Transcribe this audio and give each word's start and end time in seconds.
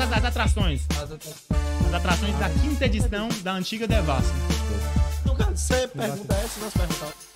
as, 0.00 0.12
as 0.12 0.24
atrações. 0.24 0.82
As 1.88 1.94
atrações 1.94 2.38
da 2.38 2.50
quinta 2.50 2.86
edição 2.86 3.28
da 3.42 3.52
antiga 3.52 3.86
Devassa. 3.86 4.32
Não, 5.24 5.34
cara, 5.34 5.56
você 5.56 5.88
pergunta 5.88 6.34
essa, 6.34 6.60
nós 6.60 6.72
perguntamos. 6.72 7.35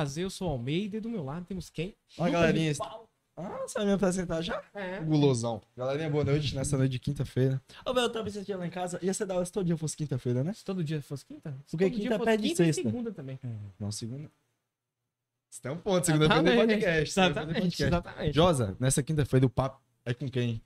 Prazer, 0.00 0.24
eu 0.24 0.30
sou 0.30 0.48
o 0.48 0.52
Almeida 0.52 0.96
e 0.96 1.00
do 1.00 1.10
meu 1.10 1.22
lado 1.22 1.44
temos 1.44 1.68
quem? 1.68 1.94
Olha, 2.16 2.32
galerinha. 2.32 2.72
Ah, 3.36 3.58
você 3.66 3.78
vai 3.80 3.86
me 3.86 3.92
apresentar 3.92 4.40
já? 4.40 4.64
É. 4.72 4.98
Gulosão. 5.00 5.60
Galerinha, 5.76 6.08
boa 6.08 6.24
noite 6.24 6.54
nessa 6.56 6.78
noite 6.78 6.92
de 6.92 6.98
quinta-feira. 6.98 7.60
Ô, 7.84 7.92
meu, 7.92 8.04
eu 8.04 8.08
tava 8.10 8.24
pensando 8.24 8.58
lá 8.58 8.66
em 8.66 8.70
casa. 8.70 8.98
Ia 9.02 9.12
ser 9.12 9.26
da 9.26 9.34
hora 9.34 9.44
se 9.44 9.52
todo 9.52 9.66
dia 9.66 9.76
fosse 9.76 9.94
quinta-feira, 9.94 10.42
né? 10.42 10.54
Se 10.54 10.64
todo 10.64 10.82
dia 10.82 11.02
fosse 11.02 11.26
quinta? 11.26 11.54
Porque 11.70 11.84
todo 11.84 12.00
dia 12.00 12.10
quinta 12.12 12.24
pede 12.24 12.48
quinta 12.48 12.62
e 12.62 12.66
sexta. 12.72 12.82
segunda 12.82 13.12
também. 13.12 13.38
Não, 13.78 13.92
segunda. 13.92 14.30
Você 15.50 15.60
tem 15.60 15.70
um 15.70 15.76
ponto, 15.76 16.06
segunda-feira 16.06 16.44
tem 16.44 16.52
Exatamente, 16.54 16.80
podcast. 16.80 17.14
tem 17.14 17.24
Exatamente, 17.24 17.60
podcast. 17.60 17.82
exatamente. 17.82 18.34
Josa, 18.34 18.76
nessa 18.80 19.02
quinta-feira 19.02 19.44
o 19.44 19.50
papo 19.50 19.82
é 20.06 20.14
com 20.14 20.30
quem? 20.30 20.62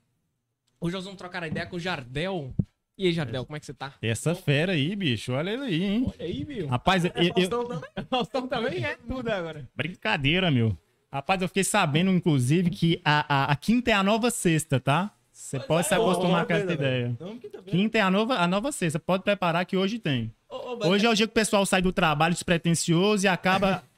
Hoje 0.79 0.95
nós 0.95 1.03
vamos 1.03 1.17
trocar 1.17 1.43
a 1.43 1.47
ideia 1.49 1.65
com 1.65 1.75
o 1.75 1.79
Jardel. 1.79 2.53
E 2.97 3.07
aí, 3.07 3.13
Jardel, 3.13 3.45
como 3.45 3.57
é 3.57 3.59
que 3.59 3.65
você 3.65 3.73
tá? 3.73 3.93
Essa 4.01 4.33
fera 4.33 4.71
aí, 4.71 4.95
bicho, 4.95 5.33
olha 5.33 5.49
ele 5.51 5.63
aí, 5.63 5.83
hein? 5.83 6.05
Olha 6.07 6.25
aí, 6.25 6.45
meu. 6.45 6.67
Rapaz, 6.67 7.03
eu, 7.03 7.11
eu- 7.15 7.33
Faustão 7.33 7.65
também? 7.65 7.89
Faustão 8.09 8.47
também 8.47 8.85
é 8.85 8.95
tudo 9.07 9.29
agora. 9.29 9.67
brincadeira, 9.75 10.49
meu. 10.49 10.77
Rapaz, 11.11 11.41
eu 11.41 11.47
fiquei 11.47 11.63
sabendo, 11.63 12.09
inclusive, 12.11 12.69
que 12.69 13.01
a, 13.03 13.43
a, 13.43 13.51
a 13.51 13.55
quinta 13.55 13.91
é 13.91 13.93
a 13.93 14.03
nova 14.03 14.29
sexta, 14.31 14.79
tá? 14.79 15.11
Você 15.31 15.59
pode 15.59 15.87
se 15.87 15.93
acostumar 15.93 16.45
com 16.45 16.53
essa 16.53 16.71
ideia. 16.73 17.15
Não, 17.19 17.37
quinta-feira. 17.37 17.69
Quinta 17.71 17.97
é 17.97 18.01
a 18.01 18.09
nova, 18.09 18.35
a 18.35 18.47
nova 18.47 18.71
sexta. 18.71 18.97
Pode 18.99 19.23
preparar 19.23 19.65
que 19.65 19.75
hoje 19.75 19.99
tem. 19.99 20.33
Ô, 20.49 20.55
ô, 20.55 20.87
Hoje 20.87 21.05
é 21.05 21.09
o 21.09 21.13
dia 21.13 21.27
que 21.27 21.31
o 21.31 21.33
pessoal 21.35 21.65
sai 21.65 21.81
do 21.81 21.91
trabalho 21.91 22.33
despretensioso 22.33 23.25
e 23.25 23.27
acaba 23.27 23.83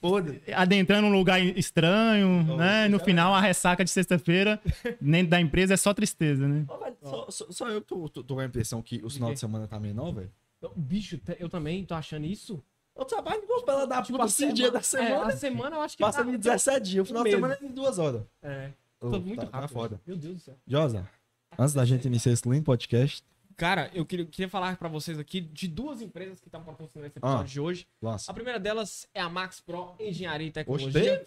Podre. 0.00 0.42
adentrando 0.54 1.06
um 1.06 1.12
lugar 1.12 1.40
estranho, 1.40 2.46
Oh, 2.50 2.56
né? 2.56 2.88
No 2.88 2.98
final, 2.98 3.34
a 3.34 3.40
ressaca 3.40 3.84
de 3.84 3.90
sexta-feira, 3.90 4.60
dentro 5.00 5.30
da 5.30 5.40
empresa, 5.40 5.74
é 5.74 5.76
só 5.76 5.92
tristeza, 5.94 6.46
né? 6.48 6.64
Ô, 6.68 6.78
velho, 6.78 6.96
Só, 7.02 7.30
só, 7.30 7.46
só 7.50 7.68
eu 7.68 7.80
tô, 7.80 8.08
tô, 8.08 8.22
tô 8.22 8.34
com 8.34 8.40
a 8.40 8.44
impressão 8.44 8.82
que 8.82 9.00
o 9.04 9.10
final 9.10 9.32
de 9.32 9.40
semana 9.40 9.66
tá 9.66 9.78
menor, 9.80 10.12
velho. 10.12 10.30
Bicho, 10.76 11.18
eu 11.38 11.48
também 11.48 11.84
tô 11.84 11.94
achando 11.94 12.26
isso. 12.26 12.62
Eu 12.96 13.04
trabalho 13.04 13.42
igual 13.42 13.62
pela 13.62 13.86
da 13.86 14.02
Tipo, 14.02 14.12
puta, 14.18 14.24
a 14.24 14.26
esse 14.26 14.36
semana- 14.36 14.54
dia 14.54 14.70
da 14.70 14.78
É, 14.78 14.82
semana. 14.82 15.26
a 15.26 15.36
semana 15.36 15.76
eu 15.76 15.80
acho 15.80 15.96
que 15.96 16.02
Passa 16.02 16.22
tá- 16.24 16.30
em 16.30 16.36
17 16.36 16.90
dias, 16.90 17.02
o 17.02 17.06
final 17.06 17.22
um 17.22 17.24
de 17.24 17.30
semana 17.30 17.58
é 17.60 17.64
em 17.64 17.68
duas 17.68 17.98
horas. 17.98 18.22
É, 18.42 18.70
tô 18.98 19.08
muito 19.20 19.40
tá- 19.40 19.46
tá 19.46 19.60
rápido. 19.60 19.72
foda. 19.72 20.00
Meu 20.06 20.16
Deus 20.16 20.34
do 20.34 20.40
céu. 20.40 20.54
Josa, 20.66 21.08
antes 21.58 21.72
da 21.72 21.84
gente 21.86 22.04
iniciar 22.06 22.32
esse 22.32 22.46
lindo 22.48 22.64
podcast, 22.64 23.24
Cara, 23.56 23.90
eu 23.92 24.06
queria, 24.06 24.24
queria 24.26 24.48
falar 24.48 24.76
pra 24.76 24.88
vocês 24.88 25.18
aqui 25.18 25.40
de 25.40 25.68
duas 25.68 26.00
empresas 26.00 26.40
que 26.40 26.48
estão 26.48 26.62
patrocinando 26.62 27.06
esse 27.08 27.18
episódio 27.18 27.40
Ah. 27.40 27.44
de 27.44 27.60
hoje. 27.60 27.86
nossa. 28.00 28.30
A 28.30 28.34
primeira 28.34 28.58
delas 28.58 29.06
é 29.14 29.20
a 29.20 29.28
Max 29.28 29.60
Pro 29.60 29.94
Engenharia 30.00 30.46
e 30.48 30.50
Tecnologia. 30.50 31.18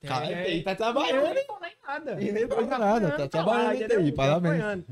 tem? 0.00 0.08
Cara, 0.08 0.26
É, 0.30 0.44
TI 0.44 0.62
tá 0.62 0.70
eu 0.72 0.76
trabalhando, 0.76 1.34
nem 1.34 1.44
falei 1.44 1.72
nada. 1.86 2.22
E 2.22 2.32
nem 2.32 2.48
falei 2.48 2.66
nada, 2.66 2.78
tá 2.78 2.96
Acompanhando, 3.24 3.28
trabalhando 3.30 3.72
em 3.72 3.76
entendeu? 3.76 4.04
TI, 4.04 4.10
Tô 4.10 4.16
parabéns. 4.16 4.84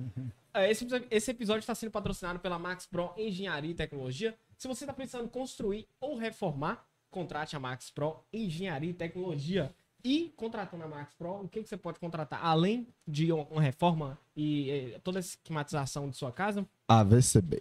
É, 0.55 0.71
Esse, 0.71 0.85
episódio- 0.85 1.09
esse 1.11 1.31
episódio 1.31 1.61
está 1.61 1.75
sendo 1.75 1.91
patrocinado 1.91 2.39
pela 2.41 2.59
Max 2.59 2.85
Pro 2.85 3.13
Engenharia 3.17 3.71
e 3.71 3.75
Tecnologia. 3.75 4.35
Se 4.57 4.67
você 4.67 4.85
está 4.85 4.93
pensando 4.93 5.25
em 5.25 5.29
construir 5.29 5.87
ou 6.01 6.17
reformar, 6.17 6.85
contrate 7.11 7.55
a 7.57 7.61
Max 7.61 7.91
Pro 7.91 8.23
Engenharia 8.33 8.91
e 8.91 8.95
Tecnologia. 8.95 9.71
E 10.09 10.33
contratando 10.37 10.85
a 10.85 10.89
Max 10.89 11.13
Pro, 11.19 11.43
o 11.43 11.49
que, 11.49 11.63
que 11.63 11.69
você 11.69 11.77
pode 11.77 11.99
contratar? 11.99 12.43
Além 12.43 12.87
de 13.07 13.31
um- 13.31 13.43
uma 13.43 13.61
reforma 13.61 14.19
e 14.35 14.95
toda 15.05 15.19
a 15.19 15.21
esquematização 15.21 16.09
de 16.09 16.17
sua 16.17 16.33
casa, 16.33 16.67
AVCB. 16.89 17.61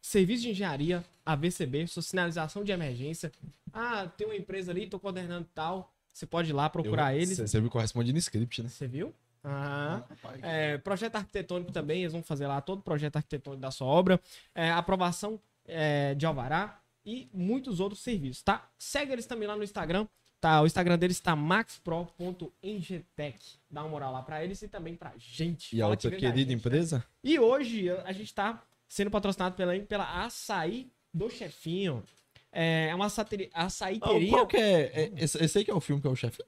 serviço 0.00 0.42
de 0.44 0.50
engenharia, 0.52 1.04
AVCB, 1.24 1.86
sua 1.86 2.02
sinalização 2.02 2.64
de 2.64 2.72
emergência. 2.72 3.30
Ah, 3.74 4.06
tem 4.16 4.26
uma 4.26 4.34
empresa 4.34 4.72
ali, 4.72 4.86
tô 4.86 4.98
coordenando 4.98 5.46
tal. 5.54 5.92
Você 6.10 6.24
pode 6.24 6.48
ir 6.48 6.54
lá 6.54 6.70
procurar 6.70 7.14
eles. 7.14 7.36
Você 7.36 7.60
viu 7.60 7.68
corresponde 7.70 8.10
no 8.10 8.18
script, 8.18 8.62
né? 8.62 8.68
Você 8.70 8.86
viu? 8.88 9.14
Ah, 9.44 10.02
é, 10.40 10.78
projeto 10.78 11.16
arquitetônico 11.16 11.72
também, 11.72 12.00
eles 12.00 12.12
vão 12.12 12.22
fazer 12.22 12.46
lá 12.46 12.60
todo 12.62 12.78
o 12.78 12.82
projeto 12.82 13.16
arquitetônico 13.16 13.60
da 13.60 13.70
sua 13.70 13.86
obra, 13.86 14.18
é, 14.54 14.70
aprovação 14.70 15.38
é, 15.66 16.14
de 16.14 16.24
alvará 16.24 16.80
e 17.04 17.28
muitos 17.34 17.80
outros 17.80 18.00
serviços, 18.02 18.42
tá? 18.42 18.66
Segue 18.78 19.12
eles 19.12 19.26
também 19.26 19.46
lá 19.46 19.56
no 19.56 19.62
Instagram, 19.64 20.06
tá? 20.42 20.60
O 20.60 20.66
Instagram 20.66 20.98
deles 20.98 21.20
tá 21.20 21.34
maxpro.engetec. 21.36 23.38
Dá 23.70 23.82
uma 23.82 23.88
moral 23.90 24.12
lá 24.12 24.22
pra 24.22 24.44
eles 24.44 24.60
e 24.60 24.68
também 24.68 24.94
pra 24.94 25.12
gente. 25.16 25.74
E 25.74 25.80
a 25.80 25.84
Fala 25.84 25.92
outra 25.94 26.10
querida 26.10 26.36
gente. 26.38 26.52
empresa? 26.52 27.02
E 27.24 27.38
hoje 27.38 27.88
a 27.90 28.12
gente 28.12 28.34
tá 28.34 28.62
sendo 28.88 29.10
patrocinado 29.10 29.54
pela, 29.54 29.78
pela 29.80 30.24
Açaí 30.24 30.90
do 31.14 31.30
Chefinho. 31.30 32.02
É 32.50 32.92
uma 32.94 33.06
açateri- 33.06 33.48
açaíteria. 33.54 34.28
Qual 34.30 34.46
que 34.46 34.56
é? 34.58 34.80
é 34.92 35.12
esse, 35.16 35.42
esse 35.42 35.58
aí 35.58 35.64
que 35.64 35.70
é 35.70 35.74
o 35.74 35.80
filme 35.80 36.02
que 36.02 36.08
é 36.08 36.10
o 36.10 36.16
chefe? 36.16 36.42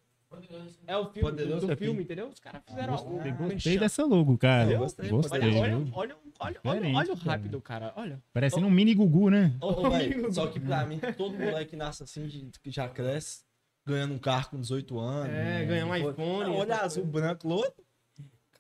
É 0.87 0.97
o 0.97 1.05
filme 1.07 1.31
Poderoso 1.31 1.61
do, 1.61 1.61
do 1.61 1.67
Chefinho. 1.69 1.91
filme, 1.91 2.03
entendeu? 2.03 2.27
Os 2.27 2.41
caras 2.41 2.61
fizeram 2.67 2.95
um 2.95 2.97
Gostei 2.97 3.33
merchan. 3.47 3.77
dessa 3.79 4.05
logo, 4.05 4.37
cara. 4.37 4.73
Eu 4.73 4.79
Gostei, 4.81 5.09
gostei, 5.09 5.41
Olha, 5.41 5.61
olha, 5.61 5.77
olha, 5.95 6.17
olha, 6.41 6.61
olha, 6.65 6.97
olha 6.97 7.13
o 7.13 7.15
rápido, 7.15 7.61
cara. 7.61 7.93
Olha. 7.97 8.21
Parecendo 8.33 8.67
um 8.67 8.71
mini 8.71 8.95
Gugu, 8.95 9.31
né? 9.31 9.55
Ô, 9.61 9.69
ô, 9.69 9.91
véi, 9.91 10.33
só 10.33 10.49
que 10.49 10.59
pra 10.59 10.85
mim, 10.85 10.99
todo 11.17 11.39
moleque 11.39 11.77
nasce 11.77 12.03
assim, 12.03 12.27
de- 12.27 12.51
já 12.67 12.89
cresce, 12.89 13.45
ganhando 13.87 14.15
um 14.15 14.19
carro 14.19 14.51
com 14.51 14.61
18 14.61 14.99
anos. 14.99 15.33
É, 15.35 15.65
ganhar 15.65 15.87
um 15.87 15.95
iPhone, 15.95 16.45
não, 16.51 16.57
olha 16.57 16.77
azul, 16.77 17.05
branco, 17.05 17.47
louro. 17.49 17.73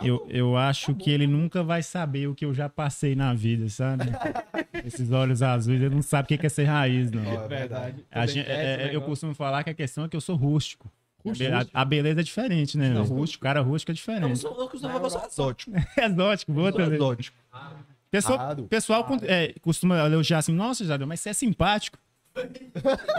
Eu, 0.02 0.26
eu 0.28 0.56
acho 0.56 0.92
que 0.94 1.08
ele 1.10 1.26
nunca 1.26 1.62
vai 1.62 1.80
saber 1.82 2.26
o 2.26 2.34
que 2.34 2.44
eu 2.44 2.52
já 2.52 2.68
passei 2.68 3.14
na 3.14 3.32
vida, 3.32 3.68
sabe? 3.68 4.04
Esses 4.84 5.10
olhos 5.12 5.40
azuis, 5.40 5.80
ele 5.80 5.94
não 5.94 6.02
sabe 6.02 6.34
o 6.34 6.38
que 6.38 6.44
é 6.46 6.48
ser 6.48 6.64
raiz, 6.64 7.10
não. 7.12 7.22
É 7.24 7.46
verdade. 7.48 8.04
A 8.10 8.26
gente- 8.26 8.50
é- 8.50 8.88
é- 8.90 8.96
eu 8.96 9.00
costumo 9.02 9.34
falar 9.34 9.62
que 9.62 9.70
a 9.70 9.74
questão 9.74 10.04
é 10.04 10.08
que 10.08 10.16
eu 10.16 10.20
sou 10.20 10.36
rústico. 10.36 10.90
A, 11.74 11.80
a 11.80 11.84
beleza 11.86 12.20
é 12.20 12.22
diferente, 12.22 12.76
né? 12.76 12.92
O 13.00 13.04
rústico. 13.04 13.42
cara 13.44 13.60
rústico 13.62 13.90
é 13.90 13.92
Eu, 13.92 13.94
diferente. 13.94 14.38
sou, 14.38 14.50
eu 14.60 14.68
costumo 14.68 14.92
falar 14.92 15.00
que 15.00 15.06
eu 15.06 15.10
sou 15.10 15.24
exótico. 15.26 15.72
É 15.96 16.04
exótico, 16.06 16.52
boa 16.52 16.70
Sou 16.70 16.80
também. 16.80 16.94
exótico. 16.96 17.36
Pessoal, 18.10 18.56
pessoal 18.68 19.06
é, 19.22 19.54
costuma 19.62 19.98
elogiar 20.06 20.38
assim, 20.38 20.52
nossa, 20.52 20.84
Jadeu, 20.84 21.06
mas 21.06 21.20
você 21.20 21.30
é 21.30 21.32
simpático. 21.32 21.98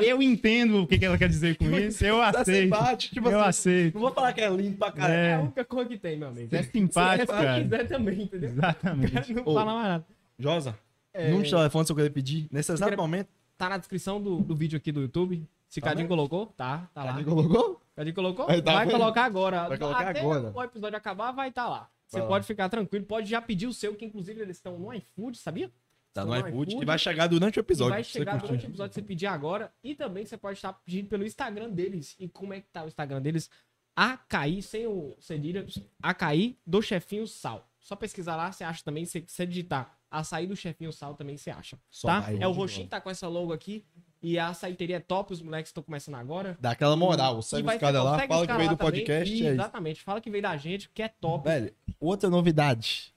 Eu 0.02 0.22
entendo 0.22 0.84
o 0.84 0.88
que, 0.88 0.98
que 0.98 1.06
ela 1.06 1.18
quer 1.18 1.30
dizer 1.30 1.58
com 1.58 1.66
isso, 1.78 2.06
eu 2.06 2.18
Tá 2.18 2.42
aceito. 2.42 2.64
simpático, 2.76 3.14
tipo 3.16 3.30
eu 3.30 3.40
assim. 3.40 3.50
aceito. 3.50 3.94
Não 3.96 4.02
vou 4.02 4.12
falar 4.12 4.34
que 4.34 4.42
é 4.42 4.50
lindo 4.50 4.78
pra 4.78 4.92
caralho. 4.92 5.14
É 5.14 5.34
a 5.34 5.38
É, 5.38 5.40
única 5.40 5.66
cor 5.66 5.86
que 5.88 5.98
tem, 5.98 6.18
meu 6.18 6.30
amigo. 6.30 6.50
você 6.50 6.58
é 6.58 6.64
simpático, 6.64 7.32
Se 7.34 7.40
cara. 7.42 7.62
quiser 7.62 7.88
também, 7.88 8.22
entendeu? 8.24 8.50
Exatamente. 8.50 9.34
Não 9.34 9.44
Ô. 9.46 9.54
fala 9.54 9.74
mais 9.74 9.88
nada. 9.88 10.06
Josa, 10.38 10.78
É, 11.14 11.30
número 11.30 11.44
de 11.46 11.52
telefone 11.52 11.86
se 11.86 11.92
eu 11.92 11.96
querer 11.96 12.10
pedir. 12.10 12.48
Nesse 12.52 12.72
exato 12.72 12.90
queria- 12.90 13.02
momento. 13.02 13.30
Tá 13.58 13.70
na 13.70 13.78
descrição 13.78 14.22
do, 14.22 14.38
do 14.42 14.54
vídeo 14.54 14.76
aqui 14.76 14.92
do 14.92 15.02
YouTube. 15.02 15.48
Se 15.70 15.80
Tá 15.80 15.90
Cadinho 15.90 16.08
colocou, 16.10 16.48
tá, 16.58 16.90
tá 16.94 17.04
lá. 17.06 17.14
Cadê 17.14 17.24
colocou? 17.24 17.82
Cadê 17.96 18.12
colocou? 18.14 18.46
Aí 18.50 18.62
tá 18.62 18.74
vai 18.74 18.90
colocar 18.90 19.24
agora. 19.24 19.68
Vai 19.70 19.78
colocar 19.78 20.10
Até 20.10 20.20
agora. 20.20 20.52
o 20.54 20.64
episódio 20.64 20.98
acabar, 20.98 21.32
vai 21.32 21.50
estar 21.50 21.68
lá. 21.70 21.90
Você 22.06 22.20
Vai 22.20 22.28
pode 22.28 22.46
ficar 22.46 22.68
tranquilo, 22.70 23.06
pode 23.06 23.30
já 23.30 23.42
pedir 23.42 23.66
o 23.68 23.74
seu, 23.74 23.96
que 23.96 24.06
inclusive 24.06 24.40
eles 24.42 24.58
estão 24.58 24.78
no 24.78 24.94
iFood, 24.94 25.38
sabia? 25.38 25.72
Tá 26.16 26.24
no 26.24 26.34
iFood 26.34 26.78
e 26.82 26.86
vai 26.86 26.98
chegar 26.98 27.28
durante 27.28 27.58
o 27.58 27.60
E 27.60 27.62
episódio. 27.62 27.94
vai 27.94 28.04
chegar 28.06 28.38
durante 28.38 28.66
o 28.66 28.70
episódio 28.70 28.90
que 28.90 28.96
você 28.96 29.02
pedir 29.02 29.26
agora. 29.28 29.70
E 29.84 29.94
também 29.94 30.26
você 30.26 30.38
pode 30.38 30.58
estar 30.58 30.72
pedindo 30.72 31.10
pelo 31.10 31.26
Instagram 31.26 31.70
deles. 31.70 32.16
E 32.18 32.30
como 32.30 32.54
é 32.54 32.62
que 32.62 32.68
tá 32.70 32.86
o 32.86 32.88
Instagram 32.88 33.22
deles? 33.22 33.50
Acaí, 33.94 34.62
sem 34.62 34.88
o 34.88 35.14
cedilha, 35.20 35.66
Acaí 36.02 36.58
do 36.66 36.82
Chefinho 36.82 37.28
Sal. 37.28 37.70
Só 37.82 37.98
pesquisar 37.98 38.38
lá, 38.38 38.50
você 38.50 38.64
acha 38.64 38.82
também. 38.82 39.04
Se 39.06 39.26
você 39.28 39.46
digitar 39.46 39.94
açaí 40.10 40.48
do 40.48 40.56
Chefinho 40.56 40.94
Sal, 40.94 41.16
também 41.16 41.36
você 41.36 41.52
acha. 41.52 41.78
Só 41.92 42.08
tá? 42.08 42.32
É 42.40 42.48
o 42.48 42.52
roxinho, 42.54 42.88
tá 42.88 43.02
com 43.02 43.10
essa 43.10 43.28
logo 43.28 43.52
aqui. 43.52 43.84
E 44.24 44.40
a 44.40 44.48
açaiteria 44.48 44.96
é 44.96 45.00
top, 45.02 45.34
os 45.34 45.42
moleques 45.42 45.70
estão 45.70 45.84
começando 45.84 46.16
agora. 46.16 46.58
Dá 46.62 46.72
aquela 46.72 46.96
moral. 46.96 47.40
E 47.40 47.44
Segue 47.44 47.64
vai 47.64 47.76
os 47.76 47.82
caras 47.82 48.04
lá, 48.04 48.26
fala 48.26 48.42
os 48.42 48.48
que 48.48 48.54
veio 48.54 48.70
do 48.70 48.78
podcast. 48.78 49.34
Isso, 49.36 49.44
é. 49.44 49.48
Exatamente, 49.50 50.02
fala 50.02 50.22
que 50.22 50.30
veio 50.32 50.42
da 50.44 50.56
gente, 50.56 50.90
que 50.90 51.04
é 51.04 51.10
top. 51.10 51.44
Velho, 51.44 51.74
outra 52.00 52.30
novidade. 52.30 53.14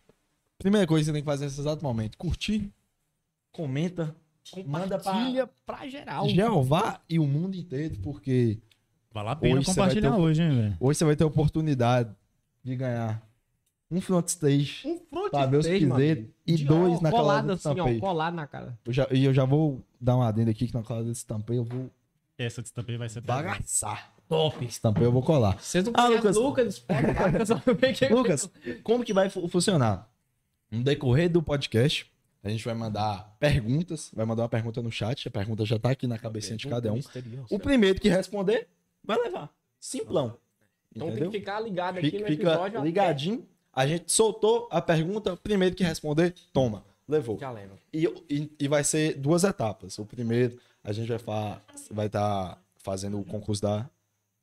Primeira 0.59 0.87
coisa 0.87 1.03
que 1.03 1.07
você 1.07 1.13
tem 1.13 1.23
que 1.23 1.27
fazer 1.27 1.45
nesse 1.45 1.61
exato 1.61 1.85
momento: 1.85 2.19
curtir, 2.19 2.71
comenta, 3.63 4.15
manda 4.67 4.99
pra 4.99 5.13
Compartilha 5.13 5.51
pra 5.67 5.89
geral. 5.89 6.29
Jeová 6.29 7.01
e 7.09 7.19
o 7.19 7.27
mundo 7.27 7.57
inteiro, 7.57 7.97
porque 8.03 8.59
Vale 9.13 9.29
a 9.31 9.37
pena 9.37 9.57
Hoje 9.57 9.65
você 9.67 9.71
vai 9.73 9.89
compartilhar 9.89 10.13
ter 10.15 10.21
hoje, 10.21 10.43
hein, 10.43 10.51
velho? 10.63 10.77
hoje 10.81 10.99
você 10.99 11.05
vai 11.05 11.17
ter 11.17 11.25
a 11.25 11.27
oportunidade 11.27 12.11
de 12.63 12.77
ganhar 12.77 13.23
um 13.91 14.01
front 14.03 14.29
stage 14.29 14.83
Um 14.87 14.99
front 15.11 15.31
pra 15.31 15.47
ver 15.47 15.57
os 15.57 15.67
stage, 15.67 15.87
mano. 15.87 16.01
piseiros 16.01 16.27
e 16.47 16.57
De- 16.57 16.65
dois 16.65 16.99
ó, 16.99 17.03
na 17.03 17.11
colado 17.11 17.51
assim, 17.53 17.81
ó, 17.81 17.99
colado 18.01 18.35
na 18.35 18.47
cara. 18.47 18.79
Eu 18.85 18.93
já, 18.93 19.07
e 19.11 19.25
eu 19.25 19.33
já 19.35 19.45
vou 19.45 19.83
dar 20.01 20.17
uma 20.17 20.29
adenda 20.29 20.51
aqui 20.51 20.67
que 20.67 20.75
na 20.75 20.83
calada 20.83 21.07
desse 21.07 21.27
tampeio 21.27 21.61
eu 21.61 21.65
vou 21.65 21.91
Essa 22.37 22.63
de 22.63 22.73
também 22.73 22.97
vai 22.99 23.09
ser 23.09 23.21
bagaçar. 23.23 24.13
Top. 24.29 24.63
Esse 24.65 24.79
tampeio 24.81 25.07
eu 25.07 25.13
vou 25.13 25.23
colar. 25.23 25.59
Vocês 25.59 25.83
não 25.85 25.93
Ah, 25.97 26.07
Lucas. 26.09 26.37
Lucas, 26.37 26.85
Lucas, 28.11 28.51
como 28.85 29.03
que 29.05 29.13
vai 29.15 29.31
fu- 29.31 29.49
funcionar? 29.49 30.07
No 30.71 30.83
decorrer 30.85 31.31
do 31.31 31.43
podcast, 31.43 32.07
a 32.49 32.53
gente 32.53 32.65
vai 32.65 32.75
mandar 32.75 33.37
perguntas, 33.39 34.11
vai 34.15 34.25
mandar 34.25 34.43
uma 34.43 34.49
pergunta 34.49 34.83
no 34.83 34.91
chat, 34.91 35.29
a 35.29 35.31
pergunta 35.31 35.65
já 35.65 35.79
tá 35.79 35.91
aqui 35.91 36.07
na 36.07 36.19
cabecinha 36.19 36.57
de 36.57 36.67
cada 36.67 36.93
um. 36.93 37.01
O 37.51 37.59
primeiro 37.59 38.01
que 38.01 38.09
responder 38.09 38.69
vai 39.05 39.19
levar. 39.23 39.51
Simplão. 39.79 40.37
Então 40.95 41.09
tem 41.09 41.17
Entendeu? 41.17 41.31
que 41.31 41.39
ficar 41.39 41.61
ligado 41.61 41.99
aqui 41.99 42.11
Fica, 42.11 42.27
no 42.27 42.33
episódio. 42.33 42.83
ligadinho. 42.83 43.47
A 43.73 43.87
gente 43.87 44.11
soltou 44.11 44.69
a 44.71 44.81
pergunta, 44.81 45.37
primeiro 45.37 45.77
que 45.77 45.85
responder, 45.85 46.35
toma. 46.53 46.85
Levou. 47.07 47.39
Já 47.39 47.51
lembra. 47.51 47.79
E, 47.93 48.05
e, 48.29 48.51
e 48.59 48.69
vai 48.69 48.85
ser 48.85 49.15
duas 49.15 49.45
etapas. 49.45 49.99
O 49.99 50.05
primeiro, 50.05 50.59
a 50.83 50.93
gente 50.93 51.07
vai 51.07 51.17
estar 51.17 51.65
vai 51.91 52.09
tá 52.09 52.59
fazendo 52.77 53.19
o 53.21 53.25
concurso 53.25 53.63
da 53.63 53.89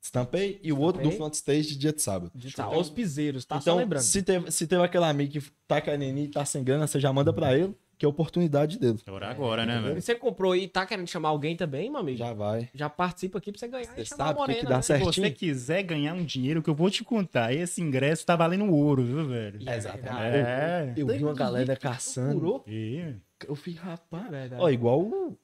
Stampei 0.06 0.60
e 0.62 0.72
o 0.72 0.80
outro 0.80 1.02
do 1.02 1.12
front 1.12 1.34
stage 1.34 1.70
de 1.70 1.78
dia 1.78 1.92
de 1.92 2.02
sábado. 2.02 2.32
Tá, 2.56 2.70
os 2.70 2.92
piseiros, 2.92 3.44
tá? 3.44 3.56
só 3.56 3.72
então, 3.72 3.78
lembrando. 3.78 4.04
se 4.04 4.22
teve, 4.22 4.52
se 4.52 4.68
teve 4.68 4.84
aquele 4.84 5.06
amigo 5.06 5.32
que 5.32 5.52
tá 5.68 5.82
querendo 5.82 6.20
ir 6.20 6.26
e 6.26 6.28
tá 6.28 6.46
sem 6.46 6.64
grana, 6.64 6.86
você 6.86 7.00
já 7.00 7.12
manda 7.12 7.34
pra 7.34 7.58
ele, 7.58 7.76
que 7.98 8.06
é 8.06 8.08
a 8.08 8.10
oportunidade 8.10 8.78
dele. 8.80 9.00
É 9.06 9.26
agora, 9.26 9.66
né, 9.66 9.78
E 9.78 9.82
velho? 9.82 10.02
você 10.02 10.16
comprou 10.16 10.56
e 10.56 10.68
tá 10.68 10.86
querendo 10.86 11.08
chamar 11.08 11.30
alguém 11.30 11.56
também, 11.56 11.90
meu 11.90 12.00
amigo? 12.02 12.18
Já, 12.18 12.28
Já 12.28 12.34
vai. 12.34 12.70
participa 12.90 13.38
aqui 13.38 13.52
pra 13.52 13.60
você 13.60 13.68
ganhar. 13.68 13.86
Você 13.96 14.02
e 14.02 14.06
sabe 14.06 14.40
a 14.40 14.44
o 14.44 14.46
que 14.48 14.64
dá 14.64 14.76
né? 14.78 14.82
certo? 14.82 15.00
Se 15.00 15.06
você 15.06 15.22
certinho. 15.22 15.38
quiser 15.38 15.84
ganhar 15.84 16.14
um 16.14 16.24
dinheiro, 16.26 16.62
que 16.62 16.70
eu 16.70 16.76
vou 16.76 16.90
te 16.90 17.04
contar, 17.04 17.54
esse 17.54 17.82
ingresso 17.82 18.26
tá 18.26 18.36
valendo 18.36 18.70
ouro, 18.72 19.04
viu, 19.04 19.28
velho? 19.28 19.60
Exatamente. 19.70 20.38
É. 20.38 20.94
Eu 20.98 21.08
vi 21.08 21.24
uma 21.24 21.34
galera 21.34 21.76
caçando. 21.76 22.64
E... 22.68 23.16
Eu 23.48 23.56
fiz, 23.56 23.78
rapaz. 23.78 24.30
Verdade. 24.30 24.62
Ó, 24.62 24.70
igual 24.70 25.02
o. 25.02 25.10
Como 25.10 25.38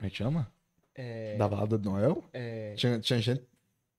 é 0.00 0.10
que 0.10 0.16
chama? 0.16 0.50
É, 0.94 1.36
Da 1.36 1.48
balada 1.48 1.78
do 1.78 1.90
Noel? 1.90 2.24
é, 2.32 2.74
Tinha, 2.76 2.98
tinha 2.98 3.20
gente 3.20 3.42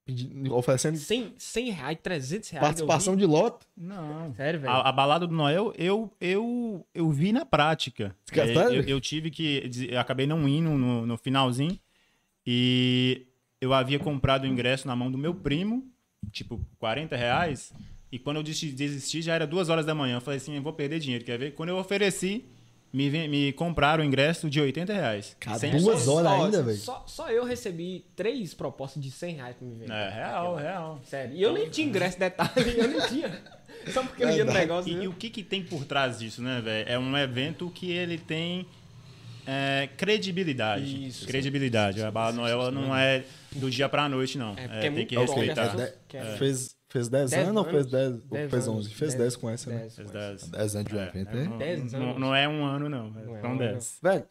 pedindo- 0.09 0.55
oferecendo 0.55 0.97
100, 0.97 1.33
100 1.37 1.69
reais, 1.71 1.97
300 2.01 2.49
reais. 2.49 2.65
participação 2.65 3.15
de 3.15 3.25
lote. 3.25 3.65
Não. 3.77 4.33
Sério, 4.33 4.59
velho. 4.59 4.71
A, 4.73 4.89
a 4.89 4.91
balada 4.91 5.25
do 5.27 5.33
Noel, 5.33 5.73
eu, 5.77 6.11
eu, 6.19 6.85
eu 6.93 7.09
vi 7.11 7.31
na 7.31 7.45
prática. 7.45 8.15
É, 8.33 8.53
eu, 8.53 8.81
eu 8.83 8.99
tive 9.01 9.29
que. 9.29 9.69
Eu 9.89 9.99
acabei 9.99 10.25
não 10.27 10.47
indo 10.47 10.69
no, 10.71 11.05
no 11.05 11.17
finalzinho. 11.17 11.77
E 12.45 13.27
eu 13.61 13.73
havia 13.73 13.99
comprado 13.99 14.43
o 14.43 14.47
ingresso 14.47 14.87
na 14.87 14.95
mão 14.95 15.11
do 15.11 15.17
meu 15.17 15.33
primo, 15.35 15.85
tipo, 16.31 16.59
40 16.79 17.15
reais. 17.15 17.71
E 18.11 18.17
quando 18.17 18.37
eu 18.37 18.43
desisti, 18.43 18.71
desisti, 18.71 19.21
já 19.21 19.35
era 19.35 19.45
duas 19.45 19.69
horas 19.69 19.85
da 19.85 19.93
manhã. 19.93 20.17
Eu 20.17 20.21
falei 20.21 20.37
assim: 20.37 20.55
eu 20.55 20.61
vou 20.61 20.73
perder 20.73 20.99
dinheiro, 20.99 21.23
quer 21.23 21.37
ver? 21.37 21.53
Quando 21.53 21.69
eu 21.69 21.77
ofereci, 21.77 22.45
me, 22.91 23.27
me 23.27 23.53
compraram 23.53 24.03
o 24.03 24.05
ingresso 24.05 24.49
de 24.49 24.59
80 24.59 24.91
reais. 24.93 25.35
Cara, 25.39 25.59
duas 25.77 26.01
Só- 26.01 26.15
horas 26.15 26.31
só- 26.31 26.43
ainda, 26.45 26.63
velho. 26.63 26.77
Só, 26.77 27.03
só 27.07 27.29
eu 27.29 27.43
recebi 27.45 28.05
três 28.15 28.53
propostas 28.53 29.01
de 29.01 29.11
100 29.11 29.35
reais 29.35 29.55
pra 29.55 29.67
me 29.67 29.75
vender. 29.75 29.91
É, 29.93 30.09
real, 30.09 30.55
real. 30.55 31.01
Sério. 31.05 31.35
E 31.35 31.41
eu 31.41 31.53
nem 31.53 31.69
tinha 31.69 31.87
ingresso, 31.87 32.17
detalhe. 32.19 32.51
Eu 32.77 32.87
nem 32.87 33.01
tinha. 33.07 33.41
Só 33.93 34.03
porque 34.03 34.23
eu 34.23 34.29
ia 34.31 34.43
no 34.43 34.51
negócio. 34.51 34.91
E, 34.91 34.95
né? 34.95 35.03
e 35.03 35.07
o 35.07 35.13
que, 35.13 35.29
que 35.29 35.43
tem 35.43 35.63
por 35.63 35.85
trás 35.85 36.19
disso, 36.19 36.41
né, 36.41 36.59
velho? 36.61 36.89
É 36.89 36.97
um 36.99 37.15
evento 37.17 37.69
que 37.69 37.91
ele 37.91 38.17
tem 38.17 38.65
é, 39.47 39.87
credibilidade. 39.97 41.07
Isso. 41.07 41.25
credibilidade. 41.27 42.01
A 42.03 42.11
Bala 42.11 42.31
Noel 42.33 42.71
não 42.71 42.95
é 42.95 43.23
do 43.51 43.69
dia 43.69 43.87
pra 43.87 44.09
noite, 44.09 44.37
não. 44.37 44.53
É, 44.57 44.61
É, 44.61 44.77
é 44.77 44.81
tem 44.81 44.89
muito 44.89 45.07
que 45.07 45.17
respeitar. 45.17 45.75
né? 45.75 45.93
Que 46.07 46.17
é- 46.17 46.37
Fez, 46.37 46.75
fez 46.89 47.07
10, 47.09 47.29
Dez 47.31 47.47
anos 47.47 47.57
ou 47.57 47.63
fez 47.65 47.75
anos. 47.75 47.91
10? 47.91 48.11
Ou 48.13 48.19
Dez 48.29 48.51
fez 48.51 48.67
anos. 48.67 48.85
11? 48.85 48.93
Fez 48.95 49.13
10 49.15 49.35
com 49.35 49.49
essa, 49.49 49.69
né? 49.69 49.77
Dez. 49.79 49.95
Fez 49.95 50.11
dez. 50.11 50.47
10 50.49 50.75
anos 50.75 50.91
de 50.91 50.97
É, 50.97 51.07
evento, 51.07 51.29
é, 51.29 51.35
né? 51.35 51.43
não- 51.45 51.57
Dez 51.57 51.91
não, 51.93 52.01
anos. 52.01 52.19
não 52.19 52.35
é 52.35 52.47
um 52.47 52.65
ano, 52.65 52.89
não. 52.89 53.09
Não 53.11 53.35
é 53.37 53.41
São 53.41 53.49
um 53.49 53.53
ano. 53.53 53.59
10. 53.59 53.99
Velho, 54.01 54.25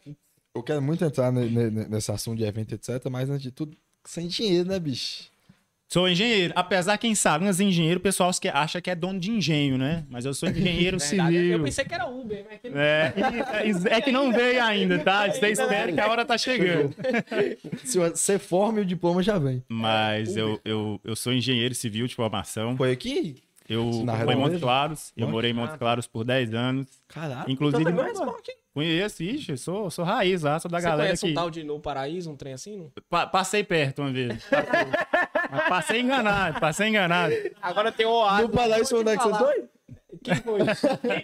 eu 0.55 0.63
quero 0.63 0.81
muito 0.81 1.03
entrar 1.05 1.31
ne- 1.31 1.49
ne- 1.49 1.69
ne- 1.71 1.87
nesse 1.87 2.11
assunto 2.11 2.37
de 2.37 2.43
evento, 2.43 2.73
etc. 2.75 3.09
Mas 3.09 3.29
antes 3.29 3.41
de 3.43 3.51
tudo, 3.51 3.75
sem 4.05 4.27
dinheiro, 4.27 4.67
né, 4.69 4.79
bicho? 4.79 5.29
Sou 5.91 6.07
engenheiro. 6.07 6.53
Apesar, 6.55 6.99
quem 6.99 7.15
sabe, 7.15 7.45
nas 7.45 7.59
engenheiro, 7.59 7.99
o 7.99 8.03
pessoal 8.03 8.29
que 8.39 8.47
acha 8.47 8.79
que 8.79 8.91
é 8.91 8.95
dono 8.95 9.19
de 9.19 9.31
engenho, 9.31 9.75
né? 9.75 10.05
Mas 10.07 10.23
eu 10.23 10.35
sou 10.35 10.47
engenheiro 10.49 10.99
Verdade. 10.99 11.35
Eu 11.35 11.41
civil. 11.41 11.63
pensei 11.63 11.83
que 11.83 11.93
era 11.95 12.07
Uber, 12.07 12.45
mas 12.47 12.59
que 12.61 12.67
É, 12.67 13.95
é 13.97 14.01
que 14.01 14.11
não 14.11 14.31
veio 14.31 14.63
ainda, 14.63 14.99
tá? 14.99 15.27
Você 15.27 15.47
espera 15.47 15.91
que 15.91 15.99
a 15.99 16.07
hora 16.07 16.23
tá 16.23 16.37
chegando. 16.37 16.93
Se 17.83 17.97
você 17.97 18.37
forma 18.37 18.79
e 18.79 18.81
o 18.83 18.85
diploma 18.85 19.23
já 19.23 19.39
vem. 19.39 19.63
Mas 19.67 20.37
eu, 20.37 20.61
eu, 20.63 21.01
eu 21.03 21.15
sou 21.15 21.33
engenheiro 21.33 21.73
civil 21.73 22.05
de 22.05 22.13
formação. 22.13 22.77
Foi 22.77 22.91
aqui? 22.91 23.41
Eu 23.67 23.91
fui 23.91 24.33
em 24.33 24.37
Montes? 24.37 24.59
Claros. 24.59 25.13
Eu 25.17 25.27
morei 25.27 25.51
em 25.51 25.53
Montes 25.53 25.75
Claros 25.77 26.05
por 26.05 26.23
10 26.23 26.53
anos. 26.53 26.87
Caralho. 27.07 27.49
Inclusive, 27.51 27.89
Então, 27.89 28.03
é 28.03 28.29
aqui. 28.37 28.51
Conheço, 28.79 29.23
ixi, 29.23 29.57
sou, 29.57 29.89
sou 29.91 30.03
raiz 30.05 30.41
lá, 30.43 30.59
sou 30.59 30.69
da 30.69 30.79
Você 30.79 30.85
galera 30.85 31.07
conhece 31.09 31.25
que. 31.25 31.31
um 31.31 31.35
tal 31.35 31.49
de 31.49 31.63
No 31.63 31.79
Paraíso, 31.79 32.31
um 32.31 32.35
trem 32.35 32.53
assim? 32.53 32.77
Não? 32.77 32.91
Pa- 33.09 33.27
passei 33.27 33.63
perto 33.63 34.01
uma 34.01 34.11
vez. 34.11 34.43
Passei. 35.67 36.01
Enganado, 36.01 36.59
passei 36.59 36.87
enganado. 36.89 37.33
Agora 37.61 37.91
tem 37.91 38.05
o 38.05 38.09
Oasis. 38.11 38.41
No 38.47 38.49
Paraíso, 38.49 38.97
onde 38.99 39.09
é 39.11 39.17
que 39.17 39.23
você 39.23 39.37
foi? 39.37 39.63
Quem 40.23 40.35
foi? 40.35 40.59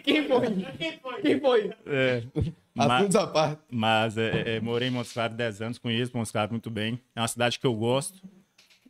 Quem 0.04 0.28
foi? 0.28 0.48
Quem 0.78 1.00
foi? 1.00 1.22
Quem 1.22 1.40
foi? 1.40 1.72
É. 1.86 2.24
Assuntos 2.78 3.16
à 3.16 3.26
parte. 3.28 3.62
mas 3.72 4.18
é, 4.18 4.56
é, 4.56 4.60
morei 4.60 4.90
em 4.90 4.92
Montes 4.92 5.14
Claros 5.14 5.36
10 5.36 5.62
anos, 5.62 5.78
conheço 5.78 6.12
Montes 6.16 6.32
Claros 6.32 6.52
muito 6.52 6.70
bem. 6.70 7.00
É 7.16 7.22
uma 7.22 7.28
cidade 7.28 7.58
que 7.60 7.66
eu 7.66 7.74
gosto. 7.74 8.20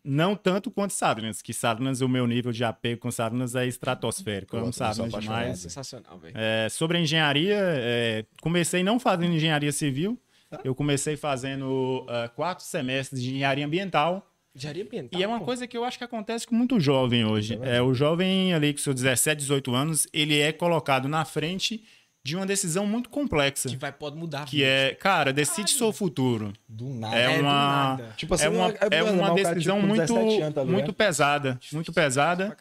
Não 0.08 0.36
tanto 0.36 0.70
quanto 0.70 0.92
Salinas, 0.92 1.42
que 1.42 1.52
Salinas, 1.52 2.00
o 2.00 2.08
meu 2.08 2.28
nível 2.28 2.52
de 2.52 2.64
apego 2.64 3.02
com 3.02 3.10
Salinas 3.10 3.56
é 3.56 3.66
estratosférico. 3.66 4.56
Eu 4.56 4.62
amo 4.62 4.70
apaixonado. 4.70 5.20
demais. 5.20 5.60
Sensacional, 5.60 6.20
velho. 6.20 6.36
É, 6.38 6.70
sobre 6.70 6.98
a 6.98 7.02
engenharia, 7.02 7.58
é, 7.60 8.26
comecei 8.40 8.84
não 8.84 9.00
fazendo 9.00 9.34
engenharia 9.34 9.72
civil, 9.72 10.22
eu 10.64 10.76
comecei 10.76 11.18
fazendo 11.18 12.06
ah, 12.08 12.30
quatro 12.30 12.64
semestres 12.64 13.22
de 13.22 13.30
engenharia 13.32 13.66
ambiental. 13.66 14.32
Engenharia 14.56 14.84
ambiental. 14.84 15.20
E 15.20 15.24
é 15.24 15.28
uma 15.28 15.40
pô. 15.40 15.46
coisa 15.46 15.68
que 15.68 15.76
eu 15.76 15.84
acho 15.84 15.98
que 15.98 16.04
acontece 16.04 16.48
com 16.48 16.56
muito 16.56 16.80
jovem 16.80 17.26
hoje. 17.26 17.60
É, 17.64 17.82
o 17.82 17.94
jovem 17.94 18.54
ali 18.54 18.74
com 18.74 18.80
seus 18.80 18.96
17, 18.96 19.40
18 19.40 19.74
anos, 19.74 20.08
ele 20.14 20.40
é 20.40 20.52
colocado 20.52 21.08
na 21.08 21.26
frente 21.26 21.84
de 22.26 22.36
uma 22.36 22.44
decisão 22.44 22.88
muito 22.88 23.08
complexa. 23.08 23.70
Que 23.70 23.76
vai, 23.76 23.92
pode 23.92 24.18
mudar. 24.18 24.46
Que 24.48 24.64
é, 24.64 24.96
cara, 24.96 25.32
decide 25.32 25.70
seu 25.70 25.94
futuro. 25.94 26.52
Do 26.68 26.86
nada. 26.90 27.16
É 27.16 27.26
É, 27.26 27.36
do 27.36 27.42
uma, 27.42 27.52
nada. 27.52 28.14
Tipo 28.18 28.34
assim, 28.34 28.46
é 28.46 28.50
uma, 28.50 28.70
é- 28.72 28.78
é 28.82 28.98
é 28.98 29.04
uma 29.04 29.12
normal 29.12 29.34
o 29.38 29.44
cara, 29.44 29.54
decisão 29.54 29.76
tipo, 29.76 29.88
muito, 29.88 30.02
17 30.02 30.42
anos, 30.42 30.56
tá 30.56 30.66
muito 30.66 30.92
pesada. 30.92 31.60
Muito 31.72 31.94
pesada. 31.94 32.58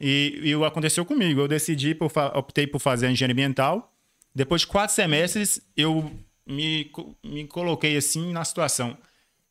E, 0.00 0.40
e 0.44 0.54
o 0.54 0.64
aconteceu 0.64 1.04
comigo. 1.04 1.40
Eu 1.40 1.48
decidi, 1.48 1.96
por 1.96 2.12
optei 2.32 2.64
por 2.64 2.78
fazer 2.78 3.08
a 3.08 3.10
engenharia 3.10 3.32
ambiental. 3.34 3.92
Depois 4.32 4.60
de 4.60 4.68
quatro 4.68 4.94
semestres, 4.94 5.60
eu 5.76 6.12
me, 6.46 6.88
me 7.24 7.44
coloquei 7.48 7.96
assim 7.96 8.32
na 8.32 8.44
situação. 8.44 8.96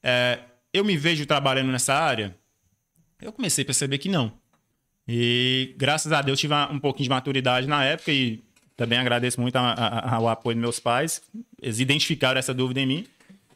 É, 0.02 0.40
eu 0.74 0.86
me 0.86 0.96
vejo 0.96 1.26
trabalhando 1.26 1.74
nessa 1.74 1.94
área? 1.94 2.34
Eu 3.22 3.34
comecei 3.34 3.64
a 3.64 3.66
perceber 3.66 3.98
que 3.98 4.08
não. 4.08 4.32
E 5.06 5.76
graças 5.78 6.14
a 6.14 6.22
Deus 6.22 6.40
tive 6.40 6.54
um 6.72 6.80
pouquinho 6.80 7.04
de 7.04 7.10
maturidade 7.10 7.68
na 7.68 7.84
época 7.84 8.14
e 8.14 8.47
também 8.78 8.98
agradeço 9.00 9.42
muito 9.42 9.56
a- 9.58 9.74
a- 9.74 10.16
ao 10.16 10.30
apoio 10.30 10.56
dos 10.56 10.62
meus 10.62 10.80
pais. 10.80 11.22
Eles 11.62 11.80
identificaram 11.80 12.40
essa 12.40 12.54
dúvida 12.54 12.80
em 12.80 12.86
mim 12.86 13.08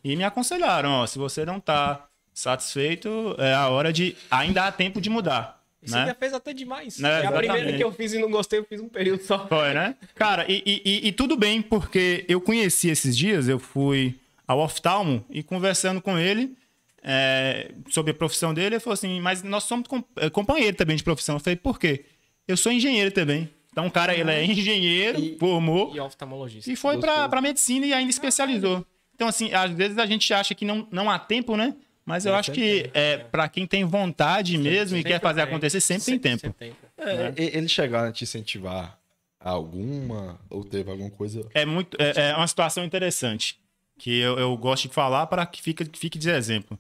e 0.04 0.16
me 0.16 0.24
aconselharam: 0.24 0.90
ó, 0.90 1.08
se 1.08 1.18
você 1.20 1.46
não 1.46 1.58
está 1.58 2.08
satisfeito, 2.34 3.36
é 3.38 3.54
a 3.54 3.70
hora 3.70 3.94
de. 3.94 4.16
Ainda 4.30 4.66
há 4.66 4.72
tempo 4.72 5.00
de 5.00 5.10
mudar. 5.10 5.62
Você 5.84 5.96
né? 5.96 6.06
já 6.08 6.16
fez 6.16 6.34
até 6.34 6.54
demais. 6.54 7.00
Né, 7.00 7.24
é 7.24 7.26
a 7.26 7.32
primeira 7.32 7.74
que 7.74 7.84
eu 7.84 7.92
fiz 7.92 8.14
e 8.14 8.20
não 8.20 8.30
gostei, 8.30 8.60
eu 8.60 8.66
fiz 8.66 8.80
um 8.82 8.88
período 8.90 9.24
só. 9.24 9.48
Foi, 9.48 9.74
né? 9.74 9.96
Cara, 10.14 10.46
e, 10.48 10.62
e- 10.66 11.08
e- 11.08 11.12
tudo 11.12 11.36
bem, 11.36 11.60
porque 11.62 12.24
eu 12.28 12.40
conheci 12.40 12.90
esses 12.90 13.18
dias, 13.18 13.48
eu 13.48 13.58
fui 13.58 14.16
ao 14.48 14.60
oftalmo 14.60 15.26
e 15.30 15.42
conversando 15.42 16.00
com 16.00 16.20
ele, 16.20 16.56
é, 17.04 17.72
sobre 17.90 18.12
a 18.12 18.14
profissão 18.14 18.54
dele. 18.54 18.76
Ele 18.76 18.80
falou 18.80 18.94
assim, 18.94 19.20
mas 19.22 19.42
nós 19.42 19.64
somos 19.64 19.88
com, 19.88 20.04
é, 20.18 20.30
companheiros 20.30 20.78
também 20.78 20.96
de 20.96 21.04
profissão. 21.04 21.38
Eu 21.38 21.40
falei, 21.40 21.56
por 21.58 21.80
quê? 21.80 22.06
Eu 22.48 22.56
sou 22.56 22.72
engenheiro 22.72 23.10
também. 23.12 23.50
Então 23.72 23.88
o 23.88 23.92
cara, 23.92 24.14
ele 24.16 24.30
é 24.30 24.44
engenheiro, 24.46 25.20
E- 25.20 25.38
formou 25.40 25.96
E 25.96 26.00
oftalmologista. 26.00 26.70
e 26.72 26.76
foi 26.76 26.98
pra, 27.00 27.30
pra 27.30 27.42
medicina 27.42 27.86
e 27.86 27.94
ainda 27.94 28.10
especializou. 28.10 28.86
Então, 29.16 29.28
assim, 29.28 29.54
às 29.54 29.72
vezes 29.72 29.98
a 29.98 30.06
gente 30.06 30.34
acha 30.34 30.54
que 30.56 30.66
não, 30.66 30.88
não 30.92 31.10
há 31.10 31.18
tempo, 31.20 31.56
né? 31.56 31.76
Mas 32.06 32.26
eu 32.26 32.32
Não, 32.32 32.40
acho 32.40 32.54
sempre 32.54 32.84
que 32.84 32.92
é, 32.94 33.18
para 33.20 33.48
quem 33.48 33.66
tem 33.68 33.86
vontade 33.86 34.58
mesmo 34.58 34.98
e 34.98 35.04
quer 35.04 35.22
fazer 35.22 35.42
tem. 35.42 35.50
acontecer, 35.50 35.80
sempre, 35.80 36.06
tem 36.06 36.20
tempo. 36.20 36.42
Sempre 36.42 36.58
tem. 36.58 36.76
É, 36.98 37.34
e- 37.38 37.58
Eles 37.58 37.72
chegaram 37.72 38.10
a 38.10 38.12
te 38.12 38.24
incentivar 38.24 39.00
a 39.40 39.50
alguma, 39.52 40.40
ou 40.50 40.64
teve 40.64 40.90
alguma 40.92 41.12
coisa. 41.12 41.48
É, 41.54 41.64
muito, 41.66 41.96
é, 42.02 42.32
é 42.32 42.36
uma 42.36 42.48
situação 42.48 42.84
interessante 42.84 43.60
que 44.00 44.20
eu, 44.20 44.38
eu 44.40 44.58
gosto 44.58 44.88
de 44.88 44.94
falar 44.94 45.28
para 45.28 45.46
que 45.46 45.62
fique, 45.62 45.86
que 45.86 45.98
fique 46.00 46.18
de 46.18 46.30
exemplo. 46.32 46.78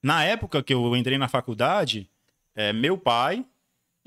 Na 0.00 0.24
época 0.24 0.62
que 0.62 0.72
eu 0.72 0.96
entrei 0.96 1.18
na 1.18 1.26
faculdade, 1.28 2.08
é, 2.54 2.72
meu 2.72 2.96
pai, 2.96 3.44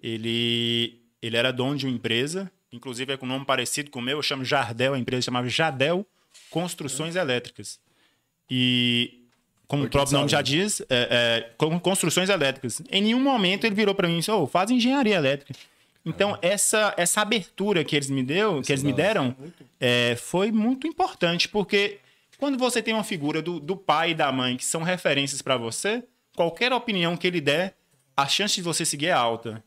ele, 0.01 1.01
ele 1.27 1.37
era 1.37 1.51
dono 1.51 1.77
de 1.77 1.85
uma 1.85 1.95
empresa, 1.95 2.51
inclusive 2.71 3.13
é 3.13 3.17
com 3.17 3.25
um 3.25 3.29
nome 3.29 3.45
parecido 3.45 3.89
com 3.89 3.99
o 3.99 4.01
meu, 4.01 4.17
eu 4.17 4.23
chamo 4.23 4.43
Jardel, 4.43 4.93
a 4.93 4.99
empresa 4.99 5.23
chamava 5.23 5.47
Jardel 5.47 6.05
Construções 6.49 7.15
Elétricas. 7.15 7.79
E, 8.49 9.25
como 9.67 9.83
o 9.83 9.85
Aqui 9.85 9.93
próprio 9.93 10.17
nome 10.17 10.29
já 10.29 10.41
diz, 10.41 10.81
é, 10.81 11.49
é, 11.49 11.79
construções 11.79 12.29
elétricas. 12.29 12.81
Em 12.91 13.01
nenhum 13.01 13.19
momento 13.19 13.65
ele 13.65 13.75
virou 13.75 13.95
para 13.95 14.07
mim 14.07 14.15
e 14.15 14.17
disse, 14.19 14.31
oh, 14.31 14.45
faz 14.45 14.69
engenharia 14.69 15.15
elétrica. 15.15 15.53
Então, 16.05 16.37
essa, 16.41 16.93
essa 16.97 17.21
abertura 17.21 17.83
que 17.83 17.95
eles 17.95 18.11
me 18.11 18.21
deu, 18.21 18.61
que 18.61 18.71
eles 18.71 18.83
me 18.83 18.93
deram, 18.93 19.35
é, 19.79 20.15
foi 20.15 20.51
muito 20.51 20.85
importante, 20.85 21.49
porque 21.49 21.97
quando 22.37 22.59
você 22.59 22.81
tem 22.81 22.93
uma 22.93 23.03
figura 23.03 23.41
do, 23.41 23.59
do 23.59 23.75
pai 23.75 24.11
e 24.11 24.13
da 24.13 24.31
mãe 24.31 24.55
que 24.55 24.65
são 24.65 24.83
referências 24.83 25.41
para 25.41 25.57
você, 25.57 26.03
qualquer 26.35 26.71
opinião 26.71 27.17
que 27.17 27.25
ele 27.25 27.41
der, 27.41 27.75
a 28.15 28.27
chance 28.27 28.55
de 28.55 28.61
você 28.61 28.85
seguir 28.85 29.07
é 29.07 29.11
alta. 29.11 29.63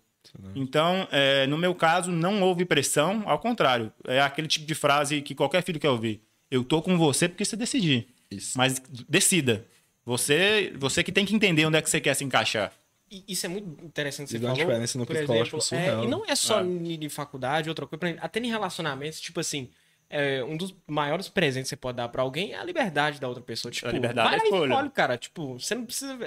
Então, 0.54 1.06
é, 1.10 1.46
no 1.46 1.58
meu 1.58 1.74
caso, 1.74 2.10
não 2.12 2.40
houve 2.42 2.64
pressão, 2.64 3.22
ao 3.26 3.38
contrário. 3.38 3.92
É 4.06 4.20
aquele 4.20 4.46
tipo 4.48 4.64
de 4.66 4.74
frase 4.74 5.20
que 5.22 5.34
qualquer 5.34 5.62
filho 5.62 5.80
quer 5.80 5.90
ouvir. 5.90 6.20
Eu 6.50 6.62
tô 6.64 6.80
com 6.80 6.96
você 6.96 7.28
porque 7.28 7.44
você 7.44 7.56
decidir. 7.56 8.08
Isso. 8.30 8.56
Mas 8.56 8.80
decida. 9.08 9.66
Você, 10.04 10.72
você 10.76 11.02
que 11.02 11.12
tem 11.12 11.26
que 11.26 11.34
entender 11.34 11.66
onde 11.66 11.76
é 11.76 11.82
que 11.82 11.90
você 11.90 12.00
quer 12.00 12.14
se 12.14 12.24
encaixar. 12.24 12.72
E 13.10 13.24
Isso 13.28 13.46
é 13.46 13.48
muito 13.48 13.84
interessante. 13.84 14.30
Você 14.30 14.38
falou, 14.38 14.54
diferença 14.54 14.98
no 14.98 15.04
por 15.06 15.14
psicológico 15.16 15.56
exemplo, 15.56 15.62
surreal. 15.62 16.02
é, 16.02 16.04
e 16.04 16.08
não 16.08 16.24
é 16.26 16.34
só 16.34 16.60
É. 16.60 16.64
em 16.64 16.98
de 16.98 17.08
faculdade, 17.08 17.68
outra 17.68 17.86
coisa, 17.86 18.16
até 18.20 18.38
em 18.40 18.48
relacionamentos, 18.48 19.20
tipo 19.20 19.40
assim, 19.40 19.68
é, 20.10 20.42
um 20.42 20.56
dos 20.56 20.74
maiores 20.86 21.28
presentes 21.28 21.66
que 21.68 21.70
você 21.70 21.76
pode 21.76 21.96
dar 21.96 22.08
pra 22.08 22.22
alguém 22.22 22.52
é 22.52 22.56
a 22.58 22.64
liberdade 22.64 23.20
da 23.20 23.28
outra 23.28 23.42
pessoa. 23.42 23.70
Tipo, 23.70 23.88
liberdade 23.90 24.28
vai 24.30 24.38
e 24.38 24.42
escolha. 24.44 24.68
escolhe, 24.72 24.90
cara. 24.90 25.16
Tipo, 25.18 25.58
você 25.58 25.74
não 25.74 25.84
precisa 25.84 26.18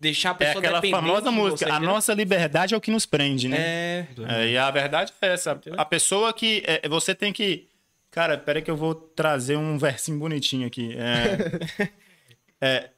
deixar 0.00 0.30
a 0.30 0.32
É 0.32 0.34
pessoa 0.36 0.58
aquela 0.58 0.80
dependente 0.80 1.00
famosa 1.06 1.30
música. 1.30 1.56
você, 1.58 1.64
a 1.64 1.68
entendeu? 1.76 1.88
nossa 1.90 2.12
liberdade 2.14 2.74
é 2.74 2.76
o 2.76 2.80
que 2.80 2.90
nos 2.90 3.06
prende, 3.06 3.48
né? 3.48 3.56
É, 3.58 4.06
É, 4.28 4.48
e 4.50 4.58
a 4.58 4.70
verdade 4.70 5.12
é 5.22 5.26
essa. 5.28 5.58
A 5.76 5.84
pessoa 5.84 6.32
que. 6.32 6.62
é, 6.66 6.88
você 6.88 7.14
tem 7.14 7.32
que. 7.32 7.68
Cara, 8.10 8.36
peraí 8.38 8.62
que 8.62 8.70
eu 8.70 8.76
vou 8.76 8.94
trazer 8.94 9.56
um 9.56 9.76
versinho 9.78 10.18
bonitinho 10.18 10.66
aqui. 10.66 10.94
É, 10.96 11.90
é, 12.60 12.90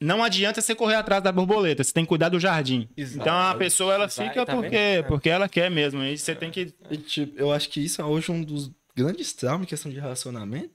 não 0.00 0.22
adianta 0.22 0.60
você 0.60 0.74
correr 0.74 0.96
atrás 0.96 1.22
da 1.22 1.32
borboleta, 1.32 1.82
você 1.82 1.92
tem 1.92 2.04
que 2.04 2.08
cuidar 2.08 2.28
do 2.28 2.38
jardim. 2.40 2.88
Exato. 2.96 3.20
Então 3.20 3.36
a 3.38 3.54
pessoa 3.54 3.94
ela 3.94 4.06
Vai, 4.08 4.28
fica 4.28 4.44
tá 4.44 4.54
porque, 4.54 4.76
É. 4.76 5.02
porque 5.02 5.28
ela 5.30 5.48
quer 5.48 5.70
mesmo. 5.70 6.02
E 6.02 6.16
você 6.18 6.34
tem 6.34 6.50
que. 6.50 6.74
E, 6.90 6.96
tipo, 6.98 7.38
eu 7.38 7.52
acho 7.52 7.68
que 7.68 7.80
isso 7.84 8.00
é 8.00 8.04
hoje 8.04 8.30
um 8.30 8.42
dos 8.42 8.70
grandes 8.96 9.32
traumas 9.32 9.66
em 9.66 9.68
questão 9.68 9.90
de 9.92 10.00
relacionamento. 10.00 10.74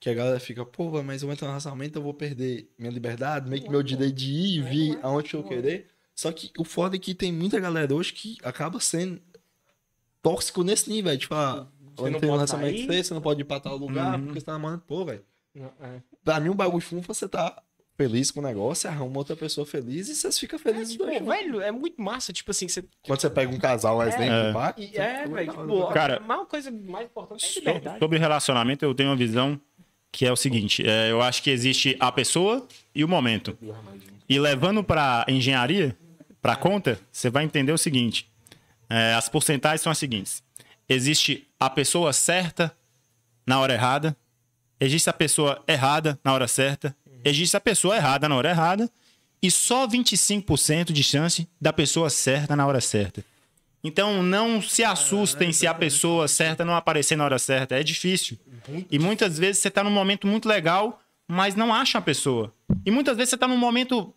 Que 0.00 0.08
a 0.10 0.14
galera 0.14 0.38
fica, 0.40 0.64
pô, 0.64 1.02
mas 1.02 1.22
eu 1.22 1.30
entro 1.32 1.44
no 1.44 1.50
relacionamento, 1.50 1.98
eu 1.98 2.02
vou 2.02 2.14
perder 2.14 2.70
minha 2.78 2.90
liberdade, 2.92 3.50
meio 3.50 3.62
que 3.62 3.68
meu 3.68 3.82
direito 3.82 4.14
de 4.14 4.30
ir 4.32 4.58
e 4.58 4.62
vir 4.62 4.98
aonde 5.02 5.34
eu 5.34 5.42
querer. 5.42 5.88
Só 6.14 6.30
que 6.32 6.52
o 6.56 6.62
foda 6.64 6.94
é 6.96 6.98
que 7.00 7.14
tem 7.14 7.32
muita 7.32 7.58
galera 7.58 7.92
hoje 7.94 8.12
que 8.12 8.38
acaba 8.44 8.78
sendo 8.80 9.20
tóxico 10.22 10.62
nesse 10.62 10.88
nível, 10.88 11.10
velho. 11.10 11.18
Tipo, 11.20 11.34
ah, 11.34 11.66
Você 11.96 12.02
não 12.02 12.02
tenho 12.02 12.14
um 12.16 12.20
pode 12.20 12.26
relacionamento 12.32 12.86
sair. 12.86 13.04
você, 13.04 13.14
não 13.14 13.20
pode 13.20 13.40
ir 13.40 13.44
pra 13.44 13.58
tal 13.60 13.76
lugar 13.76 14.18
Uhum. 14.18 14.26
porque 14.26 14.40
você 14.40 14.46
tá 14.46 14.52
namorando. 14.52 14.80
Pô, 14.82 15.04
velho. 15.04 15.24
é. 15.56 16.00
Pra 16.24 16.38
mim, 16.38 16.48
um 16.50 16.54
bagulho 16.54 16.80
fundo, 16.80 17.04
você 17.06 17.28
tá 17.28 17.60
feliz 17.98 18.30
com 18.30 18.38
o 18.38 18.42
negócio, 18.42 18.88
arruma 18.88 19.18
outra 19.18 19.34
pessoa 19.34 19.66
feliz 19.66 20.08
e 20.08 20.14
vocês 20.14 20.38
ficam 20.38 20.56
felizes 20.58 20.96
Pô, 20.96 21.04
dois. 21.04 21.18
juntos. 21.18 21.34
velho, 21.34 21.60
é 21.60 21.72
muito 21.72 22.00
massa, 22.00 22.32
tipo 22.32 22.50
assim, 22.52 22.68
você 22.68 22.84
Quando 23.02 23.20
você 23.20 23.28
pega 23.28 23.52
um 23.52 23.58
casal, 23.58 24.00
exemplo, 24.02 24.24
É. 24.32 24.52
pá, 24.52 24.72
E 24.78 24.96
é, 24.96 25.26
você- 25.26 25.34
velho, 25.34 25.50
tipo, 25.50 25.72
hora, 25.74 25.92
Cara, 25.94 26.16
a 26.18 26.20
maior 26.20 26.46
coisa 26.46 26.70
mais 26.70 27.06
importante 27.06 27.44
é 27.44 27.58
liberdade. 27.58 27.98
Sobre 27.98 28.18
relacionamento, 28.18 28.84
eu 28.84 28.94
tenho 28.94 29.10
uma 29.10 29.16
visão 29.16 29.60
que 30.12 30.24
é 30.24 30.30
o 30.32 30.36
seguinte: 30.36 30.88
é, 30.88 31.10
eu 31.10 31.20
acho 31.20 31.42
que 31.42 31.50
existe 31.50 31.96
a 31.98 32.12
pessoa 32.12 32.66
e 32.94 33.02
o 33.02 33.08
momento. 33.08 33.58
E 34.28 34.38
levando 34.38 34.84
para 34.84 35.24
engenharia, 35.28 35.96
para 36.40 36.54
conta, 36.54 37.00
você 37.10 37.28
vai 37.28 37.42
entender 37.44 37.72
o 37.72 37.78
seguinte: 37.78 38.30
é, 38.88 39.12
as 39.14 39.28
porcentagens 39.28 39.80
são 39.80 39.90
as 39.90 39.98
seguintes: 39.98 40.40
existe 40.88 41.48
a 41.58 41.68
pessoa 41.68 42.12
certa 42.12 42.72
na 43.44 43.58
hora 43.58 43.74
errada, 43.74 44.16
existe 44.78 45.10
a 45.10 45.12
pessoa 45.12 45.62
errada 45.66 46.16
na 46.22 46.32
hora 46.32 46.46
certa, 46.46 46.94
existe 47.28 47.56
a 47.56 47.60
pessoa 47.60 47.96
errada 47.96 48.28
na 48.28 48.36
hora 48.36 48.50
errada, 48.50 48.90
e 49.42 49.50
só 49.50 49.86
25% 49.86 50.92
de 50.92 51.02
chance 51.02 51.48
da 51.60 51.72
pessoa 51.72 52.10
certa 52.10 52.56
na 52.56 52.66
hora 52.66 52.80
certa. 52.80 53.24
Então 53.82 54.22
não 54.22 54.60
se 54.60 54.82
assustem 54.82 55.52
se 55.52 55.66
a 55.66 55.72
pessoa 55.72 56.26
certa 56.26 56.64
não 56.64 56.74
aparecer 56.74 57.16
na 57.16 57.24
hora 57.24 57.38
certa. 57.38 57.76
É 57.76 57.82
difícil. 57.82 58.36
E 58.90 58.98
muitas 58.98 59.38
vezes 59.38 59.62
você 59.62 59.70
tá 59.70 59.84
num 59.84 59.90
momento 59.90 60.26
muito 60.26 60.48
legal, 60.48 61.00
mas 61.26 61.54
não 61.54 61.72
acha 61.72 61.98
a 61.98 62.02
pessoa. 62.02 62.52
E 62.84 62.90
muitas 62.90 63.16
vezes 63.16 63.30
você 63.30 63.36
tá 63.36 63.46
num 63.46 63.56
momento 63.56 64.12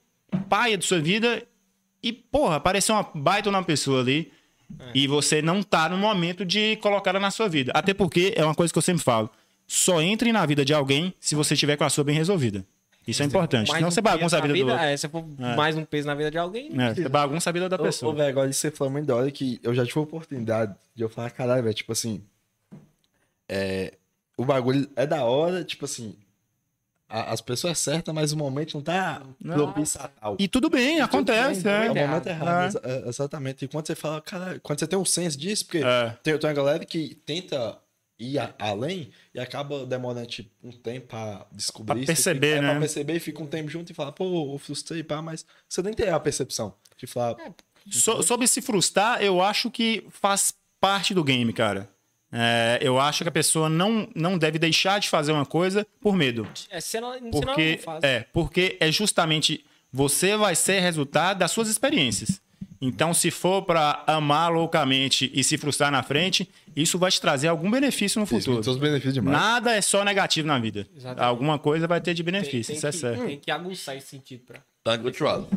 paia 0.50 0.78
de 0.78 0.86
sua 0.86 1.00
vida 1.00 1.44
e, 2.02 2.12
porra, 2.12 2.56
apareceu 2.56 2.96
uma 2.96 3.08
baita 3.14 3.50
uma 3.50 3.64
pessoa 3.64 4.02
ali 4.02 4.32
e 4.94 5.08
você 5.08 5.42
não 5.42 5.62
tá 5.62 5.90
no 5.90 5.98
momento 5.98 6.44
de 6.44 6.78
colocar 6.78 7.12
ela 7.12 7.20
na 7.20 7.30
sua 7.30 7.48
vida. 7.48 7.72
Até 7.76 7.94
porque 7.94 8.34
é 8.36 8.44
uma 8.44 8.56
coisa 8.56 8.74
que 8.74 8.78
eu 8.78 8.82
sempre 8.82 9.04
falo. 9.04 9.30
Só 9.68 10.02
entre 10.02 10.32
na 10.32 10.46
vida 10.46 10.66
de 10.66 10.74
alguém 10.74 11.14
se 11.20 11.36
você 11.36 11.56
tiver 11.56 11.78
com 11.78 11.84
a 11.84 11.90
sua 11.90 12.04
bem 12.04 12.16
resolvida. 12.16 12.66
Isso 13.08 13.24
é 13.24 13.26
importante. 13.26 13.72
Senão 13.72 13.88
um 13.88 13.92
você 13.92 14.00
bagunça 14.02 14.38
a 14.38 14.42
vida 14.42 14.54
na 14.54 14.60
do 14.60 14.70
outro. 14.72 14.86
É, 14.86 14.96
se 14.96 15.10
for 15.10 15.26
mais 15.56 15.76
um 15.76 15.84
peso 15.84 16.08
na 16.08 16.14
vida 16.16 16.30
de 16.30 16.38
alguém, 16.38 16.70
É, 16.80 16.94
você 16.94 17.10
bagunça 17.10 17.50
a 17.50 17.54
vida 17.54 17.68
da 17.68 17.76
Ô, 17.76 17.80
Ô, 17.80 17.84
pessoa. 17.84 18.14
velho, 18.14 18.30
agora 18.30 18.54
você 18.54 18.70
falou 18.70 18.92
muito 18.92 19.08
da 19.08 19.16
hora 19.16 19.32
que 19.32 19.60
eu 19.64 19.74
já 19.74 19.84
tive 19.86 20.00
a 20.00 20.04
oportunidade 20.04 20.76
de 20.96 21.04
eu 21.04 21.10
falar, 21.10 21.32
caralho, 21.32 21.64
velho, 21.64 21.74
tipo 21.74 21.92
assim. 21.92 22.24
É, 23.50 23.94
o 24.38 24.46
bagulho 24.46 24.90
é 24.96 25.06
da 25.06 25.24
hora, 25.24 25.64
tipo 25.64 25.86
assim. 25.86 26.16
a- 27.14 27.34
as 27.34 27.42
pessoas 27.42 27.78
certas, 27.78 28.14
mas 28.16 28.32
o 28.32 28.38
momento 28.38 28.74
não 28.76 28.82
tá 28.82 29.22
propício 29.44 30.00
a 30.02 30.08
tal. 30.08 30.38
E 30.40 30.48
tudo 30.48 30.70
bem, 30.70 31.02
acontece. 31.02 31.68
É 31.68 31.88
é. 31.88 31.92
o 31.92 31.96
momento 31.96 32.28
errado, 32.28 32.64
É. 32.64 32.68
exa- 32.68 32.82
é, 32.86 33.10
exatamente. 33.10 33.66
E 33.66 33.68
quando 33.68 33.86
você 33.88 33.96
fala, 33.96 34.22
cara, 34.22 34.58
quando 34.64 34.80
você 34.80 34.88
tem 34.88 34.98
um 34.98 35.04
senso 35.04 35.38
disso, 35.38 35.66
porque 35.66 35.80
É. 35.84 36.16
tem, 36.24 36.38
tem 36.38 36.50
uma 36.50 36.56
galera 36.56 36.86
que 36.86 37.16
tenta 37.26 37.78
ir 38.22 38.40
a- 38.40 38.54
além 38.60 39.10
e 39.34 39.40
acaba 39.40 39.86
demorando 39.86 40.28
tipo, 40.28 40.50
um 40.64 40.72
tempo 40.72 41.08
pra 41.08 41.46
descobrir. 41.52 41.86
Pra 41.94 41.98
isso, 41.98 42.08
perceber, 42.08 42.48
fica- 42.56 42.58
é, 42.58 42.62
né? 42.62 42.70
Pra 42.72 42.80
perceber 42.80 43.16
e 43.16 43.20
fica 43.20 43.42
um 43.44 43.48
tempo 43.48 43.70
junto 43.70 43.92
e 43.92 43.96
fala, 43.96 44.12
pô, 44.12 44.54
eu 44.54 44.58
frustrei, 44.58 45.04
pá, 45.04 45.22
mas 45.22 45.46
você 45.68 45.82
nem 45.82 45.94
tem 45.94 46.10
a 46.10 46.20
percepção 46.20 46.74
de 46.98 47.08
falar, 47.08 47.36
So- 47.90 48.22
sobre 48.22 48.48
se 48.48 48.62
frustrar, 48.62 49.22
eu 49.24 49.42
acho 49.42 49.72
que 49.72 50.06
faz 50.12 50.54
parte 50.80 51.14
do 51.14 51.24
game, 51.24 51.52
cara. 51.52 51.90
É, 52.32 52.80
eu 52.82 52.98
acho 53.00 53.24
que 53.24 53.30
a 53.30 53.32
pessoa 53.32 53.68
não, 53.68 54.08
não 54.16 54.38
deve 54.38 54.58
deixar 54.58 55.00
de 55.00 55.10
fazer 55.10 55.32
uma 55.34 55.46
coisa 55.46 55.86
por 56.00 56.16
medo. 56.16 56.48
é, 56.70 56.80
senão, 56.80 57.12
senão 57.14 57.30
Porque 57.32 57.72
não 57.76 57.78
faz. 57.80 58.04
é, 58.04 58.26
porque 58.32 58.78
é 58.80 58.90
justamente 58.92 59.66
você 59.92 60.38
vai 60.38 60.56
ser 60.56 60.80
resultado 60.80 61.40
das 61.40 61.52
suas 61.52 61.68
experiências. 61.68 62.40
Então, 62.84 63.14
se 63.14 63.30
for 63.30 63.62
para 63.62 64.04
amar 64.08 64.52
loucamente 64.52 65.30
e 65.36 65.44
se 65.44 65.56
frustrar 65.56 65.92
na 65.92 66.02
frente, 66.02 66.50
isso 66.76 66.98
vai 66.98 67.12
te 67.12 67.22
trazer 67.22 67.48
algum 67.48 67.70
benefício 67.70 68.20
no 68.20 68.26
futuro. 68.26 68.64
seus 68.64 68.78
benefícios 68.78 69.14
demais. 69.14 69.38
Nada 69.38 69.76
é 69.76 69.82
só 69.82 70.04
negativo 70.04 70.48
na 70.48 70.58
vida. 70.58 70.88
Exatamente. 70.98 71.24
Alguma 71.24 71.60
coisa 71.60 71.88
vai 71.88 72.02
ter 72.02 72.16
de 72.16 72.24
Tem, 72.24 72.34
benefício, 72.34 72.68
tem 72.74 72.78
isso 72.78 72.88
é 72.88 72.92
que, 72.92 72.98
certo. 72.98 73.26
tem 73.26 73.40
que 73.40 73.52
aguçar 73.52 73.96
esse 73.96 74.08
sentido 74.08 74.44
pra. 74.46 74.62
Tá 74.84 74.98
continuado. 74.98 75.48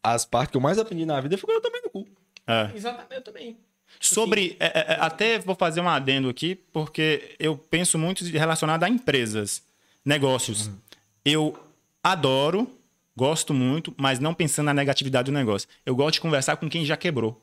As 0.00 0.24
partes 0.24 0.52
que 0.52 0.56
eu 0.56 0.60
mais 0.60 0.78
aprendi 0.78 1.04
na 1.04 1.20
vida 1.20 1.36
foi 1.36 1.48
quando 1.48 1.56
eu 1.56 1.62
tomei 1.62 1.80
no 1.82 1.90
cu. 1.90 2.06
É. 2.46 2.70
Exatamente, 2.76 3.14
eu 3.16 3.22
também. 3.22 3.56
Sobre. 3.98 4.56
é, 4.60 4.66
é, 4.66 4.92
é, 4.92 4.98
até 5.00 5.38
vou 5.38 5.54
fazer 5.56 5.80
um 5.80 5.88
adendo 5.88 6.28
aqui, 6.28 6.54
porque 6.72 7.34
eu 7.40 7.56
penso 7.56 7.98
muito 7.98 8.24
relacionado 8.24 8.84
a 8.84 8.88
empresas, 8.88 9.62
negócios. 10.04 10.70
Eu 11.24 11.58
adoro, 12.02 12.70
gosto 13.16 13.54
muito, 13.54 13.94
mas 13.96 14.18
não 14.18 14.34
pensando 14.34 14.66
na 14.66 14.74
negatividade 14.74 15.30
do 15.30 15.34
negócio. 15.34 15.68
Eu 15.84 15.94
gosto 15.94 16.14
de 16.14 16.20
conversar 16.20 16.56
com 16.56 16.68
quem 16.68 16.84
já 16.84 16.96
quebrou. 16.96 17.40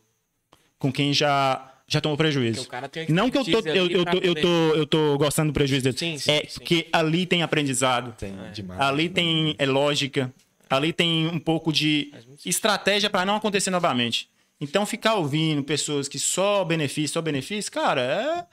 Com 0.77 0.91
quem 0.91 1.13
já, 1.13 1.73
já 1.87 2.01
tomou 2.01 2.17
prejuízo. 2.17 2.55
Porque 2.61 2.67
o 2.67 2.71
cara 2.71 2.89
tem 2.89 3.07
Não 3.09 3.29
que 3.29 3.37
eu 3.37 3.45
tô, 3.45 3.59
eu, 3.69 3.87
eu 3.87 4.05
tô, 4.05 4.17
eu, 4.17 4.35
tô, 4.35 4.75
eu 4.75 4.87
tô 4.87 5.17
gostando 5.17 5.51
do 5.51 5.53
prejuízo 5.53 5.83
dele. 5.85 5.97
Sim, 5.97 6.17
sim, 6.17 6.31
é 6.31 6.45
sim. 6.47 6.59
que 6.61 6.87
ali 6.91 7.25
tem 7.25 7.43
aprendizado. 7.43 8.13
Tem 8.17 8.33
demais. 8.53 8.79
Ali 8.81 9.07
tem 9.09 9.55
é 9.57 9.65
lógica, 9.65 10.33
ali 10.69 10.91
tem 10.91 11.27
um 11.27 11.39
pouco 11.39 11.71
de 11.71 12.11
estratégia 12.45 13.09
para 13.09 13.25
não 13.25 13.35
acontecer 13.35 13.69
novamente. 13.69 14.29
Então, 14.59 14.85
ficar 14.85 15.15
ouvindo 15.15 15.63
pessoas 15.63 16.07
que 16.07 16.19
só 16.19 16.63
benefício, 16.63 17.13
só 17.13 17.21
benefício, 17.21 17.71
cara, 17.71 18.01
é. 18.01 18.45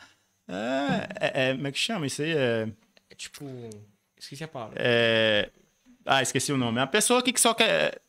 É, 0.50 1.08
é- 1.20 1.48
é- 1.50 1.54
Como 1.54 1.66
é 1.66 1.72
que 1.72 1.78
chama 1.78 2.06
isso 2.06 2.22
aí? 2.22 2.30
É, 2.32 2.68
É 3.10 3.14
tipo. 3.14 3.44
Esqueci 4.18 4.42
a 4.42 4.48
palavra. 4.48 4.74
é, 4.78 5.50
Ah, 6.08 6.22
esqueci 6.22 6.52
o 6.52 6.56
nome. 6.56 6.78
É 6.78 6.80
uma 6.82 6.86
pessoa 6.86 7.22
que 7.22 7.38
só 7.38 7.52
quer. 7.54 8.00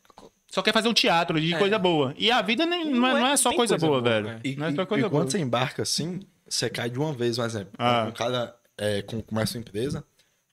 Só 0.48 0.62
quer 0.62 0.72
fazer 0.72 0.88
um 0.88 0.92
teatro 0.94 1.40
de 1.40 1.56
coisa 1.56 1.78
boa. 1.78 2.12
E 2.18 2.28
a 2.30 2.42
vida 2.42 2.66
nem- 2.66 2.90
não, 2.90 3.06
é, 3.06 3.12
não 3.20 3.26
é 3.28 3.36
só 3.36 3.50
tem 3.50 3.56
coisa, 3.56 3.74
coisa 3.74 3.86
boa, 3.86 4.00
boa, 4.02 4.12
velho. 4.12 4.26
né? 4.26 4.40
E, 4.42 4.56
não 4.56 4.66
é 4.66 4.74
só 4.74 4.82
e- 4.82 4.86
coisa 4.86 5.06
e 5.06 5.08
boa. 5.08 5.22
quando 5.22 5.30
você 5.30 5.38
embarca 5.38 5.82
assim, 5.82 6.20
você 6.48 6.68
cai 6.68 6.90
de 6.90 6.98
uma 6.98 7.12
vez, 7.12 7.38
um 7.38 7.44
exemplo. 7.44 7.72
Ah. 7.78 8.06
Um 8.08 8.12
cara 8.12 8.56
é, 8.76 9.02
com- 9.02 9.22
começa 9.22 9.56
uma 9.56 9.60
empresa, 9.60 10.04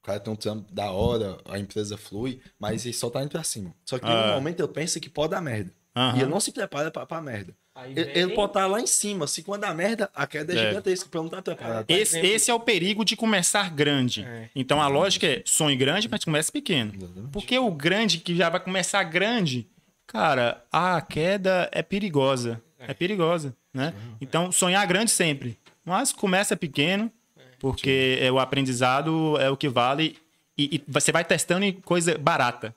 o 0.04 0.06
cara 0.06 0.20
tem 0.20 0.32
um 0.32 0.36
trampo 0.36 0.72
da 0.72 0.92
hora, 0.92 1.38
a 1.50 1.58
empresa 1.58 1.98
flui, 1.98 2.40
mas 2.60 2.86
ele 2.86 2.94
só 2.94 3.10
tá 3.10 3.22
indo 3.24 3.30
pra 3.32 3.42
cima. 3.44 3.74
Só 3.84 3.98
que 3.98 4.06
em 4.06 4.10
Ah. 4.12 4.32
um 4.32 4.34
momento 4.36 4.60
ele 4.60 4.68
pensa 4.72 5.00
que 5.00 5.10
pode 5.10 5.32
dar 5.32 5.42
merda. 5.42 5.72
Aham. 5.96 6.16
E 6.18 6.22
ele 6.22 6.30
não 6.30 6.40
se 6.40 6.52
prepara 6.52 6.92
pra, 6.92 7.04
pra 7.08 7.20
merda. 7.20 7.56
Vem- 7.86 8.10
ele 8.14 8.34
pode 8.34 8.50
estar 8.52 8.66
lá 8.68 8.80
em 8.82 8.88
cima, 8.88 9.28
se 9.28 9.44
quando 9.44 9.62
dá 9.62 9.74
merda, 9.74 10.10
a 10.16 10.26
queda 10.28 10.54
é, 10.54 10.58
É. 10.58 10.68
gigantesca, 10.70 11.10
ele 11.14 11.24
não 11.24 11.30
tá 11.30 11.42
preparado. 11.42 11.86
Esse, 11.90 12.20
esse 12.20 12.50
é 12.50 12.54
o 12.54 12.60
perigo 12.60 13.04
de 13.06 13.16
começar 13.16 13.70
grande. 13.70 14.24
É. 14.24 14.50
Então 14.56 14.82
a 14.82 14.88
lógica 14.88 15.28
é 15.28 15.42
sonhe 15.46 15.76
grande, 15.76 16.08
mas 16.10 16.24
comece 16.24 16.52
pequeno. 16.52 16.94
Porque 17.32 17.58
o 17.60 17.72
grande 17.72 18.18
que 18.20 18.36
já 18.36 18.50
vai 18.50 18.60
começar 18.60 19.04
grande, 19.04 19.68
cara, 20.06 20.64
a 20.72 21.00
queda 21.02 21.70
é 21.72 21.82
perigosa. 21.82 22.62
É, 22.80 22.94
perigosa, 22.94 23.56
né? 23.74 23.94
Então 24.22 24.52
sonhar 24.52 24.86
grande 24.88 25.12
sempre. 25.12 25.58
Mas 25.84 26.12
começa 26.12 26.56
pequeno, 26.56 27.12
porque 27.60 28.20
é 28.22 28.32
o 28.32 28.40
aprendizado 28.40 29.38
é 29.40 29.50
o 29.50 29.58
que 29.58 29.68
vale 29.68 30.18
e, 30.58 30.76
e 30.76 30.84
você 30.88 31.12
vai 31.12 31.24
testando 31.26 31.66
em 31.66 31.74
coisa 31.74 32.18
barata. 32.18 32.74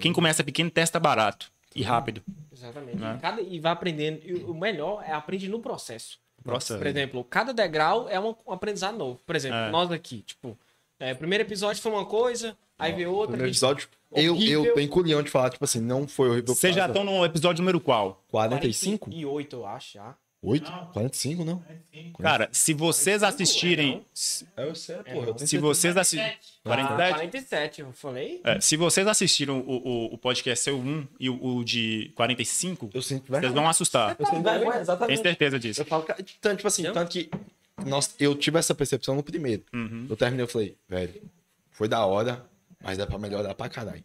Quem 0.00 0.12
começa 0.12 0.42
pequeno 0.42 0.70
testa 0.70 0.98
barato 0.98 1.50
e 1.74 1.82
rápido. 1.82 2.22
Exatamente. 2.62 2.96
Né? 2.98 3.16
E, 3.18 3.20
cada- 3.20 3.40
e 3.42 3.58
vai 3.60 3.72
aprendendo. 3.72 4.20
E 4.24 4.34
o 4.44 4.54
melhor 4.54 5.02
é 5.06 5.12
aprender 5.12 5.48
no 5.48 5.60
processo. 5.60 6.18
Processo. 6.42 6.78
Por 6.78 6.86
exemplo, 6.86 7.22
cada 7.24 7.52
degrau 7.52 8.08
é 8.08 8.18
um, 8.18 8.34
aprendizado 8.48 8.96
novo. 8.96 9.20
Por 9.24 9.36
exemplo, 9.36 9.56
É. 9.58 9.70
nós 9.70 9.90
aqui, 9.92 10.22
tipo, 10.22 10.58
é, 10.98 11.12
o 11.12 11.16
primeiro 11.16 11.44
episódio 11.44 11.80
foi 11.80 11.92
uma 11.92 12.04
coisa, 12.04 12.56
aí 12.78 12.92
veio 12.92 13.12
outra. 13.12 13.36
Que- 13.36 13.44
episódio, 13.44 13.88
eu, 14.10 14.34
horrível. 14.34 14.64
eu 14.66 14.74
tenho 14.74 14.88
culhão 14.88 15.22
de 15.22 15.30
falar, 15.30 15.50
tipo 15.50 15.64
assim, 15.64 15.80
não 15.80 16.08
foi 16.08 16.28
horrível. 16.30 16.54
Vocês 16.54 16.74
já 16.74 16.86
estão 16.86 17.04
no 17.04 17.24
episódio 17.24 17.62
número 17.62 17.80
qual? 17.80 18.22
45? 18.28 19.06
48, 19.10 19.56
eu 19.56 19.66
acho, 19.66 19.94
já. 19.94 20.14
8? 20.42 20.70
45, 20.92 21.44
não? 21.44 21.62
Cara, 22.20 22.48
se 22.50 22.74
vocês 22.74 23.22
assistirem. 23.22 24.04
É, 24.56 24.74
sei, 24.74 24.96
É, 25.04 25.14
porra. 25.14 25.26
eu 25.28 25.34
tenho 25.34 25.46
Se 25.48 25.56
vocês 25.58 25.96
assistirem. 25.96 26.34
Ah, 26.64 26.68
47? 26.68 27.12
47, 27.14 27.80
eu 27.82 27.92
falei. 27.92 28.40
É, 28.42 28.60
se 28.60 28.76
vocês 28.76 29.06
assistiram 29.06 29.60
o, 29.60 29.76
o, 30.10 30.14
o 30.14 30.18
podcast 30.18 30.64
seu 30.64 30.76
1 30.78 31.06
e 31.20 31.30
o, 31.30 31.56
o 31.58 31.64
de 31.64 32.10
45, 32.16 32.90
Eu 32.92 33.02
sinto 33.02 33.20
vocês 33.28 33.40
vergonha. 33.40 33.52
vão 33.52 33.68
assustar. 33.68 34.16
Eu 34.18 34.26
sinto 34.26 34.42
vergonha, 34.42 34.70
Tenho 34.72 34.82
exatamente. 34.82 35.22
certeza 35.22 35.58
disso. 35.60 35.80
Eu 35.82 35.84
falo, 35.86 36.04
tanto, 36.40 36.56
tipo 36.56 36.66
assim, 36.68 36.82
tanto 36.92 37.08
que 37.10 37.30
nós, 37.86 38.14
eu 38.18 38.34
tive 38.34 38.58
essa 38.58 38.74
percepção 38.74 39.14
no 39.14 39.22
primeiro. 39.22 39.62
Uhum. 39.72 40.06
Eu 40.10 40.16
terminei, 40.16 40.44
eu 40.44 40.48
falei, 40.48 40.76
velho, 40.88 41.22
foi 41.70 41.86
da 41.88 42.04
hora, 42.04 42.44
mas 42.82 42.98
dá 42.98 43.06
pra 43.06 43.16
melhorar 43.18 43.54
pra 43.54 43.68
caralho. 43.68 44.04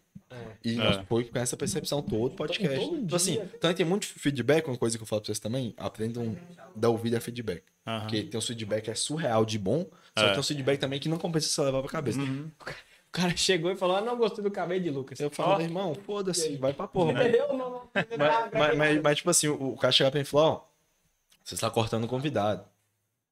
E 0.64 0.72
nós 0.72 0.98
É. 0.98 1.02
foi 1.04 1.24
com 1.24 1.38
essa 1.38 1.56
percepção 1.56 2.02
todo 2.02 2.34
podcast. 2.34 2.78
Todo 2.78 3.00
Tipo 3.02 3.16
assim, 3.16 3.36
tanto 3.60 3.76
tem 3.78 3.86
muito 3.86 4.06
feedback, 4.06 4.66
uma 4.66 4.76
coisa 4.76 4.96
que 4.98 5.02
eu 5.02 5.06
falo 5.06 5.22
pra 5.22 5.26
vocês 5.26 5.38
também, 5.38 5.72
aprendam 5.76 6.36
a 6.58 6.66
dar 6.76 6.90
ouvido 6.90 7.16
a 7.16 7.20
feedback. 7.20 7.62
Aham. 7.86 8.00
Porque 8.00 8.22
tem 8.24 8.38
um 8.38 8.42
feedback 8.42 8.88
é 8.90 8.94
surreal 8.94 9.44
de 9.46 9.58
bom, 9.58 9.86
só 10.18 10.24
É. 10.24 10.28
que 10.28 10.30
tem 10.32 10.40
um 10.40 10.42
feedback 10.42 10.78
também 10.78 11.00
que 11.00 11.08
não 11.08 11.16
compensa 11.18 11.48
você 11.48 11.62
levar 11.62 11.80
pra 11.80 11.90
cabeça. 11.90 12.18
Uhum. 12.20 12.50
O 12.60 13.10
cara 13.10 13.34
chegou 13.34 13.70
e 13.72 13.76
falou: 13.76 13.96
ah, 13.96 14.00
não 14.02 14.18
gostei 14.18 14.44
do 14.44 14.50
cabelo 14.50 14.82
de 14.82 14.90
Lucas. 14.90 15.18
Eu 15.18 15.30
falo, 15.30 15.62
irmão, 15.62 15.94
foda-se, 15.94 16.56
vai 16.58 16.74
pra 16.74 16.86
porra. 16.86 17.12
Entendeu? 17.24 17.48
Não, 17.54 17.70
não, 17.70 17.90
Mas, 17.94 18.06
mas, 18.52 18.76
mas- 18.76 19.02
mas, 19.02 19.16
tipo 19.16 19.30
assim, 19.30 19.48
o, 19.48 19.70
o 19.72 19.76
cara 19.78 19.90
chegar 19.92 20.10
pra 20.10 20.18
mim 20.18 20.22
e 20.22 20.26
falar, 20.26 20.48
ó, 20.50 20.64
você 21.42 21.54
está 21.54 21.70
cortando 21.70 22.04
o 22.04 22.08
convidado. 22.08 22.64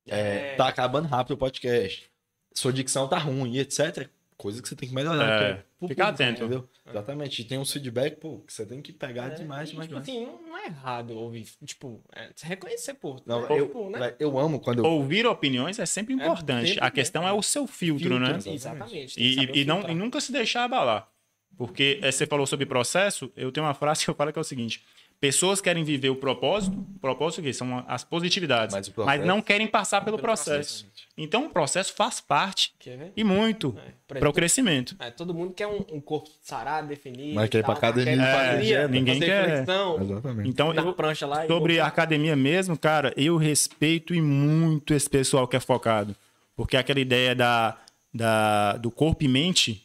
É, 0.08 0.52
É. 0.52 0.54
Tá 0.56 0.68
acabando 0.68 1.06
rápido 1.08 1.32
o 1.32 1.36
podcast. 1.36 2.10
Sua 2.54 2.72
dicção 2.72 3.06
tá 3.06 3.18
ruim, 3.18 3.52
e 3.52 3.58
etc. 3.58 4.08
Coisa 4.36 4.60
que 4.60 4.68
você 4.68 4.76
tem 4.76 4.88
que 4.88 4.94
melhorar. 4.94 5.42
É, 5.42 5.54
que 5.54 5.62
pro 5.78 5.88
fica 5.88 6.04
público, 6.04 6.22
atento. 6.22 6.40
Entendeu? 6.44 6.68
Exatamente. 6.86 7.40
E 7.40 7.44
tem 7.44 7.58
um 7.58 7.64
feedback, 7.64 8.16
pô, 8.20 8.40
que 8.40 8.52
você 8.52 8.66
tem 8.66 8.82
que 8.82 8.92
pegar 8.92 9.30
demais, 9.30 9.70
demais, 9.70 9.88
Tipo 9.88 10.00
demais. 10.00 10.08
assim, 10.08 10.26
não, 10.26 10.42
não 10.42 10.58
é 10.58 10.66
errado 10.66 11.10
ouvir. 11.16 11.46
Tipo, 11.64 12.02
é, 12.14 12.30
você 12.34 12.46
reconhecer, 12.46 12.94
pô. 12.94 13.20
Não, 13.24 13.40
né? 13.42 13.46
eu, 13.58 13.66
Tipo, 13.66 13.90
né? 13.90 14.14
eu 14.18 14.38
amo 14.38 14.60
quando 14.60 14.80
eu... 14.80 14.84
Ouvir 14.84 15.26
opiniões 15.26 15.78
é 15.78 15.86
sempre 15.86 16.12
importante. 16.12 16.68
sempre 16.68 16.84
a 16.84 16.90
questão 16.90 17.26
é 17.26 17.32
o 17.32 17.42
seu 17.42 17.66
filtro, 17.66 18.08
Filtro, 18.08 18.18
né? 18.18 18.38
Exatamente. 18.54 19.18
E, 19.18 19.60
e- 19.62 19.64
não, 19.64 19.88
e 19.88 19.94
nunca 19.94 20.20
se 20.20 20.30
deixar 20.32 20.64
abalar. 20.64 21.08
Porque 21.56 21.98
eh, 22.02 22.12
você 22.12 22.26
falou 22.26 22.46
sobre 22.46 22.66
processo, 22.66 23.32
eu 23.34 23.50
tenho 23.50 23.64
uma 23.64 23.72
frase 23.72 24.04
que 24.04 24.10
eu 24.10 24.14
falo 24.14 24.30
que 24.32 24.38
é 24.38 24.42
o 24.42 24.44
seguinte: 24.44 24.84
pessoas 25.20 25.60
querem 25.60 25.82
viver 25.82 26.10
o 26.10 26.16
propósito, 26.16 26.76
o 26.96 26.98
propósito 27.00 27.42
que 27.42 27.52
são 27.52 27.84
as 27.88 28.04
positividades, 28.04 28.74
Mas 28.74 28.86
o 28.88 28.90
mas, 28.96 29.04
processo- 29.06 29.26
não 29.26 29.40
querem 29.42 29.66
passar 29.66 30.00
pelo, 30.02 30.16
Pelo 30.16 30.26
processo. 30.28 30.84
processo. 30.84 31.06
Então 31.18 31.46
o 31.46 31.50
processo 31.50 31.94
faz 31.94 32.20
parte 32.20 32.74
e 33.16 33.24
muito 33.24 33.74
É, 33.78 33.92
para 34.18 34.28
o 34.28 34.32
crescimento. 34.32 34.94
é, 34.98 35.10
todo 35.10 35.32
mundo 35.32 35.54
quer 35.54 35.66
um, 35.66 35.82
um 35.92 36.00
corpo 36.00 36.28
sarado, 36.42 36.88
definido. 36.88 37.34
Mas 37.34 37.48
quer 37.48 37.58
ir 37.58 37.62
pra 37.64 37.74
tal, 37.74 37.90
academia 37.90 38.16
quer 38.16 38.32
fazer 38.46 38.62
dieta. 38.62 38.88
ninguém 38.88 39.20
quer. 39.20 39.62
Exatamente. 39.62 40.48
Então 40.50 40.74
eu, 40.74 40.92
prancha 40.92 41.26
lá. 41.26 41.44
e 41.44 41.48
sobre 41.48 41.80
a 41.80 41.86
academia 41.86 42.36
mesmo, 42.36 42.76
cara, 42.78 43.14
eu 43.16 43.36
respeito 43.38 44.14
e 44.14 44.20
muito 44.20 44.92
esse 44.92 45.08
pessoal 45.08 45.48
que 45.48 45.56
é 45.56 45.60
focado. 45.60 46.14
Porque 46.54 46.76
aquela 46.76 47.00
ideia 47.00 47.34
da, 47.34 47.78
da, 48.12 48.76
do 48.76 48.90
corpo 48.90 49.24
e 49.24 49.28
mente 49.28 49.82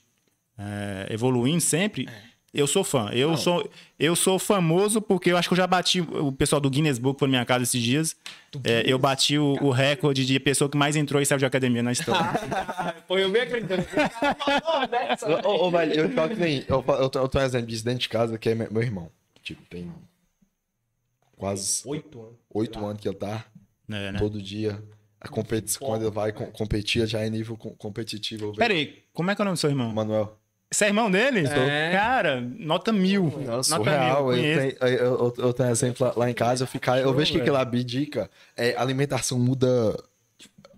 é, 0.57 1.07
evoluindo 1.13 1.61
sempre, 1.61 2.07
eu 2.53 2.67
sou 2.67 2.83
fã. 2.83 3.09
Eu 3.13 3.37
sou, 3.37 3.69
eu 3.97 4.15
sou 4.15 4.37
famoso 4.37 5.01
porque 5.01 5.31
eu 5.31 5.37
acho 5.37 5.47
que 5.47 5.53
eu 5.53 5.57
já 5.57 5.65
bati. 5.67 6.01
O 6.01 6.31
pessoal 6.31 6.59
do 6.59 6.69
Guinness 6.69 6.97
Book 6.99 7.17
foi 7.19 7.27
na 7.27 7.31
minha 7.31 7.45
casa 7.45 7.63
esses 7.63 7.81
dias. 7.81 8.15
É, 8.63 8.83
eu 8.85 8.99
bati 8.99 9.37
o, 9.37 9.53
o 9.61 9.69
recorde 9.71 10.25
de 10.25 10.39
pessoa 10.39 10.69
que 10.69 10.77
mais 10.77 10.95
entrou 10.95 11.21
e 11.21 11.25
saiu 11.25 11.39
de 11.39 11.45
academia 11.45 11.81
na 11.81 11.91
história. 11.93 12.21
Pô, 13.07 13.17
eu 13.17 13.29
bem 13.31 13.43
acreditando. 13.43 13.83
Ô, 15.47 15.67
ô, 15.67 15.71
velho, 15.71 15.93
eu 15.93 16.09
falo 16.11 16.29
que 16.29 16.35
nem. 16.35 16.65
Eu, 16.67 16.83
eu, 16.87 17.09
tô- 17.09 17.19
eu 17.19 17.27
tenho 17.27 17.43
um 17.43 17.47
exemplo 17.47 17.67
disso 17.67 17.85
dentro 17.85 17.99
de 18.01 18.09
casa, 18.09 18.37
que 18.37 18.49
é 18.49 18.55
meu 18.55 18.71
meu 18.71 18.81
irmão. 18.81 19.09
Tipo, 19.43 19.61
tem 19.69 19.91
quase 21.37 21.81
Oito 21.87 22.19
anos. 22.21 22.35
oito 22.53 22.85
anos 22.85 23.01
que 23.01 23.07
ele 23.07 23.15
tá 23.17 23.45
É, 23.89 24.11
né? 24.11 24.19
todo 24.19 24.41
dia. 24.41 24.81
A 25.19 25.27
competição, 25.27 25.85
quando 25.87 26.01
ele 26.03 26.11
vai 26.11 26.31
com- 26.31 26.47
competir, 26.47 27.05
já 27.05 27.19
é 27.21 27.29
nível 27.29 27.55
com- 27.55 27.75
competitivo. 27.75 28.45
eu 28.45 28.49
vejo. 28.49 28.59
Pera 28.59 28.73
aí, 28.73 29.03
como 29.13 29.29
é 29.29 29.35
que 29.35 29.41
é 29.41 29.43
o 29.43 29.45
nome 29.45 29.55
do 29.55 29.59
seu 29.59 29.69
irmão? 29.69 29.91
Manuel. 29.93 30.35
Você 30.73 30.85
é 30.85 30.87
irmão 30.87 31.11
dele? 31.11 31.45
É. 31.47 31.91
Cara, 31.91 32.39
nota 32.39 32.91
mil. 32.93 33.23
Não, 33.25 33.45
nota 33.57 33.63
surreal. 33.63 34.27
mil. 34.27 34.35
Eu 34.37 34.59
tenho, 34.77 34.77
eu, 34.93 34.97
eu, 34.97 35.33
eu 35.37 35.53
tenho 35.53 35.69
exemplo 35.69 36.13
lá, 36.15 36.29
em 36.29 36.33
casa, 36.33 36.63
eu, 36.63 36.67
ficar, 36.67 36.99
eu 36.99 37.13
vejo 37.13 37.33
que 37.33 37.39
aquilo 37.41 37.57
abdica. 37.57 38.29
É, 38.55 38.75
alimentação 38.77 39.37
muda 39.37 39.67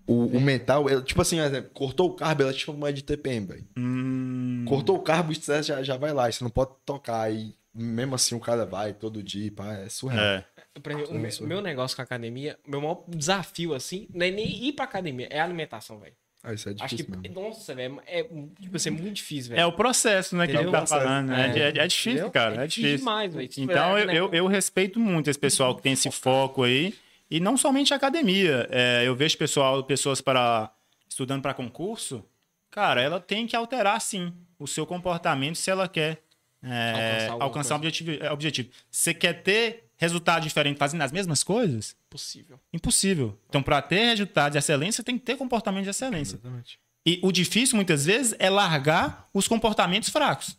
o, 0.08 0.26
o 0.38 0.42
mental. 0.42 0.90
eu- 0.90 1.04
tipo 1.04 1.22
assim, 1.22 1.40
exemplo, 1.40 1.70
cortou 1.74 2.10
o 2.10 2.14
carbo, 2.16 2.42
ela 2.42 2.52
é 2.52 2.56
tipo 2.56 2.72
uma 2.72 2.92
de 2.92 3.04
TPM, 3.04 3.46
velho. 3.46 3.68
Hum, 3.78 4.66
Cortou 4.68 4.96
o 4.98 5.00
carbo, 5.02 5.30
o 5.30 5.32
estresse 5.32 5.68
já, 5.68 5.84
já 5.84 5.96
vai 5.96 6.12
lá. 6.12 6.32
Você 6.32 6.44
não 6.44 6.52
pode 6.52 6.72
tocar. 6.86 7.32
E 7.32 7.56
mesmo 7.74 8.16
assim 8.16 8.34
o 8.36 8.40
cara 8.40 8.66
vai 8.66 8.94
todo 8.94 9.22
dia, 9.22 9.52
pá, 9.52 9.74
é 9.76 9.90
surreal. 9.90 10.24
é. 10.26 10.46
O 10.76 11.14
meu, 11.14 11.32
meu 11.48 11.62
negócio 11.62 11.96
com 11.96 12.02
a 12.02 12.06
academia, 12.06 12.58
meu 12.68 12.82
maior 12.82 13.04
desafio, 13.08 13.76
assim, 13.76 14.08
não 14.12 14.26
é 14.26 14.32
nem 14.32 14.66
ir 14.66 14.74
pra 14.74 14.86
academia, 14.86 15.28
é 15.30 15.40
a 15.40 15.44
alimentação, 15.44 16.00
velho. 16.00 16.16
Ah, 16.46 16.54
isso 16.54 16.68
é 16.68 16.74
Acho 16.74 16.96
difícil 16.98 17.06
que, 17.06 17.30
mesmo. 17.30 17.42
nossa, 17.42 17.74
velho, 17.74 18.02
é, 18.06 18.24
tipo 18.24 18.76
assim, 18.76 18.90
é 18.90 18.92
muito 18.92 19.14
difícil, 19.14 19.54
É 19.54 19.56
velho. 19.56 19.70
o 19.70 19.72
processo, 19.72 20.36
né, 20.36 20.46
que 20.46 20.56
ele 20.58 20.70
tá 20.70 20.86
falando. 20.86 21.28
né? 21.30 21.54
É. 21.58 21.60
É, 21.60 21.68
é 21.70 21.88
difícil, 21.88 22.12
Entendeu? 22.12 22.32
cara. 22.32 22.62
É 22.62 22.64
É 22.66 22.68
difícil. 22.68 22.98
demais, 22.98 23.34
velho. 23.34 23.50
Então 23.58 23.98
eu, 23.98 24.06
né? 24.06 24.14
eu, 24.14 24.30
eu 24.34 24.48
respeito 24.48 25.00
muito 25.00 25.30
esse 25.30 25.40
pessoal 25.40 25.74
que 25.74 25.82
tem 25.82 25.94
esse 25.94 26.12
foco 26.12 26.64
aí. 26.64 26.94
E 27.32 27.40
não 27.40 27.56
somente 27.56 27.94
a 27.94 27.98
academia. 27.98 28.68
É, 28.70 29.04
eu 29.06 29.16
vejo 29.16 29.38
pessoal, 29.38 29.82
pessoas 29.86 30.20
para 30.20 30.70
estudando 31.08 31.42
para 31.42 31.54
concurso. 31.54 32.24
Cara, 32.70 33.02
ela 33.02 33.20
tem 33.22 33.48
que 33.48 33.56
alterar 33.56 34.02
sim 34.02 34.34
o 34.60 34.68
seu 34.68 34.86
comportamento 34.86 35.56
se 35.56 35.72
ela 35.72 35.88
quer 35.88 36.22
é, 36.62 37.28
Alcançar 37.30 37.44
alcançar 37.44 37.74
o 37.76 37.78
objetivo, 37.78 38.12
é, 38.24 38.32
objetivo. 38.32 38.70
Você 38.92 39.14
quer 39.14 39.42
ter 39.44 39.83
resultado 39.98 40.44
diferente 40.44 40.78
fazendo 40.78 41.02
as 41.02 41.12
mesmas 41.12 41.44
coisas? 41.44 41.96
Possível. 42.10 42.60
Impossível. 42.74 43.38
Então, 43.50 43.62
para 43.64 43.82
ter 43.82 44.06
resultado 44.06 44.54
de 44.54 44.58
excelência, 44.58 45.04
tem 45.04 45.18
que 45.18 45.24
ter 45.26 45.36
comportamento 45.38 45.84
de 45.84 45.90
excelência. 45.90 46.36
Exatamente. 46.36 46.80
E 47.06 47.20
o 47.22 47.32
difícil, 47.32 47.76
muitas 47.76 48.06
vezes, 48.06 48.34
é 48.40 48.50
largar 48.50 49.28
os 49.34 49.48
comportamentos 49.48 50.10
fracos. 50.10 50.56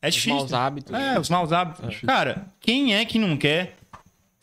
É 0.00 0.08
Os 0.08 0.14
difícil. 0.14 0.36
maus 0.36 0.52
hábitos. 0.52 0.92
É, 0.94 1.18
os 1.20 1.28
maus 1.28 1.52
hábitos. 1.52 2.00
Cara, 2.00 2.52
quem 2.58 2.94
é 2.94 3.04
que 3.04 3.18
não 3.18 3.36
quer 3.36 3.76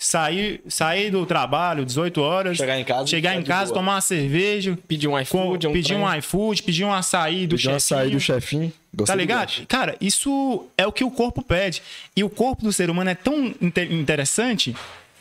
sair, 0.02 0.62
sair 0.70 1.12
do 1.12 1.26
trabalho 1.26 1.86
18 1.86 2.22
horas, 2.22 2.56
Chegar 2.58 2.80
em 2.80 2.86
casa 2.86 3.06
chegar 3.08 3.36
em 3.36 3.44
casa, 3.44 3.74
tomar 3.74 3.96
uma 3.96 4.02
cerveja, 4.02 4.78
Pedir 4.88 5.10
um 5.10 5.12
com- 5.12 5.20
iFood, 5.20 5.68
um 5.68 5.74
pedir 5.74 5.88
trem. 5.96 6.00
um 6.00 6.16
iFood, 6.16 6.64
pedir 6.64 6.86
um 6.86 6.94
açaí 6.94 7.46
do 7.46 7.58
Pedir 7.58 7.70
um 7.70 7.76
açaí 7.76 8.10
do 8.10 8.20
chefinho. 8.20 8.62
chefinho. 8.64 8.74
gostei 8.96 9.14
Tá 9.14 9.16
do 9.18 9.20
ligado? 9.20 9.66
Cara, 9.68 9.98
isso 10.00 10.66
é 10.78 10.88
o 10.88 10.92
que 10.94 11.04
o 11.04 11.12
corpo 11.12 11.42
pede. 11.42 11.84
E 12.16 12.24
o 12.24 12.30
corpo 12.30 12.64
do 12.64 12.72
ser 12.72 12.90
humano 12.90 13.10
é 13.10 13.16
tão 13.16 13.54
inte- 13.62 13.94
interessante 13.94 14.74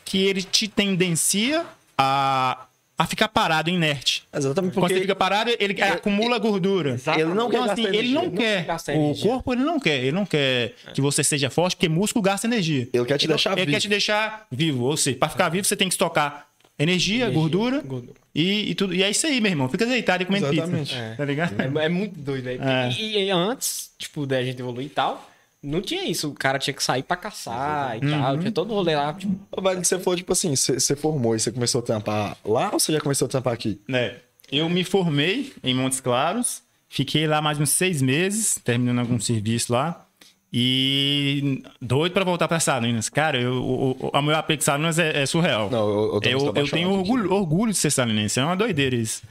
que 0.05 0.19
ele 0.25 0.43
te 0.45 0.69
tendencia 0.69 1.67
a, 1.99 2.67
a 3.01 3.07
ficar 3.07 3.29
parado, 3.29 3.71
inerte. 3.71 4.25
Exatamente, 4.35 4.75
Quando 4.75 4.89
você 4.93 5.01
fica 5.01 5.15
parado, 5.15 5.53
ele 5.61 5.81
acumula 5.81 6.37
gordura. 6.39 6.95
Exatamente. 6.95 7.29
ele 7.29 7.35
não 7.35 7.49
quer 7.49 7.57
Então, 7.59 7.73
assim, 7.73 7.83
gastar 7.83 7.89
ele 7.97 8.09
energia. 8.09 8.21
não 8.21 8.31
quer. 8.33 8.67
O 8.99 9.15
corpo, 9.23 9.53
ele 9.53 9.63
não 9.63 9.79
quer. 9.79 9.99
Ele 10.01 10.13
não 10.13 10.27
quer 10.27 10.75
que 10.93 11.01
você 11.01 11.23
seja 11.23 11.49
forte, 11.49 11.77
porque 11.77 11.89
músculo 11.89 12.23
gasta 12.23 12.49
energia. 12.49 12.89
Ele 12.93 13.05
quer 13.05 13.17
te 13.17 13.29
deixar 13.29 13.53
Ele 13.53 13.61
vivo. 13.67 13.71
quer 13.73 13.81
te 13.81 13.89
deixar 13.89 14.47
vivo. 14.51 14.85
Ou 14.85 14.97
seja, 14.97 15.17
para 15.17 15.29
ficar 15.29 15.49
vivo, 15.49 15.65
você 15.65 15.77
tem 15.77 15.87
que 15.89 15.95
estocar 15.95 16.49
energia, 16.77 17.25
Energia, 17.27 17.31
gordura, 17.41 17.81
gordura. 17.83 18.15
E, 18.35 18.71
e 18.71 18.75
tudo. 18.75 18.95
E 18.95 19.03
é 19.03 19.11
isso 19.11 19.27
aí, 19.27 19.41
meu 19.41 19.51
irmão. 19.53 19.69
Fica 19.69 19.87
deitado 19.87 20.23
e 20.25 20.27
comendo 20.27 20.53
Exatamente. 20.53 20.91
pizza. 20.91 20.97
É. 20.97 21.15
Tá 21.15 21.25
ligado? 21.25 21.55
É, 21.79 21.85
é 21.85 21.89
muito 21.89 22.19
doido, 22.19 22.45
velho. 22.45 22.63
É. 22.63 22.91
E, 22.91 23.25
e 23.27 23.31
antes, 23.31 23.91
tipo, 23.97 24.27
da 24.27 24.43
gente 24.43 24.61
evoluir 24.61 24.87
e 24.87 24.91
tal, 24.91 25.29
não 25.63 25.81
tinha 25.81 26.05
isso. 26.09 26.29
O 26.29 26.35
cara 26.35 26.59
tinha 26.59 26.75
que 26.75 26.83
sair 26.83 27.03
pra 27.03 27.17
caçar 27.17 27.97
e 27.97 28.05
Uhum. 28.05 28.11
tal. 28.11 28.39
Tinha 28.39 28.53
todo 28.53 28.71
o 28.71 28.75
rolê 28.75 28.95
lá. 28.97 29.13
Tipo, 29.15 29.63
Velho, 29.63 29.85
você 29.85 29.99
for, 29.99 30.17
tipo 30.17 30.33
assim, 30.33 30.55
você 30.57 30.95
formou 30.97 31.35
e 31.37 31.41
você 31.41 31.51
começou 31.53 31.81
a 31.81 31.85
tampar 31.85 32.37
lá 32.45 32.71
ou 32.73 32.79
você 32.81 32.93
já 32.93 33.01
começou 33.01 33.27
a 33.27 33.29
tampar 33.29 33.53
aqui? 33.55 33.81
né? 33.89 34.17
Eu 34.51 34.69
me 34.69 34.83
formei 34.83 35.53
em 35.63 35.75
Montes 35.75 36.01
Claros, 36.01 36.63
fiquei 36.89 37.27
lá 37.27 37.43
mais 37.43 37.61
uns 37.61 37.69
seis 37.71 38.01
meses, 38.01 38.59
terminando 38.65 39.01
algum 39.01 39.21
serviço 39.21 39.73
lá. 39.73 40.07
E 40.51 41.63
doido 41.81 42.13
pra 42.13 42.25
voltar 42.25 42.49
pra 42.49 42.59
Salinas. 42.59 43.09
Cara, 43.11 43.39
eu, 43.39 43.53
o, 43.63 43.91
o, 43.91 44.11
o 44.19 44.23
meu 44.23 44.35
apego 44.35 44.59
com 44.61 44.65
Salinas 44.65 44.99
é, 44.99 45.23
é 45.23 45.27
surreal. 45.27 45.69
Não, 45.71 45.87
eu, 45.89 46.21
eu, 46.25 46.31
eu, 46.33 46.41
sou 46.41 46.53
eu 46.57 46.69
tenho 46.69 46.91
orgulho, 46.91 47.31
orgulho 47.33 47.73
de 47.73 47.77
ser 47.79 47.91
salinense, 47.91 48.41
é 48.41 48.45
uma 48.45 48.57
doideira 48.57 48.97
isso. 48.97 49.23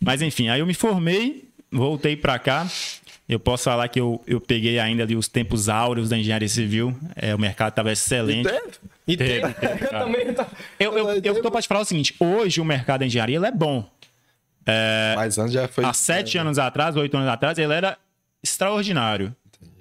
Mas 0.00 0.22
enfim, 0.22 0.48
aí 0.48 0.60
eu 0.60 0.66
me 0.66 0.72
formei, 0.74 1.48
voltei 1.70 2.16
pra 2.16 2.38
cá. 2.38 2.66
Eu 3.26 3.40
posso 3.40 3.64
falar 3.64 3.88
que 3.88 3.98
eu, 3.98 4.22
eu 4.26 4.38
peguei 4.40 4.78
ainda 4.78 5.02
ali 5.02 5.16
os 5.16 5.28
tempos 5.28 5.68
áureos 5.70 6.10
da 6.10 6.18
engenharia 6.18 6.48
civil. 6.48 6.94
É, 7.16 7.34
o 7.34 7.38
mercado 7.38 7.70
estava 7.70 7.90
excelente. 7.90 8.48
e 9.06 9.16
tem. 9.16 9.40
Teve, 9.40 9.54
teve, 9.54 9.84
eu 9.86 9.90
também. 9.90 10.34
tô- 10.34 10.44
Eu, 10.78 10.98
eu, 10.98 11.08
eu 11.22 11.42
tô 11.42 11.50
pra 11.50 11.62
te 11.62 11.68
falar 11.68 11.80
o 11.80 11.84
seguinte: 11.86 12.14
hoje 12.20 12.60
o 12.60 12.64
mercado 12.64 13.00
da 13.00 13.06
engenharia 13.06 13.36
ele 13.36 13.46
é 13.46 13.50
bom. 13.52 13.88
Mas 15.16 15.38
antes 15.38 15.52
já 15.54 15.66
foi. 15.68 15.84
Há 15.84 15.92
sete 15.92 16.36
anos 16.38 16.58
atrás, 16.58 16.96
oito 16.96 17.16
anos 17.16 17.28
atrás, 17.28 17.56
ele 17.58 17.72
era 17.72 17.96
extraordinário. 18.42 19.34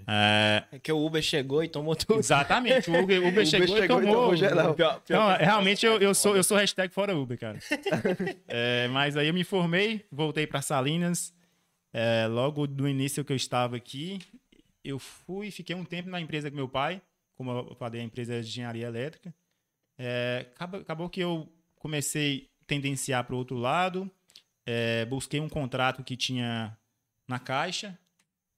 É, 0.05 0.63
É 0.73 0.79
que 0.79 0.91
o 0.91 1.05
Uber 1.05 1.21
chegou 1.21 1.63
e 1.63 1.67
tomou 1.69 1.95
tudo. 1.95 2.19
exatamente. 2.19 2.89
O 2.91 3.01
Uber, 3.03 3.23
Uber 3.27 3.45
chegou, 3.45 3.67
chegou 3.67 3.79
e 3.79 3.85
e 3.85 3.87
tomou. 4.07 4.21
tomou 4.21 4.35
geral. 4.35 4.73
Pior- 4.73 4.99
pior 5.05 5.17
Não, 5.17 5.37
realmente 5.37 5.85
eu, 5.85 5.97
eu, 5.97 6.13
sou, 6.13 6.35
eu 6.35 6.43
sou 6.43 6.57
hashtag 6.57 6.93
fora 6.93 7.15
Uber, 7.15 7.37
cara. 7.39 7.57
É, 8.47 8.87
mas 8.89 9.15
aí 9.15 9.27
eu 9.29 9.33
me 9.33 9.43
formei, 9.45 10.03
voltei 10.11 10.45
para 10.47 10.61
Salinas. 10.61 11.33
É, 11.93 12.25
logo 12.27 12.65
do 12.65 12.87
início 12.87 13.23
que 13.23 13.31
eu 13.31 13.37
estava 13.37 13.75
aqui, 13.75 14.19
eu 14.83 14.97
fui, 14.97 15.51
fiquei 15.51 15.75
um 15.75 15.85
tempo 15.85 16.09
na 16.09 16.19
empresa 16.19 16.49
com 16.49 16.55
meu 16.57 16.67
pai, 16.67 17.01
como 17.35 17.51
eu 17.51 17.75
falei, 17.75 18.01
a 18.01 18.03
empresa 18.03 18.41
de 18.41 18.47
engenharia 18.49 18.87
elétrica. 18.87 19.33
É, 19.97 20.47
acabou, 20.55 20.81
acabou 20.81 21.09
que 21.09 21.19
eu 21.19 21.51
comecei 21.75 22.49
a 22.61 22.65
tendenciar 22.65 23.23
para 23.25 23.35
o 23.35 23.37
outro 23.37 23.55
lado, 23.57 24.09
é, 24.65 25.05
busquei 25.05 25.39
um 25.39 25.49
contrato 25.49 26.03
que 26.03 26.17
tinha 26.17 26.75
na 27.27 27.37
Caixa, 27.39 27.97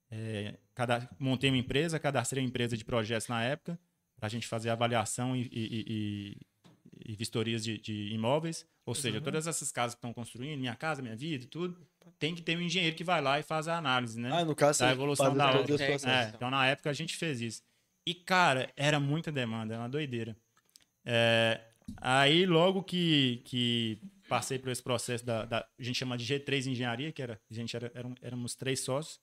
é, 0.09 0.55
cada- 0.73 1.09
montei 1.19 1.49
uma 1.49 1.57
empresa, 1.57 1.99
cadastrei 1.99 2.41
uma 2.43 2.47
empresa 2.47 2.77
de 2.77 2.85
projetos 2.85 3.27
na 3.27 3.43
época, 3.43 3.77
para 4.15 4.27
a 4.27 4.29
gente 4.29 4.47
fazer 4.47 4.69
avaliação 4.69 5.35
e, 5.35 5.41
e- 5.51 5.85
e- 5.87 6.37
e- 7.11 7.15
vistorias 7.15 7.63
de, 7.63 7.77
de 7.79 8.13
imóveis. 8.13 8.65
Ou 8.85 8.95
seja, 8.95 9.19
todas 9.19 9.45
essas 9.47 9.71
casas 9.71 9.93
que 9.95 9.97
estão 9.99 10.13
construindo, 10.13 10.59
minha 10.59 10.75
casa, 10.75 11.01
minha 11.01 11.15
vida 11.17 11.43
e 11.43 11.47
tudo, 11.47 11.85
tem 12.19 12.33
que 12.35 12.41
ter 12.41 12.57
um 12.57 12.61
engenheiro 12.61 12.95
que 12.95 13.03
vai 13.03 13.21
lá 13.21 13.39
e 13.39 13.43
faz 13.43 13.67
a 13.67 13.77
análise, 13.77 14.19
né? 14.19 14.29
Ah, 14.31 14.45
no 14.45 14.55
caso, 14.55 14.79
da 14.79 14.91
evolução 14.91 15.25
da 15.37 15.45
obra. 15.61 15.67
É, 16.09 16.21
então, 16.35 16.49
na 16.51 16.65
época, 16.67 16.89
a 16.89 16.93
gente 16.93 17.15
fez 17.15 17.41
isso. 17.41 17.61
E, 18.07 18.13
cara, 18.13 18.71
era 18.75 18.99
muita 18.99 19.31
demanda, 19.31 19.73
era 19.73 19.83
uma 19.83 19.89
doideira. 19.89 20.35
É, 21.03 21.61
aí, 21.97 22.45
logo 22.45 22.83
que, 22.83 23.41
que 23.45 23.99
passei 24.27 24.57
por 24.59 24.69
esse 24.71 24.81
processo 24.81 25.25
da, 25.25 25.45
da- 25.45 25.67
A 25.79 25.83
gente 25.83 25.97
chama 25.97 26.17
de 26.17 26.25
G3 26.25 26.67
Engenharia, 26.67 27.11
que 27.11 27.21
era, 27.21 27.39
a 27.49 27.53
gente 27.53 27.75
era, 27.75 27.91
eram- 27.93 28.15
éramos 28.21 28.55
três 28.55 28.79
sócios. 28.81 29.19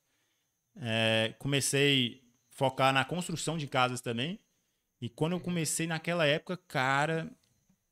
É, 0.77 1.35
comecei 1.39 2.23
a 2.53 2.57
focar 2.57 2.93
na 2.93 3.05
construção 3.05 3.57
de 3.59 3.67
casas 3.67 4.01
também. 4.01 4.39
E 5.01 5.09
quando 5.09 5.33
eu 5.33 5.41
comecei 5.41 5.87
naquela 5.87 6.25
época, 6.27 6.57
cara, 6.69 7.31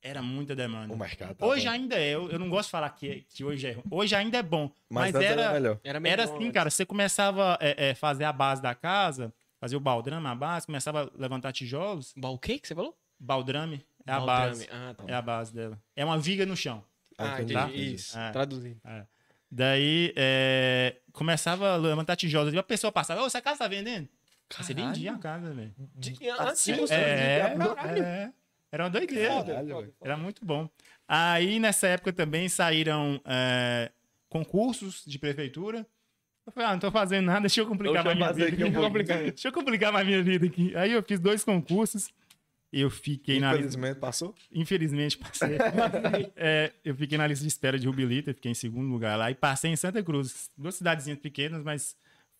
era 0.03 0.23
muita 0.23 0.55
demanda. 0.57 0.93
O 0.93 0.97
mercado. 0.99 1.35
tá 1.35 1.47
Hoje 1.47 1.67
bom. 1.67 1.71
ainda 1.73 1.97
é, 1.97 2.11
eu, 2.11 2.31
eu 2.31 2.39
não 2.39 2.49
gosto 2.49 2.69
de 2.69 2.73
falar 2.73 2.91
que, 2.91 3.25
que 3.29 3.45
hoje 3.45 3.67
é 3.67 3.73
ruim. 3.73 3.85
Hoje 3.91 4.15
ainda 4.15 4.39
é 4.39 4.43
bom. 4.43 4.71
Mas, 4.89 5.15
antes 5.15 5.29
era, 5.29 5.53
melhor. 5.53 5.81
Era, 5.85 6.09
era 6.09 6.25
assim, 6.25 6.35
antes. 6.37 6.53
cara. 6.53 6.71
Você 6.71 6.87
começava 6.87 7.55
a 7.55 7.59
é, 7.61 7.91
é, 7.91 7.95
fazer 7.95 8.25
a 8.25 8.33
base 8.33 8.63
da 8.63 8.75
casa, 8.75 9.33
fazer 9.59 9.77
o 9.77 9.81
baldrame, 9.81 10.27
a 10.27 10.35
base, 10.35 10.67
começava 10.67 11.03
a 11.05 11.11
levantar 11.21 11.53
tijolos. 11.53 12.15
O 12.23 12.39
que 12.39 12.61
você 12.63 12.75
falou? 12.75 12.97
Baldrame 13.19 13.85
é 14.07 14.13
a 14.13 14.17
Baldrame. 14.21 14.49
base. 14.49 14.69
Ah, 14.73 14.95
tá. 14.97 15.05
É 15.07 15.15
a 15.15 15.23
base 15.23 15.55
dela. 15.55 15.79
É 15.95 16.05
uma 16.05 16.19
viga 16.19 16.47
no 16.47 16.57
chão. 16.57 16.83
Ah, 17.19 17.35
entendi. 17.35 17.53
tá? 17.53 17.71
Isso. 17.71 18.19
É. 18.19 18.31
Traduzindo. 18.31 18.81
Daí 19.51 20.13
é, 20.17 20.97
começava 21.13 21.73
a 21.75 21.77
levantar 21.77 22.17
tijolos. 22.17 22.55
E 22.55 22.59
a 22.59 22.63
pessoa 22.63 22.91
passava, 22.93 23.23
ô, 23.23 23.27
essa 23.27 23.43
casa 23.43 23.59
tá 23.59 23.69
vendendo? 23.69 24.09
Você 24.59 24.75
vendia 24.75 25.13
a 25.13 25.19
casa, 25.19 25.53
velho. 25.53 25.73
Antes 25.97 26.19
de 26.19 26.31
Assim, 26.31 26.75
você 26.75 26.95
É, 26.95 27.55
Caralho. 27.57 28.03
é, 28.03 28.33
era 28.73 28.85
uma 28.85 28.91
doideira. 28.91 29.45
Caralho. 29.45 29.95
Era 30.01 30.17
muito 30.17 30.45
bom. 30.45 30.69
Aí, 31.09 31.59
nessa 31.59 31.89
época 31.89 32.13
também 32.13 32.49
saíram 32.49 33.21
é, 33.25 33.91
concursos 34.29 35.03
de 35.07 35.19
prefeitura. 35.19 35.87
Eu 36.47 36.53
falei, 36.53 36.69
ah, 36.69 36.73
não 36.73 36.79
tô 36.81 36.91
fazendo 36.91 37.27
nada, 37.27 37.41
deixa 37.49 37.61
eu 37.61 37.67
complicar 37.67 38.05
eu 38.07 38.17
mais 38.17 38.17
minha 38.17 38.33
vida. 38.33 38.49
aqui 38.49 38.65
um 38.65 38.73
pouquinho. 38.73 39.05
Deixa 39.33 39.49
eu 39.49 39.53
complicar 39.53 39.93
mais 39.93 40.07
minha 40.07 40.23
vida 40.23 40.47
aqui. 40.47 40.75
Aí 40.77 40.93
eu 40.93 41.03
fiz 41.03 41.19
dois 41.21 41.45
concursos. 41.45 42.09
Eu 42.73 42.89
fiquei 42.89 43.41
na 43.41 43.53
lista. 43.53 43.67
Infelizmente 43.67 43.99
passou. 43.99 44.35
Infelizmente, 44.53 45.19
passei. 45.19 45.59
É, 46.37 46.73
eu 46.85 46.95
fiquei 46.95 47.19
na 47.19 47.27
lista 47.27 47.43
de 47.43 47.49
espera 47.49 47.77
de 47.79 47.87
Rubilita, 47.89 48.33
fiquei 48.33 48.53
em 48.53 48.55
segundo 48.55 48.89
lugar 48.91 49.17
lá. 49.19 49.29
E 49.31 49.35
passei 49.35 49.73
em 49.73 49.77
Santa 49.77 50.01
Cruz. 50.05 50.49
Duas 50.57 50.77
cidadezinhas 50.77 51.19
pequenas, 51.19 51.65
mas 51.65 51.97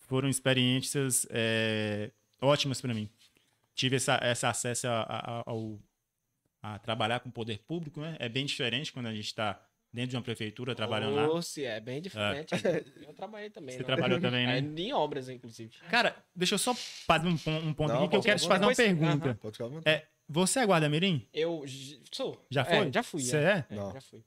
foram 0.07 0.29
experiências 0.29 1.27
é, 1.29 2.09
ótimas 2.41 2.79
para 2.79 2.93
mim. 2.93 3.09
Tive 3.75 3.97
essa, 3.97 4.19
esse 4.23 4.45
acesso 4.45 4.87
a, 4.87 5.01
a- 5.03 5.43
ao, 5.45 5.77
a 6.61 6.77
trabalhar 6.79 7.19
com 7.19 7.29
o 7.29 7.31
poder 7.31 7.59
público, 7.59 8.01
né? 8.01 8.15
É 8.19 8.29
bem 8.29 8.45
diferente 8.45 8.91
quando 8.93 9.07
a 9.07 9.13
gente 9.13 9.25
está 9.25 9.59
dentro 9.93 10.11
de 10.11 10.15
uma 10.15 10.21
prefeitura 10.21 10.73
trabalhando 10.73 11.15
lá. 11.15 11.27
Ô, 11.29 11.41
se 11.41 11.65
é 11.65 11.79
bem 11.79 12.01
diferente. 12.01 12.53
Eu 13.05 13.13
trabalhei 13.13 13.49
também. 13.49 13.73
Você 13.73 13.79
não. 13.79 13.85
trabalhou 13.85 14.21
também, 14.21 14.45
É, 14.47 14.61
né? 14.61 14.81
em 14.81 14.93
obras, 14.93 15.27
inclusive. 15.27 15.73
Cara, 15.89 16.15
deixa 16.35 16.55
eu 16.55 16.59
só 16.59 16.73
fazer 16.73 17.27
um, 17.27 17.31
um 17.31 17.73
ponto 17.73 17.89
Não, 17.93 18.03
aqui 18.03 18.09
que 18.09 18.15
eu 18.15 18.19
pode 18.19 18.25
quero 18.25 18.39
te 18.39 18.47
fazer 18.47 18.65
uma 18.65 18.75
pergunta. 18.75 19.35
Pode 19.41 19.53
ficar 19.53 19.65
à 19.65 19.67
vontade. 19.69 19.89
É, 19.97 20.07
você 20.29 20.59
é 20.59 20.65
guarda-mirim? 20.65 21.27
Eu 21.33 21.65
sou. 22.11 22.45
Já 22.49 22.61
É, 22.61 22.65
foi? 22.65 22.91
já 22.93 23.03
fui. 23.03 23.21
Você 23.21 23.37
é. 23.37 23.65
é? 23.69 23.75
Não. 23.75 23.91
já 23.91 23.99
fui. 24.01 24.23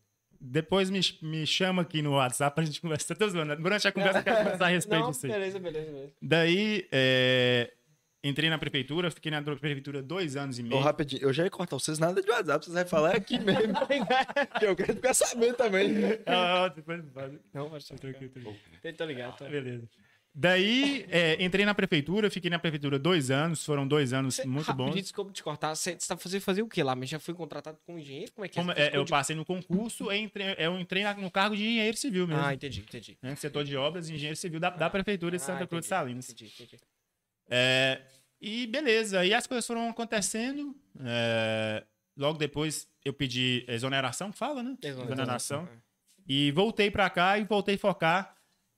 Depois 0.47 0.90
me, 0.90 1.01
me 1.23 1.47
chama 1.47 1.81
aqui 1.81 2.03
no 2.03 2.12
WhatsApp 2.16 2.55
pra 2.55 2.64
gente 2.64 2.79
conversar. 2.83 3.14
Tô 3.14 3.27
zoando. 3.27 3.57
Durante 3.57 3.88
a 3.88 3.92
conversa 3.92 4.18
eu 4.18 4.23
quero 4.25 4.37
conversar 4.38 4.66
a 4.66 4.68
respeito 4.68 5.07
disso 5.09 5.27
beleza, 5.27 5.59
beleza, 5.59 5.90
beleza. 5.90 6.12
Daí, 6.20 6.87
é, 6.92 7.73
entrei 8.25 8.51
na 8.51 8.59
prefeitura, 8.59 9.11
fiquei 9.11 9.31
na 9.31 9.41
prefeitura 9.43 10.03
dois 10.03 10.35
anos 10.37 10.59
e 10.59 10.63
Ô, 10.63 10.67
meio. 10.67 10.81
rapidinho, 10.81 11.23
eu 11.23 11.33
já 11.33 11.45
ia 11.45 11.51
cortar 11.51 11.77
vocês 11.77 11.99
nada 11.99 12.21
de 12.21 12.29
WhatsApp, 12.29 12.65
vocês 12.65 12.75
vão 12.75 12.87
falar 12.87 13.15
aqui 13.15 13.39
mesmo. 13.45 13.75
que 14.59 14.67
eu 14.67 14.75
quero 14.75 14.95
ficar 14.95 15.15
sabendo 15.15 15.55
também. 15.55 15.89
Ah, 16.27 16.69
depois 16.75 17.03
faz. 17.13 17.33
Não, 17.53 17.69
mas 17.69 17.87
tá 17.87 17.95
Tranquilo, 17.97 18.31
tranquilo. 18.33 18.57
Tô 18.97 19.05
ligado. 19.05 19.37
Tô... 19.37 19.45
Beleza. 19.49 19.89
Daí, 20.37 21.07
é, 21.11 21.41
entrei 21.45 21.65
na 21.65 21.73
prefeitura, 21.77 22.29
fiquei 22.29 22.51
na 22.51 22.59
prefeitura 22.59 22.99
dois 22.99 23.31
anos, 23.31 23.65
foram 23.65 23.87
dois 23.87 24.13
anos 24.13 24.35
Cê- 24.35 24.45
muito 24.45 24.73
bons. 24.75 24.93
Desculpa 24.93 25.31
te 25.31 25.41
cortar. 25.45 25.77
Você 25.77 25.95
tá 25.95 26.17
fazendo 26.17 26.41
fazer 26.41 26.61
o 26.61 26.67
quê 26.67 26.83
lá? 26.83 26.97
Mas 26.97 27.09
já 27.09 27.21
fui 27.21 27.33
contratado 27.35 27.79
como 27.87 28.01
engenheiro? 28.01 28.33
Como 28.33 28.45
é 28.45 28.49
que 28.49 28.57
Como, 28.57 28.73
é? 28.73 28.75
Você 28.75 28.81
é, 28.81 28.97
eu 28.97 29.05
de- 29.05 29.11
passei 29.13 29.37
no 29.37 29.45
concurso, 29.45 30.11
e 30.11 30.19
entrei, 30.19 30.57
eu 30.59 30.77
entrei 30.81 31.05
no 31.19 31.31
cargo 31.31 31.55
de 31.55 31.63
engenheiro 31.63 31.97
civil 31.97 32.27
mesmo. 32.27 32.43
Ah, 32.45 32.53
entendi, 32.53 32.81
entendi. 32.81 33.17
né, 33.23 33.37
setor 33.37 33.63
de 33.63 33.77
obras, 33.77 34.11
engenheiro 34.11 34.35
civil 34.35 34.59
da, 34.59 34.71
da 34.71 34.91
prefeitura 34.91 35.37
de 35.37 35.43
Ah, 35.45 35.47
Santa 35.47 35.69
Cruz 35.69 35.85
de 35.85 35.89
Salinas. 35.89 36.29
Entendi, 36.29 36.53
entendi. 36.53 36.83
É, 37.48 38.00
e 38.40 38.66
beleza, 38.66 39.20
aí 39.20 39.33
as 39.35 39.46
coisas 39.46 39.66
foram 39.66 39.88
acontecendo. 39.88 40.74
é, 41.00 41.85
logo 42.16 42.38
depois 42.38 42.87
eu 43.04 43.12
pedi 43.12 43.64
exoneração, 43.68 44.33
fala, 44.33 44.62
né? 44.62 44.76
Exoneração. 45.12 45.68
E 46.26 46.50
voltei 46.52 46.90
pra 46.90 47.11
cá 47.11 47.38
e 47.38 47.44
voltei 47.44 47.74
a 47.74 47.78
focar 47.78 48.35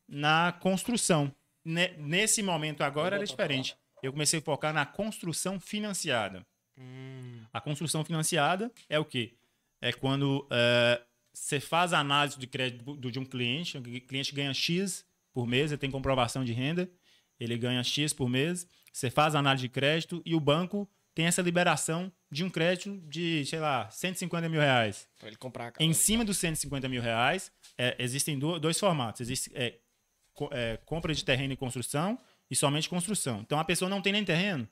na 0.09 0.53
construção. 0.61 1.33
Ne- 1.65 1.95
Nesse 1.99 2.43
momento 2.43 2.83
agora 2.83 3.17
era 3.17 3.25
diferente. 3.27 3.77
Eu 4.03 4.13
comecei 4.13 4.39
a 4.41 4.43
focar 4.43 4.73
na 4.75 4.85
construção 4.87 5.59
financiada. 5.61 6.45
Hum, 6.79 7.41
A 7.53 7.61
construção 7.61 8.05
financiada 8.05 8.71
é 8.89 8.99
o 8.99 9.05
quê? 9.05 9.35
É 9.81 9.93
quando 9.93 10.47
é, 10.51 11.01
você 11.33 11.59
faz 11.61 11.93
a 11.93 11.99
análise 12.01 12.39
de 12.39 12.47
crédito 12.47 12.97
de 13.11 13.19
um 13.19 13.25
cliente, 13.25 13.79
o 13.79 13.83
cliente 13.83 14.35
ganha 14.35 14.53
X 14.53 15.05
por 15.33 15.47
mês, 15.47 15.71
ele 15.71 15.79
tem 15.79 15.91
comprovação 15.91 16.45
de 16.45 16.53
renda, 16.53 16.91
ele 17.39 17.57
ganha 17.59 17.83
X 17.83 18.13
por 18.13 18.29
mês, 18.29 18.67
você 18.93 19.11
faz 19.11 19.35
a 19.35 19.39
análise 19.39 19.63
de 19.63 19.69
crédito 19.69 20.23
e 20.25 20.35
o 20.35 20.41
banco 20.41 20.89
tem 21.15 21.27
essa 21.27 21.41
liberação 21.43 22.13
de 22.31 22.45
um 22.45 22.51
crédito 22.51 22.99
de, 23.09 23.45
sei 23.47 23.59
lá, 23.59 23.89
150 23.91 24.49
mil 24.49 24.61
reais. 24.61 25.09
pra 25.19 25.29
ele 25.29 25.37
comprar 25.37 25.69
a 25.69 25.71
casa. 25.73 25.85
Em 25.89 25.93
cima 25.95 26.25
dos 26.25 26.37
150 26.39 26.89
mil 26.89 27.01
reais, 27.01 27.51
é, 27.79 27.97
existem 27.99 28.39
do- 28.39 28.59
dois 28.59 28.79
formatos. 28.79 29.21
Existe 29.23 29.51
é, 29.55 29.79
co- 30.35 30.51
é, 30.53 30.77
compra 30.85 31.15
de 31.15 31.25
terreno 31.25 31.53
e 31.55 31.57
construção 31.57 32.19
e 32.51 32.55
somente 32.57 32.89
construção. 32.89 33.41
Então, 33.41 33.59
a 33.59 33.65
pessoa 33.65 33.89
não 33.89 34.03
tem 34.03 34.13
nem 34.13 34.25
terreno, 34.25 34.69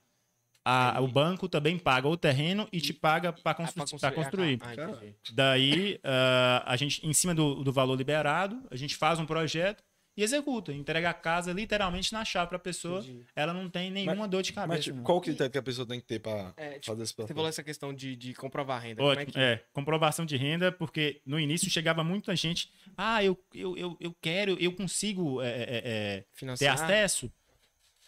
a- 0.65 1.01
o 1.01 1.09
banco 1.09 1.49
também 1.49 1.79
paga 1.79 2.09
o 2.09 2.17
terreno 2.17 2.69
e 2.73 2.81
te 2.81 2.93
paga 2.93 3.33
para 3.33 3.53
Ah, 3.53 3.55
constru 3.55 3.99
pra 3.99 4.13
construir. 4.13 4.59
Ah, 4.63 4.75
entendi. 4.75 5.15
Daí, 5.33 6.01
ah, 6.05 6.63
a 6.67 6.77
gente, 6.77 7.07
em 7.07 7.13
cima 7.13 7.35
do, 7.35 7.63
do 7.65 7.73
valor 7.73 7.97
liberado, 7.97 8.63
a 8.71 8.77
gente 8.77 8.97
faz 8.97 9.19
um 9.19 9.27
projeto 9.27 9.83
e 10.17 10.23
executa. 10.23 10.73
Entrega 10.73 11.11
a 11.11 11.15
casa 11.15 11.53
literalmente 11.53 12.13
na 12.13 12.25
chave 12.25 12.49
para 12.49 12.57
a 12.57 12.61
pessoa. 12.61 13.01
Entendi. 13.01 13.27
Ela 13.35 13.53
não 13.53 13.69
tem 13.69 13.91
nenhuma 13.91 14.29
dor 14.29 14.43
de 14.43 14.53
cabeça. 14.53 14.77
Mas 14.77 14.85
tipo, 14.85 15.03
qual 15.03 15.19
o 15.19 15.21
critério 15.21 15.51
que 15.51 15.59
a 15.59 15.63
pessoa 15.63 15.87
tem 15.87 16.01
que 16.01 16.07
ter 16.07 16.21
pra 16.21 16.53
É, 16.57 16.75
tipo, 16.75 16.87
fazer 16.87 17.03
esse 17.03 17.13
Você 17.13 17.17
falou 17.17 17.35
processo? 17.35 17.49
essa 17.49 17.63
questão 17.63 17.93
de, 17.93 18.15
de 18.17 18.35
comprovar 18.35 18.77
a 18.77 18.81
renda. 18.81 18.97
Como 19.03 19.11
é 19.11 19.17
Ótimo. 19.17 19.33
que... 19.33 19.39
É, 19.41 19.65
comprovação 19.73 20.25
de 20.25 20.37
renda, 20.37 20.71
porque 20.71 21.21
no 21.27 21.39
início 21.41 21.69
chegava 21.71 22.05
muita 22.05 22.35
gente. 22.37 22.71
Ah, 22.97 23.25
eu, 23.25 23.37
eu, 23.55 23.77
eu, 23.77 23.97
eu 24.01 24.15
quero, 24.21 24.57
eu 24.61 24.73
consigo 24.73 25.43
é, 25.43 25.49
é, 25.49 26.25
é, 26.47 26.57
ter 26.57 26.69
acesso. 26.69 27.33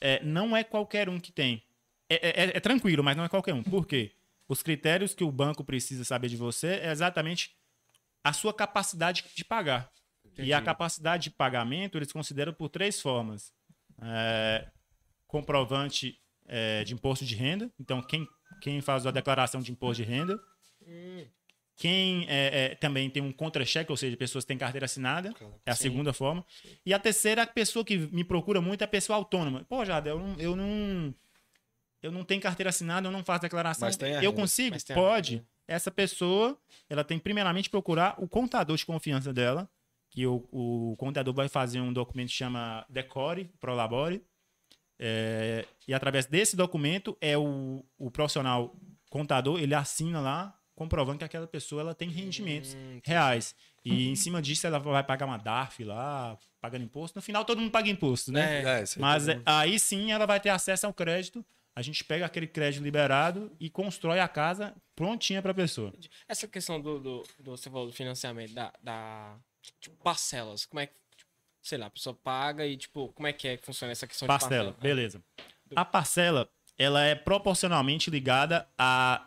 É, 0.00 0.22
não 0.22 0.56
é 0.56 0.62
qualquer 0.62 1.08
um 1.08 1.18
que 1.18 1.32
tem. 1.32 1.62
é, 2.08 2.44
é- 2.44 2.56
é 2.56 2.60
tranquilo, 2.60 3.02
mas 3.02 3.16
não 3.16 3.24
é 3.24 3.28
qualquer 3.28 3.54
um. 3.54 3.62
Por 3.62 3.86
quê? 3.86 4.12
Os 4.48 4.62
critérios 4.62 5.12
que 5.12 5.24
o 5.24 5.32
banco 5.32 5.64
precisa 5.64 6.04
saber 6.04 6.28
de 6.28 6.36
você 6.36 6.74
é 6.82 6.92
exatamente 6.92 7.50
a 8.22 8.32
sua 8.32 8.54
capacidade 8.54 9.24
de 9.34 9.44
pagar. 9.44 9.90
E 10.38 10.52
a 10.52 10.60
capacidade 10.60 11.24
de 11.24 11.30
pagamento 11.30 11.98
eles 11.98 12.12
consideram 12.12 12.52
por 12.52 12.68
três 12.68 13.00
formas: 13.00 13.52
É, 14.02 14.68
comprovante 15.26 16.20
é, 16.46 16.84
de 16.84 16.94
imposto 16.94 17.24
de 17.24 17.34
renda. 17.34 17.70
Então, 17.78 18.02
quem, 18.02 18.26
quem 18.60 18.80
faz 18.80 19.06
a 19.06 19.10
declaração 19.10 19.60
de 19.60 19.72
imposto 19.72 20.02
de 20.02 20.08
renda. 20.08 20.38
Quem 21.78 22.24
é, 22.26 22.70
é, 22.72 22.74
também 22.74 23.10
tem 23.10 23.22
um 23.22 23.30
contra-cheque, 23.30 23.90
ou 23.92 23.98
seja, 23.98 24.16
pessoas 24.16 24.44
que 24.44 24.48
têm 24.48 24.56
carteira 24.56 24.86
assinada, 24.86 25.34
é 25.66 25.70
a 25.70 25.76
segunda 25.76 26.10
forma. 26.12 26.42
E 26.86 26.94
a 26.94 26.98
terceira, 26.98 27.42
a 27.42 27.46
pessoa 27.46 27.84
que 27.84 27.98
me 27.98 28.24
procura 28.24 28.62
muito 28.62 28.80
é 28.80 28.84
a 28.84 28.88
pessoa 28.88 29.16
autônoma. 29.16 29.62
Pô, 29.68 29.84
Jada, 29.84 30.08
eu 30.08 30.18
não, 30.18 30.36
eu 30.38 30.56
não, 30.56 31.14
eu 32.02 32.10
não 32.10 32.24
tenho 32.24 32.40
carteira 32.40 32.70
assinada, 32.70 33.06
eu 33.06 33.12
não 33.12 33.22
faço 33.22 33.42
declaração. 33.42 33.86
Eu 34.24 34.32
consigo? 34.32 34.74
Pode. 34.94 35.36
renda. 35.36 35.46
Essa 35.68 35.90
pessoa, 35.90 36.58
ela 36.88 37.04
tem 37.04 37.18
primeiramente 37.18 37.68
procurar 37.68 38.14
o 38.18 38.26
contador 38.26 38.76
de 38.76 38.86
confiança 38.86 39.30
dela, 39.32 39.68
que 40.16 40.26
o, 40.26 40.48
o 40.50 40.96
contador 40.96 41.34
vai 41.34 41.46
fazer 41.46 41.78
um 41.78 41.92
documento 41.92 42.28
que 42.28 42.34
chama 42.34 42.86
Decore, 42.88 43.52
Prolabore. 43.60 44.24
É, 44.98 45.66
e 45.86 45.92
através 45.92 46.24
desse 46.24 46.56
documento, 46.56 47.14
é 47.20 47.36
o, 47.36 47.84
o 47.98 48.10
profissional 48.10 48.74
contador, 49.10 49.60
ele 49.60 49.74
assina 49.74 50.18
lá, 50.18 50.58
comprovando 50.74 51.18
que 51.18 51.24
aquela 51.24 51.46
pessoa 51.46 51.82
ela 51.82 51.94
tem 51.94 52.08
rendimentos 52.08 52.72
Hum, 52.74 52.98
reais. 53.04 53.54
E 53.84 54.08
em 54.08 54.16
cima 54.16 54.40
disso, 54.40 54.66
ela 54.66 54.78
vai 54.78 55.04
pagar 55.04 55.26
uma 55.26 55.36
DARF 55.36 55.84
lá, 55.84 56.36
pagando 56.62 56.84
imposto. 56.84 57.16
No 57.18 57.22
final, 57.22 57.44
todo 57.44 57.60
mundo 57.60 57.70
paga 57.70 57.90
imposto, 57.90 58.32
né? 58.32 58.62
É. 58.62 58.80
É, 58.80 58.84
Mas 58.98 59.28
é, 59.28 59.38
aí 59.44 59.78
sim 59.78 60.12
ela 60.12 60.24
vai 60.26 60.40
ter 60.40 60.48
acesso 60.48 60.86
ao 60.86 60.94
crédito. 60.94 61.44
A 61.74 61.82
gente 61.82 62.02
pega 62.02 62.24
aquele 62.24 62.46
crédito 62.46 62.82
liberado 62.82 63.54
e 63.60 63.68
constrói 63.68 64.18
a 64.18 64.26
casa 64.26 64.74
prontinha 64.96 65.42
para 65.42 65.50
a 65.50 65.54
pessoa. 65.54 65.92
Essa 66.26 66.48
questão 66.48 66.80
do, 66.80 66.98
do, 66.98 67.22
do- 67.38 67.50
você 67.54 67.68
falou 67.68 67.86
do 67.86 67.92
financiamento, 67.92 68.54
da, 68.54 68.72
da 68.82 69.38
tipo, 69.80 69.96
parcelas, 70.02 70.64
como 70.66 70.80
é 70.80 70.86
que, 70.86 70.94
tipo, 71.16 71.30
sei 71.62 71.78
lá, 71.78 71.86
a 71.86 71.90
pessoa 71.90 72.14
paga 72.14 72.66
e, 72.66 72.76
tipo, 72.76 73.08
como 73.12 73.26
é 73.26 73.32
que 73.32 73.48
é 73.48 73.56
que 73.56 73.64
funciona 73.66 73.92
essa 73.92 74.06
questão 74.06 74.26
Parcela, 74.26 74.50
de 74.50 74.72
parcela? 74.72 74.82
beleza. 74.82 75.22
A 75.74 75.84
parcela, 75.84 76.48
ela 76.78 77.02
é 77.02 77.14
proporcionalmente 77.14 78.10
ligada 78.10 78.68
a, 78.78 79.26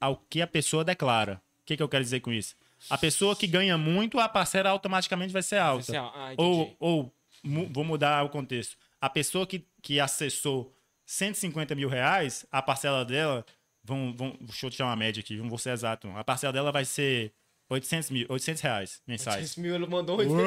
ao 0.00 0.16
que 0.16 0.42
a 0.42 0.46
pessoa 0.46 0.84
declara. 0.84 1.40
O 1.62 1.64
que, 1.64 1.76
que 1.76 1.82
eu 1.82 1.88
quero 1.88 2.02
dizer 2.04 2.20
com 2.20 2.32
isso? 2.32 2.56
A 2.88 2.96
pessoa 2.98 3.36
que 3.36 3.46
ganha 3.46 3.76
muito, 3.78 4.18
a 4.18 4.28
parcela 4.28 4.70
automaticamente 4.70 5.32
vai 5.32 5.42
ser 5.42 5.58
alta. 5.58 5.92
Ah, 6.00 6.34
ou, 6.36 6.74
ou 6.80 7.14
mu- 7.42 7.68
vou 7.72 7.84
mudar 7.84 8.24
o 8.24 8.28
contexto. 8.30 8.76
A 9.00 9.08
pessoa 9.08 9.46
que, 9.46 9.66
que 9.82 10.00
acessou 10.00 10.74
150 11.06 11.74
mil 11.74 11.88
reais, 11.88 12.46
a 12.50 12.60
parcela 12.62 13.04
dela, 13.04 13.44
vão, 13.84 14.14
vão, 14.16 14.36
deixa 14.40 14.66
eu 14.66 14.70
tirar 14.70 14.86
uma 14.86 14.96
média 14.96 15.20
aqui, 15.20 15.36
não 15.36 15.48
vou 15.48 15.58
ser 15.58 15.70
exato. 15.70 16.08
A 16.16 16.24
parcela 16.24 16.52
dela 16.52 16.72
vai 16.72 16.84
ser 16.84 17.32
800, 17.70 18.10
mil, 18.10 18.26
800 18.28 18.62
reais 18.62 19.00
mensais. 19.06 19.36
800 19.36 19.56
mil, 19.56 19.74
ele 19.76 19.86
mandou 19.86 20.18
Uau! 20.18 20.26
Então 20.26 20.42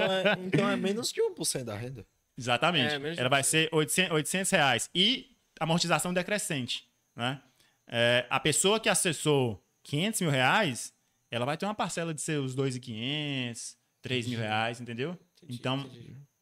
é, 0.00 0.46
então 0.46 0.70
é 0.70 0.76
menos 0.76 1.12
de 1.12 1.20
1% 1.20 1.62
da 1.62 1.76
renda. 1.76 2.06
Exatamente. 2.38 2.94
É, 2.94 3.20
Ela 3.20 3.28
vai 3.28 3.42
ser 3.42 3.68
800, 3.70 4.12
800 4.12 4.50
reais. 4.50 4.90
E 4.94 5.36
amortização 5.60 6.12
decrescente. 6.12 6.88
Né? 7.14 7.40
É, 7.86 8.26
a 8.30 8.40
pessoa 8.40 8.80
que 8.80 8.88
acessou 8.88 9.62
500 9.82 10.22
mil 10.22 10.30
reais, 10.30 10.92
ela 11.30 11.44
vai 11.44 11.56
ter 11.56 11.66
uma 11.66 11.74
parcela 11.74 12.14
de 12.14 12.22
seus 12.22 12.56
2.500, 12.56 13.76
3 14.00 14.28
mil 14.28 14.38
reais, 14.38 14.80
entendeu? 14.80 15.18
então, 15.48 15.88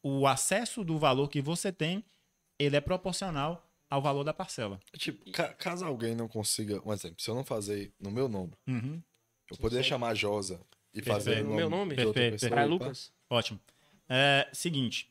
o 0.01 0.25
acesso 0.25 0.83
do 0.83 0.97
valor 0.97 1.29
que 1.29 1.41
você 1.41 1.71
tem, 1.71 2.03
ele 2.57 2.75
é 2.75 2.81
proporcional 2.81 3.64
ao 3.89 4.01
valor 4.01 4.23
da 4.23 4.33
parcela. 4.33 4.79
Tipo, 4.97 5.31
ca- 5.31 5.53
caso 5.53 5.85
alguém 5.85 6.15
não 6.15 6.27
consiga. 6.27 6.81
Um 6.85 6.91
exemplo, 6.93 7.17
se 7.21 7.29
eu 7.29 7.35
não 7.35 7.43
fazer 7.43 7.93
no 7.99 8.11
meu 8.11 8.27
nome, 8.27 8.53
Uhum. 8.67 9.01
eu 9.51 9.57
poderia 9.57 9.83
chamar 9.83 10.09
a 10.09 10.13
Josa 10.15 10.59
e 10.93 11.01
fazer 11.01 11.31
Perfeito. 11.31 11.43
no 11.45 11.49
No 11.51 11.55
meu 11.57 11.69
nome? 11.69 11.95
Perfeito, 11.95 12.47
Pra 12.47 12.57
pá? 12.57 12.65
Lucas? 12.65 13.11
Ótimo. 13.29 13.59
É, 14.09 14.47
seguinte. 14.53 15.09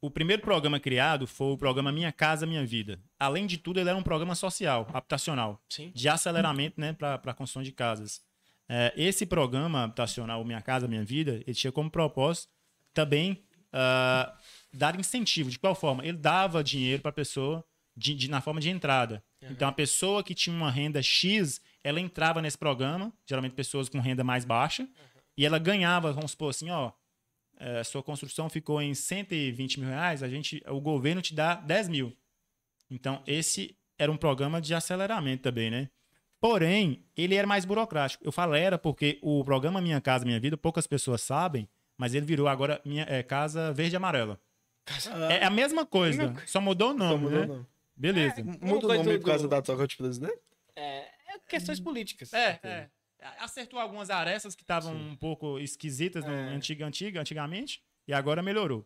O 0.00 0.10
primeiro 0.10 0.42
programa 0.42 0.80
criado 0.80 1.28
foi 1.28 1.52
o 1.52 1.56
programa 1.56 1.92
Minha 1.92 2.10
Casa 2.10 2.44
Minha 2.44 2.66
Vida. 2.66 2.98
Além 3.20 3.46
de 3.46 3.56
tudo, 3.56 3.78
ele 3.78 3.88
era 3.88 3.96
um 3.96 4.02
programa 4.02 4.34
social, 4.34 4.88
habitacional, 4.92 5.62
Sim. 5.68 5.92
de 5.94 6.08
aceleramento 6.08 6.80
né, 6.80 6.92
para 6.92 7.14
a 7.14 7.34
construção 7.34 7.62
de 7.62 7.70
casas. 7.70 8.20
É, 8.68 8.92
esse 8.96 9.24
programa 9.26 9.84
habitacional 9.84 10.44
Minha 10.44 10.60
Casa 10.60 10.88
Minha 10.88 11.04
Vida, 11.04 11.40
ele 11.46 11.54
tinha 11.54 11.70
como 11.70 11.88
propósito 11.90 12.48
também 12.92 13.44
ah, 13.72 14.36
dar 14.72 14.98
incentivo. 14.98 15.50
De 15.50 15.58
qual 15.58 15.74
forma? 15.74 16.04
Ele 16.04 16.16
dava 16.18 16.64
dinheiro 16.64 17.00
para 17.00 17.10
a 17.10 17.14
pessoa 17.14 17.64
de, 17.96 18.14
de- 18.14 18.30
na 18.30 18.40
forma 18.40 18.60
de 18.60 18.70
entrada. 18.70 19.22
Então, 19.50 19.68
a 19.68 19.72
pessoa 19.72 20.22
que 20.22 20.34
tinha 20.34 20.54
uma 20.56 20.70
renda 20.70 21.02
X, 21.02 21.60
ela 21.82 22.00
entrava 22.00 22.40
nesse 22.40 22.56
programa, 22.56 23.12
geralmente 23.26 23.54
pessoas 23.54 23.88
com 23.88 23.98
renda 24.00 24.22
mais 24.24 24.44
baixa, 24.44 24.88
e 25.36 25.44
ela 25.44 25.58
ganhava, 25.58 26.12
vamos 26.12 26.30
supor 26.32 26.50
assim, 26.50 26.70
ó, 26.70 26.92
é, 27.58 27.82
sua 27.84 28.02
construção 28.02 28.48
ficou 28.48 28.80
em 28.80 28.94
120 28.94 29.80
mil 29.80 29.88
reais, 29.88 30.22
a 30.22 30.28
gente, 30.28 30.62
o 30.68 30.80
governo 30.80 31.20
te 31.22 31.34
dá 31.34 31.54
10 31.54 31.88
mil. 31.88 32.16
Então, 32.90 33.22
esse 33.26 33.76
era 33.98 34.10
um 34.10 34.16
programa 34.16 34.60
de 34.60 34.74
aceleramento 34.74 35.42
também, 35.42 35.70
né? 35.70 35.88
Porém, 36.40 37.04
ele 37.16 37.36
era 37.36 37.46
mais 37.46 37.64
burocrático. 37.64 38.24
Eu 38.24 38.32
falo 38.32 38.54
era 38.54 38.76
porque 38.76 39.18
o 39.22 39.44
programa 39.44 39.80
Minha 39.80 40.00
Casa 40.00 40.24
Minha 40.24 40.40
Vida, 40.40 40.56
poucas 40.56 40.86
pessoas 40.88 41.20
sabem, 41.22 41.68
mas 41.96 42.14
ele 42.14 42.26
virou 42.26 42.48
agora 42.48 42.80
minha, 42.84 43.04
é, 43.08 43.22
Casa 43.22 43.72
Verde 43.72 43.94
e 43.94 43.96
Amarela. 43.96 44.40
É 45.30 45.44
a 45.44 45.50
mesma 45.50 45.86
coisa, 45.86 46.34
só 46.46 46.60
mudou 46.60 46.90
o 46.90 46.94
nome, 46.94 47.22
mudou 47.22 47.38
né? 47.38 47.44
o 47.44 47.48
nome. 47.48 47.66
Beleza. 47.96 48.42
Muda 48.42 48.86
o 48.86 48.94
nome 48.94 49.12
do- 49.14 49.20
por 49.20 49.26
causa 49.26 49.46
da 49.48 49.60
troca 49.62 49.86
de 49.86 49.96
presidente? 49.96 50.38
É, 50.74 51.08
é 51.34 51.38
questões 51.48 51.78
políticas. 51.80 52.32
É, 52.32 52.58
é. 52.62 52.90
Acertou 53.38 53.78
algumas 53.78 54.10
arestas 54.10 54.54
que 54.54 54.62
estavam 54.62 54.94
um 54.96 55.14
pouco 55.14 55.58
esquisitas 55.60 56.24
no 56.24 56.32
É. 56.32 56.48
antiga, 56.54 56.84
antiga, 56.86 57.20
antigamente 57.20 57.80
e 58.08 58.12
agora 58.12 58.42
melhorou. 58.42 58.84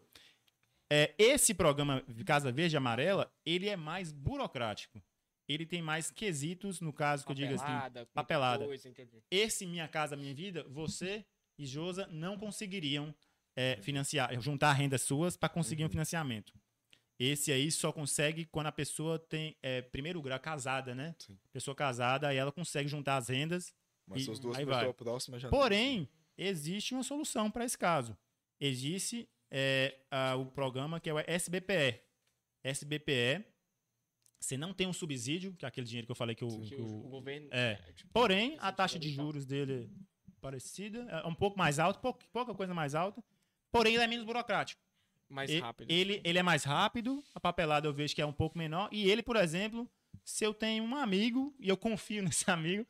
É, 0.92 1.14
esse 1.18 1.54
programa 1.54 2.02
Casa 2.24 2.52
Verde 2.52 2.76
e 2.76 2.78
Amarela, 2.78 3.32
ele 3.44 3.68
é 3.68 3.76
mais 3.76 4.12
burocrático. 4.12 5.02
Ele 5.48 5.64
tem 5.64 5.80
mais 5.80 6.10
quesitos, 6.10 6.80
no 6.80 6.92
caso 6.92 7.24
que 7.24 7.30
eu 7.30 7.34
digo 7.36 7.54
assim. 7.54 7.64
Papelada, 7.64 8.06
papelada. 8.12 8.64
coisa. 8.66 8.92
Esse 9.30 9.64
Minha 9.64 9.88
Casa 9.88 10.16
Minha 10.16 10.34
Vida, 10.34 10.64
você 10.68 11.24
e 11.58 11.64
Josa 11.64 12.06
não 12.08 12.36
conseguiriam 12.36 13.14
é, 13.56 13.78
financiar, 13.80 14.38
juntar 14.40 14.72
rendas 14.74 15.00
suas 15.02 15.34
para 15.36 15.48
conseguir 15.48 15.84
um 15.84 15.88
financiamento. 15.88 16.52
Esse 17.18 17.50
aí 17.50 17.70
só 17.70 17.90
consegue 17.92 18.44
quando 18.44 18.66
a 18.66 18.72
pessoa 18.72 19.18
tem 19.18 19.57
é, 19.62 19.81
primeiro 19.83 20.20
grau 20.20 20.38
casada, 20.38 20.94
né? 20.94 21.14
Sim. 21.18 21.38
Pessoa 21.52 21.74
casada, 21.74 22.29
aí 22.29 22.37
ela 22.37 22.52
consegue 22.52 22.88
juntar 22.88 23.16
as 23.16 23.29
rendas 23.29 23.74
Mas 24.07 24.20
E- 24.22 24.24
se 24.26 24.31
as 24.33 24.38
duas 24.38 24.57
pessoas 24.57 24.94
próximas 24.94 25.40
já. 25.42 25.48
Porém, 25.48 26.09
existe 26.37 26.94
uma 26.94 27.02
solução 27.02 27.50
para 27.50 27.64
esse 27.64 27.76
caso. 27.79 28.16
Existe 28.61 29.29
é, 29.50 29.98
a- 30.11 30.37
o 30.37 30.46
programa 30.46 31.00
que 31.00 31.09
é 31.09 31.14
o 31.14 31.18
SBPE. 31.18 32.00
SBPE, 32.64 33.44
você 34.40 34.57
não 34.57 34.72
tem 34.74 34.87
um 34.87 34.92
subsídio, 34.92 35.55
que 35.55 35.64
é 35.64 35.68
aquele 35.68 35.87
dinheiro 35.87 36.07
que 36.07 36.11
eu 36.11 36.16
falei 36.16 36.35
que 36.35 36.44
o, 36.44 36.48
Que 36.48 36.68
que 36.70 36.74
o, 36.76 36.85
o- 36.85 37.07
o 37.07 37.09
governo. 37.09 37.48
é. 37.50 37.76
tipo, 37.94 38.11
Porém, 38.12 38.57
a 38.61 38.70
taxa 38.72 38.98
de 38.98 39.09
juros 39.09 39.46
dele 39.46 39.90
é 40.29 40.31
parecida, 40.40 41.00
é 41.11 41.26
um 41.26 41.35
pouco 41.35 41.57
mais 41.59 41.79
alta, 41.79 41.98
pouca, 41.98 42.26
pouca 42.33 42.55
coisa 42.55 42.74
mais 42.74 42.94
alta. 42.94 43.22
Porém, 43.72 43.94
ele 43.94 44.05
é 44.05 44.07
menos 44.07 44.24
burocrático. 44.26 44.81
Mais 45.28 45.50
E- 45.50 45.58
rápido. 45.60 45.90
Ele, 45.90 46.20
ele 46.24 46.38
é 46.38 46.42
mais 46.42 46.64
rápido, 46.64 47.22
a 47.34 47.40
papelada 47.40 47.86
eu 47.88 47.92
vejo 47.92 48.14
que 48.14 48.22
é 48.22 48.26
um 48.26 48.32
pouco 48.32 48.56
menor. 48.58 48.88
E 48.92 49.10
ele, 49.10 49.22
por 49.22 49.36
exemplo, 49.36 49.88
se 50.24 50.44
eu 50.44 50.52
tenho 50.54 50.82
um 50.82 50.96
amigo 50.96 51.54
e 51.60 51.68
eu 51.68 51.76
confio 51.78 52.22
nesse 52.22 52.50
amigo, 52.50 52.86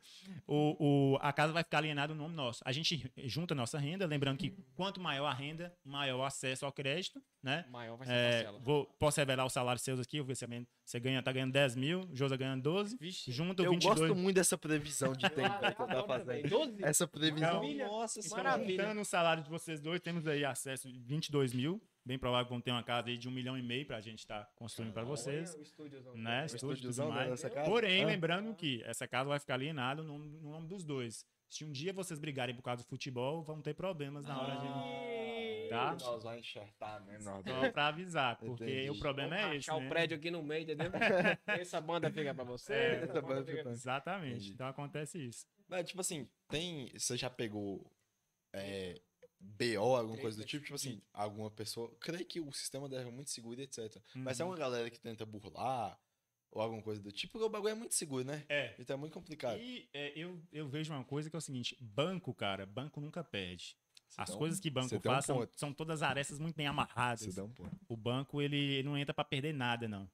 o, 0.47 1.13
o- 1.13 1.17
a 1.21 1.31
casa 1.33 1.51
vai 1.53 1.63
ficar 1.63 1.79
alienada 1.79 2.13
no 2.13 2.23
nome 2.23 2.35
nosso. 2.35 2.61
A 2.65 2.71
gente 2.71 3.11
junta 3.25 3.53
a 3.53 3.57
nossa 3.57 3.77
renda, 3.77 4.05
lembrando 4.05 4.37
que 4.37 4.51
quanto 4.75 4.99
maior 4.99 5.25
a 5.27 5.33
renda, 5.33 5.75
maior 5.83 6.19
o 6.19 6.23
acesso 6.23 6.65
ao 6.65 6.71
crédito, 6.71 7.21
né? 7.43 7.65
Maior 7.69 7.97
vai 7.97 8.07
ser 8.07 8.13
a 8.13 8.15
É, 8.15 8.31
parcela. 8.43 8.59
vou, 8.59 8.85
posso 8.99 9.19
revelar 9.19 9.45
os 9.45 9.53
salários 9.53 9.81
seus 9.83 9.99
aqui, 9.99 10.17
eu 10.17 10.23
vou 10.23 10.29
ver 10.29 10.35
se 10.35 10.45
é 10.45 10.47
você 10.83 10.99
ganha, 10.99 11.21
tá 11.21 11.31
ganhando 11.31 11.51
10 11.51 11.75
mil, 11.75 12.09
Josa 12.13 12.37
ganhando 12.37 12.61
12, 12.63 12.97
Vixe. 12.97 13.29
junta 13.31 13.61
Eu 13.61 13.71
22. 13.71 13.99
gosto 13.99 14.15
muito 14.15 14.35
dessa 14.35 14.57
previsão 14.57 15.11
de 15.13 15.29
tempo 15.29 15.35
que 15.59 15.59
tá 15.75 15.83
Adoro 15.83 16.07
também. 16.07 16.07
fazendo. 16.07 16.49
12? 16.49 16.83
Essa 16.83 17.05
previsão. 17.07 17.61
Nossa 17.77 18.19
Então, 18.19 18.29
senhora. 18.29 18.43
Maravilha. 18.51 18.83
juntando 18.83 19.01
o 19.01 19.05
salário 19.05 19.43
de 19.43 19.49
vocês 19.49 19.81
dois, 19.81 19.99
temos 19.99 20.25
aí 20.27 20.45
acesso 20.45 20.87
a 20.87 20.91
22 20.93 21.53
mil. 21.53 21.81
Bem 22.07 22.17
provável 22.17 22.45
que 22.45 22.51
vão 22.51 22.61
ter 22.61 22.71
uma 22.71 22.83
casa 22.83 23.09
aí 23.09 23.17
de 23.17 23.27
um 23.27 23.31
milhão 23.31 23.57
e 23.57 23.61
meio 23.61 23.85
pra 23.85 23.99
gente 23.99 24.19
estar 24.19 24.49
construindo 24.55 24.93
para 24.93 25.03
vocês. 25.03 25.49
Olha 25.51 25.59
o 25.59 25.61
estúdiozão. 25.63 26.15
Né? 26.15 26.45
Estúdiozão 26.45 27.13
dessa 27.13 27.49
casa? 27.49 27.69
Porém, 27.69 28.03
Ah. 28.03 28.07
lembrando 28.07 28.55
que 28.55 28.81
essa 28.85 29.05
casa 29.07 29.27
vai 29.29 29.39
ficar 29.39 29.55
alienada 29.55 30.01
no, 30.01 30.17
nome- 30.17 30.39
no 30.39 30.49
nome 30.51 30.67
dos 30.67 30.83
dois. 30.85 31.25
Se 31.49 31.63
um 31.65 31.71
dia 31.71 31.91
vocês 31.93 32.19
brigarem 32.19 32.55
por 32.55 32.61
causa 32.61 32.83
do 32.83 32.87
futebol, 32.87 33.41
vão 33.43 33.61
ter 33.61 33.73
problemas 33.73 34.25
na 34.25 34.41
hora 34.41 34.55
de. 34.55 35.69
Tá? 35.69 35.91
Nós 35.91 36.23
vamos 36.23 36.39
enxertar, 36.39 37.01
né? 37.05 37.19
Só 37.19 37.41
pra 37.73 37.87
avisar, 37.87 38.37
porque 38.39 38.63
Entendi. 38.63 38.89
o 38.89 38.99
problema 38.99 39.29
Vamos 39.35 39.43
é 39.53 39.57
esse. 39.57 39.67
rachar 39.69 39.81
né? 39.81 39.85
o 39.85 39.89
prédio 39.89 40.17
aqui 40.17 40.31
no 40.31 40.41
meio, 40.43 40.63
entendeu? 40.63 40.89
Essa 41.47 41.81
banda 41.81 42.09
fica 42.09 42.33
pra 42.33 42.43
você. 42.45 42.73
É, 42.73 43.03
essa 43.03 43.21
banda 43.21 43.43
fica- 43.43 43.69
Exatamente. 43.69 44.35
Entendi. 44.35 44.51
Então 44.53 44.67
acontece 44.67 45.25
isso. 45.25 45.45
Mas, 45.67 45.85
tipo 45.87 45.99
assim, 45.99 46.27
tem. 46.49 46.89
Você 46.97 47.17
já 47.17 47.29
pegou 47.29 47.85
é, 48.53 48.95
BO, 49.39 49.95
alguma 49.95 50.17
coisa 50.17 50.37
do 50.37 50.45
tipo, 50.45 50.63
tipo 50.63 50.75
assim, 50.75 51.01
alguma 51.13 51.49
pessoa. 51.51 51.95
Creio 51.99 52.25
que 52.25 52.39
o 52.39 52.51
sistema 52.51 52.89
deve 52.89 53.07
é 53.09 53.11
muito 53.11 53.29
seguro, 53.29 53.61
etc. 53.61 53.95
Mas 54.15 54.39
é 54.39 54.43
uma 54.45 54.55
galera 54.55 54.89
que 54.89 54.99
tenta 54.99 55.25
burlar 55.25 55.99
ou 56.51 56.61
alguma 56.61 56.81
coisa 56.81 57.01
do 57.01 57.11
tipo, 57.11 57.33
porque 57.33 57.45
o 57.45 57.49
bagulho 57.49 57.71
é 57.71 57.75
muito 57.75 57.93
seguro, 57.93 58.23
né? 58.23 58.45
É. 58.49 58.73
Então 58.79 58.95
é 58.95 58.97
muito 58.97 59.13
complicado. 59.13 59.59
E 59.59 59.89
é, 59.93 60.17
eu, 60.17 60.41
eu 60.51 60.67
vejo 60.67 60.93
uma 60.93 61.03
coisa 61.03 61.29
que 61.29 61.35
é 61.35 61.39
o 61.39 61.41
seguinte: 61.41 61.77
banco, 61.79 62.33
cara, 62.33 62.65
banco 62.65 62.99
nunca 62.99 63.23
perde. 63.23 63.77
As 64.17 64.29
um- 64.31 64.37
coisas 64.37 64.59
que 64.59 64.69
banco 64.69 64.89
dá 64.99 65.09
um 65.11 65.13
faz 65.13 65.25
são, 65.25 65.47
são 65.55 65.73
todas 65.73 66.01
arestas 66.01 66.39
muito 66.39 66.55
bem 66.55 66.65
amarradas. 66.65 67.37
Um. 67.37 67.53
O 67.87 67.95
banco, 67.97 68.41
ele, 68.41 68.55
ele 68.57 68.83
não 68.83 68.97
entra 68.97 69.13
pra 69.13 69.23
perder 69.23 69.53
nada, 69.53 69.87
não. 69.87 70.09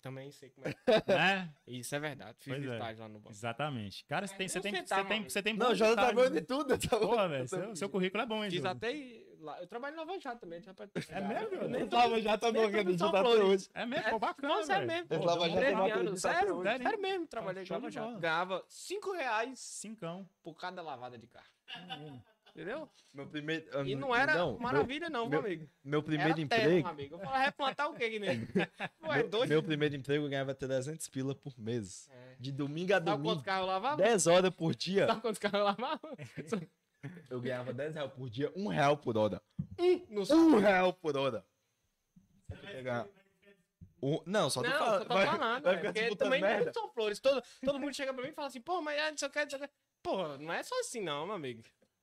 Também 0.00 0.30
sei 0.30 0.50
como 0.50 0.66
é. 0.68 0.74
né? 1.08 1.54
Isso 1.66 1.94
é 1.94 1.98
verdade. 2.00 2.36
Fiz 2.40 2.54
Pois 2.54 2.66
é. 2.68 2.72
estágio 2.74 3.02
lá 3.02 3.08
no 3.08 3.18
banco. 3.18 3.30
Exatamente. 3.32 4.04
Cara, 4.06 4.26
você 4.26 4.34
tem, 4.36 4.48
você 4.48 4.60
tem, 4.60 4.72
você 4.74 4.82
tá, 4.84 5.04
tem, 5.04 5.22
você 5.28 5.42
tem 5.42 5.54
Não, 5.54 5.66
bom 5.66 5.72
o 5.72 5.74
Jota 5.74 5.94
tá 5.96 6.02
estágio, 6.02 6.22
vendo 6.22 6.32
de 6.34 6.40
né? 6.40 6.46
tudo. 6.46 6.78
Tá 6.78 6.98
bom. 6.98 7.08
Pô, 7.16 7.28
velho, 7.28 7.48
seu, 7.48 7.76
seu 7.76 7.88
currículo 7.88 8.22
é 8.22 8.26
bom, 8.26 8.44
hein, 8.44 8.50
Fiz 8.50 8.58
Júlio? 8.60 8.70
até. 8.70 8.92
lá- 9.40 9.60
Eu 9.60 9.66
trabalho 9.66 9.94
em 9.94 9.98
Lava 9.98 10.18
Jato 10.20 10.40
também. 10.40 10.60
Já 10.62 10.72
pra... 10.74 10.88
É 11.08 11.20
mesmo? 11.20 11.54
Eu 11.56 11.68
nem 11.68 11.88
Lava 11.88 12.20
já 12.20 12.38
tá 12.38 12.48
São 12.98 13.08
até 13.08 13.28
hoje. 13.28 13.68
É 13.74 13.86
mesmo, 13.86 14.10
pô, 14.10 14.18
bacana, 14.18 14.54
Não, 14.54 14.62
sério 14.64 14.86
velho. 14.86 15.06
mesmo. 15.08 15.20
Pô, 15.24 15.26
Lava 15.26 15.48
Jato 15.48 15.56
13 15.60 15.72
é 15.72 15.74
uma 15.76 15.84
anos, 15.84 15.96
coisa 15.96 16.16
sério, 16.16 16.62
sério 16.62 17.00
mesmo, 17.02 17.26
trabalhei 17.26 17.62
em 17.64 17.66
Lava 17.72 17.90
Jato. 17.90 18.18
Ganhava 18.18 18.64
5 18.68 19.12
reais 19.12 19.58
Cincão. 19.58 20.28
por 20.42 20.54
cada 20.54 20.80
lavada 20.82 21.18
de 21.18 21.26
carro. 21.26 21.46
Entendeu? 22.54 22.86
Meu 23.14 23.26
primeiro. 23.26 23.86
E 23.88 23.94
não 23.94 24.14
era 24.14 24.46
maravilha, 24.58 25.08
não, 25.08 25.26
meu, 25.26 25.40
amigo. 25.40 25.66
Meu 25.82 26.02
primeiro 26.02 26.32
Era 26.38 26.46
terra, 26.48 26.62
emprego. 26.62 26.82
meu 26.82 26.86
amigo. 26.92 27.14
Eu 27.14 27.18
falava, 27.20 27.44
replantar 27.44 27.90
o 27.90 27.94
quê 27.94 28.18
nele? 28.18 28.46
Pô, 29.00 29.10
é 29.10 29.18
Meu, 29.18 29.28
doido. 29.28 29.48
meu 29.48 29.62
primeiro 29.62 29.96
emprego 29.96 30.26
eu 30.26 30.28
ganhava 30.30 30.54
300 30.54 31.08
pila 31.08 31.34
por 31.34 31.58
mês. 31.58 32.10
É. 32.10 32.36
De 32.38 32.52
domingo 32.52 32.92
a 32.92 32.96
Sabe 32.96 33.06
quantos 33.06 33.22
domingo. 33.24 33.42
carros 33.42 33.62
eu 33.62 33.66
lavava? 33.72 33.96
10 34.02 34.26
horas 34.26 34.50
por 34.50 34.74
dia. 34.74 35.06
Sabe 35.06 35.20
quantos 35.22 35.38
carros 35.38 35.58
eu 35.60 35.64
lavava? 35.64 36.16
Eu 37.30 37.40
ganhava 37.40 37.72
10 37.72 37.94
reais 37.94 38.12
por 38.12 38.28
dia, 38.28 38.52
1 38.54 38.68
real 38.68 38.96
por 38.98 39.16
hora. 39.16 39.42
Um 39.78 40.06
no 40.10 40.56
1 40.56 40.58
real 40.60 40.92
por 40.92 41.16
hora. 41.16 41.44
Você 42.50 42.66
pegar. 42.66 43.06
Um... 44.02 44.20
Não, 44.26 44.50
só 44.50 44.62
tô 44.62 44.68
Não, 44.68 44.78
falando. 44.78 44.98
só 44.98 45.04
tô 45.06 45.14
vai, 45.14 45.26
falando. 45.26 45.62
vai 45.62 45.74
é, 45.74 45.76
ficar 45.78 45.92
porque 45.94 46.16
também 46.16 46.40
não 46.40 46.48
merda. 46.48 46.70
é 46.70 46.72
só 46.72 46.88
flores. 46.92 47.18
Todo, 47.18 47.42
todo 47.64 47.80
mundo 47.80 47.94
chega 47.94 48.12
pra 48.12 48.22
mim 48.22 48.30
e 48.30 48.34
fala 48.34 48.48
assim, 48.48 48.60
pô, 48.60 48.82
mas 48.82 49.00
é, 49.00 49.10
não 49.10 49.16
sei 49.18 49.28
o 49.28 49.30
que, 49.30 49.42
não 49.42 49.50
sei 49.50 49.58
o 49.58 49.62
que. 49.62 49.70
Pô, 50.02 50.36
não 50.38 50.52
é 50.52 50.62
só 50.62 50.78
assim 50.80 51.00
não, 51.00 51.24
meu 51.26 51.34
amigo. 51.36 51.62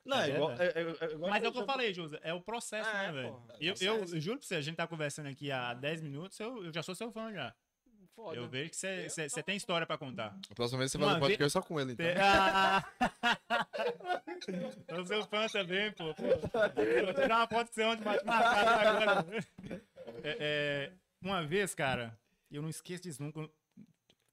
Não, 0.09 0.19
é 0.21 0.29
É 0.29 0.33
igual. 0.35 0.51
É, 0.53 0.55
é, 0.65 0.79
é 0.79 1.11
igual 1.13 1.29
Mas 1.31 1.43
é 1.43 1.47
o 1.47 1.51
que 1.51 1.57
eu 1.57 1.61
já- 1.61 1.65
falei, 1.67 1.93
Júlio. 1.93 2.19
É 2.21 2.33
o 2.33 2.41
processo, 2.41 2.91
né, 2.91 3.11
velho? 3.11 3.27
Eu, 3.27 3.73
processo. 3.73 3.83
eu, 3.83 3.95
eu 4.15 4.19
juro 4.21 4.39
pra 4.39 4.47
você, 4.47 4.55
a 4.55 4.61
gente 4.61 4.75
tá 4.75 4.87
conversando 4.87 5.27
aqui 5.29 5.51
há 5.51 5.73
10 5.73 6.01
minutos, 6.01 6.39
eu, 6.39 6.65
eu 6.65 6.73
já 6.73 6.81
sou 6.83 6.95
seu 6.95 7.11
fã 7.11 7.31
já. 7.33 7.53
Foda. 8.15 8.35
Eu 8.35 8.49
vejo 8.49 8.71
que 8.71 8.75
você- 8.75 9.43
tem 9.43 9.55
história 9.55 9.87
pra 9.87 9.97
contar. 9.97 10.35
A 10.51 10.53
próxima 10.55 10.79
vez 10.79 10.91
você 10.91 10.97
Uma 10.97 11.05
faz 11.11 11.17
o 11.17 11.19
vez- 11.25 11.37
podcast 11.37 11.53
só 11.53 11.61
com 11.61 11.79
ele, 11.79 11.93
então. 11.93 12.05
Ah! 12.19 12.83
Eu 14.87 14.95
sou 14.97 15.05
seu 15.05 15.23
fã 15.27 15.47
também, 15.47 15.91
pô. 15.93 16.13
pô. 16.15 16.23
Vou 16.23 17.13
tirar 17.13 17.37
uma 17.37 17.47
foto 17.47 17.67
de 17.69 17.73
você 17.75 17.83
ontem 17.83 18.03
pra 18.03 18.17
te 18.17 18.25
matar 18.25 18.87
agora. 18.87 19.25
É, 20.23 20.37
é, 20.39 20.91
uma 21.21 21.45
vez, 21.45 21.73
cara, 21.75 22.17
eu 22.51 22.61
não 22.61 22.69
esqueço 22.69 23.03
disso 23.03 23.21
nunca. 23.23 23.47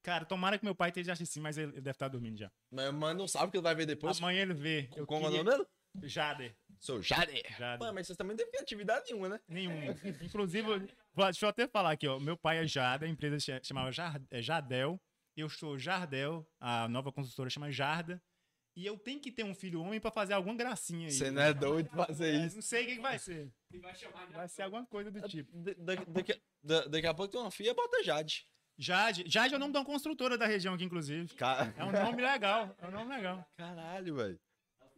Cara, 0.06 0.24
tomara 0.24 0.56
que 0.56 0.64
meu 0.64 0.72
pai 0.74 0.90
esteja 0.90 1.14
assistindo, 1.14 1.42
mas 1.42 1.58
ele 1.58 1.72
deve 1.72 1.90
estar 1.90 2.06
dormindo 2.06 2.38
já. 2.38 2.48
Mas, 2.70 2.94
mas 2.94 3.16
não 3.16 3.26
sabe 3.26 3.48
o 3.48 3.50
que 3.50 3.56
ele 3.56 3.64
vai 3.64 3.74
ver 3.74 3.86
depois. 3.86 4.18
Amanhã 4.18 4.42
ele 4.42 4.54
vê. 4.54 4.88
Eu 4.94 5.04
Como 5.04 5.24
é 5.24 5.28
o 5.28 5.30
queria- 5.32 5.42
nome 5.44 5.56
dele? 5.58 6.08
Jader. 6.08 6.56
Sou 6.78 7.02
Jader. 7.02 7.42
Jader. 7.58 7.80
Mano, 7.80 7.92
mas 7.92 8.06
vocês 8.06 8.16
também 8.16 8.36
não 8.36 8.48
ter 8.48 8.58
atividade 8.58 9.06
nenhuma, 9.06 9.30
né? 9.30 9.40
Nenhum. 9.48 9.90
Inclusive, 10.22 10.68
deixa 11.16 11.44
eu 11.46 11.48
até 11.48 11.66
falar 11.66 11.90
aqui, 11.90 12.06
ó. 12.06 12.20
Meu 12.20 12.36
pai 12.36 12.58
é 12.62 12.66
Jada, 12.68 13.04
a 13.04 13.08
empresa 13.08 13.40
cha- 13.40 13.60
chamava 13.64 13.90
é 14.30 14.40
Jadel. 14.40 14.96
Eu 15.36 15.48
sou 15.48 15.76
Jardel, 15.76 16.46
a 16.60 16.86
nova 16.86 17.10
consultora 17.10 17.50
chama 17.50 17.72
Jarda. 17.72 18.22
E 18.76 18.86
eu 18.86 18.96
tenho 18.98 19.18
que 19.20 19.32
ter 19.32 19.42
um 19.42 19.54
filho 19.56 19.80
homem 19.80 19.98
pra 19.98 20.12
fazer 20.12 20.34
alguma 20.34 20.54
gracinha 20.54 21.08
aí. 21.08 21.12
Você 21.12 21.30
não 21.32 21.42
é 21.42 21.52
doido 21.52 21.88
fazer 21.90 22.26
É, 22.32 22.46
isso. 22.46 22.56
Não 22.56 22.62
sei 22.62 22.84
o 22.84 22.86
que, 22.86 22.94
que 22.96 23.00
vai 23.02 23.18
ser. 23.18 23.50
vai 23.80 23.94
chamar 23.96 24.26
de 24.28 24.34
Vai 24.34 24.48
ser 24.48 24.62
alguma 24.62 24.86
coisa 24.86 25.10
do 25.10 25.20
tipo. 25.28 25.50
Da- 25.56 25.74
da- 25.94 26.04
daqui, 26.04 26.40
da- 26.62 26.84
daqui 26.86 27.06
a 27.08 27.14
pouco 27.14 27.32
tem 27.32 27.40
uma 27.40 27.50
filha, 27.50 27.74
bota 27.74 28.04
Jade. 28.04 28.46
Jade. 28.78 29.24
Jade 29.26 29.54
é 29.54 29.56
o 29.56 29.60
nome 29.60 29.72
de 29.72 29.78
uma 29.78 29.84
construtora 29.84 30.36
da 30.36 30.46
região 30.46 30.74
aqui, 30.74 30.84
inclusive. 30.84 31.34
Ca- 31.34 31.72
É 31.76 31.84
um 31.84 31.92
nome 31.92 32.20
legal. 32.22 32.74
É 32.78 32.86
um 32.86 32.90
nome 32.90 33.14
legal. 33.14 33.44
Caralho, 33.56 34.14
velho. 34.16 34.40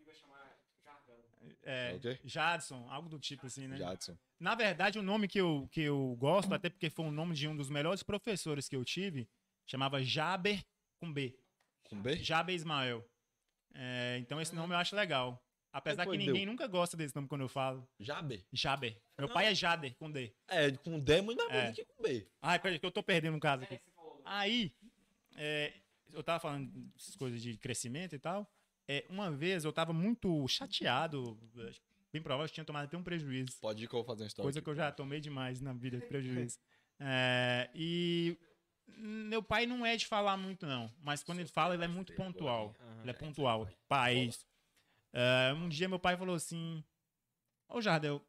vai 0.05 0.15
chamar 0.15 0.57
Jargão. 0.85 1.17
É, 1.63 1.93
Ok. 1.97 2.21
Jadson, 2.25 2.87
algo 2.91 3.09
do 3.09 3.19
tipo 3.19 3.47
assim, 3.47 3.69
né? 3.69 3.77
Jadson. 3.77 4.17
Na 4.41 4.55
verdade, 4.55 4.99
o 4.99 5.03
nome 5.03 5.29
que 5.29 5.41
eu, 5.41 5.69
que 5.71 5.83
eu 5.83 6.17
gosto, 6.19 6.53
até 6.53 6.69
porque 6.71 6.91
foi 6.91 7.05
o 7.07 7.11
nome 7.13 7.35
de 7.35 7.47
um 7.49 7.57
dos 7.57 7.69
melhores 7.71 8.03
professores 8.03 8.69
que 8.69 8.77
eu 8.77 8.85
tive, 8.85 9.29
chamava 9.67 10.03
Jaber 10.03 10.65
com 11.01 11.13
B. 11.13 11.37
Com 11.85 12.01
B? 12.01 12.17
Jaber 12.17 12.55
Ismael. 12.55 13.05
É, 13.75 14.17
então 14.21 14.41
esse 14.41 14.55
nome 14.55 14.75
eu 14.75 14.79
acho 14.79 14.97
legal. 14.97 15.41
Apesar 15.73 16.05
Depois 16.05 16.19
que 16.19 16.27
ninguém 16.27 16.45
deu. 16.45 16.53
nunca 16.53 16.67
gosta 16.67 16.97
desse 16.97 17.15
nome 17.15 17.29
quando 17.29 17.43
eu 17.43 17.49
falo. 17.49 17.87
Jaber. 18.01 18.45
Jaber. 18.53 19.01
Meu 19.19 19.29
pai 19.29 19.47
é 19.47 19.55
Jader, 19.55 19.95
com 19.97 20.11
D. 20.11 20.33
É, 20.49 20.71
com 20.73 20.99
D 20.99 21.13
é 21.19 21.23
muito 21.23 21.39
mais 21.47 21.51
É. 21.55 21.61
bonito 21.63 21.77
que 21.77 21.85
com 21.85 22.03
B. 22.03 22.27
Ai, 22.41 22.59
peraí, 22.59 22.79
que 22.79 22.87
eu 22.87 22.91
tô 22.91 23.03
perdendo 23.03 23.37
um 23.37 23.41
caso 23.41 23.65
aqui. 23.65 23.75
Você 23.77 23.91
falou. 23.95 24.23
Aí, 24.25 24.73
é, 25.37 25.73
eu 26.13 26.23
tava 26.23 26.41
falando 26.41 26.71
dessas 26.95 27.15
coisas 27.17 27.41
de 27.43 27.57
crescimento 27.59 28.15
e 28.15 28.19
tal. 28.19 28.51
É, 28.89 29.05
uma 29.11 29.31
vez 29.31 29.65
eu 29.65 29.73
tava 29.73 29.93
muito 29.93 30.49
chateado. 30.49 31.39
Bem 32.11 32.23
provável 32.23 32.47
que 32.47 32.53
eu 32.53 32.55
tinha 32.55 32.65
tomado 32.65 32.85
até 32.87 32.97
um 32.97 33.03
prejuízo. 33.03 33.53
Pode 33.61 33.85
ir 33.85 33.87
que 33.89 33.95
eu 33.95 33.99
vou 33.99 34.07
fazer 34.07 34.23
uma 34.23 34.29
história. 34.29 34.47
Coisa 34.47 34.59
aqui. 34.61 34.65
que 34.65 34.71
eu 34.71 34.75
já 34.75 34.91
tomei 34.91 35.21
demais 35.21 35.61
na 35.61 35.75
vida 35.75 35.99
de 35.99 36.07
prejuízo. 36.09 36.59
É, 36.99 37.69
e 37.75 38.39
meu 38.97 39.43
pai 39.43 39.67
não 39.67 39.85
é 39.85 39.95
de 39.97 40.07
falar 40.07 40.39
muito, 40.39 40.67
não. 40.67 40.91
Mas 41.03 41.23
quando 41.23 41.41
ele 41.41 41.49
fala, 41.51 41.75
ele 41.75 41.85
é 41.85 41.89
muito 41.89 42.15
pontual. 42.15 42.75
Ele 43.03 43.11
é 43.11 43.13
pontual. 43.13 43.69
Paz. 43.87 44.47
É, 45.13 45.53
um 45.55 45.69
dia 45.69 45.89
meu 45.89 45.99
pai 45.99 46.17
falou 46.17 46.35
assim: 46.35 46.85
Ô 47.69 47.81
Jardel, 47.81 48.25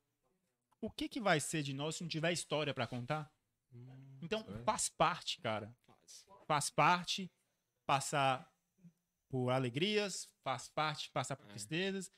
o 0.81 0.89
que, 0.89 1.09
que 1.09 1.19
vai 1.19 1.39
ser 1.39 1.61
de 1.63 1.73
nós 1.73 1.95
se 1.95 2.03
não 2.03 2.09
tiver 2.09 2.31
história 2.31 2.73
pra 2.73 2.87
contar? 2.87 3.31
Então, 4.21 4.43
faz 4.65 4.89
parte, 4.89 5.39
cara. 5.41 5.73
Faz 6.47 6.69
parte 6.69 7.31
passar 7.85 8.49
por 9.29 9.49
alegrias, 9.51 10.27
faz 10.43 10.67
parte 10.67 11.09
passar 11.11 11.35
por 11.35 11.45
tristezas. 11.47 12.11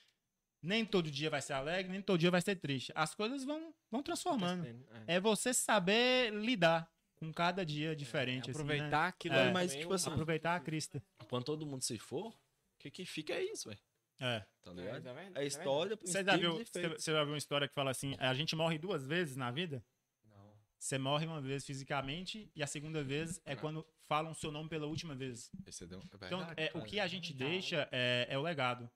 Nem 0.63 0.85
todo 0.85 1.09
dia 1.09 1.29
vai 1.29 1.41
ser 1.41 1.53
alegre, 1.53 1.91
nem 1.91 2.01
todo 2.01 2.19
dia 2.19 2.29
vai 2.31 2.41
ser 2.41 2.55
triste. 2.55 2.91
As 2.95 3.15
coisas 3.15 3.43
vão, 3.43 3.73
vão 3.89 4.03
transformando. 4.03 4.63
É 5.07 5.19
você 5.19 5.53
saber 5.53 6.31
lidar 6.33 6.89
com 7.15 7.33
cada 7.33 7.65
dia 7.65 7.95
diferente. 7.95 8.49
assim, 8.51 8.59
Aproveitar 8.61 9.01
né? 9.03 9.07
aquilo 9.07 9.35
É. 9.35 9.41
ali 9.45 9.53
Mas, 9.53 9.71
também, 9.71 9.81
tipo 9.81 9.91
o- 9.91 9.95
assim, 9.95 10.09
Aproveitar 10.11 10.55
a 10.55 10.59
crista. 10.59 11.03
Quando 11.27 11.45
todo 11.45 11.65
mundo 11.65 11.81
se 11.83 11.97
for, 11.97 12.27
o 12.29 12.35
que 12.79 12.91
que 12.91 13.05
fica 13.05 13.33
é 13.33 13.43
isso, 13.43 13.69
velho. 13.69 13.81
É. 14.21 14.45
Tá 14.61 14.71
ligado? 14.71 14.97
É, 14.97 15.01
tá 15.01 15.13
vendo? 15.13 15.37
É 15.37 15.45
história, 15.45 15.97
Você 15.99 16.23
já, 16.23 16.37
viu, 16.37 16.53
você, 16.63 17.11
já 17.11 17.23
viu 17.23 17.33
uma 17.33 17.37
história 17.37 17.67
que 17.67 17.73
fala 17.73 17.89
assim: 17.89 18.15
a 18.19 18.33
gente 18.33 18.55
morre 18.55 18.77
duas 18.77 19.05
vezes 19.05 19.35
na 19.35 19.49
vida? 19.49 19.83
Não. 20.29 20.53
Você 20.77 20.97
morre 20.99 21.25
uma 21.25 21.41
vez 21.41 21.65
fisicamente 21.65 22.51
e 22.55 22.61
a 22.61 22.67
segunda 22.67 23.03
vez 23.03 23.41
é 23.45 23.55
quando 23.55 23.85
falam 24.07 24.31
o 24.31 24.35
seu 24.35 24.51
nome 24.51 24.69
pela 24.69 24.85
última 24.85 25.15
vez. 25.15 25.49
Esse 25.65 25.87
deu- 25.87 25.99
é 25.99 26.25
Então, 26.27 26.41
é, 26.55 26.71
o 26.75 26.83
que 26.83 26.99
a 26.99 27.07
gente 27.07 27.33
deixa 27.33 27.89
é, 27.91 28.27
é 28.29 28.37
o 28.37 28.41
legado. 28.41 28.89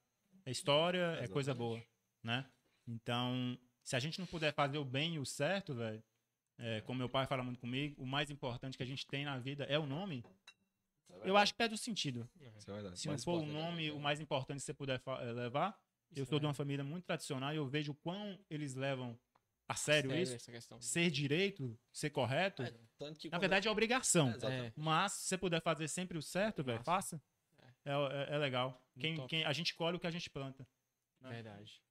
É 0.46 0.52
história, 0.52 1.18
é 1.20 1.28
coisa 1.28 1.56
boa, 1.56 1.84
né? 2.24 2.46
Então, 2.88 3.58
se 3.84 3.96
a 3.96 4.00
gente 4.00 4.20
não 4.20 4.28
puder 4.28 4.54
fazer 4.54 4.78
o 4.78 4.86
bem 4.86 5.16
e 5.16 5.20
o 5.20 5.26
certo, 5.26 5.74
velho, 5.74 6.04
é, 6.60 6.82
como 6.82 7.00
meu 7.00 7.10
pai 7.10 7.26
fala 7.26 7.44
muito 7.44 7.60
comigo, 7.60 8.00
o 8.02 8.06
mais 8.06 8.30
importante 8.30 8.78
que 8.78 8.84
a 8.84 8.86
gente 8.86 9.08
tem 9.08 9.26
na 9.26 9.40
vida 9.40 9.64
é 9.66 9.80
o 9.80 9.88
nome. 9.88 10.24
Eu 11.24 11.38
acho 11.38 11.54
que 11.54 11.58
perde 11.58 11.76
o 11.76 11.78
sentido. 11.78 12.30
Isso 12.58 12.70
é 12.70 12.74
verdade. 12.74 13.00
Se 13.00 13.08
não 13.08 13.18
for 13.18 13.42
o 13.42 13.46
nome, 13.46 13.92
o 13.92 14.00
mais 14.00 14.20
importante 14.20 14.58
que 14.60 14.64
você 14.66 14.74
puder 14.74 15.02
eh, 15.06 15.32
levar. 15.32 15.80
Eu 16.16 16.26
sou 16.26 16.40
de 16.40 16.46
uma 16.46 16.54
família 16.54 16.84
muito 16.84 17.06
tradicional 17.06 17.54
e 17.54 17.58
eu 17.58 17.68
vejo 17.68 17.92
o 17.92 17.96
quão 17.96 18.40
eles 18.50 18.74
levam 18.74 19.20
a 19.68 19.76
sério, 19.76 20.10
Sério 20.12 20.24
isso. 20.24 20.36
Ser 20.82 21.10
direito, 21.10 21.78
ser 21.92 22.10
correto. 22.12 22.62
É, 22.64 22.74
tanto 22.98 23.20
que 23.20 23.30
Na 23.30 23.38
verdade, 23.40 23.68
é 23.68 23.72
obrigação. 23.72 24.30
É. 24.44 24.72
Mas 24.76 25.14
se 25.14 25.28
você 25.28 25.38
puder 25.38 25.62
fazer 25.62 25.88
sempre 25.88 26.18
o 26.18 26.22
certo, 26.22 26.64
velho, 26.64 26.84
faça. 26.84 27.22
É, 27.84 27.92
é- 27.92 28.36
é 28.36 28.38
legal. 28.38 28.82
Quem, 29.00 29.28
quem, 29.28 29.44
a 29.44 29.52
gente 29.54 29.74
colhe 29.76 29.98
o 29.98 30.00
que 30.00 30.08
a 30.08 30.12
gente 30.12 30.30
planta. 30.30 30.68
Verdade. 31.22 31.82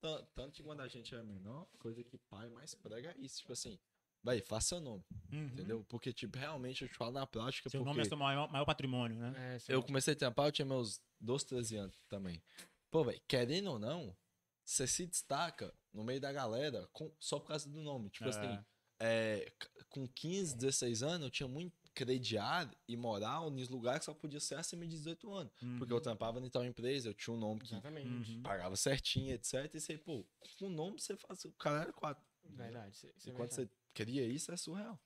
Tan- 0.00 0.24
Tanto 0.34 0.52
que 0.52 0.62
quando 0.62 0.80
a 0.80 0.88
gente 0.88 1.14
é 1.14 1.22
menor, 1.22 1.66
coisa 1.78 2.02
que 2.02 2.18
pai 2.18 2.48
mais 2.48 2.74
prega 2.74 3.10
é 3.12 3.18
isso. 3.18 3.38
Tipo 3.40 3.52
assim, 3.52 3.78
vai, 4.22 4.40
faça 4.40 4.68
seu 4.68 4.80
nome. 4.80 5.04
Entendeu? 5.32 5.84
Porque, 5.88 6.12
tipo, 6.12 6.36
realmente 6.38 6.82
eu 6.82 6.88
te 6.88 6.94
falo 6.96 7.12
na 7.12 7.26
prática. 7.26 7.68
Uhum. 7.68 7.70
Seu 7.70 7.80
porque 7.80 7.90
nome 7.90 8.02
é 8.02 8.08
seu 8.08 8.16
maior, 8.16 8.50
maior 8.50 8.64
patrimônio, 8.64 9.18
né? 9.18 9.58
É, 9.68 9.72
eu 9.74 9.82
comecei 9.82 10.14
a 10.14 10.16
trampar, 10.16 10.46
eu 10.48 10.52
tinha 10.52 10.66
meus 10.66 11.00
12, 11.20 11.46
13 11.46 11.76
anos 11.76 11.96
também. 12.08 12.42
Pô, 12.90 13.04
velho, 13.04 13.20
querendo 13.28 13.70
ou 13.70 13.78
não, 13.78 14.16
você 14.64 14.86
se 14.86 15.06
destaca 15.06 15.72
no 15.92 16.02
meio 16.04 16.20
da 16.20 16.32
galera 16.32 16.88
com- 16.92 17.12
só 17.20 17.38
por 17.38 17.48
causa 17.48 17.68
do 17.68 17.80
nome. 17.80 18.10
Tipo 18.10 18.26
É. 18.26 18.30
assim, 18.30 18.64
é, 19.00 19.52
com 19.88 20.06
15, 20.08 20.56
16 20.56 21.02
anos, 21.02 21.22
eu 21.24 21.30
tinha 21.30 21.48
muito 21.48 21.72
crediário 21.94 22.70
e 22.88 22.96
moral 22.96 23.50
nos 23.50 23.68
lugares 23.68 24.00
que 24.00 24.04
só 24.06 24.14
podia 24.14 24.38
ser 24.40 24.56
acima 24.56 24.84
de 24.86 24.90
18 24.96 25.32
anos. 25.32 25.52
Porque 25.78 25.92
Uhum. 25.92 25.98
eu 25.98 26.00
trampava 26.00 26.38
em 26.40 26.48
tal 26.50 26.64
empresa, 26.64 27.08
eu 27.08 27.14
tinha 27.14 27.34
um 27.34 27.38
nome 27.38 27.60
que 27.60 27.66
Exatamente. 27.66 28.38
pagava 28.42 28.76
certinho, 28.76 29.32
etc. 29.34 29.70
E 29.74 29.80
você, 29.80 29.98
pô, 29.98 30.24
com 30.58 30.66
o 30.66 30.70
nome 30.70 31.00
você 31.00 31.16
faz. 31.16 31.44
O 31.44 31.52
cara 31.52 31.82
era 31.82 31.92
quatro. 31.92 32.24
Verdade. 32.44 32.94
Isso 32.94 33.06
E 33.06 33.30
é 33.30 33.32
verdade. 33.32 33.54
você 33.54 33.68
cria 33.92 34.24
isso, 34.26 34.52
é 34.52 34.56
surreal. 34.56 34.98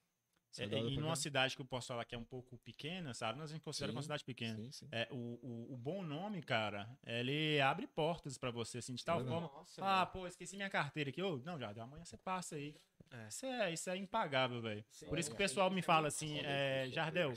É, 0.58 0.62
é 0.62 0.66
e 0.66 0.82
numa 0.82 0.94
caramba. 0.94 1.16
cidade 1.16 1.56
que 1.56 1.62
eu 1.62 1.66
posso 1.66 1.88
falar 1.88 2.04
que 2.04 2.14
é 2.14 2.18
um 2.18 2.24
pouco 2.24 2.56
pequena, 2.58 3.12
sabe? 3.12 3.38
Nós 3.38 3.50
a 3.50 3.54
gente 3.54 3.64
considera 3.64 3.90
Sim, 3.90 3.96
uma 3.96 4.02
cidade 4.02 4.24
pequena. 4.24 4.56
Sim, 4.56 4.70
sim. 4.70 4.88
É, 4.92 5.08
o, 5.10 5.38
o, 5.42 5.74
o 5.74 5.76
bom 5.76 6.02
nome, 6.02 6.42
cara, 6.42 6.88
ele 7.04 7.60
abre 7.60 7.86
portas 7.86 8.38
pra 8.38 8.50
você, 8.50 8.78
assim, 8.78 8.94
de 8.94 9.04
tal 9.04 9.24
forma. 9.24 9.48
Nossa, 9.48 9.84
ah, 9.84 10.06
pô, 10.06 10.26
esqueci 10.26 10.56
minha 10.56 10.70
carteira 10.70 11.10
aqui. 11.10 11.20
Ô, 11.20 11.38
não, 11.38 11.58
já, 11.58 11.70
amanhã 11.82 12.04
você 12.04 12.16
passa 12.16 12.54
aí. 12.54 12.74
É. 13.10 13.28
Isso, 13.28 13.46
é, 13.46 13.72
isso 13.72 13.90
é 13.90 13.96
impagável, 13.96 14.60
velho. 14.60 14.84
Por 15.08 15.18
isso 15.18 15.28
que 15.28 15.34
o 15.34 15.38
pessoal 15.38 15.70
me 15.70 15.82
fala 15.82 16.08
assim, 16.08 16.38
é, 16.40 16.88
Jardel, 16.90 17.32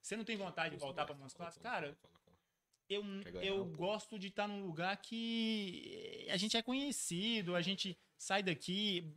você 0.00 0.16
não 0.16 0.24
tem 0.24 0.36
vontade 0.36 0.74
de 0.74 0.80
voltar 0.80 1.04
pra 1.04 1.14
Montes 1.14 1.34
Claros? 1.34 1.58
Cara, 1.58 1.96
eu, 2.88 3.02
eu 3.42 3.64
gosto 3.64 4.18
de 4.18 4.28
estar 4.28 4.46
num 4.46 4.64
lugar 4.64 4.96
que 4.98 6.26
a 6.30 6.36
gente 6.36 6.56
é 6.56 6.62
conhecido, 6.62 7.54
a 7.54 7.62
gente 7.62 7.98
sai 8.16 8.42
daqui, 8.42 9.12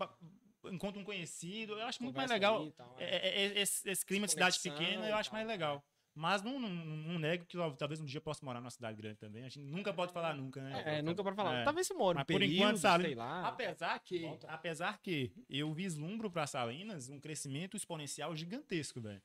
encontra 0.65 0.99
um 0.99 1.03
conhecido. 1.03 1.73
Eu 1.73 1.85
acho 1.85 2.01
muito 2.03 2.15
mais 2.15 2.29
legal. 2.29 2.61
ali 2.61 2.71
tal, 2.71 2.95
É, 2.99 3.05
é, 3.05 3.45
é, 3.45 3.61
esse, 3.61 3.89
esse 3.89 4.05
clima 4.05 4.25
de 4.25 4.33
cidade 4.33 4.59
pequena 4.59 5.07
eu 5.09 5.15
acho 5.15 5.29
tal, 5.29 5.37
mais 5.37 5.47
legal. 5.47 5.83
Mas 6.15 6.41
não, 6.41 6.59
não, 6.59 6.69
não 6.69 7.19
nego 7.19 7.45
que 7.45 7.57
ó, 7.57 7.71
talvez 7.71 8.01
um 8.01 8.05
dia 8.05 8.17
eu 8.17 8.21
possa 8.21 8.45
morar 8.45 8.59
numa 8.59 8.69
cidade 8.71 8.97
grande 8.97 9.17
também. 9.17 9.45
A 9.45 9.49
gente 9.49 9.59
nunca 9.65 9.93
pode 9.93 10.11
falar 10.11 10.35
nunca, 10.35 10.61
né? 10.61 10.97
É, 10.97 11.01
nunca 11.01 11.23
pra 11.23 11.33
falar. 11.33 11.61
É. 11.61 11.63
Talvez 11.63 11.87
você 11.87 11.93
more 11.93 12.15
Mas 12.15 12.25
por 12.25 12.39
período, 12.39 12.53
enquanto, 12.55 12.77
sabe? 12.77 13.03
sei 13.05 13.15
lá. 13.15 13.47
Apesar 13.47 13.99
que, 13.99 14.19
Volta. 14.19 14.47
apesar 14.47 14.99
que 14.99 15.31
eu 15.49 15.71
vislumbro 15.71 16.29
para 16.29 16.45
Salinas 16.45 17.09
um 17.09 17.19
crescimento 17.19 17.77
exponencial 17.77 18.35
gigantesco, 18.35 18.99
velho. 18.99 19.21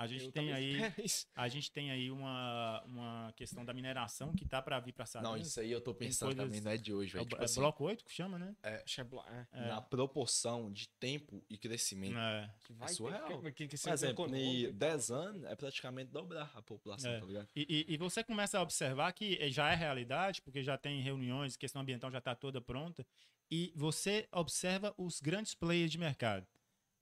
A 0.00 0.06
gente 0.06 0.26
Eu 0.26 0.32
tem 0.32 0.52
aí, 0.52 0.74
isso. 1.04 1.26
a 1.34 1.48
gente 1.48 1.72
tem 1.72 1.90
aí 1.90 2.08
uma, 2.08 2.80
uma 2.84 3.32
questão 3.36 3.64
da 3.64 3.74
mineração 3.74 4.32
que 4.32 4.44
tá 4.46 4.62
para 4.62 4.78
vir 4.78 4.92
para 4.92 5.04
Salinas. 5.04 5.32
Não, 5.32 5.36
isso 5.40 5.58
aí 5.58 5.72
eu 5.72 5.80
tô 5.80 5.92
pensando 5.92 6.28
coisas- 6.28 6.44
também, 6.44 6.60
não 6.60 6.70
é 6.70 6.76
de 6.76 6.94
hoje, 6.94 7.10
é, 7.10 7.14
velho. 7.18 7.28
Tipo 7.28 7.42
é 7.42 7.44
assim, 7.44 7.58
bloco 7.60 7.82
8 7.84 8.04
que 8.04 8.12
chama, 8.12 8.38
né? 8.38 8.54
Que 8.86 9.00
é 9.00 9.04
blo- 9.04 9.24
é, 9.52 9.66
na 9.66 9.82
proporção 9.82 10.70
de 10.72 10.88
tempo 11.00 11.44
e 11.50 11.58
crescimento. 11.58 12.16
É. 12.16 12.48
que 12.64 12.72
vai 12.74 12.88
É 12.88 12.92
surreal. 12.92 13.26
ter 13.26 13.52
que, 13.52 13.66
que, 13.66 13.76
que 13.76 13.82
Por 13.82 13.92
exemplo, 13.92 14.36
em 14.36 14.58
e 14.60 14.64
tal. 14.66 14.72
10 14.74 15.10
anos 15.10 15.44
é 15.44 15.56
praticamente 15.56 16.12
dobrar 16.12 16.52
a 16.54 16.62
população, 16.62 17.10
É. 17.10 17.18
tá 17.18 17.26
ligado? 17.26 17.48
E, 17.56 17.66
e- 17.88 17.94
e 17.94 17.96
você 17.96 18.22
começa 18.22 18.56
a 18.56 18.62
observar 18.62 19.12
que 19.12 19.50
já 19.50 19.72
é 19.72 19.74
realidade, 19.74 20.40
porque 20.42 20.62
já 20.62 20.78
tem 20.78 21.00
reuniões, 21.02 21.56
questão 21.56 21.82
ambiental 21.82 22.08
já 22.12 22.18
está 22.18 22.36
toda 22.36 22.60
pronta, 22.60 23.04
e 23.50 23.72
você 23.74 24.28
observa 24.30 24.94
os 24.96 25.20
grandes 25.20 25.54
players 25.54 25.90
de 25.90 25.98
mercado. 25.98 26.46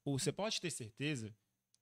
Ou 0.03 0.19
Você 0.19 0.33
pode 0.33 0.61
ter 0.61 0.71
certeza 0.71 1.35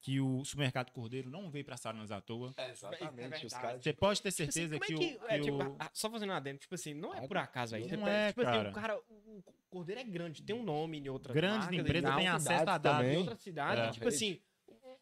que 0.04 0.20
o 0.20 0.44
supermercado 0.44 0.90
Cordeiro 0.92 1.30
não 1.30 1.50
veio 1.50 1.64
para 1.64 1.78
Salinas 1.78 2.12
à 2.12 2.20
toa. 2.20 2.52
É 2.58 2.70
Exatamente. 2.72 3.06
os 3.14 3.16
verdade. 3.16 3.48
caras. 3.50 3.82
Você 3.82 3.92
pode 3.94 4.20
ter 4.22 4.30
Tipo 4.30 4.42
assim, 4.42 4.52
certeza 4.52 4.78
como 4.78 4.86
que, 4.86 4.92
é 4.92 4.96
o, 4.96 4.98
que, 4.98 5.24
é, 5.32 5.38
que 5.38 5.44
tipo, 5.44 5.56
o- 5.64 5.76
ah, 5.78 5.90
só 5.94 6.10
fazendo 6.10 6.28
uma 6.28 6.36
adendo, 6.36 6.58
tipo 6.58 6.74
assim, 6.74 6.92
não 6.92 7.14
é 7.14 7.26
por 7.26 7.38
acaso 7.38 7.74
aí. 7.74 7.82
Não 7.90 8.04
Você 8.04 8.10
é, 8.10 8.28
tipo 8.28 8.40
assim, 8.42 8.50
cara. 8.50 8.68
o 8.70 8.72
cara, 8.74 8.98
o 9.08 9.24
o 9.38 9.76
cordeiro 9.78 10.00
é 10.02 10.04
grande, 10.04 10.42
tem 10.42 10.54
um 10.54 10.62
nome 10.62 10.98
em 11.00 11.08
outra 11.08 11.32
Grandes 11.34 11.66
marca, 11.66 11.74
empresas 11.74 12.10
em 12.12 12.14
têm 12.16 12.30
outra 12.32 12.36
acesso 12.54 12.70
a 12.70 12.78
dados. 12.78 13.08
Em 13.10 13.16
outra 13.16 13.36
cidade, 13.36 13.80
É. 13.80 13.90
tipo 13.90 14.06
assim, 14.06 14.40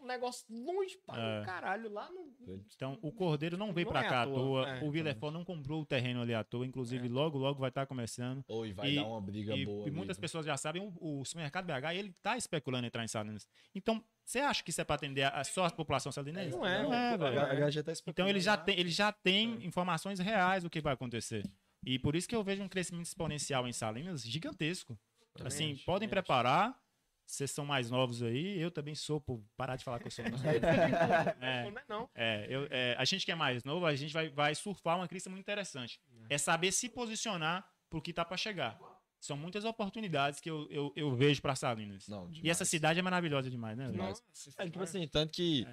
um 0.00 0.06
negócio 0.06 0.46
longe 0.48 0.96
para 1.06 1.20
É. 1.22 1.40
um 1.40 1.44
caralho 1.44 1.92
lá 1.92 2.10
no... 2.10 2.32
Então, 2.74 2.98
o 3.02 3.12
Cordeiro 3.12 3.58
não 3.58 3.72
veio 3.74 3.86
para 3.86 4.00
é 4.04 4.08
cá 4.08 4.22
à 4.22 4.24
toa, 4.26 4.34
toa. 4.64 4.68
é. 4.78 4.82
o 4.84 4.90
Villefort 4.90 5.32
não 5.34 5.44
comprou 5.44 5.82
o 5.82 5.84
terreno 5.86 6.22
ali 6.22 6.32
à 6.34 6.42
toa. 6.42 6.64
Inclusive, 6.66 7.06
logo, 7.08 7.36
logo 7.38 7.60
vai 7.60 7.68
estar 7.68 7.84
começando. 7.86 8.42
Oi, 8.48 8.72
vai 8.72 8.92
E- 8.92 8.94
dar 8.96 9.04
uma 9.06 9.20
briga 9.20 9.54
E, 9.54 9.64
boa. 9.66 9.86
e 9.86 9.90
muitas 9.90 10.18
pessoas 10.18 10.46
já 10.46 10.56
sabem, 10.56 10.82
o, 10.82 11.20
o 11.20 11.24
supermercado 11.24 11.66
BH, 11.66 11.94
ele 11.94 12.12
tá 12.22 12.36
especulando 12.38 12.86
entrar 12.86 13.04
em 13.04 13.08
Salinas. 13.08 13.46
Então, 13.74 14.02
você 14.24 14.38
acha 14.38 14.62
que 14.62 14.70
isso 14.70 14.80
é 14.80 14.84
para 14.84 14.94
atender 14.96 15.24
a, 15.24 15.42
só 15.44 15.64
a 15.66 15.70
população 15.70 16.10
salinense? 16.12 16.56
Não 16.56 16.66
é, 16.66 16.82
não 16.82 16.92
é, 16.94 17.14
A 17.14 17.16
velho. 17.16 17.34
galera 17.34 17.70
já 17.70 17.82
tá 17.82 17.92
Então, 18.06 18.28
ele 18.28 18.40
já 18.40 18.56
tem, 18.56 18.78
ele 18.78 18.90
já 18.90 19.12
tem 19.12 19.64
informações 19.64 20.18
reais 20.18 20.62
do 20.62 20.70
que 20.70 20.80
vai 20.80 20.94
acontecer. 20.94 21.44
E 21.84 21.98
por 21.98 22.14
isso 22.14 22.28
que 22.28 22.34
eu 22.36 22.44
vejo 22.44 22.62
um 22.62 22.68
crescimento 22.68 23.06
exponencial 23.06 23.66
em 23.66 23.72
Salinas 23.72 24.22
gigantesco. 24.22 24.98
Assim, 25.44 25.76
podem 25.84 26.08
preparar. 26.08 26.78
Vocês 27.26 27.50
são 27.50 27.64
mais 27.64 27.88
novos 27.90 28.22
aí. 28.22 28.58
Eu 28.60 28.70
também 28.70 28.94
sou, 28.94 29.20
por 29.20 29.42
parar 29.56 29.76
de 29.76 29.84
falar 29.84 29.98
que 29.98 30.06
eu 30.06 30.10
sou 30.10 30.24
mais 30.24 30.34
novo. 30.42 30.44
É. 31.40 31.70
Não 31.70 31.78
é 31.78 31.84
não. 31.88 32.10
É, 32.14 32.46
eu- 32.48 32.68
é, 32.70 32.94
a 32.98 33.04
gente 33.04 33.24
que 33.24 33.32
é 33.32 33.34
mais 33.34 33.64
novo, 33.64 33.86
a 33.86 33.94
gente 33.96 34.12
vai, 34.12 34.28
vai 34.28 34.54
surfar 34.54 34.96
uma 34.96 35.08
crise 35.08 35.28
muito 35.28 35.40
interessante. 35.40 35.98
É 36.28 36.36
saber 36.36 36.72
se 36.72 36.88
posicionar 36.88 37.66
pro 37.88 38.02
que 38.02 38.12
tá 38.12 38.24
para 38.24 38.36
chegar. 38.36 38.78
São 39.22 39.36
muitas 39.36 39.64
oportunidades 39.64 40.40
que 40.40 40.50
eu, 40.50 40.66
eu, 40.68 40.92
eu 40.96 41.14
vejo 41.14 41.40
para 41.40 41.54
Salinas. 41.54 42.08
Não, 42.08 42.28
e 42.28 42.32
demais. 42.32 42.48
essa 42.56 42.64
cidade 42.64 42.98
é 42.98 43.02
maravilhosa 43.02 43.48
demais, 43.48 43.78
né? 43.78 43.86
Nossa, 43.92 44.20
É, 44.58 44.64
tipo 44.64 44.82
assim, 44.82 45.06
tanto 45.06 45.30
que 45.30 45.64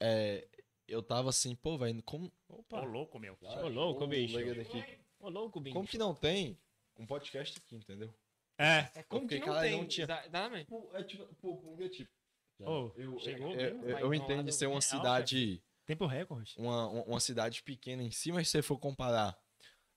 é, 0.00 0.44
eu 0.88 1.00
tava 1.00 1.30
assim, 1.30 1.54
pô, 1.54 1.78
velho, 1.78 2.02
como. 2.02 2.32
Ô, 2.48 2.80
louco, 2.84 3.20
meu. 3.20 3.38
Ô, 3.40 3.68
louco, 3.68 4.08
bicho. 4.08 4.36
Daqui. 4.56 4.84
Ô, 5.20 5.28
louco, 5.28 5.60
bicho. 5.60 5.74
Como 5.76 5.86
que 5.86 5.96
não 5.96 6.16
tem 6.16 6.58
um 6.98 7.06
podcast 7.06 7.56
aqui, 7.56 7.76
entendeu? 7.76 8.12
É. 8.58 8.88
É 8.96 9.02
como 9.04 9.20
Porque, 9.22 9.38
que 9.38 9.46
não 9.46 9.54
cara, 9.54 9.66
tem. 9.68 9.76
não 9.78 9.86
tinha- 9.86 10.04
Exatamente. 10.04 10.66
Pô, 10.66 10.90
é 10.92 11.04
tipo, 11.04 11.24
pô, 11.36 11.56
porque, 11.58 11.88
tipo. 11.88 12.10
Ô, 12.58 12.90
Eu, 12.96 13.20
chegou 13.20 13.52
eu, 13.52 13.56
mesmo? 13.56 13.82
eu, 13.84 13.88
eu 13.90 13.98
enrolado, 13.98 14.14
entendo 14.16 14.44
de 14.46 14.52
ser 14.52 14.66
uma 14.66 14.78
é 14.78 14.80
cidade. 14.80 15.62
Tempo 15.84 16.06
recorde. 16.06 16.54
Uma, 16.58 16.88
uma 16.88 17.02
uma 17.04 17.20
cidade 17.20 17.62
pequena 17.62 18.02
em 18.02 18.10
si, 18.10 18.32
mas 18.32 18.48
se 18.48 18.52
você 18.52 18.62
for 18.62 18.78
comparar 18.78 19.38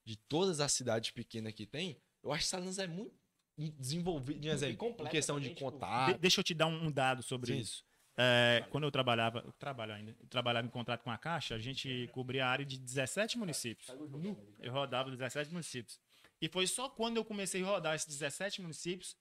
de 0.06 0.16
todas 0.16 0.60
as 0.60 0.72
cidades 0.74 1.10
pequenas 1.10 1.54
que 1.54 1.66
tem, 1.66 2.00
eu 2.24 2.32
acho 2.32 2.44
que 2.44 2.50
Salinas 2.50 2.80
é 2.80 2.88
muito 2.88 3.14
desenvolvido, 3.58 4.40
de 4.40 4.48
exemplo, 4.48 4.74
em 4.74 4.78
completa 4.78 5.10
questão 5.12 5.40
de 5.40 5.50
contato. 5.52 6.14
De- 6.14 6.20
deixa 6.20 6.40
eu 6.40 6.44
te 6.44 6.54
dar 6.54 6.68
um, 6.68 6.92
dado 6.92 7.22
sobre 7.22 7.54
Sim. 7.54 7.60
isso. 7.60 7.84
É, 8.22 8.66
quando 8.70 8.84
eu 8.84 8.92
trabalhava, 8.92 9.40
eu 9.46 9.54
trabalho 9.54 9.94
ainda, 9.94 10.16
eu 10.20 10.28
trabalhava 10.28 10.68
em 10.68 10.70
contrato 10.70 11.04
com 11.04 11.12
a 11.12 11.18
Caixa, 11.18 11.56
a 11.56 11.60
gente 11.60 12.10
cobria 12.12 12.46
a 12.46 12.50
área 12.50 12.66
de 12.66 12.78
17 12.78 13.38
municípios. 13.38 13.88
Eu 14.60 14.74
rodava 14.74 15.10
17 15.10 15.52
municípios. 15.52 16.00
E 16.42 16.50
foi 16.50 16.68
só 16.68 16.90
quando 16.90 17.18
eu 17.18 17.24
comecei 17.26 17.64
a 17.64 17.66
rodar 17.66 17.96
esses 17.96 18.08
17 18.08 18.62
municípios 18.62 19.16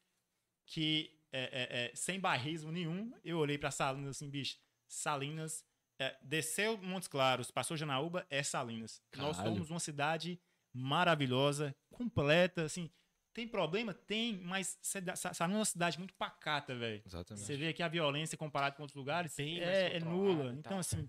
que, 0.67 1.17
é, 1.33 1.43
é, 1.43 1.85
é, 1.85 1.93
sem 1.95 2.19
barrismo 2.19 2.73
nenhum, 2.73 3.13
eu 3.25 3.39
olhei 3.39 3.57
para 3.57 3.71
Salinas 3.71 4.17
assim, 4.17 4.29
bicho, 4.29 4.59
Salinas, 4.87 5.65
é, 5.99 6.17
desceu 6.23 6.77
Montes 6.79 7.09
Claros, 7.09 7.51
passou 7.51 7.77
Janaúba, 7.77 8.27
é 8.31 8.43
Salinas. 8.43 9.03
Nós 9.17 9.37
Caralho. 9.37 9.55
somos 9.55 9.71
uma 9.71 9.81
cidade 9.81 10.41
maravilhosa, 10.73 11.75
completa, 11.91 12.65
assim. 12.65 12.91
Tem 13.35 13.47
problema? 13.47 13.95
Tem, 13.95 14.37
mas 14.39 14.79
cida- 14.83 15.15
Sa- 15.15 15.33
Salinas 15.33 15.57
é 15.57 15.61
uma 15.61 15.65
cidade 15.65 15.99
muito 15.99 16.15
pacata, 16.15 16.75
velho. 16.75 17.03
Exatamente. 17.07 17.45
Você 17.47 17.57
vê 17.57 17.73
que 17.73 17.83
a 17.83 17.89
violência 17.89 18.37
comparada 18.37 18.75
com 18.75 18.83
outros 18.83 18.97
lugares 18.97 19.37
Bem 19.37 19.61
é, 19.61 19.97
é 19.97 20.01
nula. 20.01 20.47
e 20.47 20.59
Então, 20.59 20.63
tal, 20.71 20.79
assim, 20.79 21.09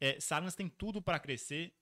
é, 0.00 0.20
Salinas 0.20 0.54
tem 0.54 0.68
tudo 0.68 1.00
para 1.00 1.18
crescer. 1.18 1.72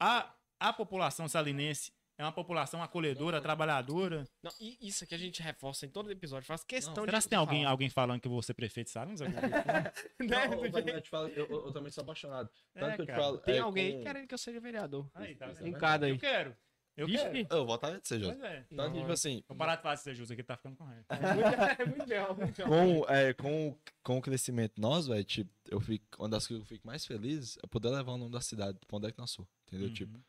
A, 0.00 0.34
a 0.58 0.72
população 0.72 1.28
salinense 1.28 1.92
é 2.18 2.22
uma 2.24 2.32
população 2.32 2.82
acolhedora, 2.82 3.40
trabalhadora. 3.40 4.24
Não, 4.42 4.50
e 4.60 4.76
isso 4.88 5.04
aqui 5.04 5.14
a 5.14 5.18
gente 5.18 5.40
reforça 5.40 5.86
em 5.86 5.88
todo 5.88 6.10
episódio. 6.10 6.46
Faz 6.46 6.64
questão 6.64 7.04
Será 7.04 7.18
de. 7.18 7.24
que 7.24 7.30
tem 7.30 7.38
alguém, 7.38 7.60
falar. 7.60 7.70
alguém 7.70 7.88
falando 7.88 8.20
que 8.20 8.26
eu 8.26 8.32
vou 8.32 8.42
ser 8.42 8.54
prefeito 8.54 8.88
de 8.88 8.92
Salinas? 8.92 9.20
Né? 9.30 9.92
Não, 10.20 10.64
eu, 10.64 10.94
eu 10.94 11.00
te 11.00 11.08
falo, 11.08 11.28
eu, 11.28 11.46
eu- 11.48 11.72
também 11.72 11.90
sou 11.90 12.02
apaixonado. 12.02 12.50
É, 12.74 12.80
que 12.96 13.02
eu 13.02 13.06
te 13.06 13.06
cara. 13.06 13.22
falo. 13.22 13.38
Tem 13.38 13.56
é, 13.56 13.60
alguém 13.60 13.98
com- 13.98 14.02
querendo 14.04 14.26
que 14.26 14.34
eu 14.34 14.38
seja 14.38 14.60
vereador. 14.60 15.08
Aí, 15.14 15.34
tá, 15.34 15.50
Um 15.62 15.72
cada 15.72 16.06
aí. 16.06 16.12
Eu 16.12 16.18
quero. 16.18 16.56
Eu 16.96 17.06
Vixe. 17.06 17.22
quero. 17.30 17.46
Eu 17.50 17.64
vou 17.64 17.76
estar 17.76 17.90
de 17.96 18.08
ser 18.08 18.18
Pois 18.18 18.28
justo. 18.32 18.44
é. 18.44 18.64
Tanto 18.74 18.92
que, 18.94 18.98
tipo 19.00 19.12
assim, 19.12 19.44
Vou 19.46 19.56
parar 19.56 19.76
de 19.76 19.82
falar 19.82 19.94
de 19.94 20.00
ser 20.00 20.14
justo 20.16 20.32
aqui, 20.32 20.42
tá 20.42 20.56
ficando 20.56 20.74
correto. 20.76 21.06
É 21.08 21.84
muito 21.86 22.06
bem, 22.08 22.34
muito 22.36 22.56
bem. 22.56 22.66
com, 22.66 23.12
é, 23.12 23.32
com, 23.34 23.68
o- 23.68 23.78
com 24.02 24.18
o 24.18 24.20
crescimento 24.22 24.80
nosso, 24.80 25.08
velho, 25.10 25.22
tipo, 25.24 25.48
eu 25.70 25.80
fico, 25.80 26.04
uma 26.18 26.28
das 26.28 26.44
coisas 26.46 26.66
que 26.66 26.72
eu 26.74 26.76
fico 26.76 26.86
mais 26.86 27.06
feliz 27.06 27.56
é 27.62 27.66
poder 27.68 27.90
levar 27.90 28.12
o 28.12 28.18
nome 28.18 28.32
da 28.32 28.40
cidade 28.40 28.78
pra 28.88 28.96
onde 28.96 29.06
é 29.06 29.12
que 29.12 29.18
nós 29.18 29.30
somos, 29.30 29.48
entendeu? 29.68 29.86
Uhum. 29.86 29.94
Tipo, 29.94 30.20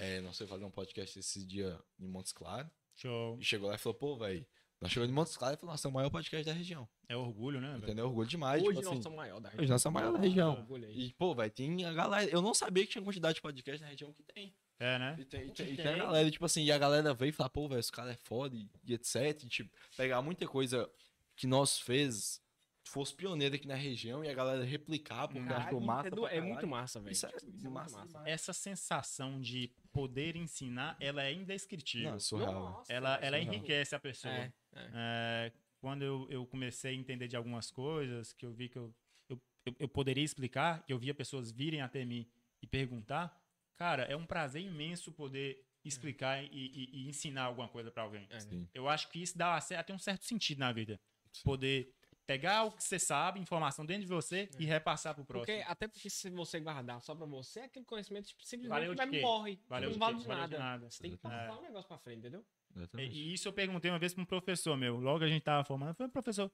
é, 0.00 0.20
nós 0.20 0.36
fomos 0.36 0.50
fazer 0.50 0.64
um 0.64 0.70
podcast 0.70 1.18
esse 1.18 1.44
dia 1.44 1.78
em 1.98 2.08
Montes 2.08 2.32
Claros, 2.32 2.70
Show. 2.96 3.36
e 3.40 3.44
chegou 3.44 3.68
lá 3.68 3.74
e 3.74 3.78
falou, 3.78 3.94
pô, 3.98 4.16
velho, 4.16 4.44
nós 4.80 4.90
chegamos 4.90 5.10
em 5.10 5.14
Montes 5.14 5.36
Claros 5.36 5.56
e 5.58 5.60
falou, 5.60 5.72
nós 5.74 5.80
somos 5.80 5.94
o 5.94 5.96
maior 5.98 6.10
podcast 6.10 6.44
da 6.46 6.52
região, 6.52 6.88
É 7.08 7.16
orgulho, 7.16 7.60
né? 7.60 7.76
entendeu? 7.76 8.06
Orgulho 8.06 8.28
demais, 8.28 8.62
Hoje 8.62 8.70
tipo 8.78 8.82
nós 8.82 8.92
assim, 8.94 9.02
somos 9.02 9.16
maior 9.18 9.40
da 9.40 9.48
hoje 9.50 9.56
região. 9.58 9.74
nós 9.74 9.82
somos 9.82 10.00
o 10.00 10.02
maior 10.02 10.12
da 10.12 10.18
região. 10.18 10.66
Aí. 10.88 11.04
E, 11.06 11.12
pô, 11.14 11.34
velho, 11.34 11.50
tem 11.50 11.84
a 11.84 11.92
galera, 11.92 12.30
eu 12.30 12.40
não 12.42 12.54
sabia 12.54 12.84
que 12.84 12.92
tinha 12.92 13.04
quantidade 13.04 13.34
de 13.34 13.42
podcast 13.42 13.82
na 13.82 13.88
região 13.88 14.12
que 14.12 14.22
tem. 14.22 14.54
É, 14.78 14.98
né? 14.98 15.14
E 15.18 15.24
tem, 15.26 15.46
e 15.46 15.50
tem, 15.50 15.72
e 15.72 15.76
Tem. 15.76 15.86
a 15.88 15.96
galera, 15.96 16.26
e, 16.26 16.30
tipo 16.30 16.46
assim, 16.46 16.64
e 16.64 16.72
a 16.72 16.78
galera 16.78 17.12
veio 17.12 17.28
e 17.28 17.32
fala, 17.32 17.50
pô, 17.50 17.68
velho, 17.68 17.80
esse 17.80 17.92
cara 17.92 18.12
é 18.12 18.16
foda 18.16 18.56
e, 18.56 18.66
e 18.86 18.94
etc. 18.94 19.42
E, 19.44 19.48
tipo, 19.48 19.70
pegar 19.94 20.22
muita 20.22 20.48
coisa 20.48 20.90
que 21.36 21.46
nós 21.46 21.78
fez, 21.78 22.40
fosse 22.84 23.14
pioneiro 23.14 23.54
aqui 23.54 23.68
na 23.68 23.74
região 23.74 24.24
e 24.24 24.28
a 24.28 24.34
galera 24.34 24.64
replicar, 24.64 25.28
porque 25.28 25.40
Caralho, 25.46 25.66
achou 25.66 25.80
massa. 25.80 26.08
é, 26.08 26.10
do- 26.10 26.26
é 26.26 26.40
muito 26.40 26.66
massa, 26.66 27.00
velho. 27.00 27.12
Isso 27.12 27.26
é, 27.26 27.30
Tipo, 27.30 27.50
isso 27.56 27.66
é 27.66 27.70
massa, 27.70 27.98
massa. 27.98 28.22
Essa 28.28 28.52
sensação 28.52 29.40
de 29.40 29.70
poder 29.92 30.34
ensinar, 30.36 30.96
ela 31.00 31.22
é 31.22 31.32
indescritível. 31.32 32.10
Não, 32.10 32.16
é 32.16 32.20
surreal. 32.20 32.52
Nossa, 32.52 32.92
ela, 32.92 33.16
velho, 33.16 33.26
ela 33.26 33.36
surreal. 33.38 33.54
enriquece 33.54 33.94
a 33.94 34.00
pessoa. 34.00 34.32
É, 34.34 34.52
é. 34.74 34.90
É, 34.94 35.52
quando 35.78 36.02
eu, 36.02 36.26
eu 36.30 36.46
comecei 36.46 36.92
a 36.92 36.94
entender 36.94 37.28
de 37.28 37.36
algumas 37.36 37.70
coisas, 37.70 38.32
que 38.32 38.44
eu 38.44 38.52
vi 38.52 38.68
que 38.68 38.76
eu, 38.78 38.94
eu, 39.28 39.40
eu, 39.66 39.76
eu 39.80 39.88
poderia 39.88 40.24
explicar, 40.24 40.82
que 40.84 40.92
eu 40.92 40.98
via 40.98 41.14
pessoas 41.14 41.50
virem 41.50 41.80
até 41.82 42.04
mim 42.04 42.26
e 42.62 42.66
perguntar, 42.66 43.38
cara, 43.76 44.02
é 44.04 44.16
um 44.16 44.26
prazer 44.26 44.62
imenso 44.62 45.12
poder 45.12 45.64
explicar 45.84 46.42
e, 46.44 46.48
e- 46.52 46.90
e 46.92 47.08
ensinar 47.08 47.44
alguma 47.44 47.68
coisa 47.68 47.90
para 47.90 48.02
alguém. 48.02 48.26
É. 48.30 48.40
Sim. 48.40 48.68
Eu 48.74 48.88
acho 48.88 49.08
que 49.10 49.22
isso 49.22 49.36
dá 49.38 49.56
até 49.56 49.94
um 49.94 49.98
certo 49.98 50.24
sentido 50.24 50.58
na 50.58 50.72
vida. 50.72 51.00
Poder 51.44 51.94
pegar 52.30 52.62
o 52.64 52.70
que 52.70 52.84
você 52.84 52.96
sabe, 52.96 53.40
informação 53.40 53.84
dentro 53.84 54.02
de 54.02 54.08
você 54.08 54.48
e 54.58 54.64
repassar 54.64 55.14
pro 55.16 55.24
próximo. 55.24 55.46
Porque, 55.56 55.68
até 55.68 55.88
porque 55.88 56.08
se 56.08 56.30
você 56.30 56.60
guardar 56.60 57.00
só 57.02 57.12
pra 57.12 57.26
você, 57.26 57.60
aquele 57.60 57.84
conhecimento 57.84 58.28
tipo, 58.28 58.44
simplesmente 58.44 58.94
vai 58.94 59.20
morre. 59.20 59.58
Valeu 59.68 59.88
não 59.88 59.94
de 59.94 59.98
vale 59.98 60.18
de 60.18 60.26
Valeu 60.26 60.40
nada. 60.42 60.56
de 60.56 60.62
nada. 60.62 60.90
Você 60.90 61.02
tem 61.02 61.10
que 61.10 61.16
É. 61.16 61.18
passar 61.20 61.58
um 61.58 61.62
negócio 61.62 61.88
pra 61.88 61.98
frente, 61.98 62.18
entendeu? 62.20 62.46
Exatamente. 62.76 63.16
E 63.16 63.32
isso 63.34 63.48
eu 63.48 63.52
perguntei 63.52 63.90
uma 63.90 63.98
vez 63.98 64.14
para 64.14 64.22
um 64.22 64.26
professor 64.26 64.76
meu. 64.76 65.00
Logo 65.00 65.24
a 65.24 65.28
gente 65.28 65.42
tava 65.42 65.64
formando. 65.64 65.90
Eu 65.90 65.94
falei, 65.96 66.12
professor, 66.12 66.52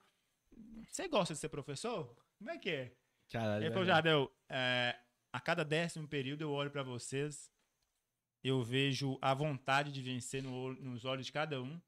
você 0.89 1.09
gosta 1.09 1.35
de 1.35 1.41
ser 1.41 1.51
professor? 1.51 2.17
Como 2.39 2.51
é 2.51 2.57
que 2.59 2.71
é? 2.71 2.93
Caralho. 3.31 3.65
Ele 3.65 3.71
falou, 3.71 3.85
velho. 3.85 3.95
Jardel, 3.95 4.33
é, 4.49 4.99
a 5.31 5.41
cada 5.41 5.63
décimo 5.63 6.09
período 6.09 6.41
eu 6.41 6.53
olho 6.53 6.71
pra 6.71 6.83
vocês, 6.83 7.53
eu 8.43 8.63
vejo 8.63 9.19
a 9.21 9.35
vontade 9.35 9.93
de 9.93 10.01
vencer 10.01 10.43
no 10.43 10.73
nos 10.75 11.05
olhos 11.05 11.27
de 11.27 11.33
cada 11.33 11.61
um, 11.63 11.79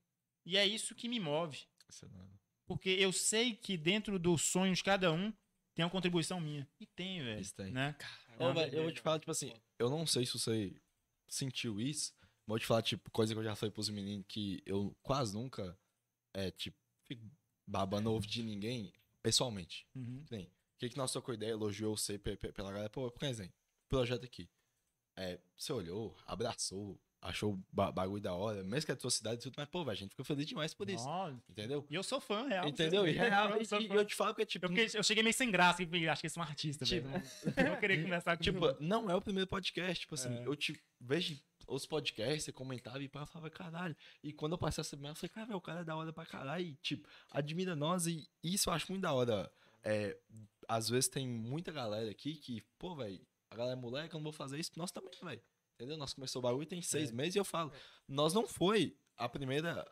e 0.44 0.58
é 0.58 0.66
isso 0.66 0.94
que 0.94 1.08
me 1.08 1.18
move. 1.18 1.58
Isso 1.88 2.06
não- 2.06 2.28
Porque 2.68 2.90
eu 2.90 3.12
sei 3.12 3.56
que 3.56 3.76
dentro 3.76 4.18
do 4.18 4.36
sonho 4.38 4.74
de 4.74 4.84
cada 4.84 5.10
um 5.10 5.32
tem 5.74 5.84
uma 5.84 5.90
contribuição 5.90 6.38
minha. 6.38 6.68
E 6.78 6.86
tem, 6.86 7.20
velho. 7.24 7.40
Isso 7.40 7.54
tem. 7.54 7.72
Né? 7.72 7.96
Ô, 8.38 8.52
velho, 8.52 8.74
eu 8.76 8.82
vou 8.84 8.92
te 8.92 9.00
falar, 9.00 9.18
tipo 9.18 9.30
assim, 9.32 9.52
eu 9.78 9.88
não 9.88 10.06
sei 10.06 10.26
se 10.26 10.38
você 10.38 10.76
sentiu 11.26 11.80
isso, 11.80 12.12
mas 12.20 12.46
vou 12.46 12.58
te 12.58 12.66
falar, 12.66 12.82
tipo, 12.82 13.10
coisa 13.10 13.32
que 13.34 13.40
eu 13.40 13.44
já 13.44 13.56
falei 13.56 13.72
pros 13.72 13.88
meninos 13.88 14.26
que 14.28 14.62
eu 14.66 14.94
quase 15.02 15.34
nunca, 15.34 15.76
é, 16.34 16.50
tipo, 16.50 16.76
fico 17.04 17.24
babando 17.66 18.12
ovo 18.12 18.26
de 18.26 18.42
ninguém 18.42 18.92
pessoalmente. 19.22 19.86
Uhum. 19.94 20.22
O 20.30 20.78
que 20.78 20.90
que 20.90 20.96
nós 20.96 21.10
trocou 21.10 21.34
ideia, 21.34 21.50
elogiou 21.50 21.96
você 21.96 22.18
pe- 22.18 22.36
pe- 22.36 22.52
pela 22.52 22.70
galera, 22.70 22.90
pô, 22.90 23.10
por 23.10 23.24
exemplo, 23.24 23.54
projeto 23.88 24.24
aqui. 24.24 24.48
É, 25.16 25.40
você 25.56 25.72
olhou, 25.72 26.16
abraçou, 26.26 27.00
achou 27.20 27.54
o 27.54 27.62
ba- 27.72 27.90
bagulho 27.90 28.22
da 28.22 28.32
hora, 28.32 28.62
mesmo 28.62 28.86
que 28.86 28.92
é 28.92 28.94
da 28.94 29.00
sua 29.00 29.10
cidade 29.10 29.40
e 29.40 29.42
tudo, 29.42 29.54
mas, 29.56 29.68
pô, 29.68 29.80
velho, 29.84 29.92
a 29.92 29.94
gente 29.96 30.10
ficou 30.10 30.24
feliz 30.24 30.46
demais 30.46 30.72
por 30.74 30.88
isso. 30.88 31.04
Nossa. 31.04 31.36
Entendeu? 31.48 31.84
E 31.90 31.94
eu 31.94 32.02
sou 32.02 32.20
fã, 32.20 32.46
real. 32.46 32.68
Entendeu? 32.68 33.06
E, 33.06 33.12
real, 33.12 33.50
Eu 33.50 33.62
e- 33.62 33.86
eu 33.96 34.04
te 34.04 34.14
falo 34.14 34.34
que 34.34 34.42
é 34.42 34.46
tipo. 34.46 34.64
Eu, 34.66 34.68
fiquei- 34.70 34.88
eu 34.98 35.02
cheguei 35.02 35.22
meio 35.22 35.34
sem 35.34 35.50
graça 35.50 35.82
e 35.82 36.08
acho 36.08 36.20
que 36.20 36.26
esse 36.26 36.38
é 36.38 36.42
um 36.42 36.44
artista, 36.44 36.84
velho. 36.84 37.04
Eu 37.56 37.76
queria 37.78 37.96
conversar 38.22 38.36
com 38.36 38.42
Tipo, 38.42 38.76
não 38.80 39.10
é 39.10 39.14
o 39.14 39.20
primeiro 39.20 39.48
podcast. 39.48 40.00
Tipo 40.00 40.14
assim, 40.14 40.32
É. 40.32 40.46
eu 40.46 40.54
te 40.54 40.80
vejo 41.00 41.38
os 41.66 41.84
podcasts, 41.84 42.44
você 42.44 42.52
comentava 42.52 43.02
e 43.02 43.08
pá, 43.08 43.20
eu 43.20 43.26
falava, 43.26 43.50
caralho. 43.50 43.96
E 44.22 44.32
quando 44.32 44.52
eu 44.52 44.58
passei 44.58 44.80
essa 44.80 44.90
semana, 44.90 45.10
eu 45.10 45.14
falei, 45.16 45.28
cara, 45.30 45.46
velho, 45.46 45.58
o 45.58 45.60
cara 45.60 45.80
é 45.80 45.84
da 45.84 45.96
hora 45.96 46.12
pra 46.12 46.24
caralho. 46.24 46.64
E, 46.64 46.74
tipo, 46.76 47.06
admira 47.30 47.74
nós. 47.76 48.06
E 48.06 48.26
isso 48.42 48.70
eu 48.70 48.74
acho 48.74 48.90
muito 48.90 49.02
da 49.02 49.12
hora. 49.12 49.50
É, 49.84 50.16
às 50.68 50.88
vezes 50.88 51.08
tem 51.08 51.26
muita 51.28 51.70
galera 51.72 52.10
aqui 52.10 52.34
que, 52.36 52.62
pô, 52.78 52.94
velho, 52.94 53.20
a 53.50 53.56
galera 53.56 53.76
é 53.76 53.80
moleque, 53.80 54.14
eu 54.14 54.18
não 54.18 54.24
vou 54.24 54.32
fazer 54.32 54.58
isso. 54.58 54.70
Nós 54.76 54.90
também, 54.90 55.10
velho. 55.22 55.42
Entendeu? 55.78 55.96
Nós 55.96 56.12
começou 56.12 56.40
o 56.40 56.42
bagulho 56.42 56.66
tem 56.66 56.82
seis 56.82 57.12
meses 57.12 57.36
e 57.36 57.38
eu 57.38 57.44
falo, 57.44 57.70
nós 58.08 58.34
não 58.34 58.48
foi 58.48 58.96
a 59.16 59.28
primeira. 59.28 59.86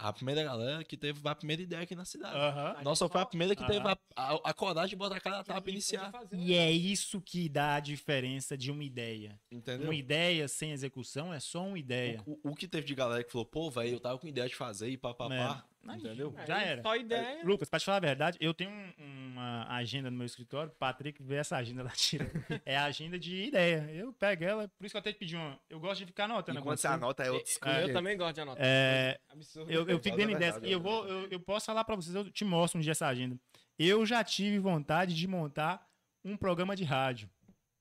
A 0.00 0.12
primeira 0.12 0.44
galera 0.44 0.84
que 0.84 0.96
teve 0.96 1.20
a 1.28 1.34
primeira 1.34 1.60
ideia 1.60 1.82
aqui 1.82 1.96
na 1.96 2.04
cidade. 2.04 2.36
Aham. 2.36 2.76
Nós 2.84 2.96
só 3.00 3.08
foi 3.08 3.20
a 3.20 3.26
primeira 3.26 3.56
que 3.56 3.66
teve 3.66 3.84
a, 3.84 3.98
a, 4.14 4.34
a 4.44 4.54
coragem 4.54 4.90
de 4.90 4.94
botar 4.94 5.16
a 5.16 5.20
cara 5.20 5.38
na 5.38 5.42
tapa 5.42 5.60
podia 5.60 5.72
iniciar. 5.74 6.12
fazer, 6.12 6.36
E 6.36 6.54
é 6.54 6.70
isso 6.70 7.20
que 7.20 7.48
dá 7.48 7.74
a 7.74 7.80
diferença 7.80 8.56
de 8.56 8.70
uma 8.70 8.84
ideia. 8.84 9.40
Entendeu? 9.50 9.88
Uma 9.88 9.94
ideia 9.96 10.46
sem 10.46 10.70
execução 10.70 11.34
é 11.34 11.40
só 11.40 11.66
uma 11.66 11.76
ideia. 11.80 12.22
O, 12.24 12.50
o 12.50 12.54
que 12.54 12.68
teve 12.68 12.86
de 12.86 12.94
galera 12.94 13.24
que 13.24 13.32
falou, 13.32 13.44
pô, 13.44 13.68
velho, 13.72 13.94
eu 13.96 13.98
tava 13.98 14.20
com 14.20 14.28
ideia 14.28 14.48
de 14.48 14.54
fazer 14.54 14.88
e 14.88 14.96
papapá. 14.96 15.66
É. 15.86 15.92
Entendeu? 15.96 16.34
É, 16.36 16.46
Já 16.46 16.60
era. 16.62 16.82
Só 16.82 16.96
ideia. 16.96 17.44
Lucas, 17.44 17.68
pra 17.68 17.78
te 17.78 17.84
falar 17.86 17.96
a 17.98 18.00
verdade, 18.00 18.36
eu 18.40 18.52
tenho 18.52 18.70
um- 18.70 19.28
uma 19.32 19.66
agenda 19.74 20.10
no 20.10 20.16
meu 20.16 20.26
escritório. 20.26 20.70
Patrick 20.78 21.22
vê 21.22 21.36
essa 21.36 21.56
agenda 21.56 21.82
lá 21.82 21.90
tira. 21.96 22.30
É 22.66 22.76
a 22.76 22.84
agenda 22.84 23.18
de 23.18 23.44
ideia. 23.44 23.88
Eu 23.92 24.12
pego 24.12 24.44
ela, 24.44 24.68
por 24.68 24.84
isso 24.84 24.92
que 24.92 24.96
eu 24.96 25.00
até 25.00 25.12
te 25.12 25.18
pedi 25.18 25.36
uma. 25.36 25.58
Eu 25.70 25.78
gosto 25.80 26.00
de 26.00 26.06
ficar 26.06 26.24
anotando. 26.24 26.56
E 26.56 26.58
algumas 26.58 26.80
você 26.80 26.86
anota, 26.88 27.22
é 27.22 27.30
outros 27.30 27.58
Eu 27.80 27.92
também 27.92 28.16
gosto 28.16 28.34
de 28.34 28.40
anotar. 28.40 28.62
É, 28.66 29.18
Absurdo. 29.30 29.70
eu, 29.70 29.88
eu 29.88 29.98
fico 29.98 30.16
é 30.16 30.18
dando 30.26 30.32
ideias. 30.32 30.56
E 30.62 30.70
eu, 30.72 30.78
é 30.78 30.82
vou, 30.82 31.06
eu, 31.06 31.28
eu 31.30 31.40
posso 31.40 31.66
falar 31.66 31.84
pra 31.84 31.94
vocês, 31.96 32.14
eu 32.14 32.30
te 32.30 32.44
mostro 32.44 32.78
um 32.78 32.82
dia 32.82 32.92
essa 32.92 33.06
agenda. 33.06 33.38
Eu 33.78 34.04
já 34.04 34.22
tive 34.24 34.58
vontade 34.58 35.14
de 35.14 35.26
montar 35.28 35.86
um 36.24 36.36
programa 36.36 36.74
de 36.74 36.84
rádio. 36.84 37.30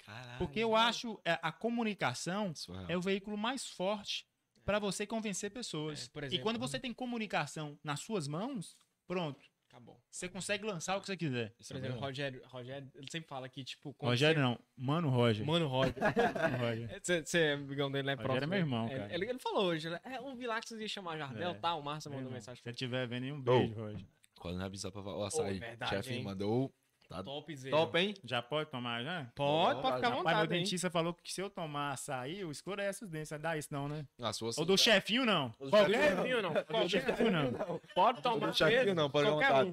Caralho. 0.05 0.37
Porque 0.37 0.59
eu 0.59 0.75
acho 0.75 1.19
é, 1.25 1.37
a 1.41 1.51
comunicação 1.51 2.53
Surreal. 2.55 2.85
é 2.87 2.95
o 2.95 3.01
veículo 3.01 3.35
mais 3.37 3.67
forte 3.67 4.25
para 4.68 4.80
você 4.80 5.07
convencer 5.07 5.49
pessoas. 5.49 6.07
É, 6.07 6.09
por 6.09 6.24
e 6.24 6.26
exemplo, 6.26 6.43
quando 6.43 6.59
você 6.59 6.78
tem 6.78 6.91
comunicação 6.93 7.80
nas 7.82 8.01
suas 8.01 8.28
mãos, 8.28 8.78
pronto. 9.07 9.41
Acabou. 9.70 10.01
Você 10.11 10.28
consegue 10.28 10.65
lançar 10.65 10.97
o 10.97 11.01
que 11.01 11.07
você 11.07 11.15
quiser. 11.15 11.51
Por 11.51 11.55
é 11.57 11.61
exemplo, 11.61 11.82
verdade. 11.82 12.01
Rogério, 12.01 12.41
Rogério, 12.45 12.91
ele 12.95 13.07
sempre 13.09 13.30
fala 13.30 13.47
que, 13.47 13.63
tipo... 13.63 13.95
Rogério 13.97 14.41
não, 14.41 14.59
Mano 14.76 15.09
Roger. 15.09 15.45
Mano, 15.47 15.68
Roger. 15.68 15.93
Você 17.01 17.24
você 17.24 17.39
é 17.39 17.53
amigão 17.53 17.89
dele, 17.89 18.07
né? 18.07 18.13
Rogério 18.13 18.28
próximo, 18.28 18.43
é 18.43 18.47
meu 18.47 18.59
irmão, 18.59 18.88
né? 18.88 18.97
cara. 18.97 19.13
Ele, 19.13 19.30
ele 19.30 19.39
falou 19.39 19.65
hoje, 19.68 19.89
né? 19.89 20.01
É, 20.03 20.18
que 20.18 20.68
vocês 20.68 20.82
iam 20.82 20.88
chamar 20.89 21.18
Jardel 21.18 21.51
É. 21.51 21.53
e 21.53 21.59
tal. 21.59 21.80
O 21.80 21.84
Márcio 21.84 22.09
mandou 22.09 22.24
irmão. 22.26 22.34
mensagem 22.34 22.57
Se 22.57 22.63
pra 22.63 22.72
você 22.72 22.76
estiver 22.76 23.07
vendo 23.07 23.34
um 23.34 23.41
beijo, 23.41 23.74
Roger. 23.74 24.05
Quando 24.38 24.57
não 24.57 24.65
avisar 24.65 24.91
pra 24.91 25.01
falar, 25.01 25.18
o 25.18 25.24
açaí. 25.24 25.59
verdade, 25.59 25.91
chefe 25.91 26.13
hein? 26.13 26.24
mandou. 26.24 26.74
Tá 27.10 27.24
Top, 27.24 27.55
Zé. 27.55 27.70
top, 27.70 27.97
hein? 27.97 28.14
Já 28.24 28.41
pode 28.41 28.70
tomar, 28.70 29.01
já? 29.01 29.32
Pode, 29.34 29.82
pode 29.82 29.95
ficar 29.95 30.08
à 30.08 30.10
Rapaz, 30.10 30.12
meu 30.12 30.18
vontade, 30.24 30.53
hein? 30.55 30.64
dentista 30.64 30.89
falou 30.89 31.14
que 31.14 31.32
se 31.34 31.41
eu 31.41 31.49
tomar 31.49 31.91
açaí, 31.93 32.39
eu 32.41 32.51
escurece 32.51 33.05
os 33.05 33.10
dentes. 33.10 33.32
Não 33.32 33.39
dá 33.39 33.58
isso 33.58 33.70
não, 33.72 33.88
né? 33.88 34.05
A 34.22 34.34
sua 34.34 34.51
Ou 34.58 34.66
do 34.66 34.78
chefinho, 34.78 35.26
não. 35.26 35.49
do 35.60 35.70
Qualquer 35.70 36.16
Chefinho 36.18 36.41
não. 36.41 36.53
do 36.53 36.66
Qualquer 36.66 36.89
chefinho, 36.89 37.32
não. 37.32 37.80
Pode 37.95 38.22
tomar 38.22 38.53
chefinho 38.53 38.80
mesmo, 38.80 38.95
não, 38.95 39.10
pode 39.10 39.26
ficar 39.30 39.38
qualquer 39.39 39.53
vontade. 39.66 39.70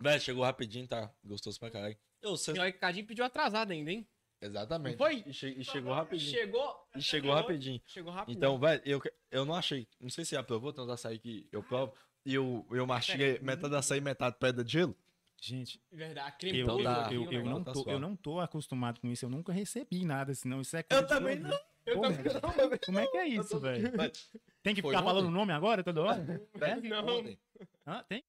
um. 0.00 0.02
Velho, 0.02 0.20
chegou 0.20 0.42
rapidinho, 0.44 0.88
tá 0.88 1.10
gostoso 1.24 1.60
pra 1.60 1.70
caralho. 1.70 1.96
Eu 2.20 2.36
sei. 2.36 2.58
Olha 2.58 2.72
que 2.72 2.78
o 2.78 2.80
Cadinho 2.80 3.06
pediu 3.06 3.24
atrasado 3.24 3.70
ainda, 3.70 3.92
hein? 3.92 4.08
Exatamente. 4.42 4.96
Foi? 4.96 5.22
E, 5.26 5.32
che- 5.32 5.54
e 5.56 5.62
chegou 5.64 5.92
rapidinho. 5.94 6.30
Chegou. 6.30 6.76
E 6.96 7.00
chegou 7.02 7.32
rapidinho. 7.32 7.80
Chegou 7.86 8.12
rápido. 8.12 8.36
Então, 8.36 8.58
velho, 8.58 8.82
eu, 8.84 9.00
eu 9.30 9.44
não 9.44 9.54
achei. 9.54 9.86
Não 10.00 10.10
sei 10.10 10.24
se 10.24 10.30
você 10.30 10.36
aprovou 10.36 10.72
tanto 10.72 10.90
açaí 10.90 11.18
que 11.20 11.48
eu 11.52 11.62
provo. 11.62 11.94
E 12.26 12.34
eu, 12.34 12.66
eu 12.70 12.86
mastiguei 12.86 13.38
metade 13.40 13.74
açaí, 13.76 14.00
metade 14.00 14.36
pedra 14.40 14.64
de 14.64 14.72
gelo. 14.72 14.96
Gente, 15.46 15.78
Verdade, 15.92 16.36
eu, 16.48 16.54
eu, 16.74 16.82
tá- 16.82 17.08
eu, 17.12 17.44
não 17.44 17.62
tá 17.62 17.72
tô, 17.72 17.82
suave. 17.82 17.92
eu 17.92 18.00
não 18.00 18.16
tô 18.16 18.40
acostumado 18.40 18.98
com 18.98 19.08
isso. 19.10 19.26
Eu 19.26 19.28
nunca 19.28 19.52
recebi 19.52 20.02
nada, 20.02 20.32
senão 20.34 20.62
isso 20.62 20.74
é 20.74 20.82
coisa 20.82 21.02
Eu 21.02 21.06
de 21.06 21.08
também 21.12 21.38
não. 21.38 21.58
Eu 21.84 21.96
Porra, 21.96 22.14
também 22.14 22.32
não, 22.32 22.78
Como 22.86 22.98
é 22.98 23.06
que 23.06 23.16
é 23.18 23.28
isso, 23.28 23.60
velho? 23.60 23.92
Tem 24.62 24.74
que 24.74 24.80
Foi 24.80 24.92
ficar 24.94 25.04
falando 25.04 25.24
o 25.24 25.28
ontem? 25.28 25.34
nome 25.38 25.52
agora 25.52 25.84
toda 25.84 26.00
hora? 26.02 26.48
Velho, 26.54 26.88
Não. 26.88 27.18
ontem- 27.18 27.38
Hã? 27.86 28.02
Tem? 28.08 28.24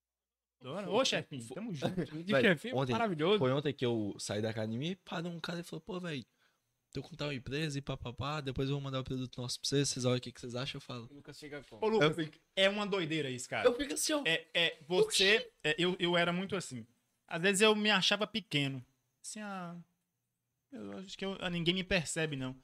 Ô, 0.89 1.05
chefinho, 1.05 1.47
tamo 1.53 1.73
junto. 1.73 1.95
De 2.25 2.31
chefinho 2.41 2.75
ontem- 2.75 2.91
maravilhoso. 2.91 3.39
Foi 3.39 3.51
ontem 3.53 3.71
que 3.73 3.85
eu 3.85 4.13
saí 4.19 4.41
da 4.41 4.49
academia 4.49 4.91
e 4.91 4.95
parou 4.97 5.31
um 5.31 5.39
cara 5.39 5.61
e 5.61 5.63
falou, 5.63 5.79
pô, 5.79 5.99
velho, 6.01 6.25
tô 6.91 7.01
com 7.01 7.15
tal 7.15 7.31
empresa 7.31 7.77
e 7.77 7.81
papapá, 7.81 8.41
depois 8.41 8.67
eu 8.67 8.75
vou 8.75 8.81
mandar 8.81 8.99
o 8.99 9.03
produto 9.05 9.39
nosso 9.41 9.57
pra 9.59 9.69
vocês, 9.69 9.87
vocês 9.87 10.03
olham 10.05 10.17
o 10.17 10.21
que, 10.21 10.31
que 10.33 10.41
vocês 10.41 10.55
acham, 10.55 10.77
eu 10.77 10.81
falo. 10.81 11.07
O 11.09 11.13
Lucas 11.15 11.37
chega 11.37 11.63
com. 11.69 11.77
Ô, 11.81 11.87
Lucas, 11.87 12.17
Eu 12.17 12.29
é 12.57 12.67
uma 12.69 12.85
doideira 12.85 13.29
isso, 13.29 13.47
cara. 13.47 13.65
Eu 13.67 13.73
fico 13.75 13.93
assim, 13.93 14.11
ó. 14.13 14.23
É, 14.25 14.45
é, 14.53 14.77
você. 14.87 15.49
é, 15.63 15.75
eu, 15.77 15.95
eu 15.99 16.17
era 16.17 16.33
muito 16.33 16.55
assim. 16.57 16.85
Às 17.27 17.41
vezes 17.41 17.61
eu 17.61 17.75
me 17.75 17.89
achava 17.89 18.25
pequeno. 18.27 18.83
Assim, 19.23 19.39
ah. 19.39 19.75
Eu 20.71 20.97
acho 20.97 21.17
que 21.17 21.25
eu- 21.25 21.37
ah, 21.39 21.49
ninguém 21.49 21.73
me 21.73 21.83
percebe, 21.83 22.35
não. 22.35 22.55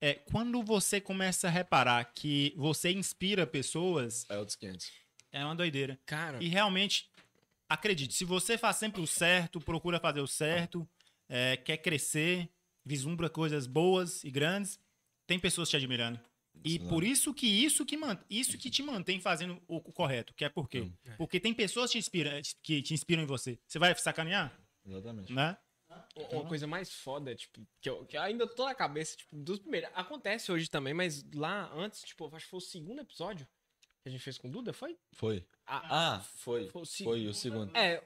É, 0.00 0.14
quando 0.14 0.62
você 0.62 1.00
começa 1.00 1.46
a 1.46 1.50
reparar 1.50 2.04
que 2.14 2.54
você 2.56 2.90
inspira 2.90 3.46
pessoas, 3.46 4.26
É 4.30 4.36
outros 4.38 4.56
500. 4.56 4.90
é 5.30 5.44
uma 5.44 5.54
doideira. 5.54 5.98
Cara, 6.06 6.42
E 6.42 6.48
realmente, 6.48 7.08
acredite, 7.68 8.14
se 8.14 8.24
você 8.24 8.56
faz 8.58 8.76
sempre 8.76 9.00
o 9.00 9.06
certo, 9.06 9.60
procura 9.60 10.00
fazer 10.00 10.20
o 10.20 10.26
certo, 10.26 10.88
é, 11.28 11.56
quer 11.56 11.76
crescer, 11.78 12.48
vislumbra 12.84 13.28
coisas 13.30 13.66
boas 13.66 14.24
e 14.24 14.30
grandes, 14.30 14.80
tem 15.26 15.38
pessoas 15.38 15.68
te 15.68 15.76
admirando. 15.76 16.18
E 16.64 16.76
Isso, 16.76 16.88
por 16.88 17.02
isso 17.04 17.32
que 17.34 17.46
isso 17.46 17.84
que, 17.86 17.96
man- 17.96 18.18
isso 18.28 18.56
que 18.58 18.70
te 18.70 18.82
mantém 18.82 19.20
fazendo 19.20 19.60
o 19.66 19.76
o 19.76 19.92
correto, 19.92 20.34
que 20.34 20.44
é 20.44 20.48
por 20.48 20.68
quê? 20.68 20.90
Porque 21.16 21.40
tem 21.40 21.54
pessoas 21.54 21.90
te 21.90 21.98
inspira- 21.98 22.40
que 22.62 22.82
te 22.82 22.92
inspiram 22.94 23.22
em 23.22 23.26
você. 23.26 23.58
Você 23.66 23.78
vai 23.78 23.94
sacanear, 23.96 24.56
Exatamente. 24.84 25.32
né? 25.32 25.56
uma 26.32 26.46
coisa 26.46 26.66
mais 26.68 26.92
foda, 26.92 27.34
tipo, 27.34 27.66
que 27.80 27.90
eu, 27.90 28.04
que 28.06 28.16
eu 28.16 28.22
ainda 28.22 28.46
tô 28.46 28.64
na 28.64 28.74
cabeça, 28.74 29.16
tipo, 29.16 29.34
dos 29.36 29.58
primeiros. 29.58 29.90
Acontece 29.94 30.52
hoje 30.52 30.68
também, 30.70 30.94
mas 30.94 31.24
lá 31.34 31.68
antes, 31.74 32.02
tipo, 32.02 32.26
acho 32.34 32.44
que 32.44 32.50
foi 32.50 32.58
o 32.58 32.60
segundo 32.60 33.00
episódio 33.00 33.46
que 34.02 34.08
a 34.08 34.10
gente 34.12 34.22
fez 34.22 34.38
com 34.38 34.48
o 34.48 34.50
Duda, 34.50 34.72
foi? 34.72 34.96
Foi. 35.12 35.44
Ah, 35.66 36.14
Ah, 36.16 36.20
foi. 36.20 36.68
Foi 36.68 36.82
o 36.82 36.86
Foi 36.86 37.26
o 37.26 37.34
segundo. 37.34 37.76
é, 37.76 38.02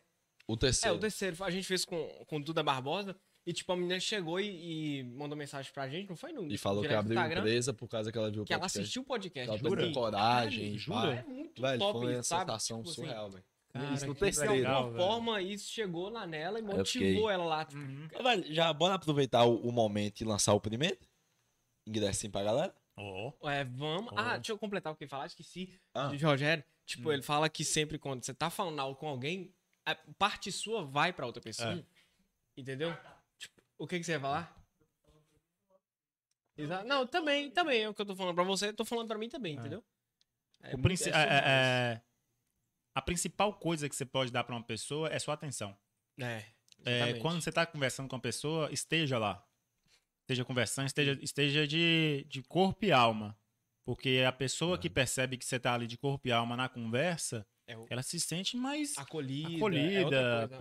O 0.49 0.55
é, 0.55 0.57
terceiro. 0.57 0.97
o 0.97 1.01
terceiro. 1.01 1.45
A 1.45 1.51
gente 1.51 1.67
fez 1.67 1.85
com, 1.85 2.09
com 2.27 2.37
o 2.39 2.43
Duda 2.43 2.63
Barbosa. 2.63 3.15
E, 3.47 3.53
tipo, 3.53 3.71
a 3.73 3.77
menina 3.77 4.01
chegou 4.01 4.41
e, 4.41 5.01
e 5.01 5.03
mandou 5.05 5.37
mensagem 5.37 5.71
pra 5.73 5.87
gente, 5.89 6.09
não 6.09 6.17
foi? 6.17 6.33
No, 6.33 6.51
E 6.51 6.57
falou 6.57 6.83
que 6.83 6.89
abriu 6.95 7.13
Instagram, 7.19 7.41
empresa 7.41 7.75
por 7.75 7.87
causa 7.89 8.11
que 8.11 8.17
ela 8.17 8.31
viu 8.31 8.43
o 8.43 8.45
Que 8.47 8.55
ela 8.55 8.61
podcast. 8.63 8.81
assistiu 8.81 9.03
o 9.03 9.05
podcast. 9.05 9.49
Ela 9.51 9.59
Jura? 9.59 9.83
teve 9.83 9.95
coragem. 9.95 10.61
Caralho, 10.61 10.79
jura? 10.79 11.15
É 11.15 11.23
muito 11.25 11.61
Velho, 11.63 11.79
top, 11.79 11.99
foi 12.01 12.15
uma 12.15 12.23
sabe? 12.23 12.51
sensação 12.51 12.79
Tipo 12.79 12.89
assim, 12.91 13.03
surreal, 13.03 13.31
velho. 13.31 13.45
Cara, 13.71 13.93
Isso 13.95 14.07
no 14.07 14.15
que 14.15 14.21
terceiro. 14.21 14.53
De 14.53 14.59
legal, 14.61 14.75
alguma 14.77 14.93
velho. 14.97 15.07
forma, 15.11 15.43
isso 15.43 15.71
chegou 15.73 16.09
lá 16.09 16.27
nela 16.27 16.59
e 16.59 16.63
motivou 16.63 17.29
ela 17.31 17.45
lá. 17.45 17.65
tipo, 17.67 17.83
Uhum. 17.83 18.09
Velho, 18.23 18.55
já 18.55 18.73
bora 18.73 18.95
aproveitar 18.95 19.45
o, 19.45 19.57
o 19.57 19.71
momento 19.73 20.21
e 20.21 20.25
lançar 20.25 20.55
o 20.55 20.61
primeiro? 20.61 20.97
Ingressinho 21.87 22.33
pra 22.33 22.43
galera? 22.45 22.75
Ó. 22.97 23.33
É, 23.51 23.65
vamos. 23.65 24.11
Ah, 24.17 24.37
deixa 24.37 24.53
eu 24.53 24.59
completar 24.59 24.93
o 24.93 24.97
que 24.97 25.05
ele 25.05 25.11
falar, 25.11 25.27
esqueci. 25.27 25.79
Ah. 25.93 26.07
De 26.07 26.25
Rogério. 26.25 26.65
Tipo, 26.87 27.13
ele 27.13 27.23
fala 27.23 27.49
que 27.49 27.65
sempre 27.65 27.99
quando 27.99 28.25
você 28.25 28.33
tá 28.33 28.49
falando 28.49 28.79
algo 28.81 28.97
com 28.99 29.09
alguém, 29.09 29.53
a 29.85 29.95
parte 30.19 30.51
sua 30.53 30.85
vai 30.85 31.13
pra 31.13 31.27
outra 31.27 31.43
pessoa. 31.43 31.73
É. 31.75 31.85
Entendeu? 32.57 32.93
Tipo, 32.93 33.14
o 33.85 33.89
que, 33.89 33.99
que 33.99 34.05
você 34.05 34.13
ia 34.13 34.21
falar? 34.21 34.55
Exato. 36.57 36.87
Não, 36.87 37.07
também, 37.07 37.51
também. 37.51 37.83
É 37.83 37.89
o 37.89 37.95
que 37.95 38.01
eu 38.03 38.07
tô 38.07 38.15
falando 38.15 38.35
pra 38.35 38.45
você, 38.45 38.69
eu 38.69 38.75
tô 38.75 38.85
falando 38.85 39.09
pra 39.09 39.19
mim 39.19 39.29
também, 39.29 39.57
entendeu? 39.57 39.85
É 40.63 40.75
O 40.75 40.79
princi- 40.79 41.11
é 41.11 41.13
é- 41.13 41.17
é- 41.17 41.95
é- 41.95 42.03
a 42.95 43.03
principal 43.03 43.53
coisa 43.55 43.89
que 43.89 43.97
você 43.97 44.05
pode 44.07 44.31
dar 44.31 44.45
pra 44.45 44.55
uma 44.55 44.63
pessoa 44.63 45.09
é 45.13 45.19
sua 45.19 45.35
atenção. 45.35 45.77
É. 46.19 46.45
É, 46.87 47.15
quando 47.15 47.41
você 47.41 47.49
está 47.49 47.65
conversando 47.67 48.09
com 48.09 48.17
a 48.17 48.21
pessoa, 48.21 48.71
esteja 48.73 49.19
lá. 49.19 49.45
Esteja 50.23 50.45
conversando, 50.45 50.87
esteja, 50.87 51.19
esteja 51.23 51.67
de, 51.67 52.25
de 52.29 52.43
corpo 52.43 52.85
e 52.85 52.93
alma. 52.93 53.37
Porque 53.85 54.25
a 54.27 54.33
pessoa 54.33 54.79
que 54.79 54.89
percebe 54.89 55.37
que 55.37 55.45
você 55.45 55.57
está 55.57 55.75
ali 55.75 55.87
de 55.87 55.99
corpo 55.99 56.27
e 56.29 56.33
alma 56.33 56.57
na 56.57 56.69
conversa, 56.69 57.47
É 57.67 57.77
o- 57.77 57.87
ela 57.91 58.03
se 58.03 58.19
sente 58.21 58.57
mais 58.57 58.97
Acolhida. 58.97 59.53
é 59.53 59.57
acolhida. 59.57 60.03
coisa, 60.03 60.47
né? 60.49 60.57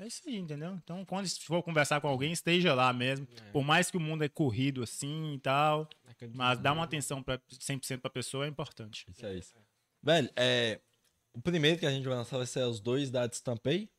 É 0.00 0.06
isso 0.06 0.22
aí, 0.26 0.36
entendeu? 0.36 0.74
Então, 0.82 1.04
quando 1.04 1.28
for 1.40 1.62
conversar 1.62 2.00
com 2.00 2.08
alguém, 2.08 2.32
esteja 2.32 2.72
lá 2.72 2.90
mesmo. 2.90 3.26
Por 3.52 3.62
mais 3.62 3.90
que 3.90 3.98
o 3.98 4.00
mundo 4.00 4.24
é 4.24 4.30
corrido 4.30 4.82
assim 4.82 5.34
e 5.34 5.38
tal, 5.38 5.86
mas 6.34 6.58
dar 6.58 6.72
uma 6.72 6.84
atenção 6.84 7.22
pra 7.22 7.38
100% 7.38 8.00
pra 8.00 8.08
pessoa 8.08 8.46
é 8.46 8.48
importante. 8.48 9.04
Isso 9.10 9.26
é 9.26 9.36
isso. 9.36 9.54
Velho, 10.02 10.30
é. 10.34 10.80
O 11.34 11.42
primeiro 11.42 11.78
que 11.78 11.84
a 11.84 11.90
gente 11.90 12.08
vai 12.08 12.16
lançar 12.16 12.38
vai 12.38 12.46
ser 12.46 12.64
os 12.64 12.80
dois 12.80 13.10
da 13.10 13.26
Destampei. 13.26 13.90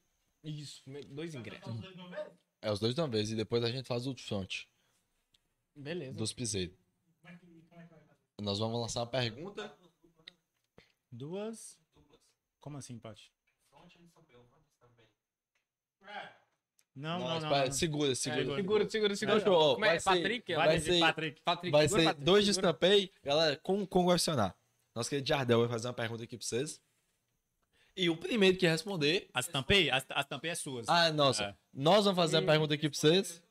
Isso, 0.44 0.82
dois 1.10 1.36
ingressos. 1.36 1.68
É 2.64 2.72
os 2.72 2.80
dois 2.80 2.96
de 2.96 3.02
uma 3.02 3.08
vez. 3.08 3.30
E 3.30 3.36
depois 3.36 3.64
a 3.64 3.72
gente 3.72 3.88
faz 3.88 4.08
o 4.08 4.16
front 4.16 4.64
Beleza. 5.76 6.14
dos 6.14 6.34
piseiros. 6.34 6.76
Nós 8.42 8.58
vamos 8.58 8.82
lançar 8.82 9.02
uma 9.02 9.08
pergunta. 9.08 9.72
Duas. 11.12 11.78
Como 12.60 12.78
assim, 12.78 12.98
Paty? 12.98 13.32
Não, 16.94 17.20
não, 17.20 17.40
não. 17.40 17.50
não. 17.50 17.72
Segura, 17.72 18.12
É, 18.12 18.16
segura. 18.16 18.56
segura, 18.56 18.90
segura, 18.90 19.16
segura. 19.16 19.40
Fechou, 19.40 19.74
Como 19.76 19.86
é? 19.86 19.90
vai 19.90 20.00
ser- 20.00 20.10
Patrick? 20.10 20.56
Vai, 20.56 20.68
vai 20.68 20.80
ser- 20.80 21.00
Patrick. 21.00 21.42
Patrick, 21.42 21.72
Vai 21.72 21.82
segura, 21.88 22.02
ser 22.02 22.08
Patrick, 22.10 22.26
dois 22.26 22.46
de 22.46 22.54
segura. 22.54 22.70
Stampei. 22.72 23.12
Galera, 23.24 23.60
como, 23.64 23.88
funcionar? 23.88 24.56
Nosso 24.94 25.10
querido 25.10 25.28
Jardel 25.28 25.60
vai 25.62 25.70
fazer 25.70 25.88
uma 25.88 25.94
pergunta 25.94 26.24
aqui 26.24 26.38
pra 26.38 26.46
vocês. 26.46 26.82
E 27.96 28.10
o 28.10 28.18
primeiro 28.18 28.58
que 28.58 28.68
responder. 28.68 29.30
As 29.34 29.48
tampei? 29.48 29.90
As, 29.90 30.06
as 30.10 30.26
tampei 30.26 30.52
é 30.52 30.56
suas. 30.56 30.88
Ah, 30.90 31.12
nossa. 31.14 31.44
É. 31.46 31.56
Nós 31.74 32.04
vamos 32.04 32.18
fazer 32.18 32.38
a 32.38 32.42
pergunta 32.42 32.74
aqui 32.74 32.90
pra 32.90 32.98
vocês. 33.00 33.42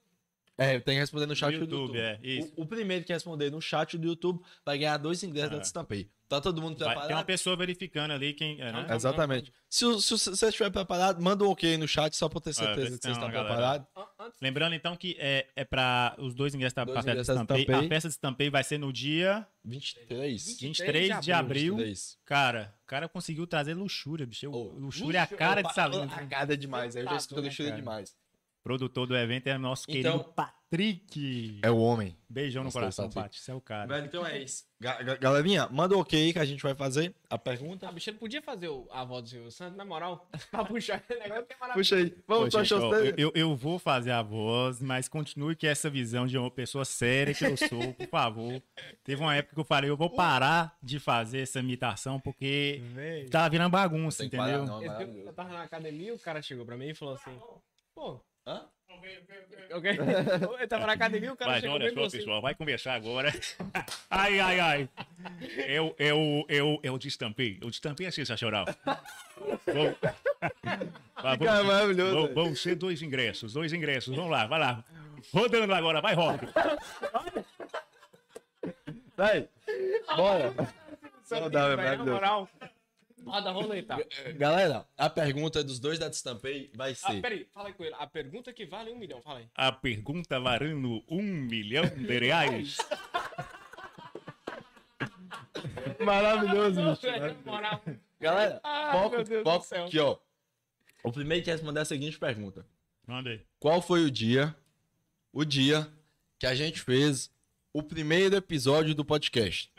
É, 0.59 0.78
tem 0.78 0.96
que 0.96 1.01
responder 1.01 1.24
no 1.24 1.34
chat 1.34 1.53
No 1.57 1.66
do 1.66 1.76
YouTube, 1.76 1.96
YouTube. 1.98 1.98
é, 2.01 2.20
isso. 2.22 2.53
O, 2.57 2.62
o 2.62 2.66
primeiro 2.66 3.05
que 3.07 3.12
responder 3.12 3.51
no 3.51 3.62
chat 3.62 3.96
do 3.96 4.07
YouTube 4.09 4.42
vai 4.64 4.76
ganhar 4.76 4.98
dois 4.98 5.22
ingressos 5.22 5.53
É. 5.53 5.55
da 5.57 5.62
Destampei. 5.62 6.11
Tá 6.30 6.40
todo 6.40 6.62
mundo 6.62 6.78
Vai- 6.78 6.86
preparado? 6.86 7.08
tem 7.08 7.16
uma 7.16 7.24
pessoa 7.24 7.56
verificando 7.56 8.12
ali 8.12 8.32
quem 8.32 8.60
é, 8.60 8.70
né? 8.70 8.86
Exatamente. 8.94 9.52
Se, 9.68 9.84
se 10.00 10.10
você 10.16 10.46
estiver 10.46 10.70
preparado, 10.70 11.20
manda 11.20 11.42
um 11.44 11.48
ok 11.48 11.76
no 11.76 11.88
chat 11.88 12.14
só 12.16 12.28
pra 12.28 12.36
eu 12.38 12.40
ter 12.40 12.50
ver 12.50 12.54
certeza 12.54 12.86
se 12.86 12.92
que 12.92 12.98
tem 13.00 13.12
você 13.12 13.18
está 13.18 13.26
uma 13.26 13.32
galera. 13.32 13.54
preparado. 13.54 13.86
An- 13.96 14.24
Antes, 14.26 14.38
Lembrando 14.40 14.74
então 14.76 14.94
que 14.96 15.16
é, 15.18 15.48
é 15.56 15.64
para 15.64 16.14
os 16.18 16.32
dois 16.32 16.54
ingressos 16.54 16.74
da 16.74 16.84
Dois 16.84 16.94
pra 16.94 17.02
festa 17.14 17.34
de. 17.34 17.40
Estampei. 17.40 17.74
A 17.74 17.88
festa 17.88 18.08
de 18.08 18.14
Estampei 18.14 18.48
vai 18.48 18.62
ser 18.62 18.78
no 18.78 18.92
dia 18.92 19.44
23. 19.64 20.60
23 20.60 21.20
de 21.20 21.32
abril. 21.32 21.74
23. 21.76 22.18
Cara, 22.24 22.74
o 22.84 22.86
cara 22.86 23.08
conseguiu 23.08 23.46
trazer 23.46 23.74
luxúria, 23.74 24.24
bicho. 24.26 24.46
Eu- 24.46 24.52
Ô, 24.52 24.72
luxúria 24.78 25.18
é 25.18 25.22
a 25.22 25.26
cara 25.26 25.62
de 25.62 25.66
Opa, 25.66 25.74
Salinas. 25.74 26.12
A 26.12 26.26
cara 26.26 26.52
é 26.52 26.56
demais. 26.56 26.94
Aí 26.94 27.02
eu 27.02 27.08
já 27.08 27.16
escuto 27.16 27.40
luxúria 27.40 27.72
demais. 27.72 28.14
Produtor 28.62 29.06
do 29.06 29.16
evento 29.16 29.46
é 29.46 29.56
nosso 29.58 29.84
Então- 29.88 30.18
querido 30.18 30.34
Patrick. 30.34 31.58
É 31.62 31.70
o 31.70 31.78
homem. 31.78 32.16
Beijão 32.28 32.62
no 32.62 32.66
Nossa, 32.66 32.78
coração, 32.78 33.11
Patrick. 33.11 33.40
Você 33.40 33.50
é 33.50 33.54
o 33.54 33.61
cara. 33.61 33.88
Velho, 33.88 34.06
então 34.06 34.24
é 34.24 34.38
isso. 34.40 34.64
Ga- 34.78 35.02
ga- 35.02 35.16
galerinha, 35.16 35.66
manda 35.68 35.96
um 35.96 36.00
ok 36.00 36.26
aí 36.26 36.32
que 36.32 36.38
a 36.38 36.44
gente 36.44 36.62
vai 36.62 36.74
fazer 36.76 37.12
a 37.28 37.36
pergunta. 37.36 37.88
ah, 37.88 37.92
bicho, 37.92 38.08
ele 38.08 38.18
podia 38.18 38.40
fazer 38.40 38.68
o- 38.68 38.86
a 38.92 39.04
voz 39.04 39.24
do 39.24 39.28
Silvio 39.30 39.50
Santos, 39.50 39.76
na 39.76 39.84
moral, 39.84 40.28
pra 40.52 40.64
puxar 40.64 41.02
esse 41.02 41.18
negócio 41.18 41.44
que 41.46 41.54
é 41.54 41.56
maravilhoso. 41.58 41.74
Puxa 41.74 41.96
aí. 41.96 42.14
Vamos, 42.28 42.48
Ô, 42.48 42.50
só 42.52 42.62
gente, 42.62 42.74
ó, 42.74 42.94
achar 42.94 43.18
eu, 43.18 43.32
eu, 43.34 43.56
vou 43.56 43.78
fazer 43.80 44.12
a 44.12 44.22
voz, 44.22 44.80
mas 44.80 45.08
continue 45.08 45.56
com 45.56 45.66
essa 45.66 45.90
visão 45.90 46.24
de 46.26 46.38
uma 46.38 46.50
pessoa 46.50 46.84
séria 46.84 47.34
que 47.34 47.44
eu 47.44 47.56
sou, 47.56 47.92
por 47.94 48.06
favor. 48.08 48.62
Teve 49.02 49.20
uma 49.22 49.34
época 49.34 49.54
que 49.54 49.61
eu 49.61 49.64
falei, 49.64 49.90
eu 49.90 49.96
vou 49.96 50.11
parar 50.11 50.76
de 50.80 51.00
fazer 51.00 51.40
essa 51.40 51.58
imitação 51.58 52.20
porque 52.20 52.80
tá 53.30 53.48
virando 53.48 53.70
bagunça, 53.72 54.22
que 54.22 54.36
entendeu? 54.36 54.64
parar, 54.64 54.66
não, 54.66 54.80
maravilhoso. 54.86 55.28
eu 55.28 55.32
tava 55.32 55.48
na 55.50 55.62
academia, 55.62 56.14
o 56.14 56.18
cara 56.18 56.40
chegou 56.40 56.64
pra 56.64 56.76
mim 56.76 56.90
e 56.90 56.94
falou 56.94 57.14
assim, 57.14 57.36
pô, 57.92 58.20
Hã? 58.51 58.66
ok? 59.72 59.98
Eu 60.61 60.68
tava 60.68 60.86
na 60.86 60.92
academia, 60.94 61.32
o 61.32 61.36
cara 61.36 61.53
Mas 61.53 61.64
olha 61.64 61.92
só, 61.92 62.05
assim, 62.05 62.18
pessoal, 62.18 62.42
vai 62.42 62.55
conversar 62.55 62.94
agora. 62.94 63.32
Ai, 64.11 64.40
ai, 64.40 64.61
ai. 64.61 64.88
Eu, 65.68 65.94
eu, 65.98 66.44
eu, 66.48 66.80
eu 66.82 66.98
destampei. 66.98 67.59
Eu 67.61 67.70
destampei 67.70 68.07
é 68.07 68.11
sensacional. 68.11 68.64
Vamos, 71.22 71.66
maravilhoso, 71.66 72.12
vão, 72.14 72.34
vão 72.34 72.57
ser 72.57 72.74
dois 72.74 73.03
ingressos, 73.03 73.53
dois 73.53 73.72
ingressos. 73.72 74.14
Vamos 74.14 74.30
lá, 74.30 74.46
vai 74.46 74.59
lá. 74.59 74.84
Rodando 75.32 75.72
agora, 75.74 76.01
vai, 76.01 76.14
Rock. 76.14 76.46
Vai. 79.16 79.48
Bora. 80.16 80.55
"Sabe 81.24 81.42
Não 81.42 81.51
dá, 81.51 81.61
que, 81.61 81.66
é 81.66 81.70
na 81.70 81.76
maravilhoso. 81.76 82.11
moral, 82.11 82.48
roda 83.24 83.48
a 83.50 83.52
roleta. 83.52 83.96
Galera, 84.36 84.86
a 84.96 85.08
pergunta 85.10 85.62
dos 85.64 85.78
dois 85.78 85.98
da 85.98 86.08
Destampei 86.08 86.70
vai 86.74 86.92
Ah, 86.92 86.94
ser. 86.94 87.20
peraí, 87.20 87.44
fala 87.52 87.68
aí 87.68 87.74
com 87.74 87.84
ele. 87.84 87.94
A 87.98 88.06
pergunta 88.06 88.52
que 88.52 88.64
vale 88.66 88.90
um 88.90 88.98
milhão, 88.98 89.20
fala 89.22 89.40
aí. 89.40 89.48
A 89.54 89.70
pergunta 89.72 90.38
varando 90.40 91.02
um 91.08 91.22
milhão 91.22 91.84
de 91.86 92.18
reais. 92.18 92.76
Maravilhoso, 96.04 96.80
bicho. 96.90 97.06
Na 97.06 97.34
moral. 97.52 97.82
Galera, 98.18 98.60
Ai, 98.62 98.92
foco, 98.92 99.16
foco 99.44 99.74
aqui, 99.76 99.98
ó. 99.98 100.16
O 101.02 101.12
primeiro 101.12 101.42
que 101.44 101.50
responder 101.50 101.80
a 101.80 101.84
seguinte 101.84 102.18
pergunta. 102.18 102.66
Manda 103.06 103.30
aí. 103.30 103.42
Qual 103.58 103.80
foi 103.80 104.04
o 104.04 104.10
dia, 104.10 104.54
o 105.32 105.44
dia 105.44 105.90
que 106.38 106.46
a 106.46 106.54
gente 106.54 106.80
fez 106.80 107.30
o 107.72 107.82
primeiro 107.82 108.36
episódio 108.36 108.94
do 108.94 109.04
podcast? 109.04 109.72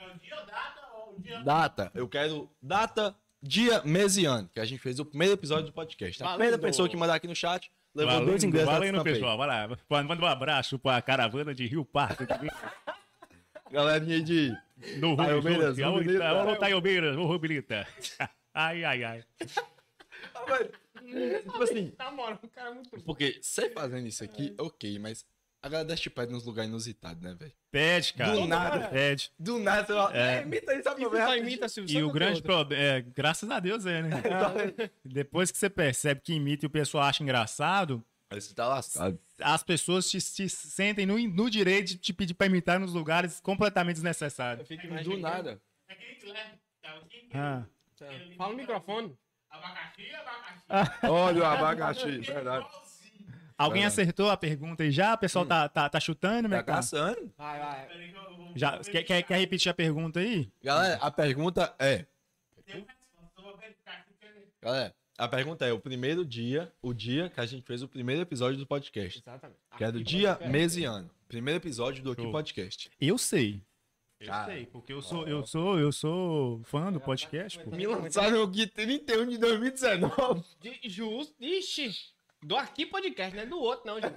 Data, 1.43 1.91
eu 1.93 2.07
quero 2.09 2.49
data, 2.61 3.15
dia, 3.41 3.81
mês 3.83 4.17
e 4.17 4.25
ano, 4.25 4.49
que 4.53 4.59
a 4.59 4.65
gente 4.65 4.79
fez 4.79 4.99
o 4.99 5.05
primeiro 5.05 5.33
episódio 5.33 5.65
do 5.65 5.73
podcast. 5.73 6.21
A 6.21 6.25
Valendo. 6.25 6.37
primeira 6.39 6.57
pessoa 6.61 6.87
que 6.87 6.95
mandar 6.95 7.15
aqui 7.15 7.27
no 7.27 7.35
chat 7.35 7.71
levou 7.93 8.13
dois 8.13 8.25
Valendo, 8.25 8.45
ingressos 8.45 8.67
da 8.67 8.73
valendo 8.73 9.03
pessoal. 9.03 9.37
Vai 9.37 9.47
lá. 9.47 9.77
Manda 10.03 10.23
um 10.23 10.27
abraço 10.27 10.77
pra 10.79 11.01
caravana 11.01 11.53
de 11.53 11.65
Rio 11.65 11.83
Parque. 11.83 12.25
Galerinha 13.71 14.21
de... 14.21 14.55
No. 14.97 15.15
Rubilita. 15.15 16.27
Alô, 16.27 16.55
Taiobeiras. 16.57 17.15
Ô, 17.15 17.25
Rubilita. 17.25 17.87
Ai, 18.53 18.83
ai, 18.83 19.01
ai. 19.01 19.23
Tipo 21.41 21.63
assim, 21.63 21.93
Na 21.97 22.11
moral, 22.11 22.37
o 22.43 22.47
cara 22.49 22.69
é 22.69 22.73
muito 22.73 22.89
porque 23.05 23.39
você 23.41 23.69
fazendo 23.69 24.05
isso 24.07 24.23
aqui, 24.25 24.53
ok, 24.59 24.99
mas 24.99 25.25
a 25.63 25.69
galera 25.69 25.87
deixa 25.87 26.09
pede 26.09 26.31
nos 26.31 26.43
lugares 26.45 26.69
inusitados, 26.69 27.21
né, 27.21 27.35
velho? 27.37 27.53
Pede, 27.69 28.13
cara. 28.13 28.31
Do 28.31 28.47
nada. 28.47 28.87
Pede. 28.87 29.31
Do 29.37 29.59
nada, 29.59 29.85
você 29.85 29.93
fala, 29.93 30.17
é. 30.17 30.41
imita 30.41 30.71
aí, 30.71 30.81
sabe 30.81 31.03
E 31.03 31.05
só 31.05 31.37
imita 31.37 31.69
Silvio 31.69 31.99
E 31.99 32.03
o 32.03 32.11
grande 32.11 32.41
problema, 32.41 32.83
é, 32.83 33.01
graças 33.01 33.49
a 33.49 33.59
Deus 33.59 33.85
é, 33.85 34.01
né? 34.01 34.21
Depois 35.05 35.51
que 35.51 35.57
você 35.57 35.69
percebe 35.69 36.21
que 36.21 36.33
imita 36.33 36.65
e 36.65 36.67
o 36.67 36.69
pessoal 36.69 37.03
acha 37.03 37.21
engraçado, 37.21 38.03
Aí 38.31 38.39
você 38.39 38.55
tá 38.55 38.67
lascado. 38.67 39.19
as 39.41 39.61
pessoas 39.61 40.09
te, 40.09 40.17
te 40.19 40.49
sentem 40.49 41.05
no, 41.05 41.19
no 41.19 41.49
direito 41.49 41.89
de 41.89 41.97
te 41.97 42.13
pedir 42.13 42.33
pra 42.33 42.47
imitar 42.47 42.79
nos 42.79 42.93
lugares 42.93 43.39
completamente 43.41 43.95
desnecessários. 43.95 44.67
Fica 44.67 44.87
Do 45.03 45.17
nada. 45.17 45.61
Ah. 47.33 47.63
Fala 48.37 48.51
no 48.51 48.57
microfone. 48.57 49.15
Olha 51.03 51.41
o 51.41 51.45
abacaxi, 51.45 52.19
verdade. 52.19 52.65
Alguém 53.57 53.85
acertou 53.85 54.29
a 54.29 54.37
pergunta 54.37 54.83
aí 54.83 54.91
já? 54.91 55.13
O 55.13 55.17
pessoal 55.17 55.45
tá, 55.45 55.67
tá, 55.69 55.87
tá 55.89 55.99
chutando, 55.99 56.43
Tá 56.43 56.55
meu 56.55 56.63
cara? 56.63 56.77
caçando. 56.77 57.31
Vai, 57.37 57.59
vai. 57.59 58.13
Já, 58.55 58.79
quer, 58.79 59.03
quer, 59.03 59.21
quer 59.23 59.37
repetir 59.37 59.69
a 59.69 59.73
pergunta 59.73 60.19
aí? 60.19 60.51
Galera, 60.63 60.95
a 60.95 61.09
pergunta 61.11 61.73
é. 61.79 62.05
Galera, 64.61 64.93
a 65.17 65.27
pergunta 65.27 65.65
é: 65.65 65.73
o 65.73 65.79
primeiro 65.79 66.25
dia, 66.25 66.71
o 66.81 66.93
dia 66.93 67.29
que 67.29 67.39
a 67.39 67.45
gente 67.45 67.63
fez 67.65 67.81
o 67.81 67.87
primeiro 67.87 68.21
episódio 68.21 68.57
do 68.59 68.65
podcast. 68.67 69.19
Exatamente. 69.19 69.59
Que 69.77 69.83
é 69.83 69.91
do 69.91 69.99
Aqui, 69.99 70.03
dia, 70.05 70.39
mês 70.47 70.75
e 70.77 70.83
ano. 70.83 71.09
Primeiro 71.27 71.59
episódio 71.59 72.03
do 72.03 72.11
Aqui 72.11 72.21
Show. 72.21 72.31
Podcast. 72.31 72.91
Eu 72.99 73.17
sei. 73.17 73.61
Eu 74.19 74.27
Cara. 74.27 74.53
sei, 74.53 74.65
porque 74.67 74.93
eu 74.93 75.01
sou, 75.01 75.27
eu 75.27 75.43
sou, 75.47 75.79
eu 75.79 75.91
sou 75.91 76.61
fã 76.65 76.91
do 76.91 76.99
podcast, 76.99 77.57
pô. 77.59 77.71
Me 77.71 77.87
lançaram 77.87 78.43
aqui 78.43 78.67
31 78.67 79.27
de 79.27 79.37
2019. 79.39 80.43
De, 80.59 80.79
justo. 80.87 81.33
Ixi. 81.39 81.91
Do 82.43 82.55
aqui 82.57 82.85
podcast, 82.85 83.35
não 83.35 83.43
é 83.43 83.45
do 83.45 83.59
outro, 83.59 83.85
não, 83.87 83.99
gente. 84.01 84.15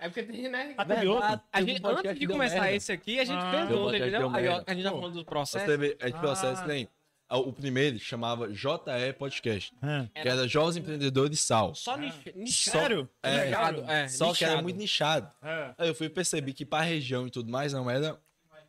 É 0.00 0.08
porque 0.08 0.22
tem, 0.22 0.48
né? 0.48 0.74
Ah, 0.78 0.84
teve 0.84 1.08
outro? 1.08 1.40
A 1.52 1.60
gente, 1.60 1.80
antes 1.84 2.18
de 2.20 2.26
começar 2.28 2.72
esse 2.72 2.92
aqui, 2.92 3.18
a 3.18 3.24
gente 3.24 3.42
Ah. 3.42 3.50
fez 3.50 3.70
outro, 3.78 3.96
entendeu? 3.96 4.20
deu 4.20 4.30
Aí, 4.36 4.46
ó, 4.48 4.62
a 4.64 4.72
gente 4.72 4.82
já 4.84 4.90
Pô. 4.92 5.00
falando 5.00 5.24
processos. 5.24 5.66
teve, 5.68 5.96
a 6.00 6.06
gente 6.06 6.20
processo 6.20 6.62
Ah. 6.62 6.66
tem. 6.66 6.88
Ah, 7.30 7.36
O 7.38 7.52
primeiro 7.52 7.98
chamava 7.98 8.48
JE 8.50 9.12
Podcast, 9.18 9.74
Ah. 9.82 10.06
que 10.14 10.26
era 10.28 10.46
Jovens 10.48 10.76
Empreendedores 10.76 11.40
Sal. 11.40 11.74
Só 11.74 11.96
nicho. 11.96 12.16
nicho- 12.34 12.70
Sério? 12.70 13.08
É, 13.22 13.46
Nichado, 13.46 13.80
é, 13.90 14.08
Só 14.08 14.32
que 14.32 14.44
era 14.44 14.52
nichado. 14.52 14.62
muito 14.62 14.76
nichado. 14.78 15.32
É. 15.42 15.74
Aí 15.76 15.88
eu 15.88 15.94
fui 15.96 16.08
perceber 16.08 16.52
que 16.54 16.64
pra 16.64 16.80
região 16.80 17.26
e 17.26 17.30
tudo 17.30 17.50
mais 17.50 17.72
não 17.72 17.90
era 17.90 18.18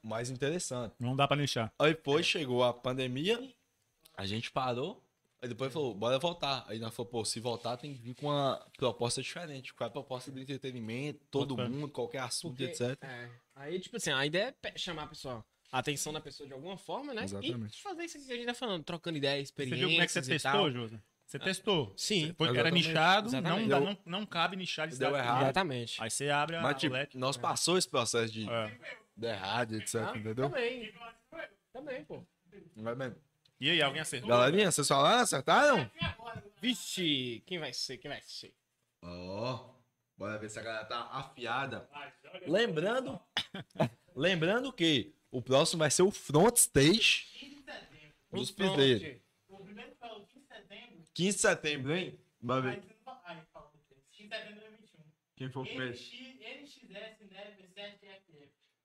mais 0.03 0.29
interessante. 0.31 0.93
Não 0.99 1.15
dá 1.15 1.27
pra 1.27 1.37
deixar. 1.37 1.71
Aí 1.79 1.89
depois 1.93 2.25
chegou 2.25 2.63
a 2.63 2.73
pandemia, 2.73 3.39
a 4.17 4.25
gente 4.25 4.51
parou, 4.51 5.01
aí 5.41 5.49
depois 5.49 5.71
falou, 5.73 5.93
bora 5.93 6.17
voltar. 6.19 6.65
Aí 6.67 6.79
nós 6.79 6.95
falou, 6.95 7.11
pô, 7.11 7.25
se 7.25 7.39
voltar 7.39 7.77
tem 7.77 7.93
que 7.93 8.01
vir 8.01 8.15
com 8.15 8.27
uma 8.27 8.63
proposta 8.77 9.21
diferente. 9.21 9.73
Qual 9.73 9.85
é 9.85 9.89
a 9.89 9.91
proposta 9.91 10.31
do 10.31 10.39
entretenimento, 10.39 11.19
todo 11.31 11.55
fé. 11.55 11.67
mundo, 11.67 11.89
qualquer 11.89 12.19
assunto, 12.19 12.57
Porque, 12.57 12.71
etc. 12.71 12.97
é, 13.01 13.29
aí, 13.55 13.79
tipo 13.79 13.97
assim, 13.97 14.11
a 14.11 14.25
ideia 14.25 14.55
é 14.63 14.77
chamar 14.77 15.03
a 15.03 15.07
pessoa, 15.07 15.45
a 15.71 15.79
atenção 15.79 16.11
da 16.13 16.19
pessoa 16.21 16.47
de 16.47 16.53
alguma 16.53 16.77
forma, 16.77 17.13
né? 17.13 17.23
Exatamente. 17.23 17.77
E 17.79 17.81
fazer 17.81 18.03
isso 18.05 18.17
aqui 18.17 18.25
que 18.27 18.33
a 18.33 18.35
gente 18.35 18.45
tá 18.45 18.53
falando, 18.53 18.83
trocando 18.83 19.17
ideia, 19.17 19.37
Você 19.37 19.43
experiências 19.43 19.79
viu 19.79 19.89
como 19.89 20.01
é 20.01 20.05
que 20.05 20.11
você 20.11 20.21
testou. 20.21 20.71
Josa? 20.71 21.03
Você 21.25 21.37
testou. 21.37 21.93
Sim. 21.95 22.27
Você 22.27 22.33
foi- 22.33 22.57
era 22.57 22.71
nichado, 22.71 23.29
não, 23.39 23.67
Deu- 23.67 23.79
não, 23.81 23.97
não 24.03 24.25
cabe 24.25 24.55
nichar 24.57 24.87
de 24.87 24.97
Deu 24.97 25.15
errado. 25.15 25.43
Exatamente. 25.43 26.01
Aí 26.01 26.09
você 26.09 26.27
abre 26.29 26.55
a 26.55 26.61
Mas, 26.63 26.77
tipo, 26.79 26.95
nós 27.13 27.37
passou 27.37 27.77
esse 27.77 27.87
processo 27.87 28.33
de 28.33 28.49
É. 28.49 28.77
dar 29.15 29.29
errado, 29.35 29.75
etc, 29.75 29.95
Ah, 29.95 30.17
entendeu? 30.17 30.49
Também. 30.49 30.91
Também, 31.71 32.03
pô. 32.03 32.25
Vai 32.77 32.95
mesmo. 32.95 33.15
E 33.59 33.69
aí, 33.69 33.81
alguém 33.81 34.01
acertou? 34.01 34.29
Galerinha, 34.29 34.71
vocês 34.71 34.87
falaram, 34.87 35.19
acertaram? 35.21 35.91
Vixe, 36.61 37.43
quem 37.45 37.59
vai 37.59 37.73
ser? 37.73 37.97
Quem 37.97 38.09
vai 38.09 38.21
ser? 38.21 38.53
Ó, 39.01 39.73
bora 40.17 40.37
ver 40.37 40.49
se 40.49 40.59
a 40.59 40.61
galera 40.61 40.85
tá 40.85 41.09
afiada. 41.11 41.89
Lembrando, 42.47 43.19
lembrando 44.15 44.71
que 44.71 45.13
o 45.31 45.41
próximo 45.41 45.79
vai 45.79 45.91
ser 45.91 46.03
o 46.03 46.11
Front 46.11 46.55
Stage 46.57 47.25
15 47.39 47.55
de 47.55 47.63
setembro. 47.63 48.13
dos 48.31 48.51
Pronto. 48.51 48.75
Piseiros. 48.77 49.21
O 49.49 49.57
primeiro 49.59 49.91
foi 49.99 50.09
o 50.09 50.25
15 50.25 50.39
de 50.39 50.47
setembro. 50.47 51.03
15 51.13 51.35
de 51.35 51.41
setembro, 51.41 51.95
hein? 51.95 52.19
Aí 52.49 52.61
ver 52.61 52.81
você 52.81 52.87
não 52.93 53.03
fala. 53.03 53.21
Aí 53.25 53.37
fala 53.53 53.71
depois. 53.73 54.01
15 54.11 54.29
de 54.29 54.35
setembro 54.35 54.53
de 54.53 54.59
2021. 54.59 55.03
quem 55.35 55.49
foi 55.51 55.61
o 55.61 55.65
primeiro. 55.65 55.93
NX, 55.93 56.11
NXS 56.11 57.29
Never 57.29 57.69
7FF. 57.75 58.28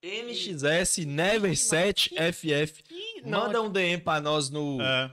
NXS 0.05 1.05
Never 1.05 1.55
7 1.57 2.11
FF. 2.33 2.83
Manda 3.25 3.61
um 3.61 3.69
DM 3.71 4.01
pra 4.01 4.21
nós 4.21 4.49
no, 4.49 4.79
É, 4.81 5.11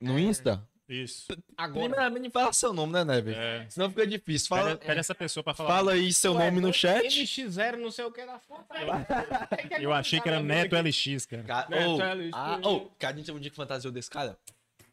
no 0.00 0.18
Insta. 0.18 0.62
isso. 0.88 1.26
agora. 1.56 1.88
Primeiramente, 1.88 2.30
fala 2.30 2.52
seu 2.52 2.72
nome, 2.72 2.92
né, 2.92 3.04
Never? 3.04 3.36
É. 3.36 3.66
Senão 3.68 3.88
fica 3.90 4.06
difícil. 4.06 4.48
Pera, 4.48 4.62
Fala, 4.62 4.76
pera 4.76 5.00
essa 5.00 5.14
pessoa 5.14 5.42
pra 5.42 5.52
falar. 5.54 5.68
fala 5.68 5.92
aí 5.92 6.12
seu 6.12 6.32
nome 6.34 6.60
no 6.60 6.72
chat. 6.72 7.04
NX0 7.06 7.76
não 7.76 7.90
sei 7.90 8.04
o 8.04 8.12
que 8.12 8.24
da 8.24 8.38
foto. 8.38 8.64
Eu 9.80 9.92
achei 9.92 10.20
que 10.20 10.28
era 10.28 10.40
Neto 10.40 10.76
LX, 10.76 11.26
cara. 11.26 11.42
Ca- 11.42 11.66
Neto 11.68 11.90
Ô, 11.90 11.96
LX. 11.96 12.30
ah, 12.32 12.60
ô, 12.62 12.80
que 12.98 13.06
a 13.06 13.12
gente 13.12 13.26
teve 13.26 13.36
um 13.36 13.40
dia 13.40 13.50
que 13.50 13.56
fantasiou 13.56 13.92
desse 13.92 14.08
cara. 14.10 14.38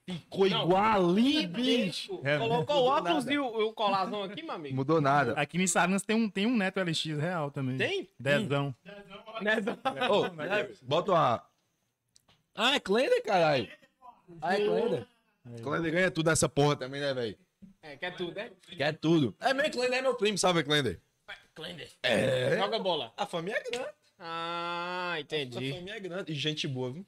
Ficou 0.07 0.47
Não, 0.47 0.61
igualinho, 0.63 1.49
bicho. 1.49 2.21
É, 2.23 2.37
colocou 2.37 2.75
o 2.75 2.85
óculos 2.85 3.25
nada. 3.25 3.33
e 3.33 3.39
o, 3.39 3.45
o 3.69 3.73
colarão 3.73 4.21
aqui, 4.23 4.43
meu 4.43 4.51
amigo. 4.53 4.75
Mudou 4.75 5.01
nada. 5.01 5.33
Aqui 5.33 5.57
em 5.57 5.65
Sarandas 5.65 6.03
tem 6.03 6.15
um, 6.15 6.29
tem 6.29 6.45
um 6.45 6.55
Neto 6.55 6.79
LX 6.79 7.05
real 7.19 7.49
também. 7.49 7.75
Tem? 7.77 8.07
Dezão. 8.19 8.75
Né? 9.41 9.55
Ô, 10.07 10.25
bota 10.85 11.11
uma. 11.11 11.43
Ah, 12.53 12.75
é 12.75 12.79
Klender, 12.79 13.23
caralho. 13.23 13.67
Ah, 14.41 14.53
é 14.53 14.63
Klender. 14.63 15.07
Klender 15.63 15.91
ganha 15.91 16.11
tudo 16.11 16.29
nessa 16.29 16.47
porra 16.47 16.75
também, 16.75 17.01
né, 17.01 17.11
velho? 17.13 17.37
É, 17.81 17.97
quer 17.97 18.15
tudo, 18.15 18.35
né? 18.35 18.51
Quer 18.77 18.93
tudo. 18.93 19.35
É 19.39 19.53
mesmo, 19.55 19.71
Klender 19.73 19.99
é 19.99 20.01
meu 20.03 20.13
primo, 20.15 20.37
sabe, 20.37 20.63
Klender? 20.63 20.99
Klender. 21.55 21.89
É. 22.03 22.57
Joga 22.57 22.77
bola. 22.77 23.11
A 23.17 23.25
família 23.25 23.57
é 23.57 23.71
grande. 23.71 23.89
Ah, 24.19 25.13
A 25.15 25.19
entendi. 25.19 25.71
família 25.73 25.95
é 25.95 25.99
grande. 25.99 26.31
E 26.31 26.35
gente 26.35 26.67
boa, 26.67 26.91
viu? 26.91 27.05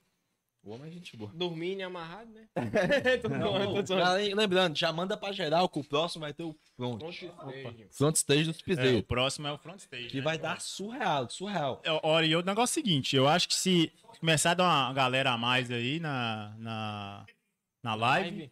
Boa, 0.67 0.79
mas 0.79 0.93
gente 0.93 1.15
boa. 1.15 1.31
Dormindo 1.33 1.79
e 1.79 1.83
amarrado, 1.83 2.29
né? 2.29 2.45
tô 3.21 3.29
Não, 3.29 3.81
tô 3.85 3.95
galera, 3.95 4.35
lembrando, 4.35 4.77
já 4.77 4.91
manda 4.91 5.15
pra 5.15 5.31
geral 5.31 5.69
que 5.69 5.79
o 5.79 5.83
próximo 5.83 6.19
vai 6.25 6.33
ter 6.33 6.43
o 6.43 6.53
front. 6.75 6.99
Pronto, 6.99 7.09
esteja. 7.09 7.87
Front 7.91 8.15
stage 8.17 8.43
dos 8.51 8.57
É, 8.57 8.59
o 8.59 8.63
piseiros. 8.65 9.01
próximo 9.03 9.47
é 9.47 9.51
o 9.53 9.57
front 9.57 9.79
stage. 9.79 10.07
que 10.09 10.17
né? 10.17 10.23
vai 10.23 10.37
dar 10.37 10.59
surreal, 10.59 11.29
surreal. 11.29 11.81
É, 11.85 11.99
Olha, 12.03 12.25
e 12.25 12.35
o 12.35 12.41
negócio 12.41 12.77
é 12.77 12.81
o 12.81 12.83
seguinte, 12.83 13.15
eu 13.15 13.29
acho 13.29 13.47
que 13.47 13.55
se 13.55 13.93
começar 14.19 14.51
a 14.51 14.53
dar 14.55 14.63
uma 14.65 14.91
galera 14.93 15.31
a 15.31 15.37
mais 15.37 15.71
aí 15.71 16.01
na, 16.01 16.53
na, 16.57 17.25
na 17.81 17.95
live, 17.95 18.51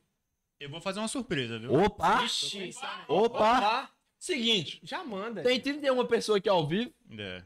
eu 0.58 0.70
vou 0.70 0.80
fazer 0.80 1.00
uma 1.00 1.10
surpresa, 1.10 1.60
viu? 1.60 1.74
Opa! 1.74 2.24
Ixi. 2.24 2.70
Opa! 3.10 3.58
Opa. 3.58 3.92
Seguinte, 4.18 4.80
Já 4.84 5.04
manda. 5.04 5.44
tem 5.44 5.60
31 5.60 6.06
pessoas 6.08 6.38
aqui 6.38 6.48
ao 6.48 6.66
vivo. 6.66 6.94
É, 7.20 7.44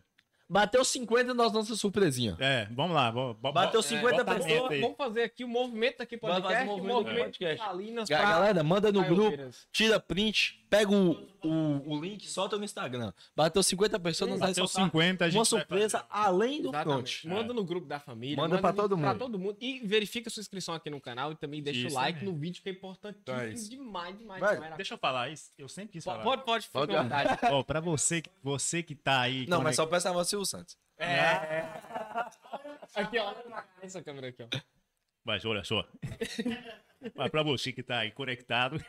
Bateu 0.50 0.84
50 0.84 1.34
nós 1.36 1.54
nossa 1.54 1.76
surpresinha. 1.76 2.36
É, 2.40 2.68
vamos 2.72 2.96
lá. 2.96 3.12
Bo, 3.12 3.36
bo, 3.36 3.52
Bateu 3.52 3.82
bo- 3.82 3.88
50 3.88 4.24
bota 4.24 4.32
a 4.32 4.36
pessoas. 4.44 4.80
Vamos 4.82 4.98
fazer 4.98 5.22
aqui 5.22 5.44
o 5.44 5.48
movimento 5.48 6.02
aqui 6.02 6.18
Vai 6.18 6.42
fazer 6.42 6.42
podcast. 6.42 6.64
o 6.68 6.74
O 6.74 6.78
movimento 6.78 6.94
movimento, 6.96 7.16
do 7.18 7.24
podcast. 7.24 7.66
Salinas 7.66 8.10
Ga- 8.10 8.18
pra... 8.18 8.30
Galera, 8.30 8.64
manda 8.64 8.92
no 8.92 9.04
grupo, 9.04 9.38
tira 9.72 10.00
print, 10.00 10.59
pega 10.70 10.92
o, 10.92 11.12
o, 11.44 11.94
o 11.96 12.00
link, 12.02 12.28
solta 12.30 12.58
no 12.58 12.64
Instagram. 12.64 13.12
Bateu 13.36 13.64
50 13.64 14.00
pessoas, 14.00 14.30
nós 14.30 14.40
Bateu 14.40 14.68
soltar 14.68 14.86
50, 14.86 15.26
a 15.26 15.30
gente 15.30 15.38
uma 15.40 15.46
surpresa 15.46 16.06
além 16.10 16.62
do 16.62 16.70
Exatamente. 16.70 17.22
front. 17.22 17.34
Manda 17.34 17.54
no 17.54 17.64
grupo 17.64 17.88
da 17.88 18.00
família. 18.00 18.38
Manda 18.38 18.60
pra 18.60 18.72
todo 18.72 18.98
Pra 18.98 19.08
mundo. 19.10 19.20
todo 19.20 19.40
mundo. 19.40 19.58
E 19.60 19.80
verifica 19.86 20.30
sua 20.30 20.42
inscrição 20.42 20.76
aqui 20.76 20.90
no 20.90 21.02
canal 21.02 21.32
e 21.32 21.36
também 21.36 21.62
deixa 21.64 21.88
Isso 21.88 21.96
o 21.96 22.00
like 22.00 22.20
também. 22.20 22.34
no 22.34 22.40
vídeo, 22.40 22.62
que 22.62 22.70
é 22.70 22.72
importantíssimo 22.72 23.40
É 23.42 23.50
isso. 23.50 23.70
demais, 23.70 24.18
demais, 24.18 24.40
Vai, 24.40 24.56
demais. 24.56 24.76
Deixa 24.76 24.94
eu 24.94 24.98
falar 24.98 25.30
isso. 25.30 25.52
Eu 25.58 25.68
sempre 25.68 25.94
quis 25.94 26.04
falar. 26.04 26.24
Pode, 26.24 26.44
pode, 26.44 26.68
fica 26.68 26.80
Pode. 26.80 26.96
à 26.96 27.02
vontade. 27.04 27.40
Ó, 27.52 27.64
pra 27.64 27.80
você, 27.80 28.22
que- 28.22 28.30
você 28.44 28.84
que 28.84 28.94
tá 28.96 29.22
aí. 29.22 29.48
Não, 29.48 29.58
mas 29.62 29.76
conect- 29.76 29.76
só 29.78 29.86
peça 29.88 30.10
a 30.10 30.14
voz 30.14 30.28
Silvio 30.28 30.46
Santos. 30.46 30.78
Aqui, 32.96 33.18
ó. 33.20 33.34
Essa 33.82 34.02
câmera 34.04 34.28
aqui, 34.28 34.44
ó. 34.44 34.48
Mas 35.24 35.46
olha 35.46 35.64
só. 35.64 35.86
Mas 37.16 37.32
para 37.32 37.44
você 37.44 37.72
que 37.72 37.82
está 37.82 38.00
aí 38.00 38.12
conectado, 38.12 38.84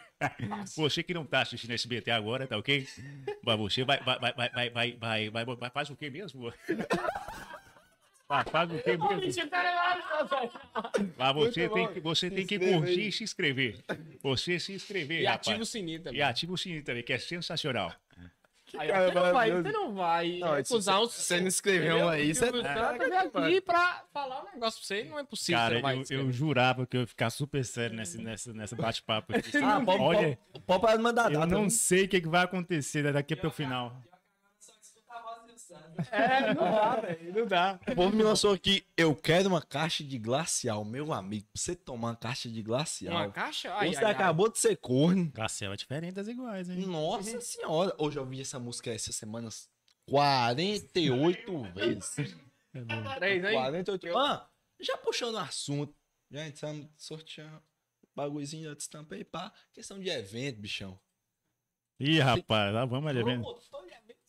você 0.76 1.02
que 1.02 1.14
não 1.14 1.22
está 1.22 1.42
assistindo 1.42 1.70
esse 1.72 1.86
BT 1.86 2.11
agora, 2.11 2.46
tá 2.46 2.56
ok? 2.58 2.86
Mas 3.42 3.58
você 3.58 3.84
vai, 3.84 4.00
vai, 4.02 4.18
vai, 4.18 4.32
vai, 4.32 4.70
vai, 4.70 4.92
vai, 4.96 5.30
vai, 5.30 5.44
vai 5.44 5.70
faz 5.70 5.90
o 5.90 5.96
quê 5.96 6.11
mesmo? 6.11 6.52
Faz 8.28 8.70
o 8.70 8.78
quê 8.78 8.96
mesmo? 8.96 9.44
Mas 11.16 11.34
você 11.34 11.68
tem 11.68 11.92
que, 11.92 12.00
você 12.00 12.30
tem 12.30 12.46
que 12.46 12.58
curtir 12.58 13.08
e 13.08 13.12
se 13.12 13.24
inscrever. 13.24 13.78
Você 14.22 14.58
se 14.58 14.72
inscrever, 14.72 15.22
E 15.22 15.26
rapaz. 15.26 15.48
ativa 15.48 15.62
o 15.62 15.66
sininho 15.66 16.02
também. 16.02 16.18
E 16.18 16.22
ativa 16.22 16.52
o 16.52 16.58
sininho 16.58 16.84
também, 16.84 17.02
que 17.02 17.12
é 17.12 17.18
sensacional. 17.18 17.94
Aí, 18.79 18.89
Cara, 18.89 19.09
você, 19.09 19.14
não 19.14 19.33
vai, 19.33 19.51
você 19.51 19.73
não 19.73 19.95
vai 19.95 20.39
Não, 20.39 20.59
isso- 20.59 20.77
usar 20.77 20.99
os. 21.01 21.12
Você 21.12 21.41
não 21.41 21.49
escreveu 21.49 22.09
aí, 22.09 22.35
você 22.35 22.45
Eu 22.49 22.62
tá 22.62 22.93
veio 22.93 23.18
aqui 23.18 23.61
pra 23.61 24.05
falar 24.12 24.43
um 24.43 24.55
negócio 24.55 24.81
pra 24.81 24.87
você, 24.87 25.05
não 25.05 25.18
é 25.18 25.25
possível. 25.25 25.59
você 25.59 25.62
Cara, 25.62 25.75
não 25.75 25.83
vai 25.83 25.99
eu, 25.99 26.05
eu 26.27 26.33
jurava 26.33 26.87
que 26.87 26.97
eu 26.97 27.01
ia 27.03 27.07
ficar 27.07 27.31
super 27.31 27.64
sério 27.64 27.97
nesse, 27.97 28.18
nessa, 28.18 28.53
nessa 28.53 28.77
bate-papo 28.77 29.37
aqui. 29.37 29.51
Ah, 29.62 29.81
pode, 29.85 30.03
Olha, 30.03 30.39
pode, 30.66 30.81
pode 30.83 31.03
mandar 31.03 31.33
eu 31.33 31.47
não 31.47 31.62
viu? 31.62 31.71
sei 31.71 32.05
o 32.05 32.09
que, 32.09 32.21
que 32.21 32.29
vai 32.29 32.45
acontecer 32.45 33.12
daqui 33.12 33.37
pro 33.37 33.51
final. 33.51 34.03
É, 36.11 36.55
não 36.55 36.64
dá, 36.64 36.96
velho. 36.96 37.34
Não 37.34 37.46
dá. 37.46 37.80
O 37.88 37.94
povo 37.94 38.16
me 38.16 38.22
lançou 38.22 38.53
aqui, 38.53 38.84
eu 38.96 39.14
quero 39.14 39.48
uma 39.48 39.62
caixa 39.62 40.03
de 40.05 40.18
glacial. 40.18 40.84
Meu 40.84 41.12
amigo, 41.12 41.46
pra 41.53 41.61
você 41.61 41.74
tomar 41.74 42.09
uma 42.09 42.16
caixa 42.16 42.48
de 42.48 42.62
glacial. 42.62 43.14
Uma 43.14 43.30
caixa? 43.30 43.74
Ai, 43.74 43.88
você 43.88 43.98
ai, 43.98 44.05
ai. 44.07 44.12
acabou 44.12 44.51
de 44.51 44.59
ser 44.59 44.76
corno. 44.76 45.30
Glacial 45.32 45.72
é 45.72 45.76
diferente 45.76 46.14
das 46.14 46.28
iguais, 46.28 46.68
hein? 46.68 46.86
Nossa 46.86 47.40
senhora. 47.40 47.94
Hoje 47.98 48.18
eu 48.18 48.22
ouvi 48.22 48.40
essa 48.40 48.59
música 48.59 48.90
essas 48.90 49.14
semanas 49.16 49.68
48 50.09 51.62
vezes. 51.74 52.14
Três, 53.16 53.44
hein? 53.44 53.53
48. 53.53 54.18
Ah, 54.18 54.48
já 54.80 54.96
puxando 54.98 55.34
o 55.34 55.38
assunto. 55.38 55.94
Já 56.30 56.46
entramos 56.46 56.86
sorteando. 56.96 57.61
Bagulhozinho, 58.14 58.68
já 58.68 58.74
destampei, 58.74 59.24
pá. 59.24 59.53
Questão 59.72 59.98
de 59.98 60.09
evento, 60.09 60.61
bichão. 60.61 60.98
Ih, 61.98 62.18
rapaz, 62.18 62.72
lá 62.72 62.84
vamos 62.84 63.11
ali 63.11 63.22
vendo. 63.22 63.44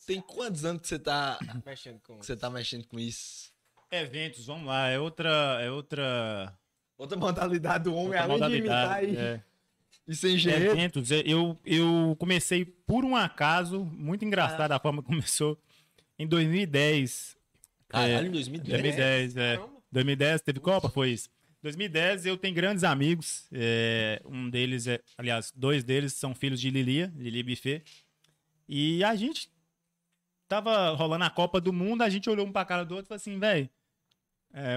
Tem 0.06 0.20
quantos 0.20 0.64
anos 0.64 0.82
que 0.82 0.88
você 0.88 0.98
tá, 0.98 1.38
Mexendo 1.64 2.00
com. 2.00 2.18
que 2.18 2.26
você 2.26 2.36
tá 2.36 2.50
mexendo 2.50 2.86
com 2.86 2.98
isso? 2.98 3.52
Eventos, 3.90 4.46
vamos 4.46 4.66
lá, 4.66 4.88
é 4.88 4.98
outra. 4.98 5.58
É 5.60 5.70
outra. 5.70 6.56
Outra 6.96 7.18
modalidade 7.18 7.84
do 7.84 7.94
homem, 7.94 8.20
outra 8.20 8.22
além 8.22 8.48
de 8.48 8.56
imitar 8.58 9.04
e, 9.04 9.16
é. 9.16 9.42
e 10.06 10.14
ser 10.14 10.30
engenheiro. 10.30 10.72
Eventos, 10.72 11.10
é, 11.10 11.22
eu, 11.26 11.58
eu 11.64 12.16
comecei 12.18 12.64
por 12.64 13.04
um 13.04 13.16
acaso, 13.16 13.84
muito 13.84 14.24
engraçado 14.24 14.72
a 14.72 14.78
forma 14.78 15.02
que 15.02 15.08
começou. 15.08 15.58
Em 16.18 16.26
2010. 16.26 17.36
Caralho, 17.88 18.26
é, 18.26 18.28
em 18.28 18.30
2010. 18.30 18.82
2010, 18.82 19.36
é. 19.36 19.56
Caramba. 19.56 19.72
2010 19.90 20.40
teve 20.40 20.60
Copa, 20.60 20.88
foi 20.88 21.10
isso. 21.10 21.28
2010 21.62 22.26
eu 22.26 22.36
tenho 22.36 22.54
grandes 22.54 22.82
amigos. 22.82 23.46
é, 23.52 24.20
um 24.24 24.48
deles 24.48 24.86
é, 24.86 25.00
aliás, 25.18 25.52
dois 25.54 25.84
deles 25.84 26.14
são 26.14 26.34
filhos 26.34 26.60
de 26.60 26.70
Lilia, 26.70 27.12
Lili 27.16 27.42
Buffet. 27.42 27.82
E 28.68 29.04
a 29.04 29.14
gente 29.14 29.51
tava 30.56 30.90
rolando 30.90 31.24
a 31.24 31.30
Copa 31.30 31.60
do 31.60 31.72
Mundo, 31.72 32.02
a 32.02 32.08
gente 32.08 32.28
olhou 32.28 32.46
um 32.46 32.52
pra 32.52 32.64
cara 32.64 32.84
do 32.84 32.94
outro 32.94 33.06
e 33.06 33.08
falou 33.08 33.16
assim, 33.16 33.38
velho, 33.38 33.68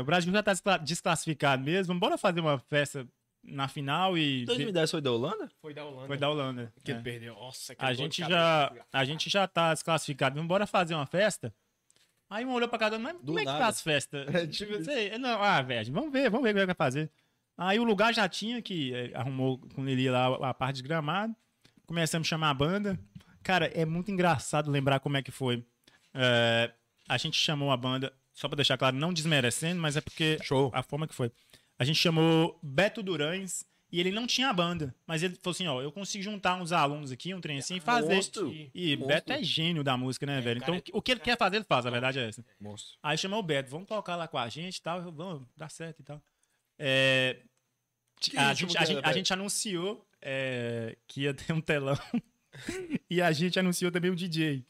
o 0.02 0.04
Brasil 0.06 0.32
já 0.32 0.42
tá 0.42 0.52
descla- 0.54 0.78
desclassificado 0.78 1.64
mesmo, 1.64 1.98
bora 2.00 2.18
fazer 2.18 2.40
uma 2.40 2.58
festa 2.58 3.06
na 3.44 3.68
final 3.68 4.18
e 4.18 4.46
2010 4.46 4.92
foi 4.92 5.02
da 5.02 5.12
Holanda? 5.12 5.50
Foi 5.62 5.74
da 5.74 5.86
Holanda. 5.86 6.08
foi 6.08 6.18
da 6.18 6.30
Holanda. 6.30 6.74
Que 6.84 6.92
é. 6.94 6.96
perdeu. 6.96 7.36
Nossa, 7.36 7.76
que 7.76 7.84
A 7.86 7.94
gente 7.94 8.22
já 8.22 8.72
a 8.92 9.06
gente 9.06 9.30
já 9.30 9.48
tá 9.48 9.74
desclassificado, 9.74 10.36
vamos 10.36 10.48
bora 10.48 10.66
fazer 10.66 10.96
uma 10.96 11.06
festa. 11.06 11.54
Aí 12.30 12.44
um 12.44 12.54
olhou 12.54 12.68
pra 12.68 12.80
cada 12.80 12.98
um, 12.98 13.00
mas 13.00 13.18
como 13.24 13.38
é 13.38 13.42
que 13.44 13.46
nada. 13.46 13.60
tá 13.60 13.68
as 13.68 13.82
festas? 13.82 14.26
É, 14.34 14.48
tipo 14.48 14.82
Sei, 14.84 15.08
ele 15.08 15.18
não, 15.20 15.42
ah, 15.42 15.62
velho, 15.62 15.94
vamos 15.94 16.12
ver, 16.12 16.30
vamos 16.30 16.44
ver 16.44 16.56
o 16.56 16.60
que 16.60 16.66
vai 16.66 16.76
fazer. 16.76 17.12
Aí 17.58 17.80
o 17.80 17.84
lugar 17.84 18.14
já 18.14 18.28
tinha, 18.28 18.62
que 18.62 18.94
eh, 18.94 19.12
arrumou 19.14 19.60
com 19.76 19.82
o 19.82 19.86
Lili 19.86 20.10
lá 20.10 20.50
a 20.50 20.54
parte 20.54 20.78
de 20.78 20.84
gramado. 20.84 21.36
Começamos 21.86 22.28
a 22.28 22.30
chamar 22.30 22.50
a 22.50 22.54
banda. 22.54 23.00
Cara, 23.46 23.68
é 23.68 23.86
muito 23.86 24.10
engraçado 24.10 24.72
lembrar 24.72 25.00
como 25.00 25.18
é 25.18 25.22
que 25.22 25.30
foi. 25.30 25.64
É, 26.16 26.72
a 27.08 27.16
gente 27.16 27.38
chamou 27.38 27.72
a 27.72 27.78
banda, 27.78 28.12
só 28.34 28.48
pra 28.50 28.56
deixar 28.56 28.76
claro, 28.76 28.96
não 28.96 29.14
desmerecendo, 29.14 29.80
mas 29.80 29.96
é 29.96 30.02
porque 30.02 30.40
Show. 30.42 30.72
a 30.74 30.82
forma 30.82 31.08
que 31.08 31.14
foi. 31.14 31.32
A 31.78 31.86
gente 31.86 32.00
chamou 32.00 32.58
Beto 32.64 33.04
Durães 33.04 33.64
e 33.92 34.00
ele 34.00 34.10
não 34.10 34.26
tinha 34.26 34.50
a 34.50 34.54
banda. 34.54 34.96
Mas 35.06 35.22
ele 35.22 35.36
falou 35.36 35.52
assim: 35.52 35.68
ó, 35.68 35.80
eu 35.80 35.92
consigo 35.92 36.24
juntar 36.24 36.56
uns 36.56 36.72
alunos 36.72 37.12
aqui, 37.12 37.36
um 37.36 37.40
trem 37.40 37.60
assim, 37.60 37.76
e 37.76 37.80
fazer. 37.80 38.16
Monstro. 38.16 38.52
E 38.52 38.98
Monstro. 38.98 39.08
Beto 39.08 39.34
é 39.34 39.44
gênio 39.44 39.84
da 39.84 39.96
música, 39.96 40.26
né, 40.26 40.42
velho? 40.42 40.60
cara, 40.60 40.78
Então, 40.78 40.98
o 40.98 41.00
que 41.00 41.12
ele 41.12 41.20
quer 41.20 41.38
fazer, 41.38 41.58
ele 41.58 41.66
faz, 41.66 41.86
a 41.86 41.92
verdade 41.92 42.18
é 42.18 42.28
essa. 42.28 42.44
Monstro. 42.60 42.98
Aí 43.04 43.16
chamou 43.16 43.38
o 43.38 43.44
Beto, 43.44 43.70
vamos 43.70 43.88
tocar 43.88 44.16
lá 44.16 44.28
com 44.28 44.40
a 44.40 44.50
gente 44.50 44.78
e 44.78 44.82
tal, 44.82 45.04
vamos, 45.12 45.48
dá 45.56 45.70
certo 45.70 46.00
e 46.00 46.04
tal. 46.04 46.20
É, 46.80 47.38
a, 48.36 48.54
gente, 48.56 48.76
a, 48.76 48.86
gente, 48.86 48.98
a 48.98 49.02
velho? 49.02 49.14
gente 49.14 49.32
anunciou 49.32 50.04
é, 50.20 50.98
que 51.08 51.22
ia 51.22 51.34
ter 51.36 51.54
um 51.54 51.62
telão 51.62 51.96
e 53.10 53.22
a 53.22 53.32
gente 53.32 53.60
anunciou 53.60 53.92
também 53.92 54.12
o 54.12 54.16
DJ. 54.16 54.64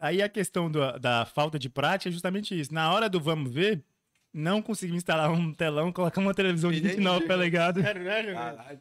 Aí 0.00 0.20
a 0.22 0.28
questão 0.28 0.70
do- 0.70 0.98
da 0.98 1.24
falta 1.24 1.58
de 1.58 1.68
prática 1.68 2.08
é 2.08 2.12
justamente 2.12 2.58
isso. 2.58 2.72
Na 2.74 2.92
hora 2.92 3.08
do 3.08 3.20
vamos 3.20 3.52
ver, 3.52 3.82
não 4.32 4.60
conseguimos 4.60 5.02
instalar 5.02 5.30
um 5.30 5.52
telão, 5.54 5.92
colocar 5.92 6.20
uma 6.20 6.34
televisão 6.34 6.70
de 6.72 6.78
E 6.78 6.80
nem 6.82 6.90
29 6.92 7.20
DJ. 7.20 7.28
polegadas. 7.28 7.84
Sério, 7.84 8.02
né. 8.34 8.78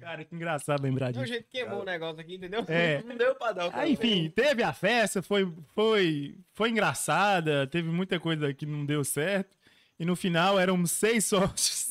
Cara, 0.00 0.24
que 0.24 0.34
engraçado 0.34 0.82
lembrar 0.82 1.12
De 1.12 1.18
um 1.18 1.22
disso. 1.22 1.32
jeito 1.34 1.48
que 1.50 1.58
queimou 1.58 1.82
o 1.82 1.84
negócio 1.84 2.20
aqui, 2.20 2.36
entendeu? 2.36 2.64
É. 2.68 3.02
Não 3.06 3.16
deu 3.16 3.34
pra 3.34 3.52
dar 3.52 3.68
o 3.68 3.70
Aí, 3.74 3.92
enfim, 3.92 4.30
teve 4.34 4.62
a 4.62 4.72
festa, 4.72 5.22
foi, 5.22 5.50
foi, 5.74 6.36
foi 6.54 6.70
engraçada, 6.70 7.66
teve 7.66 7.88
muita 7.88 8.18
coisa 8.18 8.52
que 8.54 8.64
não 8.66 8.84
deu 8.86 9.04
certo. 9.04 9.56
E 9.98 10.04
no 10.04 10.14
final 10.16 10.58
eram 10.58 10.84
seis 10.86 11.24
sócios. 11.26 11.87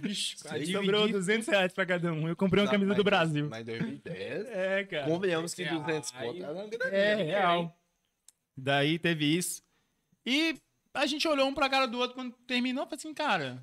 Bicho. 0.00 0.36
Sobrou 0.38 1.02
dividir. 1.06 1.12
200 1.12 1.48
reais 1.48 1.72
pra 1.72 1.86
cada 1.86 2.12
um. 2.12 2.28
Eu 2.28 2.36
comprei 2.36 2.62
uma 2.62 2.70
camisa 2.70 2.94
do 2.94 3.04
Brasil. 3.04 3.48
Mas 3.48 3.62
em 3.68 3.78
2010, 3.78 4.46
É, 4.48 4.84
cara. 4.84 5.06
convenhamos 5.06 5.54
que 5.54 5.62
Aí- 5.64 5.78
200 5.78 6.10
pontos 6.12 6.40
era 6.42 6.52
uma 6.52 6.66
grande 6.66 6.94
É, 6.96 7.20
hein? 7.20 7.26
real. 7.26 7.78
Daí 8.56 8.98
teve 8.98 9.24
isso. 9.36 9.62
E 10.26 10.56
a 10.94 11.06
gente 11.06 11.26
olhou 11.28 11.46
um 11.48 11.54
pra 11.54 11.68
cara 11.70 11.86
do 11.86 11.98
outro 11.98 12.14
quando 12.14 12.32
terminou 12.46 12.82
e 12.84 12.86
falou 12.86 12.96
assim, 12.96 13.14
cara, 13.14 13.62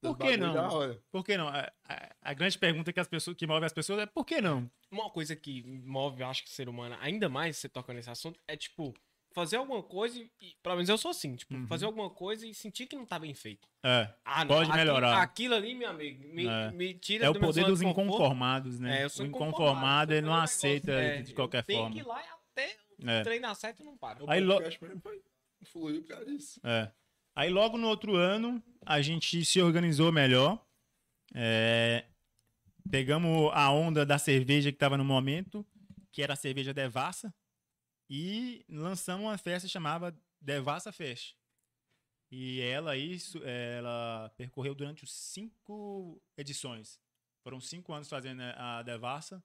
por 0.00 0.16
que 0.18 0.36
não? 0.36 1.00
Por 1.10 1.24
que 1.24 1.36
não? 1.36 1.48
A, 1.48 1.72
a- 1.88 2.16
a 2.22 2.34
grande 2.34 2.58
pergunta 2.58 2.92
que, 2.92 3.00
as 3.00 3.08
pessoas, 3.08 3.36
que 3.36 3.46
move 3.46 3.64
as 3.64 3.72
pessoas 3.72 4.00
é 4.00 4.06
por 4.06 4.24
que 4.24 4.40
não? 4.40 4.70
Uma 4.90 5.08
coisa 5.10 5.34
que 5.34 5.62
move, 5.62 6.20
eu 6.22 6.26
acho 6.26 6.42
que 6.44 6.50
o 6.50 6.52
ser 6.52 6.68
humano, 6.68 6.96
ainda 7.00 7.28
mais 7.28 7.56
você 7.56 7.68
toca 7.68 7.92
nesse 7.94 8.10
assunto, 8.10 8.38
é 8.46 8.56
tipo, 8.56 8.92
fazer 9.34 9.56
alguma 9.56 9.82
coisa 9.82 10.18
e, 10.18 10.54
pelo 10.62 10.74
menos 10.76 10.88
eu 10.88 10.98
sou 10.98 11.10
assim, 11.10 11.34
tipo, 11.36 11.54
Uhum. 11.54 11.66
fazer 11.66 11.84
alguma 11.86 12.10
coisa 12.10 12.46
e 12.46 12.52
sentir 12.54 12.86
que 12.86 12.96
não 12.96 13.04
tá 13.06 13.18
bem 13.18 13.34
feito. 13.34 13.68
É, 13.84 14.12
Ah, 14.24 14.44
Pode 14.46 14.62
aquilo- 14.70 14.76
melhorar. 14.76 15.22
Aquilo 15.22 15.54
ali, 15.54 15.74
meu 15.74 15.88
amigo, 15.90 16.28
me, 16.34 16.46
É. 16.46 16.70
me 16.72 16.94
tira 16.94 17.26
é 17.26 17.30
o 17.30 17.32
do 17.32 17.40
poder 17.40 17.64
dos 17.64 17.82
inconformados, 17.82 18.78
né? 18.78 19.00
É, 19.00 19.04
eu 19.04 19.10
sou 19.10 19.24
o 19.24 19.28
inconformado, 19.28 20.12
ele 20.12 20.26
não 20.26 20.34
aceita. 20.34 20.92
É, 20.92 21.22
de 21.22 21.34
qualquer 21.34 21.64
forma. 21.64 21.90
que 21.92 21.98
ir 22.00 22.06
lá 22.06 22.20
e 22.22 22.26
até 22.28 22.76
É. 23.04 23.22
treinar 23.22 23.54
certo 23.56 23.80
e 23.80 23.84
não 23.84 23.96
para. 23.96 24.24
Aí 24.28 24.40
lo- 24.40 24.54
podcast 24.54 24.82
mesmo 24.84 25.00
foi- 25.00 25.20
fluiu 25.64 26.02
por 26.02 26.08
causa 26.08 26.26
disso. 26.26 26.60
É. 26.64 26.90
Aí 27.34 27.48
logo 27.50 27.78
no 27.78 27.88
outro 27.88 28.14
ano, 28.16 28.62
a 28.84 29.00
gente 29.00 29.44
se 29.44 29.60
organizou 29.62 30.12
melhor. 30.12 30.62
É, 31.34 32.04
Pegamos 32.90 33.48
a 33.54 33.70
onda 33.70 34.04
da 34.04 34.18
cerveja 34.18 34.70
que 34.72 34.76
estava 34.76 34.96
no 34.96 35.04
momento, 35.04 35.64
que 36.10 36.20
era 36.20 36.32
a 36.32 36.36
cerveja 36.36 36.74
Devassa, 36.74 37.32
e 38.08 38.64
lançamos 38.68 39.26
uma 39.26 39.38
festa 39.38 39.68
chamava 39.68 40.16
Devassa 40.40 40.92
Fest. 40.92 41.36
E 42.30 42.60
ela 42.60 42.92
su- 43.18 43.42
ela 43.44 44.30
percorreu 44.36 44.74
durante 44.74 45.06
cinco 45.06 46.20
edições. 46.36 46.98
Foram 47.42 47.60
cinco 47.60 47.92
anos 47.92 48.08
fazendo 48.08 48.40
a 48.56 48.82
Devassa 48.82 49.42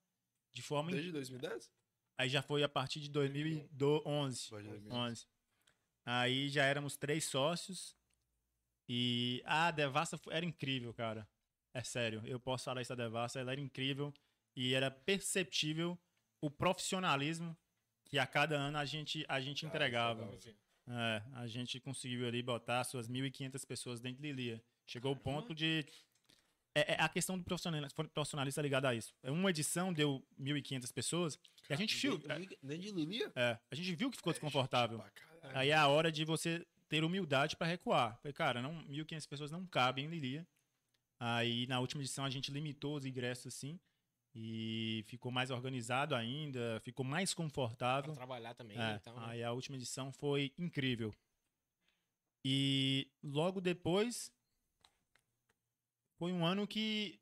de 0.53 0.61
forma. 0.61 0.91
Desde 0.91 1.11
2010? 1.11 1.69
Aí 2.17 2.29
já 2.29 2.41
foi 2.41 2.63
a 2.63 2.69
partir 2.69 2.99
de 2.99 3.09
2011. 3.09 4.47
Foi 4.47 4.63
de 4.63 4.69
2011. 4.69 5.11
11. 5.11 5.27
Aí 6.05 6.49
já 6.49 6.63
éramos 6.63 6.95
três 6.95 7.25
sócios. 7.25 7.95
E 8.89 9.41
a 9.45 9.69
Devassa 9.71 10.19
era 10.29 10.45
incrível, 10.45 10.93
cara. 10.93 11.27
É 11.73 11.83
sério, 11.83 12.23
eu 12.25 12.39
posso 12.39 12.63
falar 12.65 12.81
isso 12.81 12.95
da 12.95 13.03
Devassa, 13.03 13.39
ela 13.39 13.51
era 13.51 13.61
incrível 13.61 14.11
e 14.55 14.73
era 14.73 14.89
perceptível 14.89 15.99
o 16.41 16.49
profissionalismo 16.49 17.55
que 18.07 18.17
a 18.17 18.25
cada 18.25 18.55
ano 18.55 18.77
a 18.77 18.85
gente, 18.85 19.25
a 19.27 19.39
gente 19.39 19.65
entregava. 19.65 20.29
É, 20.89 21.21
a 21.33 21.47
gente 21.47 21.79
conseguiu 21.79 22.27
ali 22.27 22.41
botar 22.41 22.83
suas 22.85 23.09
1.500 23.09 23.65
pessoas 23.65 23.99
dentro 23.99 24.21
de 24.21 24.27
Lilia. 24.31 24.63
Chegou 24.85 25.11
o 25.11 25.15
ponto 25.15 25.53
de. 25.53 25.85
É, 26.73 26.93
é 26.93 27.01
a 27.01 27.09
questão 27.09 27.37
do 27.37 27.43
profissionalismo, 27.43 28.07
profissionalista 28.09 28.61
ligada 28.61 28.87
a 28.89 28.95
isso. 28.95 29.13
É 29.21 29.29
Uma 29.29 29.49
edição 29.49 29.91
deu 29.91 30.25
1.500 30.39 30.93
pessoas 30.93 31.39
e 31.69 31.73
a 31.73 31.75
gente 31.75 31.95
viu. 31.95 32.17
De 32.17 32.91
Lilia? 32.91 33.31
É, 33.35 33.57
a 33.69 33.75
gente 33.75 33.93
viu 33.95 34.09
que 34.09 34.17
ficou 34.17 34.31
desconfortável. 34.31 35.03
Aí 35.53 35.69
é 35.69 35.75
a 35.75 35.87
hora 35.87 36.11
de 36.11 36.23
você 36.23 36.65
ter 36.87 37.03
humildade 37.03 37.57
pra 37.57 37.67
recuar. 37.67 38.17
Falei, 38.21 38.33
cara, 38.33 38.61
não, 38.61 38.83
1.500 38.85 39.27
pessoas 39.27 39.51
não 39.51 39.65
cabem 39.65 40.05
em 40.05 40.09
Lilia. 40.09 40.47
Aí 41.19 41.67
na 41.67 41.79
última 41.79 42.01
edição 42.01 42.23
a 42.23 42.29
gente 42.29 42.51
limitou 42.51 42.95
os 42.95 43.05
ingressos 43.05 43.47
assim 43.47 43.77
e 44.39 45.03
ficou 45.07 45.31
mais 45.31 45.49
organizado 45.49 46.13
ainda, 46.13 46.79
ficou 46.81 47.03
mais 47.03 47.33
Pra 47.33 47.43
confortável. 47.43 48.13
trabalhar 48.13 48.53
também, 48.53 48.77
É, 48.79 48.93
então... 49.01 49.15
né? 49.19 49.25
Aí 49.29 49.43
a 49.43 49.51
última 49.51 49.75
edição 49.77 50.11
foi 50.11 50.53
incrível. 50.59 51.11
E 52.45 53.09
logo 53.23 53.59
depois 53.59 54.31
foi 56.19 56.31
um 56.31 56.45
ano 56.45 56.67
que 56.67 57.19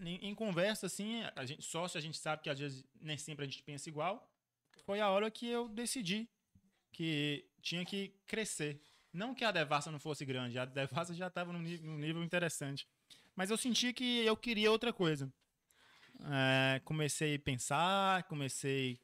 em, 0.00 0.34
conversa 0.34 0.86
assim, 0.86 1.22
a 1.34 1.46
gente 1.46 1.62
sócio, 1.62 1.96
a 1.96 2.00
gente 2.00 2.18
sabe 2.18 2.42
que 2.42 2.50
às 2.50 2.58
vezes 2.58 2.84
nem 3.00 3.16
sempre 3.16 3.44
a 3.44 3.48
gente 3.48 3.62
pensa 3.62 3.88
igual. 3.88 4.30
Foi 4.84 5.00
a 5.00 5.08
hora 5.08 5.30
que 5.30 5.46
eu 5.46 5.66
decidi 5.66 6.28
que 6.92 7.48
tinha 7.62 7.86
que 7.86 8.14
crescer. 8.26 8.82
Não 9.12 9.34
que 9.34 9.44
a 9.44 9.50
Devassa 9.50 9.90
não 9.90 9.98
fosse 9.98 10.24
grande, 10.26 10.58
a 10.58 10.64
Devassa 10.66 11.14
já 11.14 11.28
estava 11.28 11.52
num, 11.54 11.60
num 11.62 11.98
nível 11.98 12.22
interessante. 12.22 12.86
Mas 13.34 13.48
eu 13.50 13.56
senti 13.56 13.92
que 13.94 14.24
eu 14.26 14.36
queria 14.36 14.70
outra 14.70 14.92
coisa. 14.92 15.32
É, 16.26 16.80
comecei 16.84 17.34
a 17.34 17.38
pensar, 17.38 18.22
comecei 18.24 19.00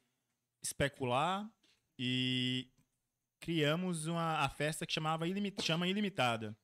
a 0.61 0.65
especular 0.65 1.49
e 1.97 2.69
criamos 3.39 4.05
uma, 4.07 4.39
a 4.39 4.49
festa 4.49 4.85
que 4.85 4.93
chamava 4.93 5.27
Ilimi- 5.27 5.53
chama 5.61 5.87
Ilimitada. 5.87 6.55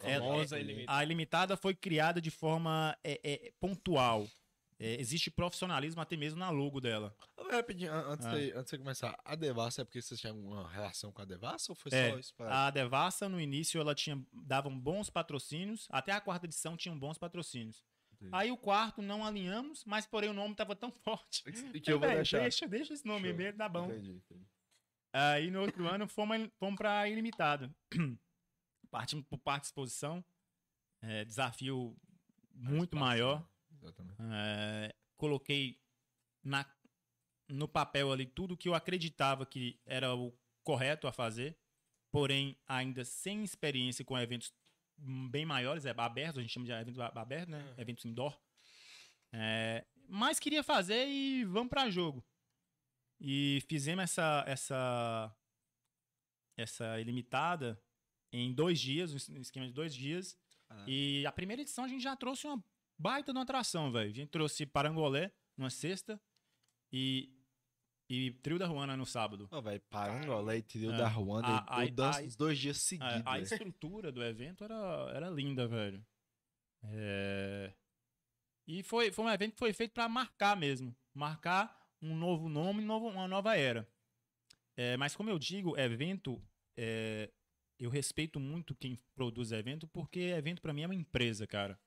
É- 0.00 0.18
Famosa 0.18 0.56
é- 0.58 0.60
Ilimitada. 0.60 0.98
a 0.98 1.02
Ilimitada 1.04 1.56
foi 1.56 1.74
criada 1.74 2.20
de 2.20 2.30
forma 2.30 2.96
é, 3.04 3.20
é, 3.24 3.52
pontual. 3.60 4.26
É, 4.76 5.00
existe 5.00 5.30
profissionalismo 5.30 6.00
até 6.02 6.16
mesmo 6.16 6.38
na 6.40 6.50
logo 6.50 6.80
dela. 6.80 7.16
Rapidinho, 7.50 7.92
an- 7.92 8.12
antes, 8.12 8.26
Ah. 8.26 8.30
de, 8.36 8.50
antes 8.52 8.64
de 8.64 8.70
você 8.70 8.78
começar, 8.78 9.16
a 9.24 9.36
Devassa 9.36 9.82
é 9.82 9.84
porque 9.84 10.02
vocês 10.02 10.18
tinham 10.20 10.34
alguma 10.34 10.68
relação 10.68 11.12
com 11.12 11.22
a 11.22 11.24
Devassa 11.24 11.70
ou 11.70 11.76
foi 11.76 11.92
É, 11.94 12.10
só 12.10 12.18
isso? 12.18 12.34
pra- 12.34 12.66
A 12.66 12.70
Devassa, 12.70 13.28
no 13.28 13.40
início, 13.40 13.80
ela 13.80 13.94
tinha 13.94 14.20
davam 14.32 14.76
bons 14.78 15.08
patrocínios. 15.08 15.86
Até 15.90 16.10
a 16.10 16.20
quarta 16.20 16.46
edição 16.46 16.76
tinham 16.76 16.98
bons 16.98 17.16
patrocínios. 17.16 17.84
Entendi. 18.24 18.36
Aí 18.36 18.50
o 18.50 18.56
quarto 18.56 19.02
não 19.02 19.24
alinhamos, 19.24 19.84
mas 19.84 20.06
porém 20.06 20.30
o 20.30 20.34
nome 20.34 20.54
tava 20.54 20.74
tão 20.74 20.90
forte. 20.90 21.42
E 21.74 21.80
que 21.80 21.92
eu 21.92 22.00
vou 22.00 22.08
deixar. 22.08 22.40
Deixa, 22.40 22.66
deixa 22.66 22.94
esse 22.94 23.06
nome 23.06 23.28
Show. 23.28 23.36
mesmo, 23.36 23.58
tá 23.58 23.68
bom. 23.68 23.86
Entendi, 23.86 24.12
entendi. 24.12 24.46
Aí 25.12 25.50
no 25.50 25.60
outro 25.60 25.86
ano 25.88 26.08
fomos, 26.08 26.48
fomos 26.58 26.76
para 26.76 27.08
Ilimitada. 27.08 27.74
Partimos 28.90 29.24
por 29.26 29.38
parte 29.38 29.62
de 29.62 29.66
exposição. 29.68 30.24
É, 31.02 31.24
desafio 31.24 31.96
muito 32.52 32.96
maior. 32.96 33.46
Exatamente. 33.70 34.16
É, 34.20 34.94
coloquei 35.16 35.80
na, 36.42 36.64
no 37.48 37.68
papel 37.68 38.12
ali 38.12 38.26
tudo 38.26 38.56
que 38.56 38.68
eu 38.68 38.74
acreditava 38.74 39.44
que 39.44 39.80
era 39.84 40.14
o 40.14 40.32
correto 40.62 41.06
a 41.06 41.12
fazer, 41.12 41.58
porém 42.10 42.56
ainda 42.66 43.04
sem 43.04 43.44
experiência 43.44 44.04
com 44.04 44.18
eventos 44.18 44.52
bem 45.30 45.44
maiores, 45.44 45.84
é, 45.84 45.94
abertos, 45.96 46.38
a 46.38 46.42
gente 46.42 46.52
chama 46.52 46.66
de 46.66 46.72
eventos 46.72 47.00
a- 47.00 47.12
abertos, 47.14 47.48
né? 47.48 47.74
Eventos 47.78 48.04
indoor. 48.04 48.38
É, 49.32 49.84
mas 50.08 50.38
queria 50.38 50.62
fazer 50.62 51.06
e 51.08 51.44
vamos 51.44 51.68
para 51.70 51.90
jogo. 51.90 52.24
E 53.20 53.62
fizemos 53.68 54.04
essa, 54.04 54.44
essa, 54.46 55.36
essa 56.56 57.00
ilimitada 57.00 57.80
em 58.32 58.52
dois 58.52 58.80
dias, 58.80 59.12
um 59.30 59.40
esquema 59.40 59.66
de 59.66 59.72
dois 59.72 59.94
dias. 59.94 60.36
Ah. 60.68 60.84
E 60.88 61.24
a 61.26 61.32
primeira 61.32 61.62
edição 61.62 61.84
a 61.84 61.88
gente 61.88 62.02
já 62.02 62.16
trouxe 62.16 62.46
uma 62.46 62.62
baita 62.98 63.32
de 63.32 63.38
uma 63.38 63.42
atração, 63.44 63.90
velho. 63.92 64.10
A 64.10 64.14
gente 64.14 64.30
trouxe 64.30 64.66
Parangolé 64.66 65.32
numa 65.56 65.70
sexta 65.70 66.20
e, 66.92 67.32
e 68.08 68.30
Trio 68.42 68.58
da 68.58 68.66
Ruana 68.66 68.96
no 68.96 69.06
sábado. 69.06 69.48
Ô, 69.50 69.62
velho, 69.62 69.80
Parangolé 69.88 70.58
e 70.58 70.62
Trio 70.62 70.92
É. 70.92 70.96
da 70.96 71.08
Ruanda, 71.08 71.48
A- 71.48 71.78
a- 71.80 71.84
eu 71.86 71.90
danço 71.90 72.20
a- 72.20 72.22
os 72.24 72.36
dois 72.36 72.58
dias 72.58 72.76
A, 72.76 72.80
seguidos. 72.80 73.22
a 73.26 73.32
velho. 73.32 73.42
estrutura 73.44 74.12
do 74.12 74.22
evento 74.22 74.62
era, 74.64 75.10
era 75.14 75.30
linda, 75.30 75.66
velho. 75.66 76.04
É, 76.84 77.72
E 78.66 78.82
foi, 78.82 79.12
foi 79.12 79.24
um 79.26 79.30
evento 79.30 79.52
que 79.52 79.58
foi 79.58 79.72
feito 79.74 79.92
para 79.92 80.08
marcar 80.08 80.56
mesmo. 80.56 80.94
Marcar 81.12 81.78
um 82.00 82.16
novo 82.16 82.48
nome, 82.48 82.82
novo, 82.82 83.08
uma 83.08 83.28
nova 83.28 83.54
era. 83.56 83.86
É, 84.76 84.96
mas 84.96 85.14
como 85.14 85.28
eu 85.30 85.38
digo, 85.38 85.78
evento, 85.78 86.42
é, 86.76 87.30
eu 87.78 87.90
respeito 87.90 88.40
muito 88.40 88.74
quem 88.74 88.98
produz 89.14 89.52
evento, 89.52 89.86
porque 89.88 90.18
evento 90.20 90.62
para 90.62 90.72
mim 90.72 90.82
é 90.82 90.86
uma 90.86 90.94
empresa, 90.94 91.46
cara. 91.46 91.78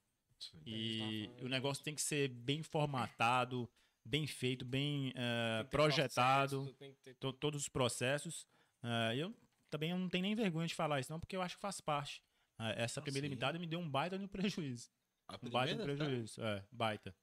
E 0.65 1.29
o 1.41 1.47
negócio 1.49 1.83
tem 1.83 1.95
que 1.95 2.01
ser 2.01 2.27
bem 2.29 2.61
formatado, 2.61 3.67
bem 4.07 4.25
feito, 4.27 4.63
bem 4.65 5.11
ter 5.13 5.69
projetado 5.69 6.63
processo, 6.63 6.95
ter- 7.03 7.15
to- 7.15 7.33
todos 7.33 7.61
os 7.63 7.69
processos. 7.69 8.47
Ah, 8.81 9.15
eu 9.15 9.35
também 9.69 9.91
não 9.93 10.07
tenho 10.09 10.21
nem 10.23 10.35
vergonha 10.35 10.67
de 10.67 10.73
falar 10.75 10.99
isso, 10.99 11.11
não, 11.11 11.19
porque 11.19 11.35
eu 11.35 11.41
acho 11.41 11.55
que 11.55 11.61
faz 11.61 11.81
parte. 11.81 12.23
Ah, 12.57 12.71
essa 12.71 13.01
primeira 13.01 13.25
sim. 13.25 13.29
limitada 13.29 13.59
me 13.59 13.67
deu 13.67 13.79
um 13.79 13.89
baita 13.89 14.17
no 14.17 14.27
prejuízo. 14.27 14.89
A 15.27 15.35
Um 15.41 15.49
baita 15.49 15.75
no 15.75 15.83
primeira, 15.83 15.97
tá? 15.97 16.05
prejuízo, 16.05 16.41
é, 16.41 16.65
baita. 16.71 17.15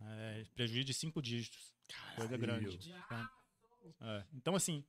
É, 0.00 0.44
prejuízo 0.54 0.84
de 0.84 0.94
cinco 0.94 1.22
dígitos. 1.22 1.72
Coisa 2.16 2.36
grande. 2.36 2.76
tá? 3.08 3.30
É, 4.00 4.24
Então, 4.34 4.54
assim, 4.54 4.84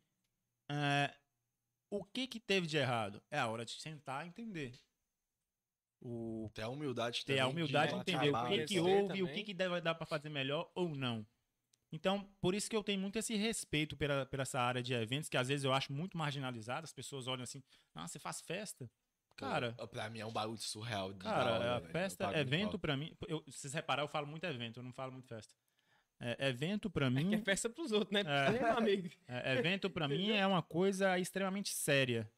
é, 0.70 1.16
o 1.90 2.04
que 2.04 2.28
que 2.28 2.40
teve 2.40 2.68
de 2.68 2.78
errado? 2.78 3.22
É 3.32 3.40
a 3.40 3.48
hora 3.48 3.64
de 3.64 3.72
sentar 3.74 4.26
e 4.26 4.30
entender. 4.30 4.74
O, 6.00 6.50
Ter 6.54 6.62
a 6.62 6.70
humildade 6.70 7.26
ter 7.26 7.39
a 7.39 7.48
humildade 7.48 7.93
de 7.93 8.00
entender 8.00 8.30
o 8.30 8.48
que, 8.48 8.58
né? 8.58 8.66
que 8.66 8.80
houve, 8.80 9.24
o 9.24 9.28
que, 9.28 9.43
que 9.43 9.54
deve 9.54 9.82
dar 9.82 9.95
para 9.95 10.06
fazer 10.06 10.30
melhor 10.30 10.70
ou 10.76 10.95
não. 10.95 11.26
Então, 11.91 12.30
por 12.41 12.54
isso 12.54 12.70
que 12.70 12.76
eu 12.76 12.84
tenho 12.84 13.00
muito 13.00 13.18
esse 13.18 13.36
respeito 13.36 13.95
pela, 13.95 14.26
pela 14.26 14.43
essa 14.43 14.60
área 14.60 14.84
de 14.84 14.93
eventos, 14.93 15.30
que 15.30 15.38
às 15.38 15.48
vezes 15.48 15.64
eu 15.64 15.74
acho 15.74 15.91
muito 15.93 16.18
marginalizada. 16.18 16.84
As 16.84 16.93
pessoas 16.93 17.28
olham 17.28 17.43
assim, 17.43 17.64
ah, 17.95 18.08
você 18.08 18.20
faz 18.20 18.41
festa? 18.41 18.89
Cara, 19.38 19.74
pra 19.91 20.10
mim 20.10 20.20
é 20.20 20.26
um 20.26 20.32
bagulho 20.32 20.58
surreal. 20.58 21.14
Cara, 21.16 21.54
hora, 21.54 21.76
a 21.76 21.80
velho. 21.80 21.91
festa, 21.91 22.26
pago 22.26 22.38
evento 22.38 22.72
pau. 22.72 22.80
pra 22.80 22.98
mim. 22.98 23.16
Eu, 23.28 23.43
se 23.48 23.60
vocês 23.60 23.74
repararam, 23.74 24.06
eu 24.06 24.12
falo 24.12 24.28
muito 24.28 24.43
evento, 24.45 24.80
eu 24.80 24.84
não 24.84 24.91
falo 24.91 25.12
muito 25.12 25.28
festa. 25.28 25.54
É, 26.20 26.48
evento 26.50 26.89
pra 26.89 27.10
mim. 27.10 27.30
Que 27.30 27.36
é 27.36 27.41
festa 27.41 27.70
pros 27.70 27.91
outros, 27.91 28.12
né? 28.12 28.24
É. 29.28 29.28
É, 29.28 29.58
evento 29.60 29.89
pra 29.89 30.08
mim 30.08 30.32
é 30.32 30.45
uma 30.45 30.64
coisa 30.64 31.18
extremamente 31.20 31.70
séria. 31.70 32.30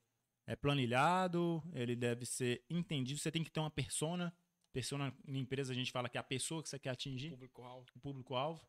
É 0.50 0.56
planilhado, 0.56 1.64
ele 1.74 1.96
deve 1.96 2.26
ser 2.26 2.66
entendido. 2.68 3.20
Você 3.20 3.32
tem 3.32 3.44
que 3.44 3.52
ter 3.52 3.60
uma 3.60 3.70
persona. 3.70 4.34
Persona 4.74 5.16
na 5.28 5.38
empresa 5.38 5.72
a 5.72 5.76
gente 5.76 5.92
fala 5.92 6.10
que 6.10 6.18
é 6.18 6.20
a 6.20 6.24
pessoa 6.24 6.64
que 6.64 6.70
você 6.70 6.80
quer 6.80 6.90
atingir, 6.90 7.30
Público-alvo. 7.30 7.86
o 7.96 8.00
público-alvo. 8.00 8.68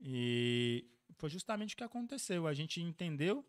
E 0.00 0.88
foi 1.16 1.28
justamente 1.28 1.74
o 1.74 1.76
que 1.76 1.82
aconteceu. 1.82 2.46
A 2.46 2.54
gente 2.54 2.80
entendeu. 2.80 3.44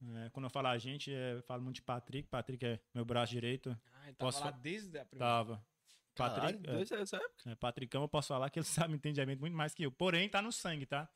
é, 0.00 0.30
quando 0.30 0.44
eu 0.44 0.50
falo 0.50 0.68
a 0.68 0.78
gente, 0.78 1.12
é, 1.12 1.34
eu 1.34 1.42
falo 1.42 1.60
muito 1.60 1.76
de 1.76 1.82
Patrick. 1.82 2.28
Patrick 2.28 2.64
é 2.64 2.80
meu 2.94 3.04
braço 3.04 3.32
direito. 3.32 3.76
Ah, 3.94 4.04
ele 4.04 4.14
tava 4.14 4.30
Posso 4.30 4.44
lá 4.44 4.52
desde 4.52 4.96
a 4.96 5.04
primeira. 5.04 5.32
Tava. 5.32 5.66
Caralho, 6.14 6.40
Patrick, 6.40 6.70
é, 6.70 6.76
desde 6.76 6.94
essa 6.94 7.16
época. 7.16 7.50
é, 7.50 7.54
Patricão, 7.56 8.02
eu 8.02 8.08
posso 8.08 8.28
falar 8.28 8.48
que 8.48 8.60
ele 8.60 8.66
sabe 8.88 8.94
entendimento 8.94 9.40
muito 9.40 9.56
mais 9.56 9.74
que 9.74 9.82
eu. 9.82 9.90
Porém, 9.90 10.28
tá 10.28 10.40
no 10.40 10.52
sangue, 10.52 10.86
tá? 10.86 11.10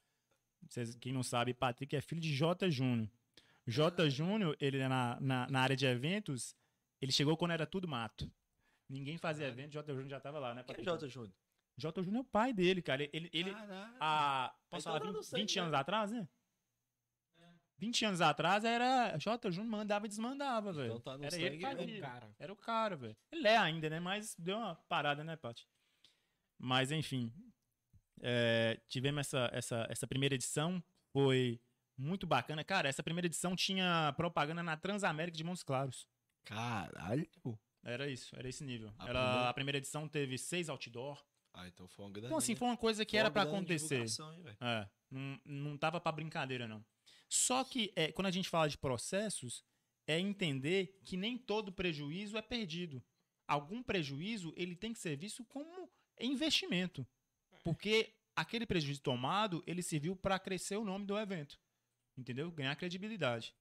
Vocês, 0.69 0.97
quem 0.97 1.13
não 1.13 1.23
sabe, 1.23 1.55
Patrick 1.55 1.95
é 1.95 2.01
filho 2.01 2.21
de 2.21 2.35
J. 2.35 2.69
Júnior. 2.71 3.09
J. 3.67 4.09
Júnior, 4.11 4.57
ele 4.61 4.79
é 4.79 4.89
na, 4.89 5.19
na, 5.21 5.47
na 5.49 5.61
área 5.61 5.77
de 5.77 5.87
eventos, 5.87 6.55
ele 7.01 7.11
chegou 7.13 7.37
quando 7.37 7.51
era 7.53 7.67
tudo 7.67 7.89
mato. 7.89 8.31
Ninguém 8.89 9.19
fazia 9.19 9.47
evento, 9.49 9.73
J. 9.73 9.93
Júnior 9.93 10.09
já 10.11 10.21
tava 10.21 10.39
lá, 10.39 10.55
né? 10.55 10.63
Quem 10.63 10.77
é? 10.81 10.85
Jota 10.85 11.09
Júnior? 11.09 11.35
J. 11.77 12.03
Júnior 12.03 12.21
é 12.21 12.23
o 12.23 12.31
pai 12.31 12.53
dele, 12.53 12.81
cara. 12.81 13.03
Ele, 13.13 13.29
ele 13.33 13.53
Caralho. 13.53 13.97
a, 14.01 14.55
posso 14.71 14.89
Então 14.89 14.93
falar, 14.93 15.01
tá 15.01 15.07
no 15.07 15.13
20, 15.15 15.25
sangue, 15.27 15.43
20 15.43 15.59
anos 15.59 15.73
né? 15.73 15.79
atrás, 15.79 16.11
né? 16.13 16.29
20 17.79 18.05
anos 18.07 18.21
atrás 18.23 18.65
era 18.65 19.17
J. 19.19 19.51
Júnior 19.51 19.71
mandava 19.71 20.07
e 20.07 20.09
desmandava, 20.09 20.73
velho. 20.73 20.87
Então 20.95 21.01
tá 21.01 21.19
no 21.19 21.25
era 21.25 21.37
ele 21.37 21.57
É 21.63 21.69
fazia. 21.77 21.99
o 21.99 22.01
cara. 22.01 22.35
Era 22.39 22.53
o 22.53 22.57
cara, 22.57 22.97
velho. 22.97 23.17
Ele 23.31 23.47
é 23.49 23.57
ainda, 23.59 23.91
né? 23.91 24.01
Mas 24.01 24.35
deu 24.39 24.57
uma 24.57 24.77
parada, 24.89 25.23
né, 25.23 25.37
Paty? 25.37 25.69
Mas, 26.59 26.91
enfim. 26.91 27.31
é, 28.23 28.81
tivemos 28.89 29.21
essa, 29.21 29.51
essa, 29.53 29.87
essa 29.91 30.07
primeira 30.07 30.35
edição. 30.35 30.83
Foi 31.13 31.61
muito 31.97 32.27
bacana. 32.27 32.63
Cara, 32.65 32.89
essa 32.89 33.03
primeira 33.03 33.27
edição 33.27 33.55
tinha 33.57 34.13
propaganda 34.17 34.63
na 34.63 34.77
Transamérica 34.77 35.37
de 35.37 35.45
Montes 35.45 35.63
Claros. 35.63 36.07
Caralho. 36.45 37.29
Era 37.83 38.09
isso, 38.09 38.35
era 38.37 38.49
esse 38.49 38.65
nível. 38.65 38.93
A 38.99 39.09
Ela, 39.09 39.21
primeira- 39.23 39.49
a 39.49 39.55
primeira 39.55 39.79
edição 39.79 40.09
teve 40.09 40.37
seis 40.39 40.69
outdoor. 40.69 41.23
Ah, 41.55 41.67
então 41.69 41.87
foi 41.89 42.05
uma 42.05 42.11
grande. 42.11 42.27
Então, 42.27 42.39
assim, 42.39 42.55
foi 42.55 42.69
uma 42.69 42.77
coisa 42.77 43.05
que 43.05 43.17
era 43.17 43.29
uma 43.29 43.33
pra 43.33 43.45
grande 43.45 43.57
acontecer. 43.57 44.01
hein? 44.01 44.57
É, 44.61 44.89
não, 45.11 45.41
não 45.45 45.79
tava 45.79 46.01
pra 46.01 46.13
brincadeira, 46.13 46.67
não. 46.69 46.85
Só 47.29 47.65
que 47.65 47.93
é, 47.97 48.13
quando 48.13 48.27
a 48.27 48.31
gente 48.31 48.49
fala 48.49 48.69
de 48.69 48.77
processos, 48.77 49.65
é 50.07 50.19
entender 50.19 50.99
que 51.05 51.17
nem 51.17 51.39
todo 51.39 51.73
prejuízo 51.73 52.37
é 52.37 52.43
perdido. 52.43 53.03
Algum 53.49 53.83
prejuízo, 53.83 54.53
ele 54.57 54.77
tem 54.77 54.93
que 54.93 54.99
ser 54.99 55.17
visto 55.17 55.45
como 55.45 55.89
investimento. 56.21 57.07
Porque 57.65 58.15
aquele 58.35 58.67
prejuízo 58.67 59.01
tomado, 59.01 59.63
ele 59.67 59.83
serviu 59.83 60.15
para 60.17 60.39
crescer 60.39 60.77
o 60.77 60.85
nome 60.85 61.07
do 61.07 61.17
evento. 61.19 61.59
Entendeu? 62.17 62.51
Ganhar 62.51 62.75
credibilidade. 62.77 63.55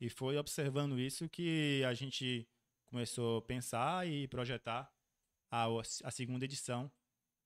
E 0.00 0.08
foi 0.08 0.36
observando 0.36 0.98
isso 0.98 1.28
que 1.28 1.82
a 1.84 1.94
gente 1.94 2.48
começou 2.86 3.38
a 3.38 3.42
pensar 3.42 4.06
e 4.06 4.26
projetar 4.28 4.92
a, 5.50 5.66
a 6.04 6.10
segunda 6.10 6.44
edição 6.44 6.90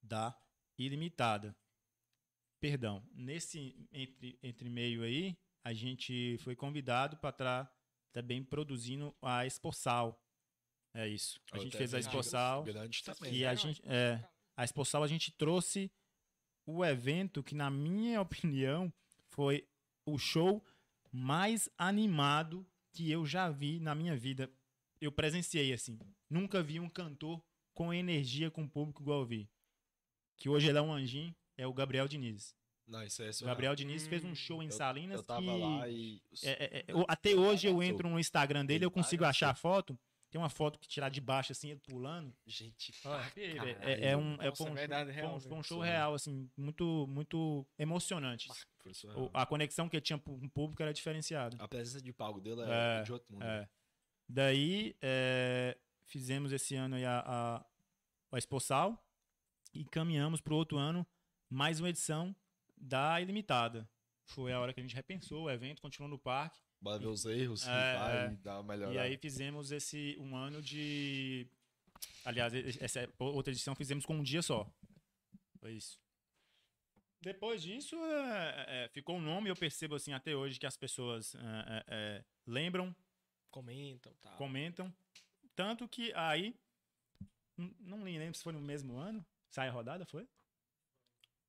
da 0.02 0.36
Ilimitada. 0.78 1.56
Perdão, 2.60 3.02
nesse 3.12 3.86
entre, 3.92 4.38
entre 4.42 4.68
meio 4.68 5.02
aí, 5.02 5.36
a 5.64 5.72
gente 5.72 6.38
foi 6.38 6.54
convidado 6.56 7.16
para 7.16 7.30
estar 7.30 7.74
também 8.12 8.42
produzindo 8.42 9.14
a 9.20 9.44
Exposal. 9.44 10.20
É 10.94 11.08
isso. 11.08 11.40
A 11.52 11.58
gente 11.58 11.66
Outra 11.66 11.78
fez 11.78 11.94
a 11.94 11.98
também. 13.02 13.34
E 13.34 13.44
a 13.44 13.54
gente, 13.54 13.82
é, 13.84 14.24
a 14.56 14.64
Exposal 14.64 15.02
a 15.02 15.08
gente 15.08 15.32
trouxe 15.32 15.90
o 16.64 16.84
evento 16.84 17.42
que, 17.42 17.54
na 17.54 17.70
minha 17.70 18.20
opinião, 18.22 18.92
foi 19.30 19.68
o 20.06 20.18
show 20.18 20.64
mais 21.12 21.68
animado 21.78 22.66
que 22.92 23.10
eu 23.10 23.24
já 23.26 23.48
vi 23.50 23.78
na 23.80 23.94
minha 23.94 24.16
vida. 24.16 24.50
Eu 25.00 25.10
presenciei 25.12 25.72
assim. 25.72 25.98
Nunca 26.30 26.62
vi 26.62 26.80
um 26.80 26.88
cantor 26.88 27.42
com 27.72 27.92
energia 27.92 28.50
com 28.50 28.64
o 28.64 28.68
público 28.68 29.02
igual 29.02 29.20
eu 29.20 29.26
vi. 29.26 29.48
Que 30.36 30.48
hoje 30.48 30.68
ele 30.68 30.78
é 30.78 30.82
um 30.82 30.92
anjinho, 30.92 31.34
é 31.56 31.66
o 31.66 31.72
Gabriel 31.72 32.08
Diniz. 32.08 32.54
Não, 32.86 33.02
isso 33.02 33.22
é 33.22 33.28
O 33.28 33.32
surreal. 33.32 33.54
Gabriel 33.54 33.74
Diniz 33.74 34.06
fez 34.06 34.24
um 34.24 34.34
show 34.34 34.62
em 34.62 34.70
Salinas 34.70 35.18
Eu 35.20 35.24
tava 35.24 35.40
que 35.40 35.46
lá 35.46 35.88
e. 35.88 36.20
é, 36.42 36.50
é, 36.50 36.78
é, 36.80 36.84
eu- 36.88 37.04
até 37.08 37.34
hoje 37.34 37.66
eu 37.66 37.82
entro 37.82 38.08
no 38.10 38.18
Instagram 38.20 38.64
dele, 38.66 38.84
eu 38.84 38.90
consigo 38.90 39.24
achar 39.24 39.50
a 39.50 39.54
foto. 39.54 39.98
Tem 40.34 40.40
uma 40.40 40.48
foto 40.48 40.80
que 40.80 40.88
tirar 40.88 41.10
de 41.10 41.20
baixo 41.20 41.52
assim, 41.52 41.70
ele 41.70 41.78
pulando. 41.88 42.34
Gente, 42.44 42.90
É, 43.36 43.54
caralho. 43.54 43.78
é, 43.82 44.04
é 44.10 44.16
um, 44.16 44.34
é, 44.34 44.46
Nossa, 44.48 44.56
foi 44.64 44.66
um, 44.66 44.72
é 44.72 44.74
verdade, 44.74 45.12
show, 45.12 45.20
foi 45.20 45.22
um- 45.22 45.28
real, 45.28 45.40
foi 45.40 45.46
um 45.46 45.54
velho. 45.54 45.62
show 45.64 45.80
real, 45.80 46.14
assim, 46.14 46.50
muito, 46.56 47.06
muito 47.08 47.64
emocionante. 47.78 48.48
O- 49.16 49.30
a 49.32 49.46
conexão 49.46 49.88
que 49.88 49.94
ele 49.94 50.00
tinha 50.00 50.18
com 50.18 50.32
o 50.34 50.50
público 50.50 50.82
era 50.82 50.92
diferenciada. 50.92 51.56
A 51.62 51.68
presença 51.68 52.02
de 52.02 52.12
palco 52.12 52.40
dele 52.40 52.62
É, 52.62 52.98
é, 52.98 53.02
de 53.04 53.12
outro 53.12 53.32
mundo. 53.32 53.44
É. 53.44 53.68
Daí, 54.28 54.96
é, 55.00 55.78
fizemos 56.04 56.50
esse 56.50 56.74
ano 56.74 56.96
aí 56.96 57.04
a, 57.04 57.20
a, 57.24 57.66
a 58.32 58.36
Exposal 58.38 59.06
e 59.72 59.84
caminhamos 59.84 60.40
para 60.40 60.52
o 60.52 60.56
outro 60.56 60.76
ano 60.78 61.06
mais 61.48 61.78
uma 61.78 61.90
edição 61.90 62.34
da 62.76 63.20
Ilimitada. 63.20 63.88
Foi 64.26 64.52
a 64.52 64.58
hora 64.58 64.74
que 64.74 64.80
a 64.80 64.82
gente 64.82 64.96
repensou 64.96 65.44
o 65.44 65.50
evento, 65.50 65.80
continuou 65.80 66.10
no 66.10 66.18
parque. 66.18 66.60
Bora 66.84 66.98
ver 66.98 67.06
os 67.06 67.24
erros 67.24 67.66
É, 67.66 67.98
vai 67.98 68.26
é. 68.26 68.32
e 68.32 68.36
dar 68.36 68.60
uma 68.60 68.74
melhorada. 68.74 68.94
E 68.94 68.98
aí 68.98 69.16
fizemos 69.16 69.72
esse 69.72 70.18
um 70.20 70.36
ano 70.36 70.60
de. 70.60 71.46
Aliás, 72.26 72.52
essa 72.78 73.08
outra 73.18 73.50
edição 73.50 73.74
fizemos 73.74 74.04
com 74.04 74.16
um 74.16 74.22
dia 74.22 74.42
só. 74.42 74.70
Foi 75.58 75.72
isso. 75.72 75.98
Depois 77.22 77.62
disso, 77.62 77.96
é, 77.96 78.84
é, 78.84 78.88
ficou 78.88 79.16
um 79.16 79.20
nome, 79.22 79.48
eu 79.48 79.56
percebo 79.56 79.94
assim 79.94 80.12
até 80.12 80.36
hoje 80.36 80.60
que 80.60 80.66
as 80.66 80.76
pessoas 80.76 81.34
é, 81.34 81.38
é, 81.38 81.84
é, 81.88 82.24
lembram, 82.46 82.94
Comentam, 83.50 84.12
tá. 84.20 84.32
comentam. 84.32 84.92
Tanto 85.56 85.88
que 85.88 86.12
aí. 86.12 86.54
Não 87.80 88.02
lembro 88.02 88.34
se 88.34 88.42
foi 88.42 88.52
no 88.52 88.60
mesmo 88.60 88.98
ano. 88.98 89.24
Sai 89.48 89.68
a 89.68 89.72
rodada, 89.72 90.04
foi? 90.04 90.28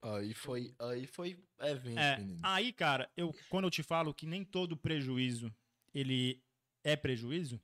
Aí 0.01 0.33
foi, 0.33 0.75
aí 0.79 1.07
foi 1.07 1.43
evento, 1.59 1.99
É, 1.99 2.17
menino. 2.17 2.39
aí, 2.43 2.71
cara, 2.71 3.09
eu, 3.17 3.33
quando 3.49 3.65
eu 3.65 3.71
te 3.71 3.81
falo 3.81 4.13
que 4.13 4.25
nem 4.25 4.43
todo 4.43 4.77
prejuízo 4.77 5.53
ele 5.93 6.43
é 6.83 6.95
prejuízo, 6.95 7.59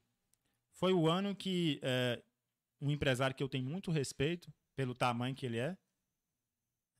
foi 0.73 0.93
o 0.93 1.07
ano 1.07 1.35
que 1.35 1.79
é, 1.83 2.23
um 2.79 2.89
empresário 2.89 3.35
que 3.35 3.43
eu 3.43 3.49
tenho 3.49 3.65
muito 3.65 3.91
respeito 3.91 4.51
pelo 4.75 4.95
tamanho 4.95 5.35
que 5.35 5.45
ele 5.45 5.59
é, 5.59 5.77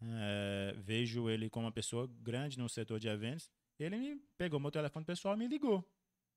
é, 0.03 0.73
vejo 0.77 1.29
ele 1.29 1.49
como 1.49 1.65
uma 1.65 1.71
pessoa 1.71 2.07
grande 2.21 2.57
no 2.57 2.69
setor 2.69 2.99
de 2.99 3.07
eventos, 3.07 3.49
ele 3.79 3.97
me 3.97 4.21
pegou 4.37 4.59
meu 4.59 4.71
telefone 4.71 5.05
pessoal 5.05 5.35
e 5.35 5.37
me 5.37 5.47
ligou, 5.47 5.83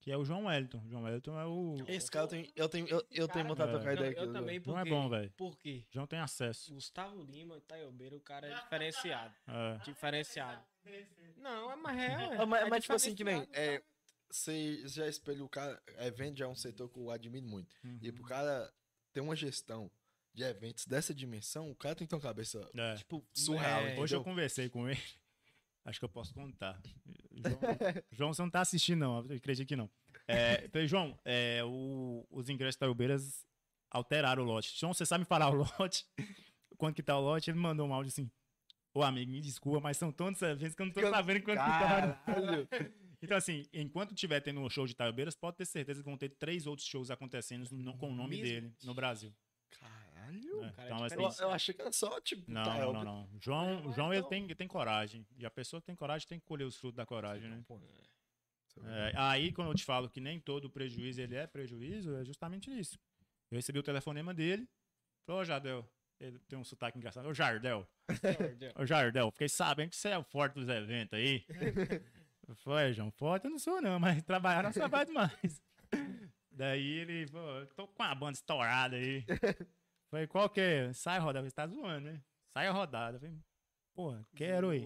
que 0.04 0.12
é 0.12 0.18
o 0.18 0.24
João 0.24 0.44
Wellington. 0.44 0.82
O 0.84 0.88
João 0.90 1.02
Wellington 1.04 1.40
é 1.40 1.46
o... 1.46 1.76
Esse 1.88 2.10
cara 2.10 2.26
eu 2.26 2.28
tenho, 2.28 2.52
eu 2.54 2.68
tenho, 2.68 2.86
eu, 2.88 3.06
eu 3.10 3.26
tenho 3.26 3.48
vontade 3.48 3.70
de 3.70 3.76
É. 3.76 3.80
trocar 3.80 3.94
ideia 3.94 4.10
aqui. 4.10 4.20
eu 4.20 4.32
também, 4.34 4.60
Não 4.60 4.74
é 4.78 4.82
porque... 4.82 4.90
bom, 4.90 5.08
velho. 5.08 5.30
Por 5.34 5.56
quê? 5.58 5.82
João 5.90 6.06
tem 6.06 6.18
acesso. 6.18 6.74
Gustavo 6.74 7.22
Lima, 7.22 7.56
Itaiobeira, 7.56 8.14
o 8.14 8.20
cara 8.20 8.46
é 8.46 8.54
diferenciado. 8.54 9.34
É. 9.48 9.78
Diferenciado. 9.82 10.62
Não, 11.38 11.72
é 11.72 11.76
mais 11.76 11.96
real. 11.96 12.32
Ah, 12.42 12.44
mas, 12.46 12.66
é 12.66 12.68
mas, 12.68 12.82
tipo 12.82 12.92
assim, 12.94 13.14
que 13.14 13.24
nem. 13.24 13.48
É, 13.54 13.82
você 14.30 14.86
já 14.86 15.08
espelha 15.08 15.42
o 15.42 15.48
cara. 15.48 15.80
Evento 16.00 16.36
já 16.38 16.44
é 16.44 16.48
um 16.48 16.54
setor 16.54 16.90
que 16.90 16.98
eu 16.98 17.10
admiro 17.10 17.46
muito. 17.46 17.74
Uhum. 17.82 17.98
E 18.02 18.12
pro 18.12 18.24
cara 18.24 18.70
ter 19.12 19.20
uma 19.22 19.34
gestão 19.34 19.90
de 20.34 20.42
eventos 20.42 20.84
dessa 20.86 21.14
dimensão, 21.14 21.70
o 21.70 21.74
cara 21.74 21.94
tem 21.94 22.06
que 22.06 22.10
ter 22.10 22.16
uma 22.16 22.20
cabeça, 22.22 22.68
É. 22.76 22.96
tipo, 22.96 23.24
surreal. 23.32 23.80
É? 23.86 23.98
Hoje 23.98 24.14
eu 24.16 24.22
conversei 24.22 24.68
com 24.68 24.86
ele. 24.86 25.00
Acho 25.84 25.98
que 25.98 26.04
eu 26.04 26.08
posso 26.08 26.32
contar. 26.34 26.80
João, 27.32 27.58
João, 28.10 28.34
você 28.34 28.42
não 28.42 28.50
tá 28.50 28.60
assistindo, 28.60 29.00
não. 29.00 29.18
Eu 29.28 29.36
acredito 29.36 29.68
que 29.68 29.76
não. 29.76 29.90
É, 30.26 30.66
falei, 30.68 30.86
João, 30.88 31.18
é, 31.24 31.62
o- 31.64 32.26
os 32.30 32.48
ingressos 32.48 32.78
da 32.78 32.90
Ubeiras 32.90 33.44
alteraram 33.90 34.42
o 34.42 34.46
lote. 34.46 34.72
João, 34.78 34.94
você 34.94 35.04
sabe 35.04 35.24
falar 35.26 35.50
o 35.50 35.56
lote? 35.78 36.06
Quanto 36.78 36.96
que 36.96 37.02
tá 37.02 37.16
o 37.18 37.20
lote? 37.20 37.50
Ele 37.50 37.58
mandou 37.58 37.86
um 37.86 37.92
áudio 37.92 38.08
assim. 38.08 38.30
Ô, 38.94 39.02
amigo, 39.02 39.30
me 39.30 39.40
desculpa, 39.40 39.80
mas 39.80 39.96
são 39.96 40.10
tantos 40.12 40.40
eventos 40.42 40.74
que 40.74 40.80
eu 40.82 40.86
não 40.86 40.92
tô 40.92 41.00
sabendo 41.10 41.42
quanto 41.42 41.58
que 41.58 41.64
tá. 41.64 41.78
Caralho. 42.24 42.68
Então, 43.20 43.36
assim, 43.36 43.64
enquanto 43.72 44.14
tiver 44.14 44.40
tendo 44.40 44.60
um 44.60 44.68
show 44.70 44.86
de 44.86 44.94
Taiobeiras, 44.94 45.34
pode 45.34 45.56
ter 45.56 45.64
certeza 45.66 46.00
que 46.02 46.08
vão 46.08 46.16
ter 46.16 46.28
três 46.30 46.66
outros 46.66 46.86
shows 46.86 47.10
acontecendo 47.10 47.66
no- 47.72 47.96
com 47.98 48.10
o 48.10 48.14
nome 48.14 48.36
Mesmo? 48.36 48.44
dele 48.44 48.72
no 48.84 48.94
Brasil. 48.94 49.34
Caralho. 50.24 50.60
né? 50.60 50.72
cara 50.76 50.88
é 50.88 50.92
Então, 50.92 51.26
assim, 51.26 51.42
Eu, 51.42 51.48
eu 51.48 51.54
achei 51.54 51.74
que 51.74 51.80
era 51.82 51.92
só, 51.92 52.20
tipo, 52.20 52.50
Não, 52.50 52.62
tá, 52.64 52.74
não, 52.74 52.80
eu- 52.82 52.92
não, 52.92 53.04
não. 53.04 53.28
João, 53.40 53.92
João 53.92 54.12
ele 54.12 54.22
tem, 54.24 54.46
tem 54.54 54.68
coragem. 54.68 55.26
E 55.36 55.44
a 55.46 55.50
pessoa 55.50 55.80
que 55.80 55.86
tem 55.86 55.94
coragem 55.96 56.26
tem 56.28 56.38
que 56.38 56.46
colher 56.46 56.64
os 56.64 56.76
frutos 56.76 56.96
da 56.96 57.06
coragem, 57.06 57.48
né? 57.50 57.62
Pô, 57.66 57.80
É, 58.86 59.12
aí, 59.16 59.52
quando 59.52 59.68
eu 59.70 59.74
te 59.74 59.84
falo 59.84 60.08
que 60.10 60.20
nem 60.20 60.40
todo 60.40 60.68
prejuízo 60.68 61.20
ele 61.20 61.36
é 61.36 61.46
prejuízo, 61.46 62.14
é 62.16 62.24
justamente 62.24 62.70
isso. 62.76 62.98
Eu 63.50 63.56
recebi 63.56 63.78
o 63.78 63.82
telefonema 63.82 64.34
dele. 64.34 64.68
Falou, 65.26 65.42
ô 65.42 65.44
Jardel. 65.44 65.88
Ele 66.20 66.38
tem 66.40 66.58
um 66.58 66.64
sotaque 66.64 66.96
engraçado. 66.96 67.26
Ô 67.28 67.34
Jardel. 67.34 67.86
Ô 68.76 68.86
Jardel, 68.86 69.30
fiquei 69.32 69.48
sabendo 69.48 69.90
que 69.90 69.96
você 69.96 70.10
é 70.10 70.18
o 70.18 70.22
forte 70.22 70.54
dos 70.54 70.68
eventos 70.68 71.18
aí. 71.18 71.44
Eu 72.46 72.54
falei, 72.56 72.90
"É, 72.90 72.92
João, 72.92 73.10
forte 73.10 73.44
eu 73.46 73.50
não 73.50 73.58
sou 73.58 73.80
não, 73.82 73.98
mas 73.98 74.22
trabalhar 74.22 74.62
nós 74.62 74.74
trabalha 74.74 75.06
demais. 75.06 75.62
Daí 76.52 76.86
ele 77.00 77.26
falou, 77.26 77.66
tô 77.68 77.88
com 77.88 78.02
uma 78.02 78.14
banda 78.14 78.32
estourada 78.34 78.96
aí. 78.96 79.24
Falei, 80.14 80.28
qual 80.28 80.48
que 80.48 80.60
é? 80.60 80.92
Sai 80.92 81.16
a 81.16 81.20
rodada. 81.20 81.44
Você 81.50 81.56
tá 81.56 81.66
zoando, 81.66 82.12
né? 82.12 82.22
Sai 82.56 82.68
a 82.68 82.70
rodada. 82.72 83.18
Falei, 83.18 83.36
porra, 83.92 84.24
quero 84.36 84.70
aí. 84.70 84.80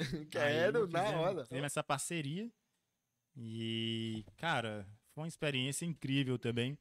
Aí 0.00 0.26
Quero, 0.30 0.88
na 0.88 1.10
hora. 1.20 1.44
Fizemos 1.44 1.66
essa 1.66 1.84
parceria. 1.84 2.50
E, 3.36 4.24
cara, 4.38 4.88
foi 5.12 5.24
uma 5.24 5.28
experiência 5.28 5.84
incrível 5.84 6.38
também. 6.38 6.78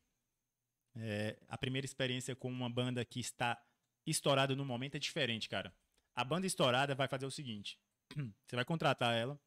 É, 0.95 1.37
a 1.49 1.57
primeira 1.57 1.83
experiência 1.83 2.33
com 2.33 2.47
uma 2.49 2.69
banda 2.69 3.03
que 3.03 3.19
está 3.19 3.61
estourada 4.05 4.55
no 4.55 4.63
momento 4.63 4.95
é 4.95 4.99
diferente, 4.99 5.49
cara. 5.49 5.75
A 6.15 6.23
banda 6.23 6.47
estourada 6.47 6.95
vai 6.95 7.09
fazer 7.09 7.25
o 7.25 7.31
seguinte: 7.31 7.77
você 8.47 8.55
vai 8.55 8.63
contratar 8.63 9.13
ela, 9.13 9.37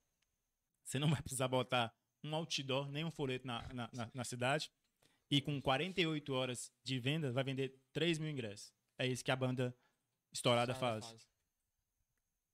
você 0.84 0.98
não 0.98 1.08
vai 1.08 1.22
precisar 1.22 1.48
botar 1.48 1.94
um 2.22 2.34
outdoor, 2.34 2.90
nem 2.90 3.06
um 3.06 3.10
folheto 3.10 3.46
na, 3.46 3.62
na, 3.72 3.88
na- 3.90 4.10
na 4.12 4.24
cidade, 4.24 4.70
e 5.30 5.40
com 5.40 5.60
48 5.60 6.32
horas 6.32 6.72
de 6.82 6.98
venda, 6.98 7.30
vai 7.32 7.44
vender 7.44 7.78
3 7.92 8.18
mil 8.18 8.30
ingressos. 8.30 8.72
É 8.98 9.06
isso 9.06 9.24
que 9.24 9.30
a 9.30 9.36
banda 9.36 9.76
estourada 10.32 10.72
faz. 10.74 11.04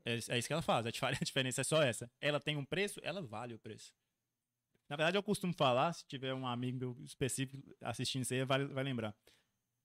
É, 0.05 0.13
é 0.35 0.39
isso 0.39 0.47
que 0.49 0.53
ela 0.53 0.63
faz. 0.63 0.87
A 0.87 0.91
dif- 0.91 1.05
a 1.07 1.13
diferença 1.13 1.61
é 1.61 1.65
só 1.65 1.83
essa. 1.83 2.11
Ela 2.21 2.41
tem 2.41 2.57
um 2.57 2.65
preço, 2.65 3.01
ela 3.03 3.23
vale 3.23 3.55
o 3.55 3.59
preço. 3.59 3.93
Na 4.89 4.97
verdade, 4.97 5.17
eu 5.17 5.23
costumo 5.23 5.53
falar, 5.55 5.93
se 5.95 6.05
tiver 6.07 6.35
um 6.35 6.47
amigo 6.47 6.79
meu 6.79 6.97
específico 7.05 7.63
assistindo 7.81 8.23
isso 8.23 8.35
aí, 8.35 8.45
vai, 8.45 8.65
vai 8.67 8.85
lembrar. 8.85 9.17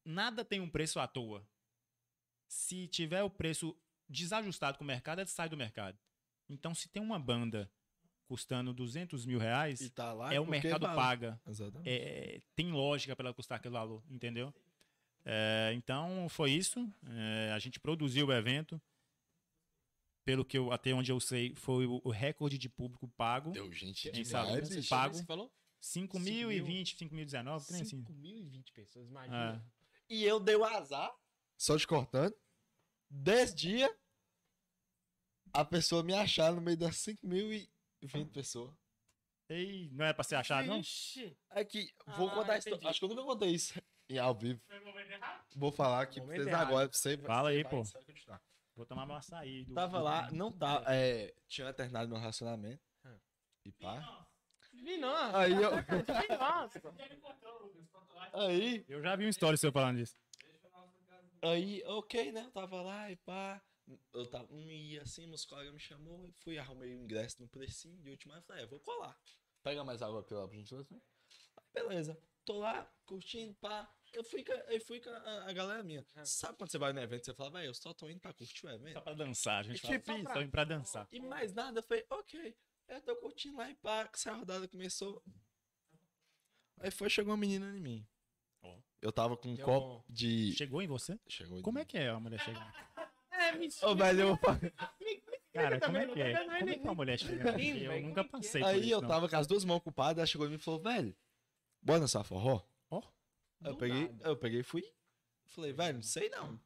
Nada 0.04 0.44
tem 0.44 0.60
um 0.60 0.70
preço 0.70 1.00
à 1.00 1.08
toa. 1.08 1.48
Se 2.48 2.88
tiver 2.88 3.24
o 3.24 3.30
preço 3.30 3.78
desajustado 4.10 4.78
com 4.78 4.84
o 4.84 4.88
mercado, 4.88 5.20
ela 5.20 5.28
sai 5.28 5.48
do 5.48 5.56
mercado. 5.56 5.98
Então, 6.50 6.74
se 6.74 6.90
tem 6.90 7.02
uma 7.02 7.20
banda 7.20 7.72
custando 8.30 8.72
200 8.72 9.26
mil 9.26 9.40
reais, 9.40 9.82
E 9.82 9.90
tá 9.90 10.14
lá 10.14 10.32
é 10.32 10.40
o 10.40 10.46
porque 10.46 10.62
mercado 10.62 10.84
vale. 10.84 10.96
paga 10.96 11.42
Exatamente. 11.48 11.90
é, 11.90 12.40
tem 12.56 12.72
lógica 12.72 13.16
para 13.16 13.26
ela 13.30 13.34
custar 13.34 13.58
aquele 13.58 13.74
valor, 13.74 14.04
entendeu? 14.08 14.54
É, 15.26 15.72
então 15.74 16.28
foi 16.30 16.52
isso. 16.52 16.88
É, 17.08 17.52
a 17.52 17.58
gente 17.60 17.80
produziu 17.80 18.28
o 18.28 18.32
evento. 18.32 18.80
Pelo 20.24 20.46
que 20.46 20.60
eu, 20.60 20.72
até 20.72 20.94
onde 20.94 21.12
eu 21.12 21.20
sei, 21.20 21.56
foi 21.56 21.88
o, 21.88 22.00
o 22.04 22.12
recorde 22.12 22.60
de 22.60 22.70
público 22.70 23.08
pago. 23.08 23.50
Deu 23.52 23.72
gente 23.74 24.10
Em 24.10 24.12
demais, 24.12 24.28
Salvador, 24.28 24.70
bicho. 24.70 24.90
pago. 24.90 25.16
Você 25.16 25.26
falou? 25.26 25.52
5.020, 25.82 26.96
5.019, 26.98 27.66
que 27.66 27.74
nem 27.74 27.82
assim. 27.82 28.04
5.020 28.04 28.72
pessoas, 28.74 29.10
imagina. 29.10 29.66
É. 30.08 30.14
E 30.14 30.24
eu 30.24 30.40
dei 30.40 30.56
o 30.56 30.64
azar, 30.64 31.12
só 31.58 31.76
te 31.78 31.88
cortando, 31.88 32.36
10 33.10 33.56
dias, 33.56 33.92
a 35.52 35.66
pessoa 35.66 36.04
me 36.04 36.14
achar 36.14 36.54
no 36.54 36.62
meio 36.62 36.78
das 36.78 36.98
5.020 38.02 38.32
pessoas. 38.32 38.74
Ei, 39.50 39.90
não 39.94 40.06
é 40.06 40.14
pra 40.14 40.24
ser 40.24 40.36
achado, 40.36 40.68
não? 40.68 40.78
Vixe. 40.78 41.36
Aqui, 41.50 41.92
vou 42.18 42.30
Ah, 42.30 42.34
contar 42.36 42.54
a 42.54 42.58
história. 42.60 42.76
entendi. 42.78 42.90
Acho 42.90 43.00
que 43.00 43.06
eu 43.06 43.10
nunca 43.10 43.24
contei 43.24 43.50
isso 43.50 43.74
em 44.10 44.18
ao 44.20 44.36
vivo. 44.36 44.62
Vou 45.56 45.72
falar 45.72 46.02
aqui 46.04 46.22
pra 46.22 46.28
vocês 46.36 46.48
errado. 46.48 46.68
agora. 46.68 46.88
Você 46.92 47.18
vai- 47.18 47.26
Fala 47.26 47.50
aí, 47.50 47.64
vai- 47.64 47.72
pô. 47.72 47.84
vai. 48.28 48.40
Vou 48.76 48.86
tomar 48.86 49.06
meu 49.06 49.16
açaí. 49.16 49.66
Do, 49.66 49.74
Tava 49.74 49.98
do- 49.98 50.04
lá, 50.04 50.32
não 50.32 50.52
tá. 50.52 50.84
É, 50.88 51.34
tinha 51.48 51.74
terminado 51.74 52.08
meu 52.10 52.18
relacionamento. 52.20 52.82
E 53.66 53.72
pá. 53.74 54.26
Vi 54.72 54.98
não. 54.98 55.36
Aí 55.36 55.52
eu. 55.52 55.72
Aí, 58.34 58.86
Eu 58.88 59.02
já 59.02 59.16
vi 59.16 59.26
um 59.26 59.30
story 59.30 59.58
seu 59.58 59.72
falando 59.72 59.98
disso. 59.98 60.16
aí, 61.42 61.82
ok, 61.86 62.32
né? 62.32 62.44
Eu 62.46 62.52
tava 62.52 62.82
lá 62.82 63.12
e 63.12 63.16
pá. 63.18 63.62
Eu 64.14 64.26
tava, 64.28 64.48
não 64.54 64.70
ia 64.72 65.02
assim, 65.02 65.26
meus 65.28 65.46
colegas 65.46 65.74
me 65.74 65.80
chamou 65.80 66.28
e 66.28 66.32
fui, 66.32 66.58
arrumei 66.58 66.92
o 66.94 67.00
ingresso 67.02 67.42
no 67.42 67.48
precinho 67.48 67.98
de 68.02 68.10
última 68.10 68.38
e 68.38 68.42
falei, 68.44 68.64
é, 68.64 68.68
vou 68.68 68.80
colar. 68.80 69.20
Pega 69.64 69.84
mais 69.84 70.02
água 70.02 70.24
pela 70.24 70.48
pra 70.48 70.58
gente 70.58 70.74
assim. 70.76 71.02
Beleza. 71.74 72.22
Tô 72.46 72.60
lá, 72.60 72.92
curtindo, 73.06 73.54
pá. 73.56 73.92
Eu 74.14 74.24
fui 74.24 74.44
com, 74.44 74.52
a- 74.52 74.56
eu 74.74 74.82
fui 74.82 75.00
com 75.00 75.10
a, 75.10 75.50
a 75.50 75.54
galera 75.54 75.84
minha. 75.84 76.04
Sabe 76.24 76.58
quando 76.58 76.72
você 76.72 76.78
vai 76.78 76.94
no 76.94 77.00
evento, 77.00 77.26
você 77.26 77.34
fala, 77.34 77.52
velho, 77.52 77.68
eu 77.70 77.74
só 77.74 77.94
tô 77.94 78.10
indo 78.10 78.20
pra 78.20 78.34
curtir 78.34 78.66
o 78.66 78.70
evento? 78.70 78.94
Só 78.94 79.02
pra 79.02 79.14
dançar, 79.14 79.60
a 79.60 79.64
gente 79.64 79.78
É 79.78 79.82
fala. 79.82 79.94
tipo 80.00 80.06
Só 80.12 80.18
isso. 80.18 80.24
pra, 80.34 80.48
pra 80.48 80.64
dançar. 80.64 81.08
E 81.12 81.20
mais 81.20 81.54
nada, 81.54 81.80
eu 81.80 81.84
falei, 81.84 82.06
ok. 82.10 82.56
Eu 82.88 83.02
tô 83.02 83.16
curtindo 83.18 83.58
lá 83.58 83.70
e 83.70 83.76
pá, 83.76 84.08
que 84.08 84.18
essa 84.18 84.34
rodada 84.34 84.68
começou. 84.68 85.22
Aí 86.80 86.90
foi, 86.92 87.10
chegou 87.10 87.32
uma 87.32 87.38
menina 87.38 87.76
em 87.76 87.80
mim. 87.82 88.08
Ó. 88.64 88.80
Eu 89.02 89.12
tava 89.12 89.38
com 89.38 89.50
um 89.50 89.56
Deu 89.56 89.66
copo 89.66 90.04
de. 90.10 90.54
Chegou 90.54 90.82
em 90.82 90.88
você? 90.88 91.20
Chegou 91.28 91.60
em 91.60 91.62
Como 91.62 91.76
mim. 91.76 91.82
é 91.82 91.86
que 91.86 91.98
é 91.98 92.10
a 92.10 92.20
mulher 92.20 92.40
chegar? 92.40 93.09
É, 93.50 93.58
mentira. 93.58 93.88
Ô, 93.90 93.96
velho, 93.96 94.20
eu... 94.22 94.38
Cara, 95.54 95.80
como 95.80 95.98
é 95.98 96.02
também, 96.06 96.14
que 96.14 96.22
é? 96.22 96.34
não 96.34 96.44
tô 96.44 96.50
vendo 96.50 96.60
Como 96.60 96.70
é 96.70 96.74
que 96.76 96.80
uma 96.84 96.96
mulher 96.96 97.20
chega? 97.20 97.58
Sim, 97.58 97.78
Eu 97.80 97.92
velho, 97.92 98.08
nunca 98.08 98.24
como 98.24 98.38
é 98.38 98.40
que 98.42 98.48
é? 98.48 98.50
passei 98.50 98.62
por 98.62 98.68
Aí 98.68 98.80
isso, 98.82 98.90
eu 98.94 99.02
não. 99.02 99.08
tava 99.10 99.28
com 99.30 99.36
as 99.36 99.48
duas 99.48 99.66
mãos 99.66 99.78
ocupadas, 99.78 100.18
ela 100.20 100.28
chegou 100.28 100.48
e 100.50 100.58
falou, 100.58 100.80
velho, 100.80 101.16
bora 101.82 102.00
dançar 102.02 102.24
forró? 102.24 102.62
Ó. 102.92 103.02
Eu 103.64 103.72
Do 103.74 103.78
peguei, 103.78 104.04
nada. 104.10 104.28
eu 104.30 104.38
peguei 104.38 104.60
e 104.60 104.64
fui. 104.64 104.84
Falei, 105.48 105.74
velho, 105.74 105.96
não 105.96 106.04
sei 106.04 106.30
não. 106.30 106.60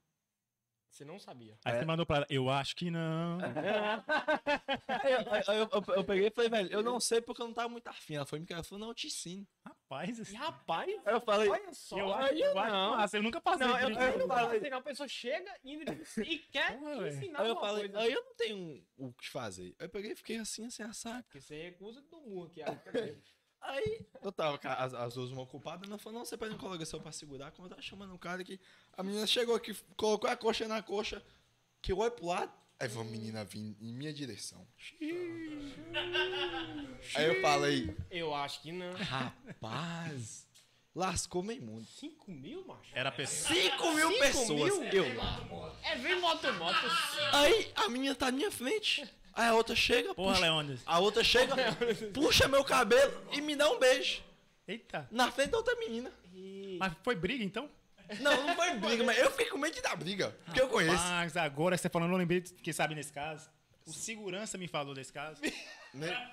Você 0.90 1.04
não 1.06 1.18
sabia. 1.18 1.58
Aí 1.66 1.80
você 1.80 1.86
mandou 1.86 2.06
pra 2.06 2.18
ela, 2.18 2.28
eu 2.30 2.50
acho 2.52 2.76
que 2.76 2.92
não. 2.92 3.40
Aí 4.88 5.12
eu, 5.12 5.34
aí 5.34 5.58
eu- 5.60 5.70
eu- 5.72 5.96
eu 5.96 6.04
peguei 6.04 6.28
e 6.28 6.32
falei, 6.32 6.50
velho, 6.52 6.72
eu 6.72 6.84
não 6.84 7.00
sei 7.00 7.20
porque 7.20 7.42
eu 7.42 7.48
não 7.48 7.54
tava 7.54 7.70
muito 7.70 7.88
afim. 7.88 8.16
Ela 8.16 8.26
foi 8.28 8.40
me 8.40 8.46
ela 8.50 8.64
falou, 8.64 8.80
não, 8.82 8.88
eu 8.90 8.94
te 8.94 9.08
ensino. 9.08 9.48
Rapaz, 9.94 10.18
E 10.18 10.22
assim, 10.22 10.36
rapaz, 10.36 11.02
eu 11.06 11.22
falei, 11.22 11.50
olha 11.50 11.74
só. 11.74 11.98
eu 11.98 12.14
acho, 12.14 12.34
eu 12.34 12.60
acho 12.60 12.72
não. 12.72 12.92
massa, 12.92 13.18
eu 13.18 13.24
nunca 13.24 13.40
passei 13.42 13.68
Não, 13.68 13.80
eu, 13.80 13.90
isso. 13.92 14.00
eu 14.00 14.20
não 14.20 14.28
passei, 14.28 14.70
não. 14.70 14.78
A 14.78 14.82
pessoa 14.82 15.08
chega 15.08 15.60
indo 15.64 15.84
e 16.26 16.38
quer 16.40 16.78
te 16.78 16.84
velho. 16.84 17.08
ensinar 17.08 17.42
aí 17.42 17.50
eu 17.50 17.56
falei, 17.60 17.90
coisa. 17.90 18.00
aí 18.08 18.12
eu 18.14 18.24
não 18.24 18.36
tenho 18.36 18.86
o 18.98 19.14
que 19.14 19.30
fazer. 19.30 19.76
Aí 19.80 19.86
eu 19.86 19.90
peguei 19.90 20.12
e 20.12 20.16
fiquei 20.16 20.38
assim, 20.38 20.66
assim, 20.66 20.84
assado. 20.84 21.24
Porque 21.24 21.42
você 21.42 21.64
recusa 21.64 22.02
do 22.02 22.20
mundo 22.22 22.48
aqui. 22.48 22.62
aí. 22.64 23.18
Aí 23.62 24.06
eu 24.22 24.32
tava 24.32 24.58
com 24.58 24.68
as, 24.68 24.94
as 24.94 25.14
duas 25.14 25.32
mãos 25.32 25.44
ocupadas, 25.44 25.88
ela 25.88 25.98
falou, 25.98 26.20
não, 26.20 26.26
você 26.26 26.38
pede 26.38 26.54
um 26.54 26.58
colocação 26.58 27.00
pra 27.00 27.14
segurar, 27.14 27.50
quando 27.52 27.66
eu 27.66 27.70
tava 27.70 27.82
chamando 27.82 28.14
um 28.14 28.18
cara 28.18 28.42
aqui, 28.42 28.60
a 28.92 29.02
menina 29.02 29.26
chegou 29.26 29.56
aqui, 29.56 29.74
colocou 29.96 30.30
a 30.30 30.36
coxa 30.36 30.68
na 30.68 30.82
coxa, 30.84 31.24
que 31.82 31.92
eu 31.94 31.98
olho 32.00 32.12
pro 32.12 32.26
lado, 32.26 32.52
aí 32.80 32.90
foi 32.90 33.02
uma 33.02 33.12
menina 33.12 33.44
vir 33.46 33.76
em 33.82 33.94
minha 33.94 34.14
direção. 34.14 34.66
aí 37.16 37.26
eu 37.28 37.42
falei, 37.42 37.96
Eu 38.10 38.34
acho 38.34 38.62
que 38.62 38.72
não. 38.72 38.94
rapaz, 38.94 40.48
lascou 40.96 41.44
meio 41.44 41.62
mundo. 41.62 41.86
5 41.86 42.32
mil, 42.32 42.66
macho? 42.66 42.90
Era 42.94 43.12
pessoa. 43.12 43.54
5 43.54 43.92
mil 43.94 44.08
Cinco 44.10 44.20
pessoas, 44.20 44.80
mil? 44.80 45.06
eu 45.06 45.16
lá. 45.18 45.76
É, 45.84 45.96
vem 45.98 46.20
moto, 46.20 46.52
moto. 46.54 46.78
Aí 47.34 47.72
a 47.76 47.90
menina 47.90 48.16
tá 48.16 48.26
na 48.28 48.32
minha 48.34 48.52
frente, 48.52 49.04
aí 49.34 49.48
a 49.48 49.56
outra 49.56 49.76
chega, 49.76 50.14
Porra, 50.14 50.34
puxa, 50.36 50.42
Leônidas. 50.46 50.82
a 50.86 51.00
outra 51.00 51.24
chega, 51.24 51.56
puxa 52.14 52.48
meu 52.48 52.64
cabelo 52.64 53.14
e 53.32 53.42
me 53.42 53.56
dá 53.56 53.70
um 53.70 53.80
beijo. 53.80 54.22
Eita. 54.68 55.08
Na 55.12 55.32
frente 55.32 55.50
da 55.52 55.58
outra 55.58 55.76
menina. 55.76 56.12
Mas 56.80 56.94
foi 57.04 57.16
briga, 57.16 57.44
então? 57.44 57.70
Não, 58.20 58.48
não 58.48 58.56
foi 58.56 58.72
briga, 58.76 59.04
mas 59.04 59.18
eu 59.18 59.32
fiquei 59.32 59.48
com 59.48 59.58
medo 59.58 59.74
de 59.74 59.82
dar 59.82 59.96
briga. 59.96 60.36
Porque 60.46 60.62
eu 60.62 60.68
conheço. 60.68 60.96
Mas 61.04 61.38
agora 61.38 61.78
você 61.78 61.90
falando, 61.90 62.12
eu 62.12 62.18
lembrei 62.18 62.42
de 62.42 62.54
que 62.54 62.74
sabe 62.74 62.96
nesse 62.96 63.12
caso. 63.12 63.50
O 63.86 63.92
segurança 63.92 64.58
me 64.58 64.68
falou 64.68 64.94
desse 64.94 65.12
caso. 65.12 65.42
Né? 65.94 66.32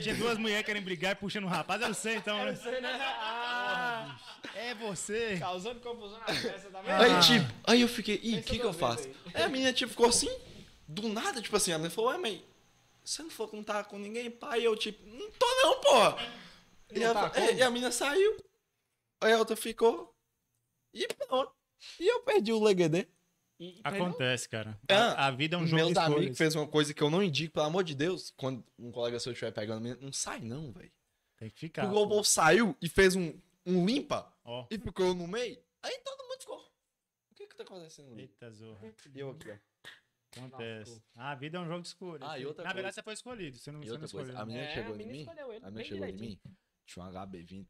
Tinha 0.00 0.14
duas 0.14 0.38
mulheres 0.38 0.64
querendo 0.64 0.84
brigar 0.84 1.12
e 1.12 1.14
puxando 1.16 1.44
um 1.44 1.48
rapaz. 1.48 1.82
Eu 1.82 1.92
sei, 1.92 2.16
então, 2.16 2.44
né? 2.44 2.54
Você, 2.54 2.80
né? 2.80 2.90
Ah, 2.92 4.18
É 4.54 4.74
você. 4.74 5.36
causando 5.38 5.80
confusão 5.80 6.18
na 6.20 6.26
festa, 6.26 6.70
tá 6.70 6.80
vendo? 6.80 7.02
Aí, 7.02 7.20
tipo, 7.20 7.54
aí 7.64 7.80
eu 7.80 7.88
fiquei, 7.88 8.20
ih, 8.22 8.38
o 8.38 8.42
que 8.42 8.58
que 8.58 8.64
eu 8.64 8.72
faço? 8.72 9.04
vezes 9.04 9.16
Aí 9.34 9.42
a 9.42 9.48
menina, 9.48 9.72
tipo, 9.72 9.90
ficou 9.90 10.06
assim, 10.08 10.30
do 10.86 11.08
nada, 11.08 11.42
tipo 11.42 11.56
assim, 11.56 11.72
a 11.72 11.78
menina 11.78 11.92
falou, 11.94 12.10
ué, 12.10 12.18
mãe, 12.18 12.44
você 13.04 13.22
não 13.22 13.30
falou 13.30 13.50
que 13.50 13.56
não 13.56 13.64
tava 13.64 13.84
com 13.84 13.98
ninguém, 13.98 14.30
pai? 14.30 14.64
Eu, 14.64 14.76
tipo, 14.76 15.04
não 15.06 15.30
tô 15.32 15.46
não, 15.62 15.80
porra. 15.80 16.16
E, 16.90 17.00
tá 17.00 17.32
é, 17.34 17.54
e 17.54 17.62
a 17.62 17.70
menina 17.70 17.90
saiu, 17.90 18.36
aí 19.20 19.32
a 19.32 19.38
outra 19.38 19.56
ficou, 19.56 20.11
e 20.94 21.06
pronto. 21.26 21.52
E 21.98 22.06
eu 22.06 22.20
perdi 22.22 22.52
o 22.52 22.58
LGD. 22.66 23.08
E- 23.58 23.76
e 23.78 23.80
Acontece, 23.84 24.48
cara. 24.48 24.78
Ah, 24.88 25.24
A, 25.24 25.26
a 25.28 25.30
vida 25.30 25.56
é 25.56 25.58
um 25.58 25.66
jogo 25.66 25.76
Meus 25.82 25.92
de 25.92 25.98
amigos 25.98 26.16
escolhas. 26.22 26.38
fez 26.38 26.54
uma 26.56 26.66
coisa 26.66 26.92
que 26.92 27.02
eu 27.02 27.10
não 27.10 27.22
indico, 27.22 27.54
pelo 27.54 27.66
amor 27.66 27.84
de 27.84 27.94
Deus, 27.94 28.32
quando 28.36 28.64
um 28.78 28.90
colega 28.90 29.18
seu 29.20 29.32
estiver 29.32 29.52
pegando 29.52 29.96
não 30.00 30.12
sai 30.12 30.40
não, 30.40 30.72
velho. 30.72 30.90
Tem 31.36 31.50
que 31.50 31.58
ficar. 31.60 31.86
O 31.88 31.92
povo 32.08 32.24
saiu 32.24 32.76
e 32.80 32.88
fez 32.88 33.14
um, 33.16 33.32
um 33.66 33.84
limpa 33.86 34.32
Ó. 34.44 34.66
e 34.70 34.78
ficou 34.78 35.14
no 35.14 35.26
meio. 35.28 35.58
Aí 35.82 35.98
todo 36.04 36.22
mundo 36.28 36.40
ficou. 36.40 36.58
O 36.58 37.34
que 37.34 37.46
que 37.46 37.56
tá 37.56 37.62
acontecendo 37.64 38.12
ali? 38.12 38.22
Eita, 38.22 38.50
zorra. 38.50 38.94
E 39.14 39.18
eu 39.20 39.30
aqui, 39.30 39.50
ó. 39.50 40.38
Acontece. 40.40 41.02
A 41.16 41.34
vida 41.34 41.58
é 41.58 41.60
um 41.60 41.66
jogo 41.66 41.82
de 41.82 41.88
escolhas. 41.88 42.28
Ah, 42.28 42.38
e 42.38 42.46
outra 42.46 42.64
Na 42.64 42.70
verdade, 42.72 42.84
coisa- 42.84 42.94
você 42.94 43.02
foi 43.02 43.12
escolhido. 43.12 43.58
Você 43.58 43.70
não, 43.70 43.82
E 43.82 43.86
você 43.88 43.98
não 43.98 44.04
escolheu. 44.04 44.38
a 44.38 44.46
menina 44.46 44.64
É, 44.64 44.74
chegou 44.74 44.94
a 44.94 44.96
em 44.96 45.06
mim. 45.06 45.26
A 45.62 45.70
menina 45.70 45.84
chegou 45.84 46.06
em 46.06 46.12
mim. 46.12 46.40
Tinha 46.86 47.04
um 47.04 47.08
HB20 47.08 47.66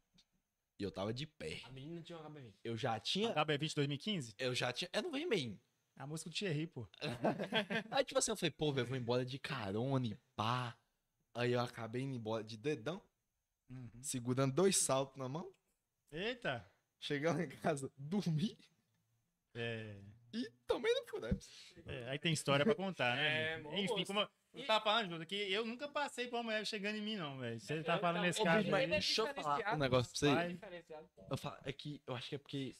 e 0.79 0.83
eu 0.83 0.91
tava 0.91 1.13
de 1.13 1.25
pé. 1.27 1.61
A 1.65 1.71
menina 1.71 2.01
tinha 2.01 2.17
um 2.17 2.23
HB20. 2.23 2.53
Eu 2.63 2.77
já 2.77 2.99
tinha. 2.99 3.33
HB20 3.33 3.75
2015? 3.75 4.35
Eu 4.37 4.53
já 4.55 4.71
tinha. 4.73 4.89
Eu 4.93 5.01
não 5.03 5.11
vem 5.11 5.27
bem. 5.27 5.59
A 5.95 6.07
música 6.07 6.29
do 6.29 6.35
Thierry, 6.35 6.65
pô. 6.67 6.87
Aí, 7.91 8.03
tipo 8.03 8.17
assim, 8.17 8.31
eu 8.31 8.35
falei, 8.35 8.51
pô, 8.51 8.73
velho, 8.73 8.87
vou 8.87 8.97
embora 8.97 9.23
de 9.25 9.37
carona 9.37 10.07
e 10.07 10.17
pá. 10.35 10.75
Aí 11.35 11.51
eu 11.53 11.59
acabei 11.59 12.01
indo 12.01 12.15
embora 12.15 12.43
de 12.43 12.57
dedão, 12.57 13.01
Uhum. 13.69 13.89
segurando 14.01 14.53
dois 14.53 14.77
saltos 14.77 15.17
na 15.17 15.27
mão. 15.29 15.51
Eita. 16.11 16.69
Chegando 16.99 17.41
em 17.41 17.49
casa, 17.49 17.91
dormi. 17.97 18.57
É. 19.55 19.99
E 20.33 20.49
tomei 20.67 20.93
no 20.93 21.05
Fudeps. 21.07 21.73
É, 21.85 22.09
aí 22.09 22.19
tem 22.19 22.33
história 22.33 22.65
pra 22.65 22.73
contar, 22.75 23.15
né? 23.15 23.61
É. 23.61 23.79
Enfim, 23.83 24.03
como 24.05 24.27
eu 24.53 24.65
tava 24.65 24.83
falando, 24.83 25.09
Júlio, 25.09 25.25
que 25.27 25.35
eu 25.35 25.65
nunca 25.65 25.87
passei 25.87 26.27
por 26.27 26.37
uma 26.37 26.43
mulher 26.43 26.65
chegando 26.65 26.95
em 26.97 27.01
mim, 27.01 27.15
não, 27.15 27.37
velho. 27.39 27.59
Você 27.59 27.83
tá 27.83 27.97
falando 27.97 28.15
tava- 28.15 28.27
nesse 28.27 28.41
Ô, 28.41 28.43
caso 28.43 28.57
bicho, 28.59 28.71
mas 28.71 28.79
aí. 28.81 28.85
é 28.85 28.89
Deixa 28.89 29.21
eu 29.21 29.33
falar 29.35 29.73
um 29.73 29.77
negócio 29.77 30.11
pra 30.11 30.19
você. 30.19 30.33
Vai. 30.35 30.53
Diferenciado. 30.53 31.09
Eu 31.29 31.37
falo, 31.37 31.57
é 31.63 31.73
que 31.73 32.01
eu 32.07 32.15
acho 32.15 32.29
que 32.29 32.35
é 32.35 32.37
porque. 32.37 32.75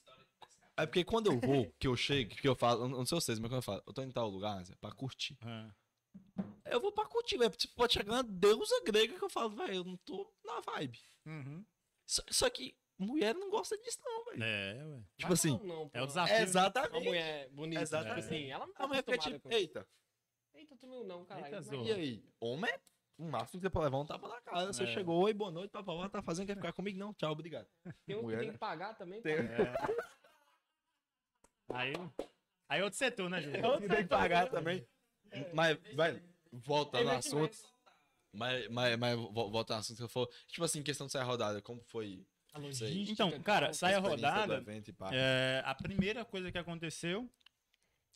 É 0.75 0.85
porque 0.87 1.03
quando 1.03 1.27
eu 1.31 1.39
vou, 1.39 1.71
que 1.79 1.87
eu 1.87 1.95
chego, 1.95 2.35
que 2.35 2.47
eu 2.47 2.55
falo, 2.55 2.85
eu 2.85 2.89
não 2.89 3.05
sei 3.05 3.15
vocês, 3.15 3.37
mas 3.39 3.47
quando 3.49 3.57
eu 3.59 3.61
falo, 3.61 3.83
eu 3.85 3.93
tô 3.93 4.01
em 4.01 4.11
tal 4.11 4.27
lugar, 4.27 4.63
Zé, 4.65 4.73
pra 4.81 4.91
curtir. 4.91 5.37
Ah, 5.43 5.71
Eu 6.65 6.79
vou 6.81 6.91
pra 6.91 7.05
curtir, 7.05 7.37
velho. 7.37 7.51
Tipo, 7.51 7.75
pode 7.75 7.93
chegar 7.93 8.13
uma 8.13 8.23
deusa 8.23 8.81
grega 8.83 9.17
que 9.17 9.23
eu 9.23 9.29
falo, 9.29 9.49
velho, 9.55 9.73
eu 9.75 9.83
não 9.83 9.97
tô 9.97 10.31
na 10.43 10.59
vibe. 10.61 10.99
Uhum. 11.25 11.63
Só, 12.07 12.21
só 12.29 12.49
que 12.49 12.75
mulher 12.97 13.33
não 13.35 13.49
gosta 13.51 13.77
disso, 13.77 13.99
não, 14.03 14.25
velho. 14.25 14.43
É, 14.43 14.83
ué. 14.85 15.03
Tipo 15.17 15.33
assim, 15.33 15.51
não, 15.63 15.89
pô. 15.89 15.97
É 15.97 16.01
o 16.01 16.07
desafio. 16.07 16.35
exatamente. 16.37 16.91
Uma 16.91 16.99
mulher 17.01 17.49
bonita. 17.49 17.81
Exatamente. 17.81 18.21
Tipo 18.23 18.33
assim, 18.35 18.51
ela 18.51 18.65
não 18.65 18.73
tá 18.73 18.83
A 18.83 18.87
mulher 18.87 18.99
fica 19.03 19.11
acostumada 19.13 19.37
tipo, 19.39 19.49
com 19.49 19.55
isso. 19.55 19.59
eita, 19.59 19.87
Eita, 20.63 20.75
tu 20.77 20.87
meu 20.87 21.03
não, 21.03 21.25
caralho. 21.25 21.55
Mas- 21.55 21.67
e 21.87 21.91
aí? 21.91 22.23
Homem 22.39 22.71
é 22.71 22.79
o 23.17 23.25
máximo 23.25 23.59
que 23.59 23.65
você 23.65 23.69
pode 23.69 23.85
levar 23.85 23.97
um 23.99 24.05
tapa 24.05 24.27
na 24.27 24.39
cara. 24.41 24.65
Você 24.67 24.83
É. 24.83 24.87
chegou, 24.87 25.21
oi, 25.23 25.33
boa 25.33 25.51
noite, 25.51 25.71
papá, 25.71 26.09
tá 26.09 26.21
fazendo, 26.21 26.47
quer 26.47 26.55
ficar 26.55 26.71
comigo? 26.73 26.97
Não, 26.97 27.13
tchau, 27.13 27.31
obrigado. 27.33 27.67
Tem 28.05 28.15
um 28.15 28.19
que 28.19 28.23
Mulher, 28.25 28.37
tem 28.39 28.47
né? 28.47 28.53
que 28.53 28.59
pagar 28.59 28.93
também. 28.95 29.21
Tem- 29.21 29.35
pô. 29.47 29.63
Aí, 31.73 31.93
aí 32.69 32.81
outro 32.81 32.97
setor, 32.97 33.29
né, 33.29 33.41
Júlio? 33.41 33.61
Você 33.61 33.87
tem 33.87 33.97
que 33.97 34.05
pagar 34.05 34.49
também. 34.49 34.85
Mas, 35.53 35.77
velho, 35.95 36.23
voltando 36.51 37.01
Ele 37.01 37.09
ao 37.09 37.15
é 37.15 37.19
assunto. 37.19 37.57
Mas, 38.31 38.67
mas, 38.69 38.97
mas 38.97 39.15
vo- 39.17 39.49
voltando 39.51 39.73
ao 39.75 39.79
assunto 39.79 39.97
que 39.97 40.03
você 40.03 40.09
falou. 40.09 40.29
Tipo 40.47 40.63
assim, 40.63 40.81
questão 40.83 41.05
de 41.07 41.11
sair 41.13 41.21
a 41.21 41.25
rodada, 41.25 41.61
como 41.61 41.81
foi? 41.83 42.25
A 42.53 42.59
logística, 42.59 43.11
Então, 43.11 43.41
cara, 43.41 43.73
sai 43.73 43.95
a 43.95 43.99
rodada. 43.99 44.55
evento? 44.57 44.93
É, 45.11 45.61
a 45.65 45.73
primeira 45.73 46.23
coisa 46.23 46.51
que 46.51 46.57
aconteceu 46.57 47.27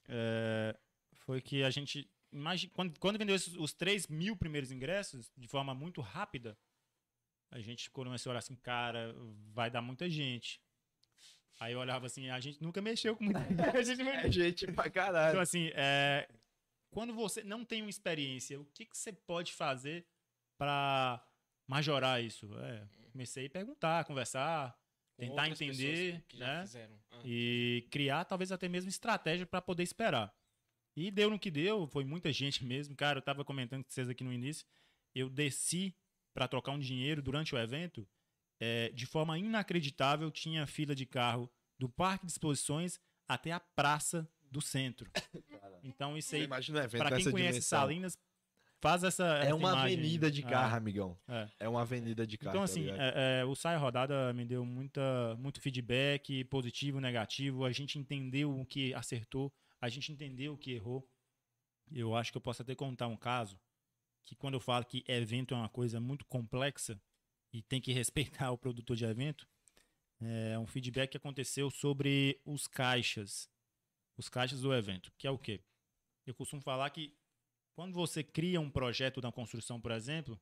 é, 0.07 0.75
foi 1.15 1.41
que 1.41 1.63
a 1.63 1.69
gente. 1.71 2.09
Imagina, 2.31 2.71
quando, 2.75 2.99
quando 2.99 3.17
vendeu 3.17 3.35
esses- 3.35 3.55
os 3.55 3.73
3 3.73 4.07
mil 4.07 4.35
primeiros 4.35 4.71
ingressos 4.71 5.31
de 5.37 5.47
forma 5.47 5.73
muito 5.73 6.01
rápida, 6.01 6.57
a 7.51 7.59
gente 7.59 7.89
começou 7.89 8.29
a 8.29 8.33
olhar 8.33 8.39
assim, 8.39 8.55
cara, 8.55 9.15
vai 9.53 9.71
dar 9.71 9.81
muita 9.81 10.09
gente. 10.09 10.61
Aí 11.59 11.73
eu 11.73 11.79
olhava 11.79 12.05
assim, 12.05 12.29
a 12.29 12.39
gente 12.39 12.61
nunca 12.61 12.81
mexeu 12.81 13.15
com 13.15 13.23
muita 13.23 13.39
gente 13.83 14.01
É 14.01 14.31
gente 14.31 14.65
pra 14.67 14.87
Então, 14.87 14.91
caralho. 14.91 15.39
assim, 15.39 15.71
é, 15.73 16.27
quando 16.91 17.13
você 17.13 17.43
não 17.43 17.63
tem 17.65 17.81
uma 17.81 17.89
experiência, 17.89 18.59
o 18.59 18.65
que, 18.65 18.85
que 18.85 18.97
você 18.97 19.11
pode 19.13 19.53
fazer 19.53 20.05
para 20.57 21.25
majorar 21.67 22.21
isso? 22.23 22.47
É, 22.59 22.87
comecei 23.11 23.47
a 23.47 23.49
perguntar, 23.49 24.03
conversar, 24.05 24.77
tentar 25.17 25.47
entender, 25.49 26.11
pessoas 26.13 26.25
que 26.27 26.37
já 26.37 26.45
né? 26.45 26.61
fizeram. 26.61 26.99
Ah. 27.11 27.21
E 27.25 27.87
criar 27.89 28.25
talvez 28.25 28.51
até 28.51 28.67
mesmo 28.67 28.89
estratégia 28.89 29.45
para 29.47 29.61
poder 29.61 29.83
esperar. 29.83 30.31
E 30.97 31.11
deu 31.11 31.29
no 31.29 31.37
que 31.37 31.51
deu, 31.51 31.85
foi 31.87 32.03
muita 32.03 32.33
gente 32.33 32.65
mesmo. 32.65 32.95
Cara, 32.95 33.19
eu 33.19 33.21
tava 33.21 33.45
comentando 33.45 33.83
com 33.83 33.89
vocês 33.91 34.09
aqui 34.09 34.23
no 34.23 34.33
início. 34.33 34.65
Eu 35.13 35.29
desci 35.29 35.95
para 36.33 36.47
trocar 36.47 36.71
um 36.71 36.79
dinheiro 36.79 37.21
durante 37.21 37.53
o 37.53 37.57
evento. 37.57 38.07
é, 38.59 38.89
de 38.89 39.05
forma 39.05 39.37
inacreditável, 39.37 40.31
tinha 40.31 40.65
fila 40.65 40.95
de 40.95 41.05
carro 41.05 41.47
do 41.77 41.87
parque 41.87 42.25
de 42.25 42.31
exposições 42.31 42.99
até 43.27 43.51
a 43.51 43.59
praça 43.59 44.27
do 44.51 44.59
centro. 44.61 45.07
Então, 45.83 46.17
isso 46.17 46.33
aí, 46.33 46.43
Imagina 46.45 46.79
evento 46.79 46.97
para 46.97 47.15
quem 47.15 47.29
conhece 47.29 47.51
dimensão. 47.59 47.79
Salinas, 47.79 48.17
faz 48.81 49.03
essa. 49.03 49.37
É 49.37 49.41
essa 49.45 49.55
uma 49.55 49.69
imagem 49.73 49.93
avenida 49.93 50.31
de 50.31 50.41
É. 50.43 50.49
carro, 50.49 50.75
amigão. 50.75 51.17
É. 51.27 51.49
É 51.59 51.69
uma 51.69 51.81
avenida 51.81 52.25
de 52.25 52.35
carro. 52.37 52.49
Então, 52.55 52.61
tá 52.61 52.65
assim, 52.65 52.89
é, 52.89 53.41
é, 53.41 53.45
o 53.45 53.53
Sai 53.53 53.77
Rodada 53.77 54.33
me 54.33 54.43
deu 54.43 54.65
muita, 54.65 55.35
muito 55.37 55.61
feedback, 55.61 56.43
positivo, 56.45 56.99
negativo. 56.99 57.63
A 57.63 57.71
gente 57.71 57.99
entendeu 57.99 58.59
o 58.59 58.65
que 58.65 58.91
acertou, 58.95 59.53
a 59.81 59.89
gente 59.89 60.11
entendeu 60.11 60.53
o 60.53 60.57
que 60.57 60.71
errou. 60.71 61.07
Eu 61.91 62.15
acho 62.15 62.31
que 62.31 62.37
eu 62.37 62.41
posso 62.41 62.61
até 62.61 62.75
contar 62.75 63.07
um 63.07 63.17
caso 63.17 63.59
que, 64.25 64.35
quando 64.35 64.55
eu 64.55 64.59
falo 64.59 64.85
que 64.85 65.03
evento 65.07 65.53
é 65.53 65.57
uma 65.57 65.69
coisa 65.69 65.99
muito 65.99 66.25
complexa 66.25 67.01
e 67.53 67.61
tem 67.61 67.79
que 67.79 67.91
respeitar 67.93 68.51
o 68.51 68.57
produtor 68.57 68.95
de 68.95 69.05
evento, 69.05 69.47
é 70.19 70.57
um 70.57 70.65
feedback 70.65 71.11
que 71.11 71.17
aconteceu 71.17 71.69
sobre 71.69 72.41
os 72.45 72.67
caixas. 72.67 73.49
Os 74.17 74.27
caixas 74.27 74.61
do 74.61 74.73
evento, 74.73 75.11
que 75.15 75.27
é 75.27 75.31
o 75.31 75.37
quê? 75.37 75.61
Eu 76.25 76.33
costumo 76.33 76.61
falar 76.61 76.89
que 76.89 77.15
quando 77.75 77.93
você 77.93 78.23
cria 78.23 78.59
um 78.59 78.69
projeto 78.69 79.21
da 79.21 79.31
construção, 79.31 79.79
por 79.79 79.91
exemplo, 79.91 80.41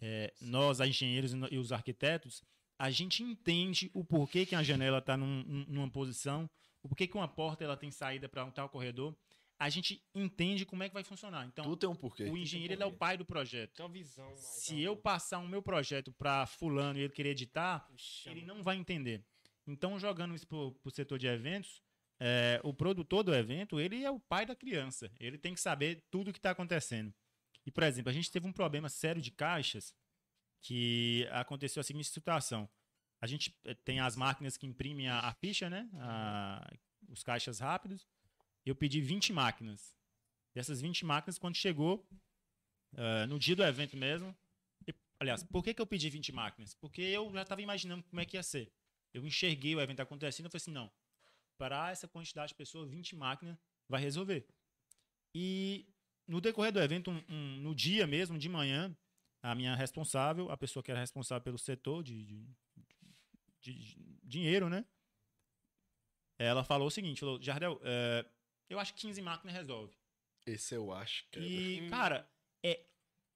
é, 0.00 0.34
nós, 0.40 0.80
engenheiros 0.80 1.32
e 1.50 1.56
os 1.56 1.70
arquitetos, 1.70 2.42
a 2.76 2.90
gente 2.90 3.22
entende 3.22 3.88
o 3.94 4.04
porquê 4.04 4.44
que 4.44 4.56
a 4.56 4.62
janela 4.62 4.98
está 4.98 5.16
numa 5.16 5.88
posição, 5.88 6.50
o 6.82 6.88
porquê 6.88 7.06
que 7.06 7.16
uma 7.16 7.28
porta 7.28 7.64
ela 7.64 7.76
tem 7.76 7.90
saída 7.90 8.28
para 8.28 8.44
um 8.44 8.50
tal 8.50 8.68
corredor. 8.68 9.16
A 9.58 9.68
gente 9.68 10.02
entende 10.14 10.64
como 10.64 10.82
é 10.82 10.88
que 10.88 10.94
vai 10.94 11.04
funcionar. 11.04 11.46
Então, 11.46 11.64
Tudo 11.64 11.76
tem 11.76 11.88
um 11.88 11.94
porquê. 11.94 12.24
o 12.24 12.36
engenheiro 12.36 12.72
ele 12.72 12.82
é 12.82 12.86
o 12.86 12.92
pai 12.92 13.18
do 13.18 13.26
projeto. 13.26 13.74
Tem 13.74 13.84
uma 13.84 13.92
visão 13.92 14.26
mais 14.26 14.40
Se 14.40 14.80
eu 14.80 14.96
passar 14.96 15.38
o 15.38 15.46
meu 15.46 15.62
projeto 15.62 16.10
para 16.12 16.46
fulano 16.46 16.98
e 16.98 17.02
ele 17.02 17.12
querer 17.12 17.30
editar, 17.30 17.86
Chama. 17.94 18.34
ele 18.36 18.46
não 18.46 18.62
vai 18.62 18.76
entender. 18.76 19.22
Então, 19.66 19.98
jogando 19.98 20.34
isso 20.34 20.46
para 20.46 20.56
o 20.56 20.90
setor 20.90 21.18
de 21.18 21.26
eventos, 21.26 21.82
é, 22.18 22.58
o 22.64 22.72
produtor 22.72 23.22
do 23.22 23.34
evento, 23.34 23.78
ele 23.78 24.02
é 24.02 24.10
o 24.10 24.18
pai 24.18 24.46
da 24.46 24.56
criança. 24.56 25.12
Ele 25.20 25.36
tem 25.36 25.52
que 25.52 25.60
saber 25.60 26.04
tudo 26.10 26.28
o 26.28 26.32
que 26.32 26.38
está 26.38 26.52
acontecendo. 26.52 27.12
E, 27.66 27.70
por 27.70 27.82
exemplo, 27.82 28.08
a 28.08 28.14
gente 28.14 28.30
teve 28.30 28.46
um 28.46 28.52
problema 28.52 28.88
sério 28.88 29.20
de 29.20 29.30
caixas 29.30 29.94
que 30.62 31.28
aconteceu 31.30 31.80
a 31.80 31.84
seguinte 31.84 32.08
situação. 32.08 32.68
A 33.20 33.26
gente 33.26 33.54
eh, 33.64 33.74
tem 33.74 34.00
as 34.00 34.16
máquinas 34.16 34.56
que 34.56 34.66
imprimem 34.66 35.08
a, 35.08 35.20
a 35.20 35.34
ficha, 35.34 35.68
né? 35.68 35.88
A- 35.94 36.70
os 37.08 37.22
caixas 37.22 37.58
rápidos. 37.58 38.06
Eu 38.64 38.74
pedi 38.74 39.00
20 39.00 39.32
máquinas. 39.32 39.94
Dessas 40.54 40.80
20 40.80 41.04
máquinas, 41.04 41.38
quando 41.38 41.56
chegou, 41.56 42.06
eh, 42.94 43.26
no 43.26 43.38
dia 43.38 43.56
do 43.56 43.62
evento 43.64 43.96
mesmo, 43.96 44.36
e- 44.86 44.94
aliás, 45.18 45.42
por 45.44 45.62
que, 45.62 45.74
que 45.74 45.80
eu 45.82 45.86
pedi 45.86 46.08
20 46.10 46.32
máquinas? 46.32 46.74
Porque 46.74 47.02
eu 47.02 47.30
já 47.32 47.42
estava 47.42 47.62
imaginando 47.62 48.02
como 48.04 48.20
é 48.20 48.24
que 48.26 48.36
ia 48.36 48.42
ser. 48.42 48.72
Eu 49.12 49.26
enxerguei 49.26 49.74
o 49.74 49.80
evento 49.80 50.00
acontecendo 50.00 50.46
e 50.46 50.50
falei 50.50 50.62
assim, 50.62 50.70
não, 50.72 50.90
para 51.58 51.90
essa 51.90 52.08
quantidade 52.08 52.50
de 52.50 52.54
pessoas, 52.54 52.90
20 52.90 53.14
máquinas 53.16 53.58
vai 53.88 54.00
resolver. 54.00 54.46
E 55.34 55.86
no 56.26 56.40
decorrer 56.40 56.72
do 56.72 56.80
evento, 56.80 57.10
um- 57.10 57.24
um- 57.28 57.56
no 57.60 57.74
dia 57.74 58.06
mesmo, 58.06 58.38
de 58.38 58.48
manhã, 58.48 58.96
a 59.42 59.54
minha 59.54 59.74
responsável, 59.74 60.50
a 60.50 60.56
pessoa 60.56 60.82
que 60.82 60.90
era 60.90 61.00
responsável 61.00 61.42
pelo 61.42 61.58
setor 61.58 62.02
de, 62.02 62.24
de- 62.24 62.48
de- 63.60 63.96
dinheiro, 64.22 64.68
né? 64.68 64.84
Ela 66.38 66.64
falou 66.64 66.88
o 66.88 66.90
seguinte, 66.90 67.20
falou, 67.20 67.40
Jardel, 67.42 67.80
é, 67.84 68.24
eu 68.68 68.78
acho 68.78 68.94
que 68.94 69.00
15 69.00 69.20
máquinas 69.20 69.54
resolve. 69.54 69.94
Esse 70.46 70.74
eu 70.74 70.92
acho 70.92 71.26
que 71.30 71.38
é. 71.38 71.42
E, 71.42 71.88
cara, 71.90 72.28
é 72.62 72.86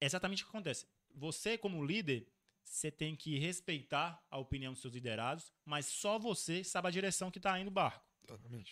exatamente 0.01 0.43
o 0.43 0.47
que 0.47 0.51
acontece. 0.51 0.87
Você, 1.11 1.59
como 1.59 1.85
líder, 1.85 2.27
você 2.65 2.91
tem 2.91 3.15
que 3.15 3.39
respeitar 3.39 4.25
a 4.31 4.39
opinião 4.39 4.73
dos 4.73 4.81
seus 4.81 4.95
liderados, 4.95 5.53
mas 5.65 5.87
só 5.87 6.19
você 6.19 6.65
sabe 6.65 6.89
a 6.89 6.91
direção 6.91 7.31
que 7.31 7.39
tá 7.39 7.59
indo 7.61 7.69
o 7.69 7.71
barco. 7.71 8.05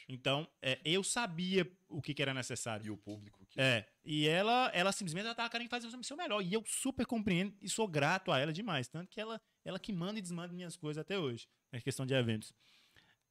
Então, 0.08 0.48
é, 0.60 0.80
eu 0.84 1.02
sabia 1.04 1.70
o 1.88 2.00
que, 2.00 2.14
que 2.14 2.22
era 2.22 2.32
necessário. 2.32 2.86
E 2.86 2.90
o 2.90 2.96
público 2.96 3.44
que. 3.46 3.60
É, 3.60 3.86
e 4.04 4.26
ela, 4.26 4.70
ela 4.74 4.92
simplesmente 4.92 5.26
ela 5.26 5.34
tava 5.34 5.50
querendo 5.50 5.68
fazer 5.68 5.86
o 5.86 6.04
seu 6.04 6.16
melhor. 6.16 6.42
E 6.42 6.52
eu 6.52 6.62
super 6.66 7.06
compreendo 7.06 7.54
e 7.60 7.68
sou 7.68 7.86
grato 7.86 8.32
a 8.32 8.38
ela 8.38 8.52
demais. 8.52 8.88
Tanto 8.88 9.10
que 9.10 9.20
ela, 9.20 9.40
ela 9.64 9.78
que 9.78 9.92
manda 9.92 10.18
e 10.18 10.22
desmanda 10.22 10.52
minhas 10.52 10.76
coisas 10.76 11.00
até 11.00 11.18
hoje. 11.18 11.48
É 11.70 11.80
questão 11.80 12.06
de 12.06 12.14
eventos. 12.14 12.52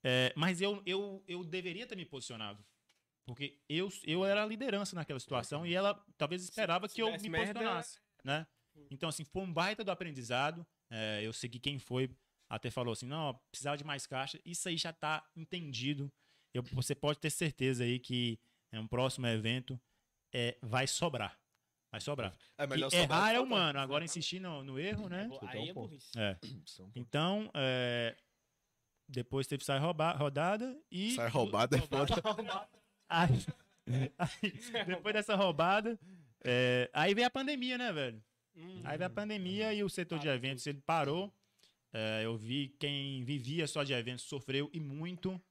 É, 0.03 0.33
mas 0.35 0.61
eu, 0.61 0.81
eu, 0.85 1.23
eu 1.27 1.43
deveria 1.43 1.85
ter 1.85 1.95
me 1.95 2.05
posicionado. 2.05 2.63
Porque 3.25 3.59
eu, 3.69 3.89
eu 4.03 4.25
era 4.25 4.43
a 4.43 4.45
liderança 4.45 4.95
naquela 4.95 5.19
situação 5.19 5.65
e 5.65 5.73
ela 5.73 5.93
talvez 6.17 6.43
esperava 6.43 6.87
se 6.87 6.95
que 6.95 7.01
eu 7.01 7.11
desse 7.11 7.23
me 7.23 7.29
merda- 7.29 7.53
posicionasse. 7.53 7.99
Né? 8.23 8.47
Então, 8.89 9.09
assim, 9.09 9.23
foi 9.23 9.41
um 9.43 9.53
baita 9.53 9.83
do 9.83 9.91
aprendizado. 9.91 10.65
É, 10.89 11.21
eu 11.23 11.31
segui 11.31 11.59
quem 11.59 11.79
foi, 11.79 12.09
até 12.55 12.69
falou 12.69 12.91
assim: 12.93 13.05
não, 13.05 13.33
precisava 13.51 13.77
de 13.77 13.83
mais 13.83 14.05
caixa. 14.05 14.39
Isso 14.45 14.67
aí 14.67 14.77
já 14.77 14.91
tá 14.93 15.25
entendido. 15.35 16.11
Eu- 16.53 16.63
você 16.73 16.93
pode 16.93 17.19
ter 17.19 17.29
certeza 17.29 17.83
aí 17.83 17.97
que 17.99 18.39
é 18.73 18.79
um 18.79 18.87
próximo 18.87 19.25
evento 19.27 19.79
é, 20.33 20.57
vai 20.61 20.87
sobrar. 20.87 21.37
Vai 21.91 21.99
sobrar. 21.99 22.33
É 22.57 22.65
melhor 22.65 22.89
Que 22.89 22.97
sobrar 23.01 23.19
errar 23.19 23.33
é 23.33 23.39
humano. 23.39 23.79
Agora 23.79 24.05
insistir 24.05 24.39
no, 24.39 24.63
no 24.63 24.79
erro, 24.79 25.09
né? 25.09 25.27
Aí 25.47 25.69
é 25.69 25.73
burrice. 25.73 26.17
É. 26.17 26.21
É. 26.21 26.39
Então, 26.95 27.51
é, 27.53 28.15
depois 29.09 29.45
teve 29.45 29.63
sai 29.63 29.77
rouba- 29.79 30.13
rodada 30.13 30.77
e. 30.89 31.11
Sai 31.15 31.29
roubada 31.29 31.77
é 31.77 31.81
foda. 31.81 32.05
Aí, 33.09 33.43
aí, 34.17 34.85
depois 34.85 35.13
dessa 35.13 35.35
roubada, 35.35 35.99
é, 36.45 36.89
aí 36.93 37.13
veio 37.13 37.27
a 37.27 37.29
pandemia, 37.29 37.77
né, 37.77 37.91
velho? 37.91 38.23
Aí 38.85 38.97
veio 38.97 39.07
a 39.07 39.13
pandemia 39.13 39.73
e 39.73 39.83
o 39.83 39.89
setor 39.89 40.17
de 40.17 40.29
eventos 40.29 40.65
ele 40.65 40.79
parou. 40.79 41.33
É, 41.93 42.21
eu 42.23 42.37
vi 42.37 42.69
quem 42.79 43.23
vivia 43.23 43.67
só 43.67 43.83
de 43.83 43.93
eventos 43.93 44.23
sofreu 44.25 44.69
e 44.73 44.79
muito. 44.79 45.41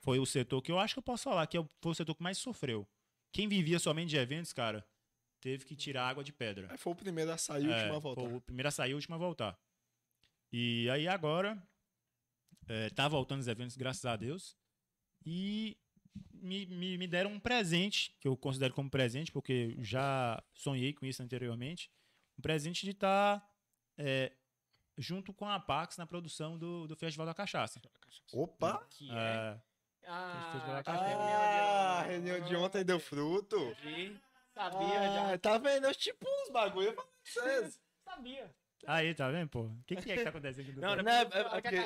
Foi 0.00 0.18
o 0.18 0.26
setor 0.26 0.62
que 0.62 0.70
eu 0.70 0.78
acho 0.78 0.94
que 0.94 0.98
eu 0.98 1.02
posso 1.02 1.24
falar 1.24 1.46
que 1.46 1.58
é 1.58 1.68
foi 1.80 1.92
o 1.92 1.94
setor 1.94 2.14
que 2.14 2.22
mais 2.22 2.38
sofreu. 2.38 2.86
Quem 3.32 3.48
vivia 3.48 3.78
somente 3.78 4.10
de 4.10 4.16
eventos, 4.16 4.52
cara, 4.52 4.86
teve 5.40 5.64
que 5.64 5.74
tirar 5.76 6.08
água 6.08 6.22
de 6.22 6.32
pedra. 6.32 6.68
Aí 6.70 6.78
foi 6.78 6.92
o 6.92 6.96
primeiro 6.96 7.30
a 7.32 7.36
sair 7.36 7.64
e 7.64 7.68
o 7.68 7.72
É, 7.72 7.76
último 7.78 7.96
a 7.96 7.98
voltar. 7.98 8.22
foi 8.22 8.34
o 8.34 8.40
primeiro 8.40 8.68
a 8.68 8.70
sair, 8.70 8.92
o 8.92 8.96
último 8.96 9.14
a 9.16 9.18
voltar. 9.18 9.58
E 10.52 10.88
aí 10.90 11.06
agora, 11.08 11.60
é, 12.68 12.88
tá 12.90 13.06
voltando 13.08 13.40
os 13.40 13.48
eventos, 13.48 13.76
graças 13.76 14.04
a 14.04 14.16
Deus. 14.16 14.56
E 15.26 15.76
me, 16.32 16.64
me, 16.66 16.96
me 16.96 17.06
deram 17.06 17.32
um 17.32 17.40
presente, 17.40 18.14
que 18.20 18.28
eu 18.28 18.36
considero 18.36 18.72
como 18.72 18.88
presente, 18.88 19.30
porque 19.32 19.74
eu 19.76 19.84
já 19.84 20.42
sonhei 20.54 20.92
com 20.94 21.04
isso 21.04 21.22
anteriormente. 21.22 21.90
Um 22.38 22.40
presente 22.42 22.84
de 22.84 22.92
estar 22.92 23.44
junto 24.98 25.32
com 25.32 25.48
a 25.48 25.58
Pax 25.60 25.96
na 25.96 26.06
produção 26.06 26.58
do, 26.58 26.86
do 26.86 26.96
Festival 26.96 27.26
da 27.26 27.32
Cachaça. 27.34 27.80
Opa! 28.32 28.84
Que 28.90 29.08
é. 29.10 29.14
É, 29.14 30.10
Ah, 30.10 30.82
caixa. 30.84 31.02
Ah, 31.04 31.98
a 32.00 32.02
reunião 32.02 32.40
de 32.40 32.56
ontem 32.56 32.84
deu 32.84 32.98
fruto. 33.00 33.56
Entendi. 33.56 34.18
Sabia, 34.54 34.88
já. 35.12 35.32
Ah, 35.34 35.38
tá 35.38 35.58
vendo? 35.58 35.92
Tipo 35.94 36.26
uns 36.28 36.50
bagulho. 36.50 36.88
eu 36.88 36.94
falo 36.94 37.08
pra 37.08 37.42
vocês. 37.42 37.80
Sabia. 38.04 38.54
Aí, 38.86 39.12
tá 39.14 39.28
vendo, 39.30 39.48
pô? 39.48 39.62
O 39.62 39.82
que, 39.86 39.96
que 39.96 40.12
é 40.12 40.16
que 40.16 40.22
tá 40.22 40.30
acontecendo 40.30 40.70
aqui? 40.70 40.80
Não, 40.80 40.96
Não, 40.96 41.02
Não, 41.02 41.12
é, 41.12 41.20
é 41.22 41.24
porque- 41.44 41.74
é 41.74 41.78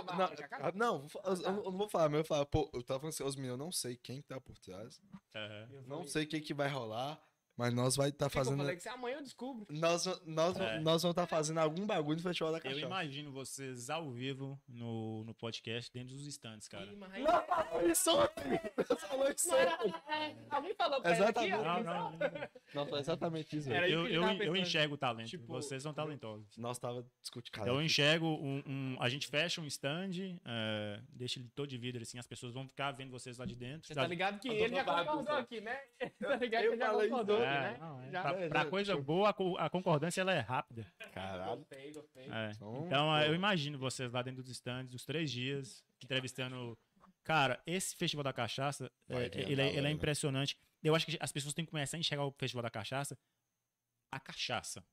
acabar, 0.44 0.74
não, 0.74 1.06
eu, 1.24 1.42
eu 1.42 1.52
não 1.72 1.78
vou 1.78 1.88
falar, 1.88 2.04
mas 2.10 2.18
eu 2.18 2.22
vou 2.22 2.24
falar, 2.24 2.46
pô, 2.46 2.70
eu 2.74 2.82
tava 2.82 3.00
falando 3.00 3.14
assim, 3.14 3.24
os 3.24 3.34
meninos, 3.34 3.58
eu 3.58 3.64
não 3.64 3.72
sei 3.72 3.96
quem 3.96 4.20
tá 4.22 4.38
por 4.40 4.58
trás, 4.58 5.00
Aham. 5.34 5.68
não 5.86 6.06
sei 6.06 6.24
o 6.24 6.28
que 6.28 6.40
que 6.40 6.52
vai 6.52 6.68
rolar, 6.68 7.18
mas 7.62 7.74
nós 7.74 7.94
vai 7.94 8.08
estar 8.08 8.28
Que 8.28 8.36
eu 8.38 8.44
fazendo, 8.44 8.58
falei 8.58 8.74
que 8.76 8.82
se 8.82 8.88
amanhã 8.88 9.16
eu 9.18 9.22
descubro. 9.22 9.64
nós, 9.70 10.04
nós, 10.26 10.56
É. 10.58 10.80
nós 10.80 11.02
vamos 11.02 11.12
estar 11.12 11.26
fazendo 11.28 11.58
algum 11.58 11.86
bagulho 11.86 12.16
no 12.16 12.22
Festival 12.22 12.50
da 12.52 12.58
Eu 12.58 12.62
Cachaça. 12.62 12.80
imagino 12.80 13.30
vocês 13.30 13.88
ao 13.88 14.10
vivo 14.10 14.60
no, 14.68 15.22
no 15.24 15.32
podcast, 15.34 15.92
dentro 15.92 16.14
dos 16.16 16.26
stands, 16.26 16.66
cara. 16.66 16.86
Ih, 16.86 16.96
mas 16.96 17.22
Não, 17.22 17.42
falou 17.44 17.88
isso 17.88 18.10
ontem! 18.18 18.60
Você 18.76 19.06
falou 19.06 19.30
isso 19.30 19.54
ontem! 19.54 19.94
É, 20.08 20.34
Alguém 20.50 20.74
falou 20.74 21.00
pra 21.00 21.12
ele 21.14 21.22
aqui, 21.24 21.44
Exatamente. 21.46 21.54
ó. 21.54 21.62
Não, 21.62 21.82
não, 21.82 22.10
não. 22.18 22.48
Não, 22.74 22.86
foi 22.86 22.98
exatamente 23.00 23.56
isso. 23.56 23.70
Era 23.72 23.86
isso 23.86 23.96
Eu, 23.96 24.08
eu, 24.08 24.22
eu 24.42 24.56
enxergo 24.56 24.94
o 24.94 24.98
talento. 24.98 25.28
Tipo, 25.28 25.46
Vocês 25.46 25.82
são 25.82 25.92
talentosos. 25.94 26.56
Nós 26.56 26.78
tava 26.78 27.06
discutindo, 27.20 27.52
cara. 27.54 27.68
Eu 27.70 27.80
enxergo 27.82 28.26
um, 28.26 28.62
um- 28.66 28.96
A 28.98 29.08
gente 29.08 29.28
fecha 29.28 29.60
um 29.60 29.66
stand, 29.66 30.10
é, 30.44 31.00
deixa 31.10 31.38
ele 31.38 31.48
todo 31.54 31.68
de 31.68 31.76
vidro, 31.78 32.02
assim, 32.02 32.18
as 32.18 32.26
pessoas 32.26 32.52
vão 32.52 32.66
ficar 32.66 32.90
vendo 32.92 33.10
vocês 33.10 33.38
lá 33.38 33.44
de 33.46 33.54
dentro. 33.54 33.86
Você 33.86 33.94
tá 33.94 34.06
ligado 34.06 34.40
que 34.40 34.48
Eu 34.48 34.54
ele 34.54 34.74
já 34.74 34.84
concordou 34.84 35.36
aqui, 35.36 35.60
né? 35.60 35.78
Tá 36.18 36.36
ligado 36.36 36.64
Eu 36.64 36.70
que 36.70 36.76
ele 36.76 36.84
já 36.84 36.90
concordou 36.92 37.36
isso. 37.36 37.44
aqui, 37.46 37.51
É, 37.51 37.51
né? 37.60 37.76
não, 37.78 38.02
é. 38.02 38.10
Já. 38.10 38.22
Pra, 38.22 38.40
É, 38.40 38.48
pra 38.48 38.60
é, 38.60 38.64
coisa 38.66 38.96
boa, 38.96 39.28
a 39.30 39.32
co- 39.32 39.56
a 39.58 39.68
concordância 39.70 40.20
ela 40.20 40.32
é 40.32 40.40
rápida. 40.40 40.86
Caralho. 41.12 41.56
Gostei, 41.58 41.92
gostei. 41.92 42.24
É. 42.30 42.50
Então, 42.54 42.86
Então, 42.86 43.06
pô. 43.08 43.16
eu 43.18 43.34
imagino 43.34 43.78
vocês 43.78 44.12
lá 44.12 44.22
dentro 44.22 44.42
dos 44.42 44.50
stands, 44.52 44.94
os 44.94 45.04
três 45.04 45.30
dias, 45.30 45.84
entrevistando. 46.02 46.76
Cara, 47.24 47.62
esse 47.66 47.94
Festival 47.96 48.24
da 48.24 48.32
Cachaça, 48.32 48.90
Vai 49.08 49.24
é, 49.26 49.26
ele, 49.50 49.60
é- 49.62 49.68
ele 49.68 49.78
é 49.78 49.82
né? 49.82 49.90
impressionante. 49.90 50.58
Eu 50.82 50.94
acho 50.94 51.06
que 51.06 51.16
as 51.20 51.30
pessoas 51.30 51.54
têm 51.54 51.64
que 51.64 51.70
começar 51.70 51.96
a 51.96 52.00
enxergar 52.00 52.24
o 52.24 52.32
Festival 52.32 52.62
da 52.62 52.70
Cachaça, 52.70 53.16
a 54.10 54.18
cachaça. 54.18 54.84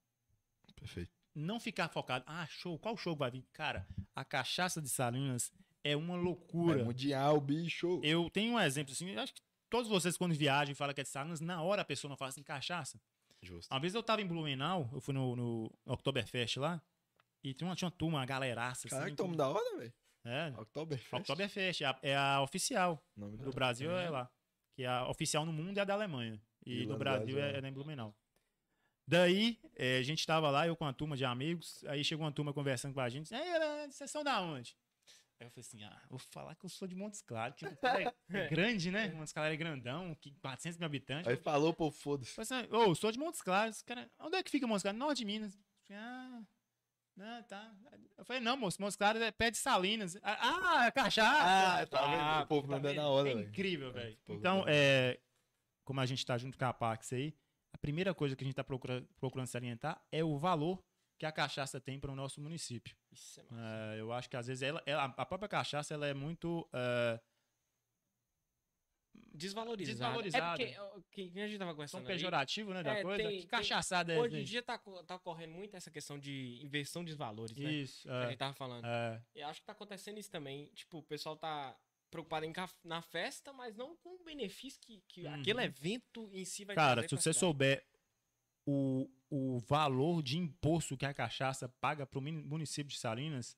Perfeito. 0.76 1.11
Não 1.36 1.60
ficar 1.60 1.90
focado, 1.90 2.23
ah, 2.27 2.45
show, 2.48 2.77
qual 2.77 2.95
show 2.98 3.15
vai 3.15 3.31
vir? 3.31 3.45
Cara, 3.53 3.88
a 4.15 4.23
cachaça 4.23 4.81
de 4.81 4.90
Salinas 4.90 5.52
é 5.84 5.95
uma 5.95 6.15
loucura. 6.15 6.81
É 6.81 6.84
mundial, 6.84 7.40
bicho. 7.41 7.99
Eu 8.03 8.30
tenho 8.30 8.53
um 8.53 8.60
exemplo 8.60 8.91
assim, 8.94 9.10
eu 9.10 9.22
acho 9.22 9.34
que 9.34 9.41
todos 9.70 9.90
vocês 9.90 10.18
quando 10.18 10.34
viajam 10.34 10.72
e 10.72 10.76
falam 10.76 10.94
que 10.94 11.02
é 11.02 11.04
de 11.04 11.10
Salinas, 11.10 11.40
na 11.40 11.62
hora 11.62 11.82
a 11.82 11.86
pessoa 11.86 12.10
não 12.10 12.18
fala 12.18 12.30
assim, 12.30 12.44
cachaça. 12.44 13.00
Justo. 13.41 13.74
Uma 13.74 13.80
vez 13.80 13.96
eu 13.96 14.04
tava 14.04 14.22
em 14.22 14.28
Blumenau, 14.28 14.90
eu 14.91 15.00
fui 15.00 15.14
no, 15.14 15.36
no 15.36 15.72
Oktoberfest 15.86 16.58
lá, 16.58 16.82
e 17.44 17.54
tinha 17.54 17.68
uma, 17.68 17.76
tinha 17.76 17.88
uma 17.88 17.96
turma, 17.96 18.20
uma 18.20 18.26
galeraça. 18.26 18.88
assim, 18.88 18.96
Caraca, 18.96 19.16
tamo 19.16 19.36
da 19.36 19.48
hora, 19.48 19.78
velho. 19.78 19.94
É, 20.26 20.54
Oktoberfest. 20.58 21.14
Oktoberfest, 21.14 21.82
é 21.82 21.86
a, 21.86 22.00
é 22.02 22.16
a 22.18 22.41
oficial. 22.41 23.02
Nome 23.16 23.38
Do 23.38 23.52
Brasil 23.52 23.90
é 23.91 24.10
lá. 24.10 24.30
Que 24.76 24.86
a 24.86 25.08
oficial 25.08 25.46
no 25.46 25.54
mundo 25.54 25.78
é 25.78 25.82
a 25.82 25.86
da 25.86 25.94
Alemanha. 25.94 26.41
E 26.66 26.84
E 26.84 26.86
no 26.86 26.98
Brasil 26.98 27.36
Brasil, 27.36 27.40
é, 27.40 27.60
é. 27.60 27.66
é 27.66 27.68
em 27.68 27.74
Blumenau. 27.74 28.16
Daí, 29.08 29.60
é, 29.76 29.98
a 29.98 30.04
gente 30.04 30.26
tava 30.28 30.52
lá, 30.52 30.68
eu 30.68 30.76
com 30.76 30.86
uma 30.86 30.94
turma 30.94 31.18
de 31.18 31.26
amigos, 31.26 31.84
aí 31.86 32.04
chegou 32.04 32.26
uma 32.26 32.32
turma 32.32 32.54
conversando 32.54 32.94
com 32.94 33.00
a 33.00 33.10
gente. 33.10 33.30
Vocês 33.90 34.12
são 34.12 34.24
da 34.24 34.40
onde? 34.41 34.78
Aí 35.40 35.48
eu 35.48 35.52
falei 35.52 35.61
assim, 35.66 35.84
ah, 35.84 36.02
vou 36.10 36.20
falar 36.20 36.53
que 36.56 36.66
eu 36.66 36.70
sou 36.70 36.86
de 36.88 36.95
Montes 36.95 37.22
Claros, 37.22 37.56
que 37.56 37.66
é, 37.66 37.78
é 38.30 38.48
grande, 38.49 38.91
né? 38.91 39.07
Montes 39.14 39.32
Claros 39.32 39.53
é 39.53 39.57
grandão, 39.57 40.14
que 40.16 40.32
400 40.41 40.78
mil 40.78 40.86
habitantes. 40.86 41.28
Aí 41.28 41.38
falou, 41.38 41.74
pô, 41.74 41.90
foda-se. 41.90 42.38
Eu 42.38 42.45
falei 42.45 42.64
assim, 42.66 42.74
ô, 42.76 42.84
eu 42.90 42.95
sou 42.95 43.11
de 43.11 43.18
Montes 43.18 43.41
Claros. 43.41 43.82
Cara, 43.82 44.10
onde 44.20 44.36
é 44.36 44.44
que 44.44 44.52
fica 44.52 44.68
Montes 44.68 44.84
Claros? 44.84 44.99
Norte 44.99 45.20
de 45.20 45.26
Minas. 45.26 45.56
Eu 45.56 45.61
falei, 45.88 46.02
ah, 46.03 46.41
não, 47.16 47.44
tá. 47.44 47.74
Eu 48.18 48.26
falei, 48.26 48.41
não, 48.41 48.57
moço, 48.57 48.82
Montes 48.82 48.98
Claros 48.98 49.22
é 49.22 49.32
pé 49.32 49.49
de 49.49 49.57
Salinas. 49.57 50.18
Ah, 50.22 50.86
ah, 50.88 50.91
cachaça. 50.91 51.82
Ah, 51.82 51.86
tá 51.88 52.07
vendo? 52.07 52.44
O 52.44 52.48
povo 52.48 52.68
tá 52.68 52.74
mandando 52.74 52.88
vendo? 52.95 53.02
na 53.02 53.07
hora, 53.10 53.30
É 53.30 53.34
velho. 53.36 53.48
incrível, 53.48 53.94
velho. 53.94 54.18
Povo 54.26 54.40
Então, 54.40 54.66
é, 54.68 55.20
como 55.86 56.02
a 56.02 56.06
gente 56.06 56.26
tá 56.26 56.38
junto 56.38 56.57
com 56.57 56.66
a 56.66 56.74
Pax 56.74 57.14
aí, 57.14 57.34
a 57.72 57.78
primeira 57.78 58.14
coisa 58.14 58.36
que 58.36 58.44
a 58.44 58.45
gente 58.48 58.56
tá 58.56 58.64
procura- 58.64 59.07
procurando 59.18 59.48
salientar 59.48 60.02
é 60.11 60.22
o 60.22 60.38
valor 60.38 60.84
que 61.20 61.26
a 61.26 61.32
cachaça 61.32 61.80
tem 61.82 62.00
para 62.00 62.12
o 62.12 62.16
nosso 62.16 62.40
município. 62.41 62.96
Isso 63.12 63.40
é 63.41 63.44
massa. 63.44 63.96
É, 63.96 64.00
eu 64.00 64.12
acho 64.14 64.30
que 64.30 64.38
às 64.38 64.48
vezes 64.48 64.64
ela, 64.64 64.82
ela- 64.86 65.04
a 65.18 65.26
própria 65.26 65.50
cachaça 65.50 65.94
ela 65.94 66.08
é 66.08 66.14
muito 66.14 66.68
é, 66.74 67.20
Desvalorizado. 69.32 69.98
Desvalorizado. 69.98 70.62
É 70.62 70.76
porque, 71.02 71.30
que 71.30 71.40
a 71.40 71.48
gente 71.48 71.60
tava 71.60 71.72
conversando 71.74 72.00
ali, 72.06 72.08
pejorativo, 72.14 72.74
né, 72.74 72.82
da 72.84 72.98
É, 72.98 73.04
coisa. 73.04 73.24
tem- 73.24 73.40
que 73.41 73.48
cachaçada 73.48 74.14
é 74.14 74.20
Hoje 74.20 74.38
em 74.40 74.44
dia 74.44 74.62
tá, 74.62 74.78
tá 75.06 75.16
ocorrendo 75.16 75.54
muito 75.54 75.76
essa 75.76 75.91
questão 75.91 76.18
de 76.20 76.60
inversão 76.64 77.04
de 77.06 77.14
valores, 77.14 77.56
né? 77.56 77.72
Isso. 77.72 78.04
Que 78.04 78.10
a 78.10 78.24
É, 78.24 78.28
gente 78.30 78.38
tava 78.38 78.54
falando. 78.54 78.86
é. 78.86 79.22
Eu 79.36 79.48
acho 79.48 79.60
que 79.62 79.66
tá 79.66 79.74
acontecendo 79.74 80.18
isso 80.20 80.32
também. 80.32 80.66
Tipo, 80.74 80.98
o 81.00 81.04
pessoal 81.04 81.38
tá 81.38 81.78
preocupado 82.10 82.46
em 82.46 82.54
na 82.84 83.02
festa, 83.02 83.54
mas 83.54 83.76
não 83.78 83.96
com 83.98 84.16
o 84.16 84.24
benefício 84.24 84.80
que, 84.82 85.02
que 85.08 85.26
Uhum. 85.26 85.34
aquele 85.36 85.62
evento 85.64 86.28
em 86.34 86.44
si 86.44 86.66
vai 86.66 86.76
Cara, 86.76 86.94
trazer 87.02 87.10
se 87.10 87.16
você 87.16 87.22
cidade. 87.34 87.40
souber 87.40 87.86
o, 88.70 89.10
o 89.30 89.60
valor 89.60 90.22
de 90.22 90.38
imposto 90.38 90.98
que 90.98 91.06
a 91.06 91.14
cachaça 91.14 91.68
paga 91.68 92.06
para 92.06 92.20
o 92.20 92.22
município 92.22 92.91
de 92.91 93.00
Salinas, 93.00 93.58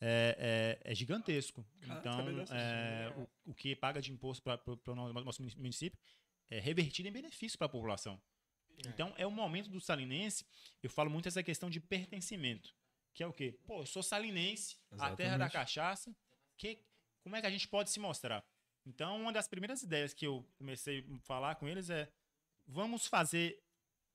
é, 0.00 0.78
é, 0.84 0.92
é 0.92 0.94
gigantesco. 0.94 1.64
então, 1.82 2.16
sabia 2.16 2.32
dessa 2.32 2.54
é, 2.56 3.12
o, 3.16 3.50
o 3.50 3.54
que 3.54 3.74
paga 3.76 4.00
de 4.00 4.12
imposto 4.12 4.42
para 4.42 4.60
o 4.92 4.94
nosso 5.24 5.42
município 5.42 5.98
é 6.50 6.58
revertido 6.58 7.08
em 7.08 7.12
benefício 7.12 7.56
para 7.58 7.66
a 7.66 7.70
população. 7.70 8.20
Então, 8.86 9.12
é 9.16 9.26
o 9.26 9.30
momento 9.30 9.68
do 9.70 9.80
salinense. 9.80 10.46
Eu 10.82 10.88
falo 10.88 11.10
muito 11.10 11.28
essa 11.28 11.42
questão 11.42 11.68
de 11.68 11.80
pertencimento. 11.80 12.74
Que 13.12 13.22
é 13.22 13.26
o 13.26 13.32
quê? 13.32 13.58
Pô, 13.66 13.80
eu 13.80 13.86
sou 13.86 14.02
salinense, 14.02 14.76
a 14.92 15.14
terra 15.14 15.36
da 15.36 15.44
Exatamente. 15.44 15.52
cachaça. 15.52 16.16
Que, 16.56 16.82
como 17.22 17.36
é 17.36 17.40
que 17.40 17.46
a 17.46 17.50
gente 17.50 17.68
pode 17.68 17.90
se 17.90 18.00
mostrar? 18.00 18.44
Então, 18.86 19.20
uma 19.20 19.32
das 19.32 19.46
primeiras 19.46 19.82
ideias 19.82 20.14
que 20.14 20.26
eu 20.26 20.46
comecei 20.56 21.00
a 21.00 21.18
falar 21.20 21.56
com 21.56 21.68
eles 21.68 21.90
é: 21.90 22.10
vamos 22.66 23.06
fazer 23.06 23.62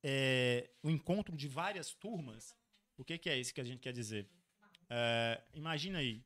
é, 0.07 0.69
o 0.84 0.90
encontro 0.91 1.36
de 1.36 1.48
várias 1.48 1.91
turmas. 1.91 2.56
O 2.95 3.03
que, 3.03 3.18
que 3.18 3.27
é 3.27 3.40
isso 3.40 3.52
que 3.52 3.60
a 3.60 3.64
gente 3.64 3.80
quer 3.80 3.91
dizer? 3.91 4.30
É, 4.88 5.41
imagina 5.52 5.98
aí, 5.98 6.23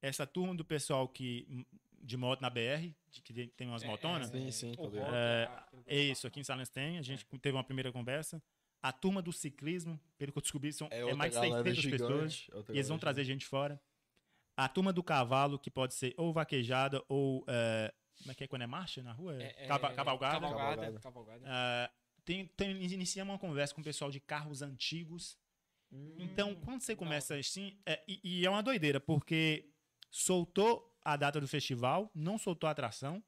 essa 0.00 0.24
turma 0.24 0.54
do 0.54 0.64
pessoal 0.64 1.08
que 1.08 1.66
de 2.00 2.16
moto 2.16 2.40
na 2.40 2.48
BR, 2.48 2.94
de, 3.10 3.20
que 3.20 3.48
tem 3.48 3.66
umas 3.66 3.82
motonas. 3.82 4.28
Sim, 4.30 4.50
sim, 4.52 4.72
É, 5.12 5.50
É 5.84 6.00
isso, 6.00 6.28
aqui 6.28 6.38
em 6.38 6.44
Salens 6.44 6.68
tem. 6.68 6.96
A 6.96 7.02
gente 7.02 7.26
teve 7.42 7.56
uma 7.56 7.64
primeira 7.64 7.90
conversa. 7.90 8.40
A 8.80 8.92
turma 8.92 9.20
do 9.20 9.32
ciclismo, 9.32 10.00
pelo 10.16 10.30
que 10.30 10.38
eu 10.38 10.42
descobri, 10.42 10.72
são, 10.72 10.86
É 10.92 11.00
é, 11.00 11.14
mais 11.14 11.32
de 11.32 11.40
galera 11.40 11.64
600 11.64 11.82
gigante, 11.82 12.46
pessoas. 12.46 12.68
E 12.68 12.72
eles 12.72 12.88
vão 12.88 12.96
galera 12.96 13.00
trazer 13.00 13.24
gente 13.24 13.44
fora. 13.44 13.82
A 14.56 14.68
turma 14.68 14.92
do 14.92 15.02
cavalo, 15.02 15.58
que 15.58 15.72
pode 15.72 15.94
ser 15.94 16.14
ou 16.16 16.32
vaquejada 16.32 17.02
ou. 17.08 17.44
é, 17.48 17.92
como 18.18 18.30
é 18.30 18.34
que 18.34 18.44
é 18.44 18.46
quando 18.46 18.62
é 18.62 18.66
marcha 18.66 19.02
na 19.02 19.12
rua? 19.12 19.42
É, 19.42 19.64
é, 19.64 19.66
Cava- 19.66 19.92
cavalgada. 19.92 20.40
Cavalgada. 20.40 21.00
Cavalgada. 21.00 21.92
É, 22.28 22.44
tem, 22.44 22.46
tem, 22.56 22.82
iniciamos 22.84 23.32
uma 23.32 23.38
conversa 23.38 23.74
com 23.74 23.80
o 23.80 23.84
pessoal 23.84 24.10
de 24.10 24.20
carros 24.20 24.60
antigos. 24.62 25.36
então, 26.18 26.54
quando 26.56 26.82
você 26.82 26.94
começa 26.94 27.34
assim. 27.36 27.78
é, 27.86 28.02
e, 28.06 28.20
e 28.40 28.46
é 28.46 28.50
uma 28.50 28.62
doideira, 28.62 29.00
porque 29.00 29.70
soltou 30.10 30.94
a 31.02 31.16
data 31.16 31.40
do 31.40 31.48
festival, 31.48 32.10
não 32.14 32.38
soltou 32.38 32.68
a 32.68 32.72
atração. 32.72 33.22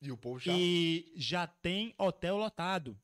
E 0.00 0.10
o 0.12 0.16
povo 0.16 0.38
já. 0.38 0.52
E 0.56 1.12
já 1.16 1.46
tem 1.46 1.94
hotel 1.98 2.36
lotado. 2.36 2.98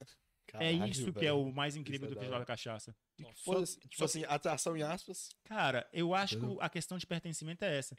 é 0.00 0.06
Caralho, 0.46 0.86
isso 0.90 1.04
que 1.12 1.20
velho. 1.20 1.26
é 1.28 1.32
o 1.32 1.52
mais 1.52 1.76
incrível 1.76 2.06
Isso 2.06 2.06
é 2.06 2.08
do 2.08 2.14
da 2.14 2.20
Festival 2.22 2.40
da 2.40 2.46
Cachaça. 2.46 2.96
Foda-se, 3.44 3.78
tipo 3.80 4.02
assim, 4.04 4.24
atração 4.24 4.76
em 4.76 4.82
aspas. 4.82 5.28
Cara, 5.44 5.88
eu 5.92 6.14
acho 6.14 6.36
Entendeu? 6.36 6.56
que 6.56 6.62
a 6.64 6.68
questão 6.70 6.96
de 6.98 7.06
pertencimento 7.06 7.64
é 7.64 7.76
essa. 7.78 7.94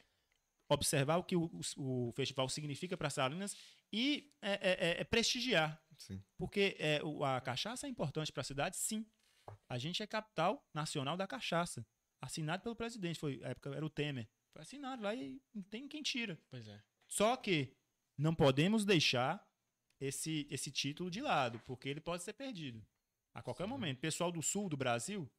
Observar 0.68 1.18
o 1.18 1.23
que 1.23 1.36
o, 1.36 1.44
o- 1.78 2.07
o 2.10 2.11
festival 2.14 2.49
significa 2.49 2.98
para 2.98 3.10
Salinas 3.10 3.56
e 3.94 4.34
é, 4.41 4.52
é- 4.53 4.90
é- 4.90 5.02
é 5.02 5.03
prestigiar. 5.03 5.80
Sim. 6.02 6.23
Porque 6.38 6.76
é, 6.80 7.02
o- 7.03 7.23
a 7.23 7.40
cachaça 7.41 7.86
é 7.88 7.90
importante 7.90 8.32
para 8.32 8.41
a 8.41 8.44
cidade, 8.44 8.76
sim. 8.78 9.06
A 9.69 9.78
gente 9.78 10.02
é 10.02 10.07
capital 10.07 10.64
nacional 10.73 11.15
da 11.18 11.28
cachaça. 11.28 11.86
Assinado 12.22 12.64
pelo 12.64 12.76
presidente. 12.76 13.19
Foi, 13.19 13.38
na 13.38 13.49
época 13.49 13.69
era 13.76 13.86
o 13.86 13.90
Temer. 13.90 14.28
Foi 14.53 14.61
assinado 14.61 15.03
lá 15.03 15.14
e 15.15 15.41
não 15.53 15.64
tem 15.64 15.88
quem 15.88 16.02
tira. 16.03 16.40
Pois 16.49 16.68
é. 16.68 16.82
Só 17.07 17.36
que 17.38 17.76
não 18.18 18.34
podemos 18.36 18.86
deixar 18.86 19.45
esse, 19.99 20.48
esse 20.49 20.72
título 20.72 21.10
de 21.10 21.22
lado, 21.22 21.60
porque 21.65 21.88
ele 21.90 22.02
pode 22.02 22.23
ser 22.23 22.34
perdido. 22.34 22.86
A 23.34 23.41
qualquer 23.41 23.65
momento. 23.68 23.99
Pessoal 23.99 24.32
do 24.32 24.41
sul 24.41 24.69
do 24.69 24.78
Brasil, 24.78 25.30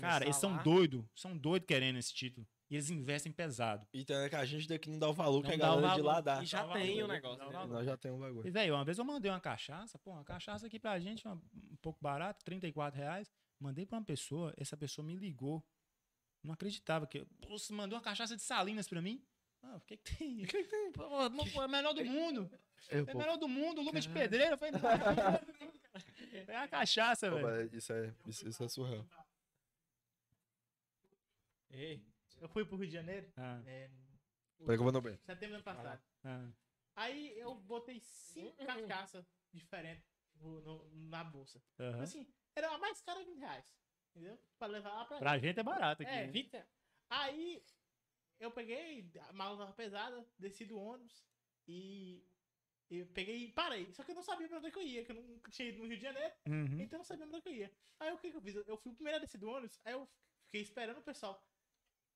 cara, 0.00 0.24
eles 0.24 0.36
são 0.36 0.56
doidos, 0.62 1.04
são 1.14 1.36
doidos 1.36 1.66
querendo 1.66 1.98
esse 1.98 2.12
título. 2.14 2.46
E 2.70 2.76
eles 2.76 2.88
investem 2.88 3.32
pesado. 3.32 3.84
E 3.92 4.04
tem 4.04 4.28
que 4.28 4.36
a 4.36 4.44
gente 4.44 4.68
daqui 4.68 4.88
não 4.88 4.98
dá 4.98 5.08
o 5.08 5.12
valor 5.12 5.42
que 5.42 5.48
Não 5.48 5.54
a 5.56 5.58
dá 5.58 5.72
o 5.72 5.76
galera 5.80 5.94
de 5.96 6.02
lá 6.02 6.12
valor. 6.12 6.22
dá. 6.22 6.42
E 6.42 6.46
já 6.46 6.64
Não, 6.64 6.72
tem 6.72 6.86
não, 6.98 7.04
o 7.04 7.08
não, 7.08 7.14
negócio, 7.14 7.48
né? 7.50 7.66
Nós 7.66 7.84
já 7.86 7.96
tem 7.96 8.12
um 8.12 8.20
bagulho. 8.20 8.46
E, 8.46 8.50
velho, 8.50 8.74
uma 8.74 8.84
vez 8.84 8.96
eu 8.96 9.04
mandei 9.04 9.28
uma 9.28 9.40
cachaça, 9.40 9.98
pô, 9.98 10.12
uma 10.12 10.22
cachaça 10.24 10.66
aqui 10.68 10.78
pra 10.78 10.98
gente, 11.00 11.26
uma- 11.26 11.34
um 11.52 11.76
pouco 11.82 11.98
barato, 12.00 12.44
34 12.44 12.96
reais. 13.00 13.28
Mandei 13.58 13.84
pra 13.84 13.98
uma 13.98 14.04
pessoa, 14.04 14.54
essa 14.56 14.76
pessoa 14.76 15.04
me 15.04 15.16
ligou. 15.16 15.64
Não 16.44 16.54
acreditava 16.54 17.06
que. 17.08 17.24
Pô, 17.42 17.58
Você 17.58 17.72
mandou 17.72 17.98
uma 17.98 18.04
cachaça 18.04 18.36
de 18.36 18.42
Salinas 18.42 18.86
pra 18.88 19.02
mim? 19.02 19.20
Ah, 19.62 19.76
o 19.76 19.80
que 19.80 19.96
que 19.96 20.16
tem? 20.16 20.44
O 20.44 20.46
que 20.46 20.62
que 20.62 20.68
tem? 20.70 20.92
Pô, 20.92 21.02
pô, 21.08 21.62
é 21.62 21.66
o 21.66 21.68
melhor 21.68 21.92
do 21.92 22.04
mundo. 22.04 22.50
Eu, 22.88 23.04
É 23.06 23.12
o 23.12 23.18
melhor 23.18 23.36
do 23.36 23.48
mundo, 23.48 23.82
Lucas 23.82 24.04
de 24.04 24.10
Pedreiro. 24.10 24.56
Não, 26.46 26.54
é 26.54 26.56
a 26.56 26.68
cachaça, 26.68 27.30
velho, 27.30 27.68
isso, 27.76 27.92
é, 27.92 28.14
isso, 28.26 28.48
isso 28.48 28.62
é 28.64 28.68
surreal. 28.68 29.04
Ei, 31.70 32.02
eu 32.40 32.48
fui 32.48 32.64
pro 32.64 32.76
Rio 32.76 32.86
de 32.88 32.92
Janeiro, 32.94 33.30
Ah, 33.36 33.62
é, 33.66 33.88
banheiro. 34.58 35.18
setembro 35.24 35.48
do 35.48 35.54
ano 35.56 35.64
passado. 35.64 36.02
ah. 36.24 36.50
Aí 36.96 37.38
eu 37.38 37.54
botei 37.54 38.00
cinco 38.00 38.56
cachaças 39.08 39.24
diferentes 39.52 40.04
no- 40.34 40.60
no- 40.62 40.90
na 41.08 41.22
bolsa. 41.24 41.62
Aham. 41.78 42.02
Assim, 42.02 42.26
era 42.54 42.68
a 42.74 42.78
mais 42.78 43.00
cara 43.00 43.24
20 43.24 43.38
reais. 43.38 43.72
Entendeu? 44.14 44.38
Pra 44.58 44.66
levar 44.66 44.92
lá 44.92 45.04
pra. 45.04 45.18
Pra 45.18 45.38
gente 45.38 45.60
é 45.60 45.62
barato 45.62 46.02
aqui. 46.02 46.10
É, 46.10 46.26
né? 46.26 46.32
20 46.32 46.50
reais. 46.52 46.68
Aí 47.10 47.64
eu 48.40 48.50
peguei, 48.50 49.10
a 49.28 49.32
mala 49.32 49.56
tava 49.58 49.72
pesada, 49.72 50.26
desci 50.38 50.64
do 50.64 50.78
ônibus 50.78 51.24
e 51.68 52.26
eu 52.90 53.06
peguei 53.06 53.44
e 53.44 53.52
parei. 53.52 53.92
Só 53.92 54.02
que 54.02 54.10
eu 54.10 54.14
não 54.16 54.22
sabia 54.22 54.48
pra 54.48 54.58
onde 54.58 54.70
que 54.72 54.78
eu 54.78 54.82
ia, 54.82 55.04
que 55.04 55.12
eu 55.12 55.16
nunca 55.22 55.50
tinha 55.50 55.68
ido 55.68 55.78
no 55.78 55.86
Rio 55.86 55.96
de 55.96 56.02
Janeiro, 56.02 56.34
Uhum. 56.48 56.80
então 56.80 56.96
eu 56.96 56.98
não 56.98 57.04
sabia 57.04 57.26
pra 57.26 57.36
onde 57.36 57.42
que 57.44 57.48
eu 57.50 57.54
ia. 57.54 57.72
Aí 58.00 58.12
o 58.12 58.18
que, 58.18 58.30
que 58.30 58.36
eu 58.36 58.42
fiz? 58.42 58.54
Eu 58.56 58.76
fui 58.78 58.92
o 58.92 58.94
primeiro 58.94 59.18
a 59.18 59.20
descer 59.20 59.38
do 59.38 59.48
ônibus, 59.48 59.78
aí 59.84 59.92
eu 59.92 60.08
fiquei 60.46 60.60
esperando 60.62 60.98
o 60.98 61.02
pessoal 61.02 61.40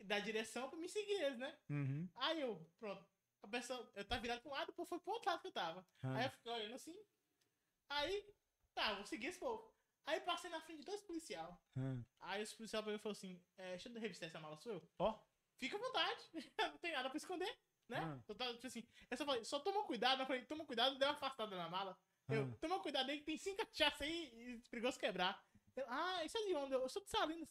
dar 0.01 0.21
direção 0.21 0.69
pra 0.69 0.79
me 0.79 0.89
seguir 0.89 1.13
eles, 1.23 1.39
né? 1.39 1.59
Uhum. 1.71 2.09
Aí 2.17 2.41
eu, 2.41 2.57
pronto. 2.79 3.05
A 3.43 3.49
pessoa, 3.49 3.91
eu 3.95 4.05
tava 4.05 4.23
virado 4.23 4.41
pra 4.41 4.51
um 4.51 4.55
lado, 4.55 4.71
o 4.71 4.73
povo 4.73 4.89
foi 4.89 5.01
pro 5.01 5.13
outro 5.13 5.31
lado 5.31 5.41
que 5.43 5.49
eu 5.49 5.53
tava. 5.53 5.87
Ah. 6.03 6.15
Aí 6.17 6.25
eu 6.25 6.31
fiquei 6.31 6.53
olhando 6.53 6.75
assim. 6.75 6.97
Aí, 7.91 8.35
tá, 8.75 8.95
vou 8.95 9.05
seguir 9.07 9.27
esse 9.27 9.39
povo. 9.39 9.73
Aí 10.07 10.21
passei 10.21 10.51
na 10.51 10.61
frente 10.61 10.81
de 10.81 10.85
dois 10.85 11.01
policial. 11.03 11.63
Ah. 11.77 11.97
Aí 12.21 12.43
os 12.43 12.53
policial 12.55 12.83
pegou 12.83 12.97
e 12.97 13.03
falou 13.03 13.13
assim: 13.13 13.43
é, 13.59 13.71
deixa 13.71 13.89
eu 13.89 14.01
revistar 14.01 14.29
essa 14.29 14.41
mala 14.41 14.57
sua. 14.57 14.83
Ó. 14.99 15.19
Fica 15.59 15.77
à 15.77 15.81
vontade. 15.81 16.21
não 16.59 16.79
tem 16.79 16.93
nada 16.93 17.09
pra 17.09 17.17
esconder, 17.17 17.59
né? 17.89 17.99
Ah. 18.01 18.19
Eu 18.27 18.35
tava, 18.35 18.55
tipo 18.55 18.67
assim, 18.67 18.87
eu 19.11 19.17
só 19.17 19.25
falei, 19.25 19.45
só 19.45 19.61
toma 19.61 19.85
cuidado. 19.85 20.23
Eu 20.23 20.27
falei, 20.27 20.45
toma 20.45 20.65
cuidado, 20.67 20.99
deu 20.99 21.09
uma 21.09 21.15
afastada 21.15 21.57
na 21.57 21.69
mala. 21.69 21.97
Eu, 22.29 22.45
Ah. 22.45 22.57
toma 22.61 22.81
cuidado 22.81 23.11
aí 23.11 23.19
que 23.19 23.25
tem 23.27 23.37
cinco 23.37 23.59
cachaças 23.59 24.01
aí 24.03 24.33
e 24.35 24.59
perigoso 24.71 24.99
quebrar. 24.99 25.43
Eu, 25.77 25.85
ah, 25.89 26.25
isso 26.25 26.39
é 26.39 26.43
de 26.47 26.55
onde? 26.55 26.73
Eu, 26.75 26.81
eu 26.81 26.89
sou 26.89 27.03
de 27.03 27.11
Salinas. 27.11 27.49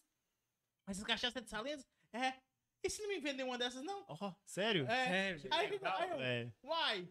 Mas 0.85 0.97
essa 0.97 1.05
cachaça 1.05 1.39
é 1.39 1.41
de 1.41 1.49
Salinas? 1.49 1.87
É. 2.13 2.33
E 2.83 2.89
se 2.89 3.01
não 3.01 3.09
me 3.09 3.19
vender 3.19 3.43
uma 3.43 3.57
dessas, 3.57 3.83
não? 3.83 4.05
Ó, 4.07 4.33
sério? 4.45 4.85
É. 4.89 5.37
Sério? 5.37 5.53
Aí, 5.53 5.67
fica- 5.69 5.97
aí 6.01 6.09
eu, 6.09 6.21
É. 6.21 6.53
Uai, 6.63 7.09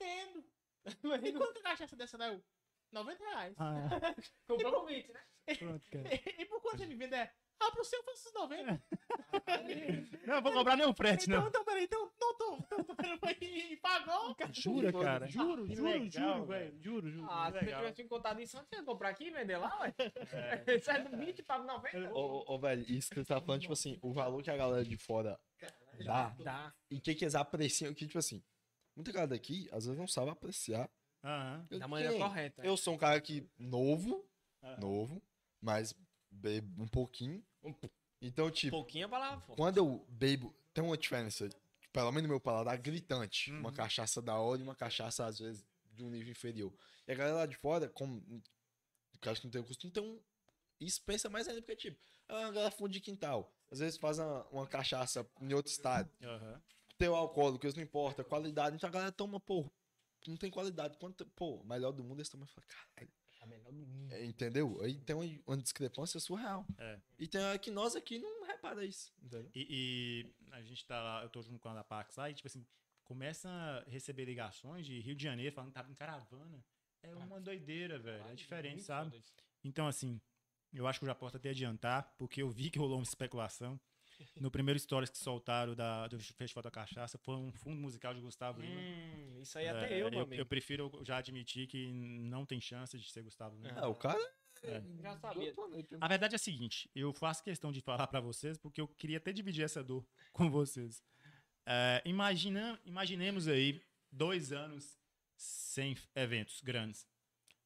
vendo. 0.00 0.44
E 1.26 1.32
quanto 1.32 1.62
cachaça 1.62 1.96
dessa 1.96 2.18
daí? 2.18 2.34
Eu, 2.34 2.44
90 2.92 3.24
reais. 3.24 3.54
Ah, 3.58 3.88
Comprou 4.46 4.80
com 4.80 4.86
20, 4.86 5.12
né? 5.12 5.20
pronto, 5.58 5.90
cara. 5.90 6.08
E, 6.14 6.44
por 6.46 6.60
quanto 6.60 6.78
você 6.78 6.86
me 6.86 6.94
vende? 6.94 7.14
É, 7.14 7.32
ah, 7.66 7.72
pro 7.72 7.84
seu 7.84 7.98
eu 7.98 8.04
faço 8.04 8.28
os 8.28 8.34
90. 8.34 8.82
Não, 10.26 10.34
eu 10.36 10.42
vou 10.42 10.52
cobrar 10.52 10.76
nenhum 10.76 10.94
frete, 10.94 11.24
Então, 11.24 11.40
não. 11.42 11.48
então, 11.48 11.64
peraí, 11.64 11.84
então, 11.84 12.00
não, 12.20 12.34
tô, 12.36 12.56
tô, 12.62 12.76
e 13.40 13.76
pagou. 13.76 14.36
Jura, 14.52 14.92
cara? 14.92 15.26
Juro, 15.28 15.66
juro, 15.66 15.82
legal, 15.88 16.34
juro, 16.34 16.46
velho. 16.46 16.82
Juro, 16.82 17.10
juro. 17.10 17.26
Ah, 17.30 17.50
se 17.52 17.58
você 17.58 17.66
tivesse 17.74 18.02
me 18.02 18.08
contado 18.08 18.40
isso 18.40 18.56
antes, 18.56 18.68
você 18.70 18.76
ia 18.76 18.82
comprar 18.84 19.08
aqui 19.10 19.24
e 19.26 19.30
vender 19.30 19.56
lá, 19.56 19.80
ué. 19.80 19.94
É. 20.32 20.78
Sai 20.80 21.02
do 21.02 21.16
20 21.16 21.42
para 21.42 21.62
90. 21.62 22.12
Ô, 22.12 22.44
ô, 22.48 22.54
ô, 22.54 22.58
velho, 22.58 22.84
isso 22.90 23.10
que 23.10 23.16
você 23.16 23.24
tá 23.26 23.40
falando, 23.40 23.60
tipo 23.60 23.72
assim, 23.72 23.98
o 24.02 24.12
valor 24.12 24.42
que 24.42 24.50
a 24.50 24.56
galera 24.56 24.84
de 24.84 24.96
fora 24.96 25.38
dá 26.04 26.34
Dá. 26.40 26.74
e 26.90 26.96
o 26.96 27.00
que, 27.00 27.14
que 27.14 27.24
eles 27.24 27.34
apreciam, 27.34 27.92
que, 27.94 28.06
tipo 28.06 28.18
assim, 28.18 28.42
muita 28.96 29.12
galera 29.12 29.28
daqui, 29.30 29.68
às 29.72 29.84
vezes, 29.84 29.98
não 29.98 30.06
sabe 30.08 30.30
apreciar. 30.30 30.88
Aham. 31.22 31.66
Eu- 31.70 31.78
Da 31.78 31.88
maneira 31.88 32.12
quem? 32.12 32.22
correta. 32.22 32.62
Eu 32.64 32.76
sou 32.76 32.94
um 32.94 32.98
cara 32.98 33.20
que, 33.20 33.48
novo, 33.58 34.24
Aham. 34.62 34.80
novo, 34.80 35.22
mas 35.60 35.94
bebo 36.30 36.82
um 36.82 36.88
pouquinho. 36.88 37.44
Então, 38.20 38.50
tipo, 38.50 38.76
pouquinho 38.76 39.06
a 39.06 39.08
palavra 39.08 39.40
forte. 39.40 39.58
quando 39.58 39.76
eu 39.76 40.06
bebo, 40.08 40.54
tem 40.72 40.82
uma 40.82 40.96
diferença, 40.96 41.48
pelo 41.92 42.10
menos 42.10 42.22
no 42.22 42.28
meu 42.30 42.40
paladar, 42.40 42.78
gritante. 42.78 43.52
Uma 43.52 43.72
cachaça 43.72 44.22
da 44.22 44.38
hora 44.38 44.60
e 44.60 44.64
uma 44.64 44.74
cachaça, 44.74 45.26
às 45.26 45.38
vezes, 45.38 45.64
de 45.92 46.02
um 46.02 46.10
nível 46.10 46.30
inferior. 46.30 46.72
E 47.06 47.12
a 47.12 47.14
galera 47.14 47.36
lá 47.36 47.46
de 47.46 47.56
fora, 47.56 47.88
como 47.88 48.22
eu 49.22 49.32
acho 49.32 49.40
que 49.40 49.46
não 49.46 49.52
tem 49.52 49.60
o 49.60 49.64
costume, 49.64 49.92
tem 49.92 50.02
um. 50.02 50.20
Isso 50.80 51.02
pensa 51.02 51.28
mais 51.28 51.46
ainda, 51.46 51.60
porque, 51.62 51.76
tipo, 51.76 52.00
é 52.28 52.34
uma 52.34 52.50
galera 52.50 52.70
fundo 52.70 52.90
de 52.90 53.00
quintal. 53.00 53.52
Às 53.70 53.78
vezes 53.78 53.98
faz 53.98 54.18
uma, 54.18 54.44
uma 54.48 54.66
cachaça 54.66 55.26
em 55.40 55.52
outro 55.54 55.70
estado. 55.70 56.10
Aham. 56.22 56.62
Teu 56.96 57.14
alcoólico, 57.14 57.66
isso 57.66 57.76
não 57.76 57.82
importa, 57.82 58.22
qualidade. 58.22 58.76
Então 58.76 58.88
a 58.88 58.92
galera 58.92 59.12
toma, 59.12 59.40
pô, 59.40 59.70
não 60.26 60.36
tem 60.36 60.50
qualidade. 60.50 60.96
Quanto, 60.96 61.26
pô, 61.26 61.62
melhor 61.64 61.92
do 61.92 62.04
mundo, 62.04 62.20
eles 62.20 62.28
tomam 62.28 62.46
e 62.46 62.48
falam, 62.48 62.68
caralho. 62.68 63.12
A 63.44 63.46
melhor 63.46 63.72
do 63.72 63.86
mundo. 63.86 64.12
É, 64.12 64.24
Entendeu? 64.24 64.80
Aí 64.82 64.98
tem 65.00 65.14
uma, 65.46 65.56
discrepância 65.56 66.18
surreal. 66.18 66.66
É. 66.78 66.98
E 67.18 67.28
tem 67.28 67.44
a 67.44 67.58
que 67.58 67.70
nós 67.70 67.94
aqui 67.94 68.18
não 68.18 68.44
repara 68.46 68.84
isso. 68.84 69.12
Entendeu? 69.22 69.50
E, 69.54 69.66
e 69.70 70.52
a 70.52 70.62
gente 70.62 70.84
tá 70.84 71.02
lá, 71.02 71.22
eu 71.22 71.28
tô 71.28 71.42
junto 71.42 71.58
com 71.58 71.68
a 71.68 71.74
da 71.74 71.84
Pax 71.84 72.16
lá, 72.16 72.30
e 72.30 72.34
tipo 72.34 72.48
assim, 72.48 72.66
começa 73.04 73.48
a 73.48 73.90
receber 73.90 74.24
ligações 74.24 74.86
de 74.86 74.98
Rio 75.00 75.14
de 75.14 75.22
Janeiro 75.22 75.54
falando 75.54 75.70
que 75.70 75.74
tava 75.74 75.90
em 75.90 75.94
caravana. 75.94 76.64
É 77.02 77.14
uma 77.14 77.40
doideira, 77.40 77.98
velho. 77.98 78.24
É 78.28 78.34
diferente, 78.34 78.82
sabe? 78.82 79.22
Então, 79.62 79.86
assim, 79.86 80.20
eu 80.72 80.86
acho 80.86 80.98
que 80.98 81.06
já 81.06 81.14
posso 81.14 81.36
até 81.36 81.50
adiantar, 81.50 82.14
porque 82.18 82.42
eu 82.42 82.50
vi 82.50 82.70
que 82.70 82.78
rolou 82.78 82.96
uma 82.96 83.04
especulação. 83.04 83.78
No 84.40 84.50
primeiro 84.50 84.78
stories 84.78 85.10
que 85.10 85.18
soltaram 85.18 85.74
da, 85.74 86.06
do 86.08 86.18
Festival 86.18 86.62
da 86.62 86.70
Cachaça 86.70 87.18
foi 87.18 87.36
um 87.36 87.52
fundo 87.52 87.80
musical 87.80 88.14
de 88.14 88.20
Gustavo 88.20 88.60
Lima. 88.60 88.80
Hum, 88.80 89.40
isso 89.40 89.58
aí 89.58 89.68
até 89.68 89.92
É, 89.94 90.02
eu, 90.02 90.10
meu 90.10 90.20
eu, 90.20 90.24
amigo. 90.24 90.40
eu 90.42 90.46
prefiro 90.46 90.90
já 91.04 91.18
admitir 91.18 91.66
que 91.66 91.92
não 91.92 92.44
tem 92.46 92.60
chance 92.60 92.98
de 92.98 93.10
ser 93.10 93.22
Gustavo 93.22 93.56
Lima. 93.56 93.78
Ah, 93.78 93.88
o 93.88 93.94
cara. 93.94 94.18
Já 95.02 95.16
sabia. 95.18 95.52
A 96.00 96.08
verdade 96.08 96.34
é 96.34 96.36
a 96.36 96.38
seguinte, 96.38 96.90
eu 96.94 97.12
faço 97.12 97.42
questão 97.44 97.70
de 97.70 97.80
falar 97.82 98.06
pra 98.06 98.20
vocês 98.20 98.56
porque 98.56 98.80
eu 98.80 98.88
queria 98.88 99.18
até 99.18 99.30
dividir 99.32 99.62
essa 99.62 99.82
dor 99.84 100.06
com 100.32 100.50
vocês. 100.50 101.02
É, 101.66 102.02
imagina, 102.04 102.80
imaginemos 102.84 103.46
aí 103.48 103.82
dois 104.10 104.52
anos 104.52 104.98
sem 105.36 105.96
eventos 106.14 106.60
grandes. 106.62 107.06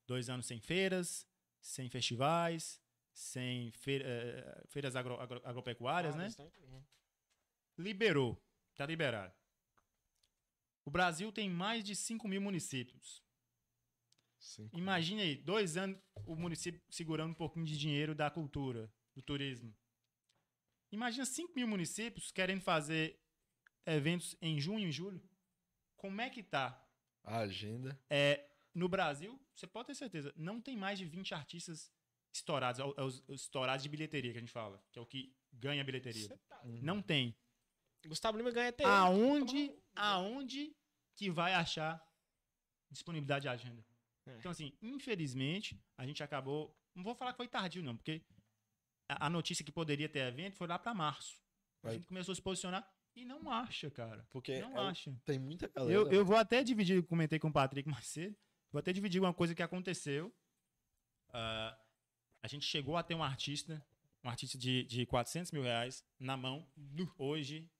Dois 0.06 0.28
anos 0.30 0.46
sem 0.46 0.60
feiras, 0.60 1.26
sem 1.60 1.88
festivais, 1.88 2.80
sem 3.19 3.73
feira- 3.73 4.05
eh, 4.09 4.62
feiras 4.69 4.95
agro- 4.95 5.20
agro- 5.20 5.43
agropecuárias, 5.45 6.15
né? 6.15 6.27
Liberou. 7.77 8.40
Tá 8.77 8.86
liberado. 8.86 9.35
O 10.85 10.90
Brasil 10.90 11.32
tem 11.32 11.51
mais 11.51 11.82
de 11.85 11.97
5 11.97 12.28
mil 12.28 12.40
municípios. 12.40 13.23
Sim. 14.39 14.70
Imagine 14.73 15.23
aí, 15.23 15.36
dois 15.36 15.77
anos 15.77 15.99
o 16.24 16.36
município 16.36 16.81
segurando 16.89 17.32
um 17.32 17.35
pouquinho 17.35 17.66
de 17.66 17.77
dinheiro 17.77 18.15
da 18.15 18.31
cultura, 18.31 18.89
do 19.15 19.20
turismo. 19.20 19.77
Imagina 20.93 21.27
5 21.27 21.53
mil 21.57 21.66
municípios 21.66 22.31
querendo 22.31 22.61
fazer 22.62 23.20
eventos 23.85 24.36
em 24.40 24.61
junho 24.61 24.89
e 24.89 24.93
julho. 24.93 25.20
Como 25.97 26.20
é 26.20 26.31
que 26.31 26.43
tá? 26.43 26.81
A 27.24 27.39
agenda. 27.39 28.01
É, 28.09 28.49
no 28.73 28.89
Brasil, 28.89 29.39
você 29.55 29.66
pode 29.66 29.89
ter 29.89 29.97
certeza, 29.97 30.32
não 30.36 30.61
tem 30.61 30.77
mais 30.77 30.99
de 31.01 31.05
20 31.05 31.35
artistas 31.35 31.93
estourados, 32.32 32.80
é 32.80 32.82
é 32.82 33.02
os, 33.02 33.22
os 33.28 33.42
estourados 33.42 33.82
de 33.82 33.88
bilheteria 33.88 34.32
que 34.32 34.38
a 34.38 34.40
gente 34.40 34.52
fala, 34.52 34.82
que 34.92 34.98
é 34.98 35.02
o 35.02 35.06
que 35.06 35.34
ganha 35.52 35.84
bilheteria. 35.84 36.28
Não 36.64 37.00
tem. 37.02 37.36
Gustavo 38.06 38.38
Lima 38.38 38.50
ganha 38.50 38.68
até 38.68 38.84
Ah, 38.84 38.88
eu. 38.88 38.92
Aonde, 39.06 39.72
aonde 39.94 40.76
que 41.16 41.30
vai 41.30 41.55
achar 41.55 42.00
disponibilidade 42.90 43.42
de 43.42 43.48
agenda? 43.48 43.84
É. 44.26 44.36
Então, 44.36 44.50
assim, 44.50 44.76
infelizmente, 44.80 45.80
a 45.96 46.06
gente 46.06 46.22
acabou. 46.22 46.76
Não 46.94 47.02
vou 47.02 47.14
falar 47.14 47.32
que 47.32 47.38
foi 47.38 47.48
tardio, 47.48 47.82
não, 47.82 47.96
porque 47.96 48.22
a, 49.09 49.26
a 49.26 49.30
notícia 49.30 49.64
que 49.64 49.72
poderia 49.72 50.09
ter 50.09 50.20
evento 50.20 50.56
foi 50.56 50.66
lá 50.66 50.78
pra 50.78 50.94
março. 50.94 51.40
A 51.82 51.88
Vai. 51.88 51.94
gente 51.96 52.06
começou 52.06 52.32
a 52.32 52.36
se 52.36 52.42
posicionar 52.42 52.88
e 53.14 53.24
não 53.24 53.50
acha, 53.50 53.90
cara. 53.90 54.26
Porque 54.30 54.60
não 54.60 54.76
é 54.78 54.90
acha. 54.90 55.14
tem 55.24 55.38
muita 55.38 55.68
galera. 55.68 55.92
Eu, 55.92 56.10
eu 56.10 56.24
vou 56.24 56.36
até 56.36 56.62
dividir, 56.62 57.02
comentei 57.05 57.38
com 57.38 57.48
o 57.48 57.52
Patrick 57.52 57.88
mais 57.88 58.06
cedo, 58.06 58.36
vou 58.70 58.80
até 58.80 58.92
dividir 58.92 59.20
uma 59.20 59.34
coisa 59.34 59.55
que 59.55 59.62
aconteceu. 59.62 60.34
Ah, 61.30 61.78
a 62.43 62.48
gente 62.48 62.65
chegou 62.66 62.97
a 62.97 63.02
ter 63.02 63.15
um 63.15 63.23
artista, 63.23 63.85
um 64.24 64.28
artista 64.28 64.56
de, 64.59 64.85
de 64.85 65.06
400 65.06 65.52
mil 65.52 65.62
reais 65.62 66.05
na 66.19 66.36
mão, 66.36 66.66
hoje, 67.16 67.70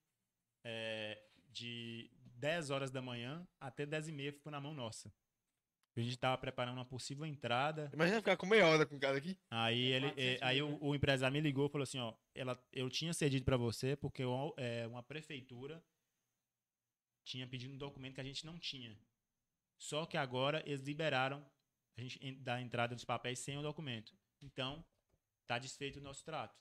é, 0.65 1.21
de 1.51 2.11
10 2.37 2.71
horas 2.71 2.91
da 2.91 3.01
manhã 3.03 3.47
até 3.61 3.85
10 3.87 4.09
e 4.09 4.13
meia 4.13 4.33
ficou 4.33 4.51
na 4.53 4.61
mão 4.61 4.75
nossa. 4.75 5.13
A 5.97 6.01
gente 6.01 6.17
tava 6.17 6.39
preparando 6.39 6.77
uma 6.77 6.85
possível 6.85 7.27
entrada, 7.27 7.91
Imagina 7.93 8.19
ficar 8.19 8.37
com 8.37 8.47
meia 8.47 8.65
hora 8.69 8.87
com 8.87 8.95
o 8.95 9.01
cara 9.01 9.19
aqui. 9.19 9.37
Aí 9.51 9.81
ele, 9.81 10.07
é, 10.17 10.39
aí 10.43 10.63
o, 10.63 10.79
o 10.81 10.95
empresário 10.95 11.33
me 11.33 11.41
ligou 11.41 11.67
e 11.67 11.71
falou 11.71 11.83
assim, 11.83 11.99
ó, 11.99 12.15
ela, 12.37 12.57
eu 12.73 12.89
tinha 12.89 13.13
cedido 13.13 13.45
pra 13.45 13.57
você 13.57 13.97
porque 13.97 14.25
uma, 14.25 14.53
é, 14.57 14.87
uma 14.87 15.03
prefeitura 15.03 15.83
tinha 17.25 17.49
pedido 17.49 17.75
um 17.75 17.79
documento 17.79 18.15
que 18.15 18.21
a 18.21 18.25
gente 18.25 18.47
não 18.47 18.57
tinha. 18.61 18.97
Só 19.77 20.07
que 20.07 20.17
agora 20.17 20.63
eles 20.67 20.83
liberaram 20.83 21.45
a 21.97 22.01
gente 22.01 22.25
en- 22.25 22.41
da 22.43 22.61
entrada 22.61 22.95
dos 22.95 23.05
papéis 23.05 23.41
sem 23.41 23.59
o 23.59 23.63
documento. 23.63 24.17
Então, 24.43 24.85
tá 25.47 25.59
desfeito 25.59 25.99
o 25.99 26.03
nosso 26.03 26.25
trato. 26.25 26.57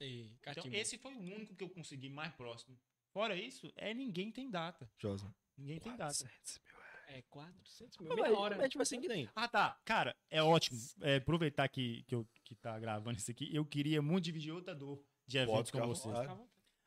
Ih, 0.00 0.36
Então, 0.46 0.64
esse 0.72 0.96
foi 0.98 1.14
o 1.14 1.18
único 1.18 1.54
que 1.56 1.64
eu 1.64 1.70
consegui 1.70 2.08
mais 2.08 2.32
próximo. 2.34 2.78
Fora 3.12 3.34
isso, 3.34 3.72
é 3.76 3.92
ninguém 3.92 4.30
tem 4.30 4.48
data. 4.50 4.88
Josa. 4.98 5.34
Ninguém 5.56 5.80
tem 5.80 5.96
data. 5.96 6.12
400 6.14 6.60
mil 6.64 6.74
reais. 6.76 6.88
É 7.08 7.22
400 7.22 7.98
mil. 7.98 8.14
Meia 8.14 8.38
hora. 8.38 8.56
A 8.58 8.62
gente 8.62 8.76
vai 8.76 8.86
ser 8.86 8.98
que 8.98 9.08
nem. 9.08 9.28
Ah, 9.34 9.48
tá. 9.48 9.80
Cara, 9.84 10.14
é 10.30 10.40
ótimo. 10.42 10.78
É, 11.00 11.16
aproveitar 11.16 11.66
que, 11.68 12.02
que, 12.04 12.14
eu, 12.14 12.28
que 12.44 12.54
tá 12.54 12.78
gravando 12.78 13.18
isso 13.18 13.30
aqui, 13.30 13.52
eu 13.52 13.64
queria 13.64 14.00
muito 14.00 14.24
dividir 14.24 14.52
outra 14.52 14.74
dor 14.74 15.02
de 15.26 15.38
eventos 15.38 15.70
com 15.70 15.84
vocês. 15.86 16.14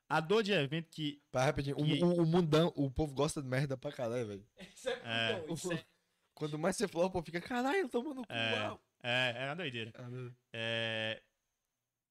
A 0.08 0.20
dor 0.22 0.44
de 0.44 0.52
evento 0.54 0.90
que. 0.90 1.22
Para 1.32 1.46
rapidinho, 1.46 1.76
o- 1.78 1.84
Que- 1.86 2.04
o, 2.04 2.22
o 2.22 2.26
mundão, 2.26 2.72
o 2.76 2.90
povo 2.92 3.14
gosta 3.14 3.42
de 3.42 3.48
merda 3.48 3.76
pra 3.76 3.92
caralho, 3.92 4.28
velho. 4.28 4.48
Isso 4.60 4.88
é, 4.90 5.02
É. 5.04 5.46
não, 5.48 5.54
isso 5.54 5.72
é- 5.74 5.86
Quanto 6.36 6.58
mais 6.58 6.76
você 6.78 6.88
flopa, 6.88 7.08
o 7.08 7.12
povo 7.12 7.26
fica, 7.26 7.42
caralho, 7.42 7.90
tomando 7.90 8.22
cu. 8.26 8.32
É, 8.34 8.68
uau." 8.68 8.82
É, 9.04 9.34
é 9.38 9.46
uma 9.46 9.56
doideira. 9.56 9.92
É, 10.54 11.22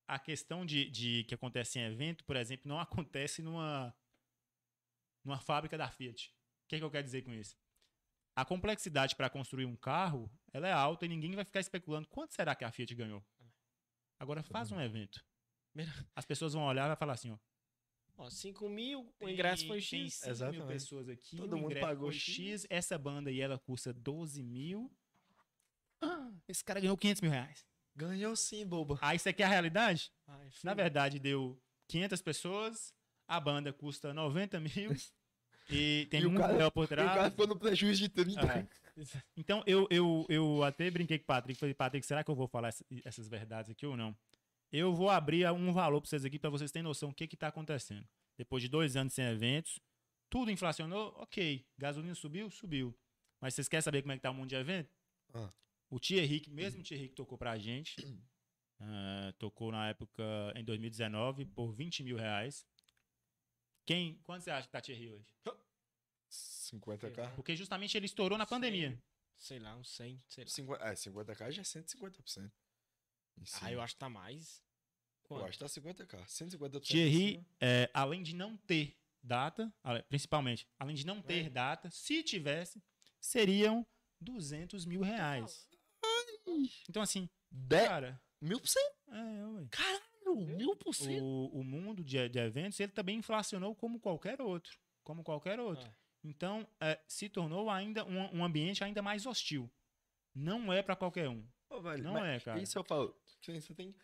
a 0.07 0.19
questão 0.19 0.67
de, 0.67 0.91
de 0.91 1.25
que 1.25 1.35
acontece 1.35 1.79
em 1.79 1.83
evento, 1.83 2.25
por 2.25 2.37
exemplo, 2.37 2.69
não 2.69 2.81
acontece 2.81 3.43
numa, 3.43 3.95
numa 5.25 5.39
fábrica 5.39 5.79
da 5.79 5.91
Fiat. 5.91 6.29
O 6.65 6.69
que, 6.69 6.77
é 6.77 6.79
que 6.79 6.85
eu 6.85 6.91
quero 6.91 7.05
dizer 7.05 7.23
com 7.23 7.33
isso? 7.33 7.57
A 8.35 8.45
complexidade 8.45 9.17
para 9.17 9.31
construir 9.31 9.67
um 9.67 9.77
carro, 9.77 10.31
ela 10.53 10.67
é 10.67 10.73
alta 10.73 11.05
e 11.05 11.09
ninguém 11.09 11.35
vai 11.35 11.45
ficar 11.45 11.61
especulando 11.61 12.09
quanto 12.09 12.33
será 12.33 12.55
que 12.55 12.65
a 12.65 12.71
Fiat 12.71 12.95
ganhou. 12.95 13.25
Agora 14.19 14.43
faz 14.43 14.71
um 14.71 14.81
evento. 14.81 15.25
As 16.15 16.25
pessoas 16.25 16.53
vão 16.53 16.65
olhar 16.65 16.85
e 16.85 16.89
vai 16.89 16.97
falar 16.97 17.15
assim, 17.15 17.31
ó. 17.31 17.39
Ó, 18.17 18.29
5 18.29 18.69
mil, 18.69 19.15
o 19.19 19.29
ingresso 19.29 19.67
foi 19.67 19.81
tem 19.81 20.09
X. 20.09 20.15
5 20.15 20.27
mil 20.27 20.33
Exatamente. 20.33 20.67
pessoas 20.67 21.09
aqui, 21.09 21.37
Todo 21.37 21.55
o 21.55 21.59
mundo 21.59 21.81
pagou 21.81 22.11
foi 22.11 22.19
X. 22.19 22.35
X, 22.35 22.67
essa 22.69 22.99
banda 22.99 23.31
aí 23.31 23.41
ela 23.41 23.59
custa 23.59 23.95
12 23.95 24.43
mil. 24.43 24.95
Ah, 26.01 26.31
esse 26.49 26.65
cara 26.65 26.81
ganhou 26.81 26.97
500 26.97 27.21
mil 27.23 27.31
reais. 27.31 27.65
Ganhou 27.95 28.35
sim, 28.37 28.67
boba. 28.67 28.99
Aí 29.03 29.19
você 29.19 29.33
quer 29.33 29.45
a 29.45 29.49
realidade? 29.49 30.11
Ai, 30.27 30.49
Na 30.65 30.75
verdade, 30.75 31.19
deu 31.19 31.61
500 31.89 32.23
pessoas, 32.23 32.95
a 33.29 33.39
banda 33.41 33.73
custa 33.73 34.15
90 34.15 34.61
mil 34.61 34.91
e 35.69 36.07
tem 36.11 36.23
E 36.23 36.27
o 36.27 36.31
um 36.31 36.35
cara- 36.35 36.71
por 36.71 36.83
E 36.83 36.85
o 36.85 36.89
cara 36.89 37.13
trás. 37.13 37.31
ficou 37.31 37.47
no 37.47 37.57
prejuízo 37.59 38.01
de 38.01 38.09
30. 38.09 38.41
É. 38.47 38.67
Então, 39.37 39.63
eu, 39.67 39.87
eu, 39.91 40.27
eu 40.29 40.63
até 40.65 40.91
brinquei 40.91 41.19
com 41.19 41.25
o 41.25 41.27
Patrick. 41.27 41.59
Falei, 41.59 41.75
Patrick, 41.75 42.07
será 42.07 42.23
que 42.25 42.31
eu 42.31 42.35
vou 42.35 42.47
falar 42.49 42.69
essa- 42.69 42.85
essas 43.05 43.29
verdades 43.29 43.71
aqui 43.71 43.87
ou 43.87 43.97
não? 43.97 44.17
Eu 44.73 44.95
vou 44.95 45.11
abrir 45.11 45.51
um 45.53 45.73
valor 45.73 46.01
para 46.01 46.09
vocês 46.09 46.25
aqui, 46.25 46.39
para 46.39 46.51
vocês 46.51 46.71
terem 46.71 46.85
noção 46.85 47.09
do 47.11 47.15
que 47.15 47.25
está 47.25 47.49
acontecendo. 47.49 48.07
Depois 48.39 48.63
de 48.63 48.69
dois 48.69 48.97
anos 48.97 49.13
sem 49.13 49.25
eventos, 49.25 49.81
tudo 50.31 50.51
inflacionou, 50.51 51.13
ok. 51.19 51.67
Gasolina 51.77 52.15
subiu, 52.15 52.49
subiu. 52.51 52.97
Mas 53.41 53.55
vocês 53.55 53.69
querem 53.69 53.83
saber 53.83 54.03
como 54.03 54.13
é 54.13 54.17
que 54.17 54.23
tá 54.23 54.31
o 54.31 54.35
mundo 54.35 54.49
de 54.49 54.55
evento? 54.55 54.95
Ah. 55.35 55.51
O 55.91 55.99
Thierry, 55.99 56.41
que 56.41 56.51
mesmo 56.51 56.81
o 56.81 56.85
Thierry 56.85 57.09
que 57.09 57.17
tocou 57.17 57.37
pra 57.37 57.59
gente, 57.59 57.97
ah, 58.79 59.35
tocou 59.39 59.73
na 59.73 59.89
época, 59.89 60.23
em 60.55 60.65
2019, 60.65 61.45
por 61.47 61.73
20 61.73 62.05
mil 62.05 62.17
reais. 62.17 62.65
Quem, 63.85 64.15
quanto 64.23 64.45
você 64.45 64.51
acha 64.51 64.69
que 64.69 64.73
tá 64.73 64.81
Thierry 64.81 65.11
hoje? 65.11 65.27
50k. 66.31 67.35
Porque 67.35 67.57
justamente 67.57 67.97
ele 67.97 68.07
estourou 68.07 68.39
na 68.39 68.47
pandemia. 68.47 68.97
Sei 69.37 69.59
lá, 69.59 69.75
uns 69.75 69.91
100, 69.91 70.23
sei 70.29 70.45
lá. 70.45 70.51
50, 70.51 70.85
é, 70.85 70.93
50k 70.93 71.51
já 71.51 71.63
é 71.63 71.65
150%. 71.65 72.53
Em 73.39 73.45
cima. 73.45 73.61
Ah, 73.63 73.73
eu 73.73 73.81
acho 73.81 73.95
que 73.95 74.01
tá 74.01 74.09
mais. 74.09 74.63
Eu 75.25 75.29
Quanto? 75.29 75.45
acho 75.47 75.59
que 75.59 75.65
tá 75.65 75.67
50k. 75.67 76.25
150% 76.27 76.77
em 76.77 76.81
Thierry, 76.81 77.47
é, 77.61 77.91
além 77.93 78.23
de 78.23 78.35
não 78.35 78.57
ter 78.57 78.97
data, 79.23 79.73
principalmente, 80.09 80.69
além 80.79 80.95
de 80.95 81.05
não 81.05 81.21
ter 81.21 81.51
data, 81.51 81.91
se 81.91 82.23
tivesse, 82.23 82.83
seriam 83.21 83.87
200 84.21 84.85
mil 84.85 85.01
reais. 85.01 85.67
Então, 86.89 87.03
assim, 87.03 87.29
De... 87.51 87.87
cara, 87.87 88.21
Mil 88.41 88.59
por 88.59 88.69
cento. 88.69 88.95
é, 89.13 89.47
ué. 89.47 89.69
Caralho, 89.71 90.37
mil 90.57 90.75
por 90.77 90.95
cento. 90.95 91.23
o, 91.23 91.61
o 91.61 91.65
mundo 91.65 92.03
de, 92.03 92.29
de 92.29 92.39
eventos, 92.39 92.81
ele 92.81 92.93
também 92.93 93.19
inflacionou 93.19 93.75
como 93.75 94.01
qualquer 94.01 94.41
outro. 94.41 94.79
Como 95.05 95.23
qualquer 95.23 95.61
outro. 95.61 95.87
É. 95.87 95.95
Então, 96.25 96.67
é, 96.81 96.99
se 97.07 97.29
tornou 97.29 97.71
ainda 97.71 98.05
um, 98.05 98.39
um 98.39 98.45
ambiente 98.45 98.83
ainda 98.85 99.03
mais 99.03 99.27
hostil. 99.27 99.71
Não 100.35 100.73
é 100.73 100.83
pra 100.83 100.97
qualquer 100.97 101.29
um. 101.29 101.47
Ô, 101.69 101.81
velho, 101.81 102.03
Não 102.03 102.25
é, 102.25 102.41
cara. 102.41 102.61
Isso 102.61 102.79
eu 102.79 102.85
falo. 102.85 103.15
que 103.41 103.61
Você 103.61 103.75
tem. 103.75 103.95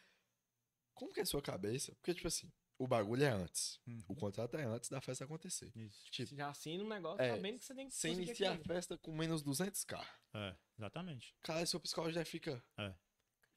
Como 0.94 1.12
que 1.12 1.20
é 1.20 1.22
a 1.22 1.26
sua 1.26 1.42
cabeça? 1.42 1.94
Porque, 1.96 2.14
tipo 2.14 2.26
assim, 2.26 2.50
o 2.78 2.86
bagulho 2.86 3.24
é 3.24 3.30
antes. 3.30 3.80
Uhum. 3.86 4.02
O 4.08 4.14
contrato 4.14 4.56
é 4.56 4.64
antes 4.64 4.88
da 4.90 5.00
festa 5.00 5.24
acontecer. 5.24 5.70
Isso. 5.74 6.04
Tipo, 6.10 6.28
Você 6.30 6.36
já 6.36 6.48
assina 6.50 6.84
um 6.84 6.88
negócio 6.88 7.22
É, 7.22 7.30
sabendo 7.34 7.58
que 7.58 7.64
você 7.64 7.74
tem 7.74 7.88
que 7.88 7.94
você 7.94 8.08
conseguir 8.08 8.26
inicia 8.28 8.52
a 8.52 8.58
festa 8.58 8.98
com 8.98 9.12
menos 9.16 9.42
200k. 9.42 10.04
É, 10.34 10.54
exatamente. 10.78 11.34
Cara, 11.42 11.64
seu 11.66 11.80
psicólogo 11.80 12.12
já 12.12 12.24
fica. 12.24 12.62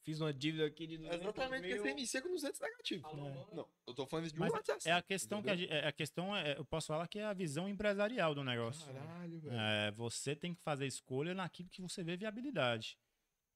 Fiz 0.01 0.21
uma 0.21 0.33
dívida 0.33 0.65
aqui 0.65 0.87
de 0.87 0.97
200 0.97 1.19
Exatamente, 1.21 1.61
porque 1.61 1.79
você 1.81 1.91
inicia 1.91 2.21
com 2.21 2.29
200 2.29 2.59
negativo. 2.61 3.05
Alô, 3.05 3.29
Não, 3.53 3.69
eu 3.85 3.93
tô 3.93 4.07
falando 4.07 4.27
de 4.31 4.35
um 4.35 4.39
Mas 4.39 4.51
WhatsApp. 4.53 4.87
é 4.87 4.93
a 4.93 5.01
questão 5.01 5.43
que 5.43 5.49
a, 5.49 5.55
gente- 5.55 5.71
é 5.71 5.87
a 5.87 5.91
questão 5.91 6.35
é, 6.35 6.57
eu 6.57 6.63
posso 6.65 6.87
falar 6.87 7.07
que 7.07 7.19
é 7.19 7.25
a 7.25 7.33
visão 7.33 7.67
empresarial 7.67 8.33
do 8.33 8.43
negócio. 8.43 8.85
Caralho, 8.91 9.39
velho. 9.41 9.55
É, 9.59 9.91
você 9.91 10.35
tem 10.35 10.55
que 10.55 10.61
fazer 10.61 10.87
escolha 10.87 11.33
naquilo 11.33 11.69
que 11.69 11.81
você 11.81 12.01
vê 12.03 12.15
viabilidade. 12.15 12.97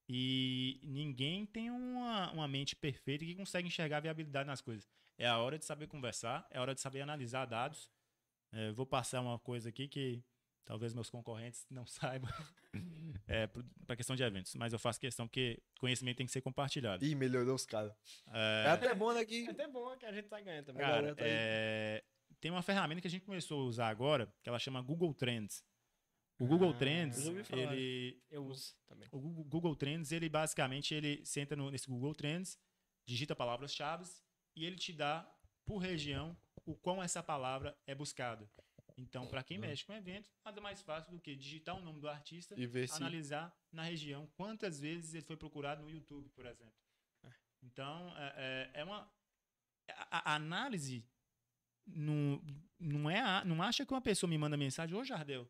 E 0.10 0.82
ninguém 0.84 1.46
tem 1.46 1.72
uma, 1.72 2.30
uma 2.34 2.48
mente 2.48 2.76
perfeita 2.76 3.24
que 3.24 3.34
consegue 3.36 3.68
enxergar 3.70 4.02
viabilidade 4.02 4.46
nas 4.46 4.60
coisas. 4.62 4.88
É 5.18 5.28
a 5.28 5.38
hora 5.38 5.58
de 5.58 5.66
saber 5.66 5.88
conversar, 5.88 6.46
é 6.50 6.58
a 6.58 6.62
hora 6.62 6.74
de 6.74 6.82
saber 6.82 7.02
analisar 7.02 7.46
dados. 7.46 7.90
É, 8.52 8.70
eu 8.70 8.74
vou 8.74 8.86
passar 8.86 9.22
uma 9.22 9.40
coisa 9.40 9.70
aqui 9.70 9.88
que 9.88 10.24
talvez 10.66 10.94
meus 10.94 11.10
concorrentes 11.10 11.66
não 11.70 11.86
saibam. 11.86 12.32
é, 13.28 13.48
para 13.86 13.96
questão 13.96 14.16
de 14.16 14.24
eventos. 14.24 14.56
Mas 14.56 14.74
eu 14.74 14.80
faço 14.80 15.00
questão 15.00 15.28
porque 15.28 15.62
conhecimento 15.80 16.18
tem 16.18 16.26
que 16.26 16.32
ser 16.32 16.42
compartilhado. 16.42 17.04
Ih, 17.06 17.16
melhorou 17.16 17.56
os 17.56 17.66
caras. 17.66 17.94
É, 18.32 18.64
É 18.68 18.70
até 18.70 18.94
bom, 18.94 19.14
né? 19.14 19.24
Que... 19.26 19.46
É 19.48 19.52
até 19.52 19.68
bom 19.68 19.96
que 19.98 20.06
a 20.06 20.12
gente 20.12 20.28
tá 20.28 20.40
ganhando 20.42 20.66
também. 20.66 20.82
Cara, 20.82 21.16
tá 21.16 21.24
é, 21.26 22.04
tem 22.40 22.52
uma 22.52 22.62
ferramenta 22.62 23.02
que 23.02 23.08
a 23.08 23.10
gente 23.12 23.26
começou 23.26 23.62
a 23.62 23.66
usar 23.66 23.88
agora, 23.90 24.32
que 24.42 24.50
ela 24.50 24.60
chama 24.60 24.82
Google 24.82 25.14
Trends. 25.14 25.64
O 26.40 26.46
Google 26.48 26.72
Ah, 26.72 26.78
Trends, 26.78 27.26
eu 27.28 27.58
ele, 27.58 28.22
Eu 28.30 28.46
uso 28.46 28.76
também. 28.88 29.08
o 29.12 29.20
Google, 29.46 29.76
Trends, 29.76 30.12
ele 30.12 30.28
basicamente 30.28 30.94
ele 30.94 31.24
senta 31.24 31.56
no, 31.56 31.70
nesse 31.70 31.88
Google 31.88 32.14
Trends, 32.14 32.58
digita 33.08 33.36
palavras-chave 33.36 34.06
e 34.56 34.66
ele 34.66 34.76
te 34.78 34.92
dá 34.94 35.30
por 35.66 35.78
região 35.78 36.36
o 36.66 36.76
quão 36.76 37.02
essa 37.02 37.22
palavra 37.24 37.78
é 37.86 37.94
buscada. 37.96 38.50
Então, 38.96 39.26
para 39.28 39.44
quem 39.44 39.58
mexe 39.58 39.84
com 39.84 39.94
evento, 39.94 40.30
nada 40.46 40.62
mais 40.62 40.82
fácil 40.82 41.12
do 41.12 41.20
que 41.20 41.36
digitar 41.36 41.76
o 41.76 41.82
nome 41.82 42.00
do 42.00 42.08
artista, 42.08 42.54
E 42.60 42.68
ver 42.68 42.88
se- 42.88 42.96
analisar 42.98 43.52
na 43.72 43.82
região 43.84 44.28
quantas 44.36 44.80
vezes 44.80 45.14
ele 45.16 45.26
foi 45.26 45.36
procurado 45.36 45.82
no 45.82 45.90
YouTube, 45.90 46.30
por 46.30 46.46
exemplo. 46.46 46.74
Então, 47.64 48.14
é, 48.18 48.70
é- 48.76 48.82
é 48.82 48.84
uma 48.84 49.12
a, 50.10 50.32
a 50.32 50.36
análise 50.36 51.04
não, 51.86 52.42
não 52.80 53.10
é 53.10 53.20
a- 53.20 53.44
não 53.44 53.62
acha 53.64 53.86
que 53.86 53.94
uma 53.94 54.02
pessoa 54.02 54.30
me 54.30 54.38
manda 54.38 54.56
mensagem, 54.56 54.96
ô 54.96 55.04
Jardel, 55.04 55.50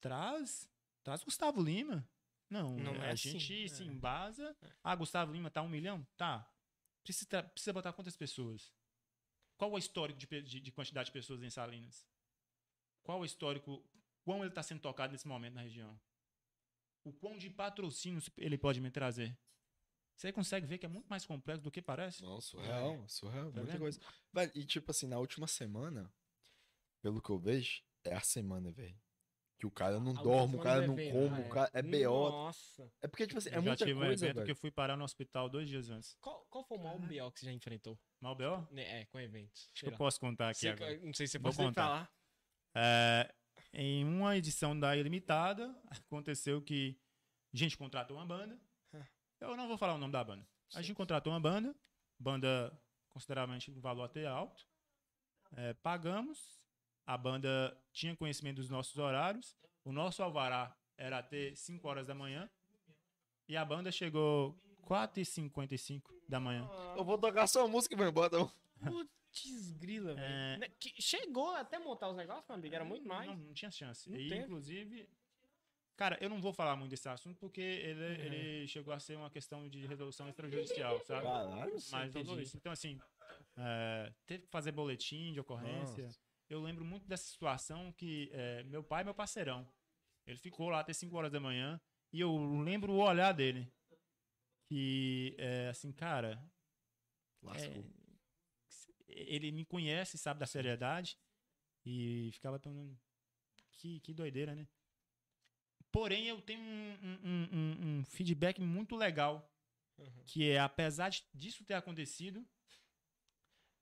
traz, 0.00 0.68
traz 1.02 1.22
Gustavo 1.24 1.62
Lima. 1.62 2.08
Não, 2.48 2.76
Não 2.76 2.92
a 3.02 3.06
é 3.06 3.10
assim, 3.12 3.38
gente 3.38 3.64
é. 3.64 3.68
se 3.68 3.82
embasa. 3.82 4.56
Ah, 4.84 4.94
Gustavo 4.94 5.32
Lima 5.32 5.50
tá 5.50 5.62
um 5.62 5.68
milhão? 5.68 6.06
Tá. 6.16 6.48
Precisa, 7.06 7.42
precisa 7.44 7.72
botar 7.72 7.92
quantas 7.92 8.16
pessoas? 8.16 8.72
Qual 9.56 9.70
o 9.72 9.78
histórico 9.78 10.18
de, 10.18 10.26
de- 10.42 10.60
de 10.60 10.72
quantidade 10.72 11.06
de 11.06 11.12
pessoas 11.12 11.40
em 11.40 11.48
Salinas? 11.48 12.04
Qual 13.04 13.20
o 13.20 13.24
histórico? 13.24 13.84
Quão 14.24 14.40
ele 14.40 14.48
está 14.48 14.62
sendo 14.62 14.80
tocado 14.80 15.12
nesse 15.12 15.28
momento 15.28 15.54
na 15.54 15.62
região? 15.62 15.98
O 17.04 17.12
quão 17.12 17.38
de 17.38 17.48
patrocínios 17.48 18.28
ele 18.36 18.58
pode 18.58 18.80
me 18.80 18.90
trazer? 18.90 19.38
Você 20.16 20.32
consegue 20.32 20.66
ver 20.66 20.78
que 20.78 20.86
é 20.86 20.88
muito 20.88 21.06
mais 21.06 21.24
complexo 21.24 21.62
do 21.62 21.70
que 21.70 21.80
parece? 21.80 22.22
Não, 22.22 22.40
surreal, 22.40 23.08
surreal, 23.08 23.52
Tá 23.52 23.60
muita 23.60 23.72
vendo? 23.74 23.80
coisa. 23.82 24.00
Velho, 24.32 24.52
e 24.56 24.64
tipo 24.64 24.90
assim, 24.90 25.06
na 25.06 25.18
última 25.18 25.46
semana, 25.46 26.12
pelo 27.00 27.22
que 27.22 27.30
eu 27.30 27.38
vejo, 27.38 27.82
é 28.02 28.14
a 28.14 28.20
semana, 28.20 28.72
velho. 28.72 28.98
Que 29.58 29.66
o 29.66 29.70
cara 29.70 29.98
não 29.98 30.12
A 30.12 30.22
dorme, 30.22 30.56
o 30.56 30.60
cara 30.60 30.82
do 30.82 30.88
não 30.88 30.98
evento, 30.98 31.12
come, 31.14 31.42
ah, 31.42 31.46
o 31.46 31.48
cara 31.48 31.70
é 31.72 31.82
BO. 31.82 32.30
Nossa. 32.30 32.92
É 33.00 33.08
porque, 33.08 33.26
tipo 33.26 33.38
assim, 33.38 33.48
é 33.48 33.52
Eu 33.52 33.62
já 33.62 33.68
muita 33.70 33.86
tive 33.86 33.98
um 33.98 34.02
coisa, 34.02 34.24
evento 34.26 34.34
que 34.34 34.40
velho. 34.42 34.50
eu 34.52 34.56
fui 34.56 34.70
parar 34.70 34.96
no 34.98 35.04
hospital 35.04 35.48
dois 35.48 35.66
dias 35.68 35.88
antes. 35.88 36.14
Qual, 36.20 36.44
qual 36.50 36.62
foi 36.64 36.76
o 36.76 36.82
maior 36.82 36.98
BO 36.98 37.32
que 37.32 37.40
você 37.40 37.46
já 37.46 37.52
enfrentou? 37.52 37.98
Mal 38.20 38.34
B.O.? 38.34 38.66
Né, 38.70 39.00
É, 39.00 39.06
com 39.06 39.18
eventos. 39.18 39.70
Acho 39.74 39.84
que 39.86 39.92
eu 39.92 39.96
posso 39.96 40.20
contar 40.20 40.50
aqui 40.50 40.66
não 41.02 41.14
sei 41.14 41.26
se 41.26 41.32
você 41.32 41.38
Vou 41.38 41.52
pode 41.52 41.68
contar. 41.68 41.82
falar. 41.84 42.12
É, 42.74 43.34
em 43.72 44.04
uma 44.04 44.36
edição 44.36 44.78
da 44.78 44.94
Ilimitada, 44.96 45.74
aconteceu 45.88 46.60
que 46.60 46.98
a 47.54 47.56
gente 47.56 47.78
contratou 47.78 48.18
uma 48.18 48.26
banda. 48.26 48.60
Eu 49.40 49.56
não 49.56 49.68
vou 49.68 49.78
falar 49.78 49.94
o 49.94 49.98
nome 49.98 50.12
da 50.12 50.22
banda. 50.24 50.46
A 50.74 50.82
gente 50.82 50.94
contratou 50.96 51.32
uma 51.32 51.40
banda, 51.40 51.74
banda 52.18 52.78
consideravelmente 53.08 53.70
um 53.70 53.80
valor 53.80 54.04
até 54.04 54.26
alto. 54.26 54.66
É, 55.52 55.72
pagamos, 55.74 56.55
a 57.06 57.16
banda 57.16 57.76
tinha 57.92 58.16
conhecimento 58.16 58.56
dos 58.56 58.68
nossos 58.68 58.96
horários. 58.98 59.56
O 59.84 59.92
nosso 59.92 60.22
alvará 60.22 60.76
era 60.98 61.18
até 61.18 61.54
5 61.54 61.86
horas 61.86 62.06
da 62.06 62.14
manhã. 62.14 62.50
E 63.48 63.56
a 63.56 63.64
banda 63.64 63.92
chegou 63.92 64.58
4h55 64.88 66.02
da 66.28 66.40
manhã. 66.40 66.68
Eu 66.96 67.04
vou 67.04 67.16
tocar 67.16 67.46
só 67.46 67.64
a 67.64 67.68
música 67.68 67.94
e 67.94 67.96
vou 67.96 68.06
embora. 68.06 68.26
Então. 68.26 68.50
Putz, 68.84 69.70
grila, 69.72 70.14
velho. 70.14 70.26
É. 70.26 70.56
Né, 70.58 70.68
que 70.80 71.00
Chegou 71.00 71.50
até 71.54 71.78
montar 71.78 72.08
os 72.08 72.16
negócios, 72.16 72.46
meu 72.48 72.56
amigo, 72.56 72.74
era 72.74 72.84
muito 72.84 73.06
mais. 73.06 73.28
Não, 73.28 73.36
não 73.36 73.54
tinha 73.54 73.70
chance. 73.70 74.10
Não 74.10 74.18
e, 74.18 74.28
teve. 74.28 74.42
inclusive, 74.42 75.08
cara, 75.96 76.18
eu 76.20 76.28
não 76.28 76.40
vou 76.40 76.52
falar 76.52 76.74
muito 76.74 76.90
desse 76.90 77.08
assunto 77.08 77.38
porque 77.38 77.60
ele, 77.60 78.00
Uhum. 78.00 78.24
ele 78.34 78.66
chegou 78.66 78.92
a 78.92 78.98
ser 78.98 79.16
uma 79.16 79.30
questão 79.30 79.68
de 79.68 79.86
resolução 79.86 80.28
extrajudicial, 80.28 81.00
sabe? 81.04 81.22
Caralho, 81.22 81.76
Mas 81.92 82.12
tudo 82.12 82.40
isso. 82.40 82.56
Então, 82.56 82.72
assim, 82.72 82.98
é, 83.56 84.12
teve 84.26 84.42
que 84.44 84.50
fazer 84.50 84.72
boletim 84.72 85.32
de 85.32 85.38
ocorrência. 85.38 86.06
Nossa. 86.06 86.25
Eu 86.48 86.60
lembro 86.62 86.84
muito 86.84 87.06
dessa 87.08 87.24
situação 87.24 87.92
que 87.92 88.30
é, 88.32 88.62
meu 88.64 88.82
pai 88.82 89.02
meu 89.04 89.14
parceirão. 89.14 89.68
Ele 90.26 90.38
ficou 90.38 90.68
lá 90.68 90.80
até 90.80 90.92
5 90.92 91.16
horas 91.16 91.30
da 91.32 91.40
manhã 91.40 91.80
e 92.12 92.20
eu 92.20 92.36
lembro 92.62 92.92
o 92.92 92.98
olhar 93.02 93.32
dele. 93.32 93.72
Que, 94.68 95.34
é, 95.38 95.68
assim, 95.68 95.92
cara, 95.92 96.42
é, 97.60 97.82
ele 99.08 99.52
me 99.52 99.64
conhece, 99.64 100.18
sabe 100.18 100.40
da 100.40 100.46
seriedade. 100.46 101.16
E 101.84 102.30
ficava 102.32 102.58
perguntando. 102.58 102.98
Que, 103.72 104.00
que 104.00 104.12
doideira, 104.14 104.54
né? 104.54 104.66
Porém, 105.92 106.26
eu 106.26 106.40
tenho 106.42 106.60
um, 106.60 106.94
um- 107.02 107.48
um- 107.52 107.98
um 108.00 108.04
feedback 108.04 108.60
muito 108.60 108.96
legal. 108.96 109.48
Que 110.26 110.50
é, 110.50 110.58
apesar 110.58 111.08
de- 111.10 111.24
disso 111.32 111.64
ter 111.64 111.74
acontecido, 111.74 112.46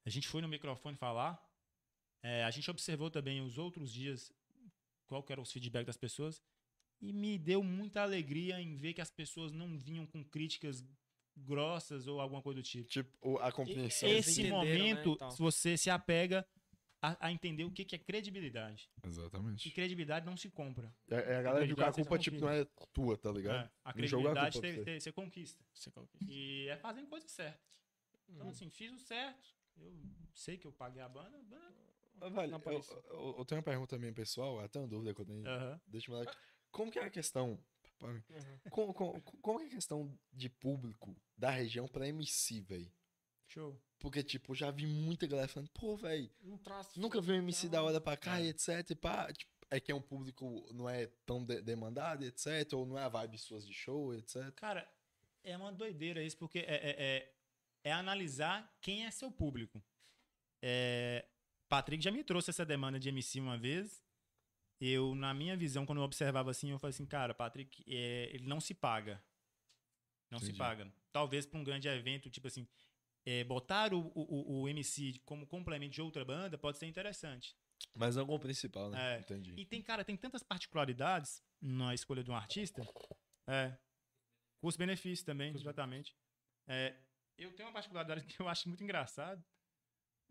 a 0.07 0.11
gente 0.11 0.29
foi 0.29 0.41
no 0.43 0.49
microfone 0.49 0.97
falar. 0.97 1.43
É, 2.25 2.43
a 2.45 2.51
gente 2.51 2.69
observou 2.71 3.11
também 3.11 3.41
os 3.43 3.59
outros 3.59 3.93
dias 3.93 4.33
qual 5.07 5.23
que 5.23 5.31
era 5.33 5.41
os 5.41 5.53
feedback 5.53 5.87
das 5.87 5.97
pessoas. 5.97 6.43
E 7.01 7.13
me 7.13 7.37
deu 7.39 7.63
muita 7.63 8.01
alegria 8.03 8.61
em 8.61 8.75
ver 8.77 8.95
que 8.95 9.01
as 9.01 9.11
pessoas 9.11 9.53
não 9.53 9.79
vinham 9.79 10.07
com 10.07 10.25
críticas 10.25 10.83
grossas 11.37 12.07
ou 12.07 12.21
alguma 12.21 12.41
coisa 12.41 12.61
do 12.61 12.63
tipo. 12.63 12.89
Tipo, 12.89 13.39
a 13.39 13.53
compreensão. 13.53 14.09
Eles 14.09 14.29
Esse 14.29 14.41
entenderam, 14.43 14.65
né, 14.65 14.79
momento, 14.79 15.13
e 15.13 15.19
tal. 15.19 15.31
se 15.31 15.39
você 15.39 15.77
se 15.77 15.91
apega 15.91 16.47
a, 17.03 17.27
a 17.27 17.33
entender 17.33 17.65
o 17.65 17.71
que, 17.71 17.85
que 17.85 17.95
é 17.95 17.99
credibilidade. 17.99 18.89
E 19.05 19.09
Exatamente. 19.09 19.71
credibilidade 19.73 20.25
não 20.25 20.37
se 20.37 20.49
compra. 20.49 20.95
É, 21.11 21.17
é 21.35 21.37
a 21.37 21.43
galera 21.43 21.67
que 21.67 21.79
a 21.83 21.93
culpa, 21.93 22.19
tipo, 22.19 22.39
não 22.41 22.49
é 22.49 22.65
tua, 22.93 23.19
tá 23.19 23.31
ligado? 23.31 23.67
É, 23.67 23.71
a 23.85 23.91
a 23.91 23.93
credibilidade 23.93 24.57
você, 24.59 24.99
você. 25.01 25.13
conquista. 25.13 25.63
Você 25.75 25.91
coloca- 25.91 26.17
E 26.27 26.69
é 26.69 26.77
fazendo 26.79 27.09
coisa 27.09 27.29
certa. 27.29 27.61
Então, 28.29 28.49
assim, 28.49 28.71
fiz 28.71 28.91
o 28.93 28.99
certo. 28.99 29.45
Eu 29.77 29.93
sei 30.33 30.57
que 30.57 30.67
eu 30.67 30.73
paguei 30.73 31.03
a 31.03 31.09
banda. 31.09 31.37
a 31.37 31.43
banda- 31.43 31.94
Não 32.15 32.29
eu, 32.29 32.85
eu- 33.11 33.35
eu 33.39 33.45
tenho 33.45 33.59
uma 33.59 33.65
pergunta 33.65 33.97
também, 33.97 34.13
pessoal, 34.13 34.61
até 34.61 34.79
uma 34.79 34.89
dúvida 34.89 35.13
quando 35.15 35.33
gente... 35.35 35.47
Aham. 35.49 35.81
Deixa 35.87 36.11
eu 36.11 36.17
mandar... 36.17 36.37
Como 36.71 36.91
que 36.91 36.99
é 36.99 37.05
a 37.05 37.11
questão... 37.11 37.59
Uhum. 38.01 38.23
Como, 38.71 38.93
como, 38.95 39.23
como 39.23 39.59
que 39.59 39.65
é 39.65 39.69
a 39.69 39.71
questão 39.71 40.19
de 40.33 40.49
público 40.49 41.17
da 41.37 41.51
região 41.51 41.87
pra 41.89 42.07
MC, 42.09 42.61
velho? 42.61 42.93
Show. 43.47 43.81
Porque, 43.99 44.23
tipo, 44.23 44.53
eu 44.53 44.57
já 44.57 44.71
vi 44.71 44.87
muita 44.87 45.27
galera 45.27 45.49
falando, 45.49 45.71
pô, 45.71 45.97
velho, 45.97 46.31
Um 46.43 46.59
nunca 46.97 47.21
vi 47.21 47.33
um 47.33 47.37
MC 47.37 47.69
da 47.69 47.83
hora 47.83 48.01
pra 48.01 48.17
cá 48.17 48.41
É. 48.41 48.45
e 48.45 48.49
etc. 48.49 48.91
E 48.91 48.95
pá, 48.95 49.33
tipo, 49.33 49.51
é 49.71 49.81
que 49.81 49.91
é 49.93 49.95
um 49.95 50.01
público 50.03 50.67
não 50.73 50.89
é 50.89 51.07
tão 51.25 51.43
de- 51.45 51.63
demandado, 51.63 52.25
etc. 52.25 52.73
Ou 52.75 52.85
não 52.85 52.99
é 52.99 53.03
a 53.05 53.09
vibe 53.09 53.39
suas 53.39 53.65
de 53.67 53.73
show, 53.73 54.15
etc. 54.15 54.51
Cara, 54.57 54.87
é 55.43 55.57
uma 55.57 55.73
doideira 55.73 56.23
isso, 56.23 56.37
porque 56.37 56.59
é, 56.61 56.63
é, 56.75 56.97
é, 56.99 57.35
é 57.85 57.93
analisar 57.93 58.71
quem 58.81 59.07
é 59.07 59.11
seu 59.11 59.31
público. 59.31 59.83
É, 60.61 61.25
Patrick 61.75 62.05
já 62.05 62.13
me 62.13 62.23
trouxe 62.23 62.51
essa 62.51 62.65
demanda 62.65 63.01
de 63.01 63.09
MC 63.09 63.41
uma 63.41 63.59
vez. 63.59 64.01
Eu, 64.81 65.13
na 65.17 65.35
minha 65.35 65.57
visão, 65.57 65.85
quando 65.85 65.99
eu 65.99 66.05
observava 66.05 66.49
assim, 66.53 66.71
eu 66.71 66.79
falei 66.79 66.91
assim, 66.91 67.05
cara, 67.05 67.35
Patrick, 67.35 67.83
é, 67.89 68.31
ele 68.33 68.47
não 68.47 68.61
se 68.61 68.73
paga. 68.73 69.21
Não 70.31 70.39
se 70.39 70.47
Entendi. 70.47 70.59
paga. 70.59 70.95
Talvez 71.13 71.45
para 71.45 71.59
um 71.59 71.65
grande 71.65 71.89
evento, 71.89 72.31
tipo 72.31 72.47
assim, 72.47 72.69
é, 73.27 73.43
botar 73.43 73.93
o, 73.93 74.13
o, 74.15 74.63
o 74.63 74.69
MC 74.69 75.21
como 75.25 75.49
complemento 75.49 75.95
de 75.95 76.01
outra 76.01 76.25
banda 76.25 76.57
pode 76.57 76.79
ser 76.79 76.87
interessante. 76.87 77.57
Mas 77.97 78.15
não 78.15 78.25
como 78.25 78.39
principal, 78.39 78.91
né? 78.91 79.17
É. 79.17 79.19
Entendi. 79.19 79.55
E 79.57 79.67
tem, 79.67 79.83
cara, 79.83 80.05
tem 80.05 80.17
tantas 80.17 80.45
particularidades 80.45 81.43
na 81.61 81.93
escolha 81.93 82.23
de 82.23 82.31
um 82.31 82.37
artista. 82.37 82.83
É. 83.49 83.77
Custo-benefício 84.61 85.27
também, 85.27 85.53
exatamente. 85.53 86.15
É, 86.69 86.97
eu 87.37 87.53
tenho 87.53 87.69
uma 87.69 87.75
particularidade 87.75 88.25
que 88.33 88.41
eu 88.41 88.49
acho 88.49 88.69
muito 88.69 88.85
engraçado. 88.85 89.45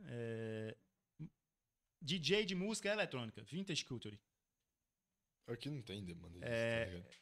É, 0.05 0.77
DJ 2.03 2.45
de 2.45 2.53
música 2.55 2.89
eletrônica, 2.89 3.41
Vintage 3.43 3.85
Culture. 3.85 4.19
Aqui 5.47 5.69
não 5.69 5.81
tem 5.81 6.03
demanda 6.03 6.39
disso, 6.39 6.45
É. 6.51 6.85
tá 6.85 6.91
ligado? 6.91 7.15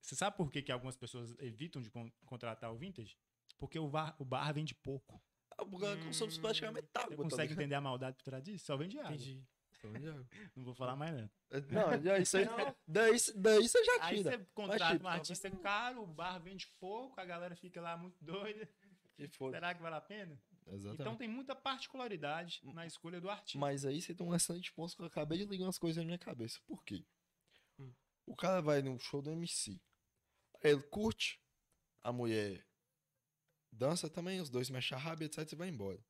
Você 0.00 0.14
sabe 0.16 0.36
por 0.36 0.50
que, 0.50 0.62
que 0.62 0.72
algumas 0.72 0.96
pessoas 0.96 1.34
evitam 1.40 1.82
de 1.82 1.90
con- 1.90 2.10
contratar 2.24 2.72
o 2.72 2.76
Vintage? 2.78 3.16
Porque 3.58 3.78
o 3.78 3.88
bar, 3.88 4.14
o 4.18 4.24
bar 4.24 4.52
vende 4.52 4.74
pouco. 4.74 5.20
Ah, 5.56 5.64
o 5.64 5.78
cara 5.78 5.96
consome 6.04 6.38
praticamente 6.38 6.86
Você 6.86 6.98
água, 6.98 7.16
tá 7.16 7.22
consegue 7.22 7.42
ligado? 7.48 7.60
entender 7.60 7.74
a 7.74 7.80
maldade 7.80 8.16
por 8.16 8.22
trás 8.22 8.42
disso? 8.44 8.64
Só 8.64 8.76
vende 8.76 8.98
água. 8.98 9.12
Entendi. 9.14 9.44
Consome 9.82 10.08
água. 10.08 10.28
Não 10.54 10.64
vou 10.64 10.74
falar 10.74 10.94
mais 10.96 11.12
nada. 11.14 11.30
Não, 11.70 12.02
já, 12.02 12.18
isso 12.18 12.36
aí, 12.38 12.44
daí, 12.86 13.16
daí 13.34 13.68
você 13.68 13.84
já 13.84 14.04
Aí 14.04 14.16
tira. 14.18 14.30
você 14.38 14.44
contrata 14.54 14.92
tipo, 14.94 15.04
um 15.04 15.08
artista 15.08 15.50
caro, 15.50 16.02
o 16.02 16.06
bar 16.06 16.38
vende 16.38 16.68
pouco, 16.78 17.20
a 17.20 17.24
galera 17.24 17.56
fica 17.56 17.80
lá 17.80 17.96
muito 17.96 18.16
doida. 18.24 18.68
E 19.18 19.26
foda. 19.26 19.56
Será 19.56 19.74
que 19.74 19.82
vale 19.82 19.96
a 19.96 20.00
pena? 20.00 20.40
Exatamente. 20.70 21.00
Então 21.00 21.16
tem 21.16 21.28
muita 21.28 21.54
particularidade 21.54 22.60
na 22.64 22.86
escolha 22.86 23.20
do 23.20 23.30
artista. 23.30 23.58
Mas 23.58 23.84
aí 23.84 24.00
você 24.00 24.14
tem 24.14 24.26
um 24.26 24.34
excelente 24.34 24.72
ponto 24.72 24.94
que 24.94 25.02
eu 25.02 25.06
acabei 25.06 25.38
de 25.38 25.46
ligar 25.46 25.64
umas 25.64 25.78
coisas 25.78 25.96
na 25.96 26.04
minha 26.04 26.18
cabeça. 26.18 26.58
Por 26.66 26.84
quê? 26.84 27.04
Hum. 27.78 27.92
O 28.26 28.36
cara 28.36 28.60
vai 28.60 28.82
num 28.82 28.98
show 28.98 29.22
do 29.22 29.30
MC. 29.30 29.80
Ele 30.62 30.82
curte, 30.82 31.40
a 32.02 32.12
mulher 32.12 32.66
dança 33.72 34.08
também, 34.10 34.40
os 34.40 34.50
dois 34.50 34.70
mexem 34.70 34.96
a 34.96 35.00
raba, 35.00 35.24
etc. 35.24 35.52
e 35.52 35.56
vai 35.56 35.68
embora. 35.68 36.02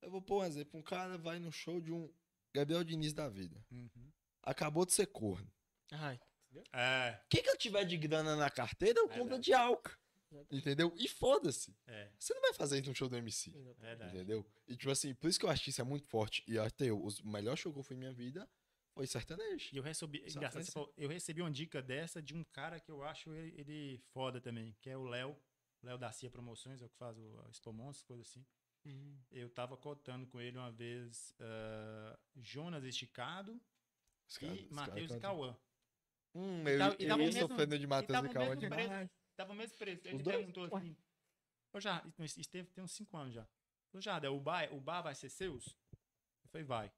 Eu 0.00 0.10
vou 0.10 0.22
pôr 0.22 0.42
um 0.42 0.46
exemplo. 0.46 0.78
Um 0.78 0.82
cara 0.82 1.18
vai 1.18 1.38
no 1.38 1.52
show 1.52 1.80
de 1.80 1.92
um 1.92 2.12
Gabriel 2.54 2.84
Diniz 2.84 3.12
da 3.12 3.28
vida. 3.28 3.62
Uhum. 3.70 4.12
Acabou 4.42 4.86
de 4.86 4.92
ser 4.92 5.06
corno. 5.06 5.50
Ai. 5.92 6.18
É, 6.72 7.20
O 7.24 7.28
que, 7.28 7.42
que 7.42 7.50
eu 7.50 7.56
tiver 7.56 7.84
de 7.84 7.96
grana 7.96 8.34
na 8.34 8.50
carteira, 8.50 8.98
eu 8.98 9.08
compro 9.08 9.38
de 9.38 9.52
álcool. 9.52 9.96
Entendeu? 10.50 10.92
E 10.96 11.08
foda-se. 11.08 11.76
é, 11.86 12.10
Você 12.18 12.32
não 12.34 12.40
vai 12.42 12.54
fazer 12.54 12.78
isso 12.80 12.88
no 12.88 12.94
show 12.94 13.08
do 13.08 13.16
MC. 13.16 13.50
verdade. 13.78 14.14
Entendeu? 14.16 14.46
E 14.68 14.76
tipo 14.76 14.90
assim, 14.90 15.14
por 15.14 15.28
isso 15.28 15.38
que 15.38 15.44
eu 15.46 15.50
acho 15.50 15.64
que 15.64 15.70
isso 15.70 15.80
é 15.80 15.84
muito 15.84 16.06
forte. 16.06 16.42
E 16.46 16.58
até 16.58 16.86
eu, 16.86 16.98
o 17.02 17.28
melhor 17.28 17.56
show 17.56 17.72
que 17.72 17.78
eu 17.78 17.82
fui 17.82 17.96
em 17.96 17.98
minha 17.98 18.12
vida 18.12 18.48
foi 18.94 19.06
sertanejo. 19.06 19.70
E 19.72 19.76
eu 19.76 19.82
recebi, 19.82 20.18
engraçado, 20.28 20.62
você 20.64 20.70
falou, 20.72 20.92
eu 20.96 21.08
recebi 21.08 21.40
uma 21.40 21.50
dica 21.50 21.80
dessa 21.82 22.20
de 22.22 22.34
um 22.34 22.44
cara 22.44 22.78
que 22.80 22.90
eu 22.90 23.02
acho 23.02 23.32
ele, 23.34 23.54
ele 23.60 23.98
foda 24.12 24.40
também, 24.40 24.76
que 24.80 24.90
é 24.90 24.96
o 24.96 25.04
Léo, 25.04 25.36
Léo 25.82 25.96
da 25.98 26.12
Cia 26.12 26.30
Promoções, 26.30 26.82
é 26.82 26.86
o 26.86 26.88
que 26.88 26.96
faz 26.96 27.16
o 27.18 27.44
Expo 27.50 27.72
Monstros, 27.72 28.02
coisa 28.06 28.22
assim. 28.22 28.44
Hum. 28.86 29.18
Eu 29.30 29.48
tava 29.50 29.76
cotando 29.76 30.26
com 30.26 30.40
ele 30.40 30.56
uma 30.56 30.70
vez 30.72 31.34
ah, 31.40 32.18
Jonas 32.36 32.82
Esticado 32.84 33.60
e 34.42 34.68
Matheus 34.74 35.10
e 35.12 35.20
Cauã. 35.20 35.56
Hum, 36.34 36.62
E 36.66 36.70
eu, 36.72 36.78
tava- 36.78 36.96
e 36.98 37.02
eu 37.04 37.08
tava 37.08 37.32
sofrendo 37.32 37.78
de 37.78 37.84
e 37.84 37.86
Matheus 37.86 38.18
e 38.22 38.26
o 38.26 38.32
Cauã 38.32 38.56
demais. 38.56 39.10
Tava 39.40 39.54
o 39.54 39.56
mesmo 39.56 39.76
preço. 39.78 40.06
Ele 40.06 40.16
Os 40.16 40.22
dois? 40.22 40.36
perguntou 40.36 40.64
assim. 40.64 40.94
Ô, 41.72 41.80
já, 41.80 42.04
isso 42.18 42.50
teve, 42.50 42.68
tem 42.70 42.84
uns 42.84 42.92
5 42.92 43.16
anos 43.16 43.32
já. 43.32 43.46
Ô, 43.92 43.98
Jardel, 44.00 44.36
o 44.36 44.40
bar, 44.40 44.68
o 44.74 44.78
bar 44.80 45.00
vai 45.00 45.14
ser 45.14 45.30
seus? 45.30 45.66
Eu 46.44 46.50
falei, 46.50 46.64
vai. 46.66 46.92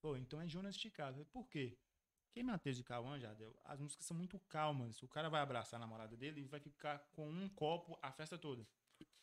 Pô, 0.00 0.16
então 0.16 0.40
é 0.40 0.46
Jonas 0.46 0.76
Esticado. 0.76 1.18
Eu 1.18 1.24
falei, 1.24 1.28
por 1.32 1.48
quê? 1.48 1.76
Quem 2.32 2.44
Matheus 2.44 2.78
e 2.78 2.84
Cauã, 2.84 3.18
Jardel, 3.18 3.52
as 3.64 3.80
músicas 3.80 4.06
são 4.06 4.16
muito 4.16 4.38
calmas. 4.48 5.02
O 5.02 5.08
cara 5.08 5.28
vai 5.28 5.40
abraçar 5.40 5.78
a 5.78 5.80
namorada 5.80 6.16
dele 6.16 6.42
e 6.42 6.46
vai 6.46 6.60
ficar 6.60 7.00
com 7.12 7.28
um 7.28 7.48
copo 7.48 7.98
a 8.00 8.12
festa 8.12 8.38
toda. 8.38 8.64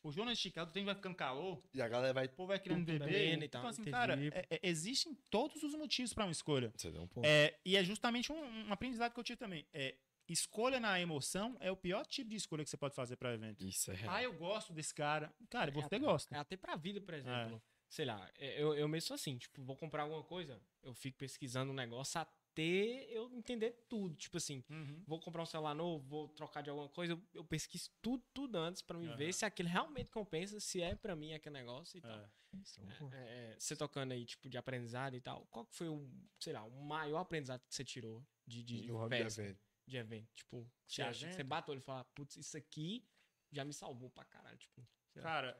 O 0.03 0.11
Jonas 0.11 0.37
Esticado 0.37 0.71
tem 0.73 0.83
vai 0.83 0.95
ficando 0.95 1.15
calor, 1.15 1.63
E 1.73 1.81
a 1.81 1.87
galera 1.87 2.13
vai. 2.13 2.25
o 2.25 2.29
povo 2.29 2.47
vai 2.47 2.59
querendo 2.59 2.85
beber. 2.85 3.39
e 3.41 3.45
Então, 3.45 3.61
tal, 3.61 3.69
assim, 3.69 3.81
entendi. 3.83 3.91
cara, 3.95 4.15
é- 4.21 4.47
é- 4.49 4.59
existem 4.63 5.15
todos 5.29 5.63
os 5.63 5.73
motivos 5.75 6.13
para 6.13 6.25
uma 6.25 6.31
escolha. 6.31 6.73
Você 6.75 6.91
deu 6.91 7.01
um 7.01 7.07
ponto. 7.07 7.25
É, 7.25 7.57
e 7.63 7.77
é 7.77 7.83
justamente 7.83 8.31
um, 8.31 8.67
um 8.67 8.73
aprendizado 8.73 9.13
que 9.13 9.19
eu 9.19 9.23
tive 9.23 9.37
também. 9.37 9.65
É, 9.73 9.95
escolha 10.33 10.79
na 10.79 10.99
emoção 10.99 11.55
é 11.59 11.71
o 11.71 11.77
pior 11.77 12.05
tipo 12.05 12.29
de 12.29 12.35
escolha 12.35 12.63
que 12.63 12.69
você 12.69 12.77
pode 12.77 12.93
fazer 12.95 13.15
para 13.15 13.33
evento. 13.33 13.63
Isso 13.65 13.91
é 13.91 13.95
real. 13.95 14.13
Ah, 14.15 14.23
eu 14.23 14.33
gosto 14.33 14.73
desse 14.73 14.93
cara. 14.93 15.33
Cara, 15.49 15.71
você 15.71 15.95
É 15.95 15.99
gosta. 15.99 16.39
até 16.39 16.55
pra 16.57 16.75
vida, 16.75 16.99
por 17.01 17.13
exemplo. 17.13 17.61
Sei 17.89 18.03
lá, 18.03 18.29
é, 18.37 18.61
eu, 18.61 18.75
eu 18.75 18.87
mesmo 18.87 19.07
sou 19.07 19.15
assim, 19.15 19.37
tipo, 19.37 19.63
vou 19.63 19.75
comprar 19.75 20.03
alguma 20.03 20.21
coisa, 20.23 20.61
eu 20.83 20.93
fico 20.93 21.17
pesquisando 21.17 21.71
um 21.71 21.75
negócio 21.75 22.19
até 22.19 23.05
eu 23.09 23.31
entender 23.33 23.85
tudo. 23.87 24.13
Tipo 24.15 24.35
assim, 24.37 24.61
Uhum. 24.69 25.03
vou 25.07 25.19
comprar 25.21 25.43
um 25.43 25.45
celular 25.45 25.73
novo, 25.73 26.03
vou 26.05 26.27
trocar 26.27 26.61
de 26.61 26.69
alguma 26.69 26.89
coisa, 26.89 27.13
eu, 27.13 27.21
eu 27.33 27.45
pesquiso 27.45 27.89
tudo, 28.01 28.21
tudo 28.33 28.57
antes 28.57 28.81
pra 28.81 28.97
me 28.97 29.07
Aham. 29.07 29.15
ver 29.15 29.33
se 29.33 29.45
aquilo 29.45 29.69
realmente 29.69 30.11
compensa, 30.11 30.59
se 30.59 30.81
é 30.81 30.95
pra 30.95 31.15
mim 31.15 31.33
aquele 31.33 31.53
negócio 31.53 31.97
e 31.97 32.01
tal. 32.01 32.19
É. 32.19 32.29
Isso 32.61 32.81
é. 32.81 33.51
É, 33.53 33.55
você 33.59 33.75
tocando 33.75 34.11
aí, 34.13 34.25
tipo, 34.25 34.49
de 34.49 34.57
aprendizado 34.57 35.15
e 35.15 35.21
tal, 35.21 35.45
qual 35.51 35.65
que 35.65 35.75
foi 35.75 35.87
o, 35.87 36.09
sei 36.39 36.53
lá, 36.53 36.63
o 36.63 36.71
maior 36.83 37.19
aprendizado 37.19 37.61
que 37.67 37.73
você 37.75 37.85
tirou 37.85 38.25
de, 38.45 38.63
de, 38.63 38.81
de 38.81 38.91
festa, 39.09 39.41
evento. 39.43 39.66
De 39.87 39.97
evento? 39.97 40.29
Tipo, 40.35 40.69
você 40.85 41.01
acha 41.01 41.25
que 41.25 41.33
você 41.33 41.39
evento? 41.39 41.47
bateu 41.47 41.73
e 41.75 41.79
fala, 41.79 42.03
putz, 42.13 42.35
isso 42.35 42.57
aqui 42.57 43.07
já 43.51 43.63
me 43.63 43.73
salvou 43.73 44.09
pra 44.09 44.25
caralho, 44.25 44.57
tipo. 44.57 44.85
Cara, 45.21 45.59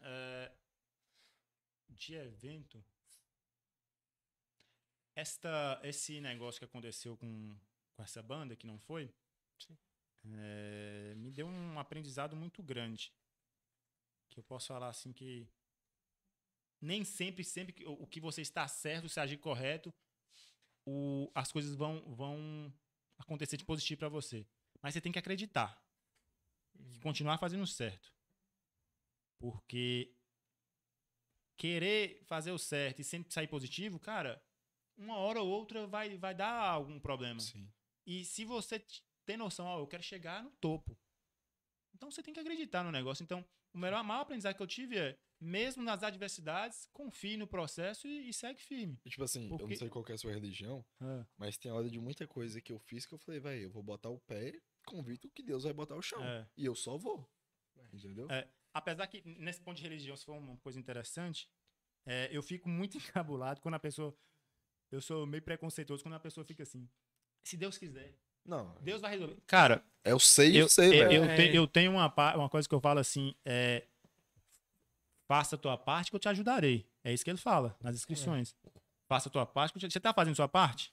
é, 0.00 0.52
de 1.88 2.14
evento. 2.14 2.84
Esta, 5.14 5.80
esse 5.82 6.20
negócio 6.20 6.58
que 6.58 6.64
aconteceu 6.64 7.16
com, 7.16 7.56
com 7.94 8.02
essa 8.02 8.22
banda, 8.22 8.56
que 8.56 8.66
não 8.66 8.78
foi, 8.78 9.12
é, 10.24 11.14
me 11.16 11.30
deu 11.30 11.46
um 11.46 11.78
aprendizado 11.78 12.36
muito 12.36 12.62
grande. 12.62 13.12
Que 14.28 14.38
eu 14.38 14.44
posso 14.44 14.68
falar 14.68 14.88
assim 14.88 15.12
que 15.12 15.48
nem 16.80 17.04
sempre, 17.04 17.44
sempre 17.44 17.72
que, 17.72 17.84
o 17.84 17.92
o 17.92 18.06
que 18.06 18.20
você 18.20 18.40
está 18.40 18.66
certo, 18.66 19.08
se 19.08 19.20
agir 19.20 19.38
correto, 19.38 19.92
o, 20.86 21.30
as 21.34 21.52
coisas 21.52 21.74
vão, 21.74 22.00
vão 22.14 22.72
acontecer 23.20 23.56
de 23.56 23.64
positivo 23.64 23.98
para 23.98 24.08
você. 24.08 24.46
Mas 24.82 24.94
você 24.94 25.00
tem 25.00 25.12
que 25.12 25.18
acreditar. 25.18 25.80
E 26.74 26.98
continuar 27.00 27.38
fazendo 27.38 27.66
certo. 27.66 28.12
Porque 29.38 30.14
querer 31.56 32.22
fazer 32.24 32.52
o 32.52 32.58
certo 32.58 33.00
e 33.00 33.04
sempre 33.04 33.32
sair 33.32 33.46
positivo, 33.46 34.00
cara, 34.00 34.42
uma 34.96 35.16
hora 35.16 35.40
ou 35.40 35.48
outra 35.48 35.86
vai, 35.86 36.16
vai 36.16 36.34
dar 36.34 36.52
algum 36.52 36.98
problema. 36.98 37.40
Sim. 37.40 37.70
E 38.06 38.24
se 38.24 38.44
você 38.44 38.84
tem 39.26 39.36
noção, 39.36 39.66
ó, 39.66 39.78
eu 39.78 39.86
quero 39.86 40.02
chegar 40.02 40.42
no 40.42 40.50
topo. 40.52 40.98
Então 41.94 42.10
você 42.10 42.22
tem 42.22 42.32
que 42.32 42.40
acreditar 42.40 42.82
no 42.82 42.90
negócio. 42.90 43.22
Então, 43.22 43.44
o 43.72 43.78
melhor, 43.78 44.02
maior 44.02 44.22
aprendizado 44.22 44.56
que 44.56 44.62
eu 44.62 44.66
tive 44.66 44.98
é 44.98 45.18
mesmo 45.40 45.82
nas 45.82 46.02
adversidades, 46.02 46.86
confie 46.92 47.36
no 47.36 47.46
processo 47.46 48.06
e, 48.06 48.28
e 48.28 48.32
segue 48.32 48.60
firme. 48.60 48.98
E, 49.04 49.10
Tipo 49.10 49.24
assim, 49.24 49.44
eu 49.44 49.48
Porque- 49.50 49.74
não 49.74 49.78
sei 49.78 49.88
qual 49.88 50.04
é 50.08 50.12
a 50.12 50.18
sua 50.18 50.32
religião, 50.32 50.84
mas 51.38 51.56
tem 51.56 51.70
hora 51.72 51.88
de 51.88 51.98
muita 51.98 52.26
coisa 52.26 52.60
que 52.60 52.72
eu 52.72 52.78
fiz 52.78 53.06
que 53.06 53.14
eu 53.14 53.18
falei, 53.18 53.40
velho, 53.40 53.62
eu 53.62 53.70
vou 53.70 53.82
botar 53.82 54.10
o 54.10 54.18
pé, 54.20 54.52
convicto 54.86 55.30
que 55.30 55.42
Deus 55.42 55.64
vai 55.64 55.72
botar 55.72 55.96
o 55.96 56.02
chão. 56.02 56.22
É. 56.24 56.46
E 56.56 56.64
eu 56.64 56.74
só 56.74 56.96
vou. 56.98 57.28
Entendeu? 57.92 58.30
É, 58.30 58.46
apesar 58.74 59.06
que 59.06 59.22
nesse 59.24 59.60
ponto 59.60 59.76
de 59.78 59.82
religião, 59.82 60.16
se 60.16 60.24
for 60.24 60.36
uma 60.36 60.56
coisa 60.58 60.78
interessante, 60.78 61.48
é, 62.06 62.28
eu 62.30 62.42
fico 62.42 62.68
muito 62.68 62.96
encabulado 63.18 63.60
quando 63.60 63.74
a 63.74 63.80
pessoa. 63.80 64.14
Eu 64.92 65.00
sou 65.00 65.26
meio 65.26 65.42
preconceituoso 65.42 66.02
quando 66.02 66.14
a 66.14 66.20
pessoa 66.20 66.44
fica 66.44 66.62
assim. 66.64 66.88
Se 67.44 67.56
Deus 67.56 67.78
quiser, 67.78 68.14
Não, 68.44 68.74
Deus 68.80 69.00
vai 69.00 69.12
resolver. 69.12 69.36
Cara, 69.46 69.84
é 70.04 70.14
o 70.14 70.18
sei 70.18 70.52
e 70.52 70.56
eu, 70.58 70.66
o 70.66 70.68
sei, 70.68 70.88
eu, 70.88 71.08
velho. 71.08 71.12
eu, 71.12 71.24
É. 71.24 71.36
te- 71.36 71.56
eu 71.56 71.66
tenho 71.66 71.92
uma, 71.92 72.06
uma 72.36 72.48
coisa 72.48 72.68
que 72.68 72.74
eu 72.74 72.80
falo 72.80 72.98
assim: 73.00 73.34
é, 73.44 73.86
faça 75.30 75.54
a 75.54 75.58
tua 75.58 75.76
parte 75.78 76.10
que 76.10 76.16
eu 76.16 76.20
te 76.20 76.28
ajudarei. 76.28 76.84
É 77.04 77.12
isso 77.14 77.22
que 77.22 77.30
ele 77.30 77.38
fala 77.38 77.76
nas 77.80 77.94
inscrições. 77.94 78.52
Faça 79.08 79.28
a 79.28 79.32
tua 79.32 79.46
parte. 79.46 79.72
que 79.72 79.78
eu 79.84 79.88
te- 79.88 79.92
Você 79.92 80.00
tá 80.00 80.12
fazendo 80.12 80.34
sua 80.34 80.48
parte? 80.48 80.92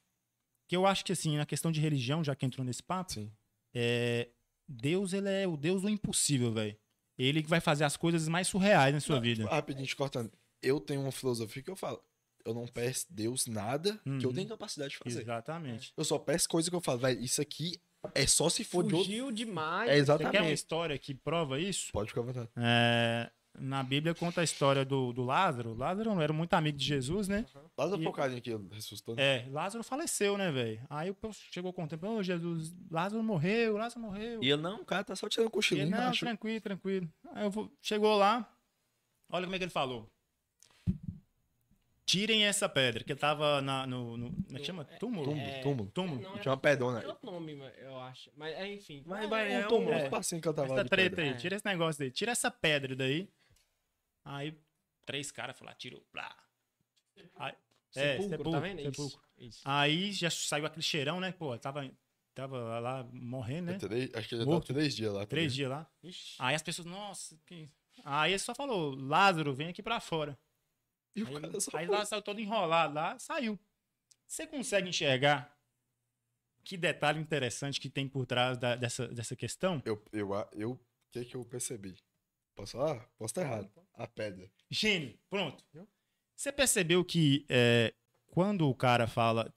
Que 0.70 0.76
eu 0.76 0.86
acho 0.86 1.04
que, 1.04 1.12
assim, 1.12 1.38
na 1.38 1.46
questão 1.46 1.72
de 1.72 1.80
religião, 1.82 2.24
já 2.24 2.36
que 2.36 2.46
entrou 2.46 2.64
nesse 2.64 2.84
papo, 2.84 3.14
Sim. 3.14 3.32
é, 3.74 4.30
Deus, 4.70 5.12
ele 5.14 5.28
é 5.30 5.48
o 5.48 5.58
Deus 5.58 5.82
do 5.82 5.90
impossível, 5.90 6.52
velho. 6.54 6.78
Ele 7.18 7.42
que 7.42 7.50
vai 7.50 7.60
fazer 7.60 7.84
as 7.84 7.98
coisas 7.98 8.28
mais 8.28 8.48
surreais 8.48 8.94
na 8.94 9.00
sua 9.00 9.20
vida. 9.20 9.46
Rapidinho, 9.50 9.88
te 9.88 9.96
cortando. 9.96 10.32
Eu 10.62 10.80
tenho 10.80 11.02
uma 11.02 11.12
filosofia 11.12 11.64
que 11.64 11.72
eu 11.72 11.76
falo, 11.76 12.00
eu 12.46 12.54
não 12.54 12.68
peço 12.68 13.08
Deus 13.10 13.48
nada 13.48 13.98
que 14.20 14.24
eu 14.26 14.30
Uhum. 14.30 14.36
tenho 14.36 14.48
capacidade 14.50 14.92
de 14.92 14.98
fazer. 14.98 15.22
Exatamente. 15.22 15.94
Eu 15.98 16.04
só 16.06 16.20
peço 16.20 16.48
coisa 16.48 16.70
que 16.70 16.76
eu 16.76 16.82
falo, 16.82 17.00
velho, 17.00 17.20
isso 17.22 17.42
aqui 17.42 17.80
é 18.14 18.28
só 18.28 18.50
se 18.50 18.64
for 18.64 18.84
de 18.86 18.94
outro... 18.94 19.10
Fugiu 19.10 19.32
demais. 19.32 19.90
É 19.90 19.96
Você 20.00 20.06
quer 20.06 20.14
uma 20.16 20.24
exatamente. 20.28 20.54
história 20.54 20.98
que 21.00 21.16
prova 21.16 21.60
isso? 21.60 21.92
Pode 21.92 22.10
ficar 22.10 22.22
à 22.22 22.24
vontade. 22.26 22.50
É, 22.56 23.32
na 23.60 23.82
Bíblia 23.84 24.14
conta 24.14 24.42
a 24.42 24.44
história 24.44 24.86
do, 24.86 25.12
do 25.12 25.24
Lázaro. 25.24 25.74
Lázaro 25.76 26.10
não 26.14 26.22
era 26.22 26.32
muito 26.32 26.54
amigo 26.54 26.78
de 26.78 26.86
Jesus, 26.86 27.28
né? 27.28 27.46
Dá 27.76 27.86
um 27.88 27.96
E- 28.02 28.04
bocadinho 28.04 28.38
aqui, 28.38 28.52
ele 28.52 28.68
ressuscitou. 28.72 29.16
né? 29.16 29.46
É, 29.46 29.50
Lázaro 29.50 29.84
faleceu, 29.84 30.38
né, 30.38 30.52
velho? 30.52 30.82
Aí 30.90 31.10
o 31.10 31.14
povo 31.16 31.36
chegou 31.52 31.74
com 31.74 31.84
o 31.84 31.88
tempo, 31.88 32.08
ô 32.08 32.22
Jesus, 32.24 32.74
Lázaro 32.92 33.24
morreu, 33.24 33.78
Lázaro 33.78 34.02
morreu. 34.02 34.44
E 34.44 34.52
ele, 34.52 34.62
não, 34.62 34.84
cara, 34.86 35.04
tá 35.04 35.16
só 35.16 35.28
tirando 35.28 35.48
um 35.48 35.50
E 35.50 35.52
cochilinho. 35.54 35.84
ele, 35.86 35.92
não, 35.92 35.98
relaxa. 36.00 36.26
tranquilo, 36.26 36.62
tranquilo. 36.62 37.10
Aí 37.34 37.44
eu 37.46 37.50
vou- 37.52 37.72
chegou 37.82 38.16
lá, 38.16 38.48
olha 39.30 39.46
como 39.46 39.56
é 39.56 39.58
que 39.60 39.64
ele 39.66 39.72
falou. 39.72 40.10
Tirem 42.06 42.46
essa 42.46 42.70
pedra, 42.70 43.04
que 43.04 43.14
tava 43.14 43.62
na, 43.62 43.86
no, 43.86 44.16
no. 44.16 44.32
Como 44.32 44.56
é 44.58 44.60
que 44.62 44.66
chama? 44.66 44.86
Túmulo? 44.98 45.26
Túmulo, 45.26 45.46
É, 45.46 45.60
túmulo. 45.62 45.92
Túmulo. 45.94 46.22
Não, 46.22 46.38
Tinha 46.40 46.52
uma 46.54 46.58
pedona 46.58 47.00
É 47.00 47.02
aí. 47.02 47.08
outro 47.10 47.30
nome, 47.30 47.60
eu 47.80 48.00
acho. 48.00 48.32
Mas, 48.38 48.54
é, 48.56 48.66
enfim. 48.74 49.04
Vai, 49.06 49.28
vai, 49.28 49.52
é 49.52 49.60
um 49.60 49.66
um, 49.66 49.68
túmulo. 49.68 49.94
um 50.06 50.10
passinho 50.10 50.42
que 50.42 50.48
eu 50.48 50.54
tava 50.54 50.70
lá 50.70 50.76
Essa 50.80 50.86
treta 50.90 51.10
pedra. 51.18 51.24
aí, 51.26 51.30
É. 51.32 51.34
tira 51.34 51.58
esse 51.58 51.66
negócio 51.66 52.00
daí, 52.00 52.10
tira 52.10 52.32
essa 52.32 52.50
pedra 52.50 52.96
daí. 52.96 53.28
Aí, 54.30 54.58
três 55.06 55.32
caras 55.32 55.58
foram 55.58 55.70
lá, 55.72 55.76
tirou. 55.76 56.02
Plá. 56.12 56.36
Aí, 57.36 57.54
é, 57.96 58.14
Sepulcro, 58.18 58.30
sepulcro, 58.30 58.52
tá 58.52 58.60
vendo? 58.60 58.82
sepulcro. 58.84 59.20
Isso. 59.38 59.48
Isso. 59.60 59.62
Aí 59.66 60.12
já 60.12 60.30
saiu 60.30 60.66
aquele 60.66 60.82
cheirão, 60.84 61.20
né? 61.20 61.32
Pô, 61.32 61.58
tava, 61.58 61.90
tava 62.34 62.80
lá 62.80 63.04
morrendo, 63.12 63.72
né? 63.72 63.78
Três- 63.80 64.14
acho 64.14 64.28
que 64.30 64.36
ele 64.36 64.44
já 64.44 64.50
Morto. 64.50 64.68
tá 64.68 64.74
três 64.74 64.96
dias 64.96 65.14
lá. 65.14 65.26
Três 65.26 65.54
dias 65.54 65.70
lá. 65.70 65.90
Ixi. 66.04 66.36
Aí 66.40 66.56
as 66.56 66.62
pessoas, 66.64 66.86
nossa, 66.86 67.40
que... 67.46 67.70
Aí 68.04 68.32
ele 68.32 68.40
só 68.40 68.54
falou, 68.54 68.96
Lázaro, 68.96 69.54
vem 69.56 69.70
aqui 69.70 69.82
pra 69.82 70.00
fora. 70.00 70.38
E 71.16 71.24
o 71.24 71.28
Aí, 71.28 71.42
cara 71.42 71.60
só 71.60 71.76
aí 71.78 71.88
lá 71.88 72.06
saiu 72.06 72.22
todo 72.22 72.40
enrolado 72.40 72.94
lá, 72.94 73.18
saiu. 73.18 73.60
Você 74.26 74.46
consegue 74.46 74.90
enxergar 74.90 75.56
que 76.64 76.76
detalhe 76.78 77.20
interessante 77.20 77.80
que 77.80 77.90
tem 77.90 78.08
por 78.08 78.26
trás 78.26 78.58
da- 78.58 78.76
dessa, 78.76 79.08
dessa 79.08 79.36
questão? 79.36 79.82
Eu, 79.86 80.04
eu, 80.12 80.30
eu, 80.54 80.72
o 80.74 80.80
que 81.12 81.26
que 81.26 81.36
eu 81.36 81.44
percebi? 81.46 81.96
Posso 82.58 82.72
falar? 82.78 83.08
Posso 83.18 83.32
estar 83.32 83.42
errado. 83.44 83.70
A 83.94 84.08
pedra. 84.08 84.50
Gênio, 84.70 85.18
pronto. 85.30 85.64
Você 86.36 86.52
percebeu 86.52 87.06
que 87.06 87.46
é, 87.48 87.94
quando 88.32 88.68
o 88.68 88.76
cara 88.76 89.08
fala. 89.08 89.54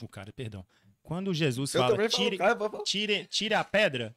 O 0.00 0.08
cara, 0.08 0.32
perdão. 0.32 0.64
Quando 1.02 1.34
Jesus 1.34 1.74
Eu 1.74 1.80
fala, 1.82 2.08
tire, 2.08 2.38
cara, 2.38 2.56
tire, 2.84 3.26
tire 3.26 3.54
a 3.54 3.64
pedra, 3.64 4.14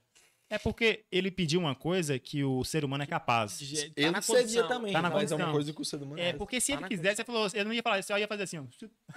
é 0.50 0.58
porque 0.60 1.04
ele 1.12 1.32
pediu 1.32 1.60
uma 1.60 1.74
coisa 1.76 2.20
que 2.20 2.44
o 2.44 2.64
ser 2.64 2.86
humano 2.86 3.04
é 3.04 3.08
capaz. 3.08 3.58
Tá 3.58 3.66
Ele 3.96 4.12
na 4.12 4.22
seria 4.22 4.42
condição. 4.44 4.68
também, 4.68 4.94
Tá 4.94 5.02
na 5.02 5.10
mas 5.10 5.18
é 5.18 5.20
condição. 5.36 5.38
uma 5.40 5.52
coisa 5.52 5.74
que 5.74 5.82
o 5.82 5.86
ser 5.86 5.96
humano 6.02 6.20
É, 6.22 6.34
porque 6.34 6.62
se 6.62 6.74
Tá 6.74 6.80
ele 6.80 6.88
quisesse, 6.90 7.22
ele 7.22 7.26
falou, 7.26 7.48
ele 7.54 7.64
não 7.64 7.74
ia 7.74 7.82
falar 7.82 8.00
isso, 8.00 8.14
ele 8.14 8.20
ia 8.22 8.28
fazer 8.28 8.44
assim, 8.44 8.60
ó. 8.60 8.64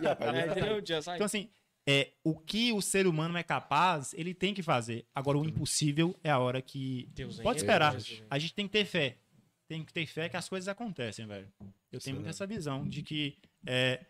É, 0.00 0.14
tá- 0.14 1.02
sai. 1.02 1.16
Então, 1.16 1.26
assim, 1.26 1.50
é, 1.90 2.12
o 2.22 2.38
que 2.38 2.70
o 2.70 2.82
ser 2.82 3.06
humano 3.06 3.38
é 3.38 3.42
capaz, 3.42 4.12
ele 4.12 4.34
tem 4.34 4.52
que 4.52 4.62
fazer. 4.62 5.06
Agora, 5.14 5.38
o 5.38 5.46
impossível 5.46 6.14
é 6.22 6.28
a 6.30 6.38
hora 6.38 6.60
que. 6.60 7.08
Deus 7.14 7.36
Pode 7.36 7.60
entra, 7.60 7.72
esperar. 7.72 7.92
Deus 7.92 8.10
entra. 8.12 8.26
A 8.28 8.38
gente 8.38 8.52
tem 8.54 8.66
que 8.66 8.72
ter 8.72 8.84
fé. 8.84 9.16
Tem 9.66 9.82
que 9.84 9.92
ter 9.92 10.06
fé 10.06 10.28
que 10.28 10.36
as 10.36 10.48
coisas 10.48 10.68
acontecem, 10.68 11.26
velho. 11.26 11.50
Eu 11.90 11.98
tenho 12.00 12.16
muito 12.16 12.28
essa 12.28 12.46
visão 12.46 12.86
de 12.86 13.02
que. 13.02 13.38
É, 13.66 14.04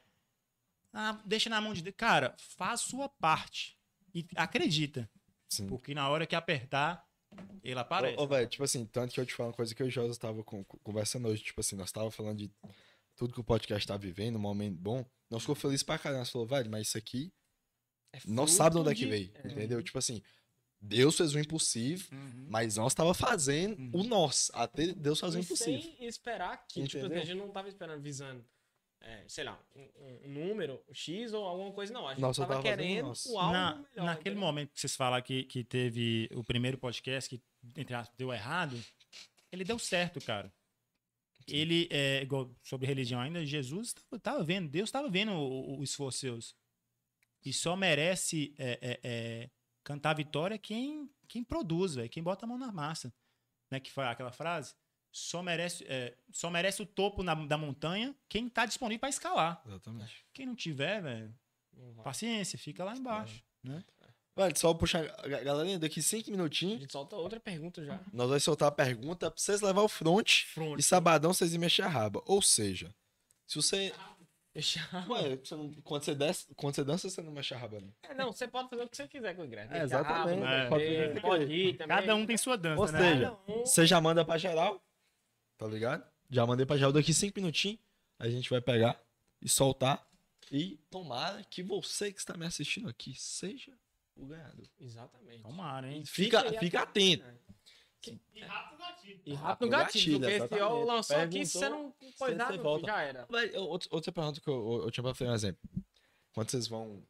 ah, 0.93 1.21
deixa 1.25 1.49
na 1.49 1.61
mão 1.61 1.73
de 1.73 1.83
Deus. 1.83 1.95
Cara, 1.97 2.35
faz 2.57 2.81
sua 2.81 3.09
parte. 3.09 3.79
E 4.13 4.27
acredita. 4.35 5.09
Sim. 5.49 5.69
Porque 5.69 5.95
na 5.95 6.09
hora 6.09 6.27
que 6.27 6.35
apertar, 6.35 7.07
ele 7.63 7.79
aparece. 7.79 8.19
Ô, 8.19 8.23
ô, 8.23 8.27
velho, 8.27 8.49
tipo 8.49 8.65
assim, 8.65 8.85
tanto 8.87 9.15
que 9.15 9.21
eu 9.21 9.27
te 9.27 9.35
falo 9.35 9.51
uma 9.51 9.55
coisa 9.55 9.73
que 9.75 9.81
eu 9.83 9.87
e 9.87 9.89
o 9.89 9.93
Josa 9.93 10.19
tava 10.19 10.43
com- 10.43 10.65
com- 10.65 10.79
conversando 10.79 11.29
hoje, 11.29 11.43
tipo 11.43 11.61
assim, 11.61 11.77
nós 11.77 11.93
tava 11.93 12.11
falando 12.11 12.39
de 12.39 12.51
tudo 13.15 13.33
que 13.35 13.41
o 13.41 13.45
podcast 13.45 13.87
tá 13.87 13.97
vivendo, 13.97 14.37
um 14.37 14.41
momento 14.41 14.77
bom. 14.77 15.05
Nós 15.31 15.43
ficou 15.43 15.55
feliz 15.55 15.83
pra 15.83 15.99
caramba. 15.99 16.21
Nós 16.21 16.31
falou, 16.31 16.47
velho, 16.47 16.71
mas 16.71 16.89
isso 16.89 16.99
aqui, 16.99 17.33
É 18.13 18.19
nós 18.27 18.51
fruto 18.51 18.51
sabemos 18.51 18.85
de 18.85 18.91
onde 18.91 18.91
é 18.91 18.95
que 18.95 19.07
veio, 19.11 19.31
é. 19.35 19.49
entendeu? 19.49 19.83
Tipo 19.83 19.99
assim, 19.99 20.23
Deus 20.81 21.17
fez 21.17 21.35
o 21.35 21.39
impossível, 21.39 22.07
Uhum. 22.13 22.47
mas 22.49 22.77
nós 22.77 22.95
tava 22.95 23.13
fazendo 23.13 23.91
o 23.97 24.03
nosso, 24.05 24.51
até 24.55 24.87
Deus 24.95 25.19
fazer 25.21 25.39
o 25.39 25.41
E 25.41 25.45
impossível. 25.45 25.83
sem 25.83 26.07
esperar 26.07 26.67
que, 26.69 26.87
tipo, 26.87 27.05
a 27.07 27.19
gente 27.19 27.35
não 27.35 27.49
tava 27.51 27.69
esperando, 27.69 28.01
visando, 28.01 28.45
é, 29.01 29.25
sei 29.29 29.45
lá, 29.45 29.61
um, 29.75 29.89
um 30.25 30.29
número, 30.47 30.81
um 30.89 30.95
X 30.95 31.33
ou 31.33 31.45
alguma 31.45 31.73
coisa, 31.73 31.93
não. 31.93 32.07
A 32.07 32.13
gente 32.13 32.21
Nós 32.23 32.37
só 32.37 32.43
tava 32.43 32.55
tava 32.63 32.63
querendo 32.77 33.13
o 33.27 33.39
algo 33.39 33.53
Na- 33.53 33.75
melhor. 33.75 34.07
naquele 34.07 34.31
entendeu? 34.31 34.41
momento 34.41 34.73
que 34.73 34.81
vocês 34.81 34.97
falaram 34.97 35.23
que, 35.25 35.45
que 35.45 35.63
teve 35.65 36.29
o 36.35 36.43
primeiro 36.45 36.79
podcast 36.79 37.29
que, 37.29 37.43
entre 37.77 37.95
aspas, 37.95 38.17
deu 38.17 38.33
errado, 38.33 38.81
ele 39.53 39.65
deu 39.65 39.79
certo, 39.79 40.21
cara. 40.21 40.53
Ele, 41.47 41.89
é, 41.91 42.23
igual 42.23 42.51
sobre 42.63 42.87
religião 42.87 43.21
ainda, 43.21 43.45
Jesus 43.45 43.95
tava, 43.95 44.19
tava 44.21 44.45
vendo, 44.45 44.69
Deus 44.69 44.89
estava 44.89 45.09
vendo 45.09 45.33
o, 45.33 45.75
o- 45.75 45.79
o 45.81 45.83
esforço 45.83 46.19
seus. 46.19 46.55
E 47.45 47.53
só 47.53 47.77
merece 47.77 48.55
é, 48.59 48.79
é, 48.83 49.01
é, 49.03 49.51
cantar 49.85 50.15
vitória 50.15 50.59
quem, 50.59 51.09
quem 51.29 51.43
produz, 51.45 51.95
velho, 51.95 52.09
quem 52.09 52.23
bota 52.23 52.45
a 52.45 52.49
mão 52.49 52.59
na 52.59 52.73
massa. 52.73 53.13
Né, 53.71 53.79
que 53.81 53.91
foi 53.91 54.05
aquela 54.05 54.33
frase? 54.33 54.75
Só 55.13 55.43
merece, 55.43 55.85
é, 55.89 56.17
só 56.33 56.51
merece 56.51 56.83
o 56.83 56.87
topo 56.87 57.23
na- 57.23 57.35
da 57.35 57.57
montanha 57.59 58.15
quem 58.29 58.49
tá 58.49 58.65
disponível 58.67 59.01
para 59.01 59.09
escalar. 59.09 59.63
Exatamente. 59.67 60.25
Quem 60.33 60.47
não 60.47 60.55
tiver, 60.55 61.03
velho, 61.03 61.35
paciência, 62.03 62.59
fica 62.59 62.85
lá 62.85 62.95
embaixo. 62.97 63.43
Né? 63.63 63.83
Velho, 64.37 64.57
só 64.59 64.73
puxar. 64.75 65.05
ga- 65.05 65.43
Galerinha, 65.43 65.79
daqui 65.79 66.01
cinco 66.03 66.29
A 66.29 66.33
minutinhos, 66.33 66.81
gente 66.81 66.93
solta 66.93 67.17
outra 67.17 67.41
pergunta 67.41 67.85
já. 67.85 67.99
nós 68.13 68.29
vamos 68.29 68.45
soltar 68.45 68.69
a 68.69 68.73
pergunta 68.73 69.31
pra 69.31 69.41
vocês 69.41 69.61
levar 69.61 69.83
o 69.83 69.89
front. 69.89 70.45
Front. 70.45 70.79
E 70.79 70.83
sabadão 70.83 71.33
vocês 71.35 71.53
iam 71.53 71.61
mexer 71.61 71.83
a 71.83 71.89
raba. 71.89 72.23
Ou 72.27 72.41
seja, 72.41 72.95
se 73.47 73.57
você. 73.57 73.93
Ué, 75.09 75.37
você 75.37 75.55
não- 75.57 75.73
quando, 75.83 76.03
você 76.05 76.15
desce, 76.15 76.47
quando 76.57 76.75
você 76.75 76.85
dança, 76.85 77.09
você 77.11 77.23
não 77.23 77.33
mexe 77.33 77.55
a 77.55 77.59
raba, 77.59 77.81
não. 77.81 77.93
É, 78.03 78.15
não, 78.15 78.33
você 78.33 78.47
pode 78.49 78.69
fazer 78.69 78.83
o 78.83 78.89
que 78.89 78.97
você 78.97 79.07
quiser 79.09 79.35
com 79.37 79.43
o 79.43 79.45
ingresso. 79.45 79.73
É, 79.73 79.77
a 79.77 79.79
raba, 80.03 80.33
exatamente. 80.33 80.43
É. 80.47 80.69
pode, 80.69 80.85
É. 80.85 81.21
pode 81.21 81.45
ir 81.53 81.77
também. 81.77 81.97
Cada 81.97 82.15
um 82.17 82.27
tem 82.27 82.37
sua 82.37 82.57
dança, 82.57 82.81
Ou 82.81 82.93
né? 82.93 82.99
seja, 83.15 83.33
um- 83.47 83.61
você 83.65 83.87
já 83.87 84.01
manda 84.01 84.25
pra 84.25 84.37
geral. 84.39 84.83
Tá 85.57 85.67
ligado? 85.67 86.05
Já 86.31 86.47
mandei 86.47 86.65
pra 86.67 86.77
geral 86.77 86.93
daqui 86.93 87.13
cinco 87.13 87.39
minutinhos. 87.41 87.79
A 88.19 88.29
gente 88.29 88.49
vai 88.51 88.61
pegar 88.61 89.01
e 89.43 89.49
soltar. 89.49 90.07
E 90.53 90.79
tomara 90.91 91.43
que 91.45 91.63
você 91.63 92.13
que 92.13 92.19
está 92.19 92.37
me 92.37 92.47
assistindo 92.47 92.89
aqui 92.89 93.15
seja 93.17 93.73
o 94.17 94.27
ganhador. 94.27 94.67
Exatamente. 94.81 95.43
Tomara, 95.43 95.91
hein? 95.93 96.05
Fica, 96.05 96.41
aí 96.43 96.59
fica 96.59 96.83
atento. 96.83 97.23
atento. 97.25 97.48
E 98.35 98.41
rápido 98.41 98.75
o 98.75 98.79
gatilho. 98.79 99.21
E 99.27 99.35
Rápido 99.35 99.65
no 99.67 99.71
gatilho, 99.73 100.19
gatilho, 100.21 100.39
porque 100.41 100.55
se 100.55 100.61
eu 100.61 100.85
lançou 100.85 101.17
aqui, 101.17 101.45
se 101.47 101.59
você 101.59 101.69
não 101.69 101.95
você 102.17 102.35
nada, 102.35 102.57
volta. 102.59 102.87
já 102.87 103.01
era. 103.03 103.27
Vai, 103.29 103.51
eu- 103.55 103.65
outra, 103.65 103.89
outra 103.93 104.13
pergunta 104.13 104.41
que 104.41 104.49
eu, 104.49 104.55
eu, 104.55 104.83
eu 104.85 104.91
tinha 104.91 105.03
pra 105.03 105.15
fazer 105.15 105.31
um 105.31 105.35
exemplo. 105.35 105.61
Quando 106.33 106.51
vocês 106.51 106.69
vão 106.69 107.03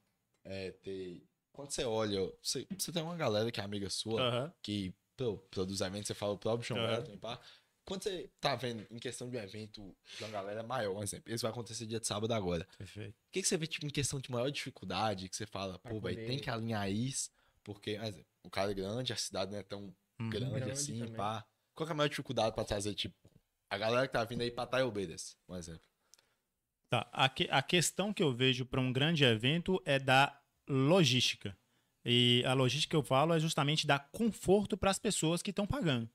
é, 0.45 0.71
ter. 0.71 1.23
Quando 1.53 1.71
você 1.71 1.85
olha, 1.85 2.33
você, 2.43 2.67
você 2.79 2.93
tem 2.93 3.03
uma 3.03 3.17
galera 3.17 3.51
que 3.51 3.61
é 3.61 3.65
amiga 3.65 3.91
sua, 3.91 4.21
Aham. 4.23 4.53
que 4.63 4.95
pô, 5.17 5.37
produz 5.51 5.81
evento, 5.81 6.07
você 6.07 6.15
fala 6.15 6.33
o 6.33 6.39
próprio 6.39 6.67
João. 6.67 6.91
Elton, 6.91 7.19
pá. 7.19 7.39
Quando 7.85 8.03
você 8.03 8.31
tá 8.39 8.55
vendo 8.55 8.87
em 8.91 8.99
questão 8.99 9.29
de 9.31 9.37
um 9.37 9.41
evento 9.41 9.97
de 10.19 10.23
uma 10.25 10.31
galera 10.31 10.63
maior, 10.63 10.95
um 10.95 11.03
exemplo, 11.03 11.33
esse 11.33 11.43
vai 11.43 11.51
acontecer 11.51 11.87
dia 11.87 11.99
de 11.99 12.07
sábado 12.07 12.33
agora. 12.35 12.67
Perfeito. 12.77 13.15
O 13.15 13.31
que, 13.33 13.41
que 13.43 13.49
você 13.49 13.57
vê 13.57 13.67
tipo, 13.67 13.87
em 13.87 13.91
questão 13.91 14.21
de 14.21 14.31
maior 14.31 14.51
dificuldade, 14.51 15.29
que 15.29 15.35
você 15.35 15.47
fala, 15.47 15.79
Pra 15.79 15.91
pô, 15.91 15.99
velho, 16.01 16.17
poder- 16.17 16.27
tem 16.27 16.39
que 16.39 16.51
alinhar 16.51 16.91
isso, 16.91 17.31
porque, 17.65 17.97
por 17.97 18.05
exemplo, 18.05 18.27
o 18.45 18.51
cara 18.51 18.71
é 18.71 18.75
grande, 18.75 19.13
a 19.13 19.17
cidade 19.17 19.51
não 19.53 19.59
é 19.59 19.63
tão 19.63 19.93
Uhum. 20.21 20.31
grande, 20.31 20.55
Grande 20.55 20.71
assim, 20.73 20.99
também. 20.99 21.15
pá. 21.17 21.45
Qual 21.75 21.87
que 21.87 21.93
é 21.93 21.95
a 21.95 21.97
maior 21.97 22.09
dificuldade 22.09 22.55
pra 22.55 22.65
trazer, 22.65 22.95
tipo, 22.95 23.15
a 23.71 23.79
galera 23.79 24.07
que 24.07 24.13
tá 24.13 24.25
vindo 24.25 24.43
aí 24.43 24.51
pra 24.51 24.67
Taiobedas, 24.67 25.37
um 25.49 25.57
exemplo? 25.57 25.87
Tá. 26.91 27.09
A, 27.13 27.29
que- 27.29 27.49
a 27.51 27.63
questão 27.63 28.13
que 28.13 28.23
eu 28.23 28.33
vejo 28.35 28.65
para 28.65 28.81
um 28.81 28.93
grande 28.93 29.23
evento 29.25 29.81
é 29.85 29.99
da 29.99 30.41
logística. 30.69 31.57
E 32.05 32.43
a 32.47 32.55
logística 32.55 32.91
que 32.93 32.97
eu 32.97 33.03
falo 33.03 33.35
é 33.35 33.41
justamente 33.41 33.87
dar 33.87 34.09
conforto 34.11 34.77
para 34.77 34.91
as 34.91 34.99
pessoas 34.99 35.43
que 35.43 35.51
estão 35.51 35.67
pagando. 35.67 36.09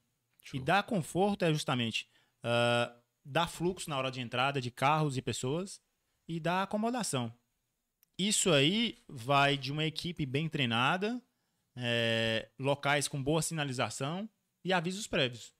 E 0.54 0.60
dar 0.60 0.84
conforto 0.84 1.46
é 1.46 1.54
justamente 1.54 2.10
ah, 2.44 2.94
dá 3.24 3.48
fluxo 3.48 3.90
na 3.90 3.98
hora 3.98 4.12
de 4.12 4.20
entrada 4.20 4.60
de 4.60 4.70
carros 4.72 5.16
e 5.16 5.22
pessoas 5.22 5.80
e 6.28 6.40
dá 6.40 6.64
acomodação. 6.64 7.34
Isso 8.18 8.52
aí 8.52 8.98
vai 9.08 9.58
de 9.58 9.72
uma 9.72 9.86
equipe 9.86 10.26
bem 10.26 10.50
treinada, 10.50 11.22
é, 11.76 12.50
locais 12.60 13.08
com 13.08 13.22
boa 13.22 13.42
sinalização 13.42 14.30
e 14.64 14.72
avisos 14.74 15.08
prévios. 15.08 15.54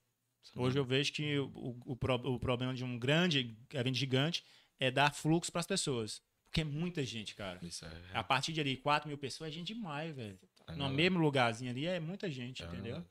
Hoje 0.56 0.78
eu 0.78 0.84
vejo 0.84 1.12
que 1.12 1.38
o, 1.38 1.50
o, 1.86 1.92
o 1.94 2.38
problema 2.38 2.74
de 2.74 2.84
um 2.84 2.98
grande 2.98 3.56
evento 3.72 3.96
gigante 3.96 4.44
é 4.78 4.90
dar 4.90 5.12
fluxo 5.12 5.50
para 5.50 5.60
as 5.60 5.66
pessoas. 5.66 6.22
Porque 6.44 6.60
é 6.60 6.64
muita 6.64 7.04
gente, 7.04 7.34
cara. 7.34 7.58
Isso 7.62 7.84
é. 7.84 7.90
A 8.12 8.22
partir 8.22 8.52
de 8.52 8.60
ali, 8.60 8.76
4 8.76 9.08
mil 9.08 9.18
pessoas 9.18 9.48
é 9.48 9.52
gente 9.52 9.74
demais, 9.74 10.14
velho. 10.14 10.38
é 10.68 10.76
No 10.76 10.88
mesmo 10.88 11.18
lugarzinho 11.18 11.70
ali 11.70 11.86
é 11.86 11.98
muita 11.98 12.30
gente, 12.30 12.62
É 12.62 12.66
entendeu? 12.66 13.04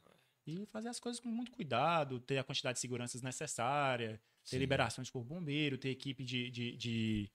E 0.46 0.66
fazer 0.68 0.90
as 0.90 1.00
coisas 1.00 1.20
com 1.20 1.30
muito 1.30 1.52
cuidado, 1.52 2.20
ter 2.20 2.38
a 2.38 2.44
quantidade 2.44 2.76
de 2.76 2.82
seguranças 2.82 3.22
necessária, 3.22 4.22
ter 4.46 4.52
Sim. 4.52 4.58
liberações 4.60 5.10
por 5.10 5.24
bombeiro, 5.24 5.78
ter 5.78 5.90
equipe 5.90 6.24
de, 6.24 6.50
de, 6.52 6.78
de- 6.78 7.32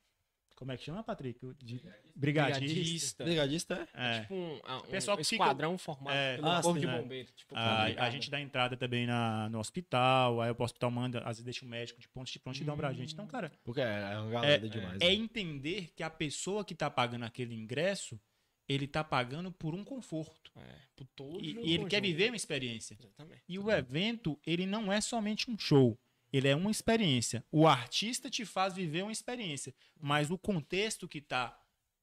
Como 0.58 0.72
é 0.72 0.76
que 0.76 0.82
chama, 0.82 1.04
Patrick? 1.04 1.38
De 1.62 1.80
brigadista. 2.16 3.22
Brigadista 3.24 3.88
é? 3.94 4.16
É. 4.16 4.20
Tipo 4.22 4.34
um, 4.34 4.60
ah, 4.64 4.78
um 4.78 4.90
Pessoal 4.90 5.16
que 5.16 5.22
fica- 5.22 5.44
esquadrão 5.44 5.78
formado 5.78 6.16
É, 6.16 6.34
pelo 6.34 6.48
ah, 6.48 6.60
corpo 6.60 6.74
sim, 6.74 6.80
de 6.80 6.86
né? 6.88 7.00
bombeiro. 7.00 7.28
Tipo, 7.36 7.54
A, 7.56 7.84
brigada. 7.84 8.06
a 8.06 8.10
gente 8.10 8.28
dá 8.28 8.40
entrada 8.40 8.76
também 8.76 9.06
na, 9.06 9.48
no 9.50 9.60
hospital, 9.60 10.40
aí 10.40 10.50
o 10.50 10.56
hospital 10.60 10.90
manda, 10.90 11.20
às 11.20 11.36
vezes 11.36 11.44
deixa 11.44 11.64
o 11.64 11.68
médico 11.68 12.00
de 12.00 12.08
ponto 12.08 12.28
de 12.32 12.38
prontidão 12.40 12.76
pra 12.76 12.92
gente. 12.92 13.12
Então, 13.12 13.24
cara, 13.28 13.52
Porque 13.62 13.80
é 13.80 14.18
uma 14.18 14.30
é, 14.30 14.32
galera 14.32 14.68
demais. 14.68 15.00
é 15.00 15.06
né? 15.06 15.14
entender 15.14 15.92
que 15.94 16.02
a 16.02 16.10
pessoa 16.10 16.64
que 16.64 16.74
tá 16.74 16.90
pagando 16.90 17.24
aquele 17.24 17.54
ingresso, 17.54 18.20
ele 18.68 18.88
tá 18.88 19.04
pagando 19.04 19.52
por 19.52 19.76
um 19.76 19.84
conforto. 19.84 20.50
É, 20.56 20.74
por 20.96 21.06
todo 21.14 21.40
E, 21.40 21.54
e 21.68 21.74
ele 21.74 21.86
quer 21.86 22.02
viver 22.02 22.30
uma 22.30 22.36
experiência. 22.36 22.96
Exatamente. 23.00 23.42
E 23.48 23.60
o 23.60 23.70
evento, 23.70 24.36
ele 24.44 24.66
não 24.66 24.92
é 24.92 25.00
somente 25.00 25.48
um 25.48 25.56
show. 25.56 25.96
Ele 26.32 26.48
é 26.48 26.54
uma 26.54 26.70
experiência. 26.70 27.44
O 27.50 27.66
artista 27.66 28.28
te 28.30 28.44
faz 28.44 28.74
viver 28.74 29.02
uma 29.02 29.12
experiência. 29.12 29.74
Mas 30.00 30.30
o 30.30 30.36
contexto 30.38 31.08
que 31.08 31.20
tá 31.20 31.58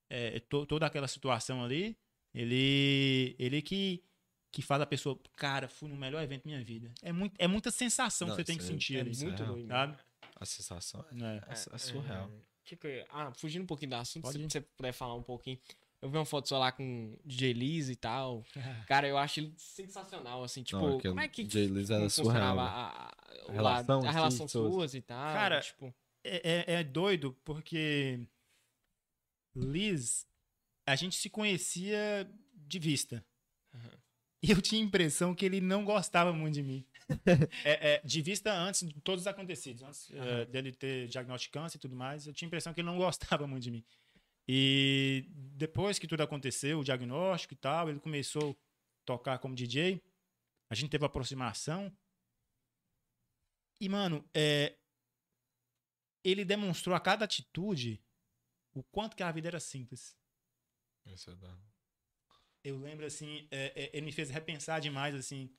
é, 0.09 0.39
to- 0.39 0.65
toda 0.65 0.85
aquela 0.85 1.07
situação 1.07 1.63
ali, 1.63 1.97
ele, 2.33 3.35
ele 3.39 3.61
que, 3.61 4.03
que 4.51 4.61
faz 4.61 4.81
a 4.81 4.85
pessoa, 4.85 5.19
cara, 5.35 5.67
fui 5.67 5.89
no 5.89 5.95
melhor 5.95 6.21
evento 6.23 6.43
da 6.43 6.49
minha 6.51 6.63
vida. 6.63 6.91
É, 7.01 7.11
muito, 7.11 7.35
é 7.37 7.47
muita 7.47 7.71
sensação 7.71 8.27
Não, 8.27 8.35
que 8.35 8.41
você 8.41 8.45
tem 8.45 8.57
que 8.57 8.63
é- 8.63 8.67
sentir 8.67 8.97
É 8.97 9.01
ali. 9.01 9.15
muito 9.17 9.43
doido. 9.43 9.67
Sabe? 9.67 9.97
A 10.37 10.45
sensação 10.45 11.05
é, 11.11 11.15
É. 11.15 11.37
é- 11.37 11.75
é 11.75 11.77
surreal. 11.77 12.31
Que 12.63 12.75
que 12.75 12.87
ia- 12.87 13.05
Ah, 13.09 13.31
fugindo 13.33 13.63
um 13.63 13.67
pouquinho 13.67 13.91
do 13.91 13.95
assunto, 13.95 14.23
Pode 14.23 14.37
se 14.37 14.43
ir. 14.43 14.49
você 14.51 14.61
puder 14.61 14.91
falar 14.91 15.13
um 15.15 15.21
pouquinho. 15.23 15.59
Eu 16.05 16.09
vi 16.11 16.17
uma 16.17 16.25
foto 16.25 16.47
sua 16.47 16.59
lá 16.59 16.71
com 16.71 17.17
DJ 17.25 17.51
Liz 17.53 17.89
e 17.89 17.95
tal. 17.95 18.43
Cara, 18.87 19.07
eu 19.07 19.17
acho 19.17 19.39
ele 19.39 19.53
sensacional, 19.57 20.43
assim, 20.43 20.61
tipo, 20.61 20.79
Não, 20.79 20.99
como 20.99 21.19
é 21.19 21.27
que 21.27 21.43
DJ 21.43 21.65
Liz 21.67 21.89
era 21.89 22.07
surreal, 22.09 22.59
a, 22.59 22.65
a, 22.69 23.05
A 23.07 23.11
o 23.47 23.51
relação, 23.51 23.95
lado- 24.01 24.05
a 24.05 24.09
assim, 24.09 24.17
relação 24.17 24.47
suas- 24.47 24.93
e 24.93 25.01
tal. 25.01 25.33
Cara, 25.33 25.61
tipo, 25.61 25.93
É, 26.23 26.73
é- 26.73 26.73
é 26.79 26.83
doido 26.83 27.35
porque 27.43 28.19
Liz, 29.55 30.27
a 30.85 30.95
gente 30.95 31.15
se 31.15 31.29
conhecia 31.29 32.29
de 32.53 32.79
vista. 32.79 33.25
E 34.43 34.51
eu 34.51 34.61
tinha 34.61 34.79
a 34.81 34.85
impressão 34.85 35.33
que 35.33 35.43
ele 35.45 35.59
não 35.59 35.83
gostava 35.83 36.31
muito 36.31 36.53
de 36.55 36.63
mim. 36.63 36.85
É, 37.65 37.95
é, 37.95 38.01
de 38.03 38.21
vista 38.21 38.51
antes 38.53 38.87
de 38.87 38.99
todos 39.01 39.21
os 39.21 39.27
acontecidos, 39.27 39.81
antes 39.83 40.09
é, 40.11 40.45
dele 40.45 40.71
ter 40.71 41.07
diagnóstico 41.07 41.51
de 41.53 41.59
câncer 41.59 41.77
e 41.77 41.79
tudo 41.79 41.95
mais, 41.95 42.25
eu 42.27 42.33
tinha 42.33 42.45
a 42.47 42.49
impressão 42.49 42.73
que 42.73 42.81
ele 42.81 42.87
não 42.87 42.97
gostava 42.97 43.45
muito 43.47 43.63
de 43.63 43.71
mim. 43.71 43.83
E 44.47 45.25
depois 45.55 45.97
que 45.97 46.07
tudo 46.07 46.21
aconteceu, 46.21 46.79
o 46.79 46.83
diagnóstico 46.83 47.53
e 47.53 47.57
tal, 47.57 47.89
ele 47.89 47.99
começou 47.99 48.51
a 48.51 49.05
tocar 49.05 49.39
como 49.39 49.55
DJ, 49.55 50.01
a 50.69 50.75
gente 50.75 50.89
teve 50.89 51.05
aproximação. 51.05 51.95
E, 53.79 53.89
mano, 53.89 54.23
é, 54.33 54.77
ele 56.23 56.45
demonstrou 56.45 56.95
a 56.95 56.99
cada 56.99 57.25
atitude 57.25 58.01
o 58.73 58.83
quanto 58.83 59.15
que 59.15 59.23
a 59.23 59.31
vida 59.31 59.47
era 59.47 59.59
simples. 59.59 60.15
Isso 61.05 61.29
é 61.31 61.35
da- 61.35 61.57
Eu 62.63 62.77
lembro 62.79 63.05
assim, 63.05 63.47
é, 63.51 63.83
é, 63.83 63.89
ele 63.93 64.05
me 64.07 64.11
fez 64.11 64.29
repensar 64.29 64.79
demais 64.81 65.13
assim. 65.15 65.49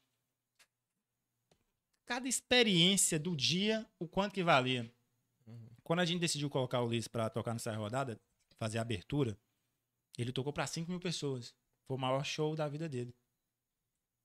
Cada 2.04 2.28
experiência 2.28 3.18
do 3.18 3.36
dia, 3.36 3.88
o 3.98 4.06
quanto 4.08 4.32
que 4.34 4.42
valia. 4.42 4.92
Quando 5.82 6.00
a 6.00 6.04
gente 6.04 6.20
decidiu 6.20 6.50
colocar 6.50 6.80
o 6.82 6.88
Liz 6.88 7.06
pra 7.06 7.30
tocar 7.30 7.52
nessa 7.52 7.74
rodada, 7.76 8.20
fazer 8.58 8.78
a 8.78 8.82
abertura, 8.82 9.38
ele 10.18 10.32
tocou 10.32 10.52
pra 10.52 10.66
5 10.66 10.90
mil 10.90 11.00
pessoas. 11.00 11.54
Foi 11.86 11.96
o 11.96 12.00
maior 12.00 12.24
show 12.24 12.56
da 12.56 12.68
vida 12.68 12.88
dele. 12.88 13.14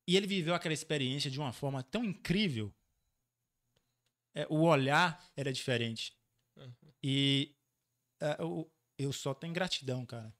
E 0.08 0.18
ele 0.18 0.28
viveu 0.28 0.54
aquela 0.56 0.74
experiência 0.74 1.30
de 1.30 1.40
uma 1.40 1.54
forma 1.54 1.84
tão 1.84 2.04
incrível. 2.04 2.74
É, 4.34 4.48
o 4.50 4.62
olhar 4.62 5.24
era 5.36 5.52
diferente. 5.52 6.18
E 7.04 7.56
é, 8.22 8.38
eu, 8.40 8.72
eu 8.98 9.14
só 9.14 9.34
tenho 9.34 9.54
gratidão, 9.54 10.06
cara. 10.06 10.34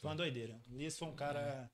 Foi 0.00 0.10
uma 0.10 0.16
doideira. 0.16 0.60
O 0.68 0.76
Liz 0.76 0.96
foi 0.96 1.08
um 1.08 1.16
cara 1.16 1.70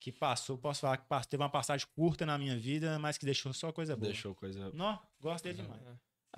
que 0.00 0.10
passou, 0.10 0.56
posso 0.56 0.80
falar 0.80 0.96
que 0.96 1.28
teve 1.28 1.42
uma 1.42 1.50
passagem 1.50 1.86
curta 1.94 2.24
na 2.24 2.38
minha 2.38 2.58
vida, 2.58 2.98
mas 2.98 3.18
que 3.18 3.26
deixou 3.26 3.52
só 3.52 3.70
coisa 3.70 3.94
boa. 3.94 4.10
Deixou 4.10 4.34
coisa. 4.34 4.70
Não, 4.72 5.00
gosto 5.20 5.44
dele 5.44 5.62
demais. 5.62 5.82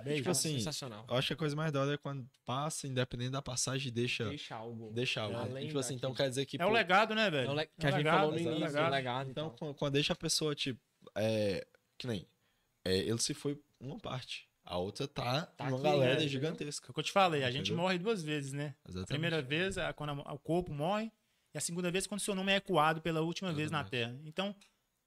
Beijo. 0.01 0.17
Tipo 0.21 0.31
assim, 0.31 0.53
sensacional. 0.55 1.05
eu 1.09 1.15
acho 1.15 1.27
que 1.27 1.33
a 1.33 1.37
coisa 1.37 1.55
mais 1.55 1.71
da 1.71 1.81
hora 1.81 1.93
é 1.93 1.97
quando 1.97 2.27
passa, 2.45 2.87
independente 2.87 3.31
da 3.31 3.41
passagem, 3.41 3.91
deixa, 3.91 4.25
Deixa 4.29 4.55
algo. 4.55 4.91
deixa 4.91 5.21
algo. 5.21 5.37
Além 5.37 5.67
tipo 5.67 5.77
assim, 5.79 5.93
então 5.95 6.13
quer 6.13 6.29
dizer 6.29 6.45
que. 6.45 6.59
É 6.61 6.65
o 6.65 6.69
pô, 6.69 6.73
legado, 6.73 7.13
né, 7.13 7.29
velho? 7.29 7.47
É 7.49 7.51
o 7.51 7.55
le- 7.55 7.65
que 7.67 7.85
É 7.85 7.87
a 7.87 7.91
gente 7.91 7.97
legado, 7.99 8.15
falou 8.17 8.31
no 8.31 8.37
é 8.37 8.41
início, 8.41 8.59
legado. 8.59 8.87
o 8.87 8.91
legado. 8.91 9.29
Então, 9.29 9.45
Então, 9.47 9.57
quando, 9.57 9.75
quando 9.75 9.93
deixa 9.93 10.13
a 10.13 10.15
pessoa, 10.15 10.55
tipo, 10.55 10.79
é, 11.15 11.65
que 11.97 12.07
nem, 12.07 12.27
é, 12.85 12.97
ele 12.97 13.19
se 13.19 13.33
foi 13.33 13.59
uma 13.79 13.99
parte, 13.99 14.49
a 14.65 14.77
outra 14.77 15.07
tá, 15.07 15.45
Tá 15.45 15.65
uma 15.65 15.75
aqui, 15.75 15.83
galera 15.83 16.19
né? 16.19 16.27
gigantesca. 16.27 16.87
É 16.87 16.89
o 16.89 16.93
que 16.93 16.99
eu 16.99 17.03
te 17.03 17.11
falei, 17.11 17.43
a 17.43 17.51
gente 17.51 17.67
Entendeu? 17.67 17.83
morre 17.83 17.97
duas 17.99 18.23
vezes, 18.23 18.51
né? 18.51 18.75
A 18.83 18.89
Exatamente. 18.89 19.07
primeira 19.09 19.41
vez 19.41 19.77
é 19.77 19.93
quando 19.93 20.21
a- 20.25 20.33
o 20.33 20.39
corpo 20.39 20.73
morre, 20.73 21.11
e 21.53 21.57
a 21.57 21.61
segunda 21.61 21.91
vez 21.91 22.07
quando 22.07 22.19
seu 22.21 22.33
nome 22.33 22.51
é 22.51 22.55
ecoado 22.55 22.99
pela 23.01 23.21
última 23.21 23.53
vez 23.53 23.69
na 23.69 23.81
Exatamente. 23.81 23.91
Terra. 24.17 24.21
Então, 24.27 24.55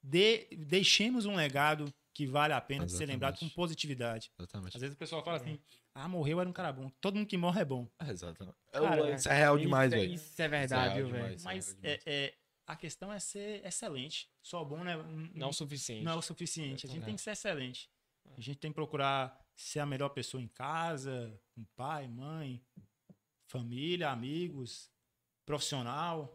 dê- 0.03 0.47
deixemos 0.57 1.27
um 1.27 1.35
legado 1.35 1.93
que 2.17 2.27
vale 2.27 2.55
a 2.55 2.61
pena 2.63 2.87
de 2.87 2.93
ser 2.93 2.97
Exatamente. 3.05 3.13
lembrado 3.15 3.39
com 3.39 3.49
positividade. 3.51 4.33
Exatamente. 4.39 4.75
Às 4.75 4.81
vezes 4.81 4.95
o 4.95 4.99
pessoal 4.99 5.23
fala 5.23 5.37
assim, 5.37 5.61
ah, 5.95 6.09
morreu 6.09 6.41
era 6.41 6.49
um 6.49 6.53
cara 6.53 6.73
bom. 6.73 6.91
Todo 6.99 7.17
mundo 7.17 7.27
que 7.27 7.37
morre 7.37 7.61
é 7.61 7.65
bom. 7.65 7.87
É, 8.01 8.11
exatamente. 8.11 8.57
Cara, 8.73 9.15
isso 9.15 9.29
é 9.29 9.35
real 9.37 9.59
demais, 9.59 9.93
é- 9.93 9.97
velho. 9.99 10.15
Isso 10.15 10.41
é 10.43 10.49
verdade, 10.49 11.01
é 11.01 11.03
velho? 11.03 11.37
Mas 11.45 11.77
é 11.83 11.93
é, 11.93 12.01
é, 12.07 12.35
a 12.67 12.75
questão 12.75 13.13
é 13.13 13.19
ser 13.19 13.63
excelente. 13.67 14.31
Só 14.41 14.65
bom 14.65 14.83
né? 14.83 14.97
Não 15.35 15.51
o 15.51 15.53
suficiente. 15.53 16.03
não 16.05 16.13
é 16.13 16.15
o 16.17 16.23
suficiente. 16.23 16.87
A 16.87 16.89
gente 16.89 17.03
É. 17.03 17.05
tem 17.05 17.15
que 17.17 17.21
ser 17.21 17.33
excelente. 17.33 17.91
A 18.35 18.41
gente 18.41 18.59
tem 18.59 18.71
que 18.71 18.75
procurar 18.77 19.39
ser 19.55 19.81
a 19.81 19.87
melhor 19.87 20.09
pessoa 20.09 20.43
em 20.43 20.49
casa, 20.49 21.39
com 21.55 21.65
pai, 21.77 22.09
mãe, 22.09 22.63
família, 23.47 24.09
amigos, 24.11 24.91
profissional. 25.45 26.35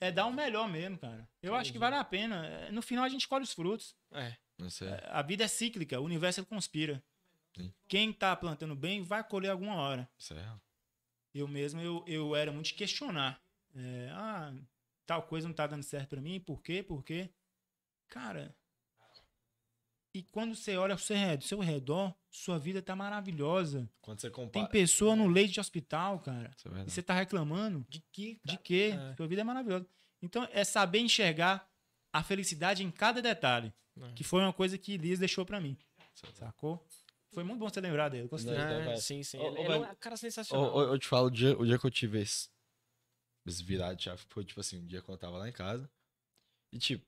É 0.00 0.10
dar 0.10 0.26
o 0.26 0.32
melhor 0.32 0.68
mesmo, 0.68 0.98
cara. 0.98 1.28
Eu 1.42 1.54
acho 1.54 1.72
que 1.72 1.78
vale 1.78 1.96
a 1.96 2.04
pena. 2.04 2.44
É, 2.46 2.70
No 2.72 2.82
final 2.82 3.04
a 3.04 3.08
gente 3.08 3.26
colhe 3.28 3.44
os 3.44 3.52
frutos. 3.52 3.94
É. 4.12 4.36
Isso 4.66 4.84
é- 4.84 5.04
A 5.10 5.22
vida 5.22 5.44
é 5.44 5.48
cíclica, 5.48 6.00
o 6.00 6.04
universo 6.04 6.40
ele 6.40 6.46
conspira. 6.46 7.02
Sim. 7.56 7.72
Quem 7.88 8.12
tá 8.12 8.34
plantando 8.34 8.74
bem 8.74 9.02
vai 9.02 9.22
colher 9.22 9.50
alguma 9.50 9.74
hora. 9.74 10.08
real. 10.30 10.60
Eu 11.34 11.48
mesmo, 11.48 11.80
eu, 11.80 12.04
eu 12.06 12.36
era 12.36 12.52
muito 12.52 12.66
de 12.66 12.74
questionar. 12.74 13.40
É, 13.74 14.10
ah, 14.12 14.54
tal 15.06 15.22
coisa 15.22 15.48
não 15.48 15.54
tá 15.54 15.66
dando 15.66 15.82
certo 15.82 16.10
pra 16.10 16.20
mim, 16.20 16.38
por 16.40 16.62
quê? 16.62 16.82
Por 16.82 17.02
quê? 17.02 17.30
Cara, 18.08 18.54
e 20.14 20.22
quando 20.22 20.54
você 20.54 20.76
olha 20.76 20.92
ao 20.92 20.98
seu 20.98 21.16
redor, 21.16 21.42
seu 21.46 21.58
redor, 21.60 22.14
sua 22.30 22.58
vida 22.58 22.82
tá 22.82 22.94
maravilhosa. 22.94 23.88
Quando 24.02 24.20
você 24.20 24.28
Tem 24.28 24.34
compara. 24.34 24.68
pessoa 24.68 25.16
no 25.16 25.26
leito 25.26 25.52
de 25.54 25.60
hospital, 25.60 26.20
cara. 26.20 26.50
Isso 26.56 26.68
é 26.68 26.82
E 26.86 26.90
você 26.90 27.02
tá 27.02 27.14
reclamando? 27.14 27.86
De 27.88 28.00
que? 28.12 28.38
De 28.44 28.58
quê? 28.58 28.92
É. 28.94 29.16
Sua 29.16 29.26
vida 29.26 29.40
é 29.40 29.44
maravilhosa. 29.44 29.86
Então, 30.20 30.46
é 30.52 30.64
saber 30.64 30.98
enxergar 30.98 31.66
a 32.12 32.22
felicidade 32.22 32.84
em 32.84 32.90
cada 32.90 33.22
detalhe. 33.22 33.72
É. 34.00 34.12
Que 34.12 34.24
foi 34.24 34.40
uma 34.40 34.52
coisa 34.52 34.78
que 34.78 34.96
Liz 34.96 35.18
deixou 35.18 35.44
pra 35.44 35.60
mim. 35.60 35.76
Sacou? 36.34 36.84
Foi 37.32 37.42
muito 37.42 37.58
bom 37.58 37.68
você 37.68 37.80
lembrar 37.80 38.08
dele. 38.10 38.28
Gostei. 38.28 38.54
É, 38.54 38.56
então, 38.56 38.84
vai. 38.84 38.96
sim, 38.98 39.22
sim. 39.22 39.38
Ô, 39.38 39.46
ele 39.48 39.58
ô, 39.58 39.62
ele 39.62 39.72
é 39.72 39.90
um 39.90 39.94
cara 39.96 40.16
sensacional. 40.16 40.74
ô, 40.74 40.82
eu 40.82 40.98
te 40.98 41.08
falo, 41.08 41.28
o 41.28 41.30
dia, 41.30 41.58
o 41.58 41.64
dia 41.64 41.78
que 41.78 41.86
eu 41.86 41.90
tive 41.90 42.20
esse, 42.20 42.50
esse 43.46 43.62
virado 43.62 43.96
de 43.96 44.04
chave 44.04 44.22
foi, 44.28 44.44
tipo 44.44 44.60
assim, 44.60 44.78
um 44.78 44.86
dia 44.86 45.00
que 45.00 45.08
eu 45.08 45.16
tava 45.16 45.38
lá 45.38 45.48
em 45.48 45.52
casa. 45.52 45.90
E, 46.72 46.78
tipo, 46.78 47.06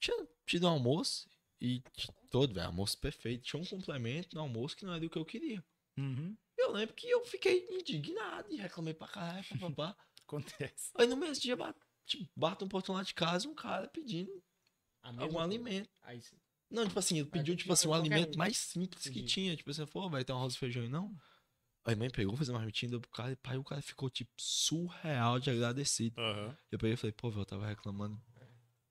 tinha 0.00 0.26
tido 0.46 0.66
um 0.66 0.70
almoço 0.70 1.28
e 1.60 1.82
todo, 2.30 2.54
velho, 2.54 2.66
almoço 2.66 2.98
perfeito. 2.98 3.44
Tinha 3.44 3.60
um 3.60 3.66
complemento 3.66 4.34
no 4.34 4.42
almoço 4.42 4.76
que 4.76 4.86
não 4.86 4.94
era 4.94 5.04
o 5.04 5.10
que 5.10 5.18
eu 5.18 5.24
queria. 5.24 5.62
Uhum. 5.98 6.36
Eu 6.56 6.72
lembro 6.72 6.94
que 6.94 7.08
eu 7.08 7.24
fiquei 7.24 7.66
indignado 7.70 8.50
e 8.50 8.56
reclamei 8.56 8.94
pra 8.94 9.08
caralho, 9.08 9.44
papapá. 9.48 9.96
Acontece. 10.26 10.90
Aí 10.94 11.06
no 11.06 11.16
mesmo 11.16 11.42
dia, 11.42 11.56
bate, 11.56 11.78
tipo, 12.06 12.30
bate 12.34 12.64
um 12.64 12.68
portão 12.68 12.94
lá 12.94 13.02
de 13.02 13.12
casa 13.12 13.46
um 13.48 13.54
cara 13.54 13.86
pedindo 13.88 14.42
algum 15.02 15.18
coisa. 15.18 15.40
alimento. 15.42 15.90
Aí 16.02 16.20
sim. 16.20 16.36
Não, 16.70 16.86
tipo 16.86 16.98
assim, 16.98 17.18
ele 17.18 17.28
pediu, 17.28 17.54
tipo 17.54 17.72
assim, 17.72 17.86
um 17.88 17.92
alimento 17.94 18.34
um. 18.34 18.38
mais 18.38 18.56
simples 18.56 19.06
que 19.08 19.22
tinha. 19.24 19.54
Tipo 19.56 19.70
assim, 19.70 19.84
pô, 19.86 20.08
vai 20.08 20.24
ter 20.24 20.32
um 20.32 20.36
arroz 20.38 20.54
e 20.54 20.58
feijão 20.58 20.84
e 20.84 20.88
não. 20.88 21.14
Aí 21.84 21.94
a 21.94 21.96
mãe 21.96 22.08
pegou, 22.08 22.36
fez 22.36 22.48
uma 22.48 22.58
marmitinha, 22.58 22.90
deu 22.90 23.00
pro 23.00 23.10
cara, 23.10 23.32
e 23.32 23.36
pai, 23.36 23.56
o 23.58 23.64
cara 23.64 23.82
ficou, 23.82 24.08
tipo, 24.08 24.30
surreal 24.38 25.38
de 25.40 25.50
agradecido. 25.50 26.20
Uhum. 26.20 26.54
Eu 26.70 26.78
peguei 26.78 26.94
e 26.94 26.96
falei, 26.96 27.12
pô, 27.12 27.28
velho, 27.28 27.42
eu 27.42 27.46
tava 27.46 27.66
reclamando 27.66 28.18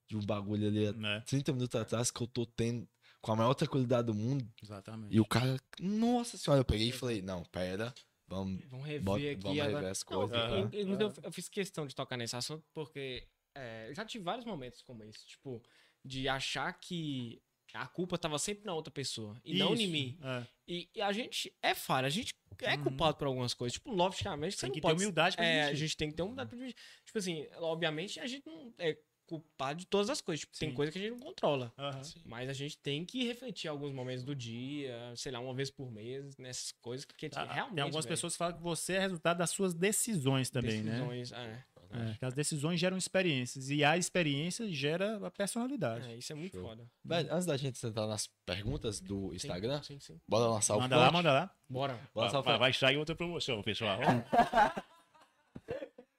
de 0.07 0.17
um 0.17 0.21
bagulho 0.25 0.67
ali 0.67 0.87
há 0.87 0.91
Né? 0.93 1.21
30 1.21 1.53
minutos 1.53 1.79
atrás 1.79 2.11
que 2.11 2.21
eu 2.21 2.27
tô 2.27 2.45
tendo 2.45 2.87
com 3.21 3.31
a 3.31 3.35
maior 3.35 3.53
tranquilidade 3.53 4.07
do 4.07 4.13
mundo. 4.13 4.45
Exatamente. 4.61 5.15
E 5.15 5.19
o 5.21 5.25
cara, 5.25 5.57
nossa 5.79 6.37
senhora, 6.37 6.59
eu 6.61 6.65
peguei 6.65 6.89
e 6.89 6.91
falei, 6.91 7.21
não, 7.21 7.43
pera, 7.45 7.93
vamos, 8.27 8.61
Vamos 8.65 8.85
rever 8.85 9.03
bota, 9.03 9.23
aqui. 9.23 9.35
vamos 9.41 9.59
agora. 9.59 9.75
rever 9.77 9.91
as 9.91 10.03
coisas. 10.03 10.37
Inclusive, 10.73 11.03
eu, 11.03 11.13
eu 11.23 11.31
fiz 11.31 11.47
questão 11.47 11.87
de 11.87 11.95
tocar 11.95 12.17
nesse 12.17 12.35
assunto 12.35 12.65
porque 12.73 13.25
é, 13.55 13.87
eu 13.89 13.95
já 13.95 14.03
tive 14.05 14.23
vários 14.23 14.45
momentos 14.45 14.81
como 14.81 15.01
esse, 15.03 15.25
tipo, 15.25 15.63
de 16.03 16.27
achar 16.27 16.71
que 16.73 17.41
a 17.73 17.87
culpa 17.87 18.17
tava 18.17 18.37
sempre 18.37 18.65
na 18.65 18.73
outra 18.73 18.91
pessoa 18.91 19.39
e 19.45 19.53
não 19.53 19.71
em 19.73 19.83
Isso, 19.83 19.91
mim. 19.91 20.17
é. 20.21 20.45
E, 20.67 20.89
e 20.95 21.01
a 21.01 21.11
gente 21.13 21.53
é 21.61 21.73
falha, 21.73 22.07
a 22.07 22.09
gente 22.09 22.33
é 22.61 22.75
Uhum. 22.75 22.83
culpado 22.83 23.17
por 23.17 23.27
algumas 23.27 23.53
coisas. 23.53 23.73
Tipo, 23.73 23.91
logicamente, 23.91 24.55
você 24.55 24.61
Tem 24.61 24.69
não 24.69 24.73
que 24.75 24.81
ter 24.81 24.87
pode... 24.87 25.01
humildade 25.01 25.35
pra 25.35 25.45
É, 25.45 25.63
a 25.63 25.73
gente 25.73 25.95
tem 25.97 26.09
que 26.09 26.15
ter 26.15 26.21
humildade 26.21 26.49
pra 26.49 26.57
admitir. 26.57 26.79
Tipo 27.05 27.17
assim, 27.17 27.47
obviamente 27.57 28.19
a 28.19 28.27
gente 28.27 28.45
não 28.45 28.73
é 28.77 28.97
culpado 29.25 29.79
de 29.79 29.87
todas 29.87 30.09
as 30.09 30.19
coisas. 30.19 30.41
Tipo, 30.41 30.57
tem 30.59 30.73
coisa 30.73 30.91
que 30.91 30.97
a 30.97 31.01
gente 31.01 31.11
não 31.11 31.19
controla. 31.19 31.73
Aham. 31.77 32.01
Mas 32.25 32.49
a 32.49 32.53
gente 32.53 32.77
tem 32.77 33.05
que 33.05 33.23
refletir 33.23 33.69
alguns 33.69 33.93
momentos 33.93 34.23
do 34.25 34.35
dia, 34.35 35.13
sei 35.15 35.31
lá, 35.31 35.39
uma 35.39 35.53
vez 35.53 35.71
por 35.71 35.89
mês, 35.89 36.35
nessas 36.37 36.73
coisas 36.73 37.05
que 37.05 37.29
Tá, 37.29 37.45
realmente. 37.45 37.75
Tem 37.75 37.83
algumas 37.83 38.03
velho, 38.05 38.13
pessoas 38.13 38.33
que 38.33 38.37
falam 38.37 38.57
que 38.57 38.61
você 38.63 38.93
é 38.93 38.99
resultado 38.99 39.37
das 39.37 39.49
suas 39.49 39.73
decisões 39.73 40.49
também, 40.49 40.83
né? 40.83 40.91
decisões, 40.91 41.31
é. 41.31 41.63
É, 41.93 42.15
que 42.17 42.25
as 42.25 42.33
decisões 42.33 42.79
geram 42.79 42.97
experiências. 42.97 43.69
E 43.69 43.83
a 43.83 43.97
experiência 43.97 44.67
gera 44.71 45.17
a 45.25 45.31
personalidade. 45.31 46.07
É, 46.07 46.15
isso 46.15 46.31
é 46.31 46.35
muito 46.35 46.53
Show. 46.57 46.67
foda. 46.67 46.85
Velho, 47.03 47.33
antes 47.33 47.45
da 47.45 47.57
gente 47.57 47.77
sentar 47.77 48.07
nas 48.07 48.27
perguntas 48.45 48.99
do 48.99 49.33
Instagram, 49.33 49.81
Sim, 49.83 49.99
sim. 49.99 50.19
bora 50.27 50.45
lançar 50.47 50.77
o 50.77 50.81
manda 50.81 50.95
lá, 50.97 51.11
manda 51.11 51.31
lá. 51.33 51.51
Bora. 51.69 51.99
Vai, 52.13 52.29
front. 52.29 52.59
vai 52.59 52.73
sair 52.73 52.97
outra 52.97 53.15
promoção, 53.15 53.61
pessoal. 53.61 53.99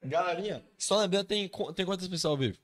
Galerinha, 0.05 0.65
só 0.77 0.99
lembrando, 0.99 1.27
tem, 1.27 1.49
tem 1.75 1.87
quantas 1.87 2.09
pessoas 2.09 2.25
ao 2.33 2.37
vivo? 2.37 2.59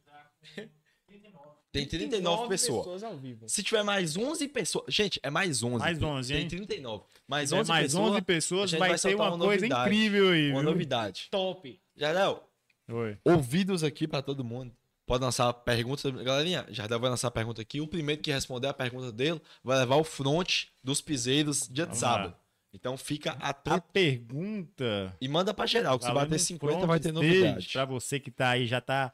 Tem 1.70 1.86
39 1.86 2.48
pessoas. 2.48 3.04
ao 3.04 3.16
vivo. 3.16 3.48
Se 3.48 3.62
tiver 3.62 3.82
mais 3.82 4.16
11 4.16 4.48
pessoas. 4.48 4.92
Gente, 4.92 5.20
é 5.22 5.30
mais 5.30 5.62
11. 5.62 5.78
Mais 5.78 6.02
11, 6.02 6.32
Tem 6.32 6.42
hein? 6.42 6.48
39. 6.48 7.04
Mais 7.28 7.48
Se 7.50 7.54
tiver 7.54 7.60
11 7.60 7.68
mais 7.70 7.84
pessoas. 7.84 8.10
11 8.10 8.22
pessoas, 8.22 8.62
a 8.62 8.66
gente 8.68 8.78
vai, 8.80 8.88
vai 8.88 8.98
ter 8.98 9.14
uma, 9.14 9.28
uma 9.28 9.38
coisa 9.38 9.54
novidade. 9.68 9.82
incrível 9.82 10.30
aí. 10.30 10.50
Uma 10.50 10.60
viu? 10.62 10.70
novidade. 10.70 11.28
Top. 11.30 11.80
Jardel, 11.94 12.47
Oi. 12.88 13.16
ouvidos 13.24 13.82
aqui 13.84 14.06
pra 14.08 14.22
todo 14.22 14.42
mundo. 14.44 14.72
Pode 15.06 15.24
lançar 15.24 15.50
perguntas. 15.52 16.10
Galerinha, 16.22 16.66
Jardel 16.68 17.00
vai 17.00 17.08
lançar 17.10 17.28
a 17.28 17.30
pergunta 17.30 17.62
aqui. 17.62 17.80
O 17.80 17.86
primeiro 17.86 18.20
que 18.20 18.30
responder 18.30 18.68
a 18.68 18.74
pergunta 18.74 19.10
dele 19.10 19.40
vai 19.64 19.78
levar 19.78 19.96
o 19.96 20.04
front 20.04 20.64
dos 20.84 21.00
piseiros 21.00 21.66
dia 21.70 21.86
de 21.86 21.96
sábado. 21.96 22.34
Então 22.74 22.96
fica 22.98 23.32
A 23.40 23.48
atento 23.48 23.84
pergunta. 23.92 25.16
e 25.20 25.26
manda 25.28 25.54
pra 25.54 25.64
geral. 25.66 25.98
Que 25.98 26.04
se 26.04 26.12
bater 26.12 26.38
50 26.38 26.74
front 26.76 26.86
vai 26.86 27.00
ter 27.00 27.12
novidade. 27.12 27.68
Pra 27.72 27.84
você 27.86 28.20
que 28.20 28.30
tá 28.30 28.50
aí, 28.50 28.66
já 28.66 28.80
tá 28.82 29.10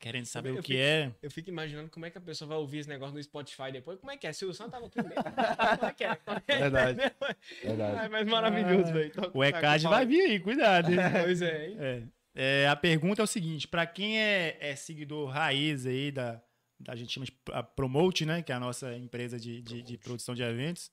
querendo 0.00 0.26
saber 0.26 0.50
Eu 0.50 0.54
o 0.54 0.56
que 0.62 0.72
fico- 0.72 0.78
é. 0.80 1.12
Eu 1.22 1.30
fico 1.30 1.48
imaginando 1.48 1.88
como 1.88 2.04
é 2.04 2.10
que 2.10 2.18
a 2.18 2.20
pessoa 2.20 2.48
vai 2.48 2.58
ouvir 2.58 2.78
esse 2.78 2.88
negócio 2.88 3.14
no 3.14 3.22
Spotify 3.22 3.70
depois. 3.72 3.98
Como 4.00 4.10
é 4.10 4.16
que 4.16 4.26
é? 4.26 4.32
Silvio 4.32 4.52
Santos 4.54 4.72
tava 4.72 4.86
aqui 4.86 4.98
mesmo. 5.00 5.14
Como 5.78 5.88
é 5.88 5.92
que 5.94 6.04
é? 6.04 6.14
Como 6.16 6.38
é 6.38 6.42
é? 6.48 6.58
Verdade. 6.58 7.00
Ai, 7.20 7.36
Verdade. 7.62 8.08
mas 8.10 8.26
maravilhoso, 8.26 8.92
velho. 8.92 9.12
O 9.32 9.44
ECAD 9.44 9.84
vai 9.84 10.04
vir 10.04 10.22
aí, 10.22 10.40
cuidado. 10.40 10.90
hein? 10.90 10.98
Pois 11.22 11.40
é, 11.40 11.68
hein? 11.68 11.76
É. 11.78 12.02
É, 12.38 12.68
a 12.68 12.76
pergunta 12.76 13.22
é 13.22 13.24
o 13.24 13.26
seguinte: 13.26 13.66
para 13.66 13.86
quem 13.86 14.20
é, 14.20 14.58
é 14.60 14.76
seguidor 14.76 15.30
raiz 15.30 15.86
aí 15.86 16.12
da, 16.12 16.42
da 16.78 16.92
a 16.92 16.96
gente 16.96 17.14
chama 17.14 17.24
de 17.24 17.32
a 17.50 17.62
Promote, 17.62 18.26
né, 18.26 18.42
que 18.42 18.52
é 18.52 18.54
a 18.54 18.60
nossa 18.60 18.94
empresa 18.94 19.40
de, 19.40 19.62
de, 19.62 19.82
de 19.82 19.96
produção 19.96 20.34
de 20.34 20.42
eventos, 20.42 20.90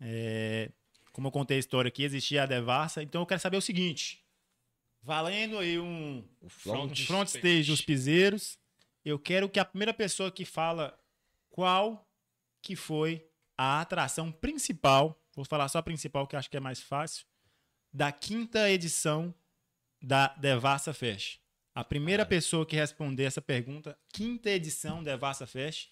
é, 0.00 0.70
como 1.12 1.26
eu 1.26 1.32
contei 1.32 1.56
a 1.56 1.60
história 1.60 1.88
aqui, 1.88 2.04
existia 2.04 2.44
a 2.44 2.46
Devassa. 2.46 3.02
Então 3.02 3.20
eu 3.20 3.26
quero 3.26 3.40
saber 3.40 3.56
o 3.56 3.60
seguinte: 3.60 4.24
valendo 5.02 5.58
aí 5.58 5.76
um 5.76 6.24
front, 6.46 6.96
front. 7.04 7.26
stage 7.26 7.68
dos 7.68 7.80
piseiros, 7.80 8.56
eu 9.04 9.18
quero 9.18 9.48
que 9.48 9.58
a 9.58 9.64
primeira 9.64 9.92
pessoa 9.92 10.30
que 10.30 10.44
fala 10.44 10.96
qual 11.50 12.08
que 12.62 12.76
foi 12.76 13.26
a 13.58 13.80
atração 13.80 14.30
principal, 14.30 15.20
vou 15.34 15.44
falar 15.44 15.68
só 15.68 15.78
a 15.78 15.82
principal 15.82 16.28
que 16.28 16.36
acho 16.36 16.48
que 16.48 16.56
é 16.56 16.60
mais 16.60 16.80
fácil, 16.80 17.26
da 17.92 18.12
quinta 18.12 18.70
edição 18.70 19.34
da 20.02 20.28
Devassa 20.36 20.92
Fest. 20.92 21.38
A 21.74 21.84
primeira 21.84 22.26
pessoa 22.26 22.66
que 22.66 22.74
responder 22.76 23.24
essa 23.24 23.40
pergunta, 23.40 23.96
quinta 24.12 24.50
edição 24.50 25.02
Devassa 25.02 25.46
Fest, 25.46 25.88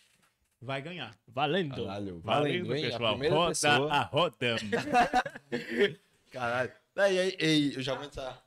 vai 0.61 0.83
ganhar. 0.83 1.17
Valendo. 1.27 1.85
Caralho, 1.85 2.21
valendo, 2.21 2.75
hein? 2.75 2.87
A 2.87 2.91
pessoal. 2.91 3.13
primeira 3.13 3.35
Roda 3.37 3.49
pessoa. 3.51 3.93
a 3.93 4.03
roda. 4.03 4.57
Caralho. 6.31 6.73
Ei, 6.97 7.19
ei, 7.19 7.37
ei, 7.39 7.77
eu 7.77 7.83
já 7.83 7.95
vou 7.95 8.05
entrar. 8.05 8.43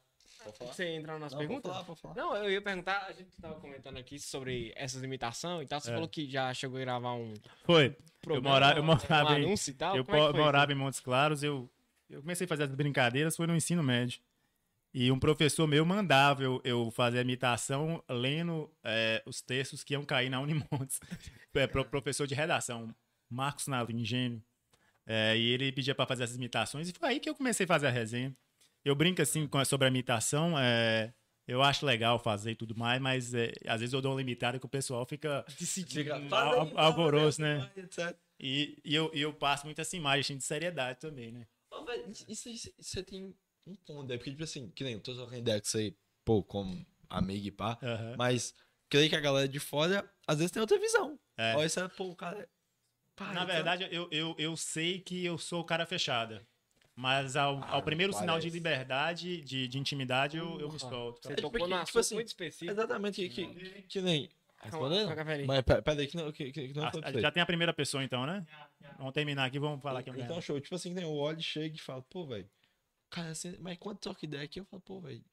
Você 0.60 0.86
entra 0.88 1.18
nas 1.20 1.32
Não, 1.34 1.40
perguntas? 1.40 1.72
Falar, 1.72 1.96
falar. 1.96 2.16
Não, 2.16 2.36
eu 2.36 2.52
ia 2.52 2.62
perguntar, 2.62 3.06
a 3.08 3.12
gente 3.14 3.30
tava 3.40 3.56
comentando 3.60 3.98
aqui 3.98 4.20
sobre 4.20 4.74
essas 4.76 5.00
limitações 5.02 5.66
e 5.66 5.68
tal. 5.68 5.80
Você 5.80 5.92
É. 5.92 5.94
falou 5.94 6.10
que 6.10 6.30
já 6.30 6.52
chegou 6.54 6.78
a 6.78 6.82
gravar 6.82 7.14
um 7.14 7.34
Foi. 7.64 7.96
programa, 8.22 8.50
morava- 8.50 8.80
eu 8.80 8.84
um 8.84 8.86
morava 8.88 9.40
em- 9.40 9.46
anúncio 9.46 9.72
e 9.72 9.74
tal. 9.76 9.96
eu 9.96 10.02
é 10.02 10.06
foi 10.06 10.34
morava 10.34 10.72
em 10.72 10.76
Montes 10.76 11.00
Claros, 11.00 11.44
eu, 11.44 11.70
eu 12.10 12.22
comecei 12.22 12.46
a 12.46 12.48
fazer 12.48 12.64
as 12.64 12.74
brincadeiras, 12.74 13.36
foi 13.36 13.46
no 13.48 13.56
ensino 13.56 13.84
médio. 13.84 14.20
E 14.94 15.12
um 15.12 15.18
professor 15.20 15.66
meu 15.68 15.86
mandava 15.86 16.44
eu, 16.44 16.60
eu 16.66 16.92
fazer 16.92 17.20
a 17.20 17.22
imitação 17.22 18.04
lendo 18.10 18.70
é, 18.84 19.24
os 19.26 19.42
textos 19.42 19.84
que 19.84 19.94
iam 19.94 20.04
cair 20.04 20.30
na 20.30 20.40
Unimontes. 20.42 21.00
É, 21.54 21.68
pro- 21.68 21.84
professor 21.84 22.26
de 22.26 22.34
redação, 22.34 22.96
Marcos 23.30 23.68
Nalim, 23.68 24.06
gênio. 24.06 24.42
É, 25.06 25.36
e 25.38 25.50
ele 25.50 25.70
pedia 25.72 25.94
para 25.94 26.06
fazer 26.06 26.24
essas 26.24 26.38
imitações, 26.38 26.88
e 26.88 26.94
foi 26.94 27.10
aí 27.10 27.20
que 27.20 27.30
eu 27.30 27.36
comecei 27.36 27.66
a 27.66 27.68
fazer 27.68 27.88
a 27.88 27.92
resenha. 27.92 28.34
Eu 28.86 28.96
brinco 28.96 29.22
assim 29.22 29.46
com 29.46 29.64
sobre 29.66 29.86
a 29.86 29.90
imitação, 29.90 30.58
é, 30.58 31.14
eu 31.46 31.62
acho 31.62 31.86
legal 31.86 32.18
fazer 32.18 32.52
e 32.52 32.56
tudo 32.56 32.74
mais, 32.78 33.02
mas 33.02 33.34
é, 33.34 33.52
às 33.68 33.82
vezes 33.82 33.92
eu 33.94 34.02
dou 34.02 34.14
uma 34.14 34.20
limitada 34.22 34.58
que 34.60 34.66
o 34.66 34.70
pesal 34.70 35.06
fica 35.06 35.44
al- 36.14 36.30
fala, 36.30 36.72
alvoroço, 36.82 37.42
né? 37.42 37.70
E, 38.40 38.78
e 38.86 38.96
eu, 38.96 39.12
eu 39.14 39.34
passo 39.34 39.66
muito 39.66 39.80
essa 39.82 39.98
imagem 39.98 40.22
assim, 40.22 40.38
de 40.38 40.44
seriedade 40.46 41.00
também, 41.02 41.34
né? 41.34 41.46
Isso, 42.10 42.26
isso, 42.30 42.50
isso- 42.50 42.74
você 42.80 43.04
tem 43.04 43.36
um 43.66 43.76
ponto, 43.76 44.08
né? 44.10 44.18
Porque, 44.18 44.32
tipo 44.32 44.44
assim, 44.44 44.70
que 44.70 44.84
nem 44.84 44.94
eu 44.94 45.00
tô 45.00 45.14
trocando 45.14 45.38
ideia 45.38 45.60
com 45.60 45.68
você, 45.68 45.96
pô, 46.26 46.44
como 46.44 46.86
amigo 47.10 47.48
e 47.48 47.52
pá, 47.52 47.78
Aham. 47.82 48.16
mas 48.18 48.54
creio 48.90 49.10
que 49.10 49.16
a 49.16 49.20
galera 49.22 49.48
de 49.48 49.60
fora, 49.60 50.10
às 50.28 50.38
vezes, 50.38 50.52
tem 50.52 50.62
outra 50.62 50.80
visão. 50.80 51.20
É. 51.38 51.56
Olha, 51.56 51.66
isso 51.66 51.80
é, 51.80 51.88
pô, 51.88 52.06
o 52.06 52.16
cara... 52.16 52.48
Pá, 53.16 53.26
Na 53.34 53.44
então- 53.44 53.48
verdade, 53.48 53.88
eu, 53.92 54.08
eu, 54.12 54.36
eu 54.38 54.58
sei 54.58 55.00
que 55.00 55.24
eu 55.26 55.38
sou 55.38 55.62
o 55.62 55.66
cara 55.66 55.86
fechada. 55.86 56.46
Mas 56.96 57.36
ao, 57.36 57.56
ao 57.64 57.80
Ah, 57.80 57.82
primeiro 57.82 58.14
sinal 58.14 58.40
de 58.40 58.50
liberdade, 58.50 59.42
de, 59.42 59.68
de 59.68 59.80
intimidade, 59.80 60.38
eu, 60.38 60.60
eu 60.60 60.72
me 60.72 60.80
solto. 60.80 61.22
Você 61.22 61.34
É, 61.34 61.36
tocou 61.36 61.52
porque, 61.52 61.64
num 61.64 61.70
tipo 61.70 61.82
assunto 61.84 62.00
assim, 62.00 62.16
muito 62.16 62.28
específico. 62.28 62.72
Exatamente, 62.72 63.30
que, 63.30 63.48
que, 63.48 63.82
que 63.84 64.02
nem... 64.02 64.30
Respondendo? 64.62 65.08
Mas 65.48 65.62
pe- 65.64 65.82
pera 65.82 66.02
aí, 66.02 66.08
que 66.08 66.16
não, 66.18 66.32
que, 66.32 66.52
que, 66.52 66.68
que 66.68 66.74
não 66.76 66.84
Ah, 66.86 66.92
já 67.20 67.32
tem 67.32 67.42
a 67.42 67.46
primeira 67.46 67.74
pessoa, 67.74 68.04
então, 68.04 68.26
né? 68.28 68.46
Vamos 68.98 69.14
terminar 69.14 69.46
aqui, 69.46 69.58
vamos 69.58 69.82
falar 69.82 70.00
aqui. 70.02 70.12
um 70.12 70.16
Então, 70.20 70.40
show. 70.40 70.60
Tipo 70.60 70.76
assim, 70.76 70.90
que 70.90 70.96
nem 70.96 71.04
eu 71.04 71.12
olho, 71.12 71.42
chego 71.42 71.76
e 71.76 71.80
falo, 71.80 72.04
pô, 72.04 72.26
velho, 72.28 72.48
cara, 73.12 73.30
assim, 73.30 73.56
mas 73.60 73.78
quando 73.78 74.00
troca 74.00 74.26
ideia 74.26 74.44
aqui, 74.44 74.60
eu 74.60 74.66
falo, 74.66 74.82
pô, 74.82 75.00
velho, 75.02 75.24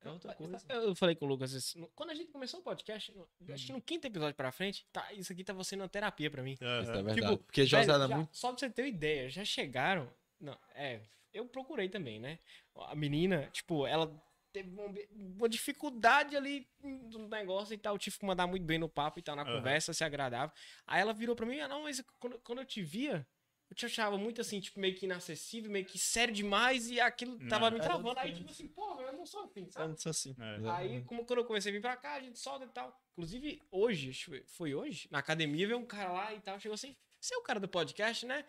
é 0.00 0.10
outra 0.10 0.34
coisa. 0.34 0.58
Eu 0.68 0.94
falei 0.96 1.14
com 1.14 1.26
o 1.26 1.28
Lucas, 1.28 1.74
no- 1.76 1.88
quando 1.90 2.10
a 2.10 2.14
gente 2.14 2.32
começou 2.32 2.58
o 2.58 2.62
podcast, 2.62 3.12
no- 3.12 3.28
acho 3.52 3.66
que 3.66 3.72
no 3.72 3.80
quinto 3.80 4.06
episódio 4.06 4.34
pra 4.34 4.50
frente, 4.50 4.84
tá, 4.92 5.12
isso 5.12 5.32
aqui 5.32 5.44
tava 5.44 5.62
sendo 5.62 5.82
uma 5.82 5.88
terapia 5.88 6.30
pra 6.30 6.42
mim. 6.42 6.54
Isso 6.54 6.64
é 6.64 6.66
Aham. 6.66 6.84
verdade. 7.04 7.20
Tipo, 7.20 7.38
Porque 7.38 7.64
já 7.66 7.78
Velho, 7.82 8.08
já- 8.08 8.16
muito... 8.16 8.36
Só 8.36 8.48
pra 8.50 8.58
você 8.58 8.70
ter 8.70 8.82
uma 8.82 8.88
ideia, 8.88 9.30
já 9.30 9.44
chegaram. 9.44 10.12
Não, 10.40 10.58
é, 10.74 11.02
eu 11.32 11.46
procurei 11.46 11.88
também, 11.88 12.18
né? 12.18 12.38
A 12.74 12.94
menina, 12.96 13.48
tipo, 13.52 13.86
ela 13.86 14.10
teve 14.52 14.68
uma, 14.70 14.92
uma 15.10 15.48
dificuldade 15.48 16.36
ali 16.36 16.68
no 16.82 17.28
negócio 17.28 17.72
e 17.72 17.78
tal. 17.78 17.94
Eu 17.94 17.98
tive 17.98 18.18
que 18.18 18.26
mandar 18.26 18.46
muito 18.46 18.64
bem 18.64 18.78
no 18.78 18.88
papo 18.88 19.18
e 19.18 19.22
tal, 19.22 19.36
na 19.36 19.42
Aham. 19.42 19.56
conversa, 19.58 19.94
se 19.94 20.02
agradável. 20.04 20.54
Aí 20.86 21.00
ela 21.00 21.14
virou 21.14 21.36
pra 21.36 21.46
mim, 21.46 21.60
ah, 21.60 21.68
não, 21.68 21.84
mas 21.84 22.02
quando, 22.18 22.38
quando 22.40 22.58
eu 22.58 22.64
te 22.66 22.82
via. 22.82 23.26
Eu 23.72 23.74
te 23.74 23.86
achava 23.86 24.18
muito 24.18 24.38
assim, 24.38 24.60
tipo, 24.60 24.78
meio 24.78 24.94
que 24.94 25.06
inacessível, 25.06 25.70
meio 25.70 25.86
que 25.86 25.98
sério 25.98 26.34
demais, 26.34 26.90
e 26.90 27.00
aquilo 27.00 27.38
tava 27.48 27.70
Não. 27.70 27.78
me 27.78 27.82
travando. 27.82 28.18
Aí, 28.20 28.34
tipo 28.34 28.50
assim, 28.50 28.68
porra, 28.68 29.00
eu 29.00 29.14
não 29.14 29.24
sou 29.24 29.44
assim, 29.44 29.66
sabe? 29.70 29.90
Antes 29.92 30.06
assim. 30.06 30.36
É. 30.38 30.70
Aí, 30.72 31.00
como 31.04 31.24
quando 31.24 31.38
eu 31.38 31.44
comecei 31.46 31.72
a 31.72 31.74
vir 31.74 31.80
pra 31.80 31.96
cá, 31.96 32.12
a 32.16 32.20
gente 32.20 32.38
solta 32.38 32.66
e 32.66 32.68
tal. 32.68 32.94
Inclusive, 33.16 33.62
hoje, 33.70 34.12
foi 34.44 34.74
hoje, 34.74 35.08
na 35.10 35.20
academia, 35.20 35.66
veio 35.66 35.78
um 35.78 35.86
cara 35.86 36.12
lá 36.12 36.34
e 36.34 36.40
tal, 36.40 36.60
chegou 36.60 36.74
assim, 36.74 36.94
você 37.18 37.34
é 37.34 37.38
o 37.38 37.42
cara 37.42 37.58
do 37.58 37.66
podcast, 37.66 38.26
né? 38.26 38.44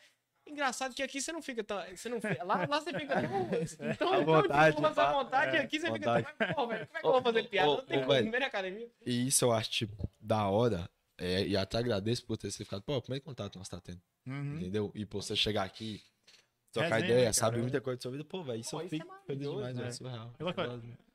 Engraçado 0.45 0.93
que 0.93 1.01
aqui 1.01 1.21
você 1.21 1.31
não 1.31 1.41
fica 1.41 1.63
tão. 1.63 1.81
Você 1.95 2.09
não 2.09 2.19
fica, 2.19 2.43
lá, 2.43 2.67
lá 2.67 2.79
você 2.81 2.91
fica 2.91 3.15
tão. 3.21 3.95
tão 3.95 4.13
À 4.13 4.19
vontade, 4.19 4.75
Tipo, 4.75 4.87
à 4.87 4.91
tá? 4.93 5.13
vontade, 5.13 5.55
É, 5.55 5.59
aqui 5.61 5.79
você 5.79 5.89
vontade. 5.89 6.27
fica. 6.27 6.45
tão- 6.47 6.53
Pô, 6.55 6.67
velho, 6.67 6.85
como 6.87 6.97
é 6.97 7.01
que 7.01 7.07
eu 7.07 7.11
vou 7.13 7.21
fazer 7.21 7.43
piada? 7.47 7.69
Ô, 7.69 7.75
Não 7.77 7.85
tem 7.85 7.97
ô, 7.99 8.01
como 8.01 8.13
velho. 8.13 8.39
na 8.41 8.45
academia. 8.47 8.91
E 9.05 9.27
isso 9.27 9.45
eu 9.45 9.53
acho, 9.53 9.69
tipo, 9.71 10.09
da 10.19 10.49
hora. 10.49 10.89
É, 11.17 11.45
e 11.45 11.55
até 11.55 11.77
agradeço 11.77 12.25
por 12.25 12.37
ter 12.37 12.49
você 12.51 12.63
ficado, 12.63 12.81
pô, 12.83 12.95
o 12.97 13.01
primeiro 13.01 13.23
contato 13.23 13.57
nós 13.59 13.69
tá 13.69 13.79
tendo, 13.79 14.01
Uhum. 14.25 14.55
entendeu? 14.55 14.91
E 14.95 15.05
por 15.05 15.21
você 15.21 15.35
chegar 15.35 15.63
aqui, 15.63 16.01
trocar 16.71 16.95
Resenha, 16.95 17.13
ideia, 17.13 17.33
saber 17.33 17.51
cara? 17.51 17.61
muita 17.61 17.81
coisa 17.81 17.97
da 17.97 18.01
sua 18.01 18.11
vida, 18.11 18.23
pô, 18.25 18.43
velho, 18.43 18.59
isso 18.61 18.75
eu 18.75 18.81
é 18.81 18.89
fico 18.89 19.05
feliz 19.05 19.47
maravilhoso, 19.47 19.57
demais, 19.57 19.77
velho, 19.77 19.93
surreal. 19.93 20.35
Eu. 20.39 20.49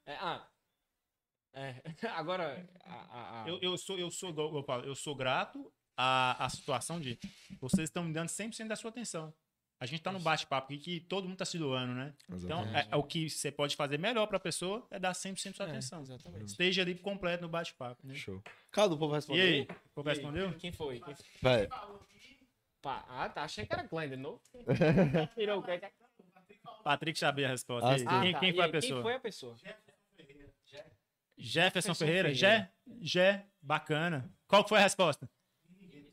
É, 0.07 0.15
ah. 0.17 0.49
É, 1.53 1.83
agora. 2.15 2.69
A, 2.85 2.95
a- 2.95 3.43
a- 3.45 3.49
Eu, 3.49 3.59
eu 3.61 3.77
sou, 3.79 3.99
eu 3.99 4.11
sou, 4.11 4.31
igual 4.31 4.55
eu 4.55 4.63
falo, 4.63 4.85
eu 4.85 4.95
sou 4.95 5.15
grato 5.17 5.73
à, 5.97 6.45
à 6.45 6.49
situação 6.49 7.01
de 7.01 7.19
vocês 7.61 7.89
estão 7.89 8.05
me 8.05 8.13
dando 8.13 8.29
100% 8.29 8.69
da 8.69 8.77
sua 8.77 8.91
atenção. 8.91 9.35
A 9.81 9.87
gente 9.87 10.03
tá 10.03 10.11
no 10.11 10.19
bate-papo 10.19 10.73
aqui 10.75 10.79
que 10.79 11.01
todo 11.01 11.29
mundo 11.29 11.39
tá 11.39 11.45
se 11.45 11.57
doando, 11.57 11.95
né? 11.95 12.13
Então, 12.29 12.37
Exatamente. 12.63 12.77
é, 12.77 12.89
é 12.91 12.97
o 12.97 13.03
que 13.05 13.31
você 13.31 13.53
pode 13.53 13.77
fazer 13.77 13.97
melhor 13.97 14.27
pra 14.27 14.41
pessoa 14.41 14.85
é 14.91 14.99
dar 14.99 15.13
100% 15.15 15.51
da 15.51 15.53
sua 15.55 15.67
É, 15.67 15.69
atenção. 15.71 16.01
exatamente. 16.03 16.47
Esteja 16.47 16.83
ali 16.83 16.97
completo 16.97 17.43
no 17.43 17.49
bate-papo. 17.49 18.05
Né? 18.05 18.15
Show. 18.15 18.43
Cara, 18.73 18.93
o 18.93 18.99
povo 18.99 19.13
E 19.13 19.17
respondeu? 19.17 19.45
aí, 19.45 19.63
o 19.63 19.89
povo 19.95 20.09
E 20.09 20.13
respondeu? 20.13 20.53
Quem 20.55 20.73
foi? 20.73 20.99
Quem 21.01 21.15
foi? 21.41 21.69
Pá, 22.83 23.05
ah, 23.09 23.29
tá. 23.29 23.43
Achei 23.45 23.67
que 23.67 23.73
era 23.73 23.85
Glenn 23.85 24.09
de 24.11 24.17
novo. 24.17 24.41
Virou 25.37 25.61
o? 25.61 26.83
Patrick 26.83 27.19
sabia 27.19 27.47
a 27.47 27.51
resposta. 27.51 27.89
Ah, 27.89 27.97
E- 27.97 28.05
quem, 28.23 28.33
tá. 28.33 28.41
quem 28.41 28.51
E 28.51 28.55
foi 28.55 28.65
a 28.65 28.69
pessoa? 28.69 28.95
Quem 28.95 29.03
foi 29.03 29.15
a 29.15 29.21
pessoa? 29.21 29.57
Jefferson 29.57 30.95
Jefferson 31.37 31.95
Ferreira? 31.95 32.29
Ferreira. 32.35 32.35
Jé? 32.35 32.73
Jé, 33.01 33.47
bacana. 33.63 34.33
Qual 34.49 34.67
foi 34.67 34.79
a 34.79 34.83
resposta? 34.83 35.31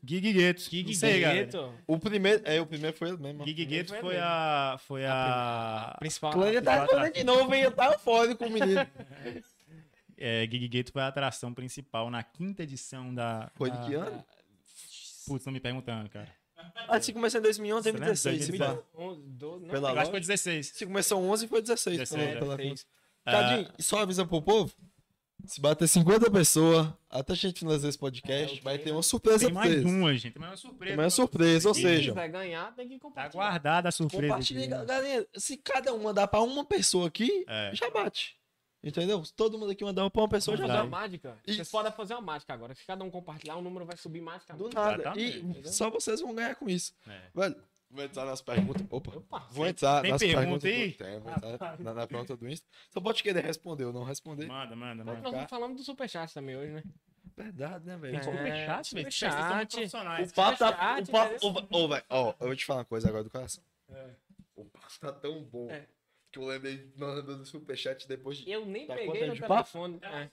Gig 0.06 0.32
Guetos. 0.32 0.68
Gig 0.68 0.86
Não 0.86 0.94
sei, 0.94 1.20
galera. 1.20 1.44
Gueto. 1.44 1.74
O 1.86 1.98
primeiro, 1.98 2.42
é, 2.44 2.60
o 2.60 2.66
primeiro 2.66 2.96
foi 2.96 3.08
ele 3.08 3.18
mesmo. 3.18 3.44
Gig 3.44 3.64
Guetos 3.64 3.90
foi 3.92 4.00
foi 4.00 4.18
a... 4.18 4.76
Foi 4.86 5.04
a... 5.06 5.96
Principal. 5.98 6.32
Clânia 6.32 6.62
tá 6.62 6.86
falando 6.86 7.12
de 7.12 7.24
novo, 7.24 7.54
hein? 7.54 7.62
Eu 7.62 7.72
tava 7.72 7.98
fora 7.98 8.34
com 8.36 8.46
o 8.46 8.50
menino. 8.50 8.86
É, 10.18 10.48
Gig 10.50 10.66
Guetos 10.68 10.92
foi 10.92 11.02
a 11.02 11.08
atração 11.08 11.52
principal 11.52 12.10
na 12.10 12.22
quinta 12.22 12.62
edição 12.62 13.14
da... 13.14 13.50
Foi 13.54 13.70
de 13.70 13.76
da- 13.76 13.84
que 13.84 13.94
ano? 13.94 14.24
Putz, 15.26 15.44
não 15.44 15.52
me 15.52 15.60
perguntando, 15.60 16.08
cara. 16.08 16.32
Ah, 16.88 16.98
se 16.98 17.12
começou 17.12 17.38
em 17.38 17.42
2011, 17.42 17.82
Você 17.82 17.92
lembra? 17.92 18.06
2016. 18.06 18.44
se 18.46 18.58
pá. 18.58 18.66
2010. 18.96 19.10
11, 19.18 19.22
12, 19.28 19.64
não. 19.66 19.70
Pela 19.70 19.90
Eu 19.90 19.92
acho 19.98 20.04
que 20.04 20.10
foi 20.12 20.20
loja. 20.20 20.28
16. 20.32 20.66
Se 20.68 20.86
começou 20.86 21.22
11, 21.22 21.48
foi 21.48 21.60
16. 21.60 21.98
16, 21.98 22.22
pela- 22.28 22.38
pela- 22.40 22.56
16. 22.56 22.86
Cadinho, 23.26 23.68
e 23.78 23.82
só 23.82 23.98
avisa 23.98 24.24
pro 24.24 24.40
povo. 24.40 24.72
Se 25.46 25.60
bater 25.60 25.86
50 25.88 26.30
pessoas, 26.30 26.88
até 27.10 27.32
a 27.32 27.36
gente 27.36 27.58
finalizar 27.60 27.88
esse 27.88 27.98
podcast, 27.98 28.58
É, 28.58 28.62
vai 28.62 28.78
ter 28.78 28.90
uma 28.92 29.02
surpresa 29.02 29.46
Tem 29.46 29.54
pra 29.54 29.64
mais 29.64 29.84
uma, 29.84 30.14
gente. 30.14 30.32
Tem 30.32 30.40
mais 30.40 30.52
uma 30.52 30.56
surpresa. 30.56 30.88
Tem 30.90 30.96
mais 30.96 31.06
uma 31.06 31.10
surpresa, 31.26 31.68
ou 31.68 31.74
Quem 31.74 31.82
seja, 31.82 32.12
quiser 32.12 32.28
ganhar, 32.28 32.74
tem 32.74 32.88
que 32.88 32.94
Tá 32.96 33.00
compartilhar. 33.00 33.42
guardada 33.42 33.88
a 33.88 33.92
surpresa. 33.92 34.22
compartilha, 34.28 34.66
galera. 34.66 35.26
Se 35.36 35.56
cada 35.56 35.92
um 35.94 36.02
mandar 36.02 36.26
pra 36.28 36.40
uma 36.40 36.64
pessoa 36.64 37.06
aqui, 37.08 37.44
É. 37.48 37.70
já 37.74 37.90
bate. 37.90 38.36
Entendeu? 38.84 39.24
Se 39.24 39.32
todo 39.34 39.58
mundo 39.58 39.72
aqui 39.72 39.82
mandar 39.82 40.08
pra 40.10 40.22
uma 40.22 40.28
pessoa, 40.28 40.56
já 40.56 40.64
uma 40.64 40.74
dá. 40.74 40.84
mágica. 40.84 41.36
E- 41.46 41.54
Vocês 41.54 41.68
podem 41.70 41.90
fazer 41.90 42.14
uma 42.14 42.20
mágica 42.20 42.52
agora. 42.54 42.72
Se 42.74 42.84
cada 42.86 43.02
um 43.02 43.10
compartilhar, 43.10 43.56
o 43.56 43.62
número 43.62 43.84
vai 43.84 43.96
subir 43.96 44.20
magicamente. 44.20 44.68
Do 44.68 44.72
nada. 44.74 44.94
Exatamente. 45.02 45.60
E 45.64 45.68
só 45.72 45.90
vocês 45.90 46.20
vão 46.20 46.32
ganhar 46.34 46.54
com 46.54 46.68
isso. 46.68 46.92
É. 47.08 47.20
Velho, 47.34 47.56
vou 47.90 48.04
entrar 48.04 48.24
nas 48.24 48.40
perguntas. 48.42 48.86
Opa. 48.90 49.16
Opa, 49.16 49.46
Vou 49.50 49.66
entrar 49.66 50.02
tem 50.02 50.10
nas 50.12 50.20
pergunta 50.20 50.40
perguntas. 50.60 50.70
aí? 50.72 50.90
Do... 50.90 50.96
Tem, 50.98 51.20
vou 51.20 51.32
entrar 51.32 51.78
na, 51.80 51.94
na 51.94 52.06
pergunta 52.06 52.36
do 52.36 52.48
Insta. 52.48 52.66
Só 52.90 53.00
pode 53.00 53.22
querer 53.22 53.44
responder 53.44 53.84
ou 53.84 53.92
não 53.92 54.04
responder. 54.04 54.46
Manda, 54.46 54.74
manda, 54.76 55.04
Nós 55.04 55.16
manda. 55.16 55.28
estamos 55.28 55.50
falando 55.50 55.76
do 55.76 55.82
Superchat 55.82 56.32
também 56.34 56.56
hoje, 56.56 56.72
né? 56.72 56.82
Verdade, 57.36 57.86
né, 57.86 57.96
velho? 57.96 58.16
É. 58.16 58.22
Superchat, 58.22 58.94
velho. 58.94 59.12
Superchat. 59.12 59.76
O 60.30 60.34
papo 60.34 60.58
tá. 60.58 60.98
O 61.02 61.10
papo, 61.10 61.66
ô, 61.70 61.88
velho, 61.88 62.04
ó, 62.08 62.34
eu 62.40 62.46
vou 62.46 62.56
te 62.56 62.64
falar 62.64 62.78
uma 62.80 62.84
coisa 62.86 63.08
agora 63.08 63.24
do 63.24 63.30
coração. 63.30 63.62
O 64.56 64.64
papo 64.64 64.88
tá 65.00 65.12
tão 65.12 65.42
bom 65.44 65.68
É. 65.70 65.86
que 66.32 66.38
eu 66.38 66.46
lembrei 66.46 66.90
nós 66.96 67.16
lembramos 67.16 67.42
do 67.42 67.46
superchat 67.46 68.08
depois 68.08 68.38
de. 68.38 68.50
Eu 68.50 68.64
nem 68.64 68.86
Tá 68.86 68.94
peguei 68.94 69.26
no 69.28 69.36
telefone. 69.36 69.98
É. 70.02 70.30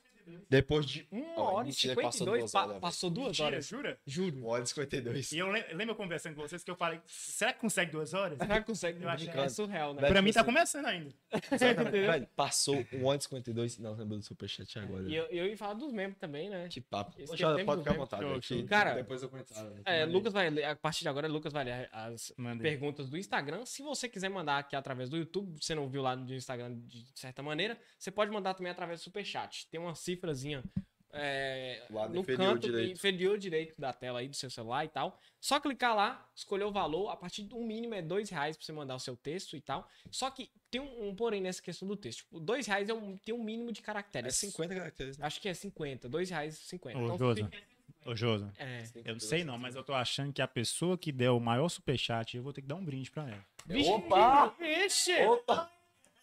Depois 0.49 0.85
de. 0.85 1.07
Uma 1.11 1.39
Ó, 1.41 1.53
hora 1.55 1.67
e 1.69 1.73
52. 1.73 2.39
duas 2.39 2.51
pa- 2.51 2.59
horas, 2.59 2.69
velho. 2.71 2.81
passou 2.81 3.09
duas 3.09 3.27
Mentira, 3.27 3.47
horas. 3.47 3.67
jura? 3.67 3.99
Juro. 4.05 4.37
Uma 4.37 4.47
hora 4.49 4.63
e 4.63 4.67
52. 4.67 5.31
E 5.31 5.37
eu 5.37 5.51
le- 5.51 5.65
lembro 5.73 5.91
eu 5.91 5.95
conversando 5.95 6.35
com 6.35 6.41
vocês 6.41 6.63
que 6.63 6.71
eu 6.71 6.75
falei, 6.75 6.99
será 7.07 7.53
que 7.53 7.59
consegue 7.59 7.91
duas 7.91 8.13
horas? 8.13 8.37
Será 8.37 8.59
que 8.59 8.65
consegue? 8.67 9.01
Eu 9.03 9.09
acho 9.09 9.29
é 9.29 9.49
surreal, 9.49 9.93
né? 9.93 10.01
Velho, 10.01 10.13
pra 10.13 10.21
mim 10.21 10.29
tipo 10.31 10.33
tá 10.35 10.41
assim, 10.41 10.51
começando 10.53 10.85
ainda. 10.85 11.09
Exatamente. 11.51 11.91
Velho, 11.91 12.27
passou 12.35 12.85
um 12.93 13.05
hora 13.05 13.17
e 13.17 13.21
52 13.21 13.75
e 13.77 13.81
não 13.81 13.93
lembrou 13.95 14.19
do 14.19 14.25
superchat 14.25 14.79
agora. 14.79 15.03
E 15.09 15.15
eu, 15.15 15.25
eu 15.25 15.47
ia 15.47 15.57
falar 15.57 15.73
dos 15.73 15.91
membros 15.91 16.19
também, 16.19 16.49
né? 16.49 16.67
Que 16.69 16.81
papo. 16.81 17.11
Tempo 17.15 17.65
pode 17.65 17.81
ficar 17.81 17.91
à 17.91 17.97
vontade. 17.97 18.23
Show, 18.23 18.33
aqui. 18.35 18.47
show. 18.47 18.65
Cara, 18.65 18.93
depois 18.95 19.21
eu 19.23 19.29
comentar. 19.29 19.63
né? 19.63 19.81
É, 19.85 20.05
Lucas 20.05 20.33
vai 20.33 20.49
ler, 20.49 20.63
a 20.65 20.75
partir 20.75 21.01
de 21.01 21.09
agora, 21.09 21.27
Lucas 21.27 21.51
vai 21.53 21.63
ler 21.63 21.89
as 21.91 22.33
Manda 22.37 22.63
aí. 22.63 22.69
perguntas 22.69 23.09
do 23.09 23.17
Instagram. 23.17 23.65
Se 23.65 23.81
você 23.81 24.07
quiser 24.09 24.29
mandar 24.29 24.59
aqui 24.59 24.75
através 24.75 25.09
do 25.09 25.17
YouTube, 25.17 25.57
você 25.59 25.73
não 25.75 25.87
viu 25.89 26.01
lá 26.01 26.15
no 26.15 26.33
Instagram 26.33 26.75
de 26.85 27.05
certa 27.15 27.41
maneira, 27.41 27.77
você 27.97 28.11
pode 28.11 28.31
mandar 28.31 28.53
também 28.53 28.71
através 28.71 28.99
do 28.99 29.03
Superchat. 29.03 29.67
Tem 29.69 29.79
uma 29.79 29.95
cifrazinha 30.15 30.63
é, 31.15 31.83
Lado 31.91 32.11
no 32.13 32.21
inferior 32.21 32.53
canto 32.53 32.61
direito. 32.67 32.91
inferior 32.93 33.37
direito 33.37 33.79
da 33.79 33.93
tela 33.93 34.19
aí 34.19 34.27
do 34.27 34.35
seu 34.35 34.49
celular 34.49 34.83
e 34.83 34.87
tal. 34.87 35.19
Só 35.39 35.59
clicar 35.59 35.95
lá, 35.95 36.27
escolher 36.35 36.63
o 36.63 36.71
valor. 36.71 37.09
A 37.09 37.15
partir 37.15 37.43
do 37.43 37.57
mínimo 37.59 37.93
é 37.93 38.01
dois 38.01 38.31
reais 38.31 38.57
pra 38.57 38.65
você 38.65 38.71
mandar 38.71 38.95
o 38.95 38.99
seu 38.99 39.15
texto 39.15 39.55
e 39.55 39.61
tal. 39.61 39.87
Só 40.09 40.31
que 40.31 40.49
tem 40.71 40.81
um, 40.81 41.09
um 41.09 41.15
porém 41.15 41.39
nessa 41.39 41.61
questão 41.61 41.87
do 41.87 41.95
texto. 41.95 42.19
Tipo, 42.19 42.39
dois 42.39 42.65
reais 42.65 42.89
é 42.89 42.93
um, 42.95 43.15
tem 43.17 43.33
um 43.35 43.43
mínimo 43.43 43.71
de 43.71 43.81
É 43.81 43.83
caracteres. 43.83 44.35
50 44.37 44.73
caracteres. 44.73 45.17
né? 45.19 45.25
Acho 45.27 45.39
que 45.39 45.47
é 45.47 45.53
50. 45.53 46.09
Dois 46.09 46.31
reais 46.31 46.55
e 46.59 46.63
50. 46.65 46.97
Ô, 46.97 47.03
Então, 47.03 47.17
Josa. 47.19 47.47
se- 47.47 48.09
Ô, 48.09 48.15
Josa. 48.15 48.51
é. 48.57 48.83
Eu 49.05 49.13
não 49.13 49.19
sei 49.19 49.43
não, 49.43 49.57
mas 49.59 49.75
eu 49.75 49.83
tô 49.83 49.93
achando 49.93 50.33
que 50.33 50.41
a 50.41 50.47
pessoa 50.47 50.97
que 50.97 51.11
der 51.11 51.29
o 51.29 51.39
maior 51.39 51.69
superchat, 51.69 52.35
eu 52.35 52.41
vou 52.41 52.51
ter 52.53 52.61
que 52.63 52.67
dar 52.67 52.75
um 52.75 52.83
brinde 52.83 53.11
pra 53.11 53.29
ela. 53.29 53.45
Opa! 53.93 54.47
Vixe! 54.57 55.13
Opa! 55.27 55.69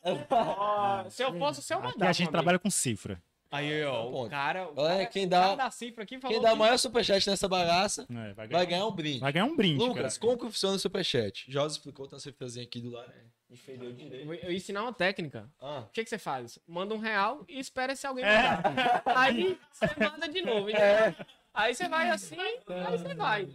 Ó, 0.03 1.09
se 1.11 1.23
eu 1.23 1.39
fosse 1.39 1.61
o 1.61 1.63
seu 1.63 1.79
Aqui 1.79 1.87
mandato. 1.93 2.09
a 2.09 2.13
gente 2.13 2.31
trabalha 2.31 2.59
com 2.59 2.71
cifra. 2.71 3.23
Aí, 3.51 3.85
ó, 3.85 4.07
o 4.09 4.13
Ponto. 4.13 4.31
cara. 4.31 4.69
O 4.69 4.75
Olha, 4.77 4.99
cara, 4.99 5.07
quem 5.07 5.27
o 5.27 5.29
dá- 5.29 5.41
cara 5.41 5.55
da 5.57 5.71
cifra 5.71 6.05
aqui 6.05 6.21
falou 6.21 6.35
Quem 6.37 6.43
dá 6.43 6.51
o 6.51 6.53
que- 6.53 6.59
maior 6.59 6.79
superchat 6.79 7.29
nessa 7.29 7.49
bagaça 7.49 8.07
É, 8.09 8.33
vai, 8.33 8.47
ganhar, 8.47 8.59
vai 8.59 8.67
ganhar 8.67 8.87
um 8.87 8.93
brinde. 8.93 9.19
vai 9.19 9.33
ganhar 9.33 9.45
um 9.47 9.57
brinde, 9.57 9.85
Lucas, 9.85 10.17
cara. 10.19 10.21
como 10.21 10.39
que 10.39 10.53
funciona 10.53 10.77
o 10.77 10.79
superchat? 10.79 11.45
Josi 11.51 11.77
explicou, 11.79 12.07
tem 12.07 12.15
uma 12.15 12.21
cifrazinha 12.21 12.65
aqui 12.65 12.81
do 12.81 12.91
lado. 12.91 13.13
Inferior 13.51 13.87
Eu 13.87 13.93
direito. 13.93 14.33
eu 14.45 14.51
ia 14.53 14.57
ensinar 14.57 14.83
uma 14.83 14.93
técnica. 14.93 15.51
Ah, 15.61 15.81
O 15.81 15.91
que, 15.93 16.05
que 16.05 16.09
você 16.11 16.19
faz? 16.19 16.61
Manda 16.69 16.95
um 16.95 16.99
real 16.99 17.45
e 17.49 17.59
espera 17.59 17.97
se 17.97 18.07
alguém 18.07 18.25
É. 18.25 18.53
mandar. 18.63 19.03
Aí 19.07 19.59
você 19.73 19.87
manda 19.99 20.29
de 20.29 20.43
novo. 20.43 20.71
entendeu? 20.71 21.27
Aí 21.53 21.75
você 21.75 21.89
vai 21.89 22.09
assim, 22.11 22.39
aí 22.39 22.61
você 22.97 23.15
vai. 23.17 23.49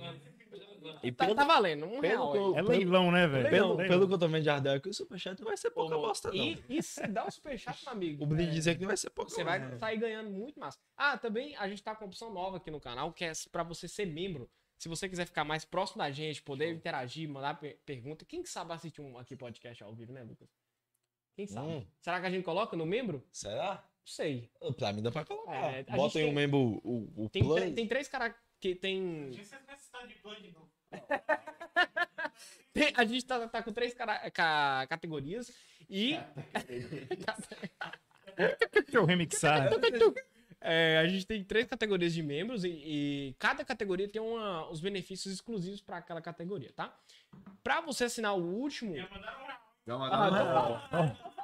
E 1.04 1.12
Tá, 1.12 1.26
pelo, 1.26 1.36
tá 1.36 1.44
valendo, 1.46 1.86
um 1.86 2.00
pelo 2.02 2.32
real. 2.34 2.54
que 2.54 2.60
É 2.60 2.62
leilão, 2.62 3.12
né, 3.12 3.28
velho? 3.28 3.50
pelo, 3.50 3.76
Leilão. 3.76 3.88
pelo 3.88 4.08
que 4.08 4.14
eu 4.14 4.18
tô 4.20 4.28
vendo 4.28 4.44
de 4.44 4.50
Ardel 4.50 4.74
aqui, 4.74 4.90
o 4.90 4.94
superchat 4.94 5.40
não 5.40 5.48
vai 5.48 5.58
ser 5.58 5.72
pouca 5.72 5.96
bosta, 5.96 6.30
não. 6.30 6.36
E, 6.36 6.64
e 6.70 6.82
se 6.84 7.06
dá 7.08 7.26
o 7.26 7.32
superchat, 7.32 7.84
meu 7.84 7.94
amigo. 7.94 8.24
O 8.24 8.28
brinde 8.28 8.52
dizer 8.52 8.76
que 8.76 8.82
não 8.82 8.88
vai 8.88 8.98
ser 8.98 9.10
pouca 9.10 9.32
Você 9.32 9.44
vai 9.44 9.78
sair 9.78 9.98
ganhando 9.98 10.30
muito 10.30 10.60
massa. 10.60 10.78
Ah, 10.96 11.18
também 11.18 11.56
a 11.58 11.68
gente 11.68 11.82
tá 11.84 11.96
com 11.96 12.06
uma 12.06 12.08
opção 12.10 12.32
nova 12.34 12.58
aqui 12.58 12.70
no 12.72 12.80
canal, 12.80 13.12
que 13.14 13.26
é 13.26 13.32
pra 13.52 13.64
você 13.64 13.88
ser 13.88 14.06
membro. 14.06 14.50
Se 14.78 14.90
você 14.90 15.08
quiser 15.08 15.26
ficar 15.26 15.44
mais 15.46 15.64
próximo 15.64 16.00
da 16.00 16.12
gente, 16.12 16.42
poder 16.42 16.70
interagir, 16.74 17.30
mandar 17.30 17.58
per- 17.60 17.80
pergunta. 17.86 18.26
Quem 18.26 18.44
que 18.44 18.50
sabe 18.50 18.74
assistir 18.74 19.02
um 19.02 19.18
aqui 19.18 19.36
podcast 19.36 19.82
ao 19.84 19.94
vivo, 19.96 20.12
né, 20.12 20.22
Lucas? 20.24 20.50
Quem 21.36 21.48
sabe? 21.48 21.68
Hum. 21.68 21.86
Será 22.02 22.20
que 22.20 22.28
a 22.28 22.30
gente 22.30 22.44
coloca 22.44 22.76
no 22.78 22.86
membro? 22.86 23.24
Será? 23.32 23.76
Não 23.76 24.08
sei. 24.08 24.50
Pra 24.78 24.94
mim 24.94 25.02
dá 25.02 25.12
pra 25.12 25.26
colocar. 25.26 25.74
É, 25.74 25.84
Bota 25.84 26.20
aí 26.20 26.26
um 26.26 26.34
membro, 26.34 26.58
o, 26.84 27.26
o 27.26 27.30
Tem, 27.30 27.74
tem 27.74 27.88
três 27.88 28.08
caras 28.08 28.34
que 28.66 28.74
tem, 28.76 29.30
tem- 32.74 32.94
A 32.96 33.06
gente 33.06 33.26
tá, 33.26 33.48
tá 33.48 33.62
com 33.62 33.72
três 33.72 33.94
cara- 33.94 34.30
ca- 34.32 34.88
categorias 34.88 35.52
e. 35.90 36.18
Deixa 38.74 38.98
eu 38.98 39.06
remixar. 39.06 39.70
É, 40.68 40.98
a 40.98 41.08
gente 41.08 41.28
tem 41.28 41.44
três 41.44 41.68
categorias 41.68 42.12
de 42.12 42.24
membros 42.24 42.64
e, 42.64 42.70
e 42.70 43.36
cada 43.38 43.64
categoria 43.64 44.10
tem 44.10 44.20
uma- 44.20 44.68
os 44.72 44.82
benefícios 44.82 45.32
exclusivos 45.32 45.80
para 45.80 45.98
aquela 45.98 46.20
categoria, 46.24 46.72
tá? 46.74 46.92
Pra 47.64 47.82
você 47.82 48.06
assinar 48.06 48.36
o 48.36 48.42
último. 48.44 48.96
Dá 49.86 49.96
uma- 49.98 50.10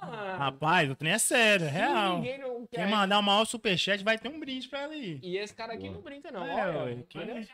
Ah, 0.03 0.35
Rapaz, 0.38 0.89
o 0.89 0.95
trem 0.95 1.13
é 1.13 1.19
sério, 1.19 1.65
é 1.68 1.69
real. 1.69 2.22
quer- 2.23 2.41
Quem 2.72 2.88
mandar 2.88 3.19
o 3.19 3.23
maior 3.23 3.45
superchat 3.45 4.03
vai 4.03 4.18
ter 4.18 4.30
um 4.30 4.39
brinde 4.39 4.68
pra 4.68 4.81
ela 4.81 4.93
aí. 4.93 5.19
E 5.22 5.38
esse 5.38 5.53
cara 5.53 5.73
aqui 5.73 5.89
não 5.89 6.01
brinca, 6.01 6.31
não. 6.31 6.43
É, 6.45 6.65
Olha, 6.80 6.84
ué, 6.95 7.03
que- 7.07 7.19
vai, 7.19 7.47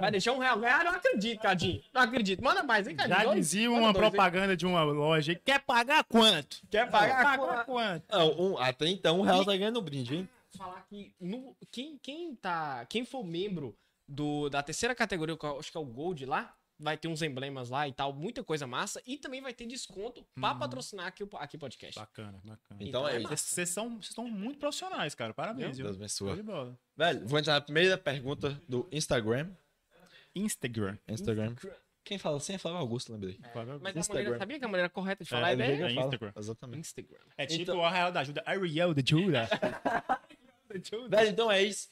vai 0.00 0.10
deixar 0.12 0.32
um 0.32 0.38
real. 0.38 0.60
Ah, 0.64 0.84
não 0.84 0.92
acredito, 0.92 1.40
Cadinho. 1.40 1.82
Não 1.92 2.02
acredito. 2.02 2.40
Manda 2.42 2.62
mais, 2.62 2.86
hein, 2.86 2.94
Cadinho? 2.94 3.16
Já 3.18 3.24
Dois? 3.24 3.36
dizia 3.38 3.68
Manda 3.68 3.82
uma 3.82 3.92
dois, 3.92 4.08
propaganda 4.10 4.56
de 4.56 4.64
uma 4.64 4.82
loja. 4.84 5.32
aí, 5.32 5.36
Quer 5.44 5.60
pagar 5.60 6.04
quanto? 6.04 6.62
Quer 6.70 6.88
pagar? 6.88 7.36
Pagar 7.36 7.64
quanto? 7.64 8.04
Não, 8.16 8.40
um, 8.40 8.58
até 8.58 8.86
então 8.88 9.18
um 9.18 9.22
real 9.22 9.44
tá 9.44 9.56
ganhando 9.56 9.82
brinde, 9.82 10.14
hein? 10.18 10.28
Falar 10.56 10.84
que 10.88 11.12
no, 11.20 11.56
quem, 11.72 11.98
quem, 12.00 12.34
tá, 12.36 12.86
quem 12.88 13.04
for 13.04 13.24
membro 13.24 13.76
do, 14.06 14.48
da 14.48 14.62
terceira 14.62 14.94
categoria, 14.94 15.36
acho 15.58 15.70
que 15.72 15.76
é 15.76 15.80
o 15.80 15.84
Gold 15.84 16.26
lá, 16.26 16.54
vai 16.80 16.96
ter 16.96 17.08
uns 17.08 17.20
emblemas 17.22 17.68
lá 17.70 17.86
e 17.86 17.92
tal, 17.92 18.12
muita 18.12 18.42
coisa 18.42 18.66
massa. 18.66 19.00
E 19.06 19.18
também 19.18 19.40
vai 19.40 19.52
ter 19.54 19.66
desconto 19.66 20.24
pra 20.34 20.54
patrocinar 20.54 21.06
aqui 21.06 21.22
o 21.22 21.28
aqui 21.34 21.58
podcast. 21.58 21.98
Bacana, 21.98 22.40
bacana. 22.42 22.82
Então 22.82 23.06
é 23.06 23.16
é 23.16 23.20
isso. 23.20 23.36
Vocês 23.36 23.68
são, 23.68 24.00
vocês 24.00 24.14
são 24.14 24.26
muito 24.28 24.58
profissionais, 24.58 25.14
cara. 25.14 25.34
Parabéns, 25.34 25.76
viu? 25.76 25.84
Deus 25.86 25.96
abençoe. 25.96 26.42
Velho, 26.96 27.28
vou 27.28 27.38
entrar 27.38 27.54
na 27.54 27.60
primeira 27.60 27.96
pergunta 27.98 28.60
do 28.68 28.88
Instagram. 28.90 29.48
Instagram. 30.34 30.96
Instagram. 31.08 31.54
Quem 32.02 32.18
fala 32.18 32.38
assim 32.38 32.54
é 32.54 32.58
Flávio 32.58 32.80
Augusto, 32.80 33.12
lembrei. 33.12 33.38
Mas 33.82 33.94
a 33.96 33.98
Instagram. 33.98 34.22
maneira, 34.24 34.38
sabia 34.38 34.58
que 34.58 34.64
a 34.64 34.68
maneira 34.68 34.88
correta 34.88 35.22
de 35.22 35.28
É, 35.28 35.36
falar 35.36 35.50
é, 35.50 35.52
é 35.52 35.76
que- 35.88 36.00
Instagram. 36.00 36.32
Exatamente. 36.36 36.80
Instagram. 36.80 37.18
É 37.36 37.46
tipo 37.46 37.62
Então- 37.62 37.78
o 37.78 37.84
Arraial 37.84 38.10
da 38.10 38.20
Ajuda. 38.20 38.42
Ariel 38.46 38.94
da 38.94 39.02
Judah. 39.04 39.48
Velho, 41.08 41.28
então 41.30 41.50
é 41.50 41.62
isso. 41.62 41.88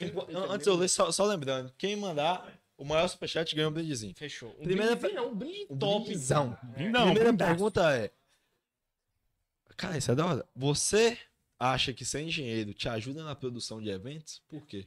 Antes 0.49 0.65
de 0.65 0.71
eu 0.71 0.77
ler, 0.77 0.89
só, 0.89 1.11
só 1.11 1.25
lembrando, 1.25 1.73
quem 1.77 1.97
mandar 1.97 2.49
o 2.79 2.85
maior 2.85 3.07
superchat 3.09 3.55
ganha 3.55 3.69
um 3.69 3.73
brindezinho. 3.73 4.15
Fechou. 4.15 4.57
Um 4.59 4.63
Primeira 4.63 4.97
brinde, 4.97 5.15
não, 5.15 5.29
um 5.31 5.35
brinde 5.35 5.67
Um 5.69 5.77
top. 5.79 6.05
brindezão. 6.07 6.57
Não, 6.63 7.05
Primeira 7.07 7.13
brindaço. 7.33 7.51
pergunta 7.51 7.95
é... 7.97 8.11
Cara, 9.77 9.99
isso 9.99 10.11
é 10.11 10.15
da 10.15 10.25
hora. 10.27 10.49
Você 10.57 11.19
acha 11.59 11.93
que 11.93 12.05
ser 12.05 12.23
engenheiro 12.23 12.73
te 12.73 12.89
ajuda 12.89 13.23
na 13.25 13.35
produção 13.35 13.81
de 13.83 13.91
eventos? 13.91 14.41
Por 14.49 14.65
quê? 14.67 14.87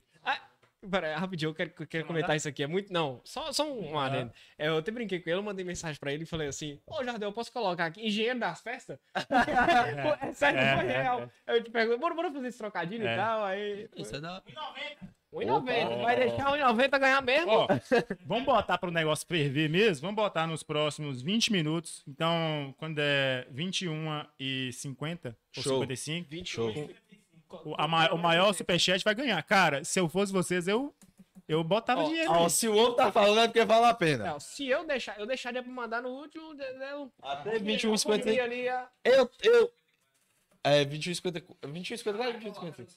Pera, 0.90 1.10
aí, 1.10 1.14
rapidinho, 1.16 1.50
eu 1.50 1.54
quero, 1.54 1.72
eu 1.80 1.88
quero 1.88 2.06
comentar 2.06 2.36
isso 2.36 2.48
aqui. 2.48 2.64
É 2.64 2.68
muito. 2.68 2.92
Não, 2.92 3.22
só, 3.24 3.52
só 3.52 3.72
um 3.72 4.00
adendo. 4.00 4.32
É, 4.58 4.68
eu 4.68 4.78
até 4.78 4.92
brinquei 4.92 5.20
com 5.20 5.30
ele, 5.30 5.40
eu 5.40 5.44
mandei 5.44 5.64
mensagem 5.64 6.00
pra 6.00 6.12
ele 6.12 6.24
e 6.24 6.26
falei 6.26 6.48
assim: 6.48 6.80
Ô 6.88 7.04
Jardel, 7.04 7.30
eu 7.30 7.34
posso 7.34 7.52
colocar 7.52 7.86
aqui 7.86 8.06
engenheiro 8.06 8.40
das 8.40 8.62
festas? 8.62 8.98
Pô, 9.14 10.26
é 10.26 10.34
sério, 10.34 10.60
É, 10.60 10.76
foi 10.76 10.86
é, 10.88 11.02
real. 11.02 11.32
Eu 11.46 11.64
te 11.64 11.70
pergunto, 11.70 12.00
bora, 12.00 12.16
bora 12.16 12.32
fazer 12.32 12.48
esse 12.48 12.58
trocadilho 12.58 13.06
É. 13.08 13.14
e 13.14 13.16
tal. 13.18 13.46
Aí. 13.46 13.90
Isso 13.96 14.16
é 14.16 14.20
da 14.20 14.34
hora. 14.34 14.44
Em 14.48 14.54
90. 14.54 15.22
1,90. 15.34 16.02
Vai 16.02 16.16
deixar 16.18 16.52
1,90 16.52 17.00
ganhar 17.00 17.22
mesmo? 17.22 17.52
Ó, 17.52 17.68
vamos 18.26 18.44
botar 18.44 18.78
para 18.78 18.90
o 18.90 18.92
negócio 18.92 19.26
ferver 19.26 19.70
mesmo? 19.70 20.02
Vamos 20.02 20.16
botar 20.22 20.46
nos 20.46 20.62
próximos 20.62 21.22
20 21.22 21.54
minutos. 21.54 22.04
Então, 22.08 22.76
quando 22.78 23.00
é 23.00 23.48
21 23.50 24.26
e 24.40 24.72
50 24.74 25.38
ou 25.56 25.64
Show. 25.64 25.74
55, 25.80 26.28
21. 26.30 26.68
o, 26.68 26.90
a 27.78 27.88
ma- 27.88 28.10
o 28.12 28.18
maior 28.18 28.54
superchat 28.54 29.04
vai 29.04 29.16
ganhar. 29.16 29.42
Cara, 29.44 29.84
se 29.84 30.00
eu 30.00 30.08
fosse 30.10 30.32
vocês, 30.32 30.68
eu, 30.68 30.94
eu 31.48 31.64
botava 31.64 32.04
dinheiro. 32.06 32.32
Ó, 32.32 32.48
se 32.50 32.68
o 32.68 32.74
outro 32.76 32.96
tá 32.96 33.12
falando 33.12 33.40
é 33.40 33.48
porque 33.48 33.64
vale 33.66 33.86
a 33.86 33.94
pena. 33.94 34.26
Não, 34.26 34.40
se 34.40 34.68
eu 34.68 34.86
deixar, 34.86 35.20
eu 35.20 35.26
deixaria 35.26 35.62
pra 35.64 35.72
mandar 35.72 36.02
no 36.02 36.10
último, 36.10 36.54
entendeu? 36.54 37.12
Até 37.22 37.56
Eu 37.56 37.62
21,50. 37.62 38.04
poderia 38.20 38.44
ali, 38.44 38.68
ah, 38.70 38.88
Eu, 39.04 39.30
eu. 39.44 39.72
É, 40.64 40.86
21,50. 40.86 41.44
21,50 41.64 42.14
vai 42.18 42.34
21,50. 42.40 42.88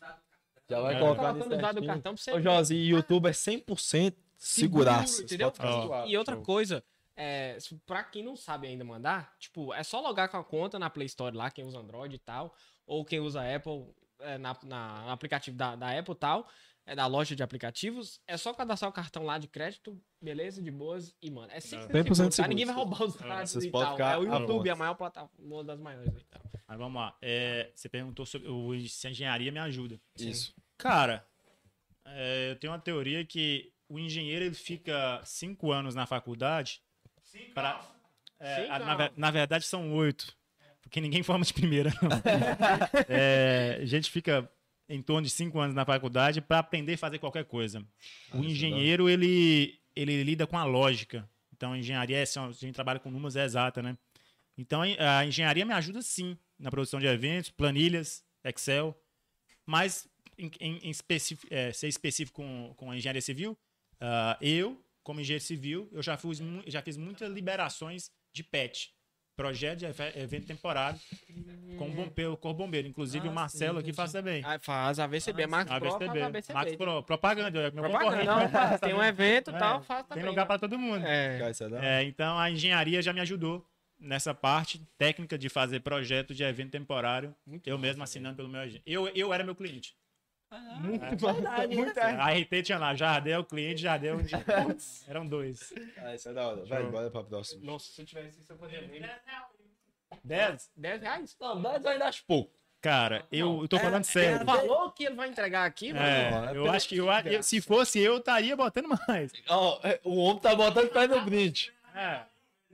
Já 0.69 0.81
vai 0.81 0.95
É. 0.95 0.99
colocar 0.99 1.21
colocando 1.33 1.35
nisso 1.45 1.51
os 1.57 1.61
dados 1.61 1.75
do 1.83 1.87
certinho. 1.87 1.87
cartão 1.87 2.15
pra 2.15 2.23
você 2.23 2.33
Ô. 2.33 2.41
Josi, 2.41 2.75
YouTube 2.77 3.27
é 3.29 3.33
100% 3.33 4.15
seguraço. 4.37 5.23
entendeu? 5.23 5.53
Suave. 5.55 6.11
E 6.11 6.17
outra 6.17 6.37
coisa, 6.37 6.83
é, 7.17 7.57
pra 7.87 8.03
quem 8.05 8.23
não 8.23 8.35
sabe 8.37 8.67
ainda 8.67 8.85
mandar, 8.85 9.35
tipo, 9.39 9.73
é 9.75 9.83
só 9.83 10.01
logar 10.01 10.29
com 10.29 10.37
a 10.37 10.45
conta 10.45 10.79
na 10.79 10.89
Play 10.91 11.07
Store 11.07 11.37
lá, 11.37 11.51
quem 11.51 11.65
usa 11.65 11.79
Android 11.79 12.15
e 12.15 12.19
tal, 12.19 12.55
ou 12.87 13.05
quem 13.05 13.21
usa 13.21 13.41
Apple 13.55 13.87
é, 14.21 14.39
na, 14.39 14.57
na- 14.65 15.03
no 15.05 15.11
aplicativo 15.11 15.57
da, 15.57 15.75
da 15.77 15.99
Apple 15.99 16.13
e 16.15 16.19
tal, 16.19 16.49
é 16.87 16.95
da 16.95 17.07
loja 17.07 17.35
de 17.35 17.43
aplicativos, 17.43 18.21
é 18.27 18.37
só 18.37 18.53
cadastrar 18.53 18.91
o 18.91 18.95
cartão 18.95 19.25
lá 19.25 19.39
de 19.39 19.49
crédito, 19.49 19.99
beleza, 20.21 20.61
de 20.63 20.71
boas, 20.71 21.15
e, 21.23 21.31
mano, 21.31 21.51
é 21.51 21.59
100% 21.59 21.89
100% 21.89 22.15
seguro, 22.15 22.31
tá? 22.37 22.49
Ninguém 22.49 22.67
vai 22.67 22.75
roubar 22.75 23.03
os 23.05 23.15
dados 23.17 23.51
Vocês 23.53 23.65
e 23.65 23.71
tal. 23.71 23.93
ficar 23.93 24.15
É 24.15 24.19
o 24.19 24.25
YouTube, 24.25 24.69
a 24.71 24.77
maior 24.77 24.95
plataforma, 24.95 25.55
uma 25.55 25.65
das 25.65 25.81
maiores 25.81 26.15
aí, 26.15 26.25
tá? 26.25 26.41
Mas 26.67 26.79
vamos 26.79 27.01
lá. 27.01 27.17
É, 27.23 27.71
você 27.75 27.89
perguntou 27.89 28.27
sobre 28.27 28.49
o- 28.49 28.79
se 28.89 29.07
a 29.07 29.11
engenharia 29.11 29.51
me 29.53 29.59
ajuda. 29.61 29.99
Isso. 30.19 30.55
Cara, 30.77 31.27
é, 32.07 32.51
eu 32.51 32.57
tenho 32.57 32.73
uma 32.73 32.79
teoria 32.79 33.25
que 33.25 33.73
o 33.89 33.99
engenheiro 33.99 34.45
ele 34.45 34.55
fica 34.55 35.21
cinco 35.25 35.73
anos 35.73 35.95
na 35.95 36.07
faculdade. 36.07 36.83
Pra, 37.55 37.81
é, 38.39 38.63
Cinco 38.63 38.73
a- 38.73 38.79
na, 38.79 39.11
na 39.17 39.31
verdade 39.31 39.65
são 39.65 39.93
oito. 39.95 40.37
Porque 40.95 41.01
ninguém 41.01 41.25
forma 41.25 41.45
de 41.45 41.53
primeira. 41.53 41.93
não. 42.01 42.09
É, 43.09 43.81
a 43.83 43.85
gente 43.85 44.09
fica 44.13 44.49
em 44.89 45.03
torno 45.03 45.23
de 45.23 45.31
cinco 45.31 45.59
anos 45.59 45.75
na 45.75 45.85
faculdade 45.85 46.41
para 46.41 46.61
aprender 46.61 46.95
a 46.95 46.99
fazer 46.99 47.19
qualquer 47.19 47.45
coisa. 47.47 47.85
O 48.33 48.45
engenheiro 48.45 49.09
ele, 49.09 49.77
ele 49.97 50.23
lida 50.23 50.47
com 50.47 50.57
a 50.57 50.63
lógica. 50.63 51.29
Então, 51.53 51.73
a 51.73 51.79
engenharia, 51.79 52.19
é, 52.19 52.23
a 52.23 52.53
gente 52.53 52.75
trabalha 52.75 53.01
com 53.01 53.11
números 53.11 53.35
é 53.35 53.45
exata, 53.45 53.83
né? 53.83 53.99
Então, 54.57 54.83
a 54.83 55.27
engenharia 55.27 55.65
me 55.67 55.73
ajuda 55.73 56.01
sim 56.01 56.39
na 56.57 56.71
produção 56.71 57.01
de 57.01 57.07
eventos, 57.07 57.51
planilhas, 57.51 58.23
Excel, 58.45 58.97
mas 59.67 60.07
em, 60.39 60.49
em- 60.61 60.79
em 60.85 60.91
específico, 60.91 61.53
é, 61.53 61.73
ser 61.73 61.89
específico 61.89 62.41
com, 62.41 62.73
com 62.77 62.91
a 62.93 62.97
engenharia 62.97 63.21
civil, 63.23 63.59
ah, 64.01 64.39
eu, 64.41 64.81
como 65.03 65.21
engenheiro 65.21 65.43
civil, 65.45 65.89
eu 65.91 66.03
já 66.05 66.17
fiz, 66.17 66.41
já 66.69 66.81
fiz 66.83 66.97
muitas 66.97 67.33
liberações 67.33 68.13
de 68.33 68.45
PET, 68.45 68.93
projeto 69.37 69.81
de 69.81 69.87
evento 70.19 70.47
temporário, 70.47 70.99
com 71.79 71.89
o 71.89 71.93
bom, 71.93 72.09
pelo 72.09 72.37
Corpo 72.37 72.59
Bombeiro. 72.59 72.87
Inclusive, 72.89 73.27
Ah, 73.27 73.31
o 73.31 73.35
Marcelo 73.35 73.79
aqui 73.81 73.93
faz 73.93 74.13
também. 74.13 74.43
Ah, 74.45 74.59
faz 74.61 74.99
AVCB, 74.99 75.47
Max 75.47 75.71
Pro 75.71 75.91
faz 75.91 75.95
AVCB. 75.95 76.23
AVCB. 76.23 76.55
Max 76.55 76.77
Pro, 76.77 77.03
propaganda, 77.03 77.59
é 77.61 77.71
meu 77.71 77.85
Propaganda, 77.85 78.25
não, 78.25 78.49
faz. 78.49 78.81
Tem 78.81 78.95
um 78.95 79.03
evento 79.03 79.51
e 79.51 79.55
É, 79.55 79.59
tal, 79.59 79.83
faz 79.83 80.07
também. 80.07 80.23
Tem 80.23 80.31
lugar 80.31 80.47
para 80.47 80.59
todo 80.59 80.79
mundo. 80.79 81.05
É. 81.05 81.41
É 81.83 82.05
então 82.05 82.39
a 82.39 82.51
engenharia 82.51 83.03
já 83.03 83.13
me 83.13 83.21
ajudou 83.21 83.67
nessa 83.99 84.35
parte 84.35 84.81
técnica 84.99 85.39
de 85.39 85.49
fazer 85.49 85.81
projeto 85.81 86.35
de 86.35 86.43
evento 86.43 86.71
temporário. 86.73 87.35
eu 87.65 87.79
mesmo 87.79 88.03
assinando 88.03 88.37
pelo 88.37 88.49
meu 88.49 88.61
agente. 88.61 88.83
Eu, 88.87 89.09
eu 89.09 89.33
era 89.33 89.43
meu 89.45 89.55
cliente. 89.55 89.97
Muito 90.81 91.01
Muito, 91.75 91.99
a 92.01 92.31
RT 92.33 92.63
tinha 92.63 92.79
lá, 92.79 92.95
Jardel, 92.95 93.45
cliente, 93.45 93.83
Jardel. 93.83 94.19
Eram 95.09 95.27
dois. 95.27 95.73
Ah, 95.99 96.15
isso 96.15 96.29
é 96.29 96.33
da 96.33 96.49
hora. 96.49 96.65
Vai, 96.65 96.83
bora 96.85 97.11
pra 97.11 97.23
próxima. 97.25 97.65
Nossa, 97.65 97.87
se 97.93 98.03
eu 98.03 98.07
tivesse 98.07 98.41
isso, 98.41 98.53
eu 98.53 98.57
poderia 98.57 98.87
ver. 98.89 99.11
Dez? 100.23 100.71
10 100.77 101.03
reais? 101.03 101.37
Não, 101.41 101.61
10 101.61 101.87
ainda 101.87 102.07
acho 102.07 102.25
pouco. 102.25 102.53
Cara, 102.81 103.27
eu, 103.33 103.63
eu 103.63 103.69
tô 103.69 103.79
falando 103.79 104.05
sério. 104.05 104.37
Ele 104.37 104.45
falou 104.45 104.91
que 104.91 105.05
ele 105.05 105.15
vai 105.15 105.29
entregar 105.31 105.65
aqui, 105.65 105.93
mano. 105.95 106.05
É, 106.05 106.53
eu 106.55 106.71
acho 106.71 106.87
que 106.89 106.97
eu, 106.99 107.07
eu- 107.11 107.43
se 107.43 107.61
fosse 107.63 107.99
eu, 107.99 108.19
estaria 108.19 108.55
botando 108.55 108.89
mais. 109.09 109.33
É, 109.83 110.01
o 110.05 110.17
homem 110.17 110.39
tá 110.43 110.55
botando 110.55 110.91
fé 110.93 111.07
no 111.07 111.21
brinde. 111.23 111.73
É, 111.95 112.21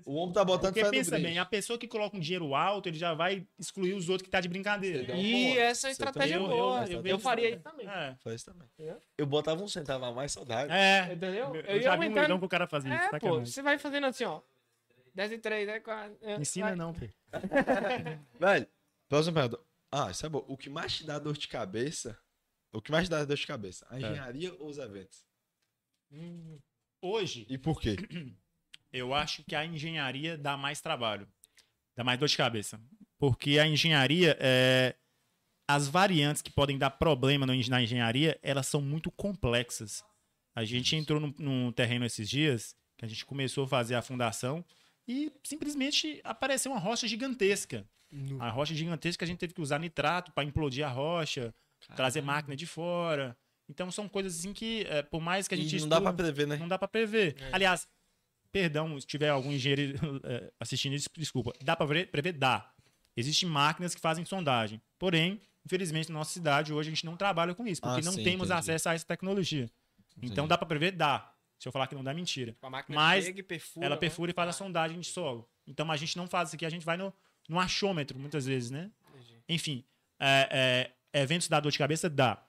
O 0.07 0.15
homem 0.15 0.33
tá 0.33 0.45
botando 0.45 0.73
porque 0.75 0.89
pensa 0.91 1.19
bem, 1.19 1.39
a 1.39 1.45
pessoa 1.45 1.79
que 1.79 1.87
coloca 1.89 2.17
um 2.17 2.21
dinheiro 2.21 2.55
alto, 2.55 2.89
ele 2.89 2.99
já 2.99 3.15
vai 3.15 3.47
excluir 3.59 3.95
os 3.95 4.09
outros 4.09 4.25
que 4.25 4.31
tá 4.31 4.41
de 4.41 4.49
brincadeira. 4.49 5.15
E 5.15 5.57
essa 5.59 5.83
Você 5.89 5.93
estratégia 5.93 6.35
é 6.35 6.39
também- 6.39 6.57
boa. 6.57 6.85
eu- 6.87 7.01
eu 7.01 7.07
Eu, 7.07 7.19
faria 7.19 7.51
isso 7.51 7.61
também. 7.61 7.87
É. 7.89 8.17
Faz 8.23 8.43
também. 8.43 8.69
É. 8.79 8.97
Eu 9.19 9.27
botava 9.27 9.63
um 9.63 9.69
centavo 9.69 10.05
a 10.05 10.13
mais, 10.13 10.33
saudade. 10.33 10.73
É. 10.73 11.13
Entendeu? 11.13 11.55
Eu, 11.55 11.61
Eu 11.63 11.83
já 11.83 11.97
vi 11.97 12.09
um 12.09 12.15
leilão 12.15 12.39
que 12.39 12.45
o 12.45 12.49
cara 12.49 12.67
fazia 12.67 12.95
isso. 12.95 13.05
É, 13.05 13.09
pô, 13.09 13.13
sacanagem. 13.13 13.47
você 13.47 13.63
vai 13.63 13.79
fazendo 13.79 14.07
assim, 14.07 14.25
ó. 14.25 14.41
10 15.15 15.33
e 15.33 15.39
3, 15.39 15.69
é 15.69 15.81
4. 15.81 16.17
Ensina 16.41 16.75
não, 16.77 16.93
pô. 16.95 17.07
Velho, 18.39 18.67
próxima 19.09 19.41
pergunta. 19.41 19.63
Ah, 19.93 20.11
isso 20.11 20.25
é 20.25 20.29
bom. 20.29 20.45
O 20.49 20.57
que 20.57 20.71
mais 20.71 20.97
te 20.97 21.05
dá 21.05 21.19
dor 21.19 21.37
de 21.37 21.49
cabeça? 21.49 22.17
O 22.73 22.81
que 22.81 22.93
mais 22.93 23.09
te 23.09 23.11
dá 23.11 23.25
dor 23.25 23.37
de 23.37 23.47
cabeça? 23.47 23.85
A 23.91 23.97
engenharia 23.99 24.55
ou 24.61 24.69
os 24.69 24.79
eventos? 24.79 25.25
Hoje, 27.03 27.47
E 27.49 27.57
por 27.59 27.81
quê? 27.81 27.97
eu 28.93 29.15
acho 29.15 29.43
que 29.45 29.55
a 29.55 29.65
engenharia 29.65 30.37
dá 30.39 30.57
mais 30.57 30.81
trabalho. 30.81 31.29
Dá 31.97 32.05
mais 32.05 32.19
dor 32.19 32.29
de 32.29 32.37
cabeça. 32.37 32.81
Porque 33.19 33.59
a 33.59 33.67
engenharia, 33.67 34.37
é... 34.41 34.95
as 35.69 35.87
variantes 35.89 36.43
que 36.43 36.51
podem 36.51 36.79
dar 36.79 36.91
problema 36.91 37.47
no- 37.47 37.69
na 37.69 37.83
engenharia, 37.83 38.39
elas 38.43 38.67
são 38.67 38.81
muito 38.81 39.11
complexas. 39.11 40.03
A 40.55 40.65
gente 40.65 40.97
entrou 40.97 41.21
num, 41.21 41.35
num 41.39 41.73
terreno 41.73 42.05
esses 42.05 42.29
dias, 42.29 42.75
que 42.99 43.05
a 43.05 43.09
gente 43.09 43.25
começou 43.25 43.65
a 43.65 43.69
fazer 43.69 43.95
a 43.95 44.03
fundação, 44.03 44.65
e 45.07 45.33
simplesmente 45.45 46.21
apareceu 46.25 46.73
uma 46.73 46.81
rocha 46.81 47.07
gigantesca. 47.07 47.87
A 48.41 48.49
rocha 48.51 48.75
gigantesca 48.75 49.25
a 49.25 49.29
gente 49.29 49.39
teve 49.39 49.55
que 49.55 49.61
usar 49.61 49.79
nitrato 49.79 50.33
para 50.33 50.43
implodir 50.45 50.85
a 50.85 50.89
rocha, 50.91 51.55
trazer 51.95 52.23
máquina 52.23 52.57
de 52.57 52.67
fora. 52.67 53.37
Então 53.69 53.89
são 53.91 54.09
coisas 54.09 54.39
assim 54.41 54.53
que, 54.53 54.85
é, 54.89 55.01
por 55.03 55.21
mais 55.21 55.47
que 55.47 55.55
a 55.55 55.57
gente 55.57 55.77
E 55.77 55.81
não 55.81 55.89
dá 55.89 56.01
pra 56.01 56.11
estuda- 56.11 56.23
prever, 56.25 56.47
né? 56.49 56.57
não 56.57 56.67
dá 56.69 56.77
pra 56.79 56.89
prever. 56.89 57.37
Aliás, 57.53 57.87
perdão, 58.53 59.01
se 59.01 59.07
tiver 59.07 59.29
algum 59.29 59.51
engenheiro 59.53 60.21
eh, 60.25 60.53
assistindo 60.59 60.95
isso, 60.95 61.09
desculpa. 61.17 61.53
Dá 61.63 61.77
pra 61.77 61.87
pre- 61.87 62.07
prever? 62.07 62.33
Dá. 62.33 62.73
Existem 63.17 63.49
máquinas 63.49 63.95
que 63.95 64.01
fazem 64.01 64.25
sondagem. 64.25 64.81
Porém, 64.99 65.41
infelizmente, 65.65 66.11
na 66.11 66.19
nossa 66.19 66.33
cidade, 66.33 66.73
hoje 66.73 66.89
a 66.89 66.93
gente 66.95 67.05
não 67.05 67.17
trabalha 67.17 67.55
com 67.55 67.67
isso, 67.67 67.81
porque 67.81 68.01
Ah, 68.01 68.05
não 68.05 68.13
sim, 68.13 68.23
temos 68.23 68.49
entendi. 68.49 68.59
acesso 68.61 68.89
a 68.89 68.95
essa 68.95 69.07
tecnologia. 69.07 69.71
Então, 70.17 70.29
Entendi. 70.45 70.49
dá 70.49 70.59
pra 70.59 70.67
prever? 70.67 70.93
Dá. 70.93 71.33
Se 71.59 71.69
eu 71.69 71.73
falar 71.73 71.87
que 71.87 71.95
não 71.95 72.03
dá, 72.03 72.11
é 72.11 72.15
mentira. 72.15 72.57
A 72.63 72.71
máquina 72.71 72.97
Mas 72.97 73.25
chega 73.27 73.41
e 73.41 73.43
perfura. 73.43 73.85
Ela 73.87 73.95
né? 73.97 74.01
perfura 74.01 74.31
e 74.31 74.35
faz 74.35 74.49
a 74.49 74.53
sondagem 74.53 74.99
de 74.99 75.07
solo. 75.07 75.49
Então, 75.67 75.91
a 75.91 75.97
gente 75.97 76.17
não 76.17 76.27
faz 76.27 76.49
isso 76.49 76.57
aqui, 76.57 76.65
a 76.65 76.71
gente 76.71 76.85
vai 76.87 76.97
no, 76.97 77.13
no 77.49 77.61
achômetro, 77.61 78.19
muitas 78.19 78.47
vezes, 78.47 78.71
né? 78.71 78.91
Enfim, 79.49 79.85
é, 80.19 80.91
é, 81.13 81.21
eventos 81.21 81.49
dá 81.49 81.61
dor 81.61 81.71
de 81.73 81.79
cabeça? 81.79 82.09
Dá. 82.09 82.43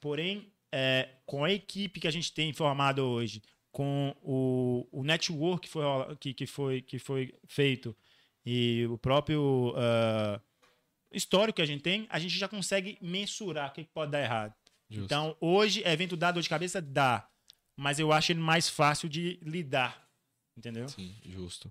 Porém, 0.00 0.52
é, 0.72 1.08
com 1.24 1.44
a 1.44 1.50
equipe 1.50 1.98
que 2.00 2.06
a 2.08 2.10
gente 2.10 2.32
tem 2.32 2.52
formada 2.52 3.02
hoje, 3.02 3.42
com 3.78 4.12
o, 4.24 4.88
o 4.90 5.04
network 5.04 5.68
que 5.68 5.72
foi, 5.72 6.16
que, 6.16 6.34
que, 6.34 6.46
foi, 6.48 6.82
que 6.82 6.98
foi 6.98 7.32
feito 7.46 7.96
e 8.44 8.84
o 8.90 8.98
próprio 8.98 9.72
ah, 9.76 10.40
histórico 11.12 11.54
que 11.54 11.62
a 11.62 11.64
gente 11.64 11.80
tem, 11.80 12.04
a 12.10 12.18
gente 12.18 12.36
já 12.36 12.48
consegue 12.48 12.98
mensurar 13.00 13.70
o 13.70 13.72
que 13.72 13.84
que 13.84 13.90
pode 13.90 14.10
dar 14.10 14.20
errado. 14.20 14.52
Justo. 14.90 15.04
Então, 15.04 15.36
hoje, 15.40 15.80
evento 15.86 16.16
dá 16.16 16.32
dor 16.32 16.42
de 16.42 16.48
cabeça? 16.48 16.82
Dá. 16.82 17.28
Mas 17.76 18.00
eu 18.00 18.10
acho 18.10 18.32
ele 18.32 18.40
mais 18.40 18.68
fácil 18.68 19.08
de 19.08 19.38
lidar. 19.42 20.08
Entendeu? 20.56 20.88
Sim, 20.88 21.14
justo. 21.24 21.70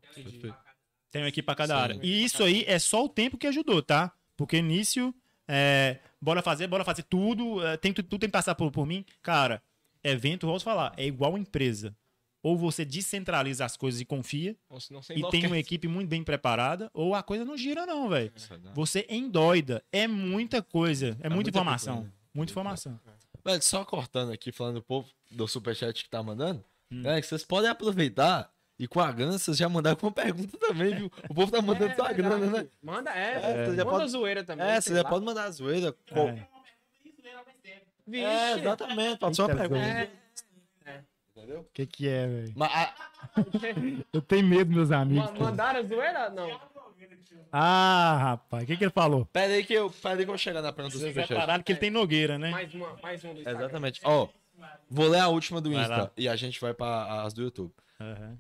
Tem 1.11 1.21
uma 1.21 1.27
equipe 1.27 1.45
para 1.45 1.55
cada 1.55 1.75
Sim. 1.75 1.81
área. 1.81 1.99
E 2.01 2.23
isso 2.23 2.41
aí 2.41 2.63
é 2.67 2.79
só 2.79 3.03
o 3.03 3.09
tempo 3.09 3.38
que 3.38 3.47
ajudou, 3.47 3.84
tá? 3.84 4.13
Porque 4.38 4.55
início, 4.55 5.13
é, 5.45 5.99
bora 6.21 6.41
fazer, 6.41 6.67
bora 6.67 6.85
fazer 6.85 7.03
tudo, 7.03 7.61
é, 7.67 7.75
tem, 7.75 7.91
tudo 7.91 8.17
tem 8.17 8.29
que 8.29 8.34
passar 8.34 8.55
por, 8.55 8.71
por 8.71 8.85
mim. 8.85 9.03
Cara, 9.21 9.61
evento, 10.09 10.45
vamos 10.47 10.63
falar, 10.63 10.93
é 10.97 11.05
igual 11.05 11.38
empresa. 11.38 11.95
Ou 12.43 12.55
você 12.57 12.85
descentraliza 12.85 13.65
as 13.65 13.75
coisas 13.75 13.99
e 13.99 14.05
confia, 14.05 14.55
Ou 14.69 14.79
senão 14.79 15.01
você 15.01 15.13
e 15.15 15.29
tem 15.29 15.45
uma 15.47 15.57
equipe 15.57 15.88
muito 15.88 16.07
bem 16.07 16.23
preparada, 16.23 16.89
ou 16.93 17.13
a 17.15 17.21
coisa 17.23 17.43
não 17.43 17.57
gira, 17.57 17.85
não, 17.85 18.07
velho. 18.07 18.31
É. 18.35 18.69
Você 18.73 19.05
endoida. 19.09 19.84
É 19.91 20.07
muita 20.07 20.61
coisa, 20.61 21.07
é, 21.07 21.11
muita 21.29 21.29
muita 21.35 21.49
informação. 21.49 21.95
coisa, 21.95 22.07
né? 22.09 22.13
Muita 22.34 22.51
informação. 22.51 22.99
Velho, 23.43 23.61
só 23.63 23.84
cortando 23.84 24.31
aqui, 24.31 24.51
falando 24.51 24.75
do 24.75 24.81
povo, 24.84 25.09
do 25.31 25.47
superchat 25.47 26.03
que 26.03 26.09
tá 26.09 26.21
mandando, 26.21 26.63
Hum. 26.91 27.01
é 27.05 27.19
que 27.19 27.27
vocês 27.27 27.43
podem 27.43 27.69
aproveitar 27.69 28.49
e 28.79 28.88
com 28.88 28.99
a 29.01 29.11
grana 29.11 29.38
vocês 29.38 29.57
já 29.57 29.67
mandaram 29.67 29.97
com 29.97 30.11
pergunta 30.11 30.57
também, 30.57 30.95
viu? 30.95 31.11
O 31.29 31.34
povo 31.34 31.51
tá 31.51 31.61
mandando 31.61 31.91
É 31.91 31.95
sua 31.95 32.07
verdade. 32.13 32.38
grana, 32.39 32.61
né? 32.63 32.67
Manda, 32.81 33.09
é. 33.11 33.34
É, 33.34 33.65
você 33.65 33.75
já 33.75 33.84
manda 33.84 33.97
pode- 33.97 34.11
zoeira 34.11 34.43
também. 34.43 34.65
É, 34.67 34.79
você 34.79 34.93
já 34.95 35.01
lá. 35.01 35.09
pode 35.09 35.25
mandar 35.25 35.45
a 35.45 35.51
zoeira. 35.51 35.93
É. 36.11 36.47
Vixe. 38.07 38.23
É, 38.25 38.57
exatamente, 38.59 39.17
pode 39.19 39.35
ser 39.35 39.41
uma 39.43 39.55
pergunta. 39.55 39.81
É. 39.85 40.09
Entendeu? 41.35 41.59
O 41.61 41.63
que, 41.73 41.85
que 41.85 42.07
é, 42.07 42.25
velho? 42.27 42.53
A- 42.63 42.95
Eu 44.13 44.21
tenho 44.21 44.47
medo, 44.47 44.71
meus 44.73 44.91
amigos. 44.91 45.31
Ma- 45.31 45.39
Mandaram 45.39 45.85
zoeira? 45.88 46.29
Não. 46.29 46.59
Ah, 47.51 48.17
rapaz, 48.21 48.63
o 48.63 48.67
que, 48.67 48.75
que 48.77 48.84
ele 48.84 48.91
falou? 48.91 49.25
pera 49.25 49.53
aí 49.53 49.63
que 49.63 49.73
eu, 49.73 49.89
pera 49.89 50.15
aí 50.15 50.17
que 50.17 50.23
eu 50.23 50.27
vou 50.27 50.38
chegar 50.38 50.61
na 50.61 50.73
pergunta 50.73 50.95
do 50.95 50.99
Vocês 50.99 51.11
superchat. 51.13 51.34
repararam 51.34 51.63
que 51.63 51.71
ele 51.71 51.79
tem 51.79 51.89
Nogueira, 51.89 52.38
né? 52.38 52.49
Mais, 52.49 52.73
uma, 52.73 52.97
mais 53.01 53.23
um 53.23 53.34
do 53.34 53.39
Instagram. 53.39 53.59
Exatamente. 53.61 54.01
Ó, 54.03 54.27
Vou 54.89 55.07
ler 55.07 55.19
a 55.19 55.27
última 55.27 55.61
do 55.61 55.71
Insta 55.71 56.11
e 56.17 56.27
a 56.27 56.35
gente 56.35 56.59
vai 56.59 56.73
para 56.73 57.23
as 57.23 57.34
do 57.34 57.43
YouTube. 57.43 57.71
Aham. 57.99 58.38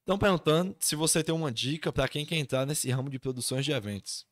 Estão 0.00 0.18
perguntando 0.18 0.74
se 0.80 0.96
você 0.96 1.22
tem 1.22 1.34
uma 1.34 1.52
dica 1.52 1.92
pra 1.92 2.08
quem 2.08 2.24
quer 2.24 2.36
entrar 2.36 2.64
nesse 2.66 2.90
ramo 2.90 3.10
de 3.10 3.18
produções 3.18 3.64
de 3.64 3.72
eventos. 3.72 4.26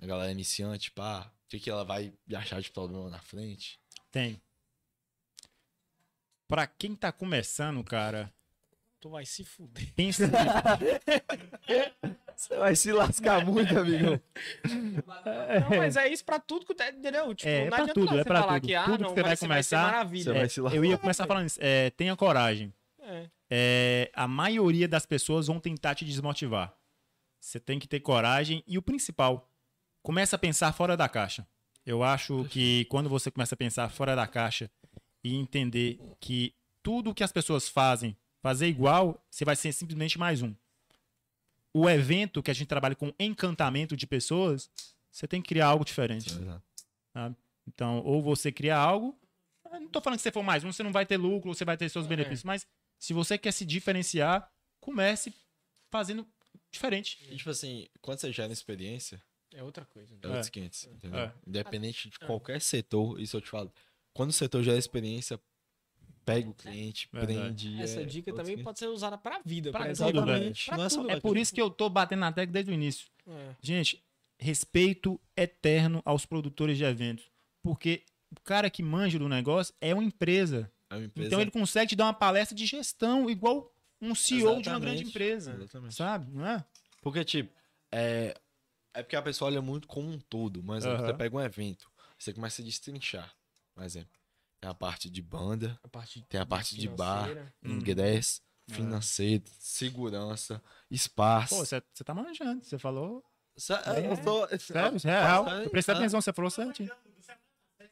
A 0.00 0.06
galera 0.06 0.30
iniciante, 0.30 0.90
pá, 0.90 1.30
o 1.46 1.48
que, 1.48 1.58
que 1.58 1.70
ela 1.70 1.84
vai 1.84 2.12
achar 2.36 2.60
de 2.60 2.70
problema 2.70 3.08
na 3.08 3.18
frente? 3.20 3.80
Tem. 4.14 4.40
Pra 6.46 6.68
quem 6.68 6.94
tá 6.94 7.10
começando, 7.10 7.82
cara, 7.82 8.32
Tu 9.00 9.10
vai 9.10 9.26
se 9.26 9.44
fuder. 9.44 9.92
pensa. 9.94 10.30
Você 12.36 12.56
vai 12.56 12.76
se 12.76 12.92
lascar 12.92 13.44
muito, 13.44 13.76
amigão. 13.76 14.20
Não, 14.64 15.78
mas 15.78 15.96
é 15.96 16.06
isso 16.08 16.24
pra 16.24 16.38
tudo 16.38 16.64
que 16.64 16.72
tu 16.74 16.82
entendeu? 16.84 17.34
Tipo, 17.34 17.48
É, 17.48 17.58
é 17.58 17.60
não 17.62 17.68
pra 17.70 17.76
adianta 17.78 17.94
tudo, 17.94 18.08
você 18.12 18.20
é 18.20 18.24
pra 18.24 18.40
falar 18.40 18.54
tudo. 18.60 18.66
que, 18.68 18.74
ah, 18.74 18.84
Tudo 18.84 18.96
que 18.98 19.02
não, 19.02 19.08
você 19.10 19.22
vai 19.22 19.36
ser- 19.36 19.46
começar, 19.46 19.78
ser 19.78 19.84
maravilha. 19.92 20.24
Você 20.24 20.32
vai 20.32 20.48
se 20.48 20.60
lascar. 20.60 20.76
eu 20.76 20.84
ia 20.84 20.98
começar 20.98 21.26
falando 21.26 21.46
isso. 21.46 21.58
É, 21.60 21.90
tenha 21.90 22.14
coragem. 22.16 22.72
É. 23.00 23.30
É, 23.50 24.10
a 24.14 24.26
maioria 24.28 24.86
das 24.88 25.04
pessoas 25.06 25.46
vão 25.48 25.58
tentar 25.60 25.94
te 25.96 26.04
desmotivar. 26.04 26.72
Você 27.40 27.58
tem 27.60 27.78
que 27.80 27.86
ter 27.88 27.98
coragem. 28.00 28.62
E 28.66 28.78
o 28.78 28.82
principal, 28.82 29.48
começa 30.02 30.36
a 30.36 30.38
pensar 30.38 30.72
fora 30.72 30.96
da 30.96 31.08
caixa. 31.08 31.46
Eu 31.86 32.02
acho 32.02 32.44
que 32.46 32.86
quando 32.86 33.08
você 33.08 33.30
começa 33.30 33.54
a 33.54 33.58
pensar 33.58 33.88
fora 33.90 34.16
da 34.16 34.26
caixa 34.26 34.70
e 35.22 35.34
entender 35.34 35.98
que 36.20 36.54
tudo 36.82 37.14
que 37.14 37.22
as 37.24 37.32
pessoas 37.32 37.68
fazem, 37.68 38.16
fazer 38.42 38.68
igual, 38.68 39.22
você 39.30 39.44
vai 39.44 39.56
ser 39.56 39.72
simplesmente 39.72 40.18
mais 40.18 40.42
um. 40.42 40.54
O 41.72 41.88
evento 41.88 42.42
que 42.42 42.50
a 42.50 42.54
gente 42.54 42.68
trabalha 42.68 42.94
com 42.94 43.12
encantamento 43.18 43.96
de 43.96 44.06
pessoas, 44.06 44.70
você 45.10 45.26
tem 45.26 45.42
que 45.42 45.48
criar 45.48 45.66
algo 45.68 45.84
diferente. 45.84 46.30
sabe? 47.12 47.36
Então, 47.66 48.02
ou 48.04 48.22
você 48.22 48.52
cria 48.52 48.76
algo. 48.76 49.18
Não 49.72 49.88
tô 49.88 50.00
falando 50.00 50.18
que 50.18 50.22
você 50.22 50.30
for 50.30 50.42
mais 50.42 50.62
um, 50.62 50.70
você 50.72 50.82
não 50.82 50.92
vai 50.92 51.04
ter 51.04 51.16
lucro, 51.16 51.52
você 51.52 51.64
vai 51.64 51.76
ter 51.76 51.88
seus 51.88 52.06
benefícios, 52.06 52.44
mas 52.44 52.66
se 52.98 53.12
você 53.12 53.36
quer 53.36 53.52
se 53.52 53.64
diferenciar, 53.64 54.48
comece 54.80 55.34
fazendo 55.90 56.26
diferente. 56.70 57.18
E, 57.30 57.36
tipo 57.36 57.50
assim, 57.50 57.88
quando 58.00 58.20
você 58.20 58.32
gera 58.32 58.52
experiência, 58.52 59.22
É 59.54 59.62
outra 59.62 59.84
coisa. 59.84 60.14
né? 60.14 60.20
é 60.22 60.28
outros 60.28 60.48
500, 60.48 60.84
entendeu? 60.86 61.20
É. 61.20 61.32
Independente 61.46 62.08
de 62.10 62.18
qualquer 62.18 62.60
setor, 62.60 63.20
isso 63.20 63.36
eu 63.36 63.40
te 63.40 63.48
falo. 63.48 63.72
Quando 64.12 64.30
o 64.30 64.32
setor 64.32 64.62
gera 64.62 64.78
experiência, 64.78 65.40
pega 66.24 66.48
o 66.48 66.54
cliente, 66.54 67.08
Verdade. 67.12 67.38
prende. 67.68 67.82
Essa 67.82 68.00
é 68.00 68.04
dica 68.04 68.30
também 68.32 68.56
500. 68.56 68.64
pode 68.64 68.78
ser 68.78 68.86
usada 68.88 69.16
pra 69.18 69.40
vida. 69.44 69.70
Pra 69.70 69.80
por 69.86 69.92
tudo, 69.94 70.02
exemplo. 70.08 70.26
velho. 70.26 70.54
Pra 70.66 70.76
Não 70.76 70.84
é 70.84 70.88
só 70.88 71.00
tudo, 71.02 71.10
É 71.10 71.20
por 71.20 71.36
isso 71.36 71.54
que 71.54 71.60
eu 71.60 71.70
tô 71.70 71.88
batendo 71.88 72.20
na 72.20 72.32
tecla 72.32 72.52
desde 72.52 72.70
o 72.70 72.74
início. 72.74 73.06
É. 73.26 73.54
Gente, 73.62 74.02
respeito 74.38 75.20
eterno 75.36 76.02
aos 76.04 76.26
produtores 76.26 76.76
de 76.76 76.84
eventos. 76.84 77.24
Porque 77.62 78.02
o 78.36 78.40
cara 78.40 78.68
que 78.68 78.82
manja 78.82 79.18
do 79.18 79.28
negócio 79.28 79.74
é 79.80 79.94
uma 79.94 80.04
empresa. 80.04 80.70
É 80.90 80.96
uma 80.96 81.04
empresa. 81.04 81.28
Então 81.28 81.40
ele 81.40 81.50
consegue 81.50 81.90
te 81.90 81.96
dar 81.96 82.04
uma 82.06 82.14
palestra 82.14 82.56
de 82.56 82.66
gestão, 82.66 83.28
igual 83.30 83.72
um 84.00 84.14
CEO 84.14 84.60
de 84.60 84.68
uma 84.68 84.78
grande 84.78 85.02
Exatamente, 85.02 85.08
empresa. 85.08 85.54
exatamente. 85.54 85.94
Sabe? 85.94 86.30
Não 86.30 86.46
é? 86.46 86.64
Porque, 87.00 87.24
tipo, 87.24 87.52
é. 87.92 88.34
É 88.94 89.02
porque 89.02 89.16
a 89.16 89.22
pessoa 89.22 89.50
olha 89.50 89.60
muito 89.60 89.86
como 89.88 90.08
um 90.08 90.18
todo. 90.18 90.62
Mas 90.62 90.84
Aham. 90.86 91.04
você 91.06 91.14
pega 91.14 91.36
um 91.36 91.40
evento, 91.40 91.90
você 92.18 92.32
começa 92.32 92.62
a 92.62 92.64
destrinchar. 92.64 93.30
Por 93.74 93.82
exemplo, 93.84 94.16
tem 94.60 94.70
a 94.70 94.74
parte 94.74 95.10
de 95.10 95.20
banda, 95.20 95.78
A 95.82 95.88
parte 95.88 96.22
tem 96.28 96.40
a 96.40 96.46
parte 96.46 96.76
de 96.76 96.88
bar, 96.88 97.24
financeira. 97.28 97.54
ingresso, 97.64 98.40
É. 98.70 98.74
financeiro, 98.74 99.44
segurança, 99.58 100.62
espaço. 100.90 101.56
Pô, 101.56 101.64
você 101.64 101.80
tá 102.04 102.14
manjando. 102.14 102.64
Você 102.64 102.78
falou. 102.78 103.22
Sa- 103.56 103.82
eu 103.98 104.16
tô- 104.22 104.48
Sério, 104.58 104.96
é 105.04 105.10
real. 105.10 105.48
Eu 105.60 105.70
prestei 105.70 105.94
ah. 105.94 105.98
atenção, 105.98 106.20
você 106.20 106.32
falou 106.32 106.50
certinho. 106.50 106.90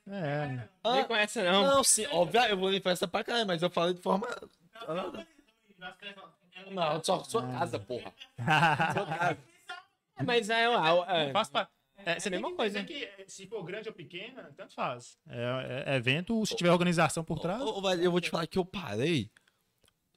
É. 0.08 0.68
Ah, 0.82 0.94
Nem 0.94 1.04
conhece, 1.04 1.40
não. 1.42 1.62
Não, 1.64 1.84
sim, 1.84 2.04
óbvio, 2.06 2.40
eu 2.42 2.56
vou 2.56 2.72
em 2.72 2.80
festa 2.80 3.06
pra 3.06 3.22
caralho, 3.22 3.46
mas 3.46 3.62
eu 3.62 3.70
falei 3.70 3.94
de 3.94 4.00
forma. 4.02 4.26
Não, 6.70 7.02
só 7.04 7.22
sua 7.24 7.42
casa, 7.52 7.78
porra. 7.78 8.12
Sua 8.94 9.06
casa. 9.06 9.38
É, 10.22 10.26
Mas 10.26 10.50
é, 10.50 10.64
é, 10.64 11.28
é, 11.28 11.32
Faz 11.32 11.48
pa- 11.48 11.68
É, 11.96 12.18
você 12.18 12.28
É 12.28 12.30
a 12.30 12.32
mesma 12.32 12.54
coisa. 12.54 12.82
que 12.84 13.08
se 13.26 13.46
for 13.46 13.62
grande 13.62 13.88
ou 13.88 13.94
pequena, 13.94 14.52
tanto 14.56 14.74
faz. 14.74 15.18
É, 15.28 15.84
é 15.86 15.96
evento, 15.96 16.44
se 16.46 16.56
tiver 16.56 16.70
organização 16.70 17.22
por 17.24 17.38
trás. 17.38 17.62
Ô, 17.62 17.90
eu 17.92 18.10
vou 18.10 18.20
te 18.20 18.30
falar 18.30 18.46
que 18.46 18.58
eu 18.58 18.64
parei. 18.64 19.30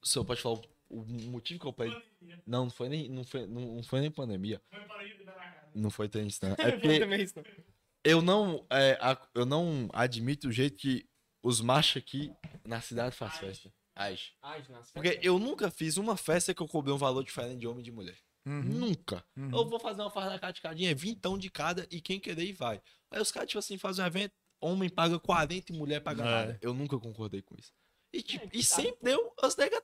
O 0.01 0.07
senhor 0.07 0.25
pode 0.25 0.41
falar 0.41 0.59
o, 0.89 1.03
motivo 1.29 1.59
que 1.59 1.67
eu 1.67 1.73
parei. 1.73 1.93
Não, 2.45 2.65
não 2.65 2.71
foi 2.71 2.89
nem, 2.89 3.09
não 3.09 3.23
foi, 3.23 3.45
não, 3.45 3.61
não 3.75 3.83
foi 3.83 4.01
nem 4.01 4.11
pandemia. 4.11 4.61
Não 5.73 5.89
foi 5.89 6.07
não. 6.41 6.55
É 6.57 6.71
porque 6.71 6.99
também 6.99 7.21
isso. 7.21 7.35
eu 8.03 8.21
não, 8.21 8.65
é, 8.69 8.97
eu 9.33 9.45
não 9.45 9.89
admito 9.93 10.47
o 10.47 10.51
jeito 10.51 10.77
que 10.77 11.05
os 11.43 11.61
machos 11.61 12.01
aqui 12.01 12.33
na 12.63 12.81
cidade 12.81 13.15
fazem 13.15 13.39
festa. 13.39 13.73
Nossa. 14.69 14.91
Porque 14.93 15.19
eu 15.21 15.39
nunca 15.39 15.71
fiz 15.71 15.97
uma 15.97 16.17
festa 16.17 16.53
que 16.53 16.61
eu 16.61 16.67
cobrei 16.67 16.93
um 16.93 16.97
valor 16.97 17.23
diferente 17.23 17.59
de 17.59 17.67
homem 17.67 17.81
e 17.81 17.83
de 17.83 17.91
mulher. 17.91 18.17
Uhum. 18.45 18.61
Nunca. 18.61 19.25
Eu 19.35 19.67
vou 19.67 19.79
fazer 19.79 20.01
uma 20.01 20.11
farda 20.11 20.37
caticadinha, 20.37 20.91
é 20.91 20.93
vintão 20.93 21.37
de 21.37 21.49
cada 21.49 21.87
e 21.89 21.99
quem 21.99 22.19
querer 22.19 22.43
ir 22.43 22.53
vai. 22.53 22.81
Aí 23.09 23.19
os 23.21 23.31
caras, 23.31 23.49
tipo 23.49 23.59
assim, 23.59 23.77
fazem 23.77 24.03
um 24.03 24.07
evento, 24.07 24.33
homem 24.61 24.89
paga 24.89 25.19
40 25.19 25.71
e 25.71 25.75
mulher 25.75 25.99
paga 26.01 26.21
É. 26.21 26.25
nada. 26.25 26.59
Eu 26.61 26.73
nunca 26.73 26.97
concordei 26.99 27.41
com 27.41 27.55
isso. 27.57 27.73
E, 28.13 28.21
tipo, 28.21 28.47
que 28.49 28.57
e 28.59 28.61
tá. 28.61 28.75
sempre 28.75 28.99
deu 29.01 29.33
as 29.41 29.55
negas. 29.55 29.81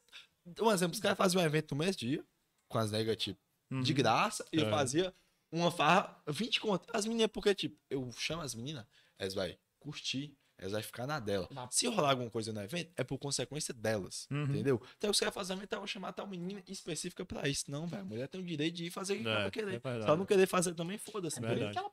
Um 0.61 0.71
exemplo, 0.71 0.93
os 0.93 0.99
caras 1.01 1.17
faziam 1.17 1.41
um 1.41 1.45
evento 1.45 1.73
no 1.75 1.79
mês 1.83 1.95
dia, 1.95 2.23
com 2.69 2.77
as 2.77 2.91
negas, 2.91 3.17
tipo, 3.17 3.39
de 3.83 3.93
graça, 3.93 4.45
e 4.51 4.57
eu 4.57 4.67
É. 4.67 4.69
fazia 4.69 5.13
uma 5.51 5.71
farra 5.71 6.21
20 6.27 6.59
conto. 6.61 6.87
As 6.93 7.05
meninas, 7.05 7.29
porque, 7.31 7.53
tipo, 7.55 7.77
eu 7.89 8.11
chamo 8.13 8.41
as 8.41 8.53
meninas, 8.55 8.85
elas 9.17 9.33
vai 9.33 9.57
curtir, 9.79 10.35
elas 10.61 10.71
vai 10.71 10.81
ficar 10.83 11.05
na 11.05 11.19
dela. 11.19 11.49
Dá. 11.51 11.67
Se 11.71 11.87
rolar 11.87 12.11
alguma 12.11 12.29
coisa 12.29 12.53
no 12.53 12.61
evento, 12.61 12.91
é 12.95 13.03
por 13.03 13.17
consequência 13.17 13.73
delas, 13.73 14.27
Uhum. 14.31 14.43
entendeu? 14.43 14.81
Então, 14.97 15.09
os 15.09 15.19
caras 15.19 15.33
fazem 15.35 15.57
evento, 15.57 15.73
eu 15.73 15.79
vou 15.79 15.87
chamar 15.87 16.13
tal 16.13 16.25
menina 16.27 16.63
específica 16.67 17.25
pra 17.25 17.49
isso. 17.49 17.69
Não, 17.69 17.85
velho, 17.87 18.03
a 18.03 18.05
mulher 18.05 18.27
tem 18.29 18.39
o 18.39 18.43
direito 18.45 18.75
de 18.75 18.85
ir 18.85 18.91
fazer 18.91 19.15
o 19.15 19.21
que 19.21 19.27
É, 19.27 19.31
ela 19.31 19.45
é 19.47 19.51
querer. 19.51 19.65
verdade. 19.71 20.01
Se 20.03 20.07
ela 20.07 20.17
não 20.17 20.25
querer 20.25 20.47
fazer 20.47 20.73
também, 20.75 20.97
foda-se. 20.97 21.37
É 21.37 21.39
entendeu? 21.39 21.55
verdade. 21.57 21.77
ela- 21.79 21.91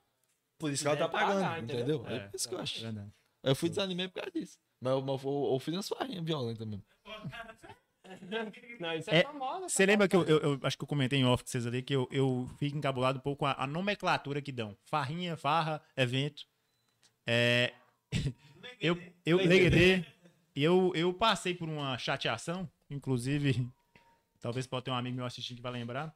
Por 0.58 0.70
isso 0.72 0.82
que 0.82 0.88
ela 0.88 0.96
tá 0.96 1.06
Quiser 1.08 1.12
pagar, 1.20 1.34
pagando, 1.40 1.64
entendeu? 1.64 1.96
entendeu? 1.96 2.06
É, 2.08 2.16
É, 2.26 2.30
isso 2.34 2.48
que 2.48 2.54
eu 2.54 2.58
acho. 2.60 2.80
Verdade. 2.80 3.12
Eu 3.42 3.56
fui 3.56 3.68
desanimei 3.68 4.06
por 4.08 4.14
causa 4.20 4.30
disso. 4.30 4.58
Mas 4.80 4.92
eu, 4.92 5.00
mas 5.02 5.24
eu, 5.24 5.48
eu 5.52 5.58
fiz 5.60 5.74
umas 5.74 5.88
farrinhas 5.88 6.24
violentas 6.24 6.66
mesmo. 6.66 6.84
Não, 8.80 8.94
isso 8.94 9.10
é, 9.10 9.18
É, 9.18 9.22
famosa. 9.22 9.68
Você 9.68 9.84
lembra 9.84 10.08
que 10.08 10.16
eu, 10.16 10.24
eu- 10.24 10.38
eu 10.40 10.60
acho 10.62 10.78
que 10.78 10.82
eu 10.84 10.88
comentei 10.88 11.18
em 11.18 11.24
off 11.26 11.44
com 11.44 11.50
vocês 11.50 11.66
ali 11.66 11.82
que 11.82 11.94
eu, 11.94 12.08
eu 12.10 12.48
fico 12.58 12.76
encabulado 12.76 13.18
um 13.18 13.22
pouco 13.22 13.40
com 13.40 13.46
a, 13.46 13.52
a 13.52 13.66
nomenclatura 13.66 14.40
que 14.40 14.50
dão. 14.50 14.76
Farrinha, 14.84 15.36
farra, 15.36 15.82
evento. 15.96 16.46
É, 17.26 17.74
eu, 18.80 18.98
eu, 19.24 19.36
Leguedê. 19.38 20.04
Eu, 20.54 20.92
eu 20.94 21.12
passei 21.14 21.54
por 21.54 21.68
uma 21.68 21.96
chateação, 21.98 22.68
inclusive, 22.90 23.66
talvez 24.40 24.66
pode 24.66 24.84
ter 24.86 24.90
um 24.90 24.94
amigo 24.94 25.16
meu 25.16 25.24
assistindo 25.24 25.56
que 25.58 25.62
vai 25.62 25.72
lembrar, 25.72 26.12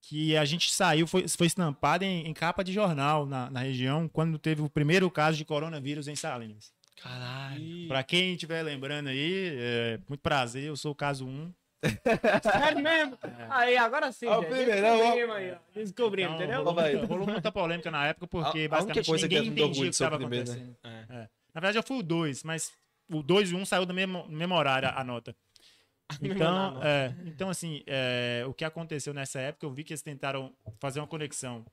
que 0.00 0.36
a 0.36 0.44
gente 0.44 0.72
saiu, 0.72 1.06
foi, 1.06 1.28
foi 1.28 1.46
estampado 1.46 2.04
em, 2.04 2.26
em 2.26 2.32
capa 2.34 2.64
de 2.64 2.72
jornal 2.72 3.26
na, 3.26 3.50
na 3.50 3.60
região, 3.60 4.08
quando 4.08 4.38
teve 4.38 4.62
o 4.62 4.68
primeiro 4.70 5.10
caso 5.10 5.36
de 5.36 5.44
coronavírus 5.44 6.08
em 6.08 6.16
Salinas. 6.16 6.72
Caralho. 7.00 7.88
Pra 7.88 8.02
quem 8.02 8.32
estiver 8.34 8.62
lembrando 8.62 9.08
aí, 9.08 9.54
é, 9.58 10.00
muito 10.08 10.20
prazer, 10.20 10.64
eu 10.64 10.76
sou 10.76 10.92
o 10.92 10.94
caso 10.94 11.26
1. 11.26 11.52
Sério 12.42 12.80
mesmo? 12.82 13.18
Aí, 13.50 13.76
agora 13.76 14.12
sim. 14.12 14.26
É 14.26 14.30
o 14.36 14.44
primeiro, 14.44 14.70
é 14.70 14.92
o- 14.92 14.98
Descobrimos 14.98 15.34
aí, 15.36 15.50
ó. 15.50 15.56
Descobrimos, 15.74 16.34
Então, 16.36 16.44
entendeu? 16.46 16.66
Ô, 16.66 16.74
vai. 16.74 16.94
rolou, 16.94 17.26
muita 17.26 17.50
polêmica 17.50 17.90
na 17.90 18.06
época, 18.06 18.26
porque 18.28 18.46
A- 18.46 18.50
a 18.50 18.54
única 18.54 18.68
basicamente 18.70 19.06
coisa 19.06 19.28
que 19.28 19.34
ninguém 19.34 19.52
entendia 19.64 19.82
o 19.82 19.84
que 19.86 19.90
estava 19.90 20.16
né? 20.18 20.24
acontecendo. 20.24 20.76
É. 20.84 21.28
Na 21.54 21.60
verdade, 21.60 21.78
eu 21.78 21.82
fui 21.82 21.98
o 21.98 22.02
2, 22.02 22.42
mas 22.44 22.72
o 23.10 23.22
2 23.22 23.50
e 23.50 23.54
o 23.54 23.58
1 23.58 23.60
um 23.60 23.64
saiu 23.64 23.84
do 23.86 23.92
mesmo, 23.94 24.26
mesmo 24.28 24.54
horário 24.54 24.88
a, 24.88 25.04
nota. 25.04 25.34
Então, 26.20 26.82
é, 26.82 27.14
então 27.24 27.48
assim, 27.48 27.82
é, 27.86 28.44
o 28.46 28.52
que 28.52 28.66
aconteceu 28.66 29.14
nessa 29.14 29.40
época, 29.40 29.64
eu 29.64 29.72
vi 29.72 29.82
que 29.82 29.94
eles 29.94 30.02
tentaram 30.02 30.52
fazer 30.78 31.00
uma 31.00 31.06
conexão. 31.06 31.64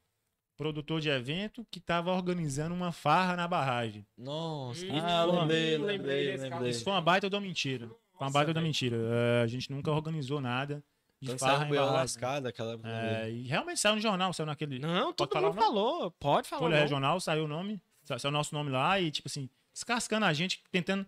Produtor 0.56 0.99
de 1.01 1.10
evento 1.10 1.65
que 1.72 1.80
estava 1.80 2.11
organizando 2.14 2.73
uma 2.76 2.91
farra 2.91 3.35
na 3.35 3.47
barragem. 3.47 4.06
Nossa. 4.18 4.85
Hum, 4.85 4.99
ah, 5.01 5.23
lembrei, 5.26 5.77
lembrei 5.77 6.38
lembrei. 6.38 6.69
Isso 6.69 6.84
foi 6.84 6.93
uma 6.93 7.01
baita 7.01 7.30
da 7.30 7.39
mentira. 7.39 7.88
Foi 7.88 8.27
uma 8.27 8.31
baita 8.31 8.53
da 8.53 8.61
mentira. 8.61 8.97
É, 8.97 9.41
a 9.43 9.47
gente 9.47 9.72
nunca 9.72 9.89
organizou 9.91 10.41
nada 10.41 10.84
de 11.22 11.31
Então 11.31 11.38
farra 11.39 11.65
saiu 11.65 11.85
lascada 11.85 12.49
aquela. 12.49 12.77
É, 12.84 13.30
e 13.30 13.47
realmente 13.47 13.80
saiu 13.80 13.95
no 13.95 14.01
jornal, 14.01 14.34
saiu 14.34 14.47
naquele. 14.47 14.80
Não, 14.80 15.14
todo 15.14 15.31
falar 15.31 15.47
mundo 15.49 15.61
falou. 15.61 16.11
Pode 16.11 16.47
falar. 16.47 16.61
Folha. 16.61 16.80
Regional, 16.81 17.19
saiu 17.22 17.45
o 17.45 17.47
nome, 17.47 17.81
sa- 18.03 18.19
saiu 18.19 18.30
o 18.30 18.34
nosso 18.34 18.53
nome 18.53 18.69
lá 18.69 18.99
e, 18.99 19.11
tipo 19.11 19.27
assim, 19.30 19.49
descascando 19.80 20.26
a 20.26 20.34
gente, 20.34 20.61
tentando 20.72 21.06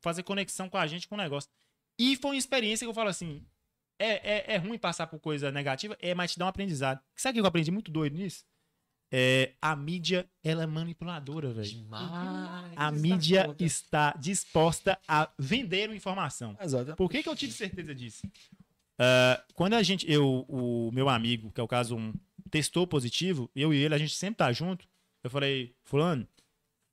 fazer 0.00 0.22
conexão 0.22 0.68
com 0.68 0.78
a 0.78 0.86
gente 0.86 1.08
com 1.08 1.14
o 1.16 1.18
negócio. 1.18 1.50
E 1.98 2.16
foi 2.16 2.32
uma 2.32 2.36
experiência 2.36 2.84
que 2.86 2.90
eu 2.90 2.94
falo 2.94 3.08
assim: 3.08 3.44
é, 3.98 4.52
é, 4.52 4.54
é 4.54 4.56
ruim 4.56 4.78
passar 4.78 5.06
por 5.06 5.18
coisa 5.18 5.50
negativa, 5.50 5.96
é, 6.00 6.14
mas 6.14 6.32
te 6.32 6.38
dá 6.38 6.46
um 6.46 6.48
aprendizado. 6.48 7.00
Sabe 7.16 7.38
o 7.38 7.42
que 7.42 7.46
eu 7.46 7.48
aprendi 7.48 7.70
muito 7.70 7.90
doido 7.90 8.16
nisso? 8.16 8.44
É, 9.16 9.52
a 9.62 9.76
mídia, 9.76 10.28
ela 10.42 10.64
é 10.64 10.66
manipuladora, 10.66 11.52
velho. 11.52 11.68
Demais. 11.68 12.72
A 12.74 12.90
mídia 12.90 13.54
está 13.60 14.12
disposta 14.18 14.98
a 15.06 15.30
vender 15.38 15.88
uma 15.88 15.96
informação. 15.96 16.56
Exato. 16.60 16.96
Por 16.96 17.08
que, 17.08 17.22
que 17.22 17.28
eu 17.28 17.36
tive 17.36 17.52
certeza 17.52 17.94
disso? 17.94 18.26
Ah, 18.98 19.44
quando 19.54 19.74
a 19.74 19.82
gente, 19.82 20.10
eu, 20.10 20.44
o 20.48 20.90
meu 20.92 21.08
amigo, 21.08 21.52
que 21.52 21.60
é 21.60 21.62
o 21.62 21.68
caso 21.68 21.96
1, 21.96 22.12
testou 22.50 22.86
positivo, 22.86 23.48
eu 23.54 23.72
e 23.72 23.76
ele, 23.76 23.94
a 23.94 23.98
gente 23.98 24.16
sempre 24.16 24.38
tá 24.38 24.52
junto. 24.52 24.88
Eu 25.22 25.30
falei, 25.30 25.76
Fulano, 25.84 26.26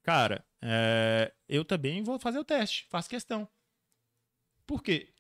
cara, 0.04 0.46
é, 0.62 1.34
eu 1.48 1.64
também 1.66 2.04
vou 2.04 2.20
fazer 2.20 2.40
o 2.40 2.44
teste, 2.46 2.86
faço 2.90 3.10
questão. 3.10 3.48
Por 4.66 4.82
quê? 4.84 5.14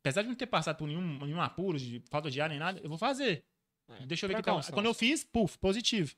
Apesar 0.00 0.22
de 0.22 0.28
não 0.28 0.34
ter 0.34 0.46
passado 0.46 0.76
por 0.76 0.86
nenhum, 0.86 1.18
nenhum 1.24 1.40
apuro, 1.40 1.78
de 1.78 2.02
falta 2.10 2.30
de 2.30 2.40
ar 2.40 2.48
nem 2.48 2.58
nada, 2.58 2.80
eu 2.80 2.88
vou 2.88 2.98
fazer. 2.98 3.44
É, 3.88 4.06
Deixa 4.06 4.24
eu 4.24 4.28
ver 4.28 4.34
o 4.34 4.36
que 4.38 4.42
tá. 4.42 4.50
precaução. 4.52 4.74
Quando 4.74 4.86
eu 4.86 4.94
fiz, 4.94 5.24
puf, 5.24 5.58
positivo. 5.58 6.14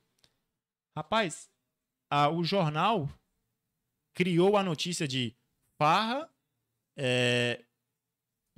Rapaz, 0.96 1.50
a- 2.10 2.28
o 2.30 2.42
jornal 2.44 3.08
criou 4.14 4.56
a 4.56 4.62
notícia 4.62 5.06
de 5.06 5.36
farra, 5.78 6.28
é, 6.96 7.62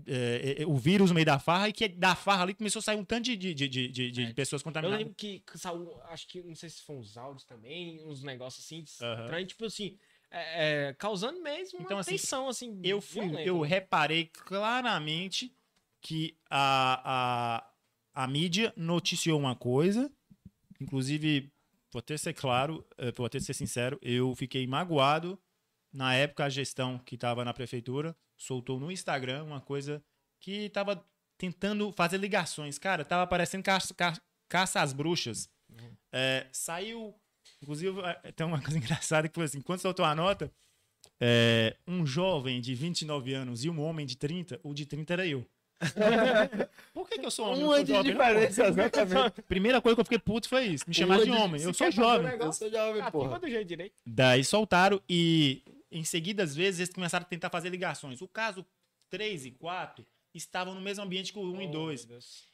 é, 0.07 0.63
é, 0.63 0.67
o 0.67 0.77
vírus 0.77 1.11
no 1.11 1.15
meio 1.15 1.27
da 1.27 1.39
farra, 1.39 1.69
e 1.69 1.73
que 1.73 1.89
da 1.89 2.15
farra 2.15 2.43
ali 2.45 2.55
começou 2.55 2.79
a 2.81 2.83
sair 2.83 2.97
um 2.97 3.05
tanto 3.05 3.25
de, 3.25 3.37
de, 3.37 3.55
de, 3.55 3.69
de, 3.69 4.11
de- 4.11 4.23
É. 4.23 4.33
pessoas 4.33 4.63
Eu 4.63 4.65
contaminadas. 4.65 4.99
lembro 5.01 5.15
que, 5.15 5.43
saiu, 5.57 6.01
acho 6.05 6.29
que, 6.29 6.43
não 6.43 6.55
sei 6.55 6.69
se 6.71 6.83
foram 6.83 7.01
uns 7.01 7.17
áudios 7.17 7.45
também, 7.45 8.05
uns 8.07 8.23
negócios 8.23 8.65
assim, 8.65 8.85
Aham. 9.05 9.23
estranhos, 9.25 9.49
tipo 9.49 9.65
assim, 9.65 9.99
é, 10.31 10.89
é, 10.89 10.93
causando 10.95 11.41
mesmo 11.43 11.79
uma 11.79 11.85
Então, 11.87 11.99
assim, 11.99 12.13
tensão, 12.13 12.49
assim, 12.49 12.81
eu 12.83 13.01
fui, 13.01 13.23
violenta, 13.29 13.43
eu 13.49 13.61
né? 13.61 13.69
reparei 13.69 14.27
claramente 14.27 15.55
que 16.01 16.37
a, 16.51 17.63
a, 18.15 18.23
a 18.25 18.27
mídia 18.27 18.73
noticiou 18.77 19.39
uma 19.39 19.55
coisa, 19.57 20.11
inclusive, 20.81 21.51
vou 21.93 22.01
até 22.01 22.17
ser 22.17 22.35
claro, 22.35 22.87
eh, 22.99 23.13
vou 23.13 23.27
até 23.27 23.41
ser 23.41 23.55
sincero, 23.55 23.99
eu 24.03 24.35
fiquei 24.35 24.67
magoado 24.67 25.39
na 25.93 26.15
época 26.15 26.45
a 26.45 26.49
gestão 26.49 26.99
que 26.99 27.15
estava 27.15 27.45
na 27.45 27.53
prefeitura 27.55 28.15
soltou 28.37 28.79
no 28.79 28.93
Instagram 28.93 29.45
uma 29.45 29.61
coisa 29.61 30.03
que 30.41 30.67
estava 30.67 31.05
tentando 31.37 31.91
fazer 31.93 32.19
ligações. 32.19 32.79
Cara, 32.79 33.05
tava 33.05 33.27
parecendo 33.27 33.65
caça, 33.65 33.95
ca- 33.95 34.21
caça 34.49 34.81
às 34.81 34.93
bruxas. 34.93 35.49
É, 36.13 36.47
saiu, 36.53 37.15
inclusive, 37.63 38.01
eh, 38.01 38.33
tem 38.33 38.47
uma 38.47 38.61
coisa 38.63 38.77
engraçada 38.79 39.29
que 39.29 39.35
foi 39.35 39.45
assim, 39.45 39.61
quando 39.61 39.81
soltou 39.81 40.05
a 40.05 40.15
nota, 40.15 40.51
é, 41.21 41.77
um 41.87 42.07
jovem 42.07 42.61
de 42.61 42.75
29 42.75 43.35
anos 43.35 43.65
e 43.65 43.71
um 43.71 43.81
homem 43.81 44.07
de 44.07 44.17
30, 44.17 44.61
o 44.63 44.73
de 44.73 44.87
30 44.87 45.13
era 45.13 45.27
eu. 45.27 45.45
Por 46.93 47.09
que, 47.09 47.19
que 47.19 47.27
eu 47.27 47.31
sou 47.31 47.49
homem? 47.51 47.65
Um 47.65 47.71
ano 47.71 47.85
de 47.85 47.93
jovem? 47.93 48.13
diferença, 48.13 48.67
exatamente. 48.67 49.43
Primeira 49.47 49.81
coisa 49.81 49.95
que 49.95 50.01
eu 50.01 50.05
fiquei 50.05 50.19
puto 50.19 50.49
foi 50.49 50.67
isso. 50.67 50.85
Me 50.89 50.95
chamar 50.95 51.23
de 51.23 51.31
homem. 51.31 51.63
Eu 51.63 51.73
sou 51.73 51.91
jovem. 51.91 52.27
negócio, 52.27 52.67
Eu 52.67 52.71
sou 52.71 52.71
jovem, 52.71 53.01
Ativa 53.01 53.11
porra. 53.11 53.39
do 53.39 53.49
jeito 53.49 53.69
direito. 53.69 53.95
Daí 54.05 54.43
soltaram 54.43 55.01
e 55.09 55.63
em 55.91 56.05
seguida, 56.05 56.43
às 56.43 56.55
vezes, 56.55 56.81
eles 56.81 56.95
começaram 56.95 57.25
a 57.25 57.29
tentar 57.29 57.49
fazer 57.51 57.71
ligações. 57.71 58.21
O 58.21 58.29
caso 58.29 58.67
3 59.11 59.47
e 59.47 59.51
4 59.53 60.05
estavam 60.35 60.75
no 60.75 60.81
mesmo 60.81 61.03
ambiente 61.05 61.33
que 61.33 61.39
o 61.39 61.53
1 61.53 61.63
e 61.63 61.69
2. 61.69 62.09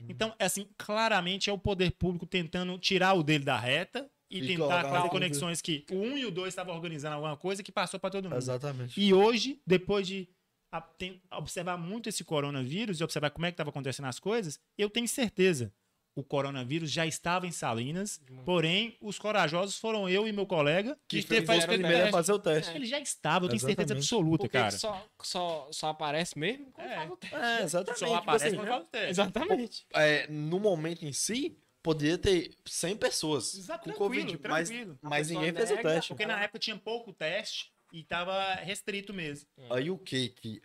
Então, 0.08 0.34
assim, 0.38 0.68
claramente 0.78 1.50
é 1.50 1.52
o 1.52 1.58
poder 1.58 1.92
público 1.92 2.26
tentando 2.26 2.78
tirar 2.78 3.14
o 3.14 3.22
dele 3.22 3.44
da 3.44 3.58
reta 3.58 4.08
e, 4.36 4.42
E 4.42 4.46
tentar 4.56 4.82
fazer 4.84 5.08
conexões 5.08 5.60
que 5.62 5.84
o 5.90 5.94
1 5.96 6.18
e 6.18 6.26
o 6.26 6.30
2 6.30 6.48
estavam 6.48 6.74
organizando 6.74 7.14
alguma 7.14 7.36
coisa 7.36 7.62
que 7.62 7.70
passou 7.72 7.98
para 8.00 8.10
todo 8.10 8.24
mundo. 8.24 8.36
Exatamente. 8.36 9.00
E 9.00 9.14
hoje, 9.14 9.60
depois 9.66 10.06
de 10.06 10.28
a- 10.72 10.80
tem- 10.80 11.22
observar 11.32 11.76
muito 11.78 12.08
esse 12.08 12.24
coronavírus 12.24 13.00
e 13.00 13.04
observar 13.04 13.30
como 13.30 13.46
é 13.46 13.50
que 13.50 13.54
estava 13.54 13.70
acontecendo 13.70 14.06
as 14.06 14.18
coisas, 14.18 14.58
eu 14.76 14.90
tenho 14.90 15.06
certeza. 15.06 15.72
O 16.16 16.22
coronavírus 16.22 16.92
já 16.92 17.04
estava 17.04 17.44
em 17.44 17.50
Salinas, 17.50 18.20
porém, 18.44 18.96
os 19.00 19.18
corajosos 19.18 19.76
foram 19.76 20.08
eu 20.08 20.28
e 20.28 20.32
meu 20.32 20.46
colega 20.46 20.96
que, 21.08 21.20
Que 21.20 21.26
fez 21.26 21.44
fez 21.44 21.64
o 21.64 21.66
primeiro 21.66 22.06
a 22.06 22.10
fazer 22.12 22.32
o 22.32 22.38
teste. 22.38 22.72
Ele 22.76 22.86
já 22.86 23.00
estava, 23.00 23.46
eu 23.46 23.48
tenho 23.48 23.58
certeza 23.60 23.82
Exatamente. 23.82 24.04
absoluta, 24.04 24.44
Porque 24.44 24.56
cara. 24.58 24.70
só, 24.70 25.04
só, 25.22 25.68
só 25.72 25.88
aparece 25.88 26.38
mesmo 26.38 26.70
quando 26.72 26.86
É. 26.86 26.94
faz 26.94 27.10
o 27.10 27.16
teste. 27.16 27.36
É, 27.36 27.62
exatamente. 27.64 27.98
Só 27.98 28.06
Tipo 28.06 28.16
aparece 28.18 28.46
assim, 28.46 28.56
quando 28.56 28.68
faz 28.68 28.82
o 28.82 28.86
teste. 28.86 29.10
Exatamente. 29.10 29.86
é, 29.92 30.26
no 30.28 30.60
momento 30.60 31.04
em 31.04 31.12
si, 31.12 31.58
poderia 31.84 32.16
ter 32.18 32.56
100 32.64 32.96
pessoas 32.96 33.54
Exato, 33.54 33.84
com 33.84 33.90
tranquilo, 33.94 34.24
Covid, 34.26 34.48
mas, 34.48 34.68
tranquilo. 34.70 34.98
mas 35.02 35.28
ninguém 35.30 35.52
fez 35.52 35.70
o 35.70 35.74
nega, 35.76 35.88
teste. 35.90 36.08
Porque 36.08 36.26
na 36.26 36.42
época 36.42 36.58
tinha 36.58 36.76
pouco 36.78 37.12
teste 37.12 37.70
e 37.92 38.02
tava 38.02 38.54
restrito 38.54 39.12
mesmo. 39.12 39.46
Aí 39.70 39.90
o 39.90 39.98
que 39.98 40.30
que 40.30 40.62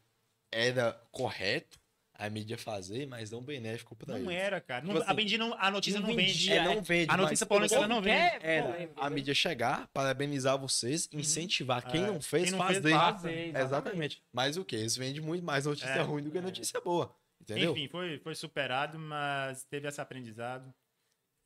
era 0.52 0.94
correto 1.12 1.78
a 2.16 2.30
mídia 2.30 2.58
fazer, 2.58 3.06
mas 3.08 3.32
não 3.32 3.42
benéfico 3.42 3.96
pra 3.96 4.18
Não 4.18 4.30
eles. 4.32 4.42
era, 4.44 4.60
cara. 4.60 4.82
Não- 4.82 4.90
Tipo 4.94 5.04
assim, 5.04 5.12
a, 5.12 5.14
vendi 5.14 5.38
não- 5.38 5.54
a 5.58 5.72
notícia 5.72 6.00
não 6.02 6.10
não, 6.10 6.16
vendia, 6.16 6.56
É, 6.56 6.64
não 6.64 6.82
vende. 6.82 7.12
A 7.12 7.16
notícia 7.18 7.48
ela 7.50 7.88
não 7.88 8.02
vende. 8.02 8.18
Era 8.42 8.66
polêmica, 8.68 8.94
a 9.02 9.10
mídia 9.10 9.34
chegar, 9.34 9.88
parabenizar 9.94 10.58
vocês, 10.58 11.08
incentivar 11.14 11.86
quem 11.86 12.04
É, 12.04 12.08
não 12.08 12.20
fez, 12.22 12.50
quem 12.50 12.52
não 12.60 12.66
fez, 12.68 12.78
fazer. 12.80 12.92
Fazer, 12.94 13.56
Exatamente. 13.58 14.24
Mas 14.34 14.58
o 14.58 14.66
que? 14.66 14.76
Eles 14.76 14.98
vendem 14.98 15.22
muito 15.22 15.46
mais 15.46 15.66
notícia 15.66 15.88
É. 15.90 16.02
ruim 16.02 16.24
do 16.24 16.32
que 16.32 16.42
notícia 16.42 16.80
boa. 16.82 17.14
Entendeu? 17.42 17.72
Enfim, 17.72 17.88
foi, 17.88 18.20
foi 18.20 18.36
superado, 18.36 19.00
mas 19.00 19.64
teve 19.64 19.88
esse 19.88 20.02
aprendizado 20.02 20.74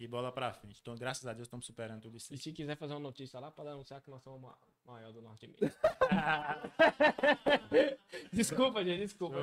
e 0.04 0.08
bola 0.08 0.32
pra 0.32 0.54
frente. 0.54 0.80
Então, 0.82 0.96
graças 0.96 1.26
a 1.26 1.34
Deus, 1.34 1.48
estamos 1.48 1.66
superando 1.66 2.02
tudo 2.02 2.18
isso. 2.18 2.34
E 2.34 2.38
se 2.38 2.52
quiser 2.52 2.76
fazer 2.76 2.94
uma 2.94 3.00
notícia 3.00 3.40
lá, 3.40 3.50
pode 3.52 3.70
anunciar 3.70 4.02
que 4.02 4.10
nós 4.10 4.22
somos 4.22 4.42
ma- 4.42 4.58
maior 4.86 5.12
do 5.14 5.22
norte 5.22 5.48
de 5.48 5.54
Minas. 5.54 5.78
desculpa, 8.32 8.84
gente, 8.84 9.00
desculpa. 9.00 9.38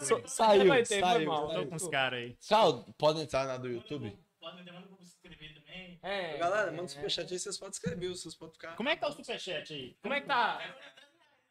Show, 0.00 0.18
show, 0.20 0.28
saiu, 0.28 0.66
Vai 0.68 0.82
ter, 0.82 1.00
saiu. 1.00 1.26
mal. 1.28 1.46
Tô 1.48 1.52
saiu. 1.54 1.66
com 1.68 1.76
os 1.76 1.88
caras 1.88 2.18
aí. 2.20 2.36
Tchau, 2.40 2.84
podem 2.96 3.22
entrar 3.22 3.46
na 3.46 3.56
do 3.56 3.68
YouTube. 3.68 4.16
Pode 4.40 4.62
demanda 4.62 4.86
pra 4.86 4.96
você 4.96 5.04
escrever 5.04 5.54
também. 5.54 5.98
É, 6.02 6.38
Galera, 6.38 6.70
é, 6.70 6.74
manda 6.74 6.88
superchat 6.88 7.32
aí, 7.32 7.38
vocês 7.38 7.58
podem 7.58 7.72
escrever, 7.72 8.08
vocês 8.08 8.34
podem 8.34 8.54
ficar. 8.54 8.76
Como 8.76 8.88
é 8.88 8.94
que 8.94 9.00
tá 9.02 9.08
o 9.08 9.12
superchat 9.12 9.72
aí? 9.72 9.96
Como 10.02 10.14
é 10.14 10.20
que 10.20 10.26
tá? 10.26 10.58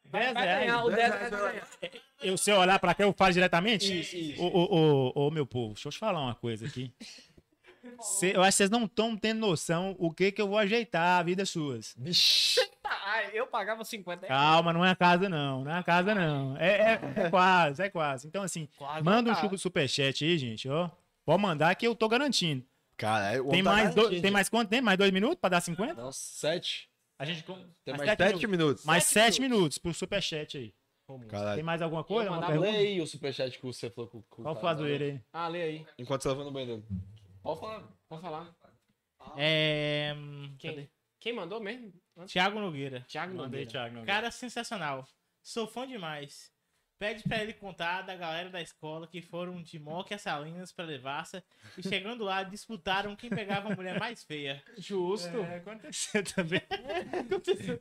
10 0.04 0.32
Vai 0.32 0.42
reais. 0.42 0.60
ganhar, 0.60 0.84
o 0.84 0.90
10 0.90 0.96
10 0.96 1.12
reais 1.12 1.30
vai 1.30 1.52
ganhar. 1.52 1.68
Eu, 2.22 2.36
se 2.38 2.50
eu 2.50 2.56
olhar 2.56 2.78
pra 2.78 2.94
cá, 2.94 3.02
eu 3.04 3.12
falo 3.12 3.32
diretamente? 3.32 4.00
Isso, 4.00 4.16
isso. 4.16 4.42
Ô, 4.42 4.46
ô, 4.48 5.12
ô, 5.14 5.26
ô, 5.26 5.30
meu 5.30 5.46
povo, 5.46 5.74
deixa 5.74 5.88
eu 5.88 5.92
te 5.92 5.98
falar 5.98 6.20
uma 6.20 6.34
coisa 6.34 6.66
aqui. 6.66 6.92
Cê- 8.02 8.36
eu 8.36 8.42
acho 8.42 8.50
que 8.52 8.56
vocês 8.58 8.70
não 8.70 8.84
estão 8.84 9.16
tendo 9.16 9.38
noção 9.40 9.94
o 9.98 10.10
que 10.12 10.30
que 10.32 10.40
eu 10.40 10.48
vou 10.48 10.58
ajeitar 10.58 11.18
a 11.20 11.22
vida 11.22 11.44
suas. 11.46 11.94
Vixe. 11.96 12.60
Eu 13.32 13.46
pagava 13.46 13.84
50 13.84 14.26
reais. 14.26 14.40
Calma, 14.42 14.72
não 14.72 14.84
é 14.84 14.90
a 14.90 14.96
casa 14.96 15.28
não, 15.28 15.64
não 15.64 15.70
é 15.70 15.78
a 15.78 15.82
casa 15.82 16.14
não. 16.14 16.56
É, 16.56 16.92
é- 16.94 17.00
é 17.26 17.30
quase, 17.30 17.82
é 17.82 17.90
quase. 17.90 18.26
Então 18.26 18.42
assim, 18.42 18.68
Quase 18.76 19.02
manda 19.04 19.30
um 19.30 19.34
tá. 19.34 19.40
chupa 19.40 19.56
superchat 19.58 20.24
aí, 20.24 20.38
gente, 20.38 20.68
ó. 20.68 20.90
Pode 21.24 21.42
mandar 21.42 21.74
que 21.74 21.86
eu 21.86 21.94
tô 21.94 22.08
garantindo. 22.08 22.64
Cara, 22.96 23.42
o 23.42 23.48
Tem 23.50 23.62
tá 23.62 23.70
mais, 23.70 23.90
do- 23.90 23.96
garantido. 23.96 24.22
tem 24.22 24.30
mais 24.30 24.48
quanto? 24.48 24.68
Tem 24.68 24.80
mais 24.80 24.98
dois 24.98 25.10
minutos 25.12 25.38
pra 25.40 25.50
dar 25.50 25.60
50? 25.60 25.94
Não, 25.94 26.10
sete. 26.12 26.88
A 27.18 27.24
gente 27.24 27.42
Tem 27.42 27.54
mais 27.86 27.98
mais 27.98 28.10
sete 28.10 28.18
sete 28.18 28.46
minutos. 28.46 28.50
minutos. 28.50 28.84
mais 28.84 29.04
Sete 29.04 29.14
sete 29.34 29.40
minutos 29.40 29.78
pro 29.78 29.92
superchat 29.94 30.56
aí. 30.58 30.74
Tem 31.06 31.28
Caralho. 31.28 31.64
mais 31.64 31.80
alguma 31.80 32.04
coisa? 32.04 32.30
Lê 32.58 32.68
aí 32.68 33.00
o 33.00 33.06
superchat 33.06 33.56
que 33.58 33.64
você 33.64 33.88
falou 33.90 34.10
com 34.10 34.22
com 34.22 34.42
o 34.42 34.44
Qual 34.44 34.54
foi 34.60 34.68
a 34.68 34.72
aí? 34.74 35.20
Ah, 35.32 35.48
lê 35.48 35.62
aí. 35.62 35.86
Enquanto 35.98 36.22
você 36.22 36.28
leva 36.28 36.44
no 36.44 36.50
banheiro. 36.50 36.84
Pode 37.42 37.60
falar. 37.60 37.88
Pode 38.08 38.22
falar. 38.22 38.54
É. 39.36 40.14
Quem, 40.58 40.90
quem 41.20 41.32
mandou 41.32 41.60
mesmo? 41.60 41.92
Tiago 42.26 42.58
Nogueira. 42.60 43.04
Thiago 43.08 43.34
Mandei, 43.34 43.44
Nogueira. 43.44 43.70
Thiago. 43.70 43.94
Nogueira. 43.94 44.06
Cara 44.06 44.30
sensacional. 44.30 45.06
Sou 45.42 45.66
fã 45.66 45.86
demais. 45.86 46.50
Pede 46.98 47.22
pra 47.22 47.40
ele 47.40 47.52
contar 47.52 48.02
da 48.02 48.16
galera 48.16 48.50
da 48.50 48.60
escola 48.60 49.06
que 49.06 49.22
foram 49.22 49.62
de 49.62 49.78
Moca 49.78 50.16
a 50.16 50.18
Salinas 50.18 50.72
pra 50.72 50.84
Devassa 50.84 51.44
e 51.76 51.82
chegando 51.88 52.24
lá 52.24 52.42
disputaram 52.42 53.14
quem 53.14 53.30
pegava 53.30 53.72
a 53.72 53.76
mulher 53.76 54.00
mais 54.00 54.24
feia. 54.24 54.60
Justo. 54.76 55.36
É, 55.38 55.58
aconteceu 55.58 56.24
também. 56.34 56.60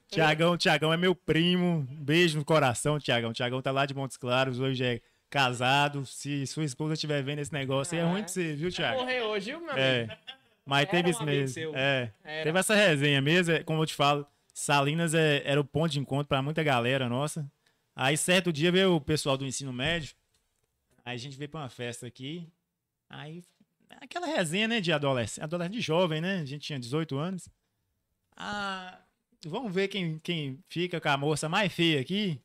Tiagão, 0.08 0.56
Tiagão 0.56 0.94
é 0.94 0.98
meu 0.98 1.16
primo. 1.16 1.88
Beijo 1.90 2.38
no 2.38 2.46
coração, 2.46 3.00
Tiagão. 3.00 3.34
Tiagão 3.34 3.60
tá 3.60 3.72
lá 3.72 3.88
de 3.88 3.96
Montes 3.96 4.18
Claros, 4.18 4.60
hoje 4.60 4.86
é 4.86 5.02
casado. 5.30 6.06
Se 6.06 6.46
sua 6.48 6.64
esposa 6.64 6.94
estiver 6.94 7.22
vendo 7.24 7.40
esse 7.40 7.54
negócio, 7.54 7.96
aí 7.98 8.04
é 8.04 8.08
Ah, 8.08 8.12
ruim 8.12 8.24
de 8.24 8.32
você, 8.32 8.56
viu, 8.56 8.72
Tiago? 8.72 9.00
Morreu 9.00 9.26
hoje, 9.28 9.52
viu, 9.52 9.60
meu 9.60 9.72
amigo? 9.72 9.82
É. 9.82 10.18
Mas 10.66 10.82
Era 10.82 10.92
teve 10.92 11.10
isso 11.12 11.24
mesmo. 11.24 11.76
É. 11.76 12.12
Teve 12.44 12.60
essa 12.60 12.76
resenha 12.76 13.22
mesmo, 13.22 13.54
é, 13.54 13.64
como 13.64 13.82
eu 13.82 13.86
te 13.86 13.94
falo. 13.94 14.28
Salinas 14.54 15.14
é- 15.14 15.42
era 15.46 15.62
o 15.62 15.64
ponto 15.64 15.92
de 15.92 16.00
encontro 16.00 16.28
pra 16.28 16.42
muita 16.42 16.64
galera 16.64 17.08
nossa. 17.08 17.50
Aí, 17.96 18.18
certo 18.18 18.52
dia, 18.52 18.72
veio 18.72 18.96
o 18.96 19.02
pessoal 19.02 19.38
do 19.38 19.46
ensino 19.46 19.72
médio. 19.72 20.14
Aí 21.06 21.16
a 21.16 21.18
gente 21.18 21.38
veio 21.38 21.50
pra 21.50 21.62
uma 21.62 21.70
festa 21.70 22.06
aqui. 22.06 22.48
Aí, 23.10 23.44
aquela 24.02 24.28
resenha, 24.28 24.68
né, 24.68 24.82
de 24.82 24.92
adolescente, 24.92 25.44
adolescente 25.44 25.74
de 25.74 25.82
jovem, 25.82 26.20
né? 26.20 26.40
A 26.42 26.46
gente 26.46 26.62
tinha 26.64 26.78
18 26.80 27.18
anos. 27.18 27.48
Ah, 28.36 29.00
vamos 29.46 29.74
ver 29.74 29.88
quem, 29.88 30.20
quem 30.20 30.60
fica 30.68 31.00
com 31.00 31.10
a 31.10 31.18
moça 31.18 31.48
mais 31.48 31.72
feia 31.72 32.02
aqui. 32.02 32.40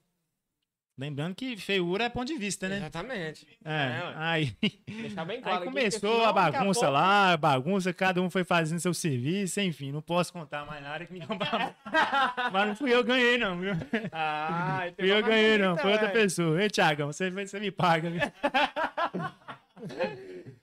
Lembrando 0.97 1.35
que 1.35 1.57
feiura 1.57 2.05
é 2.05 2.09
ponto 2.11 2.27
de 2.29 2.37
vista, 2.37 2.69
né? 2.69 2.77
Exatamente. 2.77 3.47
É, 3.65 3.71
ué. 4.05 4.15
aí, 4.19 4.57
Deixar 4.87 5.25
bem 5.25 5.41
claro 5.43 5.63
aí 5.63 5.65
começou 5.65 6.23
a 6.25 6.33
bagunça 6.33 6.89
lá, 6.91 7.33
a 7.33 7.37
bagunça, 7.37 7.95
cada 7.95 8.21
um 8.21 8.29
foi 8.29 8.45
fazendo 8.45 8.79
seu 8.79 8.93
serviço, 8.93 9.59
enfim, 9.61 9.91
não 9.91 10.03
posso 10.03 10.31
contar 10.33 10.67
mais 10.67 10.83
nada 10.83 11.07
que 11.07 11.13
me. 11.15 11.21
Mas 12.53 12.69
não 12.69 12.77
fui 12.77 12.93
eu 12.95 13.03
que 13.03 13.09
ganhei, 13.09 13.39
não, 13.39 13.59
viu? 13.59 13.73
Ah, 14.13 14.83
Fui 14.99 15.11
eu 15.11 15.23
que 15.23 15.29
ganhei, 15.31 15.57
não, 15.59 15.77
foi 15.79 15.93
outra 15.93 16.09
pessoa. 16.11 16.49
pessoa. 16.51 16.63
Ei, 16.63 16.69
Thiagão, 16.69 17.07
você, 17.11 17.31
você 17.31 17.59
me 17.59 17.71
paga, 17.71 18.11
viu? 18.11 18.21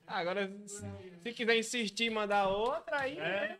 Agora, 0.06 0.50
se- 0.66 0.84
se 1.22 1.32
quiser 1.32 1.56
insistir 1.58 2.04
e 2.06 2.10
mandar 2.10 2.48
outra, 2.48 3.00
aí. 3.00 3.18
É. 3.18 3.56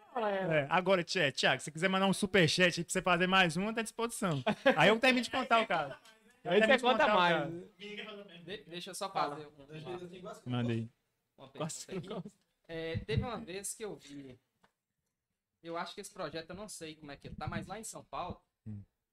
É, 0.50 0.66
agora, 0.68 1.04
Tchê, 1.04 1.30
Thiago, 1.30 1.62
se 1.62 1.70
quiser 1.70 1.88
mandar 1.88 2.06
um 2.06 2.12
superchat 2.12 2.80
aí 2.80 2.84
pra 2.84 2.92
você 2.92 3.00
fazer 3.02 3.26
mais 3.26 3.56
um, 3.56 3.72
tá 3.72 3.80
à 3.80 3.84
disposição. 3.84 4.42
Aí 4.76 4.88
eu 4.88 4.98
termino 4.98 5.22
de 5.24 5.30
contar 5.30 5.60
o 5.60 5.66
caso. 5.66 5.94
Eu 6.42 6.52
Aí 6.52 6.60
você 6.60 6.66
conta 6.92 7.04
mais. 7.14 7.52
De- 8.44 8.64
deixa 8.64 8.90
eu 8.90 8.94
só 8.94 9.10
fazer 9.12 9.46
um- 9.46 9.66
uma 11.36 11.48
pergunta 11.48 11.64
aqui. 12.20 12.32
É, 12.68 12.96
teve 12.98 13.22
uma 13.22 13.38
vez 13.38 13.74
que 13.74 13.84
eu 13.84 13.96
vi. 13.96 14.38
Eu 15.62 15.76
acho 15.76 15.94
que 15.94 16.00
esse 16.00 16.12
projeto 16.12 16.50
eu 16.50 16.56
não 16.56 16.68
sei 16.68 16.94
como 16.96 17.12
é 17.12 17.16
que 17.16 17.28
ele 17.28 17.34
tá, 17.36 17.46
mas 17.46 17.66
lá 17.66 17.78
em 17.78 17.84
São 17.84 18.02
Paulo 18.04 18.40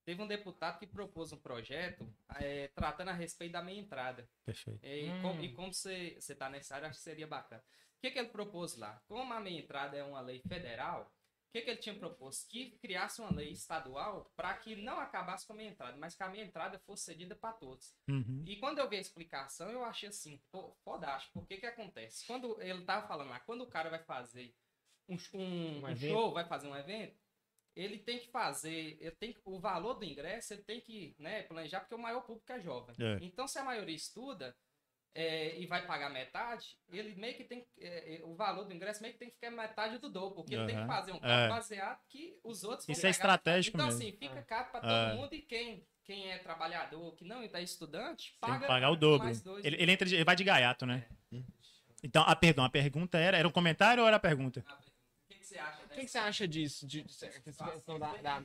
teve 0.06 0.22
um 0.22 0.28
deputado 0.28 0.80
que 0.80 0.88
propôs 0.88 1.34
um 1.34 1.38
projeto 1.38 2.08
eh, 2.40 2.70
tratando 2.74 3.10
a 3.10 3.14
respeito 3.14 3.52
da 3.52 3.62
meia 3.62 3.80
entrada. 3.80 4.30
Perfeito. 4.46 4.80
E, 4.86 5.10
com- 5.22 5.42
e 5.42 5.52
como 5.54 5.74
você 5.74 6.16
está 6.18 6.50
nessa 6.50 6.76
área, 6.76 6.88
acho 6.88 6.98
que 7.00 7.04
seria 7.04 7.28
bacana. 7.28 7.62
O 7.98 8.00
que, 8.00 8.12
que 8.12 8.20
ele 8.20 8.30
propôs 8.30 8.78
lá? 8.78 9.02
Como 9.08 9.34
a 9.34 9.40
meia 9.42 9.60
entrada 9.60 9.98
é 9.98 10.04
uma 10.04 10.22
lei 10.22 10.40
federal, 10.48 11.12
o 11.48 11.52
que, 11.52 11.62
que 11.62 11.70
ele 11.70 11.80
tinha 11.80 11.98
proposto? 11.98 12.48
Que 12.50 12.72
criasse 12.78 13.22
uma 13.22 13.34
lei 13.34 13.52
estadual 13.52 14.32
para 14.36 14.54
que 14.58 14.76
não 14.76 15.00
acabasse 15.00 15.48
com 15.48 15.54
a 15.54 15.56
meia 15.56 15.70
entrada, 15.70 15.98
mas 15.98 16.14
que 16.16 16.22
a 16.24 16.30
meia 16.30 16.44
entrada 16.44 16.78
fosse 16.80 17.06
cedida 17.06 17.36
para 17.36 17.54
todos. 17.54 17.96
Uhum. 18.10 18.44
E 18.46 18.58
quando 18.58 18.80
eu 18.80 18.90
vi 18.90 18.98
a 18.98 19.02
explicação, 19.02 19.70
eu 19.72 19.84
achei 19.84 20.10
assim, 20.10 20.40
pô, 20.52 20.76
fodástico. 20.84 21.40
Por 21.40 21.48
que 21.48 21.58
que 21.58 21.66
acontece? 21.66 22.26
Quando 22.28 22.62
ele 22.62 22.84
tava 22.84 23.08
falando 23.08 23.30
lá, 23.30 23.40
quando 23.40 23.62
o 23.62 23.68
cara 23.68 23.90
vai 23.90 24.04
fazer 24.04 24.54
um, 25.08 25.16
um- 25.34 25.82
Um 25.86 25.96
show, 25.96 26.34
vai 26.34 26.46
fazer 26.46 26.68
um 26.68 26.76
evento, 26.76 27.18
ele 27.76 28.00
tem 28.00 28.20
que 28.20 28.28
fazer, 28.30 28.98
ele 29.00 29.12
tem 29.16 29.38
o 29.46 29.60
valor 29.60 29.94
do 29.94 30.04
ingresso, 30.04 30.54
ele 30.54 30.64
tem 30.64 30.82
que 30.82 31.16
né, 31.20 31.44
planejar, 31.44 31.80
porque 31.82 31.96
o 31.96 32.00
maior 32.00 32.22
público 32.22 32.52
é 32.52 32.60
jovem. 32.60 32.96
É. 33.00 33.20
Então, 33.22 33.48
se 33.48 33.58
a 33.58 33.64
maioria 33.64 33.96
estuda 33.96 34.56
é, 35.18 35.60
e 35.60 35.66
vai 35.66 35.84
pagar 35.84 36.12
metade, 36.12 36.78
ele 36.92 37.16
meio 37.16 37.34
que 37.36 37.44
tem, 37.44 37.66
é, 37.80 38.18
é, 38.18 38.24
o 38.24 38.36
valor 38.36 38.66
do 38.66 38.72
ingresso 38.74 39.02
meio 39.02 39.14
que 39.16 39.20
tem 39.20 39.30
que 39.30 39.34
ficar 39.34 39.50
metade 39.50 39.98
do 39.98 40.12
dobro, 40.12 40.36
porque 40.36 40.54
ele 40.54 40.68
tem 40.68 40.78
que 40.80 40.86
fazer 40.86 41.12
um 41.12 41.16
É. 41.16 41.20
cálculo 41.22 41.50
baseado 41.50 42.00
que 42.08 42.40
os 42.44 42.64
outros 42.64 42.86
vão 42.86 42.94
Isso 42.94 43.08
é 43.08 43.10
estratégico 43.10 43.78
Então, 43.78 43.88
mesmo. 43.88 44.00
assim, 44.00 44.12
fica 44.16 44.44
caro 44.44 44.70
para 44.70 44.82
todo 44.82 44.92
É. 44.92 45.16
mundo 45.16 45.34
e 45.34 45.42
quem, 45.42 45.84
quem 46.04 46.32
é 46.32 46.38
trabalhador, 46.38 47.16
que 47.16 47.26
não 47.26 47.42
está 47.42 47.60
estudante, 47.60 48.30
Tem 48.30 48.40
paga 48.40 48.60
que 48.60 48.68
pagar 48.68 48.92
o 48.92 48.96
dobro. 48.96 49.26
mais 49.26 49.42
dois. 49.42 49.66
Ele, 49.66 49.76
ele, 49.82 49.92
entra 49.92 50.08
de- 50.08 50.14
ele 50.14 50.24
vai 50.24 50.36
de 50.36 50.44
gaiato, 50.44 50.86
né? 50.86 51.08
Então, 52.04 52.22
a, 52.22 52.36
perdão, 52.36 52.64
a 52.64 52.70
pergunta 52.70 53.18
era. 53.18 53.36
Era 53.38 53.48
um 53.48 53.52
comentário 53.52 54.04
ou 54.04 54.08
era 54.08 54.18
a 54.18 54.20
pergunta? 54.20 54.60
O 54.60 55.28
que, 55.28 55.40
que 55.40 55.46
você 55.48 55.58
acha 55.58 55.84
O 55.84 55.90
que, 55.90 56.02
que 56.02 56.08
você 56.08 56.18
acha 56.20 56.48
disso? 56.48 56.86
De, 56.86 57.02
de, 57.02 57.18
da, 57.98 58.40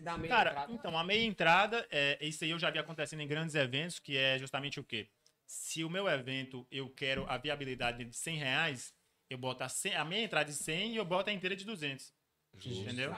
da, 0.00 0.18
meia 0.18 0.28
Cara, 0.34 0.50
entrada? 0.50 0.72
então, 0.72 0.98
a 0.98 1.04
meia 1.04 1.22
entrada, 1.24 1.86
é, 1.88 2.18
isso 2.20 2.42
aí 2.42 2.50
eu 2.50 2.58
já 2.58 2.68
vi 2.68 2.80
acontecendo 2.80 3.20
em 3.20 3.28
grandes 3.28 3.54
eventos, 3.54 4.00
que 4.00 4.16
é 4.16 4.36
justamente 4.40 4.80
o 4.80 4.84
quê? 4.84 5.08
Se 5.46 5.84
o 5.84 5.90
meu 5.90 6.08
evento 6.08 6.66
eu 6.70 6.88
quero 6.90 7.24
a 7.28 7.36
viabilidade 7.36 8.04
de 8.04 8.16
100 8.16 8.36
reais, 8.38 8.94
eu 9.28 9.38
boto 9.38 9.62
a, 9.64 9.68
100 9.68 9.94
a 9.96 10.04
meia 10.04 10.24
entrada 10.24 10.50
de 10.50 10.56
100 10.56 10.92
e 10.92 10.96
eu 10.96 11.04
boto 11.04 11.30
a 11.30 11.32
inteira 11.32 11.54
de 11.56 11.64
200. 11.64 12.12
Entendeu? 12.82 13.10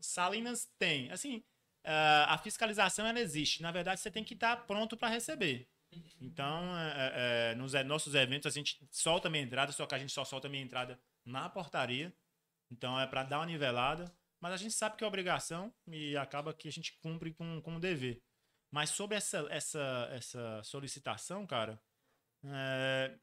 Salinas 0.00 0.68
tem. 0.78 1.10
Assim, 1.10 1.42
ah, 1.84 2.34
a 2.34 2.38
fiscalização 2.38 3.06
ela 3.06 3.20
existe. 3.20 3.62
Na 3.62 3.72
verdade, 3.72 4.00
você 4.00 4.10
tem 4.10 4.22
que 4.24 4.34
estar 4.34 4.56
pronto 4.66 4.96
para 4.96 5.08
receber. 5.08 5.68
Então, 6.20 6.76
é, 6.78 7.50
é, 7.52 7.54
nos 7.54 7.74
e- 7.74 7.82
nossos 7.82 8.14
eventos, 8.14 8.46
a 8.46 8.54
gente 8.54 8.78
solta 8.90 9.28
a 9.28 9.30
meia 9.30 9.42
entrada, 9.42 9.72
só 9.72 9.86
que 9.86 9.94
a 9.94 9.98
gente 9.98 10.12
só 10.12 10.24
solta 10.24 10.46
a 10.46 10.50
meia 10.50 10.62
entrada 10.62 11.00
na 11.24 11.48
portaria. 11.48 12.14
Então, 12.70 12.98
é 13.00 13.06
para 13.06 13.22
dar 13.24 13.38
uma 13.38 13.46
nivelada. 13.46 14.12
Mas 14.40 14.52
a 14.52 14.56
gente 14.56 14.74
sabe 14.74 14.96
que 14.96 15.02
é 15.02 15.06
obrigação 15.06 15.74
e 15.86 16.16
acaba 16.16 16.54
que 16.54 16.68
a 16.68 16.72
gente 16.72 16.96
cumpre 17.02 17.32
com, 17.32 17.60
com 17.60 17.76
o 17.76 17.80
dever. 17.80 18.22
Mas 18.70 18.90
sobre 18.90 19.16
essa, 19.16 19.46
essa, 19.50 20.08
essa 20.12 20.62
solicitação, 20.62 21.46
cara, 21.46 21.80
é, 22.44 23.18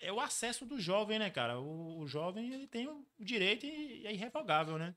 é 0.00 0.12
o 0.12 0.20
acesso 0.20 0.64
do 0.64 0.80
jovem, 0.80 1.18
né, 1.18 1.30
cara? 1.30 1.58
O, 1.58 1.98
o 1.98 2.06
jovem 2.06 2.52
ele 2.52 2.66
tem 2.66 2.86
o 2.86 3.06
direito 3.18 3.66
e 3.66 4.06
é 4.06 4.12
irrevogável, 4.12 4.78
né? 4.78 4.94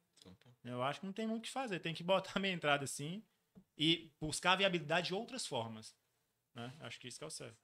Eu 0.63 0.83
acho 0.83 0.99
que 0.99 1.05
não 1.05 1.13
tem 1.13 1.25
muito 1.25 1.43
o 1.43 1.45
que 1.45 1.51
fazer. 1.51 1.79
Tem 1.79 1.93
que 1.93 2.03
botar 2.03 2.33
a 2.37 2.39
minha 2.39 2.53
entrada 2.53 2.83
assim 2.83 3.23
e 3.77 4.11
buscar 4.19 4.53
a 4.53 4.57
viabilidade 4.57 5.07
de 5.07 5.15
outras 5.15 5.45
formas. 5.45 5.95
Né? 6.53 6.73
Acho 6.81 6.99
que 6.99 7.07
isso 7.07 7.17
que 7.17 7.23
é 7.23 7.27
o 7.27 7.31
certo. 7.31 7.57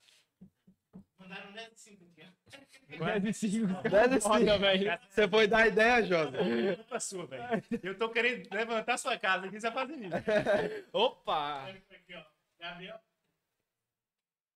Mandaram 1.27 1.51
10 1.51 1.73
de 1.73 1.79
5 1.79 2.05
aqui, 2.05 2.23
ó. 2.23 3.19
10 3.19 3.25
e 3.25 3.33
5. 3.33 3.89
Deve 3.89 4.21
ser. 4.21 4.29
Olha, 4.29 4.57
velho. 4.57 4.99
Você 5.09 5.27
foi 5.27 5.47
dar 5.47 5.67
ideia, 5.67 6.03
José? 6.03 6.75
Culpa 6.75 6.99
sua, 6.99 7.25
velho. 7.27 7.63
Eu 7.83 7.97
tô 7.97 8.09
querendo 8.09 8.47
levantar 8.53 8.97
sua 8.97 9.17
casa 9.19 9.47
aqui, 9.47 9.59
você 9.59 9.69
vai 9.69 9.87
fazer 9.87 10.05
isso. 10.05 10.15
Opa! 10.93 11.67
Aqui, 11.67 12.15
ó. 12.15 12.23
Gabriel, 12.59 12.99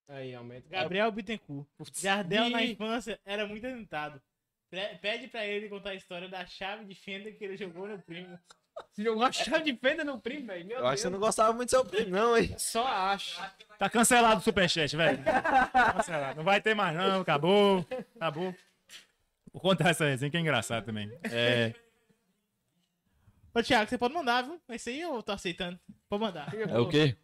Aí, 0.08 0.34
aumenta. 0.34 0.68
Gabriel 0.70 1.12
Bittencourt. 1.12 1.68
Jardel 2.00 2.50
na 2.50 2.64
infância 2.64 3.20
era 3.26 3.46
muito 3.46 3.62
tentado. 3.62 4.22
Pede 5.02 5.28
pra 5.28 5.46
ele 5.46 5.68
contar 5.68 5.92
a 5.92 5.96
história 5.96 6.30
da 6.30 6.46
chave 6.46 6.86
de 6.86 6.96
fenda 6.96 7.32
que 7.32 7.44
ele 7.44 7.58
jogou 7.58 7.88
no 7.88 8.02
primo. 8.02 8.40
Você 8.92 9.04
jogou 9.04 9.24
a 9.24 9.32
chave 9.32 9.72
de 9.72 9.78
fenda 9.80 10.04
no 10.04 10.20
primo, 10.20 10.48
velho? 10.48 10.72
Eu 10.72 10.86
acho 10.88 10.96
que 10.96 11.02
você 11.02 11.04
Deus. 11.10 11.14
não 11.14 11.20
gostava 11.20 11.54
muito 11.54 11.68
do 11.68 11.72
seu 11.72 11.86
primo, 11.86 12.12
não, 12.12 12.38
hein? 12.38 12.54
Só 12.58 12.86
acho. 12.86 13.42
Tá 13.78 13.90
cancelado 13.90 14.42
o 14.42 14.44
superchat, 14.44 14.96
velho. 14.96 15.24
Tá 15.24 15.94
cancelado. 15.94 16.38
Não 16.38 16.44
vai 16.44 16.62
ter 16.62 16.74
mais, 16.76 16.96
não. 16.96 17.22
Acabou. 17.22 17.86
Acabou. 18.16 18.54
Vou 19.54 19.62
contar 19.62 19.90
essa 19.90 20.06
resenha 20.06 20.30
que 20.32 20.38
é 20.38 20.40
engraçado 20.40 20.86
também. 20.86 21.10
É. 21.24 21.74
Ô, 23.54 23.62
Thiago, 23.62 23.90
você 23.90 23.98
pode 23.98 24.14
mandar, 24.14 24.44
viu? 24.44 24.62
Esse 24.70 24.90
aí 24.92 25.02
eu 25.02 25.22
tô 25.22 25.32
aceitando. 25.34 25.78
Pode 26.10 26.24
mandar. 26.24 26.54
É 26.56 26.80
o 26.80 26.88
quê? 26.88 27.18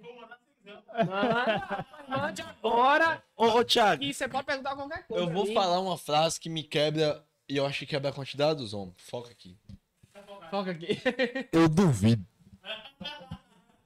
Vou 0.00 0.14
mandar 0.20 0.38
sem 0.38 0.54
visão. 0.64 0.82
Manda, 1.06 1.86
mande 2.08 2.42
agora. 2.42 3.22
Ô, 3.36 3.46
ô 3.46 3.64
Thiago, 3.64 4.02
E 4.02 4.12
você 4.14 4.28
pode 4.28 4.46
perguntar 4.46 4.74
qualquer 4.76 5.06
coisa. 5.06 5.24
eu 5.24 5.30
vou 5.32 5.52
falar 5.52 5.80
uma 5.80 5.98
frase 5.98 6.38
que 6.38 6.48
me 6.48 6.62
quebra 6.62 7.24
e 7.52 7.56
eu 7.56 7.66
acho 7.66 7.80
que 7.80 7.86
quebra 7.86 8.10
a 8.10 8.12
quantidade 8.12 8.58
dos 8.58 8.72
homens. 8.74 8.94
Foca 8.98 9.30
aqui. 9.30 9.56
Foca 10.50 10.70
aqui. 10.70 10.98
Eu 11.52 11.68
duvido. 11.68 12.24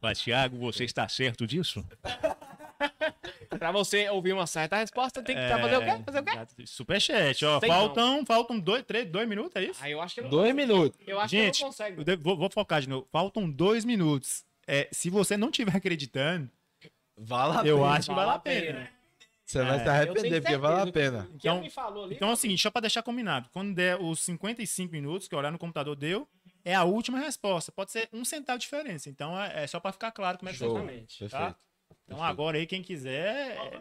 Mas, 0.01 0.21
Thiago, 0.21 0.57
você 0.59 0.85
está 0.85 1.09
certo 1.09 1.47
disso? 1.47 1.85
pra 3.59 3.73
você 3.73 4.09
ouvir 4.11 4.33
uma 4.33 4.47
certa 4.47 4.77
resposta, 4.77 5.23
tem 5.23 5.35
que 5.35 5.41
É, 5.41 5.49
fazer 5.59 5.77
o 5.77 5.81
quê? 5.81 6.03
Fazer 6.05 6.21
o 6.21 6.25
quê? 6.25 6.67
Superchat, 6.67 7.45
ó. 7.45 7.59
Sei 7.61 7.69
Faltam, 7.69 8.25
faltam 8.27 8.59
dois, 8.61 8.85
três, 8.85 9.07
dois 9.11 9.29
minutos, 9.29 9.57
é 9.57 9.65
isso? 9.65 9.83
Aí 9.83 9.93
eu 9.93 10.01
acho 10.01 10.15
que 10.15 10.21
não, 10.21 10.29
Dois 10.29 10.55
minutos. 10.55 10.99
eu 11.07 11.19
acho 11.19 11.31
Gente, 11.31 11.57
que 11.57 11.63
não 11.63 11.69
consegue. 11.71 12.05
devo- 12.05 12.23
vou, 12.23 12.37
vou 12.37 12.51
focar 12.51 12.81
de 12.81 12.89
novo. 12.89 13.09
Faltam 13.11 13.51
dois 13.51 13.85
minutos. 13.85 14.45
É, 14.67 14.89
se 14.93 15.09
você 15.11 15.37
não 15.37 15.49
estiver 15.51 15.75
acreditando, 15.77 16.51
Vale 17.17 17.59
a 17.59 17.65
eu 17.67 17.79
pena. 17.79 17.89
acho 17.93 18.09
que 18.11 18.15
vale 18.15 18.31
a 18.31 18.39
pena. 18.39 18.91
Você 19.47 19.63
vai 19.63 19.77
É. 19.77 19.83
se 19.85 19.89
arrepender, 19.89 20.43
porque 20.43 20.57
vale 20.57 20.91
a 20.91 20.93
pena. 20.93 21.23
Que 21.23 21.29
ele 21.29 21.37
Então- 21.37 21.61
me 21.61 21.71
falou 21.71 22.05
ali. 22.05 22.15
Então 22.17 22.31
é 22.31 22.33
o 22.33 22.37
seguinte, 22.37 22.61
só 22.61 22.71
pra 22.71 22.81
deixar 22.81 23.03
combinado. 23.03 23.49
Quando 23.53 23.73
der 23.75 23.97
os 24.01 24.19
55 24.21 24.93
minutos 24.93 25.29
que 25.29 25.35
o 25.35 25.39
horário 25.39 25.53
no 25.53 25.59
computador 25.59 25.95
deu, 25.95 26.29
é 26.65 26.75
a 26.75 26.83
última 26.83 27.19
resposta. 27.21 27.71
Pode 27.71 27.93
ser 27.93 28.09
um 28.13 28.25
centavo 28.25 28.59
de 28.59 28.65
diferença. 28.65 29.09
Então 29.09 29.41
é, 29.41 29.63
é 29.63 29.67
só 29.69 29.79
pra 29.79 29.93
ficar 29.93 30.11
claro 30.11 30.37
como 30.37 30.49
é 30.49 30.53
que 30.53 30.59
Show. 30.59 30.75
Perfeito. 30.75 31.29
Tá? 31.31 31.55
Então 32.05 32.21
agora 32.23 32.59
aí, 32.59 32.67
quem 32.67 32.83
quiser. 32.83 33.57
Falta 33.57 33.79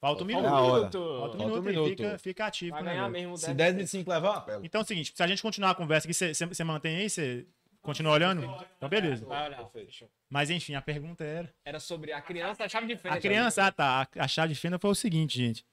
Falta 0.00 0.24
minuto. 0.26 0.48
Falta 0.48 0.98
um 0.98 1.18
Falta 1.18 1.36
um 1.36 1.40
minuto, 1.40 1.56
aí, 1.56 1.74
minuto. 1.74 1.88
Fica, 1.88 2.18
fica 2.18 2.46
ativo. 2.46 2.70
Vai 2.76 2.84
ganhar 2.84 3.08
mesmo. 3.08 3.36
Se 3.36 3.52
deve 3.54 3.78
10 3.78 3.88
e 3.88 3.90
5 3.90 4.10
levar. 4.10 4.44
Então 4.62 4.80
é 4.82 4.84
o 4.84 4.86
seguinte, 4.86 5.12
se 5.16 5.22
a 5.22 5.26
gente 5.26 5.42
continuar 5.42 5.70
a 5.70 5.74
conversa 5.74 6.06
aqui, 6.06 6.14
você- 6.14 6.64
mantém 6.64 6.96
aí? 6.98 7.10
Você 7.10 7.46
continua 7.88 8.12
olhando? 8.12 8.42
Então 8.76 8.88
beleza. 8.88 9.24
Vai 9.24 9.48
olhar. 9.48 9.66
Fechou. 9.70 10.10
Mas 10.28 10.50
enfim, 10.50 10.74
a 10.74 10.82
pergunta 10.82 11.24
era. 11.24 11.54
Era 11.64 11.80
sobre 11.80 12.12
a 12.12 12.20
criança, 12.20 12.64
a 12.64 12.68
chave 12.68 12.86
de 12.86 12.96
fenda. 12.96 13.14
A 13.14 13.20
criança, 13.20 13.64
ah 13.64 13.72
tá. 13.72 14.06
A, 14.14 14.28
chave 14.28 14.52
de 14.52 14.60
fenda 14.60 14.78
foi 14.78 14.90
o 14.90 14.94
seguinte, 14.94 15.38
gente. 15.38 15.64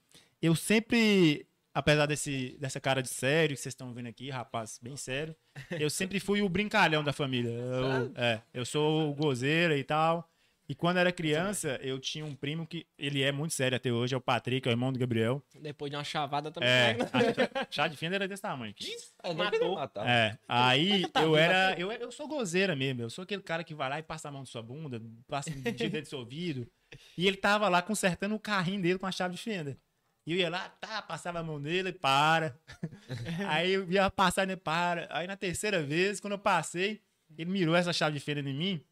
Eu 0.42 0.56
sempre, 0.56 1.46
apesar 1.74 2.06
desse, 2.06 2.56
dessa 2.58 2.80
cara 2.80 3.02
de 3.04 3.10
sério 3.10 3.56
que 3.56 3.62
vocês 3.62 3.74
estão 3.74 3.94
vendo 3.94 4.08
aqui, 4.08 4.30
rapaz, 4.30 4.80
bem 4.82 4.96
sério, 4.96 5.36
eu 5.72 5.90
sempre 5.90 6.22
fui 6.22 6.42
o 6.42 6.48
brincalhão 6.48 7.04
da 7.04 7.12
família. 7.12 7.50
Eu, 7.50 8.14
é, 8.16 8.42
eu 8.54 8.66
sou 8.66 9.10
o 9.10 9.14
gozeira 9.14 9.78
e 9.78 9.84
tal. 9.84 10.30
E 10.68 10.74
quando 10.74 10.98
era 10.98 11.12
criança, 11.12 11.80
eu 11.82 12.00
tinha 12.00 12.26
um 12.26 12.36
primo 12.36 12.66
que 12.66 12.88
ele 12.98 13.22
é 13.22 13.32
muito 13.32 13.54
sério 13.54 13.76
até 13.76 13.92
hoje, 13.92 14.16
é 14.16 14.18
o 14.18 14.22
Patrick, 14.22 14.68
é 14.68 14.72
o 14.72 14.74
irmão 14.74 14.92
do 14.92 14.98
Gabriel. 14.98 15.44
Depois 15.62 15.92
de 15.92 15.98
uma 15.98 16.04
chavada 16.04 16.52
também. 16.52 16.68
É, 16.68 16.94
né? 16.94 17.06
a 17.54 17.72
chave 17.72 17.90
de 17.94 17.98
fenda 17.98 18.16
era 18.16 18.28
desse 18.28 18.42
tamanho. 18.42 18.72
aqui. 18.72 18.92
É, 19.24 19.34
Matou. 19.34 19.52
queria 19.52 19.76
matar. 19.76 20.08
É, 20.08 20.40
aí 20.48 21.04
eu 21.22 21.38
era. 21.38 21.80
Eu, 21.80 21.92
eu 21.92 22.12
sou 22.12 22.28
gozeira 22.28 22.76
mesmo. 22.76 23.04
Eu 23.04 23.10
sou 23.10 23.24
aquele 23.24 23.44
cara 23.44 23.64
que 23.64 23.76
vai 23.76 23.90
lá 23.90 24.00
e 24.00 24.04
passa 24.04 24.28
a 24.28 24.32
mão 24.32 24.42
na 24.42 24.46
sua 24.48 24.64
bunda, 24.64 25.00
passa 25.28 25.52
tira 25.52 25.72
dentro 25.72 26.02
do 26.02 26.08
seu 26.08 26.20
ouvido. 26.20 26.68
E 27.16 27.28
ele 27.28 27.38
tava 27.38 27.70
lá 27.70 27.82
consertando 27.82 28.34
o 28.34 28.40
carrinho 28.40 28.82
dele 28.82 28.98
com 28.98 29.06
a 29.06 29.12
chave 29.12 29.36
de 29.36 29.42
fenda. 29.42 29.78
E 30.26 30.32
eu 30.32 30.38
ia 30.40 30.50
lá, 30.50 30.70
tá, 30.70 31.04
passava 31.04 31.40
a 31.40 31.44
mão 31.44 31.60
nele, 31.60 31.94
para. 31.94 32.58
aí 33.48 33.74
eu 33.74 33.92
ia 33.92 34.10
passar, 34.10 34.44
ele 34.44 34.58
para. 34.58 35.08
Aí 35.12 35.28
na 35.28 35.38
terceira 35.38 35.84
vez, 35.84 36.20
quando 36.20 36.34
eu 36.34 36.40
passei, 36.40 37.02
ele 37.38 37.52
mirou 37.52 37.76
essa 37.76 37.94
chave 37.94 38.18
de 38.18 38.24
fenda 38.24 38.40
em 38.40 38.54
mim. 38.54 38.84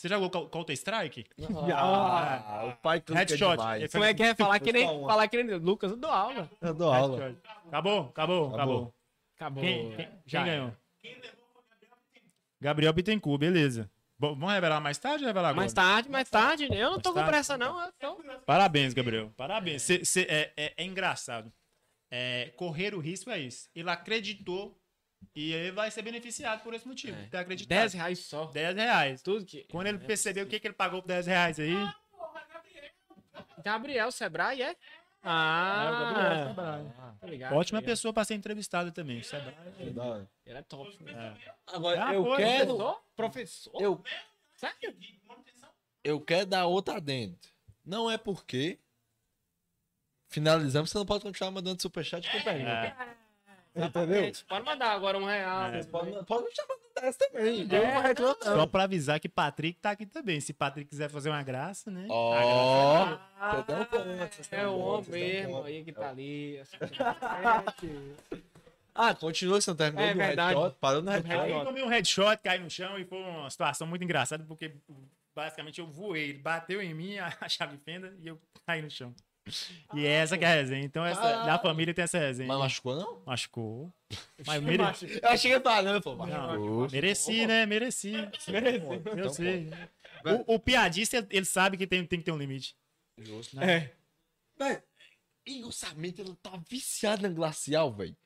Você 0.00 0.08
jogou 0.08 0.30
Coun- 0.30 0.48
Counter-Strike? 0.48 1.26
Ah, 1.76 2.64
o 2.72 2.76
pai 2.80 3.02
clica 3.02 3.18
Headshot. 3.20 3.50
demais. 3.58 3.92
Como 3.92 4.02
é 4.04 4.14
que 4.14 4.22
é? 4.22 4.34
Falar 4.34 4.58
que 4.58 4.72
nem, 4.72 4.86
falar 4.86 5.28
que 5.28 5.42
nem 5.42 5.56
Lucas, 5.58 5.90
eu 5.90 5.96
dou 5.98 6.10
aula. 6.10 6.50
Eu 6.58 6.72
dou 6.72 6.90
aula. 6.90 7.36
Acabou, 7.66 8.00
acabou, 8.08 8.54
acabou. 8.54 8.94
Acabou. 9.36 9.62
Quem, 9.62 9.94
quem- 9.96 10.08
Já 10.24 10.42
quem 10.42 10.52
ganhou? 10.52 10.72
Gabriel 12.58 12.92
Bittencourt, 12.94 13.38
beleza. 13.40 13.90
Bom, 14.18 14.34
vamos 14.34 14.54
revelar 14.54 14.80
mais 14.80 14.96
tarde 14.96 15.24
ou 15.24 15.28
revelar 15.28 15.48
agora? 15.50 15.56
Mais 15.60 15.72
tarde, 15.74 16.08
mais 16.10 16.30
tarde. 16.30 16.64
Eu 16.70 16.92
não 16.92 17.00
tô 17.00 17.12
Mais 17.12 17.14
com 17.14 17.14
tarde? 17.14 17.30
pressa, 17.30 17.58
não. 17.58 17.78
Eu 17.82 17.92
tô... 17.98 18.22
Parabéns, 18.46 18.94
Gabriel. 18.94 19.30
Parabéns. 19.36 19.82
Cê- 19.82 20.02
cê- 20.04 20.26
é, 20.30 20.52
é- 20.56 20.74
é 20.78 20.84
engraçado. 20.84 21.52
É, 22.10 22.52
correr 22.56 22.94
o 22.94 23.00
risco 23.00 23.28
é 23.30 23.38
isso. 23.38 23.68
Ele 23.74 23.90
acreditou 23.90 24.79
e 25.34 25.52
ele 25.52 25.72
vai 25.72 25.90
ser 25.90 26.02
beneficiado 26.02 26.62
por 26.62 26.74
esse 26.74 26.86
motivo. 26.86 27.16
Ter 27.28 27.36
acreditado. 27.38 27.68
10 27.78 27.92
reais 27.94 28.18
só. 28.20 28.46
10 28.46 28.76
reais. 28.76 29.22
Tudo 29.22 29.44
que. 29.44 29.64
Quando 29.70 29.86
ele 29.86 29.98
percebeu 29.98 30.44
o 30.44 30.48
que, 30.48 30.58
que 30.60 30.66
ele 30.66 30.74
pagou 30.74 31.00
por 31.02 31.08
10 31.08 31.26
reais 31.26 31.58
aí, 31.60 31.74
Gabriel 33.64 34.10
Sebrae 34.10 34.62
é? 34.62 34.76
Ah, 35.22 36.54
tá 37.20 37.26
ligado, 37.26 37.54
Ótima 37.54 37.78
tá 37.78 37.82
ligado. 37.82 37.84
pessoa 37.84 38.12
pra 38.12 38.24
ser 38.24 38.34
entrevistada 38.34 38.90
também. 38.90 39.20
É 39.78 39.90
bom. 39.90 40.26
Ele 40.46 40.58
é 40.58 40.62
top. 40.62 41.02
né? 41.04 41.36
Agora, 41.66 42.06
Ah, 42.06 42.14
eu 42.14 42.24
quero. 42.36 42.66
Professor? 42.76 43.02
Professor? 43.14 43.82
Eu, 43.82 44.02
Sério? 44.54 44.96
eu 46.02 46.20
quero 46.22 46.46
dar 46.46 46.64
outra 46.66 46.96
adendo. 46.96 47.38
Não 47.84 48.10
é 48.10 48.16
porque. 48.16 48.78
Finalizamos, 50.28 50.90
você 50.90 50.96
não 50.96 51.04
pode 51.04 51.22
continuar 51.24 51.50
mandando 51.50 51.82
superchat 51.82 52.30
com 52.30 52.40
pergunta. 52.42 52.70
É. 52.70 53.16
Entendeu? 53.74 54.32
Pode 54.48 54.64
mandar 54.64 54.90
agora 54.92 55.16
um 55.16 55.24
real. 55.24 55.66
É. 55.66 55.84
Pode, 55.84 56.24
pode 56.26 56.44
me 56.44 56.50
chamar 56.54 56.74
dessa 57.00 57.18
também. 57.18 57.60
Eu 57.70 57.84
não 57.84 57.92
vou 57.92 58.02
reclamar, 58.02 58.36
Só 58.42 58.66
pra 58.66 58.82
avisar 58.84 59.20
que 59.20 59.28
Patrick 59.28 59.78
tá 59.80 59.90
aqui 59.92 60.06
também. 60.06 60.40
Se 60.40 60.52
Patrick 60.52 60.88
quiser 60.90 61.08
fazer 61.08 61.30
uma 61.30 61.42
graça, 61.42 61.90
né? 61.90 62.06
Ó, 62.10 62.34
Ah, 63.38 63.62
conta, 63.64 64.04
vocês 64.32 64.52
é 64.52 64.66
o 64.66 64.76
homem 64.78 65.08
mesmo 65.10 65.62
aí 65.62 65.84
que 65.84 65.92
tá 65.92 66.10
ali. 66.10 66.60
Ah, 68.92 69.14
continua, 69.14 69.60
você 69.60 69.70
não 69.70 69.76
terminou 69.76 70.04
É 70.04 70.12
do 70.12 70.18
verdade. 70.18 70.54
headshot? 70.58 70.76
Parou 70.80 71.00
no 71.00 71.10
headshot. 71.10 71.32
Aí 71.38 71.52
eu 71.52 71.64
tomei 71.64 71.82
um 71.82 71.88
headshot, 71.88 72.36
caí 72.42 72.58
no 72.58 72.68
chão 72.68 72.98
e 72.98 73.04
foi 73.04 73.18
uma 73.18 73.48
situação 73.48 73.86
muito 73.86 74.02
engraçada, 74.02 74.44
porque 74.44 74.74
basicamente 75.34 75.80
eu 75.80 75.86
voei, 75.86 76.30
ele 76.30 76.38
bateu 76.38 76.82
em 76.82 76.92
mim, 76.92 77.16
a 77.40 77.48
chave 77.48 77.78
fenda, 77.78 78.12
e 78.20 78.26
eu 78.26 78.38
caí 78.66 78.82
no 78.82 78.90
chão. 78.90 79.14
E 79.94 80.06
é 80.06 80.10
essa 80.10 80.36
que 80.38 80.44
é 80.44 80.48
a 80.48 80.54
resenha. 80.54 80.84
Então, 80.84 81.04
essa, 81.04 81.20
Ah. 81.42 81.46
na 81.46 81.58
família 81.58 81.92
tem 81.94 82.02
essa 82.04 82.18
resenha. 82.18 82.48
Mas 82.48 82.58
machucou, 82.58 82.96
não? 82.96 83.22
Machucou. 83.26 83.92
Mas 84.46 84.62
mere... 84.62 84.82
Eu 85.22 85.28
achei 85.28 85.52
que 85.52 85.60
tá, 85.60 85.82
né? 85.82 86.00
Pô, 86.00 86.14
Não, 86.14 86.88
mereci, 86.90 87.46
né? 87.46 87.66
Mereci. 87.66 88.12
Eu 88.12 88.94
Então, 89.14 89.30
sei. 89.30 89.70
O, 90.46 90.54
o 90.54 90.58
piadista, 90.58 91.26
ele 91.30 91.46
sabe 91.46 91.76
que 91.76 91.86
tem, 91.86 92.04
tem 92.04 92.18
que 92.18 92.24
ter 92.24 92.32
um 92.32 92.38
limite. 92.38 92.76
Justo. 93.18 93.58
É. 93.60 93.90
Véi, 94.58 94.82
Igor 95.46 95.72
Sarmento, 95.72 96.20
ele 96.20 96.34
tá 96.42 96.52
viciado 96.68 97.22
na 97.22 97.28
Glacial, 97.28 97.92
velho. 97.92 98.16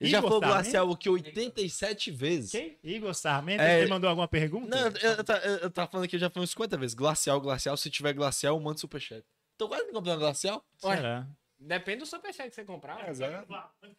Ele 0.00 0.10
já 0.10 0.20
falou 0.20 0.40
Sarmento? 0.40 0.62
Glacial 0.62 0.90
aqui 0.92 1.08
87 1.08 2.10
vezes. 2.10 2.50
Quem? 2.50 2.76
Igor 2.82 3.14
Sarmento, 3.14 3.62
É. 3.62 3.80
ele 3.80 3.90
mandou 3.90 4.08
alguma 4.10 4.26
pergunta? 4.26 4.66
Não, 4.68 4.86
eu, 4.88 4.92
eu, 4.92 5.50
eu, 5.52 5.56
eu 5.58 5.70
tava 5.70 5.90
falando 5.90 6.04
aqui 6.06 6.18
já 6.18 6.28
foi 6.28 6.42
uns 6.42 6.50
50 6.50 6.76
vezes. 6.78 6.94
Glacial, 6.94 7.40
Glacial. 7.40 7.76
Se 7.76 7.88
tiver 7.90 8.12
Glacial, 8.12 8.58
manda 8.60 8.78
superchat. 8.78 9.24
Tô 9.64 9.68
quase 9.68 9.90
comprando 9.90 10.18
Glacial. 10.18 10.62
Será? 10.76 11.26
Depende 11.58 12.00
do 12.00 12.06
superchat 12.06 12.50
que 12.50 12.54
você 12.54 12.64
comprar. 12.66 13.08
Exato. 13.08 13.50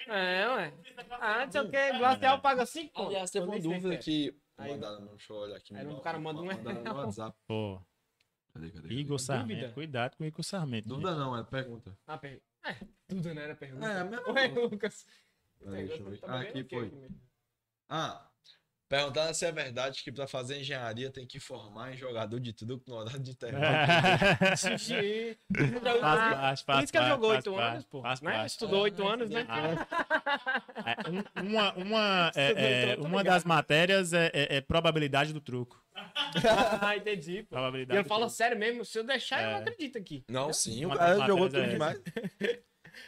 É, 0.07 0.47
ué. 0.47 0.73
Ah, 1.19 1.45
não 1.45 1.51
sei 1.51 1.61
o 1.61 1.69
que. 1.71 1.97
Glacial 1.97 2.39
paga 2.39 2.65
5 2.67 3.01
Aliás, 3.01 3.31
teve 3.31 3.47
uma 3.47 3.59
dúvida 3.59 3.97
que... 3.97 4.39
Aí- 4.59 4.71
Mandaram, 4.71 5.07
deixa 5.07 5.33
eu 5.33 5.37
olhar 5.37 5.57
aqui. 5.57 5.73
Aí 5.75 5.81
o 5.81 5.85
Mandaram- 5.85 6.03
cara 6.03 6.19
manda 6.19 6.41
um 6.41 6.45
no 6.45 6.93
WhatsApp. 6.95 7.35
Pô, 7.47 7.81
Cadê, 8.53 8.67
cadê? 8.69 8.81
cadê? 8.83 8.93
Igor 8.93 9.17
Sarmento. 9.19 9.55
Dúvida? 9.59 9.73
Cuidado 9.73 10.15
com 10.15 10.23
o 10.23 10.27
Igor 10.27 10.43
Sarmento. 10.45 10.87
Dúvida 10.87 11.15
não, 11.15 11.35
é 11.35 11.43
pergunta. 11.43 11.97
Ah, 12.05 12.17
per... 12.19 12.41
É, 12.63 12.75
tudo, 13.07 13.33
né? 13.33 13.43
Era 13.43 13.55
pergunta. 13.55 13.85
É, 13.87 13.99
a 13.99 14.03
mesma 14.05 14.31
Ué, 14.31 14.49
coisa. 14.49 14.69
Lucas. 14.69 15.05
Peraí, 15.59 15.87
deixa 15.87 16.03
eu 16.03 16.09
ver. 16.11 16.19
Ah, 16.23 16.39
aqui 16.41 16.63
foi. 16.63 17.09
Ah, 17.89 18.29
Perguntaram 18.87 19.33
se 19.33 19.43
é 19.45 19.51
verdade 19.51 20.03
que 20.03 20.11
pra 20.11 20.27
fazer 20.27 20.59
engenharia 20.59 21.09
tem 21.09 21.25
que 21.25 21.39
formar 21.39 21.91
em 21.93 21.97
jogador 21.97 22.39
de 22.39 22.53
truco 22.53 22.83
no 22.87 22.97
horário 22.97 23.19
de 23.19 23.31
intervalo. 23.33 23.75
Xixi. 24.55 25.37
Faz 26.01 26.61
Por 26.61 26.65
faz 26.73 26.83
isso 26.83 26.91
que 26.93 26.97
ele 26.99 27.07
jogou 27.07 27.31
faz 27.31 27.47
8 27.47 27.55
parte, 27.55 27.71
anos, 27.73 27.85
pô. 27.85 28.01
faz 28.03 28.21
Né? 28.21 28.31
parte. 28.31 28.49
Estudou 28.51 28.81
8 28.81 29.07
anos, 29.07 29.29
né? 29.29 29.47
É, 30.85 31.09
um- 31.41 31.47
uma 31.49 31.73
uma, 31.73 32.31
é, 32.35 32.91
é, 32.91 32.95
Tô 32.95 33.03
uma 33.03 33.23
das 33.23 33.43
matérias 33.43 34.13
é, 34.13 34.27
é- 34.33 34.57
é 34.57 34.61
probabilidade 34.61 35.33
do 35.33 35.41
truco. 35.41 35.83
Ah, 36.81 36.95
entendi, 36.95 37.37
pô. 37.37 37.39
E 37.39 37.43
Probabilidade 37.55 37.97
ele 37.97 38.03
do 38.03 38.07
fala 38.09 38.21
truco. 38.25 38.35
sério 38.35 38.57
mesmo. 38.59 38.85
Se 38.85 38.99
eu 38.99 39.03
deixar, 39.03 39.41
eu 39.41 39.49
É. 39.49 39.51
não 39.53 39.59
acredito 39.61 39.97
aqui. 39.97 40.23
Não, 40.29 40.53
sim, 40.53 40.85
o 40.85 40.89
cara 40.89 41.25
jogou 41.25 41.47
tudo 41.49 41.59
é 41.59 41.67
demais. 41.69 41.99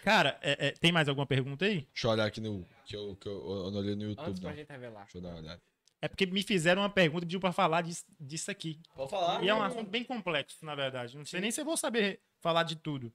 Cara, 0.03 0.38
é- 0.41 0.68
é, 0.68 0.72
tem 0.72 0.91
mais 0.91 1.07
alguma 1.09 1.26
pergunta 1.26 1.65
aí? 1.65 1.88
Deixa 1.93 2.07
eu 2.07 2.11
olhar 2.11 2.26
aqui 2.26 2.39
no. 2.41 2.65
Que 2.85 2.95
eu, 2.95 3.15
que 3.15 3.27
eu, 3.27 3.34
eu 3.65 3.72
não 3.72 3.80
olhei 3.80 3.95
no 3.95 4.03
YouTube, 4.03 4.27
Antes 4.27 4.41
não. 4.41 4.49
pra 4.49 4.57
gente 4.57 4.69
revelar. 4.69 5.03
Deixa 5.03 5.18
eu 5.18 5.22
dar 5.22 5.30
uma 5.30 5.39
olhada. 5.39 5.61
É 6.01 6.07
porque 6.07 6.26
me 6.27 6.43
fizeram 6.43 6.84
uma 6.84 6.89
pergunta 6.89 7.23
e 7.23 7.27
pediu 7.27 7.39
pra 7.39 7.51
falar 7.51 7.81
disso, 7.81 8.05
disso 8.19 8.51
aqui. 8.51 8.80
Pode 8.95 9.09
falar. 9.09 9.43
E 9.43 9.49
é 9.49 9.53
um 9.55 9.64
assunto 9.64 9.89
bem 9.89 10.03
complexo, 10.03 10.64
na 10.64 10.76
verdade. 10.76 11.18
Não 11.18 11.26
sei 11.26 11.41
nem 11.41 11.49
se 11.51 11.59
eu 11.59 11.65
vou 11.65 11.76
saber 11.76 12.22
falar 12.39 12.64
de 12.64 12.76
tudo. 12.76 13.11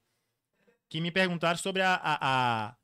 Que 0.88 1.00
me 1.00 1.10
perguntaram 1.10 1.56
sobre 1.58 1.80
a, 1.80 1.94
a, 1.94 2.18
a, 2.66 2.76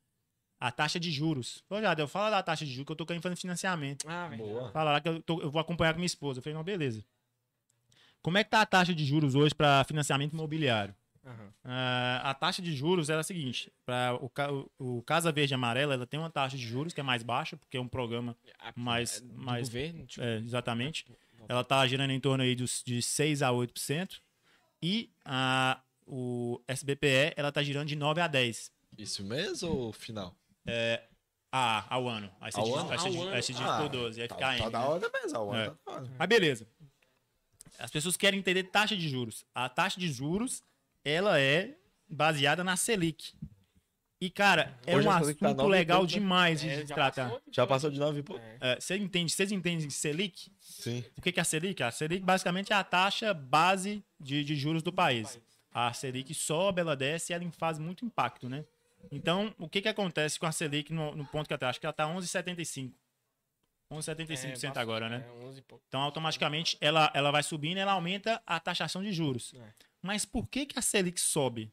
a 0.60 0.70
taxa 0.72 1.00
de 1.00 1.10
juros. 1.10 1.64
Olha, 1.68 1.94
eu 1.98 2.06
falo 2.08 2.30
da 2.30 2.42
taxa 2.42 2.64
de 2.64 2.70
juros 2.70 2.86
que 2.86 2.92
eu 2.92 2.96
tô 2.96 3.04
querendo 3.04 3.22
fazer 3.22 3.34
financiamento. 3.36 4.06
Ah. 4.08 4.30
Boa. 4.36 4.70
Fala 4.70 4.92
lá 4.92 5.00
que 5.00 5.08
eu, 5.08 5.20
tô- 5.20 5.40
eu 5.42 5.50
vou 5.50 5.60
acompanhar 5.60 5.92
com 5.92 5.98
minha 5.98 6.06
esposa. 6.06 6.38
Eu 6.38 6.42
falei, 6.44 6.54
não, 6.54 6.62
beleza. 6.64 7.04
Como 8.22 8.38
é 8.38 8.44
que 8.44 8.50
tá 8.50 8.60
a 8.62 8.66
taxa 8.66 8.94
de 8.94 9.04
juros 9.04 9.34
hoje 9.34 9.54
para 9.54 9.82
financiamento 9.84 10.32
imobiliário? 10.32 10.94
Aham. 11.28 11.52
Ah, 11.64 12.30
a 12.30 12.34
taxa 12.34 12.62
de 12.62 12.74
juros 12.74 13.10
era 13.10 13.20
a 13.20 13.24
seguinte: 13.24 13.70
para 13.84 14.14
o, 14.20 14.30
o, 14.78 15.02
Casa 15.02 15.30
Verde 15.30 15.52
e 15.52 15.56
Amarela, 15.56 15.94
ela 15.94 16.06
tem 16.06 16.18
uma 16.18 16.30
taxa 16.30 16.56
de 16.56 16.66
juros 16.66 16.92
que 16.94 17.00
é 17.00 17.02
mais 17.02 17.22
baixa, 17.22 17.56
porque 17.56 17.76
é 17.76 17.80
um 17.80 17.88
programa 17.88 18.34
mais. 18.74 19.18
É 19.18 19.20
do 19.20 19.34
mais 19.34 19.68
governo, 19.68 20.06
tipo, 20.06 20.24
é, 20.24 20.38
exatamente. 20.38 21.04
Ela 21.48 21.60
está 21.62 21.86
girando 21.86 22.10
em 22.10 22.20
torno 22.20 22.42
aí 22.42 22.54
dos, 22.54 22.82
de 22.84 23.00
6 23.02 23.42
a 23.42 23.50
8%. 23.50 24.20
E 24.82 25.10
a, 25.24 25.80
o 26.06 26.60
SBPE, 26.68 27.34
ela 27.36 27.48
está 27.48 27.62
girando 27.62 27.88
de 27.88 27.96
9 27.96 28.20
a 28.20 28.26
10 28.28 28.70
Isso 28.96 29.24
mesmo 29.24 29.68
ou 29.70 29.92
final? 29.92 30.34
a, 31.50 31.94
ao 31.94 32.08
ano. 32.08 32.30
Aí 32.40 32.52
você 32.52 32.58
Ao 32.60 32.64
diz- 32.66 32.74
ano? 32.76 32.92
Ao 32.92 33.06
ano. 33.22 33.70
Ah, 33.70 33.78
por 33.82 33.88
12, 33.88 34.22
aí 34.22 34.28
Tá, 34.28 34.34
fica 34.36 34.46
tá 34.46 34.56
M. 34.58 34.70
da 34.70 34.78
né? 34.80 34.84
hora 34.86 35.10
mesmo, 35.12 35.36
a 35.36 35.40
hora 35.42 35.58
É. 35.64 35.70
tá. 35.92 36.02
Mas 36.18 36.28
beleza. 36.28 36.66
As 37.78 37.90
pessoas 37.90 38.16
querem 38.16 38.38
entender 38.40 38.64
taxa 38.64 38.96
de 38.96 39.08
juros. 39.08 39.44
A 39.54 39.68
taxa 39.68 39.98
de 40.00 40.10
juros, 40.12 40.62
ela 41.08 41.40
é 41.40 41.74
baseada 42.08 42.62
na 42.62 42.76
Selic. 42.76 43.34
E, 44.20 44.28
cara, 44.30 44.76
é 44.84 44.96
Hoje 44.96 45.06
um 45.06 45.10
tá 45.10 45.18
assunto 45.18 45.42
nove 45.44 45.62
e 45.62 45.70
legal 45.70 45.98
pouco, 46.00 46.12
né? 46.12 46.18
demais 46.18 46.60
de 46.60 46.68
é, 46.68 46.86
já 46.86 46.94
tratar. 46.94 47.24
passou, 47.26 47.42
Já 47.52 47.66
passou 47.66 47.90
de 47.90 48.00
9 48.00 48.18
e 48.18 48.22
pouco? 48.24 48.42
É. 48.60 48.72
É, 48.72 48.80
Você 48.80 48.96
entende, 48.96 49.30
vocês 49.30 49.52
entendem 49.52 49.88
Selic? 49.90 50.50
Sim. 50.58 51.04
O 51.16 51.22
que 51.22 51.30
que 51.30 51.38
é 51.38 51.42
a 51.42 51.44
Selic? 51.44 51.80
A 51.84 51.90
Selic 51.92 52.24
basicamente 52.24 52.72
é 52.72 52.76
a 52.76 52.82
taxa 52.82 53.32
base 53.32 54.02
de, 54.18 54.42
de 54.42 54.56
juros 54.56 54.82
do 54.82 54.92
país. 54.92 55.38
A 55.72 55.92
Selic 55.92 56.34
sobe, 56.34 56.80
ela 56.80 56.96
desce 56.96 57.32
e 57.32 57.34
ela 57.34 57.48
faz 57.52 57.78
muito 57.78 58.04
impacto, 58.04 58.48
né? 58.48 58.64
Então, 59.12 59.54
o 59.56 59.68
que 59.68 59.80
que 59.80 59.88
acontece 59.88 60.36
com 60.38 60.46
a 60.46 60.52
Selic 60.52 60.92
no, 60.92 61.14
no 61.14 61.24
ponto 61.24 61.46
que 61.46 61.52
ela 61.52 61.56
está? 61.58 61.68
Acho 61.68 61.78
que 61.78 61.86
ela 61.86 61.92
está 61.92 62.06
11,75. 62.12 62.92
11,75% 63.92 64.76
É, 64.76 64.80
agora, 64.80 65.08
né? 65.08 65.24
É, 65.26 65.44
11 65.44 65.58
e 65.58 65.62
pouco. 65.62 65.84
Então, 65.88 66.00
automaticamente, 66.00 66.76
ela, 66.80 67.10
ela 67.14 67.30
vai 67.30 67.42
subindo, 67.42 67.78
ela 67.78 67.92
aumenta 67.92 68.42
a 68.46 68.60
taxação 68.60 69.02
de 69.02 69.12
juros. 69.12 69.54
É. 69.54 69.72
Mas 70.02 70.24
por 70.24 70.46
que, 70.46 70.66
que 70.66 70.78
a 70.78 70.82
Selic 70.82 71.20
sobe? 71.20 71.72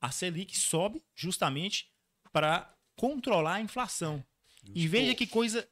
A 0.00 0.10
Selic 0.10 0.56
sobe 0.58 1.02
justamente 1.14 1.88
para 2.32 2.72
controlar 2.96 3.54
a 3.54 3.60
inflação. 3.60 4.24
E 4.74 4.88
veja 4.88 5.14
que 5.14 5.26
coisa. 5.26 5.66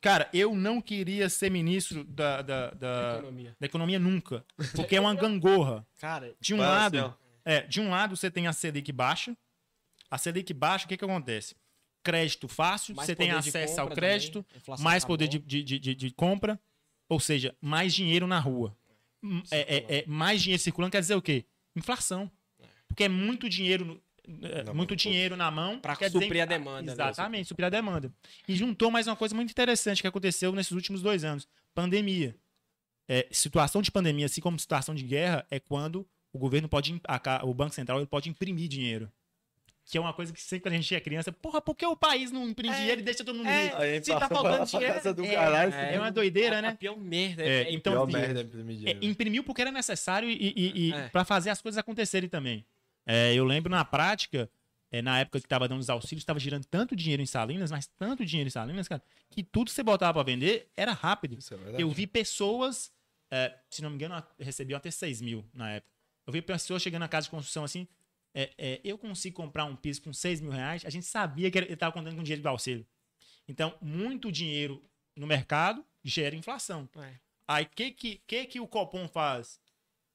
Cara, 0.00 0.28
eu 0.32 0.54
não 0.54 0.80
queria 0.80 1.28
ser 1.28 1.50
ministro 1.50 2.04
da, 2.04 2.42
da, 2.42 2.70
da, 2.70 3.14
Economia. 3.18 3.56
da 3.60 3.66
economia 3.66 3.98
nunca. 3.98 4.44
Porque 4.74 4.96
é 4.96 5.00
uma 5.00 5.14
gangorra. 5.14 5.86
Cara, 5.98 6.34
De 6.40 6.54
um 6.54 6.58
lado, 6.58 7.16
é, 7.44 7.62
de 7.62 7.80
um 7.80 7.90
lado 7.90 8.16
você 8.16 8.30
tem 8.30 8.46
a 8.46 8.52
Selic 8.52 8.90
baixa. 8.92 9.36
A 10.10 10.16
Selic 10.16 10.54
baixa, 10.54 10.86
o 10.86 10.88
que, 10.88 10.96
que 10.96 11.04
acontece? 11.04 11.54
Crédito 12.02 12.48
fácil, 12.48 12.94
mais 12.94 13.06
você 13.06 13.14
tem 13.16 13.30
acesso 13.30 13.80
ao 13.80 13.88
crédito, 13.90 14.44
também, 14.44 14.82
mais 14.84 15.02
acabou. 15.04 15.16
poder 15.16 15.28
de, 15.28 15.38
de, 15.38 15.62
de, 15.62 15.78
de- 15.78 15.94
de 15.94 16.10
compra, 16.12 16.58
ou 17.08 17.18
seja, 17.20 17.54
mais 17.60 17.94
dinheiro 17.94 18.26
na 18.26 18.38
rua. 18.38 18.76
É, 19.50 19.76
é- 19.76 19.98
é 19.98 20.04
mais 20.06 20.40
dinheiro 20.42 20.62
circulando 20.62 20.92
quer 20.92 21.00
dizer 21.00 21.14
o 21.16 21.22
quê? 21.22 21.44
Inflação. 21.76 22.30
Porque 22.86 23.04
é 23.04 23.08
muito 23.08 23.48
dinheiro, 23.48 23.84
no- 24.26 24.46
é, 24.46 24.62
Na 24.62 24.72
muito 24.72 24.90
mão. 24.90 24.96
dinheiro 24.96 25.36
na 25.36 25.50
mão. 25.50 25.78
Pra 25.80 25.96
quer 25.96 26.06
dizer- 26.08 26.22
suprir 26.22 26.42
a 26.42 26.46
demanda, 26.46 26.82
né? 26.82 26.92
Exatamente, 26.92 27.48
suprir 27.48 27.66
a 27.66 27.70
demanda. 27.70 28.12
E 28.46 28.54
juntou 28.54 28.90
mais 28.90 29.06
uma 29.06 29.16
coisa 29.16 29.34
muito 29.34 29.50
interessante 29.50 30.00
que 30.00 30.06
aconteceu 30.08 30.52
nesses 30.52 30.72
últimos 30.72 31.02
dois 31.02 31.24
anos: 31.24 31.46
pandemia. 31.74 32.36
É, 33.10 33.26
situação 33.30 33.80
de 33.82 33.90
pandemia, 33.90 34.26
assim 34.26 34.40
como 34.40 34.58
situação 34.58 34.94
de 34.94 35.02
guerra, 35.02 35.46
é 35.50 35.58
quando 35.58 36.06
o 36.32 36.38
governo 36.38 36.68
pode, 36.68 37.00
o 37.42 37.54
Banco 37.54 37.74
Central 37.74 37.98
ele 37.98 38.06
pode 38.06 38.28
imprimir 38.28 38.68
dinheiro. 38.68 39.10
Que 39.90 39.96
é 39.96 40.00
uma 40.00 40.12
coisa 40.12 40.30
que 40.34 40.40
sempre 40.42 40.64
quando 40.64 40.74
a 40.74 40.76
gente 40.76 40.94
é 40.94 41.00
criança, 41.00 41.32
porra, 41.32 41.62
por 41.62 41.74
que 41.74 41.86
o 41.86 41.96
país 41.96 42.30
não 42.30 42.46
imprime 42.46 42.74
É, 42.74 42.78
dinheiro 42.78 43.00
e 43.00 43.04
deixa 43.04 43.24
todo 43.24 43.34
mundo 43.36 43.48
é, 43.48 43.64
rico? 43.94 44.04
Se 44.04 44.12
tá 44.12 44.28
faltando 44.28 44.66
dinheiro, 44.66 44.94
casa 44.94 45.14
do 45.14 45.24
é, 45.24 45.34
caralho. 45.34 45.72
é. 45.74 45.94
É 45.94 45.98
uma 45.98 46.12
doideira, 46.12 46.58
a 46.58 46.62
né? 46.62 46.74
pior 46.74 46.94
merda. 46.98 47.42
É, 47.42 47.62
É, 47.62 47.72
então, 47.72 47.94
Pior 47.94 48.02
assim, 48.02 48.12
merda 48.12 48.40
é 48.40 48.42
imprimir 48.42 48.74
É, 48.74 48.78
dinheiro. 48.78 49.00
imprimiu 49.04 49.42
porque 49.44 49.62
era 49.62 49.72
necessário 49.72 50.28
e, 50.28 50.34
e, 50.54 50.88
e 50.88 50.92
É. 50.92 51.08
para 51.08 51.24
fazer 51.24 51.48
as 51.48 51.62
coisas 51.62 51.78
acontecerem 51.78 52.28
também. 52.28 52.66
É, 53.06 53.32
eu 53.32 53.44
lembro 53.46 53.70
na 53.70 53.82
prática, 53.82 54.50
é, 54.92 55.00
na 55.00 55.20
época 55.20 55.40
que 55.40 55.46
estava 55.46 55.66
dando 55.66 55.80
os 55.80 55.88
auxílios, 55.88 56.20
estava 56.20 56.38
girando 56.38 56.66
tanto 56.66 56.94
dinheiro 56.94 57.22
em 57.22 57.26
Salinas, 57.26 57.70
mas 57.70 57.86
tanto 57.86 58.26
dinheiro 58.26 58.48
em 58.48 58.50
Salinas, 58.50 58.86
cara, 58.86 59.02
que 59.30 59.42
tudo 59.42 59.68
que 59.68 59.72
você 59.72 59.82
botava 59.82 60.12
para 60.12 60.22
vender 60.22 60.68
era 60.76 60.92
rápido. 60.92 61.38
Isso 61.38 61.54
é 61.54 61.56
verdade. 61.56 61.82
Eu 61.82 61.90
vi 61.90 62.06
pessoas, 62.06 62.92
é, 63.30 63.54
se 63.70 63.80
não 63.80 63.88
me 63.88 63.96
engano, 63.96 64.22
recebiam 64.38 64.76
até 64.76 64.90
6 64.90 65.22
mil 65.22 65.42
na 65.54 65.70
época. 65.70 65.90
Eu 66.26 66.32
vi 66.34 66.42
pessoas 66.42 66.82
chegando 66.82 67.00
na 67.00 67.08
casa 67.08 67.24
de 67.24 67.30
construção 67.30 67.64
assim, 67.64 67.88
é, 68.38 68.50
é, 68.56 68.80
eu 68.84 68.96
consigo 68.96 69.34
comprar 69.34 69.64
um 69.64 69.74
piso 69.74 70.00
com 70.00 70.12
6 70.12 70.40
mil 70.40 70.52
reais, 70.52 70.84
a 70.84 70.90
gente 70.90 71.06
sabia 71.06 71.50
que 71.50 71.58
ele 71.58 71.72
estava 71.72 71.92
contando 71.92 72.14
com 72.14 72.22
dinheiro 72.22 72.40
do 72.40 72.48
auxílio. 72.48 72.86
Então, 73.48 73.76
muito 73.80 74.30
dinheiro 74.30 74.80
no 75.16 75.26
mercado 75.26 75.84
gera 76.04 76.36
inflação. 76.36 76.88
É. 76.98 77.14
Aí, 77.48 77.64
o 77.64 77.68
que, 77.68 77.90
que, 77.90 78.22
que 78.24 78.44
que 78.44 78.60
o 78.60 78.68
Copom 78.68 79.08
faz? 79.08 79.60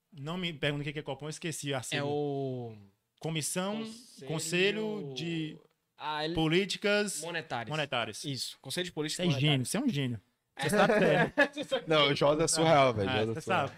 Não 0.09 0.37
me 0.37 0.53
pergunte 0.53 0.83
o 0.83 0.85
que 0.85 0.93
que 0.93 0.99
é 0.99 1.01
Copom, 1.01 1.25
eu 1.25 1.31
esqueci 1.31 1.73
a 1.73 1.81
É 1.91 2.01
o 2.01 2.73
Comissão, 3.19 3.83
Conselho 4.25 5.13
de 5.13 5.57
Ah, 5.97 6.23
ele... 6.23 6.33
Políticas 6.33 7.19
Monetárias. 7.19 7.69
Monetárias. 7.69 8.23
Isso, 8.23 8.57
Conselho 8.61 8.85
de 8.85 8.91
Você 8.91 8.95
Política 8.95 9.25
é 9.25 9.29
gênio, 9.31 9.65
você 9.65 9.75
é 9.75 9.81
um 9.81 9.89
gênio. 9.89 10.21
Você 10.57 10.69
sabe 10.69 10.93
que 10.97 11.03
é. 11.03 11.33
Não, 11.87 12.07
o 12.07 12.15
Josa 12.15 12.43
é 12.45 12.47
surreal, 12.47 12.93
velho. 12.93 13.09
Ah, 13.09 13.17
é 13.17 13.25
você 13.25 13.41
sabe. 13.41 13.73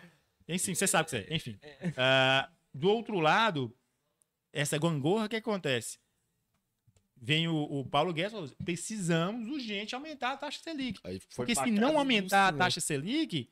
Enfim, 0.48 0.75
você 0.75 0.85
sabe 0.85 1.03
o 1.03 1.06
que 1.06 1.17
você 1.17 1.27
é. 1.32 1.35
Enfim. 1.35 1.59
Ah, 1.98 2.48
do 2.72 2.91
outro 2.91 3.19
lado, 3.19 3.75
essa 4.56 4.77
gangorra, 4.77 5.25
o 5.25 5.30
que 5.30 5.35
acontece? 5.35 6.00
Vem 7.17 7.48
o, 7.48 7.56
o 7.56 7.85
Paulo 7.85 8.14
Guedes 8.14 8.32
e 8.32 8.35
falou: 8.35 8.50
precisamos 8.64 9.48
urgente 9.48 9.93
aumentar 9.93 10.32
a 10.32 10.38
taxa 10.38 10.59
Selic. 10.64 11.00
Aí 11.03 11.19
foi 11.30 11.45
Porque 11.45 11.56
se 11.56 11.72
não 11.72 11.98
aumentar 11.98 12.48
a 12.48 12.53
taxa 12.53 12.80
Selic, 12.80 13.50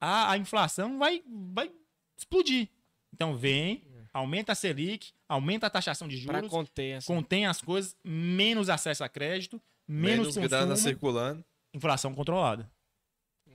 a, 0.00 0.32
a 0.32 0.38
inflação 0.38 0.98
vai, 0.98 1.22
vai 1.26 1.70
explodir. 2.16 2.68
Então 3.12 3.36
vem, 3.36 3.84
aumenta 4.12 4.52
a 4.52 4.54
Selic, 4.54 5.12
aumenta 5.28 5.66
a 5.66 5.70
taxação 5.70 6.06
de 6.08 6.16
juros, 6.16 6.48
conter 6.48 6.96
essa. 6.96 7.06
contém 7.06 7.46
as 7.46 7.60
coisas, 7.60 7.96
menos 8.04 8.68
acesso 8.68 9.04
a 9.04 9.08
crédito, 9.08 9.60
menos, 9.86 10.34
Menos 10.34 10.50
grana 10.50 10.68
consumo, 10.72 10.88
circulando. 10.88 11.44
inflação 11.72 12.14
controlada. 12.14 12.70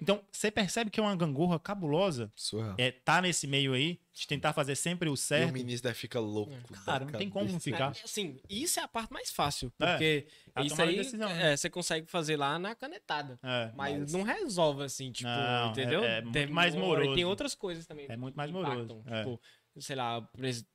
Então, 0.02 0.24
você 0.32 0.50
percebe 0.50 0.90
que 0.90 1.00
é 1.00 1.04
uma 1.04 1.16
gangorra 1.16 1.60
cabulosa 1.60 2.32
Surreal. 2.36 2.76
é, 2.78 2.92
tá 2.92 3.22
nesse 3.22 3.46
meio 3.48 3.74
aí, 3.74 4.00
de 4.14 4.28
tentar 4.28 4.54
fazer 4.54 4.76
sempre 4.76 5.10
o 5.10 5.12
E 5.12 5.14
o 5.14 5.18
certo. 5.18 5.54
ministro 5.54 5.90
daí 5.90 5.94
fica 5.94 6.20
louco. 6.20 6.52
da 6.72 6.80
Cara, 6.82 7.06
não 7.06 7.12
tem 7.12 7.30
como 7.30 7.52
não 7.52 7.60
ficar. 7.60 7.96
É, 7.96 8.04
assim, 8.04 8.40
isso 8.50 8.80
é 8.80 8.84
a 8.84 8.88
parte 8.88 9.12
mais 9.12 9.30
fácil. 9.32 9.72
É, 9.80 9.86
Porque 9.92 10.28
a 10.56 10.62
isso 10.64 10.82
aí 10.82 10.90
de 10.92 10.96
decisão, 10.98 11.30
né? 11.30 11.54
é, 11.54 11.58
você 11.58 11.70
consegue 11.70 12.10
fazer 12.10 12.36
lá 12.38 12.58
na 12.60 12.76
canetada. 12.76 13.40
É, 13.44 13.72
Mas, 13.76 14.00
Mas- 14.00 14.12
não 14.14 14.24
resolve 14.24 14.84
assim, 14.84 15.12
tipo, 15.12 15.30
Não, 15.30 15.72
entendeu? 15.72 16.04
é- 16.04 16.18
é 16.18 16.22
muito 16.22 16.34
Demora, 16.34 16.54
mais 16.54 16.76
moroso. 16.76 17.12
E 17.12 17.16
tem 17.16 17.26
outras 17.26 17.54
coisas 17.56 17.86
também. 17.86 18.06
É 18.10 18.16
muito 18.18 18.36
mais 18.36 18.50
impactam, 18.50 18.74
moroso, 18.98 19.04
é. 19.08 19.20
Tipo, 19.24 19.42
sei 19.80 19.96
lá, 19.96 20.28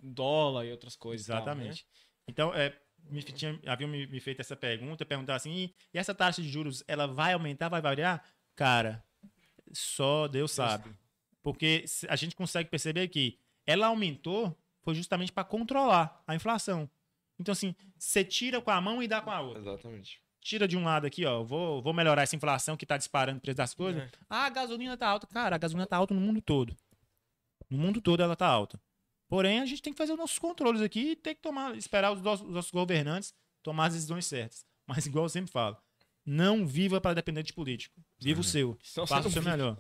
dólar 0.03 0.65
e 0.67 0.71
outras 0.71 0.97
coisas. 0.97 1.27
e 1.27 1.31
tal, 1.31 1.37
né? 1.39 1.43
Exatamente. 1.53 1.87
Então, 2.29 2.55
é, 2.55 2.75
me, 3.11 3.23
tinha, 3.23 3.59
haviam 3.67 3.89
me, 3.89 4.07
me 4.07 4.21
feito 4.21 4.41
essa 4.41 4.57
pergunta, 4.57 5.05
perguntar 5.05 5.35
assim, 5.35 5.51
"E- 5.53 5.75
e 5.93 5.99
essa 5.99 6.15
taxa 6.15 6.41
de 6.41 6.49
juros, 6.49 6.83
ela 6.89 7.07
vai 7.07 7.33
aumentar, 7.35 7.69
vai 7.69 7.83
variar? 7.83 8.23
Cara, 8.57 9.05
só 9.75 10.29
Deus 10.29 10.53
sabe. 10.53 10.91
Porque 11.43 11.85
a 12.09 12.17
gente 12.17 12.35
consegue 12.35 12.71
perceber 12.71 13.09
que 13.09 13.39
ela 13.67 13.87
aumentou 13.87 14.57
foi 14.83 14.95
justamente 14.95 15.33
para 15.33 15.45
controlar 15.45 16.23
a 16.27 16.35
inflação. 16.35 16.89
Então, 17.39 17.53
assim, 17.53 17.75
você 17.99 18.23
tira 18.25 18.61
com 18.61 18.71
a 18.71 18.81
mão 18.81 19.03
e 19.03 19.09
dá 19.09 19.21
com 19.21 19.31
a 19.31 19.41
outra. 19.41 19.61
Exatamente. 19.61 20.23
Tira 20.41 20.69
de 20.69 20.77
um 20.77 20.85
lado 20.85 21.07
aqui, 21.07 21.25
ó, 21.25 21.43
vou, 21.43 21.83
vou 21.83 21.95
melhorar 21.95 22.23
essa 22.23 22.37
inflação 22.37 22.77
que 22.77 22.85
tá 22.85 22.99
disparando 22.99 23.39
o 23.39 23.41
preço 23.41 23.57
das 23.57 23.75
coisas. 23.75 24.03
É. 24.03 24.11
Ah, 24.29 24.45
a 24.45 24.51
gasolina 24.51 24.97
tá 24.97 25.09
alta. 25.09 25.27
Cara, 25.27 25.57
a 25.57 25.59
gasolina 25.59 25.87
tá 25.87 25.97
alta 25.97 26.13
no 26.13 26.21
mundo 26.21 26.41
todo. 26.43 26.77
No 27.69 27.79
mundo 27.79 28.01
todo 28.01 28.23
ela 28.23 28.37
tá 28.37 28.47
alta. 28.47 28.81
Porém, 29.27 29.61
a 29.61 29.67
gente 29.67 29.83
tem 29.83 29.93
que 29.93 29.97
fazer 29.97 30.13
os 30.13 30.19
nossos 30.19 30.39
controles 30.39 30.83
aqui 30.83 31.13
e 31.13 31.17
ter 31.17 31.35
que 31.35 31.41
tomar, 31.41 31.75
esperar 31.77 32.13
os 32.13 32.21
nossos, 32.21 32.47
os 32.47 32.55
nossos 32.55 32.71
governantes 32.71 33.35
tomar 33.63 33.87
as 33.87 33.95
decisões 33.95 34.27
certas. 34.27 34.67
Mas, 34.87 35.07
igual 35.07 35.25
eu 35.25 35.31
sempre 35.31 35.51
falo, 35.51 35.77
não 36.25 36.67
viva 36.67 37.01
para 37.01 37.15
depender 37.15 37.43
de 37.43 37.53
político. 37.53 38.01
Viva 38.19 38.41
o 38.41 38.45
seu. 38.45 38.79
Senão 38.83 39.07
Faça 39.07 39.23
você 39.23 39.29
o 39.29 39.33
seu 39.33 39.43
vive. 39.43 39.51
melhor. 39.57 39.79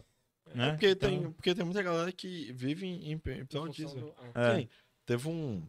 Né? 0.54 0.68
É 0.68 0.70
porque, 0.72 0.90
Então, 0.90 1.08
tem, 1.10 1.32
porque 1.32 1.54
tem 1.54 1.64
muita 1.64 1.82
galera 1.82 2.12
que 2.12 2.52
vive 2.52 2.86
em, 2.86 3.12
em, 3.12 3.12
em 3.14 3.70
disso. 3.70 3.94
do- 3.96 4.14
ah. 4.34 4.60
é. 4.60 4.68
Teve 5.06 5.28
um. 5.28 5.66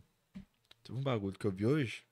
Teve 0.83 0.97
um 0.99 1.01
bagulho 1.01 1.37
que 1.37 1.45
eu 1.45 1.51
vi 1.51 1.65
hoje. 1.65 2.03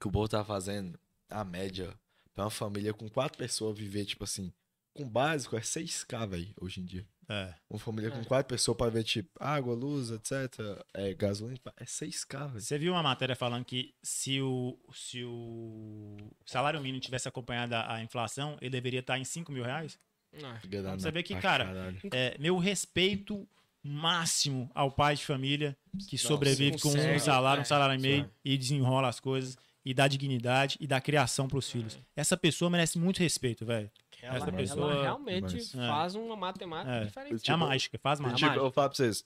Que 0.00 0.06
o 0.08 0.10
Bolso 0.10 0.30
tava 0.30 0.44
fazendo 0.44 0.98
a 1.28 1.44
média 1.44 1.92
pra 2.34 2.44
uma 2.44 2.50
família 2.50 2.92
com 2.94 3.08
quatro 3.08 3.36
pessoas 3.38 3.76
viver, 3.76 4.04
tipo 4.04 4.24
assim. 4.24 4.52
Com 4.94 5.08
básico 5.08 5.56
é 5.56 5.60
6k, 5.60 6.28
velho, 6.28 6.48
hoje 6.60 6.80
em 6.80 6.84
dia. 6.84 7.06
É. 7.28 7.54
Uma 7.70 7.78
família 7.78 8.10
com 8.10 8.18
É. 8.20 8.24
quatro 8.24 8.48
pessoas 8.54 8.76
pra 8.76 8.90
ver, 8.90 9.04
tipo, 9.04 9.30
água, 9.40 9.74
luz, 9.74 10.10
etc. 10.10 10.58
É, 10.92 11.14
gasolina, 11.14 11.58
é 11.78 11.84
6k, 11.84 12.48
velho. 12.48 12.60
Você 12.60 12.78
viu 12.78 12.92
uma 12.92 13.02
matéria 13.02 13.34
falando 13.34 13.64
que 13.64 13.94
se 14.02 14.40
o, 14.42 14.78
se 14.92 15.24
o 15.24 16.16
salário 16.44 16.80
mínimo 16.80 17.00
tivesse 17.00 17.28
acompanhado 17.28 17.74
a, 17.74 17.94
a 17.94 18.02
inflação, 18.02 18.58
ele 18.60 18.70
deveria 18.70 19.00
estar 19.00 19.18
em 19.18 19.24
5 19.24 19.50
mil 19.50 19.64
reais? 19.64 19.98
Ah, 20.42 20.58
Então 20.64 20.98
você 20.98 21.10
vê 21.10 21.22
que, 21.22 21.34
cara, 21.36 21.94
É, 22.10 22.36
meu 22.38 22.58
respeito 22.58 23.46
máximo 23.82 24.70
ao 24.74 24.90
pai 24.90 25.16
de 25.16 25.24
família 25.24 25.76
que 26.08 26.16
sobrevive 26.16 26.78
com 26.80 26.88
um 26.90 27.18
salário, 27.18 27.60
um 27.60 27.62
é, 27.62 27.66
salário 27.66 27.94
e 27.98 27.98
meio 27.98 28.30
e 28.44 28.56
desenrola 28.56 29.08
as 29.08 29.18
coisas 29.20 29.56
e 29.84 29.92
dá 29.92 30.06
dignidade 30.06 30.76
e 30.80 30.86
dá 30.86 31.00
criação 31.00 31.48
pros 31.48 31.68
filhos. 31.70 31.98
Essa 32.14 32.36
pessoa 32.36 32.70
merece 32.70 32.98
muito 32.98 33.18
respeito, 33.18 33.66
velho. 33.66 33.90
Ela, 34.22 34.36
Essa 34.36 34.48
ela 34.48 34.56
pessoa- 34.56 35.02
realmente 35.02 35.46
Demais. 35.48 35.74
É. 35.74 35.88
faz 35.88 36.14
uma 36.14 36.36
matemática 36.36 36.94
É. 36.96 37.04
diferente. 37.04 37.32
é 37.32 37.36
a 37.36 37.38
Tipo, 37.40 37.58
mágica, 37.58 37.98
faz 37.98 38.20
mágica. 38.20 38.36
tipo, 38.36 38.46
mágica. 38.48 38.64
eu 38.66 38.70
falo 38.70 38.88
pra 38.88 38.96
vocês. 38.96 39.24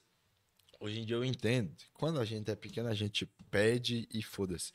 Hoje 0.81 1.00
em 1.00 1.05
dia 1.05 1.16
eu 1.16 1.25
entendo. 1.25 1.73
Quando 1.94 2.20
a 2.20 2.25
gente 2.25 2.50
é 2.50 2.55
pequeno, 2.57 2.89
a 2.89 2.94
gente 2.94 3.26
pede 3.50 4.08
e 4.12 4.23
foda-se. 4.23 4.73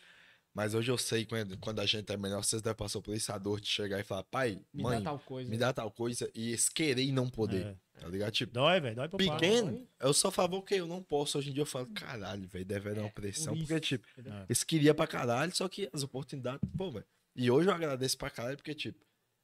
Mas 0.54 0.74
hoje 0.74 0.92
eu 0.92 0.98
sei 0.98 1.26
quando, 1.26 1.58
quando 1.60 1.80
a 1.80 1.86
gente 1.86 2.12
é 2.12 2.18
menor, 2.18 2.44
vocês 2.44 2.62
devem 2.62 2.76
passar 2.76 3.00
por 3.00 3.16
isso 3.16 3.32
a 3.32 3.38
dor 3.38 3.62
de 3.62 3.68
chegar 3.70 4.00
e 4.00 4.04
falar, 4.04 4.24
pai, 4.24 4.60
Me 4.74 4.84
mãe, 4.84 4.98
dá 4.98 5.12
tal 5.12 5.20
coisa. 5.20 5.50
me 5.50 5.58
dá 5.58 5.72
tal 5.72 5.90
coisa 5.90 6.30
e 6.36 6.50
eles 6.50 6.68
querer 6.68 7.04
e 7.04 7.12
não 7.12 7.30
poder. 7.30 7.66
É. 7.96 8.02
Tá 8.02 8.08
ligado? 8.10 8.32
Tipo, 8.32 8.52
Dói, 8.52 8.80
velho, 8.82 8.96
dói 8.96 9.08
pro 9.08 9.18
pai. 9.18 9.28
pequeno, 9.40 9.88
eu 10.00 10.14
só 10.14 10.30
falo 10.30 10.62
que 10.62 10.74
eu 10.76 10.88
não 10.88 11.02
posso. 11.02 11.38
Hoje 11.38 11.52
em 11.52 11.54
dia 11.54 11.62
eu 11.62 11.66
falo, 11.68 11.86
caralho, 11.94 12.48
velho, 12.50 12.66
deve 12.66 12.90
haver 12.90 13.00
uma 13.00 13.10
pressão. 13.12 13.56
Porque, 13.56 13.80
tipo, 13.80 14.06
entendeu? 14.18 14.34
eles 14.50 14.64
queriam 14.64 14.94
pra 14.96 15.08
caralho, 15.08 15.56
só 15.56 15.70
que 15.70 15.88
as 15.94 16.04
oportunidades, 16.04 16.68
pô, 16.76 16.92
velho. 16.92 17.06
E 17.34 17.50
hoje 17.50 17.70
eu 17.70 17.74
agradeço 17.74 18.18
pra 18.18 18.30
caralho, 18.30 18.58
porque, 18.58 18.74
tipo, 18.74 19.00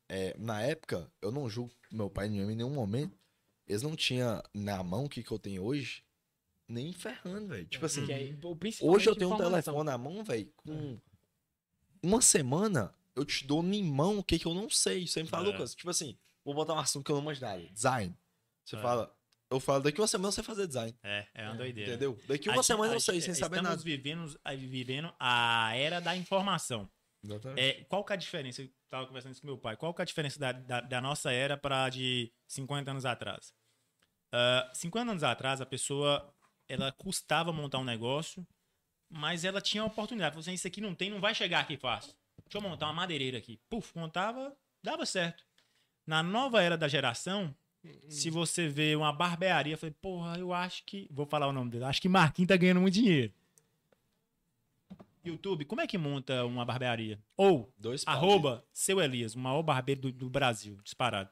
é, 0.09 0.35
na 0.37 0.61
época, 0.61 1.11
eu 1.21 1.31
não 1.31 1.49
julgo 1.49 1.73
meu 1.91 2.09
pai 2.09 2.29
mãe 2.29 2.39
em 2.39 2.55
nenhum 2.55 2.73
momento. 2.73 3.17
Eles 3.67 3.81
não 3.81 3.95
tinham 3.95 4.41
na 4.53 4.81
mão 4.83 5.05
o 5.05 5.09
que, 5.09 5.21
que 5.21 5.31
eu 5.31 5.37
tenho 5.39 5.61
hoje, 5.63 6.01
nem 6.67 6.93
ferrando, 6.93 7.47
velho. 7.49 7.65
Tipo 7.65 7.85
assim, 7.85 8.09
é, 8.11 8.17
principalmente 8.57 8.83
hoje 8.83 9.09
eu 9.09 9.15
tenho 9.15 9.33
um 9.33 9.37
telefone 9.37 9.83
na 9.83 9.97
mão, 9.97 10.23
velho, 10.23 10.51
com 10.57 10.97
uma 12.01 12.21
semana 12.21 12.93
eu 13.15 13.25
te 13.25 13.45
dou 13.45 13.63
em 13.63 13.83
mão 13.83 14.19
o 14.19 14.23
que, 14.23 14.37
que 14.39 14.45
eu 14.45 14.53
não 14.53 14.69
sei. 14.69 15.07
Você 15.07 15.21
me 15.23 15.27
fala, 15.29 15.49
É. 15.49 15.51
Lucas, 15.51 15.73
tipo 15.75 15.89
assim, 15.89 16.17
vou 16.45 16.53
botar 16.53 16.73
um 16.73 16.79
assunto 16.79 17.03
que 17.05 17.11
eu 17.11 17.15
não 17.15 17.23
manjo 17.23 17.41
nada. 17.41 17.61
Design. 17.73 18.15
Você 18.63 18.75
É. 18.77 18.81
fala, 18.81 19.13
eu 19.49 19.59
falo, 19.59 19.83
daqui 19.83 19.99
uma 19.99 20.07
semana 20.07 20.31
você 20.31 20.43
fazer 20.43 20.67
design. 20.67 20.95
É, 21.03 21.27
é 21.33 21.45
uma 21.47 21.55
doideira. 21.55 21.91
Entendeu? 21.91 22.17
Daqui 22.27 22.47
A 22.47 22.51
uma 22.51 22.57
gente- 22.57 22.67
semana 22.67 22.93
eu 22.93 22.97
a 22.97 22.99
sei, 23.01 23.15
gente- 23.15 23.25
sem 23.25 23.33
saber 23.33 23.57
estamos 23.57 23.69
nada. 23.71 23.83
Vivendo, 23.83 24.39
a- 24.45 24.53
vivendo 24.55 25.13
a 25.19 25.75
era 25.75 25.99
da 25.99 26.15
informação. 26.15 26.89
É, 27.57 27.83
qual 27.85 28.03
que 28.03 28.13
é 28.13 28.15
a 28.15 28.17
diferença? 28.17 28.61
Eu 28.61 28.69
tava 28.89 29.07
conversando 29.07 29.31
isso 29.31 29.41
com 29.41 29.47
meu 29.47 29.57
pai. 29.57 29.75
Qual 29.75 29.93
que 29.93 30.01
é 30.01 30.03
a 30.03 30.05
diferença 30.05 30.39
da, 30.39 30.51
da, 30.51 30.81
da 30.81 31.01
nossa 31.01 31.31
era 31.31 31.57
para 31.57 31.89
de 31.89 32.31
50 32.47 32.91
anos 32.91 33.05
atrás? 33.05 33.53
Ah, 34.31 34.69
50 34.73 35.11
anos 35.11 35.23
atrás, 35.23 35.61
a 35.61 35.65
pessoa 35.65 36.33
ela 36.67 36.91
custava 36.91 37.53
montar 37.53 37.79
um 37.79 37.83
negócio, 37.83 38.45
mas 39.09 39.45
ela 39.45 39.61
tinha 39.61 39.83
a 39.83 39.85
oportunidade. 39.85 40.33
Falou 40.33 40.41
assim, 40.41 40.53
isso 40.53 40.67
aqui 40.67 40.81
não 40.81 40.93
tem, 40.93 41.09
não 41.09 41.19
vai 41.19 41.33
chegar 41.33 41.61
aqui 41.61 41.77
fácil. 41.77 42.13
Deixa 42.43 42.57
eu 42.57 42.61
montar 42.61 42.87
uma 42.87 42.93
madeireira 42.93 43.37
aqui. 43.37 43.59
Puf, 43.69 43.97
montava, 43.97 44.55
dava 44.83 45.05
certo. 45.05 45.45
Na 46.05 46.21
nova 46.23 46.61
era 46.61 46.77
da 46.77 46.87
geração, 46.87 47.55
se 48.09 48.29
você 48.29 48.67
vê 48.67 48.95
uma 48.95 49.11
barbearia, 49.11 49.73
eu 49.73 49.77
falei, 49.77 49.95
porra, 50.01 50.37
eu 50.37 50.53
acho 50.53 50.83
que. 50.85 51.07
Vou 51.11 51.25
falar 51.25 51.47
o 51.47 51.53
nome 51.53 51.71
dele. 51.71 51.85
Acho 51.85 52.01
que 52.01 52.09
Marquinhos 52.09 52.47
tá 52.47 52.57
ganhando 52.57 52.81
muito 52.81 52.93
dinheiro. 52.93 53.33
YouTube, 55.27 55.65
como 55.65 55.81
é 55.81 55.87
que 55.87 55.97
monta 55.97 56.45
uma 56.45 56.65
barbearia? 56.65 57.19
Ou 57.35 57.73
Dois 57.77 58.03
Arroba 58.07 58.63
seu 58.73 58.99
Elias, 59.01 59.35
o 59.35 59.39
maior 59.39 59.61
barbeiro 59.63 60.01
do, 60.01 60.11
do 60.11 60.29
Brasil, 60.29 60.79
disparado. 60.83 61.29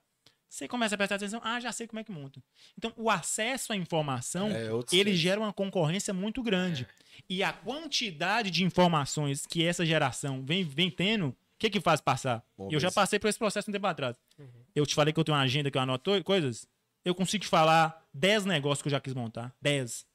Você 0.47 0.67
começa 0.67 0.95
a 0.95 0.97
prestar 0.97 1.15
atenção, 1.15 1.41
ah, 1.43 1.59
já 1.59 1.71
sei 1.71 1.85
como 1.85 1.99
é 1.99 2.03
que 2.03 2.11
monta. 2.11 2.41
Então, 2.77 2.93
o 2.95 3.09
acesso 3.09 3.73
à 3.73 3.75
informação, 3.75 4.49
É, 4.51 4.67
ele 4.91 5.05
tempos. 5.05 5.19
gera 5.19 5.39
uma 5.41 5.51
concorrência 5.51 6.13
muito 6.13 6.41
grande. 6.41 6.87
E 7.29 7.43
a 7.43 7.51
quantidade 7.51 8.49
de 8.51 8.63
informações 8.63 9.45
que 9.45 9.65
essa 9.65 9.85
geração 9.85 10.43
vem, 10.45 10.63
vem 10.63 10.89
tendo, 10.89 11.27
o 11.29 11.35
que 11.57 11.69
que 11.69 11.81
faz 11.81 11.99
passar? 11.99 12.41
Bom, 12.57 12.69
eu 12.71 12.79
já 12.79 12.91
passei 12.91 13.19
por 13.19 13.27
esse 13.27 13.37
processo 13.39 13.69
um 13.69 13.73
tempo 13.73 13.87
atrás. 13.87 14.17
Uhum. 14.39 14.47
Eu 14.73 14.85
te 14.85 14.95
falei 14.95 15.13
que 15.13 15.19
eu 15.19 15.23
tenho 15.25 15.37
uma 15.37 15.43
agenda 15.43 15.69
que 15.69 15.77
eu 15.77 15.81
anoto 15.81 16.23
coisas. 16.23 16.67
Eu 17.03 17.13
consigo 17.13 17.43
te 17.43 17.49
falar 17.49 18.05
10 18.13 18.45
negócios 18.45 18.81
que 18.81 18.87
eu 18.87 18.91
já 18.91 18.99
quis 19.01 19.13
montar. 19.13 19.53
10. 19.61 20.05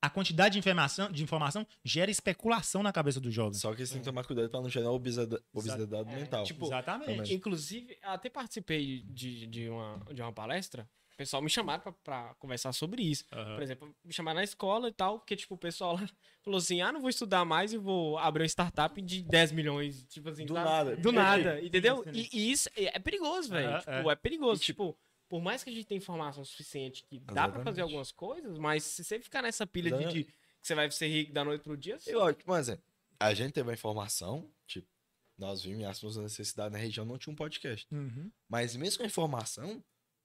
A 0.00 0.08
quantidade 0.08 0.52
de 0.52 0.58
informação, 0.60 1.10
de 1.10 1.22
informação 1.24 1.66
gera 1.84 2.08
especulação 2.10 2.82
na 2.84 2.92
cabeça 2.92 3.18
do 3.20 3.30
jovem. 3.32 3.54
Só 3.54 3.74
que 3.74 3.84
você 3.84 3.94
tem 3.94 4.00
que 4.02 4.04
tomar 4.04 4.24
cuidado 4.24 4.48
pra 4.48 4.60
não 4.60 4.68
gerar 4.68 4.90
obesida- 4.92 5.42
obesidade 5.52 6.08
É, 6.10 6.14
mental. 6.16 6.44
tipo, 6.44 6.66
Exatamente. 6.66 7.16
também. 7.16 7.32
Inclusive, 7.34 7.98
até 8.02 8.30
participei 8.30 9.02
de, 9.08 9.46
de, 9.48 9.68
uma, 9.68 10.00
de 10.14 10.22
uma 10.22 10.32
palestra. 10.32 10.88
O 11.14 11.16
pessoal 11.18 11.42
me 11.42 11.50
chamaram 11.50 11.82
pra, 11.82 11.90
pra 11.92 12.34
conversar 12.38 12.72
sobre 12.72 13.02
isso. 13.02 13.24
Aham. 13.32 13.54
Por 13.56 13.62
exemplo, 13.64 13.96
me 14.04 14.12
chamaram 14.12 14.36
na 14.36 14.44
escola 14.44 14.88
e 14.88 14.92
tal, 14.92 15.18
porque, 15.18 15.34
tipo, 15.34 15.56
o 15.56 15.58
pessoal 15.58 15.94
lá 15.94 16.06
falou 16.44 16.58
assim: 16.58 16.80
ah, 16.80 16.92
não 16.92 17.00
vou 17.00 17.10
estudar 17.10 17.44
mais 17.44 17.72
e 17.72 17.76
vou 17.76 18.16
abrir 18.18 18.42
uma 18.44 18.48
startup 18.48 19.02
de 19.02 19.22
10 19.24 19.50
milhões. 19.50 20.04
Tipo 20.04 20.28
assim, 20.28 20.46
Do 20.46 20.54
sabe? 20.54 20.68
nada. 20.68 20.96
Do 20.96 21.10
nada, 21.10 21.60
entendeu? 21.60 22.04
E, 22.14 22.28
e 22.32 22.52
isso 22.52 22.70
é 22.76 22.96
é 22.96 22.98
perigoso, 23.00 23.48
velho. 23.50 23.68
Aham, 23.68 23.78
tipo, 23.80 23.90
é. 24.10 24.12
é, 24.12 24.14
perigoso. 24.14 24.62
tipo, 24.62 24.96
por 25.28 25.40
mais 25.42 25.62
que 25.62 25.70
a 25.70 25.72
gente 25.72 25.86
tenha 25.86 25.98
informação 25.98 26.44
suficiente 26.44 27.04
que 27.04 27.18
dá 27.18 27.24
pra 27.32 27.42
Exatamente. 27.42 27.64
fazer 27.64 27.80
algumas 27.82 28.10
coisas, 28.12 28.58
mas 28.58 28.82
se 28.84 29.04
você 29.04 29.20
ficar 29.20 29.42
nessa 29.42 29.66
pilha 29.66 29.90
de, 29.96 30.04
de 30.06 30.24
que 30.24 30.32
você 30.62 30.74
vai 30.74 30.90
ser 30.90 31.08
rico 31.08 31.32
da 31.32 31.44
noite 31.44 31.62
pro 31.62 31.76
dia, 31.76 31.98
você... 31.98 32.14
Eu 32.14 32.22
acho, 32.24 32.38
por 32.38 32.58
exemplo, 32.58 32.82
a 33.20 33.34
gente 33.34 33.52
teve 33.52 33.70
a 33.70 33.74
informação, 33.74 34.50
tipo, 34.66 34.86
nós 35.36 35.62
vimos 35.62 35.84
as 35.84 36.02
nossas 36.02 36.22
necessidades 36.22 36.72
na 36.72 36.78
região, 36.78 37.04
não 37.04 37.18
tinha 37.18 37.32
um 37.32 37.36
podcast. 37.36 37.86
Uhum. 37.92 38.30
Mas 38.48 38.74
mesmo 38.74 38.98
com 38.98 39.04
a 39.04 39.06
informação, 39.06 39.82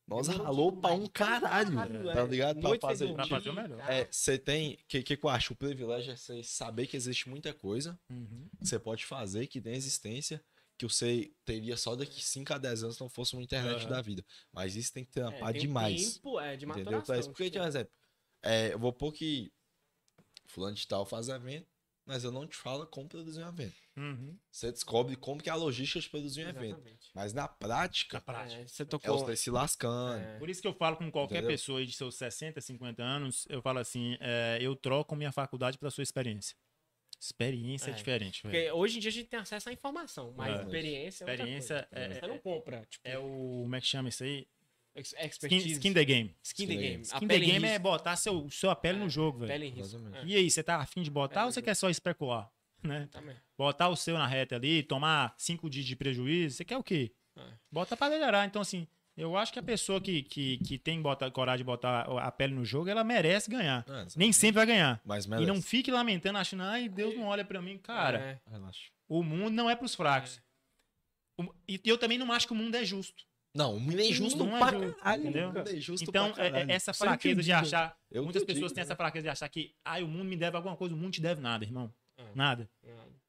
Nós 0.08 0.28
ralou 0.28 0.72
pra 0.72 0.92
um 0.94 1.08
caralho, 1.08 1.76
Caralho, 1.76 2.04
tá 2.14 2.22
é. 2.22 2.26
ligado? 2.28 2.60
Pra 2.60 2.78
fazer. 2.80 3.14
Pra 3.14 3.26
fazer 3.26 3.50
o 3.52 3.54
melhor. 3.54 3.80
É, 3.90 4.06
você 4.12 4.38
tem. 4.38 4.74
O 4.74 4.78
que, 4.88 5.02
que, 5.02 5.16
que 5.16 5.26
eu 5.26 5.30
acho? 5.30 5.54
O 5.54 5.56
privilégio 5.56 6.12
é 6.12 6.18
você 6.18 6.44
saber 6.44 6.88
que 6.88 6.98
existe 6.98 7.30
muita 7.30 7.54
coisa 7.54 7.98
Uhum. 8.10 8.50
que 8.60 8.68
você 8.68 8.78
pode 8.78 9.06
fazer, 9.06 9.48
que 9.48 9.62
tem 9.62 9.74
existência, 9.76 10.44
que 10.88 10.94
você 10.94 11.32
teria 11.46 11.76
só 11.78 11.96
daqui 11.96 12.24
5 12.24 12.54
a 12.54 12.58
10 12.58 12.84
anos 12.84 12.96
se 12.96 13.02
não 13.02 13.10
fosse 13.10 13.34
uma 13.34 13.44
internet 13.44 13.82
Aham. 13.82 13.90
da 13.90 14.02
vida. 14.02 14.26
Mas 14.52 14.76
isso 14.76 14.92
tem 14.94 15.04
que 15.06 15.12
É, 15.12 15.14
trampar 15.24 15.52
tem 15.54 15.62
demais. 15.62 16.14
tempo, 16.16 16.40
é, 16.40 16.56
de 16.58 16.66
entendeu? 16.66 16.84
maturação. 16.86 17.06
Pra 17.06 17.20
isso. 17.20 17.30
Porque, 17.30 17.46
tipo, 17.50 17.60
por 17.60 17.68
exemplo, 17.68 17.94
é, 18.42 18.74
eu 18.74 18.80
vou 18.80 18.94
pôr 18.94 19.12
que 19.12 19.52
fulano 20.48 20.76
de 20.76 20.88
tal 20.88 21.06
faz 21.06 21.30
evento, 21.30 21.68
mas 22.06 22.24
eu 22.24 22.32
não 22.32 22.46
te 22.46 22.56
falo 22.58 22.86
como 22.88 23.08
produzir 23.08 23.42
um 23.44 23.48
evento. 23.48 23.76
Uhum. 23.96 24.38
Você 24.52 24.72
descobre 24.72 25.16
como 25.16 25.42
que 25.42 25.50
é 25.50 25.52
a 25.54 25.56
logística 25.56 26.00
de 26.02 26.10
produzir 26.10 26.46
um 26.46 26.50
evento. 26.50 26.66
exatamente. 26.78 27.10
Mas 27.14 27.34
na 27.34 27.48
prática, 27.48 28.18
Na 28.18 28.22
prática. 28.22 28.62
É, 28.62 28.68
você 28.68 28.84
é 28.84 28.86
tocou. 28.86 29.24
três 29.24 29.40
se 29.40 29.50
lascando. 29.50 30.16
é, 30.22 30.38
Por 30.40 30.50
isso 30.50 30.62
que 30.62 30.68
eu 30.68 30.74
falo 30.74 30.98
com 30.98 31.10
qualquer 31.12 31.36
Entendeu? 31.38 31.52
pessoa 31.52 31.80
aí 31.80 31.86
de 31.86 31.94
seus 31.94 32.16
60, 32.16 32.60
50 32.60 33.02
anos, 33.04 33.46
eu 33.50 33.62
falo 33.62 33.80
assim, 33.80 34.18
é, 34.20 34.58
eu 34.62 34.76
troco 34.76 35.16
minha 35.16 35.32
faculdade 35.32 35.78
pela 35.78 35.92
sua 35.92 36.04
experiência. 36.04 36.56
Experiência 37.24 37.90
é, 37.90 37.94
É. 37.94 37.96
diferente, 37.96 38.44
velho. 38.44 38.54
Porque 38.54 38.72
hoje 38.72 38.98
em 38.98 39.00
dia 39.00 39.10
a 39.10 39.14
gente 39.14 39.28
tem 39.30 39.40
acesso 39.40 39.70
à 39.70 39.74
informação, 39.74 40.34
mas 40.36 40.60
É. 40.60 40.62
experiência 40.64 41.24
é 41.24 41.26
outra 41.28 41.34
Experiência 41.36 41.88
coisa. 41.90 42.06
é- 42.06 42.14
Você 42.20 42.28
não 42.28 42.38
compra, 42.40 42.86
tipo, 42.90 43.08
É 43.08 43.18
o. 43.18 43.62
Como 43.64 43.76
é 43.76 43.82
que 43.82 43.88
chama 43.88 44.10
isso 44.10 44.24
aí? 44.24 44.46
ex- 44.96 45.08
Skin, 45.14 45.26
expertise. 45.26 45.72
skin 45.72 45.94
the 45.94 46.06
game. 46.06 46.36
Skin 46.44 46.68
the 46.68 46.76
game. 46.76 47.02
Skin 47.04 47.28
the 47.28 47.40
game 47.40 47.66
é 47.66 47.80
botar 47.80 48.16
seu, 48.16 48.50
sua 48.50 48.76
pele 48.76 49.00
no 49.00 49.10
jogo, 49.10 49.40
velho. 49.40 49.52
Pele 49.52 49.66
em 49.66 49.70
risco. 49.70 49.96
Exatamente. 49.98 50.28
E 50.32 50.36
aí, 50.36 50.50
você 50.52 50.62
tá 50.62 50.76
afim 50.78 51.02
de 51.02 51.10
botar 51.10 51.36
Pele 51.36 51.46
ou 51.48 51.52
você 51.52 51.62
quer 51.62 51.76
só 51.76 51.90
especular? 51.90 52.52
Né? 52.84 53.08
Também. 53.12 53.36
Botar 53.58 53.88
o 53.88 53.96
seu 53.96 54.18
na 54.18 54.28
reta 54.28 54.56
ali, 54.58 54.84
tomar 54.84 55.34
cinco 55.38 55.70
dias 55.70 55.86
de 55.86 55.96
prejuízo, 55.96 56.58
você 56.58 56.66
quer 56.66 56.76
o 56.78 56.84
quê? 56.84 57.14
É. 57.38 57.42
Bota 57.72 57.96
pra 57.96 58.10
melhorar. 58.10 58.46
Então, 58.46 58.62
assim, 58.62 58.86
eu 59.16 59.36
acho 59.38 59.54
que 59.54 59.60
a 59.60 59.64
pessoa 59.64 60.02
que, 60.02 60.24
que, 60.24 60.58
que 60.60 60.78
tem 60.80 61.02
bota, 61.02 61.30
coragem 61.32 61.60
de 61.60 61.64
botar 61.64 62.02
a 62.02 62.32
pele 62.32 62.54
no 62.54 62.66
jogo, 62.66 62.90
ela 62.90 63.04
merece 63.04 63.50
ganhar. 63.50 63.84
Exatamente. 63.88 64.18
Nem 64.18 64.32
sempre 64.34 64.56
vai 64.56 64.66
ganhar. 64.66 65.02
Mas 65.06 65.26
E 65.26 65.46
não 65.46 65.62
fique 65.62 65.92
lamentando, 65.92 66.38
achando, 66.38 66.64
ai, 66.64 66.90
Deus 66.90 67.16
não 67.16 67.24
olha 67.26 67.46
pra 67.46 67.62
mim. 67.62 67.78
Cara, 67.78 68.20
É. 68.20 68.42
O 69.08 69.22
mundo 69.22 69.52
não 69.52 69.70
é 69.70 69.76
pros 69.76 69.94
fracos. 69.96 70.42
O- 71.40 71.54
E 71.68 71.80
eu 71.86 71.98
também 71.98 72.18
não 72.18 72.32
acho 72.32 72.48
que 72.48 72.54
o 72.54 72.56
mundo 72.56 72.76
é 72.76 72.84
justo. 72.86 73.24
Não, 73.56 73.76
o 73.76 73.80
mundo 73.80 73.94
é 74.00 74.04
Não 74.38 74.56
é 74.56 74.60
pra 74.60 74.72
justo, 74.80 74.98
caralho. 75.00 75.22
entendeu? 75.22 75.50
O 75.50 75.54
mundo 75.54 75.70
é 75.70 75.74
Então, 76.02 76.32
pra 76.34 76.44
é- 76.44 76.48
é 76.48 76.52
caralho. 76.52 76.72
essa 76.72 76.92
Isso 76.92 77.04
aí 77.04 77.10
que 77.10 77.14
eu 77.14 77.36
fraqueza 77.36 77.44
de 77.44 77.52
achar. 77.52 77.98
Eu 78.10 78.24
muitas 78.24 78.44
pessoas 78.44 78.72
têm 78.72 78.82
essa 78.82 78.96
fraqueza 78.96 79.24
de 79.24 79.30
achar 79.30 79.48
que, 79.50 79.76
ai, 79.86 80.02
o 80.02 80.08
mundo 80.08 80.26
me 80.26 80.36
deve 80.36 80.56
alguma 80.58 80.76
coisa, 80.76 80.96
o 80.96 80.98
mundo 80.98 81.12
te 81.14 81.22
deve 81.22 81.40
nada, 81.40 81.64
irmão. 81.64 81.94
É. 82.18 82.24
Nada. 82.34 82.68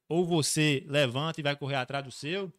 Ou 0.08 0.24
você 0.24 0.82
levanta 0.86 1.40
e 1.40 1.42
vai 1.42 1.54
correr 1.56 1.76
atrás 1.76 2.02
do 2.04 2.10
seu, 2.10 2.50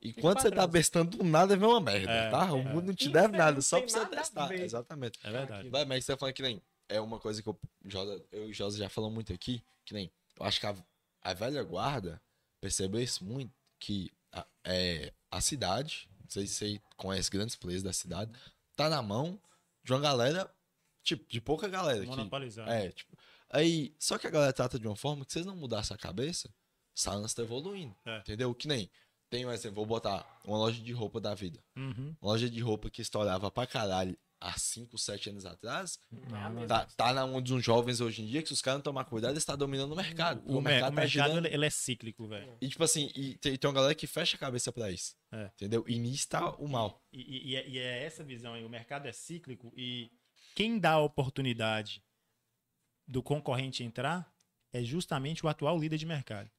E 0.00 0.12
quando 0.12 0.34
pra 0.34 0.42
você 0.42 0.50
tá 0.50 0.66
bestando 0.66 1.16
do 1.18 1.24
nada, 1.24 1.56
vem 1.56 1.68
uma 1.68 1.80
merda, 1.80 2.10
É, 2.10 2.30
tá? 2.30 2.52
O 2.52 2.58
é. 2.58 2.64
mundo 2.64 2.86
não 2.86 2.94
te 2.94 3.04
Isso 3.04 3.12
deve 3.12 3.34
aí 3.34 3.38
nada, 3.38 3.60
só 3.60 3.80
pra 3.80 3.88
você 3.88 4.06
testar. 4.06 4.52
Exatamente. 4.52 5.18
É 5.24 5.30
verdade. 5.30 5.68
Vai, 5.68 5.84
mas 5.84 6.04
você 6.04 6.12
tá 6.12 6.18
falando 6.18 6.34
que 6.34 6.42
nem. 6.42 6.62
É 6.88 7.00
uma 7.00 7.18
coisa 7.18 7.42
que 7.42 7.48
eu, 7.48 7.58
Josa, 7.84 8.24
eu 8.30 8.46
e 8.46 8.50
o 8.50 8.54
Josa 8.54 8.78
já 8.78 8.88
falamos 8.88 9.14
muito 9.14 9.32
aqui, 9.32 9.60
que 9.84 9.92
nem. 9.92 10.10
Eu 10.38 10.46
acho 10.46 10.60
que 10.60 10.66
a, 10.66 10.74
a 11.22 11.34
velha 11.34 11.62
guarda 11.64 12.22
percebeu 12.60 13.00
isso 13.02 13.24
muito, 13.24 13.52
que 13.80 14.10
a, 14.32 14.46
é, 14.64 15.12
a 15.30 15.40
cidade, 15.40 16.08
não 16.20 16.30
sei 16.30 16.46
se 16.46 16.54
você 16.54 16.80
conhece 16.96 17.28
grandes 17.28 17.56
players 17.56 17.82
da 17.82 17.92
cidade, 17.92 18.30
tá 18.76 18.88
na 18.88 19.02
mão 19.02 19.40
de 19.82 19.92
uma 19.92 20.00
galera, 20.00 20.48
tipo, 21.02 21.28
de 21.28 21.40
pouca 21.40 21.66
galera. 21.66 22.00
Que, 22.02 22.06
Monopolizado. 22.06 22.70
é, 22.70 22.90
tipo. 22.90 23.16
Aí, 23.50 23.94
só 23.98 24.16
que 24.18 24.26
a 24.26 24.30
galera 24.30 24.52
trata 24.52 24.78
de 24.78 24.86
uma 24.86 24.96
forma 24.96 25.24
que 25.24 25.32
vocês 25.32 25.46
não 25.46 25.56
mudassem 25.56 25.94
a 25.94 25.98
cabeça, 25.98 26.48
Silence 26.94 27.34
tá 27.34 27.42
evoluindo. 27.42 27.94
É. 28.04 28.18
Entendeu? 28.18 28.54
Que 28.54 28.68
nem. 28.68 28.88
Tem 29.30 29.44
um 29.44 29.50
exemplo, 29.52 29.76
vou 29.76 29.86
botar 29.86 30.24
uma 30.44 30.56
loja 30.58 30.80
de 30.80 30.92
roupa 30.92 31.20
da 31.20 31.34
vida. 31.34 31.58
Uhum. 31.76 32.14
Uma 32.20 32.32
loja 32.32 32.48
de 32.48 32.60
roupa 32.60 32.88
que 32.90 33.02
estourava 33.02 33.50
pra 33.50 33.66
caralho 33.66 34.16
há 34.40 34.56
5, 34.58 34.96
7 34.98 35.30
anos 35.30 35.46
atrás, 35.46 35.98
Não, 36.12 36.66
tá, 36.66 36.86
tá 36.96 37.12
na 37.12 37.26
mão 37.26 37.40
dos 37.42 37.64
jovens 37.64 38.00
hoje 38.02 38.22
em 38.22 38.26
dia, 38.26 38.42
que 38.42 38.48
se 38.48 38.54
os 38.54 38.60
caras 38.62 38.78
não 38.78 38.82
tomar 38.82 39.04
cuidado, 39.06 39.32
eles 39.32 39.42
estão 39.42 39.56
dominando 39.56 39.92
o 39.92 39.96
mercado. 39.96 40.42
O, 40.46 40.58
O, 40.58 40.60
mer- 40.60 40.74
mercado 40.74 40.92
o 40.92 40.94
tá 40.94 41.00
mercado 41.00 41.28
girando. 41.30 41.46
ele, 41.46 41.54
ele 41.54 41.64
é 41.66 41.70
cíclico, 41.70 42.28
velho. 42.28 42.56
E 42.60 42.68
tipo 42.68 42.84
assim, 42.84 43.10
e 43.16 43.34
tem, 43.38 43.56
tem 43.56 43.68
uma 43.68 43.74
galera 43.74 43.94
que 43.94 44.06
fecha 44.06 44.36
a 44.36 44.40
cabeça 44.40 44.70
pra 44.70 44.90
isso. 44.90 45.16
É. 45.32 45.46
Entendeu? 45.54 45.84
E 45.88 45.98
nisso 45.98 46.28
tá 46.28 46.50
o 46.56 46.68
mal. 46.68 47.02
E, 47.12 47.20
e- 47.20 47.50
e 47.52 47.56
é, 47.56 47.68
e 47.68 47.78
é 47.78 48.04
essa 48.04 48.22
visão 48.22 48.52
aí. 48.54 48.62
O 48.64 48.68
mercado 48.68 49.08
é 49.08 49.12
cíclico 49.12 49.72
e 49.76 50.10
quem 50.54 50.78
dá 50.78 50.92
a 50.92 51.00
oportunidade 51.02 52.04
do 53.08 53.22
concorrente 53.22 53.82
entrar 53.82 54.30
é 54.72 54.82
justamente 54.84 55.44
o 55.44 55.48
atual 55.48 55.78
líder 55.78 55.96
de 55.96 56.04
mercado. 56.06 56.50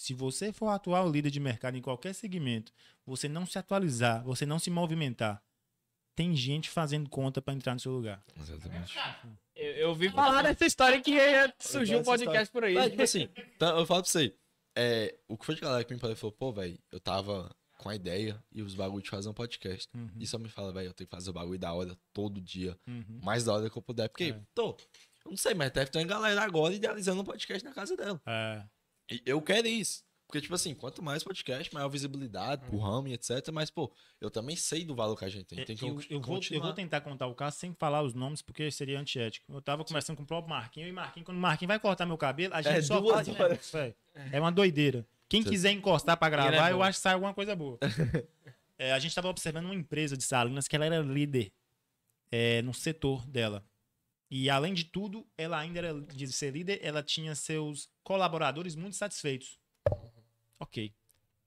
Se 0.00 0.14
você 0.14 0.50
for 0.50 0.66
o 0.66 0.70
atual 0.70 1.10
líder 1.10 1.30
de 1.30 1.38
mercado 1.38 1.76
em 1.76 1.82
qualquer 1.82 2.14
segmento, 2.14 2.72
você 3.04 3.28
não 3.28 3.44
se 3.44 3.58
atualizar, 3.58 4.24
você 4.24 4.46
não 4.46 4.58
se 4.58 4.70
movimentar, 4.70 5.42
tem 6.16 6.34
gente 6.34 6.70
fazendo 6.70 7.06
conta 7.10 7.42
para 7.42 7.52
entrar 7.52 7.74
no 7.74 7.80
seu 7.80 7.92
lugar. 7.92 8.24
Exatamente. 8.34 8.96
Eu, 9.54 9.72
eu 9.72 9.88
ouvi 9.90 10.08
falar 10.08 10.40
dessa 10.40 10.64
história 10.64 10.98
que 11.02 11.10
ia- 11.10 11.54
surgiu 11.58 11.98
um 11.98 12.02
podcast 12.02 12.50
por 12.50 12.64
aí. 12.64 12.72
Mas, 12.74 12.90
tipo 12.90 13.02
assim, 13.02 13.28
tá, 13.58 13.66
eu 13.72 13.84
falo 13.84 14.02
pra 14.02 14.10
você, 14.10 14.34
é, 14.74 15.18
o 15.28 15.36
que 15.36 15.44
foi 15.44 15.54
de 15.54 15.60
galera 15.60 15.84
que 15.84 15.92
me 15.92 16.00
falou, 16.00 16.16
falou, 16.16 16.32
pô, 16.32 16.50
velho, 16.50 16.78
eu 16.90 16.98
tava 16.98 17.54
com 17.76 17.90
a 17.90 17.94
ideia 17.94 18.42
e 18.50 18.62
os 18.62 18.74
bagulho 18.74 19.02
de 19.02 19.10
fazer 19.10 19.28
um 19.28 19.34
podcast. 19.34 19.86
Uhum. 19.94 20.08
E 20.18 20.26
só 20.26 20.38
me 20.38 20.48
fala, 20.48 20.72
velho, 20.72 20.88
eu 20.88 20.94
tenho 20.94 21.08
que 21.08 21.14
fazer 21.14 21.28
o 21.28 21.34
bagulho 21.34 21.58
da 21.58 21.74
hora 21.74 21.94
todo 22.14 22.40
dia, 22.40 22.74
Uhum. 22.88 23.20
mais 23.22 23.44
da 23.44 23.52
hora 23.52 23.68
que 23.68 23.76
eu 23.76 23.82
puder. 23.82 24.08
Porque, 24.08 24.24
É. 24.34 24.40
tô, 24.54 24.70
eu 25.26 25.30
não 25.30 25.36
sei, 25.36 25.52
mas 25.52 25.70
deve 25.70 25.90
ter 25.90 25.98
uma 25.98 26.06
galera 26.06 26.40
agora 26.42 26.72
idealizando 26.72 27.20
um 27.20 27.24
podcast 27.24 27.62
na 27.62 27.74
casa 27.74 27.94
dela. 27.98 28.18
É, 28.26 28.64
eu 29.24 29.40
quero 29.42 29.66
isso. 29.68 30.04
Porque, 30.26 30.40
tipo 30.40 30.54
assim, 30.54 30.72
quanto 30.74 31.02
mais 31.02 31.24
podcast, 31.24 31.74
maior 31.74 31.88
visibilidade 31.88 32.64
pro 32.64 32.78
ramo 32.78 33.08
e 33.08 33.14
etc. 33.14 33.50
Mas, 33.52 33.68
pô, 33.68 33.92
eu 34.20 34.30
também 34.30 34.54
sei 34.54 34.84
do 34.84 34.94
valor 34.94 35.16
que 35.16 35.24
a 35.24 35.28
gente 35.28 35.44
tem. 35.44 35.64
Tem 35.64 35.76
que 35.76 35.84
É, 35.84 35.88
eu, 35.88 36.00
eu, 36.08 36.20
vou, 36.20 36.40
eu 36.52 36.60
vou 36.60 36.72
tentar 36.72 37.00
contar 37.00 37.26
o 37.26 37.34
caso 37.34 37.56
sem 37.58 37.74
falar 37.74 38.00
os 38.02 38.14
nomes, 38.14 38.40
porque 38.40 38.70
seria 38.70 39.00
antiético. 39.00 39.52
Eu 39.52 39.60
tava 39.60 39.84
conversando 39.84 40.16
com 40.18 40.22
o 40.22 40.26
próprio 40.26 40.48
Marquinho, 40.48 40.86
e 40.86 40.92
Marquinho, 40.92 41.26
quando 41.26 41.38
o 41.38 41.40
Marquinho 41.40 41.66
vai 41.66 41.80
cortar 41.80 42.06
meu 42.06 42.16
cabelo, 42.16 42.54
a 42.54 42.62
gente 42.62 42.76
É, 42.76 42.80
só 42.82 43.02
fala 43.02 43.24
negócio, 43.24 43.72
velho. 43.72 43.94
É 44.30 44.38
uma 44.38 44.52
doideira. 44.52 45.04
Quem 45.28 45.42
Você- 45.42 45.50
quiser 45.50 45.72
encostar 45.72 46.16
pra 46.16 46.28
Ele 46.28 46.36
gravar, 46.36 46.70
é 46.70 46.72
eu 46.72 46.82
acho 46.82 46.98
que 46.98 47.02
sai 47.02 47.14
alguma 47.14 47.34
coisa 47.34 47.56
boa. 47.56 47.78
É, 48.82 48.92
a 48.92 48.98
gente 48.98 49.14
tava 49.14 49.28
observando 49.28 49.66
uma 49.66 49.74
empresa 49.74 50.16
de 50.16 50.24
Salinas 50.24 50.66
que 50.66 50.74
ela 50.74 50.86
era 50.86 51.00
líder 51.00 51.52
é, 52.32 52.62
no 52.62 52.72
setor 52.72 53.26
dela. 53.26 53.62
E 54.30 54.48
além 54.48 54.72
de 54.72 54.84
tudo, 54.84 55.26
ela 55.36 55.58
ainda 55.58 55.78
era 55.80 56.00
de 56.00 56.32
ser 56.32 56.52
líder, 56.52 56.78
ela 56.82 57.02
tinha 57.02 57.34
seus 57.34 57.90
colaboradores 58.04 58.76
muito 58.76 58.96
satisfeitos. 58.96 59.58
Ok. 60.58 60.94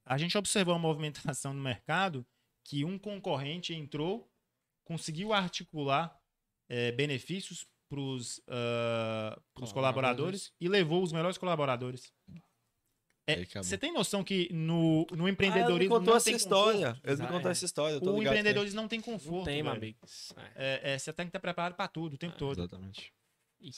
A 0.05 0.17
gente 0.17 0.37
observou 0.37 0.75
a 0.75 0.79
movimentação 0.79 1.53
no 1.53 1.61
mercado 1.61 2.25
que 2.63 2.83
um 2.83 2.99
concorrente 2.99 3.73
entrou, 3.73 4.29
conseguiu 4.83 5.31
articular 5.31 6.19
é, 6.67 6.91
benefícios 6.91 7.65
para 7.87 7.99
os 7.99 8.41
colaboradores 8.45 9.71
Colaboradores. 9.71 10.53
e 10.59 10.67
levou 10.67 11.03
os 11.03 11.13
melhores 11.13 11.37
colaboradores. 11.37 12.11
É. 13.25 13.45
Você 13.45 13.77
tem 13.77 13.93
noção 13.93 14.21
que 14.23 14.51
no, 14.51 15.05
no 15.11 15.23
Ah, 15.23 15.27
ele 15.27 15.31
empreendedorismo 15.31 15.93
me 15.93 15.99
contou 15.99 16.11
não 16.13 16.17
essa 16.17 16.31
história. 16.31 16.99
Ele 17.03 17.21
me 17.21 17.27
contou 17.27 17.47
É. 17.47 17.51
essa 17.51 17.63
história. 17.65 17.93
Eu 17.95 18.01
tô 18.01 18.11
O 18.11 18.19
que 18.19 18.25
empreendedorismo 18.25 18.81
não 18.81 18.87
tem 18.87 18.99
conforto. 18.99 19.37
Não 19.37 19.43
tem, 19.45 19.63
meu 19.63 19.71
amigo. 19.71 19.97
É. 20.55 20.81
É, 20.83 20.93
é, 20.93 20.97
você 20.99 21.13
tem 21.13 21.25
que 21.25 21.29
estar 21.29 21.39
preparado 21.39 21.75
para 21.75 21.87
tudo 21.87 22.15
o 22.15 22.17
tempo 22.17 22.35
é. 22.35 22.37
todo. 22.37 22.59
Exatamente. 22.59 23.13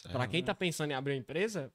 É 0.05 0.09
pra 0.09 0.25
quem 0.25 0.39
real, 0.39 0.45
tá 0.47 0.55
pensando 0.55 0.89
em 0.89 0.93
abrir 0.95 1.13
uma 1.13 1.19
empresa, 1.19 1.71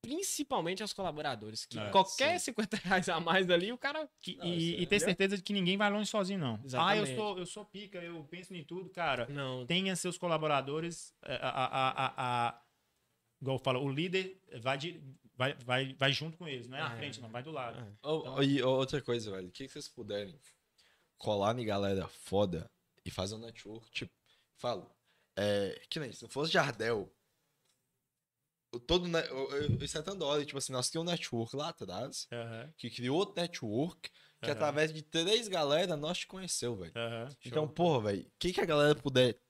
principalmente 0.00 0.80
aos 0.82 0.94
colaboradores, 0.94 1.66
que 1.66 1.78
É, 1.78 1.90
qualquer 1.90 2.38
50 2.40 2.76
reais 2.78 3.08
a 3.10 3.20
mais 3.20 3.48
ali, 3.50 3.70
o 3.72 3.76
cara. 3.78 4.08
Que- 4.20 4.36
Não, 4.36 4.46
e, 4.46 4.50
e 4.50 4.72
é- 4.72 4.76
ter 4.78 4.82
entendeu? 4.84 5.06
certeza 5.06 5.36
de 5.36 5.42
que 5.42 5.52
ninguém 5.52 5.76
vai 5.76 5.90
longe 5.90 6.08
sozinho, 6.10 6.38
não. 6.40 6.54
Ah, 6.54 6.58
eu 6.58 6.64
Exatamente. 7.04 7.14
sou, 7.16 7.38
eu 7.38 7.46
sou 7.46 7.64
pica, 7.66 7.98
eu 7.98 8.24
penso 8.24 8.54
em 8.54 8.64
tudo, 8.64 8.88
cara. 8.88 9.26
Não, 9.28 9.66
Tenha 9.66 9.94
seus 9.96 10.16
colaboradores. 10.16 11.14
é, 11.24 11.34
A, 11.36 11.48
a, 11.50 11.88
a, 11.90 12.48
a- 12.48 12.62
igual 13.40 13.56
eu 13.58 13.62
falo, 13.62 13.84
o 13.84 13.92
líder 13.92 14.40
vai, 14.60 14.78
de, 14.78 15.00
vai, 15.42 15.54
vai, 15.64 15.94
vai 15.94 16.12
junto 16.12 16.36
com 16.38 16.46
eles, 16.46 16.68
não 16.68 16.78
é 16.78 16.82
à 16.82 16.92
É. 16.92 16.96
frente, 16.96 17.20
não, 17.20 17.28
vai 17.28 17.42
do 17.42 17.50
lado. 17.50 17.78
É. 17.80 18.06
Ô, 18.08 18.42
E 18.42 18.62
outra 18.62 19.02
coisa, 19.02 19.30
velho. 19.32 19.48
O 19.48 19.50
que, 19.52 19.68
vocês 19.68 19.88
puderem 19.88 20.38
colar 21.18 21.58
em 21.58 21.64
galera 21.64 22.06
foda 22.08 22.70
e 23.04 23.10
fazer 23.10 23.34
um 23.34 23.38
network, 23.38 23.90
tipo, 23.90 24.12
falo, 24.56 24.88
é, 25.36 25.80
que 25.90 25.98
nem, 25.98 26.12
se 26.12 26.22
não 26.22 26.28
fosse 26.30 26.52
Jardel, 26.52 27.12
todo, 28.86 29.06
ne- 29.08 29.26
eu- 29.28 29.50
eu- 29.50 29.84
isso 29.84 29.98
é 29.98 30.02
tão 30.02 30.16
da 30.16 30.24
hora, 30.26 30.44
tipo 30.44 30.58
assim, 30.58 30.72
nós 30.72 30.88
tínhamos 30.90 31.10
um 31.10 31.14
network 31.14 31.56
lá 31.56 31.68
atrás, 31.70 32.26
Aham, 32.32 32.72
que 32.76 32.88
criou 32.90 33.16
outro 33.18 33.34
network, 33.40 34.10
que 34.42 34.50
através 34.50 34.92
de 34.92 35.02
três 35.02 35.46
galera 35.48 35.96
nós 35.96 36.18
te 36.18 36.26
conheceu, 36.26 36.76
velho. 36.76 36.92
Então, 37.44 37.64
show. 37.66 37.74
porra, 37.74 38.10
velho, 38.12 38.22
o 38.26 38.32
que, 38.38 38.52
que 38.52 38.60
a 38.60 38.64
galera 38.66 38.94
puder 38.94 39.40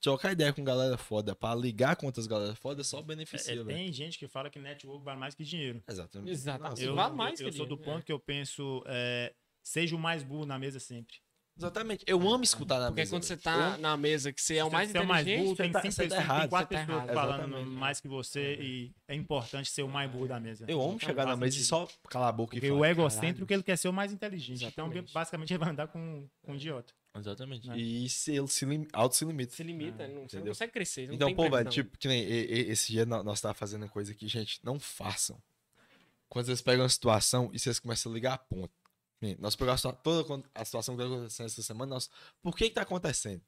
trocar 0.00 0.32
ideia 0.32 0.52
com 0.52 0.62
galera 0.64 0.96
foda 0.96 1.34
pra 1.34 1.54
ligar 1.54 1.96
com 1.96 2.06
outras 2.06 2.26
galera 2.26 2.54
foda, 2.54 2.82
só 2.84 2.98
É, 2.98 3.02
beneficia, 3.02 3.52
é, 3.52 3.56
velho. 3.56 3.66
tem 3.68 3.92
gente 3.92 4.18
que 4.18 4.28
fala 4.28 4.48
que 4.50 4.58
network 4.58 5.04
vale 5.04 5.18
mais 5.18 5.34
que 5.34 5.44
dinheiro. 5.44 5.82
Exatamente. 5.88 6.30
Exatamente. 6.30 6.82
Eu, 6.82 6.94
vale 6.94 7.14
mais 7.14 7.40
eu, 7.40 7.46
eu 7.46 7.50
que 7.52 7.56
sou 7.56 7.66
do 7.66 7.76
dinheiro, 7.76 7.92
ponto 7.92 8.04
que 8.06 8.12
eu 8.12 8.20
penso, 8.20 8.82
é, 8.86 9.34
seja 9.62 9.94
o 9.96 9.98
mais 9.98 10.22
burro 10.22 10.46
na 10.46 10.58
mesa 10.58 10.78
sempre. 10.80 11.16
Exatamente. 11.58 12.04
Eu 12.06 12.20
amo 12.30 12.44
escutar 12.44 12.78
na 12.78 12.86
Porque 12.86 13.00
mesa. 13.00 13.10
quando 13.10 13.24
você 13.24 13.36
tá 13.36 13.76
na 13.78 13.96
mesa, 13.96 14.32
que 14.32 14.40
você 14.40 14.56
é 14.56 14.64
o 14.64 14.70
mais 14.70 14.90
Você 14.92 14.98
é 14.98 15.00
o 15.00 15.06
mais 15.06 15.22
inteligente, 15.26 15.44
burro, 15.44 15.56
tem 15.56 15.72
tá- 15.72 15.80
cinco 15.82 15.92
você 15.92 16.02
tá 16.02 16.08
pessoas, 16.08 16.24
errado, 16.24 16.40
tem 16.40 16.48
quatro 16.48 16.68
tá 16.76 16.80
pessoas 16.86 17.02
errado. 17.04 17.14
falando 17.14 17.42
Exatamente. 17.48 17.70
mais 17.70 18.00
que 18.00 18.08
você 18.08 18.54
e 18.60 18.92
é 19.08 19.14
importante 19.16 19.70
ser 19.70 19.82
o 19.82 19.88
mais 19.88 20.10
burro 20.10 20.28
da 20.28 20.38
mesa. 20.38 20.64
Eu 20.68 20.80
amo 20.80 21.00
chegar 21.00 21.26
na 21.26 21.36
mesa 21.36 21.58
e 21.58 21.64
só 21.64 21.88
calar 22.08 22.28
a 22.28 22.32
boca 22.32 22.54
e 22.56 22.60
Porque 22.60 22.68
falar. 22.68 22.80
o 22.80 22.84
egocêntrico, 22.84 23.52
ele 23.52 23.62
quer 23.64 23.76
ser 23.76 23.88
o 23.88 23.92
mais 23.92 24.12
inteligente. 24.12 24.62
Exatamente. 24.64 24.98
Então, 24.98 25.12
basicamente, 25.12 25.50
ele 25.52 25.58
vai 25.58 25.70
andar 25.70 25.88
com, 25.88 26.28
com 26.42 26.52
um 26.52 26.54
idiota. 26.54 26.94
Exatamente. 27.16 27.66
Né? 27.66 27.76
E 27.76 28.08
se 28.08 28.36
ele 28.36 28.46
se 28.46 28.64
lim... 28.64 28.86
auto 28.92 29.16
se 29.16 29.24
limita. 29.24 29.52
se 29.52 29.62
limita, 29.64 30.06
não, 30.06 30.28
você 30.28 30.38
não 30.38 30.46
consegue 30.46 30.72
crescer. 30.72 31.08
não 31.08 31.14
Então, 31.14 31.26
tem 31.26 31.34
pô, 31.36 31.50
velho, 31.50 31.68
tipo, 31.68 31.98
que 31.98 32.06
nem 32.06 32.22
esse 32.22 32.92
dia 32.92 33.04
nó- 33.04 33.24
nós 33.24 33.40
tava 33.40 33.54
fazendo 33.54 33.88
coisa 33.88 34.12
aqui, 34.12 34.28
gente, 34.28 34.60
não 34.62 34.78
façam. 34.78 35.36
Quando 36.28 36.46
vocês 36.46 36.60
pegam 36.62 36.82
uma 36.84 36.88
situação 36.88 37.50
e 37.52 37.58
vocês 37.58 37.80
começam 37.80 38.12
a 38.12 38.14
ligar 38.14 38.34
a 38.34 38.38
ponta. 38.38 38.70
Nós 39.38 39.56
pegamos 39.56 39.82
toda 40.02 40.24
con- 40.24 40.42
a 40.54 40.64
situação 40.64 40.96
que 40.96 41.02
tá 41.02 41.08
acontecendo 41.08 41.46
essa 41.46 41.62
semana, 41.62 41.94
nós, 41.94 42.08
por 42.40 42.56
que 42.56 42.68
que 42.68 42.74
tá 42.74 42.82
acontecendo? 42.82 43.42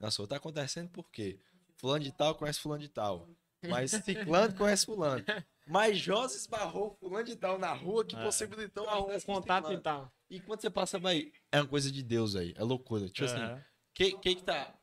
Nossa, 0.00 0.26
tá 0.26 0.36
acontecendo 0.36 0.90
por 0.90 1.08
quê? 1.10 1.38
Fulano 1.76 2.04
de 2.04 2.12
tal 2.12 2.34
conhece 2.34 2.58
fulano 2.60 2.82
de 2.82 2.88
tal. 2.88 3.28
Mas 3.62 3.92
ciclano 3.92 4.54
conhece 4.54 4.86
fulano. 4.86 5.24
Mas 5.66 5.98
José 5.98 6.36
esbarrou 6.36 6.96
fulano 7.00 7.24
de 7.24 7.36
tal 7.36 7.58
na 7.58 7.72
rua 7.72 8.04
que 8.04 8.16
possibilitou 8.16 8.88
Ah, 8.88 8.98
o 8.98 9.10
um 9.14 9.20
contato 9.20 9.72
e 9.72 9.78
tal. 9.78 10.12
E 10.28 10.40
quando 10.40 10.60
você 10.60 10.68
passa, 10.68 10.98
vai, 10.98 11.32
é 11.50 11.60
uma 11.60 11.68
coisa 11.68 11.90
de 11.90 12.02
Deus 12.02 12.36
aí, 12.36 12.52
é 12.56 12.62
loucura. 12.62 13.08
Tipo 13.08 13.24
assim, 13.24 13.40
Aham. 13.40 13.64
que, 13.94 14.12
que 14.18 14.34
que 14.34 14.42
tá 14.42 14.74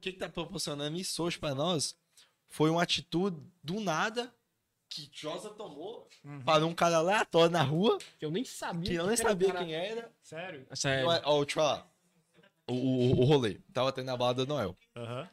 que 0.00 0.12
que 0.12 0.18
tá 0.18 0.28
proporcionando 0.28 0.96
isso 0.96 1.22
hoje 1.22 1.38
pra 1.38 1.54
nós 1.54 1.96
foi 2.46 2.70
uma 2.70 2.82
atitude 2.82 3.36
do 3.62 3.80
nada 3.80 4.32
que 4.88 5.08
Josa 5.12 5.50
tomou 5.50 6.08
para 6.44 6.64
um 6.66 6.74
cara 6.74 6.96
aleatório 6.96 7.50
na 7.52 7.62
rua 7.62 7.98
Que 8.18 8.24
eu 8.24 8.30
nem 8.30 8.44
sabia. 8.44 8.90
que 8.90 8.94
eu 8.94 9.04
nem 9.06 9.14
o 9.14 9.18
sabia 9.18 9.52
quem 9.54 9.74
era. 9.74 10.10
Sério? 10.22 10.66
Sério. 10.74 11.08
Ó, 11.08 11.20
ó, 11.24 11.44
deixa 11.44 11.60
eu 11.60 11.62
falar. 11.64 11.90
O, 12.66 12.72
o, 12.74 13.20
o 13.20 13.24
rolê. 13.24 13.60
Tava 13.72 13.92
tendo 13.92 14.10
a 14.10 14.16
balada 14.16 14.44
do 14.44 14.48
Noel. 14.48 14.76
Aham, 14.96 15.28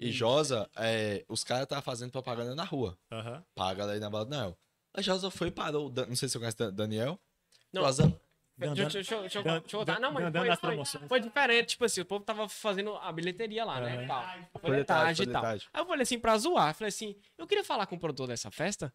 E 0.00 0.10
Josa, 0.12 0.68
é, 0.76 1.24
os 1.28 1.42
caras 1.44 1.64
estavam 1.64 1.82
fazendo 1.82 2.10
propaganda 2.12 2.54
na 2.54 2.64
rua. 2.64 2.98
aham. 3.10 3.42
Pra 3.54 3.74
galera 3.74 3.96
ir 3.98 4.00
na 4.00 4.10
balada 4.10 4.30
do 4.30 4.36
Noel. 4.36 4.58
A 4.94 5.02
Josa 5.02 5.30
foi 5.30 5.48
e 5.48 5.50
parou. 5.52 5.90
Não 5.90 6.16
sei 6.16 6.28
se 6.28 6.32
você 6.32 6.38
conhece 6.38 6.56
Dan- 6.56 6.72
Daniel. 6.72 7.18
Não. 7.72 7.82
Josa, 7.82 8.20
Deixa, 8.58 8.74
deixa, 8.74 8.90
deixa, 8.98 9.20
deixa, 9.20 9.38
eu- 9.38 9.42
deixa 9.60 9.76
eu 9.76 9.80
contar. 9.80 10.00
Não, 10.00 10.12
mas 10.12 10.58
foi, 10.58 11.08
foi, 11.08 11.20
diferente. 11.20 11.68
Tipo 11.68 11.84
assim, 11.84 12.00
o 12.00 12.04
povo 12.04 12.24
tava 12.24 12.48
fazendo 12.48 12.96
a 12.96 13.12
bilheteria 13.12 13.64
lá, 13.64 13.80
né? 13.80 14.04
E 14.04 14.06
tal. 14.06 14.24
Foi 14.60 14.80
e 14.80 14.84
tal. 14.84 15.02
Aí 15.04 15.14
eu 15.80 15.86
falei 15.86 16.02
assim, 16.02 16.18
pra 16.18 16.36
zoar. 16.36 16.74
Falei 16.74 16.88
assim, 16.88 17.16
eu 17.36 17.46
queria 17.46 17.62
falar 17.62 17.86
com 17.86 17.94
o 17.94 17.98
produtor 17.98 18.26
dessa 18.26 18.50
festa. 18.50 18.92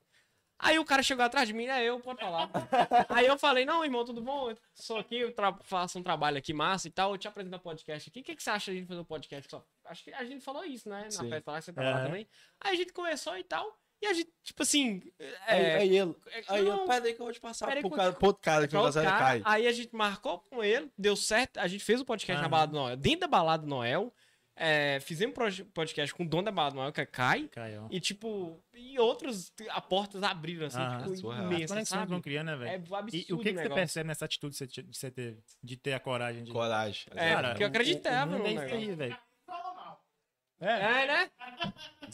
Aí 0.60 0.80
o 0.80 0.86
cara 0.86 1.04
chegou 1.04 1.26
atrás 1.26 1.48
de 1.48 1.54
mim, 1.54 1.66
é 1.66 1.84
eu, 1.84 2.00
pode 2.00 2.20
falar. 2.22 2.50
Aí 3.10 3.26
eu 3.26 3.38
falei, 3.38 3.66
não, 3.66 3.84
irmão, 3.84 4.06
tudo 4.06 4.22
bom? 4.22 4.52
Eu 4.52 4.58
sou 4.74 4.98
aqui, 4.98 5.18
eu 5.18 5.34
faço 5.64 6.00
um 6.00 6.04
trabalho 6.04 6.38
aqui 6.38 6.54
massa 6.54 6.88
e 6.88 6.92
tal. 6.92 7.12
Eu 7.12 7.18
te 7.18 7.28
apresento 7.28 7.56
um 7.56 7.60
podcast 7.60 8.10
aqui. 8.10 8.22
O 8.22 8.24
que, 8.24 8.36
que 8.36 8.44
você 8.44 8.50
acha 8.50 8.72
de 8.74 8.86
fazer 8.86 9.00
um 9.02 9.06
podcast 9.06 9.50
só? 9.50 9.66
Acho 9.86 10.04
que 10.04 10.14
a 10.14 10.24
gente 10.24 10.44
falou 10.44 10.64
isso, 10.64 10.88
né? 10.88 11.04
Na 11.06 11.12
Sim. 11.12 11.30
festa 11.30 11.52
lá 11.52 11.60
que 11.60 11.66
você 11.66 11.74
tava 11.74 11.90
lá 11.90 11.96
Aham. 11.96 12.06
também. 12.06 12.28
Aí 12.62 12.74
a 12.74 12.76
gente 12.76 12.94
começou 12.94 13.38
e 13.38 13.44
tal. 13.44 13.78
E 14.04 14.06
a 14.06 14.14
gente, 14.14 14.30
tipo 14.44 14.62
assim. 14.64 15.02
É, 15.48 15.76
aí 15.78 15.98
ele. 15.98 16.16
é- 16.28 16.44
Aí 16.50 16.60
eu, 16.68 16.76
não, 16.76 16.86
pera 16.88 17.06
aí 17.06 17.14
que 17.14 17.22
eu 17.22 17.26
vou 17.26 17.34
te 17.34 17.40
passar 17.40 17.68
pro, 17.80 17.90
cara, 17.90 18.12
pro 18.12 18.28
outro 18.28 18.42
cara 18.42 18.68
que 18.68 18.74
fazer 18.74 19.04
cara, 19.04 19.18
cai. 19.18 19.42
Aí 19.46 19.66
a 19.66 19.72
gente 19.72 19.96
marcou 19.96 20.40
com 20.40 20.62
ele, 20.62 20.92
deu 20.98 21.16
certo. 21.16 21.58
A 21.58 21.68
gente 21.68 21.84
fez 21.86 22.02
o 22.02 22.06
podcast 22.06 22.34
na 22.42 22.48
Aham. 22.48 22.50
Balada 22.52 22.72
do 22.74 22.78
Noel. 22.78 22.98
Dentro 22.98 23.22
da 23.22 23.28
Balada 23.28 23.64
do 23.64 23.70
Noel, 23.70 24.14
é, 24.58 25.00
fizemos 25.00 25.34
podcast 25.74 26.14
com 26.14 26.24
o 26.24 26.28
dono 26.28 26.44
da 26.44 26.52
Balada 26.52 26.76
do 26.76 26.80
Noel, 26.82 26.92
que 26.92 27.00
é 27.00 27.06
Kai. 27.06 27.48
Caiu. 27.48 27.88
E, 27.90 28.00
tipo, 28.02 28.62
e 28.74 29.00
outros, 29.00 29.54
a 29.70 29.80
portas 29.80 30.22
abriram, 30.22 30.68
assim, 30.68 30.78
Aham. 30.80 30.98
tipo, 31.04 31.16
Surreal. 31.16 31.44
As 31.50 31.50
conexões 31.56 31.88
sabe? 31.88 32.12
vão 32.12 32.22
criando, 32.22 32.48
né, 32.48 32.56
velho? 32.58 32.70
É 32.70 32.74
E 32.74 32.76
absurdo 32.76 33.06
o 33.08 33.10
que, 33.10 33.24
que 33.24 33.34
o 33.60 33.64
você 33.64 33.70
percebe 33.70 34.08
nessa 34.10 34.26
atitude 34.26 34.56
que 34.68 34.84
você, 34.94 35.10
teve? 35.10 35.40
De 35.64 35.78
ter 35.78 35.94
a 35.94 36.00
coragem 36.02 36.44
de. 36.44 36.52
Coragem. 36.52 37.06
É, 37.16 37.36
porque 37.42 37.64
eu 37.64 37.68
o- 37.68 37.70
acreditava 37.70 38.36
o 38.36 38.38
mundo 38.38 38.42
no 38.42 38.48
é 38.48 38.52
isso 38.52 38.62
negócio. 38.64 38.90
aí, 38.90 38.96
velho. 38.96 39.18
É. 40.60 40.68
É, 41.04 41.08
né? 41.08 41.32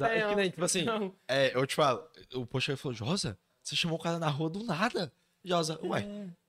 É 0.02 0.30
que 0.30 0.36
nem, 0.36 0.50
tipo 0.50 0.64
assim, 0.66 0.86
é, 1.28 1.56
eu 1.56 1.66
te 1.68 1.76
falo, 1.76 2.08
o 2.34 2.46
poxa 2.46 2.76
falou, 2.78 2.96
Josa, 2.96 3.38
você 3.62 3.76
chamou 3.76 3.98
o 3.98 4.02
cara 4.02 4.18
na 4.20 4.30
rua 4.30 4.50
do 4.50 4.64
nada. 4.64 5.12
Josa, 5.44 5.80
ué, 5.86 6.02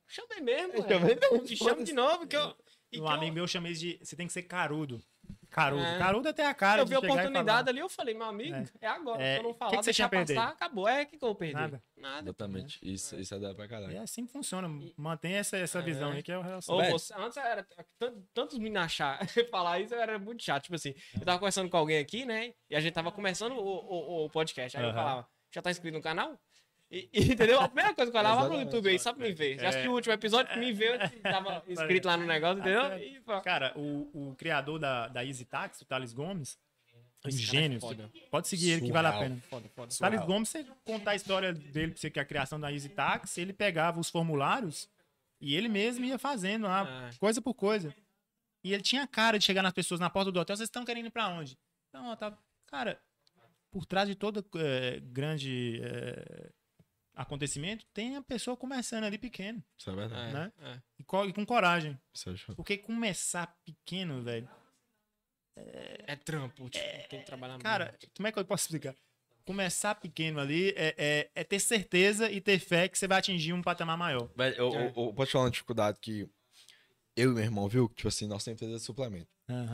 Chamei 0.07 0.41
mesmo, 0.41 0.73
chamei 0.87 1.15
mesmo, 1.15 1.45
Te 1.45 1.55
chamo 1.55 1.83
de 1.83 1.93
novo, 1.93 2.27
que 2.27 2.35
eu... 2.35 2.55
e 2.91 2.99
Um 2.99 3.03
que 3.05 3.07
eu- 3.07 3.07
amigo 3.07 3.33
meu 3.35 3.47
chama 3.47 3.69
isso 3.69 3.79
de. 3.81 3.97
Você 4.03 4.15
tem 4.15 4.27
que 4.27 4.33
ser 4.33 4.43
carudo. 4.43 5.01
Carudo. 5.51 5.83
É. 5.83 5.97
Carudo 5.99 6.29
até 6.29 6.45
a 6.47 6.53
cara. 6.53 6.81
Eu 6.81 6.85
vi 6.85 6.95
a 6.95 6.99
oportunidade 6.99 7.69
ali, 7.69 7.79
eu 7.79 7.89
falei, 7.89 8.13
meu 8.15 8.25
amigo, 8.25 8.55
é, 8.79 8.87
agora. 8.87 9.21
É, 9.21 9.33
Se 9.33 9.39
eu 9.39 9.43
não 9.43 9.51
que 9.53 9.59
falar, 9.59 9.71
que 9.71 9.77
você 9.77 9.83
deixar 9.85 10.09
tinha 10.09 10.09
perder? 10.09 10.35
passar, 10.35 10.49
acabou. 10.53 10.87
É, 10.87 11.03
o 11.03 11.05
que, 11.05 11.17
que 11.17 11.23
eu 11.23 11.27
vou 11.27 11.35
perder? 11.35 11.53
Nada. 11.59 11.83
Nada. 11.97 12.21
exatamente, 12.29 12.79
isso, 12.81 13.15
isso 13.19 13.35
é 13.35 13.39
da 13.39 13.53
pra 13.53 13.67
caralho. 13.67 13.93
É 13.95 13.99
assim 13.99 14.25
que 14.25 14.31
funciona. 14.31 14.67
Mantém 14.97 15.33
essa, 15.33 15.57
essa 15.57 15.81
visão 15.81 16.11
aí 16.11 16.23
que 16.23 16.31
é 16.31 16.37
o 16.37 16.41
Velho. 16.41 16.61
você- 16.91 17.13
antes 17.15 17.37
era 17.37 17.67
tan- 17.99 18.15
tantos 18.33 18.57
meninos 18.57 18.83
achar, 18.83 19.19
falar 19.51 19.79
isso 19.79 19.93
era 19.93 20.17
muito 20.17 20.41
chato. 20.41 20.63
Tipo 20.63 20.75
assim, 20.75 20.93
eu 21.13 21.25
tava 21.25 21.37
conversando 21.37 21.69
com 21.69 21.77
alguém 21.77 21.99
aqui, 21.99 22.25
né? 22.25 22.53
E 22.69 22.75
a 22.75 22.79
gente 22.79 22.93
tava 22.93 23.11
começando 23.11 23.51
o, 23.51 23.59
o, 23.59 24.25
o 24.25 24.29
podcast. 24.29 24.77
Aí 24.77 24.83
eu 24.83 24.89
Aham. 24.89 24.97
falava, 24.97 25.27
já 25.53 25.61
tá 25.61 25.69
inscrito 25.69 25.95
no 25.97 26.01
canal? 26.03 26.39
E, 26.91 27.09
e, 27.13 27.31
entendeu? 27.31 27.59
A 27.61 27.67
primeira 27.69 27.93
coisa 27.95 28.11
que 28.11 28.17
eu 28.17 28.21
falava, 28.21 28.41
vai 28.41 28.49
pro. 28.49 28.59
YouTube 28.65 28.89
aí, 28.89 28.99
só 28.99 29.13
pra 29.13 29.25
me 29.25 29.31
ver. 29.33 29.57
Já 29.57 29.69
assisti 29.69 29.87
o 29.87 29.93
último 29.93 30.13
episódio, 30.13 30.59
me 30.59 30.73
viu, 30.73 30.91
tava 31.23 31.63
inscrito 31.69 32.07
lá 32.07 32.17
no 32.17 32.25
negócio, 32.25 32.59
entendeu? 32.59 32.97
E, 32.97 33.21
Cara, 33.43 33.71
o, 33.77 34.09
o 34.31 34.35
criador 34.35 34.77
da, 34.77 35.07
da 35.07 35.25
Easy 35.25 35.45
Taxi, 35.45 35.83
o 35.83 35.85
Thales 35.85 36.11
Gomes, 36.11 36.59
um 37.23 37.29
é 37.29 37.31
gênio. 37.31 37.79
foda. 37.79 38.11
Pode 38.29 38.47
seguir 38.49 38.71
ele 38.71 38.81
que 38.81 38.91
vale 38.91 39.07
a 39.07 39.13
pena. 39.13 39.37
foda, 39.49 39.69
foda. 39.69 39.93
Thales 39.97 40.25
Gomes, 40.25 40.49
você 40.49 40.65
contar 40.83 41.11
a 41.11 41.15
história 41.15 41.53
dele 41.53 41.91
pra 41.93 42.01
você, 42.01 42.09
que 42.09 42.19
é 42.19 42.21
a 42.21 42.25
criação 42.25 42.59
da 42.59 42.71
Easy 42.71 42.89
Taxi, 42.89 43.39
ele 43.39 43.53
pegava 43.53 43.97
os 43.99 44.09
formulários 44.09 44.89
e 45.39 45.55
ele 45.55 45.69
mesmo 45.69 46.03
ia 46.03 46.19
fazendo 46.19 46.63
lá, 46.63 46.81
Ah. 46.81 47.09
coisa 47.19 47.41
por 47.41 47.53
coisa. 47.53 47.95
E 48.63 48.73
ele 48.73 48.83
tinha 48.83 49.03
a 49.03 49.07
cara 49.07 49.39
de 49.39 49.45
chegar 49.45 49.63
nas 49.63 49.73
pessoas 49.73 49.99
na 49.99 50.09
porta 50.09 50.31
do 50.31 50.39
hotel, 50.39 50.57
vocês 50.57 50.67
estão 50.67 50.83
querendo 50.83 51.05
ir 51.07 51.11
pra 51.11 51.29
onde? 51.29 51.57
Não, 51.93 52.15
tava... 52.17 52.37
Cara, 52.67 52.99
por 53.71 53.85
trás 53.85 54.07
de 54.09 54.15
todo 54.15 54.45
eh, 54.55 54.99
grande 55.03 55.79
eh, 55.83 56.51
acontecimento, 57.15 57.85
tem 57.93 58.15
a 58.15 58.21
pessoa 58.21 58.55
começando 58.57 59.03
ali 59.03 59.17
pequeno, 59.17 59.63
Isso 59.77 59.89
é 59.89 59.95
verdade. 59.95 60.29
É, 60.29 60.33
né? 60.33 60.51
é. 60.59 60.81
e, 60.99 61.03
co- 61.03 61.25
e 61.25 61.33
com 61.33 61.45
coragem. 61.45 61.99
Isso 62.13 62.29
é 62.29 62.35
show. 62.35 62.55
Porque 62.55 62.77
começar 62.77 63.47
pequeno, 63.65 64.21
velho, 64.23 64.49
É 66.07 66.15
trampo, 66.15 66.69
tipo, 66.69 66.85
tem 67.09 67.19
que 67.19 67.25
trabalhar 67.25 67.57
Cara, 67.59 67.97
como 68.15 68.27
é 68.27 68.31
que 68.31 68.39
eu 68.39 68.45
posso 68.45 68.63
explicar? 68.63 68.95
Começar 69.45 69.95
pequeno 69.95 70.39
ali 70.39 70.69
é, 70.77 70.95
é- 70.97 71.31
é 71.35 71.43
ter 71.43 71.59
certeza 71.59 72.31
e 72.31 72.39
ter 72.39 72.59
fé 72.59 72.87
que 72.87 72.97
você 72.97 73.07
vai 73.07 73.19
atingir 73.19 73.53
um 73.53 73.61
patamar 73.61 73.97
maior. 73.97 74.29
Velho, 74.35 74.55
eu, 74.55 74.67
É. 74.75 74.87
eu, 74.95 75.05
eu 75.07 75.13
posso 75.13 75.29
te 75.29 75.31
falar 75.33 75.45
uma 75.45 75.51
dificuldade 75.51 75.99
que 75.99 76.29
eu 77.15 77.31
e 77.31 77.33
meu 77.33 77.43
irmão, 77.43 77.67
viu? 77.67 77.89
Tipo 77.89 78.07
assim, 78.07 78.27
nós 78.27 78.43
temos 78.43 78.61
empresa 78.61 78.77
de 78.79 78.83
suplemento. 78.85 79.29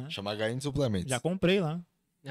Chama 0.10 0.32
HN 0.36 0.60
Suplementos. 0.62 1.10
Já 1.10 1.20
comprei 1.20 1.60
lá. 1.60 1.80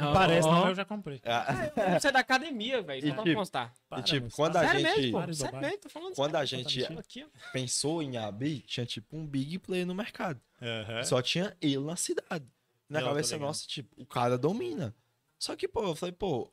Não 0.00 0.12
parece, 0.12 0.48
não, 0.48 0.68
eu 0.68 0.74
já 0.74 0.84
comprei. 0.84 1.20
Ah, 1.24 1.98
Você 1.98 2.08
é 2.08 2.12
da 2.12 2.18
academia, 2.20 2.82
velho, 2.82 3.04
E 3.04 3.08
só 3.08 3.14
pra 3.14 3.24
tipo, 3.24 3.36
constar. 3.36 3.74
Para, 3.88 4.00
e 4.00 4.02
tipo, 4.02 4.30
quando 4.34 4.56
a 4.56 4.60
Sério 4.66 4.80
gente 4.80 5.00
mesmo, 5.00 5.12
pô? 5.26 5.34
Sério 5.34 5.60
mesmo, 5.60 5.78
tô 5.78 5.88
falando 5.88 6.14
Quando 6.14 6.34
a 6.36 6.46
sério. 6.46 6.68
gente- 6.68 6.98
Aqui, 6.98 7.24
ó. 7.24 7.50
pensou 7.52 8.02
em 8.02 8.16
abrir, 8.16 8.60
tinha 8.60 8.84
tipo 8.86 9.16
um 9.16 9.26
big 9.26 9.58
player 9.58 9.86
no 9.86 9.94
mercado. 9.94 10.40
Aham. 10.60 11.04
Só 11.04 11.20
tinha 11.22 11.56
ele 11.60 11.78
na 11.80 11.96
cidade. 11.96 12.46
Na 12.88 13.00
Eu 13.00 13.06
cabeça 13.06 13.36
nossa, 13.38 13.66
tipo, 13.66 14.00
o 14.00 14.06
cara 14.06 14.38
domina. 14.38 14.94
Só 15.38 15.54
que, 15.56 15.66
pô, 15.68 15.82
eu 15.82 15.94
falei, 15.96 16.12
pô, 16.12 16.50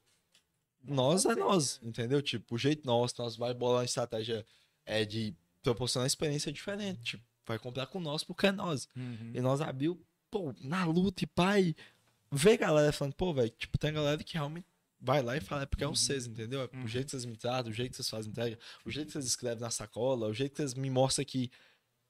nós 0.83 1.25
é 1.25 1.35
nós, 1.35 1.79
entendeu? 1.83 2.21
Tipo, 2.21 2.55
o 2.55 2.57
jeito 2.57 2.85
nosso, 2.85 3.15
nós 3.19 3.35
vai 3.35 3.53
bolar 3.53 3.79
uma 3.79 3.85
estratégia 3.85 4.45
é 4.85 5.05
de 5.05 5.33
proporcionar 5.61 6.05
experiência 6.07 6.51
diferente. 6.51 7.01
Tipo, 7.03 7.23
vai 7.45 7.57
comprar 7.57 7.85
com 7.87 7.99
nós 7.99 8.23
porque 8.23 8.47
é 8.47 8.51
nós. 8.51 8.87
Uhum. 8.95 9.31
E 9.33 9.39
nós 9.41 9.61
abriu, 9.61 10.01
pô, 10.29 10.53
na 10.61 10.83
luta 10.85 11.23
e 11.23 11.27
pai. 11.27 11.75
Vê 12.35 12.57
galera 12.57 12.91
falando, 12.91 13.13
pô, 13.13 13.33
velho, 13.33 13.49
tipo, 13.51 13.77
tem 13.77 13.93
galera 13.93 14.23
que 14.23 14.33
realmente 14.33 14.65
vai 14.99 15.21
lá 15.21 15.35
e 15.37 15.41
fala, 15.41 15.63
é 15.63 15.65
porque 15.65 15.83
é 15.83 15.87
vocês, 15.87 16.25
entendeu? 16.27 16.61
É 16.61 16.77
o 16.83 16.87
jeito 16.87 17.05
que 17.05 17.11
vocês 17.11 17.25
me 17.25 17.35
tratam, 17.35 17.71
o 17.71 17.73
jeito 17.73 17.91
que 17.91 17.97
vocês 17.97 18.09
fazem 18.09 18.31
entrega, 18.31 18.57
o 18.85 18.89
jeito 18.91 19.07
que 19.07 19.13
vocês 19.13 19.25
escrevem 19.25 19.59
na 19.59 19.69
sacola, 19.69 20.27
o 20.27 20.33
jeito 20.33 20.51
que 20.51 20.57
vocês 20.57 20.73
me 20.73 20.89
mostram 20.89 21.25
que 21.25 21.51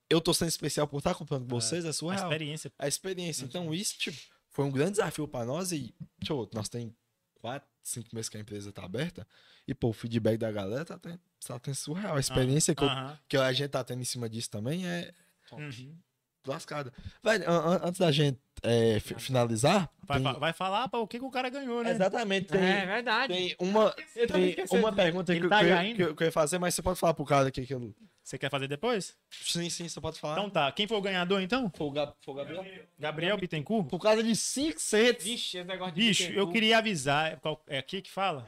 eu 0.10 0.22
tô 0.22 0.34
sendo 0.34 0.50
especial 0.50 0.88
por 0.88 1.00
estar 1.00 1.16
comprando 1.16 1.44
com 1.44 1.50
vocês, 1.60 1.86
é 1.86 1.90
A 1.90 1.94
surreal. 1.94 2.24
experiência. 2.32 2.72
A 2.78 2.88
experiência. 2.88 3.46
Então, 3.46 3.74
isso, 3.74 3.98
tipo, 3.98 4.18
foi 4.50 4.64
um 4.66 4.72
grande 4.72 4.92
desafio 4.92 5.28
pra 5.28 5.44
nós 5.44 5.72
e, 5.72 5.94
tipo, 6.22 6.48
nós 6.54 6.70
tem 6.70 6.96
quatro, 7.36 7.68
cinco 7.82 8.16
meses 8.16 8.30
que 8.30 8.38
a 8.38 8.40
empresa 8.40 8.72
tá 8.72 8.84
aberta 8.86 9.28
e, 9.68 9.74
pô, 9.74 9.90
o 9.90 9.94
feedback 9.94 10.38
da 10.38 10.52
galera 10.52 10.86
tá 10.86 10.98
tendo, 11.00 11.20
tá 11.46 11.60
tendo 11.60 11.76
surreal. 11.76 12.16
A 12.16 12.20
experiência 12.20 12.76
que, 12.76 12.84
eu- 12.84 12.88
que 13.28 13.38
a 13.38 13.52
gente 13.52 13.70
tá 13.72 13.84
tendo 13.84 14.02
em 14.02 14.06
cima 14.06 14.30
disso 14.30 14.50
também 14.52 14.86
é 14.88 15.12
Uhum. 15.52 15.98
Lascada. 16.46 16.92
Velho, 17.24 17.50
an- 17.50 17.74
an- 17.76 17.82
antes 17.84 18.00
da 18.00 18.12
gente 18.12 18.40
é, 18.62 19.00
fi- 19.00 19.16
finalizar, 19.16 19.90
Vai, 20.04 20.22
tem- 20.22 20.34
vai 20.40 20.54
falar 20.54 20.88
pra 20.88 21.00
o 21.00 21.08
que, 21.08 21.20
que 21.20 21.26
o 21.26 21.32
cara 21.32 21.50
ganhou, 21.50 21.84
né? 21.84 21.92
exatamente, 21.92 22.48
tem, 22.48 22.62
É 22.64 22.86
verdade. 22.86 23.34
tem 23.34 23.56
uma, 23.60 23.92
tem 23.92 24.56
uma 24.80 24.94
pergunta 24.94 25.34
que, 25.34 25.48
tá 25.50 25.60
que, 25.60 25.66
eu- 25.70 25.96
que 25.96 26.02
eu, 26.04 26.16
que 26.16 26.24
eu 26.24 26.26
ia 26.28 26.32
fazer, 26.32 26.58
mas 26.60 26.74
você 26.74 26.82
pode 26.82 27.00
falar 27.00 27.14
pro 27.14 27.26
cara 27.26 27.48
aqui 27.50 27.66
que 27.66 27.74
eu... 27.74 27.94
Você 28.24 28.38
quer 28.38 28.50
fazer 28.50 28.70
depois? 28.70 29.18
Sim, 29.30 29.70
sim, 29.70 29.86
você 29.90 30.00
pode 30.00 30.18
falar. 30.18 30.36
Então 30.38 30.50
tá. 30.50 30.72
Quem 30.72 30.88
foi 30.88 30.96
o 30.98 31.02
ganhador, 31.02 31.42
então? 31.42 31.70
foi 31.76 31.88
o, 31.88 31.92
Gab- 31.92 32.14
foi 32.22 32.34
o 32.34 32.38
Gabriel. 32.38 32.66
Gabriel 32.98 33.38
Bittencourt? 33.38 33.90
Por 33.90 34.00
causa 34.00 34.24
de 34.24 34.30
500. 34.34 35.22
Vixe, 35.22 35.58
esse 35.58 35.64
negócio 35.68 35.94
de 35.94 36.00
Bicho, 36.02 36.32
eu 36.32 36.50
queria 36.50 36.78
avisar. 36.78 37.38
qual- 37.42 37.62
É 37.68 37.80
aqui 37.80 38.02
que 38.02 38.10
fala? 38.10 38.46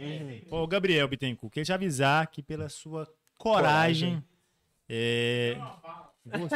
Ô, 0.49 0.65
Gabriel 0.65 1.05
Bittencourt, 1.09 1.51
queria 1.51 1.65
te 1.65 1.73
avisar 1.73 2.25
que 2.27 2.41
pela 2.41 2.69
sua 2.69 3.05
coragem. 3.37 4.23
é, 4.87 5.57
você- 6.25 6.55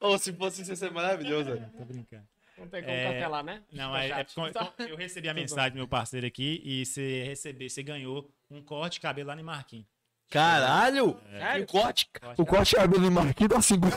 Ou 0.00 0.18
se 0.18 0.32
fosse 0.32 0.62
isso, 0.62 0.72
ia 0.72 0.76
ser 0.76 0.90
maravilhoso, 0.90 1.50
velho. 1.52 1.70
Tô 1.76 1.84
brincando. 1.84 2.24
Não 2.58 2.68
tem 2.68 2.82
como 2.82 2.94
É, 2.94 3.12
cancelar, 3.12 3.44
né? 3.44 3.62
Não, 3.72 3.94
é, 3.96 4.08
é 4.08 4.24
porque 4.24 4.50
Tá. 4.52 4.72
eu 4.78 4.96
recebi 4.96 5.28
a 5.28 5.34
mensagem 5.34 5.72
do 5.72 5.76
meu 5.76 5.88
parceiro 5.88 6.26
aqui 6.26 6.60
e 6.64 6.86
você 6.86 7.22
receber, 7.24 7.68
você 7.68 7.82
ganhou 7.82 8.30
um 8.50 8.62
corte 8.62 8.94
de 8.94 9.00
cabelo 9.00 9.28
lá 9.28 9.36
no 9.36 9.44
Marquinhos. 9.44 9.86
Caralho! 10.30 11.20
Sério? 11.30 11.64
O 11.64 11.66
corte, 11.66 12.08
Corte 12.20 12.40
o 12.42 12.46
corte 12.46 12.74
cabelo 12.76 13.04
em 13.06 13.10
Marquinhos 13.10 13.50
dá 13.52 13.60
50. 13.60 13.96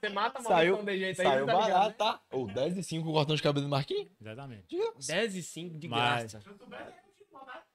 Você 0.00 0.08
mata 0.08 0.38
a 0.38 0.42
Saiu- 0.42 0.82
de 0.82 0.98
jeito 0.98 1.20
aí, 1.20 1.26
Saiu 1.26 1.44
tá 1.46 1.52
ligado, 1.52 1.68
barato, 1.70 1.96
tá? 1.98 2.20
Ou 2.30 2.46
10 2.46 2.78
e 2.78 2.82
5 2.82 3.08
o 3.08 3.12
cortão 3.12 3.36
de 3.36 3.42
cabelo 3.42 3.66
em 3.66 3.68
Marquinhos? 3.68 4.08
Exatamente. 4.20 4.74
né? 4.76 4.84
10 5.06 5.34
e 5.36 5.42
5 5.42 5.78
de 5.78 5.88
Mas- 5.88 6.32
graça. 6.32 6.50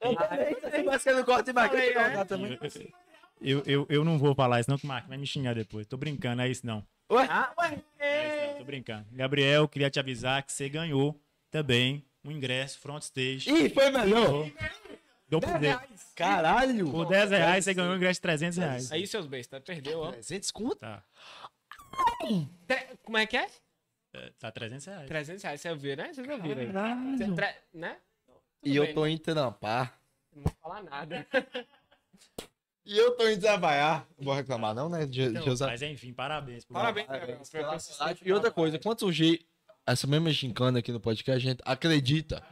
Eu 0.01 0.15
também, 0.15 0.55
se 0.55 0.71
tivesse 0.71 1.03
querendo 1.03 1.25
corte 1.25 1.49
em 1.49 1.53
Marquinhos, 1.53 1.93
colocar 1.93 2.25
também. 2.25 2.59
Eu, 3.41 3.61
eu, 3.65 3.85
eu 3.89 4.03
não 4.05 4.17
vou 4.17 4.33
falar 4.33 4.59
isso, 4.61 4.69
não, 4.69 4.77
que 4.77 4.85
o 4.85 4.87
Marquinhos 4.87 5.09
vai 5.09 5.17
me 5.17 5.27
xingar 5.27 5.53
depois. 5.53 5.85
Tô 5.85 5.97
brincando, 5.97 6.41
é 6.41 6.49
isso 6.49 6.65
não. 6.65 6.85
Ah, 7.09 7.53
ué. 7.59 7.79
É 7.99 8.49
não, 8.51 8.57
tô 8.59 8.63
brincando. 8.65 9.05
Gabriel, 9.11 9.67
queria 9.67 9.89
te 9.89 9.99
avisar 9.99 10.43
que 10.43 10.51
você 10.51 10.67
ganhou 10.69 11.19
também 11.51 12.03
um 12.23 12.31
ingresso 12.31 12.79
front 12.79 13.01
stage. 13.03 13.49
Ih, 13.49 13.69
foi 13.69 13.89
melhor. 13.91 14.49
Dou 15.27 15.39
por 15.41 15.57
10 15.59 16.13
Caralho! 16.15 16.89
Por 16.91 17.05
10 17.07 17.31
reais 17.31 17.65
você 17.65 17.73
ganhou 17.73 17.91
um 17.93 17.95
ingresso 17.95 18.17
de 18.17 18.21
300 18.21 18.57
reais. 18.57 18.91
Aí, 18.91 19.05
seus 19.07 19.25
bestas, 19.27 19.61
perdeu, 19.63 19.99
ó. 19.99 20.11
300 20.11 20.51
conto? 20.51 20.75
Tá, 20.77 21.03
Tre- 22.67 22.87
Como 23.03 23.17
é 23.17 23.25
que 23.25 23.37
é? 23.37 23.47
é, 24.13 24.31
tá 24.39 24.51
300 24.51 24.85
reais. 24.85 25.07
300 25.07 25.43
reais, 25.43 25.61
você 25.61 25.69
ouviu, 25.69 25.95
né? 25.97 26.13
Vocês 26.13 26.27
ouviram 26.27 26.61
aí. 26.61 27.17
Cê 27.17 27.31
tre- 27.33 27.55
Né? 27.73 27.97
E 28.63 28.75
eu 28.75 28.85
bem. 28.85 28.93
tô 28.93 29.05
indo 29.07 29.19
trampar. 29.21 29.99
Não 30.35 30.43
vou 30.43 30.53
falar 30.61 30.83
nada. 30.83 31.25
E 32.85 32.97
eu 32.97 33.15
tô 33.17 33.27
indo 33.27 33.41
trabalhar. 33.41 34.07
Não 34.17 34.25
vou 34.25 34.33
reclamar 34.33 34.75
não, 34.75 34.87
né? 34.89 35.05
De, 35.05 35.23
Então, 35.23 35.43
de 35.43 35.49
usar... 35.49 35.67
mas 35.67 35.81
enfim, 35.81 36.13
parabéns. 36.13 36.63
por- 36.65 36.73
Parabéns, 36.73 37.07
Parabéns 37.07 37.49
pela. 37.49 37.77
E 38.23 38.31
outra 38.31 38.51
coisa, 38.51 38.77
quando 38.77 38.99
surgir 38.99 39.45
essa 39.87 40.05
mesma 40.07 40.29
gincana 40.31 40.79
aqui 40.79 40.91
no 40.91 40.99
podcast, 40.99 41.47
a 41.47 41.51
gente 41.51 41.61
acredita. 41.65 42.43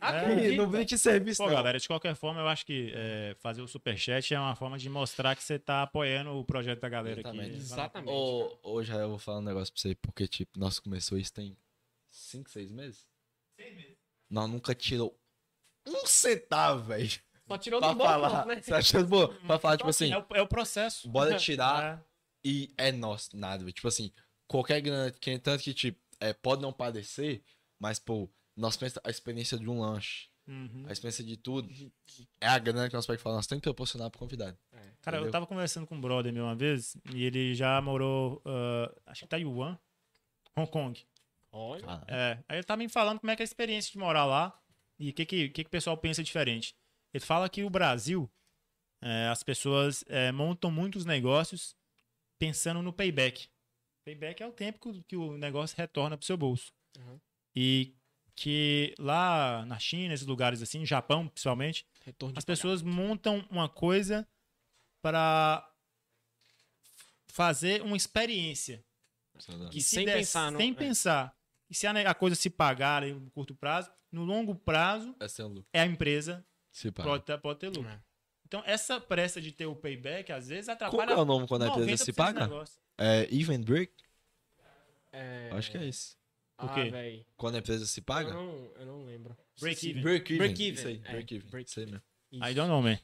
Acredita. 0.00 0.56
Não 0.56 0.68
vem 0.70 0.84
de 0.84 0.98
serviço, 0.98 1.38
Pô, 1.42 1.48
não. 1.48 1.54
galera, 1.54 1.78
de 1.78 1.86
qualquer 1.86 2.14
forma, 2.14 2.40
eu 2.40 2.48
acho 2.48 2.64
que 2.66 2.92
é, 2.94 3.36
fazer 3.40 3.62
o 3.62 3.68
superchat 3.68 4.32
é 4.34 4.38
uma 4.40 4.56
forma 4.56 4.76
de 4.78 4.88
mostrar 4.88 5.34
que 5.36 5.42
você 5.42 5.58
tá 5.58 5.82
apoiando 5.82 6.30
o 6.32 6.44
projeto 6.44 6.80
da 6.80 6.88
galera 6.88 7.20
Exatamente. 7.20 7.50
aqui. 7.50 7.56
Exatamente. 7.60 8.10
Ô, 8.12 8.58
ô, 8.62 8.82
já 8.82 8.94
eu 8.96 9.08
vou 9.10 9.18
falar 9.18 9.38
um 9.38 9.42
negócio 9.42 9.72
pra 9.72 9.80
você, 9.82 9.94
porque, 9.96 10.26
tipo, 10.26 10.58
nós 10.58 10.78
começou 10.80 11.16
isso 11.18 11.32
tem 11.32 11.56
5, 12.10 12.50
6 12.50 12.70
meses? 12.72 13.06
6 13.56 13.74
meses. 13.76 13.96
Nós 14.28 14.48
nunca 14.50 14.74
tirou 14.74 15.16
um 15.86 16.06
centavo, 16.06 16.84
velho. 16.84 17.10
Só 17.50 17.58
tirou 17.58 17.80
Pra 17.80 17.88
do 17.90 17.94
bolso, 17.96 18.12
falar. 18.12 18.46
né? 18.46 18.62
Você 18.62 18.72
acha, 18.74 19.04
pô, 19.04 19.28
pra 19.28 19.58
falar, 19.58 19.76
tipo 19.76 19.90
assim, 19.90 20.12
É 20.12 20.18
o, 20.18 20.26
é 20.34 20.42
o 20.42 20.46
processo. 20.46 21.08
bora 21.08 21.36
tirar 21.36 21.98
É. 21.98 22.04
e 22.44 22.72
é 22.78 22.92
nosso, 22.92 23.36
nada. 23.36 23.70
Tipo 23.72 23.88
assim, 23.88 24.12
qualquer 24.46 24.80
grana, 24.80 25.10
que 25.10 25.38
tanto 25.38 25.62
que, 25.64 25.74
tipo, 25.74 25.98
é, 26.20 26.32
pode 26.32 26.62
não 26.62 26.72
parecer, 26.72 27.42
mas, 27.78 27.98
pô, 27.98 28.28
nós 28.56 28.76
pensa 28.76 29.00
a 29.04 29.10
experiência 29.10 29.58
de 29.58 29.68
um 29.68 29.80
lanche, 29.80 30.28
Uhum. 30.46 30.84
a 30.88 30.92
experiência 30.92 31.24
de 31.24 31.36
tudo, 31.36 31.68
é 32.40 32.46
a 32.48 32.58
grana 32.58 32.88
que 32.88 32.94
nós 32.94 33.06
pode 33.06 33.20
falar, 33.22 33.36
nós 33.36 33.46
temos 33.46 33.60
que 33.60 33.64
proporcionar 33.68 34.10
pro 34.10 34.18
convidado. 34.18 34.56
Cara, 35.02 35.18
eu 35.18 35.30
tava 35.30 35.46
conversando 35.46 35.86
com 35.86 35.94
um 35.96 36.00
brother 36.00 36.32
meu 36.32 36.44
uma 36.44 36.54
vez 36.56 36.96
e 37.14 37.24
ele 37.24 37.54
já 37.54 37.80
morou, 37.80 38.42
ah, 38.44 38.92
acho 39.06 39.22
que 39.22 39.28
Taiwan, 39.28 39.78
Hong 40.56 40.70
Kong. 40.70 41.00
Olha. 41.52 41.84
Ah, 41.86 42.04
É, 42.06 42.38
aí 42.48 42.56
ele 42.58 42.64
tá 42.64 42.76
me 42.76 42.88
falando 42.88 43.18
como 43.18 43.30
é 43.30 43.36
que 43.36 43.42
é 43.42 43.44
a 43.44 43.50
experiência 43.50 43.90
de 43.92 43.98
morar 43.98 44.24
lá 44.24 44.56
e 44.98 45.10
o 45.10 45.12
que, 45.12 45.24
que, 45.24 45.48
que, 45.48 45.64
que 45.64 45.68
o 45.68 45.70
pessoal 45.70 45.96
pensa 45.96 46.22
diferente. 46.22 46.74
Ele 47.12 47.24
fala 47.24 47.48
que 47.48 47.62
o 47.64 47.70
Brasil, 47.70 48.30
é, 49.02 49.28
as 49.28 49.42
pessoas 49.42 50.04
é, 50.08 50.30
montam 50.32 50.70
muitos 50.70 51.04
negócios 51.04 51.74
pensando 52.38 52.82
no 52.82 52.92
payback. 52.92 53.48
Payback 54.04 54.42
é 54.42 54.46
o 54.46 54.52
tempo 54.52 54.78
que 54.80 54.88
o, 54.88 55.02
que 55.04 55.16
o 55.16 55.36
negócio 55.36 55.76
retorna 55.76 56.16
pro 56.16 56.26
seu 56.26 56.36
bolso. 56.36 56.72
Uhum. 56.98 57.20
E 57.54 57.94
que 58.34 58.94
lá 58.98 59.64
na 59.66 59.78
China, 59.78 60.14
esses 60.14 60.26
lugares 60.26 60.62
assim, 60.62 60.86
Japão 60.86 61.28
principalmente, 61.28 61.84
as 62.38 62.44
pessoas 62.44 62.80
montam 62.82 63.46
uma 63.50 63.68
coisa 63.68 64.26
para 65.02 65.66
fazer 67.26 67.82
uma 67.82 67.96
experiência 67.96 68.84
que 69.70 69.78
E 69.78 69.82
se 69.82 69.96
sem 69.96 70.04
der- 70.04 70.18
pensar 70.18 70.50
no- 70.52 70.58
sem 70.58 70.70
é. 70.72 70.74
pensar 70.74 71.36
e 71.68 71.74
se 71.74 71.86
a, 71.86 71.92
coisa 72.14 72.34
se 72.36 72.50
pagar 72.50 73.02
em 73.02 73.28
curto 73.30 73.54
prazo 73.54 73.90
no 74.10 74.24
longo 74.24 74.54
prazo 74.54 75.14
é 75.20 75.28
é 75.72 75.80
a 75.80 75.86
empresa. 75.86 76.44
Pode 76.92 77.24
ter, 77.24 77.38
pode 77.38 77.58
ter 77.58 77.68
lucro 77.68 77.88
É. 77.90 78.00
então 78.46 78.62
essa 78.66 79.00
pressa 79.00 79.40
de 79.40 79.52
ter 79.52 79.66
o 79.66 79.74
payback 79.76 80.30
às 80.32 80.48
vezes 80.48 80.66
Qual 80.66 80.74
atrapalha 80.74 81.06
que 81.08 81.12
é 81.12 81.22
o 81.22 81.24
nome 81.24 81.46
quando 81.46 81.62
a 81.62 81.68
empresa 81.68 81.90
90% 82.04 82.04
se 82.04 82.12
paga? 82.12 82.48
É 82.98 83.28
Even 83.34 83.60
Break? 83.62 83.92
É... 85.12 85.50
Acho 85.52 85.70
que 85.70 85.78
é 85.78 85.84
isso. 85.86 86.16
O 86.62 86.66
Ah, 86.66 86.74
quê? 86.74 86.90
véi. 86.90 87.26
Quando 87.36 87.54
a 87.56 87.58
empresa 87.58 87.86
se 87.86 88.00
Eu 88.00 88.04
paga? 88.04 88.32
não, 88.34 88.72
eu 88.76 88.86
não 88.86 89.04
lembro. 89.04 89.36
break 89.60 89.88
even 89.90 90.02
Break 90.02 90.32
even. 90.34 90.38
Break 90.38 90.62
even, 90.62 90.74
Isso 90.78 90.88
aí, 90.88 91.02
é, 91.04 91.10
break 91.12 91.34
even. 91.34 91.50
break 91.50 91.68
Isso 91.70 91.80
aí 91.80 91.86
mesmo. 91.86 92.02
I 92.32 92.54
don't 92.54 92.68
know 92.68 92.82
man 92.82 92.98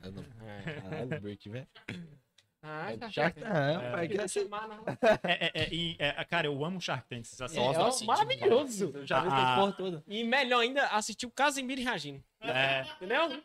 É, 0.00 0.10
não. 0.10 0.22
É. 0.46 0.80
Caralho, 0.80 1.20
break 1.20 1.48
even. 1.48 1.66
Ah, 2.62 2.92
É 2.92 2.96
tá 2.96 3.10
Shark. 3.10 3.40
Tank, 3.40 3.52
É. 3.52 3.90
pai, 3.90 4.02
que 4.02 4.08
Queria 4.12 4.24
assim- 4.24 4.48
é, 5.24 5.32
é, 5.32 5.50
é, 5.64 5.68
e, 5.74 5.96
é, 5.98 6.10
cara 6.24 6.46
eu 6.46 6.64
amo 6.64 6.80
Shark 6.80 7.08
Tank 7.08 7.24
vocês 7.24 7.40
assistem? 7.40 7.64
É, 7.64 7.72
Nossa, 7.78 8.04
ó, 8.04 8.06
maravilhoso. 8.06 8.92
Eu 8.94 9.04
já 9.06 9.20
vi 9.20 9.28
Ah. 9.30 9.36
essa 9.42 9.54
porra 9.60 9.72
toda. 9.72 10.04
E 10.06 10.22
melhor 10.22 10.60
ainda, 10.60 10.86
assistir 10.88 11.26
o 11.26 11.30
Casimiro 11.30 11.80
e 11.80 11.84
reagindo. 11.84 12.22
É, 12.40 12.82
Entendeu? 12.96 13.42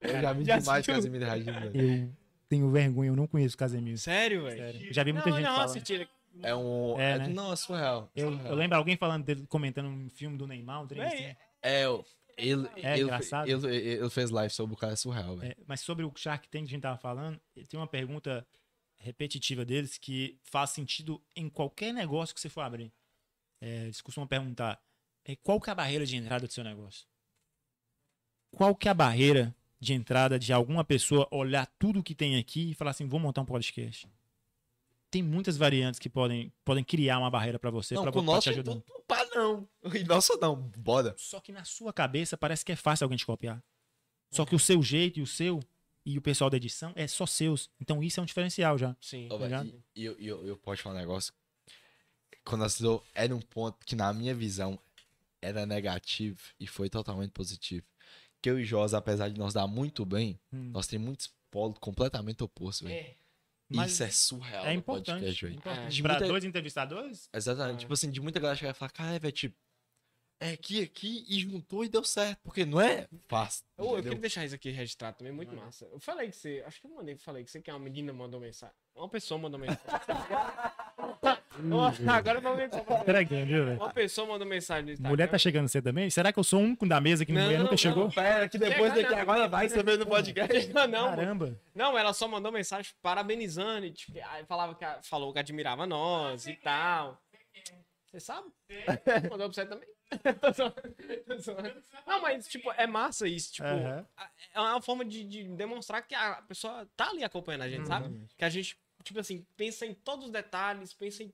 Eu 0.00 0.20
já 0.20 0.32
vi 0.32 0.44
Já 0.44 0.58
demais 0.58 0.68
assistiu? 0.68 0.94
Casimiro 0.94 1.24
reagindo, 1.24 1.52
velho. 1.60 1.80
eu 2.02 2.12
tenho 2.48 2.70
vergonha 2.70 3.08
eu 3.10 3.16
não 3.16 3.26
conheço 3.26 3.56
Casemiro 3.56 3.96
Sério, 3.98 4.44
velho? 4.44 4.56
sério 4.56 4.92
já 4.94 5.04
vi 5.04 5.12
muita 5.12 5.28
Não, 5.30 5.36
gente 5.36 5.44
não, 5.46 5.52
falando 5.52 5.68
assistir. 5.70 6.08
É 6.42 6.54
um. 6.54 6.98
É, 6.98 7.10
É, 7.12 7.18
né? 7.18 7.28
Não, 7.28 7.52
é 7.52 7.56
surreal. 7.56 8.10
eu, 8.16 8.30
surreal. 8.32 8.48
eu 8.52 8.54
lembro 8.56 8.78
alguém 8.78 8.96
falando 8.96 9.22
dele 9.24 9.46
comentando 9.48 9.86
um 9.88 10.08
filme 10.08 10.36
do 10.38 10.46
Neymar 10.46 10.82
um 10.82 10.86
trem 10.86 11.02
assim. 11.02 11.36
É, 11.60 11.86
o- 11.88 12.02
ele, 12.36 12.68
É 12.76 12.94
ele, 12.94 13.02
engraçado. 13.02 13.48
ele, 13.48 13.76
ele, 13.76 14.10
fez 14.10 14.30
live 14.30 14.52
sobre 14.52 14.74
o 14.74 14.76
cara 14.76 14.96
surreal, 14.96 15.36
velho. 15.36 15.52
É, 15.52 15.56
mas 15.66 15.80
sobre 15.80 16.04
o 16.04 16.12
Shark 16.14 16.48
Tank 16.48 16.64
que 16.64 16.70
a 16.70 16.74
gente 16.74 16.82
tava 16.82 16.98
falando, 16.98 17.40
tem 17.68 17.78
uma 17.78 17.86
pergunta 17.86 18.46
repetitiva 18.96 19.64
deles 19.64 19.98
que 19.98 20.38
faz 20.42 20.70
sentido 20.70 21.22
em 21.34 21.48
qualquer 21.48 21.92
negócio 21.92 22.34
que 22.34 22.40
você 22.40 22.48
for 22.48 22.60
abrir. 22.60 22.92
É, 23.60 23.84
eles 23.84 24.00
costumam 24.00 24.26
perguntar: 24.26 24.80
é, 25.24 25.36
qual 25.36 25.60
que 25.60 25.70
é 25.70 25.72
a 25.72 25.76
barreira 25.76 26.06
de 26.06 26.16
entrada 26.16 26.46
do 26.46 26.52
seu 26.52 26.64
negócio? 26.64 27.06
Qual 28.50 28.74
que 28.74 28.88
é 28.88 28.90
a 28.90 28.94
barreira 28.94 29.54
de 29.80 29.94
entrada 29.94 30.38
de 30.38 30.52
alguma 30.52 30.84
pessoa 30.84 31.26
olhar 31.30 31.66
tudo 31.78 32.02
que 32.02 32.14
tem 32.14 32.36
aqui 32.36 32.70
e 32.70 32.74
falar 32.74 32.90
assim, 32.92 33.06
vou 33.06 33.18
montar 33.18 33.40
um 33.40 33.46
podcast? 33.46 34.08
Tem 35.12 35.22
muitas 35.22 35.58
variantes 35.58 36.00
que 36.00 36.08
podem, 36.08 36.50
podem 36.64 36.82
criar 36.82 37.18
uma 37.18 37.30
barreira 37.30 37.58
para 37.58 37.70
você, 37.70 37.94
Não, 37.94 38.10
para 38.10 38.40
te 38.40 38.48
ajudar. 38.48 38.74
não, 38.74 38.82
pá, 39.06 39.26
não. 39.34 39.68
E 39.94 40.02
nosso 40.04 40.38
não, 40.40 40.56
bora. 40.78 41.14
Só 41.18 41.38
que 41.38 41.52
na 41.52 41.64
sua 41.64 41.92
cabeça 41.92 42.34
parece 42.36 42.64
que 42.64 42.72
é 42.72 42.76
fácil 42.76 43.04
alguém 43.04 43.18
te 43.18 43.26
copiar. 43.26 43.62
Só 44.30 44.46
que 44.46 44.54
o 44.54 44.58
seu 44.58 44.82
jeito 44.82 45.20
e 45.20 45.22
o 45.22 45.26
seu 45.26 45.60
e 46.04 46.16
o 46.16 46.22
pessoal 46.22 46.48
da 46.48 46.56
edição 46.56 46.94
é 46.96 47.06
só 47.06 47.26
seus. 47.26 47.68
Então 47.78 48.02
isso 48.02 48.20
é 48.20 48.22
um 48.22 48.26
diferencial 48.26 48.78
já. 48.78 48.96
Sim. 49.02 49.28
Ligado? 49.28 49.66
velho, 49.66 49.84
e 49.94 50.02
eu, 50.02 50.18
eu, 50.18 50.46
eu 50.46 50.56
posso 50.56 50.82
falar 50.82 50.94
um 50.94 50.98
negócio. 50.98 51.30
Quando 52.42 52.62
nós 52.62 52.74
fizemos, 52.74 53.02
era 53.14 53.36
um 53.36 53.40
ponto 53.40 53.84
que, 53.84 53.94
na 53.94 54.14
minha 54.14 54.34
visão, 54.34 54.78
era 55.42 55.66
negativo 55.66 56.40
e 56.58 56.66
foi 56.66 56.88
totalmente 56.88 57.32
positivo. 57.32 57.84
Que 58.40 58.48
eu 58.48 58.58
e 58.58 58.64
Josa, 58.64 58.96
apesar 58.96 59.28
de 59.28 59.38
nós 59.38 59.52
dar 59.52 59.66
muito 59.66 60.06
bem, 60.06 60.40
Hum. 60.50 60.70
nós 60.72 60.86
temos 60.86 61.06
muitos 61.06 61.30
polos 61.50 61.76
completamente 61.78 62.42
opostos, 62.42 62.88
velho. 62.88 62.98
É. 62.98 63.14
Mas 63.74 63.92
Isso 63.92 64.02
é 64.04 64.10
surreal. 64.10 64.66
é 64.66 64.72
importante. 64.74 65.20
podcast, 65.20 65.46
é 65.46 65.50
importante. 65.50 65.94
De 65.96 66.02
Pra 66.02 66.12
muita- 66.14 66.28
dois 66.28 66.44
entrevistadores? 66.44 67.28
Exatamente. 67.32 67.76
É. 67.76 67.80
Tipo 67.80 67.92
assim, 67.94 68.10
de 68.10 68.20
muita 68.20 68.38
galera 68.40 68.56
chegar 68.58 68.70
e 68.70 68.74
falar, 68.74 68.90
cara, 68.90 69.18
velho, 69.18 69.32
tipo, 69.32 69.56
é 70.40 70.50
aqui, 70.52 70.82
aqui, 70.82 71.24
e 71.28 71.38
juntou 71.40 71.84
e 71.84 71.88
deu 71.88 72.02
certo. 72.02 72.40
Porque 72.42 72.64
não 72.64 72.80
é 72.80 73.06
fácil. 73.28 73.64
Eu, 73.78 73.96
eu 73.96 74.02
queria 74.02 74.18
deixar 74.18 74.44
isso 74.44 74.54
aqui 74.56 74.70
registrado 74.70 75.18
também, 75.18 75.32
muito 75.32 75.54
massa. 75.54 75.84
Eu 75.86 76.00
falei 76.00 76.30
que 76.30 76.36
você. 76.36 76.62
Acho 76.66 76.80
que 76.80 76.86
eu 76.86 76.90
mandei, 76.94 77.16
falei 77.16 77.44
que 77.44 77.50
você 77.50 77.60
que 77.62 77.70
é 77.70 77.72
uma 77.74 77.78
menina 77.78 78.12
mandou 78.12 78.40
mensagem. 78.40 78.74
Uma 78.94 79.08
pessoa 79.08 79.38
mandou 79.38 79.58
mensagem. 79.60 79.78
Agora 82.08 82.38
eu 82.38 82.42
vou 82.42 82.56
ver 82.56 82.68
qual 82.70 82.84
foi. 82.84 82.96
Entregando, 82.98 83.46
viu, 83.46 83.64
velho? 83.66 83.76
Uma 83.78 83.92
pessoa 83.92 84.26
mandou 84.26 84.46
mensagem 84.46 84.84
no 84.86 84.90
Instagram. 84.92 85.10
Mulher 85.10 85.28
tá 85.30 85.38
chegando 85.38 85.68
cedo 85.68 85.84
também? 85.84 86.08
Será 86.10 86.32
que 86.32 86.38
eu 86.38 86.44
sou 86.44 86.60
o 86.60 86.62
único 86.64 86.86
da 86.86 87.00
mesa 87.00 87.24
que 87.26 87.32
Não, 87.32 87.42
mulher 87.42 87.58
nunca 87.58 87.70
não, 87.72 87.76
chegou? 87.78 88.10
Pera, 88.10 88.48
que 88.48 88.58
depois 88.58 88.92
Chega 88.92 89.02
daqui 89.02 89.14
não. 89.14 89.20
agora 89.22 89.48
vai 89.48 89.68
você 89.68 89.82
vê 89.82 89.96
no 89.96 90.06
podcast. 90.06 90.72
Não, 90.72 90.86
não, 90.86 91.02
mano. 91.04 91.16
Caramba. 91.16 91.60
Não, 91.74 91.98
ela 91.98 92.12
só 92.12 92.26
mandou 92.26 92.50
mensagem 92.52 92.92
parabenizando. 93.02 93.86
E, 93.86 93.90
tipo, 93.92 94.18
aí 94.30 94.44
falava 94.46 94.74
que, 94.74 94.84
a- 94.84 95.00
falou 95.02 95.32
que 95.32 95.38
admirava 95.38 95.86
nós 95.86 96.46
e 96.46 96.54
tal. 96.54 97.20
Você 98.06 98.20
sabe? 98.20 98.48
Mandou 99.30 99.48
pra 99.50 99.54
você 99.54 99.64
também. 99.66 99.88
Não, 102.06 102.20
mas, 102.20 102.46
tipo, 102.46 102.70
é 102.72 102.86
massa 102.86 103.26
isso. 103.26 103.52
Tipo, 103.54 103.66
a- 103.68 104.30
é 104.54 104.60
uma 104.60 104.82
forma 104.82 105.04
de, 105.04 105.24
de 105.24 105.44
demonstrar 105.44 106.02
que 106.06 106.14
a 106.14 106.42
pessoa 106.42 106.86
tá 106.96 107.08
ali 107.08 107.24
acompanhando 107.24 107.62
a 107.62 107.68
gente, 107.70 107.86
sabe? 107.86 108.20
Que 108.36 108.44
a 108.44 108.50
gente, 108.50 108.76
tipo 109.02 109.18
assim, 109.18 109.46
pensa 109.56 109.86
em 109.86 109.94
todos 109.94 110.26
os 110.26 110.30
detalhes, 110.30 110.92
pensa 110.92 111.22
em 111.22 111.32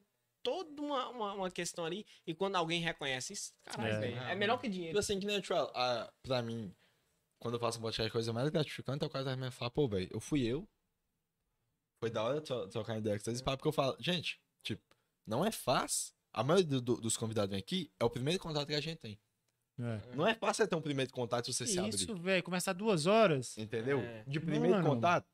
toda 0.51 0.83
uma, 0.83 1.09
uma, 1.11 1.33
uma 1.35 1.51
questão 1.51 1.85
ali. 1.85 2.07
E 2.27 2.35
quando 2.35 2.57
alguém 2.57 2.81
reconhece 2.81 3.33
isso, 3.35 3.53
caralho, 3.65 3.95
É. 3.95 4.01
velho, 4.01 4.19
é 4.19 4.35
melhor 4.35 4.59
que 4.59 4.69
dinheiro. 4.69 4.91
Tipo 4.93 5.01
assim, 5.01 5.21
que 5.21 5.27
nem 5.27 5.37
eu 5.37 5.43
ah, 5.75 6.13
pra 6.23 6.41
mim, 6.43 6.75
quando 7.39 7.55
eu 7.55 7.61
faço 7.61 7.79
um 7.79 7.83
podcast, 7.83 8.09
a 8.09 8.13
coisa 8.13 8.33
mais 8.33 8.49
gratificante 8.51 9.05
é 9.05 9.07
o 9.07 9.11
cara 9.11 9.25
da 9.25 9.37
minha 9.37 9.51
fala, 9.51 9.71
pô, 9.71 9.87
velho, 9.89 10.09
eu 10.11 10.21
fui 10.21 10.43
eu. 10.47 10.67
Foi 12.01 12.11
da 12.11 12.23
hora 12.23 12.41
tro- 12.41 12.69
trocar 12.69 12.99
ideia 12.99 13.19
com 13.19 13.25
vocês, 13.25 13.43
pá, 13.43 13.57
porque 13.57 13.69
eu 13.69 13.73
falo, 13.73 13.97
gente, 14.01 14.41
tipo, 14.63 14.83
não 15.27 15.45
é 15.45 15.51
fácil. 15.51 16.15
A 16.33 16.45
maioria 16.45 16.67
do- 16.67 16.81
do- 16.81 17.01
dos 17.01 17.17
convidados 17.17 17.51
vem 17.51 17.59
aqui 17.59 17.91
é 17.99 18.05
o 18.05 18.11
primeiro 18.11 18.41
contato 18.41 18.67
que 18.69 18.75
a 18.75 18.81
gente 18.81 18.99
tem. 18.99 19.19
É. 19.81 20.01
Não 20.17 20.27
é 20.27 20.35
fácil 20.35 20.65
você 20.65 20.69
ter 20.69 20.75
um 20.77 20.81
primeiro 20.81 21.11
contato 21.13 21.47
se 21.47 21.53
você 21.55 21.67
se 21.67 21.79
abrir. 21.79 21.95
Isso, 21.95 22.15
velho, 22.17 22.43
começar 22.43 22.73
duas 22.73 23.07
horas. 23.07 23.57
Entendeu? 23.57 24.01
É. 24.01 24.25
De 24.27 24.41
primeiro 24.41 24.77
Mano, 24.77 24.89
contato. 24.89 25.27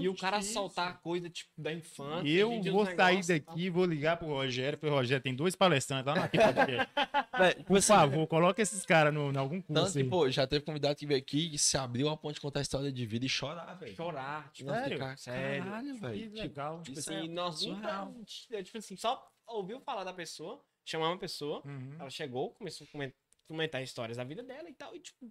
E 0.00 0.08
o 0.08 0.16
cara 0.16 0.38
difícil. 0.38 0.54
soltar 0.60 1.00
coisa, 1.02 1.28
tipo, 1.30 1.50
da 1.56 1.72
infância. 1.72 2.26
Eu 2.28 2.60
vou 2.72 2.84
sair 2.86 3.24
daqui, 3.24 3.70
vou 3.70 3.84
ligar 3.84 4.16
pro 4.16 4.26
Rogério. 4.28 4.78
Falei, 4.78 4.94
Rogério, 4.94 5.22
tem 5.22 5.34
dois 5.34 5.54
palestrantes 5.54 6.06
lá 6.06 6.14
na 6.14 6.28
podcast. 6.28 6.88
Tipo 7.56 7.64
Por 7.64 7.78
assim, 7.78 7.86
favor, 7.88 8.26
coloca 8.26 8.60
esses 8.60 8.84
caras 8.84 9.12
no, 9.12 9.32
em 9.32 9.36
algum 9.36 9.60
Tanto 9.62 9.80
curso. 9.80 9.92
que, 9.94 9.98
aí. 10.00 10.08
pô, 10.08 10.30
já 10.30 10.46
teve 10.46 10.64
convidado 10.64 10.94
que 10.96 11.06
veio 11.06 11.18
aqui 11.18 11.50
e 11.54 11.58
se 11.58 11.76
abriu 11.78 12.08
a 12.08 12.16
ponto 12.16 12.34
de 12.34 12.40
contar 12.40 12.60
a 12.60 12.62
história 12.62 12.92
de 12.92 13.06
vida 13.06 13.24
e 13.24 13.28
chorar, 13.28 13.74
velho. 13.74 13.94
Chorar, 13.96 14.50
tipo, 14.52 14.70
Sério? 14.70 14.92
ficar, 14.96 15.18
Sério. 15.18 15.64
Caralho, 15.64 15.94
Que 15.94 16.00
velho. 16.00 16.32
legal. 16.34 16.82
Tipo 16.82 16.98
Isso 16.98 17.10
assim, 17.10 17.24
é 17.24 17.28
nós 17.28 17.64
nunca, 17.64 18.08
tipo 18.62 18.78
assim, 18.78 18.96
só 18.96 19.26
ouviu 19.46 19.80
falar 19.80 20.04
da 20.04 20.12
pessoa, 20.12 20.60
chamar 20.84 21.08
uma 21.08 21.18
pessoa, 21.18 21.62
Uhum. 21.64 21.96
ela 21.98 22.10
chegou, 22.10 22.50
começou 22.50 22.86
a 22.86 22.90
comen- 22.92 23.12
comentar 23.52 23.82
histórias 23.82 24.16
da 24.16 24.24
vida 24.24 24.42
dela 24.42 24.68
e 24.68 24.74
tal, 24.74 24.94
e 24.96 25.00
tipo, 25.00 25.30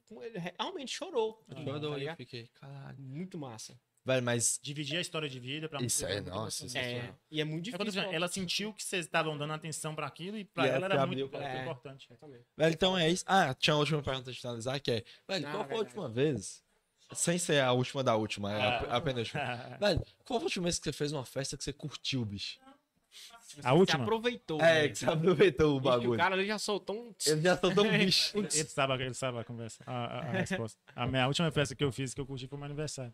realmente 0.58 0.94
chorou. 0.96 1.44
Chorou 1.64 1.80
tá 1.92 1.98
e 2.00 2.06
eu 2.08 2.16
fiquei, 2.16 2.48
caralho. 2.54 2.98
Muito 3.00 3.38
massa. 3.38 3.80
Velho, 4.04 4.24
mas 4.24 4.60
Dividir 4.64 4.98
a 4.98 5.02
história 5.02 5.30
de 5.30 5.40
vida 5.40 5.70
pra 5.70 5.80
Isso 5.82 6.04
é, 6.06 6.14
muito 6.16 6.30
nossa, 6.32 6.66
isso 6.66 6.76
É, 6.78 7.14
e 7.30 7.40
é 7.40 7.44
muito 7.44 7.70
É 7.70 7.78
quando 7.78 7.92
difícil. 7.92 8.12
ela 8.12 8.28
sentiu 8.28 8.74
que 8.74 8.84
vocês 8.84 9.06
estavam 9.06 9.38
dando 9.38 9.54
atenção 9.54 9.94
pra 9.94 10.08
aquilo 10.08 10.38
e 10.40 10.44
pra 10.44 10.66
E 10.66 10.70
ela 10.70 10.78
ela 10.78 10.96
era 10.96 11.06
muito, 11.06 11.30
pra- 11.30 11.62
importante. 11.62 12.08
Velho, 12.58 12.74
então 12.74 12.98
é 12.98 13.10
isso. 13.10 13.24
Ah, 13.28 13.54
tinha 13.54 13.76
uma 13.76 13.80
última 13.82 14.02
pergunta 14.02 14.32
de 14.32 14.40
finalizar, 14.40 14.80
que 14.80 14.92
é, 14.92 15.04
velho, 15.28 15.48
Ah, 15.48 15.52
qual 15.52 15.64
foi 15.66 15.76
a 15.76 15.78
verdade. 15.78 15.80
última 15.86 16.10
vez? 16.10 16.64
Sem 17.14 17.38
ser 17.38 17.62
a 17.62 17.74
última 17.74 18.04
da 18.04 18.16
última, 18.16 18.52
é 18.52 18.62
a, 18.62 18.96
a 18.98 19.02
penúltima. 19.02 19.40
velho, 19.80 20.00
qual 20.26 20.40
foi 20.40 20.46
a 20.46 20.48
última 20.48 20.64
vez 20.64 20.80
que 20.80 20.86
você 20.86 20.94
fez 20.94 21.12
uma 21.12 21.26
festa 21.26 21.56
que 21.58 21.64
você 21.64 21.74
curtiu, 21.74 22.26
bicho? 22.26 22.58
A 23.64 23.72
Você 23.72 23.78
última? 23.80 24.04
aproveitou. 24.04 24.62
É, 24.62 24.84
né? 24.84 24.88
que 24.90 24.96
você 24.98 25.06
aproveitou 25.06 25.78
o 25.78 25.80
bagulho. 25.82 26.14
O 26.14 26.18
cara 26.18 26.36
ali 26.36 26.46
já 26.46 26.58
soltou 26.58 26.96
um. 26.96 27.14
Ele 27.26 27.42
já 27.42 27.58
soltou 27.58 27.86
um 27.86 27.90
bicho. 27.98 28.38
Ele 28.38 28.50
sabe, 28.50 28.94
ele 29.04 29.14
sabe 29.14 29.38
a 29.40 29.44
conversa, 29.44 29.84
a, 29.86 29.92
a- 29.94 30.20
a 30.20 30.32
resposta. 30.32 30.80
A 30.96 31.06
minha 31.08 31.28
última 31.28 31.52
festa 31.52 31.76
que 31.76 31.84
eu 31.84 31.92
fiz, 31.92 32.14
que 32.14 32.22
eu 32.22 32.26
curti, 32.26 32.48
foi 32.48 32.58
meu 32.58 32.66
aniversário. 32.66 33.14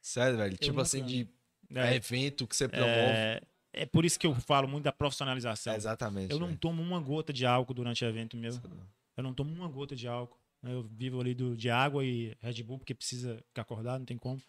Sério, 0.00 0.36
velho. 0.38 0.52
Tipo 0.56 0.68
nunca- 0.72 0.82
assim, 0.82 1.04
de 1.04 1.28
É, 1.74 1.94
evento 1.94 2.46
que 2.46 2.54
você 2.54 2.68
promove. 2.68 2.90
é, 2.92 3.40
é 3.72 3.86
por 3.86 4.04
isso 4.04 4.18
que 4.18 4.26
eu 4.26 4.34
falo 4.34 4.68
muito 4.68 4.84
da 4.84 4.92
profissionalização. 4.92 5.74
Exatamente. 5.74 6.30
Eu 6.32 6.38
não 6.38 6.48
velho. 6.48 6.58
tomo 6.58 6.82
uma 6.82 7.00
gota 7.00 7.32
de 7.32 7.46
álcool 7.46 7.72
durante 7.74 8.04
o 8.04 8.08
evento 8.08 8.36
meu. 8.36 8.52
Eu 9.16 9.22
não 9.22 9.32
tomo 9.32 9.52
uma 9.54 9.68
gota 9.68 9.96
de 9.96 10.06
álcool. 10.06 10.38
Eu 10.62 10.82
vivo 10.82 11.18
ali 11.20 11.34
do, 11.34 11.56
de 11.56 11.70
água 11.70 12.04
e 12.04 12.36
Red 12.42 12.62
Bull 12.62 12.78
porque 12.78 12.94
precisa 12.94 13.42
ficar 13.48 13.62
acordado, 13.62 14.00
não 14.00 14.06
tem 14.06 14.18
como. 14.18 14.40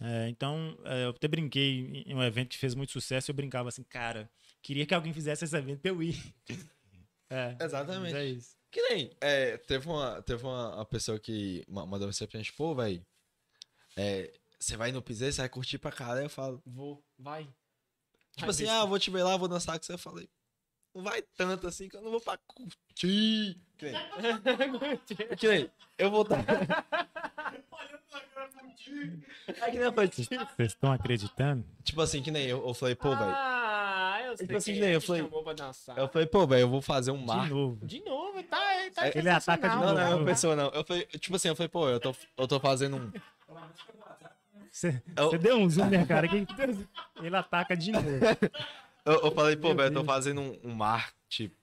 É, 0.00 0.28
então, 0.28 0.76
é, 0.84 1.04
eu 1.04 1.10
até 1.10 1.26
brinquei 1.26 2.02
em 2.06 2.14
um 2.14 2.22
evento 2.22 2.50
que 2.50 2.58
fez 2.58 2.74
muito 2.74 2.92
sucesso. 2.92 3.30
Eu 3.30 3.34
brincava 3.34 3.68
assim, 3.68 3.82
cara, 3.82 4.30
queria 4.62 4.84
que 4.86 4.94
alguém 4.94 5.12
fizesse 5.12 5.44
esse 5.44 5.56
evento 5.56 5.80
pra 5.80 5.90
eu 5.90 6.02
ir. 6.02 6.16
É, 7.28 7.56
Exatamente. 7.60 8.12
mas 8.12 8.14
é 8.14 8.24
isso. 8.26 8.56
Que 8.70 8.80
nem, 8.82 9.10
é, 9.20 9.56
teve 9.56 9.88
uma, 9.88 10.22
teve 10.22 10.44
uma, 10.44 10.76
uma 10.76 10.84
pessoa 10.84 11.18
que 11.18 11.64
ma- 11.66 11.84
mandou 11.84 12.12
você 12.12 12.24
pra 12.24 12.38
gente, 12.38 12.52
pô, 12.52 12.72
velho, 12.72 13.04
é, 13.96 14.32
você 14.60 14.76
vai 14.76 14.92
no 14.92 15.02
piseiro, 15.02 15.32
você 15.34 15.40
vai 15.40 15.48
curtir 15.48 15.76
pra 15.78 15.90
caralho, 15.90 16.26
eu 16.26 16.30
falo, 16.30 16.62
Vou, 16.64 17.02
vai. 17.18 17.42
tipo 17.42 18.42
Vai, 18.42 18.50
assim, 18.50 18.68
ah, 18.68 18.84
vou 18.84 18.96
te 19.00 19.10
ver 19.10 19.24
lá, 19.24 19.36
vou 19.36 19.48
dançar 19.48 19.76
com 19.76 19.84
você, 19.84 19.94
eu 19.94 19.98
falei, 19.98 20.28
não 20.94 21.02
vai 21.02 21.20
tanto 21.36 21.66
assim 21.66 21.88
que 21.88 21.96
eu 21.96 22.00
não 22.02 22.12
vou 22.12 22.20
pra 22.20 22.38
curtir. 22.46 23.58
Que 23.76 23.86
nem, 23.86 23.94
que 25.36 25.48
nem 25.48 25.70
eu 25.98 26.10
vou 26.12 26.22
estar... 26.22 26.44
É 29.48 29.70
que 29.70 29.78
falei, 29.92 30.10
Vocês 30.12 30.28
estão 30.72 30.92
acreditando? 30.92 31.64
tipo 31.84 32.00
assim, 32.00 32.22
que 32.22 32.30
nem 32.30 32.46
eu, 32.46 32.66
eu 32.66 32.74
falei, 32.74 32.94
pô, 32.94 33.10
velho, 33.10 33.30
Ah, 33.34 34.18
eu 34.26 34.36
sei. 34.36 34.46
Tipo 34.46 34.56
assim, 34.58 34.72
quem 34.72 34.80
nem 34.80 34.90
é 34.90 34.96
eu 34.96 35.00
que 35.00 35.06
falei- 35.06 35.22
eu 35.96 36.08
falei, 36.08 36.26
pô, 36.26 36.46
velho, 36.46 36.60
eu 36.62 36.68
vou 36.68 36.82
fazer 36.82 37.10
um 37.10 37.18
De 37.20 37.26
marco. 37.26 37.54
novo. 37.54 37.86
De 37.86 38.04
novo, 38.04 38.42
tá, 38.44 38.80
ele 38.82 38.90
tá 38.90 39.08
Ele 39.08 39.28
ataca 39.28 39.68
de 39.68 39.74
sensacional. 39.74 39.86
Não, 39.86 39.94
não 39.94 40.00
é 40.00 40.04
novo. 40.10 40.16
uma 40.18 40.26
pessoa, 40.26 40.56
não. 40.56 40.68
Eu 40.70 40.84
falei, 40.84 41.06
tipo 41.06 41.36
assim, 41.36 41.48
eu 41.48 41.56
falei, 41.56 41.68
pô, 41.68 41.88
eu 41.88 42.00
tô, 42.00 42.14
eu 42.36 42.48
tô 42.48 42.58
fazendo 42.60 42.96
um. 42.96 43.12
Você 44.70 45.02
Eu- 45.16 45.38
deu 45.38 45.56
um 45.56 45.70
zoom, 45.70 45.88
né, 45.88 46.04
cara? 46.04 46.28
Que- 46.28 46.46
Ele 47.22 47.36
ataca 47.36 47.76
de 47.76 47.92
novo. 47.92 48.06
Eu, 49.06 49.26
eu 49.26 49.30
falei, 49.30 49.54
pô, 49.54 49.68
velho, 49.72 49.82
eu 49.82 49.92
tô 50.00 50.04
fazendo 50.04 50.40
um, 50.40 50.58
um 50.64 50.74
mar, 50.74 51.12
tipo. 51.28 51.54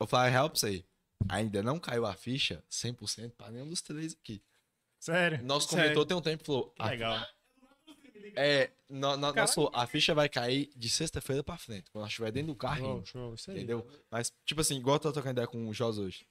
Eu 0.00 0.06
falei, 0.06 0.32
real 0.32 0.50
pra 0.50 0.58
você. 0.58 0.84
Ainda 1.28 1.62
não 1.62 1.78
caiu 1.78 2.04
a 2.04 2.12
ficha 2.12 2.60
100% 2.68 3.30
pra 3.38 3.52
nenhum 3.52 3.68
dos 3.68 3.80
três 3.80 4.14
aqui. 4.20 4.42
Sério. 5.02 5.42
Nosso 5.44 5.68
Sério. 5.68 5.82
comentou 5.84 6.06
tem 6.06 6.16
um 6.16 6.20
tempo 6.20 6.42
e 6.42 6.46
falou. 6.46 6.70
Que 6.70 6.82
a- 6.82 6.86
Legal. 6.86 7.26
é, 8.36 8.70
no, 8.88 9.16
no, 9.16 9.32
nosso 9.32 9.54
falou, 9.54 9.70
a 9.74 9.86
ficha 9.86 10.14
vai 10.14 10.28
cair 10.28 10.70
de 10.76 10.88
sexta-feira 10.88 11.42
pra 11.42 11.56
frente, 11.56 11.90
quando 11.90 12.02
nós 12.02 12.10
estiver 12.10 12.30
dentro 12.30 12.52
do 12.52 12.56
carrinho. 12.56 13.04
Show, 13.04 13.06
show. 13.06 13.34
Isso 13.34 13.50
aí. 13.50 13.56
Entendeu? 13.58 13.86
Mas, 14.10 14.32
tipo 14.44 14.60
assim, 14.60 14.76
igual 14.76 14.96
eu 14.96 15.00
tô 15.00 15.12
trocando 15.12 15.32
ideia 15.32 15.46
com 15.46 15.68
o 15.68 15.74
Jos 15.74 15.98
hoje. 15.98 16.24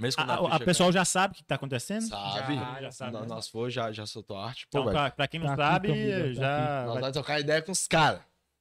Mesmo 0.00 0.22
quando 0.22 0.30
A, 0.30 0.34
a, 0.34 0.36
a, 0.36 0.42
ficha 0.44 0.56
a 0.56 0.60
pessoal 0.60 0.92
já 0.92 1.04
sabe 1.04 1.32
o 1.32 1.36
que 1.36 1.44
tá 1.44 1.54
acontecendo? 1.54 2.08
cai, 2.10 2.32
sabe. 2.32 2.54
Já, 2.56 2.80
já 2.82 2.92
sabe, 2.92 3.12
No- 3.12 3.20
né? 3.20 3.26
Nós 3.28 3.48
foi, 3.48 3.70
já, 3.70 3.90
já 3.92 4.04
soltou 4.04 4.36
arte. 4.36 4.66
Pô, 4.66 4.80
Então, 4.80 4.84
velho. 4.84 4.94
pra, 5.04 5.10
pra 5.10 5.28
quem 5.28 5.40
não 5.40 5.46
Tá 5.46 5.52
aqui 5.54 5.62
sabe, 5.62 5.88
comigo, 5.88 6.10
tá 6.10 6.32
já 6.34 6.82
Nós 6.84 6.92
vai, 6.92 7.00
vamos 7.00 7.12
trocar 7.12 7.40
ideia 7.40 7.62
com 7.62 7.72
os 7.72 7.86
caras. 7.86 8.20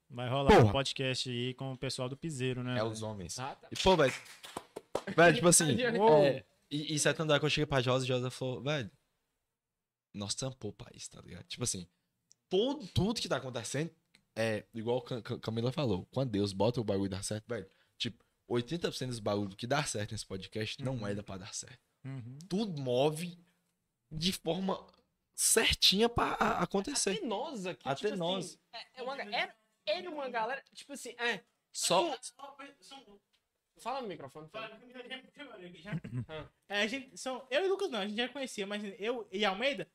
vai 0.10 0.30
rolar 0.30 0.50
Porra. 0.52 0.66
um 0.66 0.72
podcast 0.72 1.30
aí 1.30 1.54
com 1.56 1.74
o 1.74 1.78
pessoal 1.78 2.08
do 2.08 2.16
Piseiro, 2.16 2.64
né? 2.64 2.78
É 2.80 2.84
os 2.84 3.02
homens. 3.02 3.38
Ah, 3.40 3.56
tá. 3.56 3.68
E, 3.72 3.76
pô, 3.76 3.96
velho. 3.98 4.14
Velho, 5.16 5.36
tipo 5.36 5.48
assim. 5.48 5.76
Uou. 5.98 6.24
é, 6.24 6.44
e, 6.70 6.94
e 6.96 7.00
certo 7.00 7.22
andar 7.22 7.40
que 7.40 7.46
eu 7.46 7.50
cheguei 7.50 7.66
pra 7.66 7.82
Josa 7.82 8.06
e 8.06 8.08
Josa 8.08 8.30
falou, 8.30 8.62
velho. 8.62 8.90
Nós 10.14 10.36
tampou 10.36 10.72
o 10.72 10.74
país, 10.74 11.08
tá 11.08 11.22
ligado? 11.22 11.44
Tipo 11.46 11.64
assim. 11.64 11.88
Todo, 12.50 12.86
tudo 12.90 13.22
que 13.22 13.30
tá 13.30 13.38
acontecendo 13.38 13.90
é 14.36 14.66
igual 14.74 15.02
Cam- 15.02 15.22
Camila 15.40 15.72
falou. 15.72 16.06
Quando 16.12 16.32
Deus 16.32 16.52
bota 16.52 16.82
o 16.82 16.84
bagulho 16.84 17.06
e 17.08 17.10
dá 17.10 17.24
certo, 17.24 17.48
velho. 17.48 17.70
Tipo, 17.98 18.24
80% 18.50 19.08
dos 19.08 19.20
bagulho 19.20 19.56
que 19.56 19.66
dá 19.66 19.84
certo 19.86 20.12
nesse 20.12 20.26
podcast 20.26 20.84
não 20.84 21.08
é 21.08 21.16
da 21.16 21.24
pra 21.24 21.38
dar 21.38 21.54
certo. 21.54 21.80
Uhum. 22.04 22.38
Tudo 22.50 22.82
move 22.82 23.38
de 24.12 24.34
forma 24.34 24.86
certinha 25.34 26.10
pra 26.10 26.36
a- 26.40 26.62
acontecer. 26.64 27.12
Até 27.18 27.26
nós 27.26 27.66
aqui. 27.66 27.88
Até 27.88 28.08
tipo 28.10 28.18
nós. 28.18 28.46
Assim, 28.46 28.60
é, 28.74 29.00
é 29.00 29.04
uma, 29.04 29.22
era, 29.22 29.56
era 29.86 30.10
uma 30.10 30.28
galera, 30.30 30.62
tipo 30.74 30.92
assim, 30.92 31.12
é. 31.18 31.42
Só. 31.72 32.18
Fala 33.78 34.02
no 34.02 34.08
microfone. 34.10 34.50
Fala. 34.50 34.78
É, 36.70 36.82
a 36.82 36.88
gente, 36.88 37.18
são, 37.18 37.46
eu 37.50 37.64
e 37.64 37.68
o 37.68 37.70
Lucas 37.70 37.90
não, 37.90 38.00
a 38.00 38.08
gente 38.08 38.18
já 38.18 38.30
conhecia, 38.30 38.68
mas 38.68 38.82
eu 39.00 39.28
e 39.32 39.44
Almeida, 39.46 39.90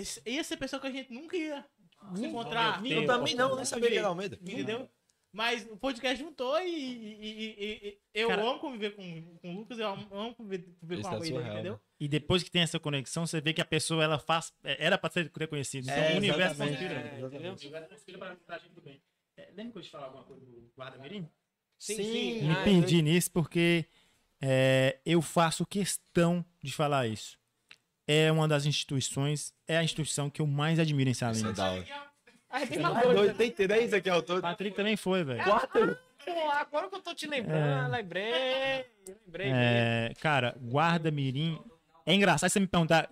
esse- 0.00 0.22
ia 0.26 0.42
ser 0.44 0.56
pessoa 0.56 0.80
que 0.80 0.86
a 0.88 0.90
gente 0.92 1.12
nunca 1.12 1.36
ia 1.36 1.64
se 2.14 2.26
encontrar. 2.26 2.80
meu 2.82 3.02
Eu 3.02 3.06
também 3.06 3.34
não, 3.34 3.54
nem 3.56 3.64
sabia 3.64 3.90
que 3.90 3.98
era 3.98 4.08
Almeida. 4.08 4.38
Entendeu? 4.40 4.88
Mas 5.30 5.66
o 5.70 5.76
podcast 5.76 6.18
juntou 6.22 6.58
e, 6.58 6.64
e- 6.70 7.20
e- 7.20 7.56
e- 7.58 7.88
e- 7.88 7.98
eu 8.14 8.28
Cara- 8.28 8.42
amo 8.42 8.58
conviver 8.58 8.96
com, 8.96 9.36
com 9.42 9.54
o 9.54 9.58
Lucas, 9.58 9.78
eu 9.78 9.86
amo 9.86 10.08
amo 10.10 10.34
conviver, 10.34 10.64
conviver 10.80 11.02
com 11.02 11.08
a 11.08 11.10
é 11.10 11.14
Almeida, 11.14 11.36
surreal, 11.36 11.54
entendeu? 11.54 11.72
né? 11.74 11.80
E 12.00 12.08
depois 12.08 12.42
que 12.42 12.50
tem 12.50 12.62
essa 12.62 12.80
conexão, 12.80 13.26
você 13.26 13.38
vê 13.40 13.52
que 13.52 13.60
a 13.60 13.64
pessoa 13.66 14.02
ela 14.02 14.18
faz. 14.18 14.52
é, 14.64 14.86
Era 14.86 14.96
pra 14.96 15.10
ser 15.10 15.30
reconhecida. 15.38 15.90
Então 15.92 16.02
É, 16.02 16.14
o 16.14 16.16
universo 16.16 16.56
conspira. 16.56 16.94
É, 16.94 17.20
entendeu? 17.20 17.52
O 17.52 17.56
universo 17.56 17.88
conspira 17.90 18.18
pra, 18.18 18.36
pra 18.36 18.58
gente 18.58 18.80
bem. 18.80 19.02
É, 19.36 19.50
lembra 19.54 19.72
que 19.72 19.78
eu 19.78 19.82
te 19.82 19.90
falar 19.90 20.06
alguma 20.06 20.24
coisa 20.24 20.44
do 20.46 20.72
guarda-mirim? 20.76 21.28
Sim, 21.78 21.94
Sim, 21.96 22.02
sim. 22.04 22.42
Me 22.48 22.54
Ah, 22.54 22.64
perdi 22.64 23.02
nisso 23.02 23.30
porque 23.30 23.84
é, 24.40 24.98
eu 25.04 25.20
faço 25.20 25.66
questão 25.66 26.44
de 26.62 26.72
falar 26.72 27.06
isso. 27.06 27.37
É 28.08 28.32
uma 28.32 28.48
das 28.48 28.64
instituições, 28.64 29.52
é 29.66 29.76
a 29.76 29.84
instituição 29.84 30.30
que 30.30 30.40
eu 30.40 30.46
mais 30.46 30.78
admiro 30.78 31.08
em 31.10 31.12
Isso 31.12 31.24
é 31.24 31.28
Salinas. 31.34 31.56
da 31.56 31.70
hora. 31.70 31.84
Ah, 32.50 33.34
tem 33.36 33.50
três 33.50 33.92
aqui 33.92 34.08
ao 34.08 34.22
todo. 34.22 34.40
Patrick 34.40 34.74
também 34.74 34.96
foi, 34.96 35.22
velho. 35.22 35.44
Pô, 35.44 36.50
agora 36.50 36.88
que 36.88 36.94
eu 36.94 37.00
tô 37.02 37.14
te 37.14 37.26
lembrando, 37.26 37.90
lembrei. 37.92 38.86
Lembrei. 39.26 39.50
É, 39.52 40.12
cara, 40.20 40.56
guarda 40.60 41.10
mirim. 41.10 41.58
É 42.06 42.14
engraçado 42.14 42.48
você 42.50 42.58
me 42.60 42.66
perguntar 42.66 43.10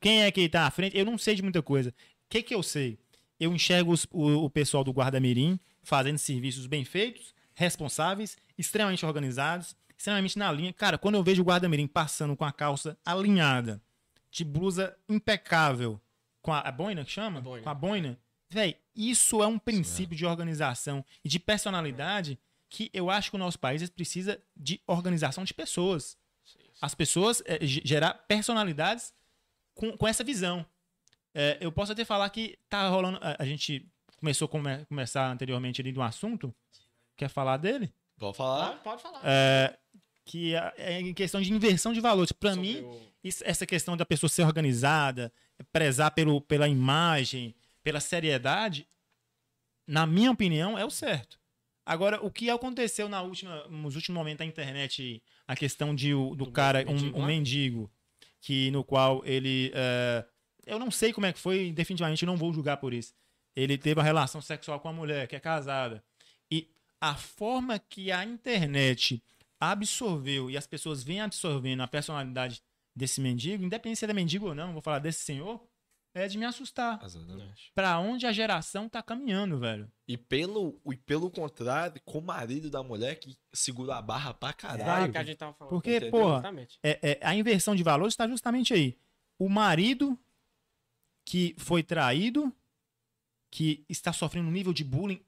quem 0.00 0.22
é 0.24 0.30
que 0.32 0.48
tá 0.48 0.66
à 0.66 0.70
frente. 0.70 0.96
Eu 0.98 1.04
não 1.04 1.16
sei 1.16 1.34
de 1.36 1.42
muita 1.42 1.62
coisa. 1.62 1.90
O 1.90 1.94
que 2.28 2.42
que 2.42 2.54
eu 2.54 2.62
sei? 2.62 2.98
Eu 3.38 3.52
enxergo 3.52 3.92
os- 3.92 4.06
o, 4.10 4.44
o 4.44 4.50
pessoal 4.50 4.82
do 4.82 4.92
guarda 4.92 5.20
mirim 5.20 5.58
fazendo 5.84 6.18
serviços 6.18 6.66
bem 6.66 6.84
feitos, 6.84 7.34
responsáveis, 7.54 8.36
extremamente 8.58 9.04
organizados, 9.06 9.76
extremamente 9.96 10.38
na 10.38 10.50
linha. 10.52 10.72
Cara, 10.72 10.98
quando 10.98 11.16
eu 11.16 11.22
vejo 11.22 11.42
o 11.42 11.44
guarda 11.44 11.68
mirim 11.68 11.86
passando 11.86 12.36
com 12.36 12.44
a 12.44 12.52
calça 12.52 12.96
alinhada, 13.04 13.80
de 14.32 14.44
blusa 14.44 14.96
impecável, 15.08 16.00
com 16.40 16.52
a, 16.52 16.58
a 16.60 16.72
boina 16.72 17.04
que 17.04 17.10
chama? 17.12 17.38
A 17.38 17.42
boina. 17.42 17.62
Com 17.62 17.70
a 17.70 17.74
boina. 17.74 18.18
Véi, 18.50 18.76
isso 18.96 19.42
é 19.42 19.46
um 19.46 19.58
princípio 19.58 20.16
de 20.16 20.26
organização 20.26 21.04
e 21.24 21.28
de 21.28 21.38
personalidade 21.38 22.38
que 22.68 22.90
eu 22.92 23.10
acho 23.10 23.30
que 23.30 23.36
o 23.36 23.38
nosso 23.38 23.58
país 23.58 23.88
precisa 23.90 24.42
de 24.56 24.80
organização 24.86 25.44
de 25.44 25.54
pessoas. 25.54 26.16
As 26.80 26.94
pessoas 26.94 27.42
é, 27.46 27.64
ge- 27.64 27.82
gerar 27.84 28.14
personalidades 28.26 29.14
com, 29.74 29.96
com 29.96 30.08
essa 30.08 30.24
visão. 30.24 30.66
É, 31.34 31.58
eu 31.60 31.70
posso 31.70 31.92
até 31.92 32.04
falar 32.04 32.28
que 32.30 32.58
tá 32.68 32.88
rolando. 32.88 33.18
A, 33.22 33.36
a 33.42 33.44
gente 33.46 33.86
começou 34.18 34.46
a 34.46 34.48
come- 34.48 34.84
começar 34.86 35.30
anteriormente 35.30 35.80
ali 35.80 35.92
de 35.92 35.98
um 35.98 36.02
assunto. 36.02 36.54
Quer 37.16 37.28
falar 37.28 37.58
dele? 37.58 37.92
Pode 38.18 38.36
falar? 38.36 38.68
Pode, 38.70 38.82
pode 38.82 39.02
falar. 39.02 39.20
É, 39.24 39.78
que 40.24 40.54
é 40.54 40.74
é 40.76 41.00
em 41.00 41.12
questão 41.14 41.40
de 41.40 41.52
inversão 41.52 41.92
de 41.92 42.00
valores. 42.00 42.32
Para 42.32 42.54
mim, 42.56 42.80
o- 42.82 43.00
isso- 43.24 43.42
essa 43.46 43.66
questão 43.66 43.96
da 43.96 44.04
pessoa 44.06 44.30
ser 44.30 44.42
organizada, 44.44 45.32
prezar 45.72 46.10
pelo, 46.12 46.40
pela 46.40 46.68
imagem, 46.68 47.54
pela 47.82 48.00
seriedade, 48.00 48.86
na 49.86 50.06
minha 50.06 50.30
opinião, 50.30 50.78
é 50.78 50.84
o 50.84 50.90
certo. 50.90 51.38
Agora, 51.84 52.24
o 52.24 52.30
que 52.30 52.48
aconteceu 52.48 53.08
na 53.08 53.20
última, 53.22 53.66
nos 53.68 53.96
últimos 53.96 54.16
momentos 54.16 54.38
da 54.38 54.44
internet, 54.44 55.20
a 55.48 55.56
questão 55.56 55.94
de, 55.94 56.10
do, 56.12 56.36
Do 56.36 56.50
cara, 56.52 56.84
mendigo 56.84 57.18
um, 57.18 57.22
um 57.22 57.26
mendigo, 57.26 57.90
que 58.40 58.70
no 58.70 58.84
qual 58.84 59.22
ele. 59.24 59.72
eh, 59.74 60.24
eu 60.64 60.78
não 60.78 60.90
sei 60.92 61.12
como 61.12 61.26
é 61.26 61.32
que 61.32 61.40
foi, 61.40 61.72
definitivamente 61.72 62.24
não 62.24 62.36
vou 62.36 62.52
julgar 62.52 62.76
por 62.76 62.94
isso. 62.94 63.12
Ele 63.56 63.76
teve 63.76 63.98
uma 63.98 64.04
relação 64.04 64.40
sexual 64.40 64.78
com 64.78 64.88
uma 64.88 64.94
mulher 64.94 65.26
que 65.26 65.34
é 65.34 65.40
casada. 65.40 66.02
E 66.50 66.68
a 67.00 67.16
forma 67.16 67.78
que 67.80 68.12
a 68.12 68.24
internet 68.24 69.20
absorveu 69.70 70.50
e 70.50 70.56
as 70.56 70.66
pessoas 70.66 71.02
vêm 71.04 71.20
absorvendo 71.20 71.82
a 71.82 71.88
personalidade 71.88 72.62
desse 72.94 73.20
mendigo, 73.20 73.64
independente 73.64 73.98
se 74.00 74.04
ele 74.04 74.12
é 74.12 74.14
mendigo 74.14 74.48
ou 74.48 74.54
não, 74.54 74.72
vou 74.72 74.82
falar 74.82 74.98
desse 74.98 75.20
senhor, 75.24 75.64
é 76.14 76.26
de 76.28 76.36
me 76.36 76.44
assustar. 76.44 77.02
Exatamente. 77.02 77.70
Pra 77.74 77.98
onde 77.98 78.26
a 78.26 78.32
geração 78.32 78.88
tá 78.88 79.02
caminhando, 79.02 79.58
velho. 79.58 79.90
E 80.06 80.18
pelo, 80.18 80.78
e 80.90 80.96
pelo 80.96 81.30
contrário, 81.30 82.00
com 82.04 82.18
o 82.18 82.22
marido 82.22 82.68
da 82.68 82.82
mulher 82.82 83.18
que 83.18 83.34
segura 83.52 83.96
a 83.96 84.02
barra 84.02 84.34
pra 84.34 84.50
É 84.50 84.52
caralho. 84.52 85.08
o 85.08 85.12
que 85.12 85.18
a 85.18 85.24
gente 85.24 85.38
tava 85.38 85.54
falando. 85.54 85.70
Porque, 85.70 85.96
Entendeu? 85.96 86.10
porra, 86.10 86.42
é, 86.82 87.12
é, 87.12 87.18
a 87.22 87.34
inversão 87.34 87.74
de 87.74 87.82
valores 87.82 88.12
está 88.12 88.28
justamente 88.28 88.74
aí. 88.74 88.98
O 89.38 89.48
marido 89.48 90.18
que 91.24 91.54
foi 91.56 91.82
traído, 91.82 92.54
que 93.50 93.84
está 93.88 94.12
sofrendo 94.12 94.48
um 94.48 94.52
nível 94.52 94.72
de 94.72 94.84
bullying 94.84 95.24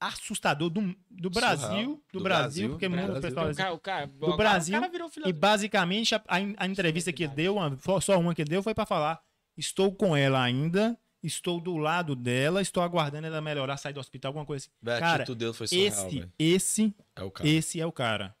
assustador 0.00 0.70
do, 0.70 0.94
do 1.10 1.28
Brasil, 1.30 1.66
Surreal. 1.68 1.86
do, 2.12 2.18
Do 2.18 2.20
Brasil, 2.20 2.22
Brasil, 2.22 2.68
porque 2.70 2.88
Brasil. 2.88 3.20
pessoal 3.20 3.50
O 3.50 3.54
cara, 3.54 3.74
o 3.74 3.78
cara, 3.78 4.06
do 4.06 4.36
Brasil, 4.36 4.76
O 4.76 4.80
cara 4.80 4.92
virou 4.92 5.08
filho 5.08 5.28
E 5.28 5.32
basicamente 5.32 6.14
a, 6.14 6.18
a- 6.28 6.36
a 6.56 6.66
entrevista 6.66 7.12
que 7.12 7.26
deu, 7.26 7.56
uma- 7.56 7.76
só- 8.00 8.18
uma 8.18 8.34
que 8.34 8.44
deu, 8.44 8.62
foi 8.62 8.74
pra 8.74 8.86
falar: 8.86 9.20
estou 9.56 9.92
com 9.94 10.16
ela 10.16 10.40
ainda, 10.42 10.98
estou 11.22 11.60
do 11.60 11.76
lado 11.76 12.14
dela, 12.14 12.62
estou 12.62 12.82
aguardando 12.82 13.26
ela 13.26 13.40
melhorar, 13.40 13.76
sair 13.76 13.92
do 13.92 14.00
hospital, 14.00 14.30
alguma 14.30 14.46
coisa 14.46 14.66
assim. 14.66 14.72
Véi, 14.80 14.96
a 14.96 15.00
Cara, 15.00 15.22
atitude 15.22 15.38
dele 15.40 15.52
foi 15.52 15.66
surreal, 15.66 15.86
Esse, 16.08 16.28
esse, 16.38 16.94
É 17.16 17.22
o 17.22 17.30
cara. 17.30 17.48
esse 17.48 17.80
é 17.80 17.86
o 17.86 17.92
cara. 17.92 18.36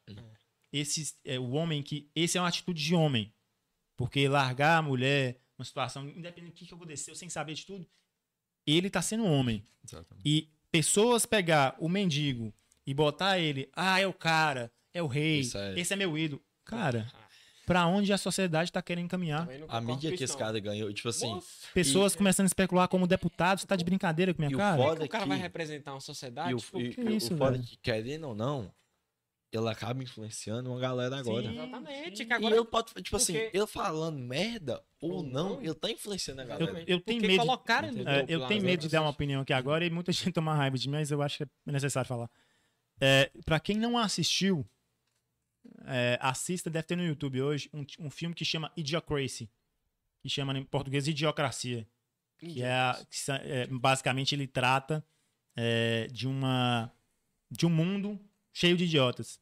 Esse 0.72 1.14
é 1.24 1.38
o 1.38 1.50
homem 1.50 1.82
que. 1.82 2.10
Esse 2.14 2.36
é 2.38 2.40
uma 2.40 2.48
atitude 2.48 2.82
de 2.82 2.94
homem. 2.94 3.32
Porque 3.96 4.28
largar 4.28 4.78
a 4.78 4.82
mulher 4.82 5.40
numa 5.58 5.64
situação, 5.64 6.08
independente 6.08 6.52
do 6.52 6.56
que 6.56 6.66
que 6.66 6.74
aconteceu, 6.74 7.14
sem 7.16 7.28
saber 7.28 7.54
de 7.54 7.66
tudo, 7.66 7.84
ele 8.66 8.88
tá 8.90 9.02
sendo 9.02 9.24
homem. 9.24 9.66
Exatamente. 9.82 10.22
E 10.28 10.48
pessoas 10.70 11.26
pegar 11.26 11.74
o 11.78 11.88
mendigo 11.88 12.52
e 12.86 12.94
botar 12.94 13.38
ele, 13.38 13.68
ah, 13.74 14.00
é 14.00 14.06
o 14.06 14.12
cara, 14.12 14.70
é 14.92 15.02
o 15.02 15.06
rei, 15.06 15.40
esse 15.76 15.92
é 15.92 15.96
meu 15.96 16.16
ídolo. 16.16 16.42
Cara, 16.64 17.06
pra 17.66 17.86
onde 17.86 18.12
a 18.12 18.18
sociedade 18.18 18.72
tá 18.72 18.80
querendo 18.82 19.08
caminhar? 19.08 19.48
A 19.68 19.80
mídia 19.80 20.14
que 20.16 20.24
esse 20.24 20.36
cara 20.36 20.58
ganhou, 20.58 20.92
tipo 20.92 21.08
assim. 21.08 21.34
Moço, 21.34 21.48
Pessoas 21.74 22.14
começando 22.16 22.44
a 22.44 22.48
especular 22.48 22.88
como 22.88 23.06
deputado, 23.06 23.60
você 23.60 23.66
tá 23.66 23.76
de 23.76 23.84
brincadeira 23.84 24.32
com 24.34 24.42
E 24.42 24.46
minha 24.46 24.56
o 24.56 24.58
cara? 24.60 24.76
foda 24.82 25.04
o 25.04 25.08
cara 25.08 25.24
que- 25.24 25.28
vai 25.28 25.38
representar 25.38 25.92
uma 25.92 26.00
sociedade, 26.00 26.50
E 26.50 26.54
o, 26.54 26.58
tipo, 26.58 26.80
e- 26.80 26.94
que 26.94 27.00
e 27.00 27.16
isso, 27.16 27.34
o 27.34 27.38
foda 27.38 27.56
é 27.56 27.60
que, 27.60 27.76
querendo 27.76 28.28
ou 28.28 28.34
não, 28.34 28.70
ele 29.50 29.68
acaba 29.68 30.02
influenciando 30.02 30.70
uma 30.70 30.78
galera 30.78 31.16
agora. 31.18 31.48
Sim. 31.48 31.54
exatamente, 31.54 32.24
que 32.26 32.32
E 32.32 32.34
agora 32.36 32.54
ele 32.56 32.64
pode, 32.66 32.92
tipo 33.02 33.16
assim, 33.16 33.32
Porque- 33.32 33.56
ele 33.56 33.66
falando 33.66 34.18
merda 34.18 34.84
ou 35.00 35.12
Ou 35.12 35.22
não, 35.22 35.48
não. 35.54 35.62
ele 35.62 35.74
tá 35.74 35.90
influenciando 35.90 36.40
a 36.42 36.44
Eu, 36.44 36.48
galera. 36.48 36.80
eu 36.80 37.00
tenho 37.00 37.02
porque 37.02 37.14
medo. 37.26 37.30
de- 37.30 37.38
colocaram 37.38 37.92
no 37.92 38.08
É, 38.08 38.20
eu 38.28 38.46
tenho 38.46 38.60
nas 38.60 38.70
medo 38.70 38.80
de 38.82 38.88
dar 38.88 39.00
uma 39.00 39.10
opinião 39.10 39.40
aqui 39.42 39.52
agora 39.52 39.84
e 39.86 39.90
muita 39.90 40.12
gente 40.30 40.32
toma 40.34 40.54
raiva 40.54 40.76
de 40.76 40.88
mim, 40.88 40.96
mas 40.96 41.10
eu 41.10 41.22
acho 41.22 41.38
que 41.38 41.44
é 41.44 41.72
necessário 41.72 42.06
falar. 42.08 42.30
É, 43.00 43.30
para 43.44 43.58
quem 43.60 43.76
não 43.76 43.96
assistiu, 43.96 44.68
é, 45.86 46.18
assista, 46.20 46.68
deve 46.70 46.86
ter 46.86 46.96
no 46.96 47.04
YouTube 47.04 47.40
hoje, 47.42 47.70
um, 47.72 47.84
um 48.00 48.10
filme 48.10 48.34
que 48.34 48.44
chama 48.44 48.72
Idiocracy, 48.76 49.50
que 50.22 50.28
chama 50.28 50.56
em 50.58 50.64
português 50.64 51.06
Idiocracia. 51.08 51.86
Que 52.38 52.62
é, 52.62 52.70
a- 52.72 53.04
que 53.10 53.30
é, 53.32 53.66
basicamente 53.66 54.32
ele 54.34 54.46
trata 54.46 55.04
é, 55.56 56.06
de 56.12 56.28
uma 56.28 56.92
de 57.50 57.66
um 57.66 57.70
mundo 57.70 58.20
cheio 58.52 58.76
de 58.76 58.84
idiotas. 58.84 59.38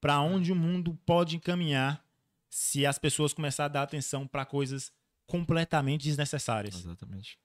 Para 0.00 0.20
onde 0.20 0.52
o 0.52 0.56
mundo 0.56 0.94
pode 1.06 1.36
encaminhar 1.36 2.04
se 2.48 2.86
as 2.86 2.98
pessoas 2.98 3.32
começarem 3.34 3.66
a 3.70 3.72
dar 3.72 3.82
atenção 3.82 4.26
para 4.26 4.44
coisas 4.46 4.92
completamente 5.26 6.04
desnecessárias 6.04 6.74
Exatamente. 6.76 7.38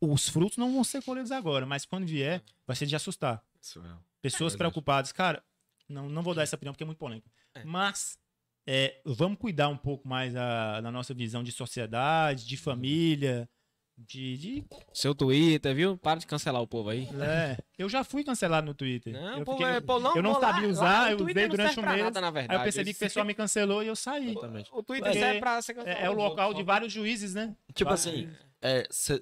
os 0.00 0.28
frutos 0.28 0.58
não 0.58 0.72
vão 0.74 0.84
ser 0.84 1.02
colhidos 1.02 1.32
agora, 1.32 1.64
mas 1.66 1.84
quando 1.84 2.06
vier, 2.06 2.42
vai 2.66 2.76
ser 2.76 2.86
de 2.86 2.94
assustar. 2.94 3.42
Surreal. 3.60 4.02
Pessoas 4.20 4.52
Verdade. 4.52 4.58
preocupadas. 4.58 5.12
Cara, 5.12 5.42
não, 5.88 6.08
não 6.08 6.22
vou 6.22 6.34
dar 6.34 6.42
essa 6.42 6.54
opinião 6.56 6.72
porque 6.72 6.84
é 6.84 6.86
muito 6.86 6.98
polêmico. 6.98 7.28
É. 7.54 7.64
Mas 7.64 8.18
é, 8.66 9.00
vamos 9.04 9.38
cuidar 9.38 9.68
um 9.68 9.76
pouco 9.76 10.06
mais 10.06 10.36
a- 10.36 10.80
da 10.80 10.90
nossa 10.92 11.14
visão 11.14 11.42
de 11.42 11.50
sociedade, 11.50 12.46
de 12.46 12.56
família, 12.56 13.48
de. 13.98 14.36
de- 14.38 14.64
Seu 14.94 15.14
Twitter, 15.14 15.74
viu? 15.74 15.98
Para 15.98 16.20
de 16.20 16.26
cancelar 16.26 16.62
o 16.62 16.66
povo 16.66 16.88
aí. 16.90 17.08
é, 17.20 17.58
eu 17.76 17.88
já 17.88 18.04
fui 18.04 18.22
cancelado 18.24 18.66
no 18.66 18.74
Twitter. 18.74 19.12
Não, 19.12 19.38
eu, 19.38 19.44
fiquei- 19.46 19.66
é, 19.66 19.80
pô, 19.80 19.98
não, 19.98 20.16
eu 20.16 20.22
não 20.22 20.32
lá- 20.32 20.40
sabia 20.40 20.66
lá 20.66 20.72
usar, 20.72 21.06
o 21.08 21.10
eu 21.10 21.16
usei 21.26 21.34
não 21.34 21.48
durante 21.48 21.74
serve 21.74 21.80
um 21.88 21.92
mês. 21.92 22.04
nada, 22.04 22.20
na 22.20 22.26
Aí 22.28 22.32
verdade. 22.32 22.60
eu 22.60 22.62
percebi 22.62 22.90
que 22.92 22.96
o 22.96 23.00
pessoal 23.00 23.26
me 23.26 23.34
cancelou 23.34 23.82
e 23.82 23.88
eu 23.88 23.96
saí. 23.96 24.30
Exatamente. 24.30 24.70
O 24.72 24.82
Twitter 24.82 25.06
Porque 25.08 25.18
serve 25.18 25.40
pra 25.40 25.60
ser 25.62 25.74
cancelado. 25.74 26.00
É, 26.02 26.06
é 26.06 26.10
o 26.10 26.14
local 26.14 26.54
de 26.54 26.62
vários 26.62 26.92
juízes, 26.92 27.34
né? 27.34 27.54
Tipo 27.74 27.90
Vários 27.90 28.06
assim, 28.06 28.30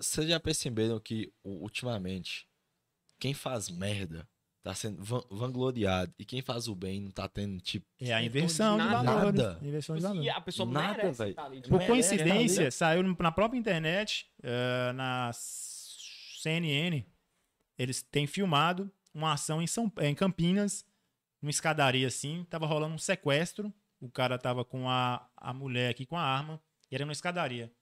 vocês 0.01 0.29
já 0.29 0.39
perceberam 0.41 0.99
que 1.01 1.33
ultimamente 1.45 2.47
quem 3.19 3.33
faz 3.35 3.69
merda 3.71 4.29
tá 4.67 4.75
sendo 4.75 5.01
van- 5.01 5.23
vangloriado 5.31 6.13
e 6.19 6.25
quem 6.25 6.43
faz 6.43 6.67
o 6.67 6.75
bem 6.75 7.01
não 7.01 7.11
tá 7.13 7.29
tendo, 7.29 7.61
tipo, 7.61 7.87
É 8.01 8.13
a 8.13 8.21
inversão 8.21 8.77
de 8.77 8.85
nada. 8.85 9.03
valores. 9.13 9.41
Nada. 9.41 9.59
Inversão 9.63 9.95
de 9.95 10.01
E 10.03 10.03
valores. 10.09 10.29
a 10.29 10.41
pessoa 10.41 10.69
Nada, 10.69 10.97
merece 11.05 11.35
tá 11.35 11.45
ali, 11.45 11.57
tipo, 11.61 11.69
Por 11.69 11.79
merece, 11.79 12.09
coincidência, 12.17 12.65
tá 12.65 12.71
saiu 12.73 13.03
na 13.05 13.31
própria 13.31 13.57
internet, 13.57 14.29
eh, 14.43 14.93
na 14.93 15.31
CNN, 15.33 17.05
eles 17.79 18.03
têm 18.03 18.27
filmado 18.27 18.91
uma 19.15 19.35
ação 19.35 19.63
em, 19.63 19.69
São, 19.69 19.91
eh, 19.99 20.09
em 20.09 20.15
Campinas, 20.17 20.85
numa 21.41 21.51
escadaria 21.51 22.09
assim, 22.09 22.45
tava 22.51 22.67
rolando 22.67 22.95
um 22.95 22.99
sequestro, 22.99 23.73
o 24.01 24.11
cara 24.11 24.37
tava 24.37 24.65
com 24.65 24.91
a, 24.91 25.29
a 25.37 25.53
mulher 25.53 25.91
aqui 25.91 26.05
com 26.05 26.17
a 26.19 26.23
arma, 26.23 26.61
e 26.91 26.95
era 26.97 27.05
numa 27.05 27.13
escadaria. 27.13 27.73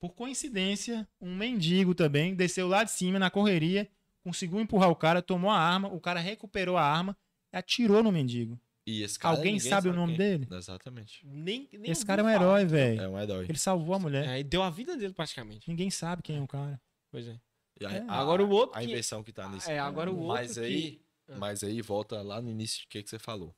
Por 0.00 0.10
coincidência, 0.14 1.08
um 1.20 1.34
mendigo 1.36 1.94
também 1.94 2.34
desceu 2.34 2.66
lá 2.66 2.82
de 2.82 2.90
cima 2.90 3.18
na 3.20 3.30
correria, 3.30 3.88
conseguiu 4.22 4.60
empurrar 4.60 4.90
o 4.90 4.96
cara, 4.96 5.20
tomou 5.22 5.50
a 5.50 5.58
arma, 5.58 5.88
o 5.88 6.00
cara 6.00 6.20
recuperou 6.20 6.76
a 6.76 6.82
arma 6.82 7.16
e 7.52 7.56
atirou 7.56 8.02
no 8.02 8.12
mendigo. 8.12 8.60
e 8.86 9.02
esse 9.02 9.18
cara 9.18 9.36
Alguém 9.36 9.54
ninguém 9.54 9.68
sabe 9.70 9.88
o 9.88 9.92
nome 9.92 10.16
quem. 10.16 10.18
dele? 10.18 10.48
Exatamente. 10.50 11.20
Nem, 11.26 11.68
nem 11.72 11.90
Esse 11.90 12.06
cara 12.06 12.22
é 12.22 12.24
um 12.24 12.28
falar. 12.28 12.42
herói, 12.42 12.64
velho. 12.64 13.00
É 13.02 13.08
um 13.08 13.18
herói. 13.18 13.44
Ele 13.44 13.58
salvou 13.58 13.94
a 13.94 13.98
mulher. 13.98 14.26
É, 14.26 14.40
e 14.40 14.44
deu 14.44 14.62
a 14.62 14.70
vida 14.70 14.96
dele 14.96 15.12
praticamente. 15.12 15.68
Ninguém 15.68 15.90
sabe 15.90 16.22
quem 16.22 16.36
é 16.36 16.40
o 16.40 16.46
cara. 16.48 16.80
Pois 17.10 17.28
é. 17.28 17.38
E 17.80 17.84
a- 17.86 17.92
É. 17.92 18.04
a- 18.08 18.14
Agora 18.20 18.42
o 18.44 18.48
outro 18.50 18.76
A 18.76 18.80
que- 18.80 18.86
inversão 18.86 19.22
que 19.22 19.32
tá 19.32 19.46
nisso. 19.48 19.70
É, 19.70 19.78
agora 19.78 20.10
o 20.10 20.14
outro 20.18 20.28
Mas 20.34 20.54
que- 20.54 20.60
aí, 20.60 21.02
Ah. 21.28 21.36
mas 21.38 21.62
aí 21.62 21.82
volta 21.82 22.22
lá 22.22 22.40
no 22.40 22.50
início 22.50 22.82
do 22.84 22.88
que, 22.88 23.02
que 23.02 23.10
você 23.10 23.18
falou. 23.18 23.54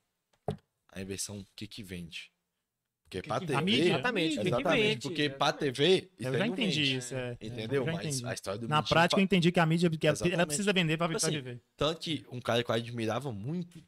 A 0.93 1.01
inversão, 1.01 1.39
o 1.39 1.47
que 1.55 1.67
que 1.69 1.83
vende? 1.85 2.33
Porque 3.11 3.23
pra 3.27 3.41
TV... 3.41 3.55
A 3.55 3.61
mídia? 3.61 3.85
Exatamente, 3.95 4.39
que 4.41 4.47
Exatamente, 4.49 4.83
vende, 4.89 5.01
porque 5.01 5.29
né? 5.29 5.35
pra 5.35 5.53
TV... 5.53 6.11
Eu 6.17 6.33
já 6.39 6.47
entendi 6.47 6.97
isso. 6.97 7.15
é. 7.15 7.33
Entendeu? 7.41 7.83
Eu 7.83 7.87
já 7.87 7.93
Mas 7.93 8.07
entendi. 8.07 8.27
a 8.27 8.35
história 8.35 8.61
do 8.61 8.69
Na 8.69 8.83
prática, 8.85 9.21
eu 9.21 9.25
entendi 9.25 9.51
que 9.51 9.59
a 9.59 9.67
mídia 9.67 9.91
que 9.91 10.07
ela- 10.07 10.47
precisa 10.47 10.73
vender 10.73 10.97
pra, 10.97 11.09
pra 11.09 11.17
Assim, 11.17 11.33
viver. 11.33 11.61
Tanto 11.77 11.99
que 12.01 12.25
um 12.31 12.41
cara 12.41 12.63
que 12.63 12.71
eu 12.71 12.75
admirava 12.75 13.33
muito, 13.33 13.83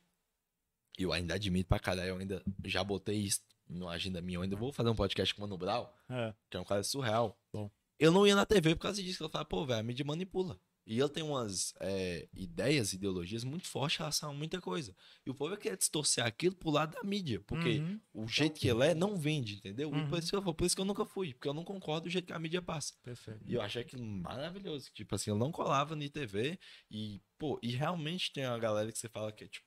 e 0.98 1.04
eu 1.04 1.12
ainda 1.12 1.34
admito 1.34 1.68
pra 1.68 1.78
caralho, 1.78 2.08
eu 2.08 2.16
ainda 2.16 2.42
já 2.64 2.82
botei 2.82 3.16
isso 3.16 3.40
na 3.68 3.90
agenda 3.90 4.20
minha, 4.20 4.38
eu 4.38 4.42
ainda 4.42 4.56
vou 4.56 4.72
fazer 4.72 4.88
um 4.90 4.94
podcast 4.96 5.32
com 5.34 5.40
o 5.40 5.44
Mano 5.44 5.56
Brau, 5.56 5.96
É. 6.10 6.34
que 6.50 6.56
é 6.56 6.60
um 6.60 6.64
cara 6.64 6.82
surreal. 6.82 7.38
Bom. 7.52 7.70
Eu 8.00 8.10
não 8.10 8.26
ia 8.26 8.34
na 8.34 8.44
TV 8.44 8.74
por 8.74 8.82
causa 8.82 9.00
disso, 9.00 9.18
que 9.18 9.24
eu 9.24 9.28
falava, 9.28 9.48
pô, 9.48 9.64
velho, 9.64 9.78
a 9.78 9.82
mídia 9.84 10.04
manipula. 10.04 10.58
E 10.84 10.98
ele 10.98 11.08
tem 11.08 11.22
umas 11.22 11.72
é, 11.80 12.28
ideias, 12.34 12.92
ideologias 12.92 13.44
muito 13.44 13.68
fortes 13.68 13.96
em 13.96 14.02
relação 14.02 14.30
a 14.30 14.32
muita 14.34 14.60
coisa. 14.60 14.94
E 15.24 15.30
o 15.30 15.34
povo 15.34 15.56
quer 15.56 15.76
distorcer 15.76 16.24
aquilo 16.24 16.56
pro 16.56 16.70
lado 16.70 16.92
da 16.94 17.04
mídia, 17.04 17.40
porque 17.46 17.78
Uhum. 17.78 18.00
o 18.12 18.26
jeito 18.26 18.58
que 18.58 18.66
ele 18.68 18.84
é 18.84 18.94
não 18.94 19.16
vende, 19.16 19.54
entendeu? 19.56 19.90
E 19.90 19.94
Uhum. 19.94 20.08
por 20.08 20.18
isso, 20.18 20.30
que 20.30 20.36
eu, 20.36 20.54
por 20.54 20.64
isso 20.64 20.74
que 20.74 20.80
eu 20.82 20.84
nunca 20.86 21.04
fui, 21.04 21.32
porque 21.34 21.48
eu 21.48 21.54
não 21.54 21.64
concordo 21.64 22.08
do 22.08 22.10
jeito 22.10 22.26
que 22.26 22.32
a 22.32 22.38
mídia 22.38 22.60
passa. 22.60 22.94
Perfeito. 23.02 23.40
E 23.46 23.54
eu 23.54 23.62
achei 23.62 23.82
aquilo 23.82 24.04
maravilhoso. 24.04 24.90
Tipo 24.92 25.14
assim, 25.14 25.30
eu 25.30 25.36
não 25.36 25.52
colava 25.52 25.94
na 25.94 26.08
TV. 26.08 26.58
E, 26.90 27.22
pô, 27.38 27.60
e 27.62 27.70
realmente 27.70 28.32
tem 28.32 28.44
uma 28.46 28.58
galera 28.58 28.90
que 28.90 28.98
você 28.98 29.08
fala 29.08 29.30
que 29.32 29.44
é 29.44 29.48
tipo, 29.48 29.66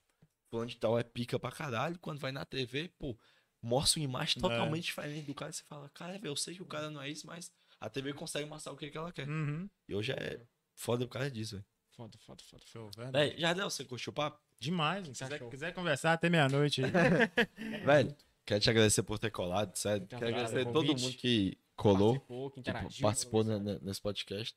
fulano 0.49 0.69
de 0.69 0.75
tal 0.77 0.99
é 0.99 1.03
pica 1.03 1.39
pra 1.39 1.51
caralho. 1.51 1.97
Quando 1.99 2.19
vai 2.19 2.31
na 2.33 2.43
TV, 2.45 2.89
pô, 2.99 3.17
mostra 3.61 3.99
uma 3.99 4.05
imagem 4.05 4.41
totalmente 4.41 4.83
diferente 4.83 5.25
do 5.25 5.33
cara. 5.33 5.49
E 5.49 5.53
você 5.53 5.63
fala, 5.63 5.89
cara, 5.89 6.19
eu 6.21 6.35
sei 6.35 6.55
que 6.55 6.61
o 6.61 6.65
cara 6.67 6.89
não 6.91 7.01
é 7.01 7.09
isso, 7.09 7.25
mas 7.25 7.51
a 7.79 7.89
TV 7.89 8.13
consegue 8.13 8.47
mostrar 8.49 8.73
o 8.73 8.77
que, 8.77 8.89
que 8.89 8.97
ela 8.97 9.11
quer. 9.11 9.27
Uhum. 9.29 9.69
E 9.87 9.95
hoje 9.95 10.11
é 10.11 10.45
foda 10.75 11.05
por 11.07 11.13
causa 11.13 11.31
disso, 11.31 11.55
velho. 11.55 11.65
Foda, 11.91 12.17
foda, 12.19 12.43
foda. 12.43 12.63
Show, 12.65 12.89
velho. 12.95 13.11
Véi, 13.11 13.35
Jardel, 13.37 13.69
você 13.69 13.83
curtiu 13.85 14.11
o 14.11 14.13
papo? 14.13 14.39
Demais. 14.59 15.05
Se 15.07 15.23
quiser, 15.23 15.49
quiser 15.49 15.73
conversar 15.73 16.13
até 16.13 16.29
meia-noite 16.29 16.81
aí. 16.83 16.91
Velho, 17.85 18.15
quero 18.45 18.59
te 18.61 18.69
agradecer 18.69 19.03
por 19.03 19.19
ter 19.19 19.29
colado, 19.31 19.75
sério. 19.75 19.99
Muito 20.01 20.09
Quero 20.17 20.27
agradecer 20.27 20.67
a 20.67 20.71
todo 20.71 20.87
mundo 20.87 21.13
que 21.17 21.57
colou. 21.75 22.13
Participou, 22.13 22.49
que 22.49 22.53
que 22.55 22.59
interagiu. 22.61 23.01
participou 23.01 23.43
ne- 23.43 23.79
nesse 23.81 24.01
podcast. 24.01 24.55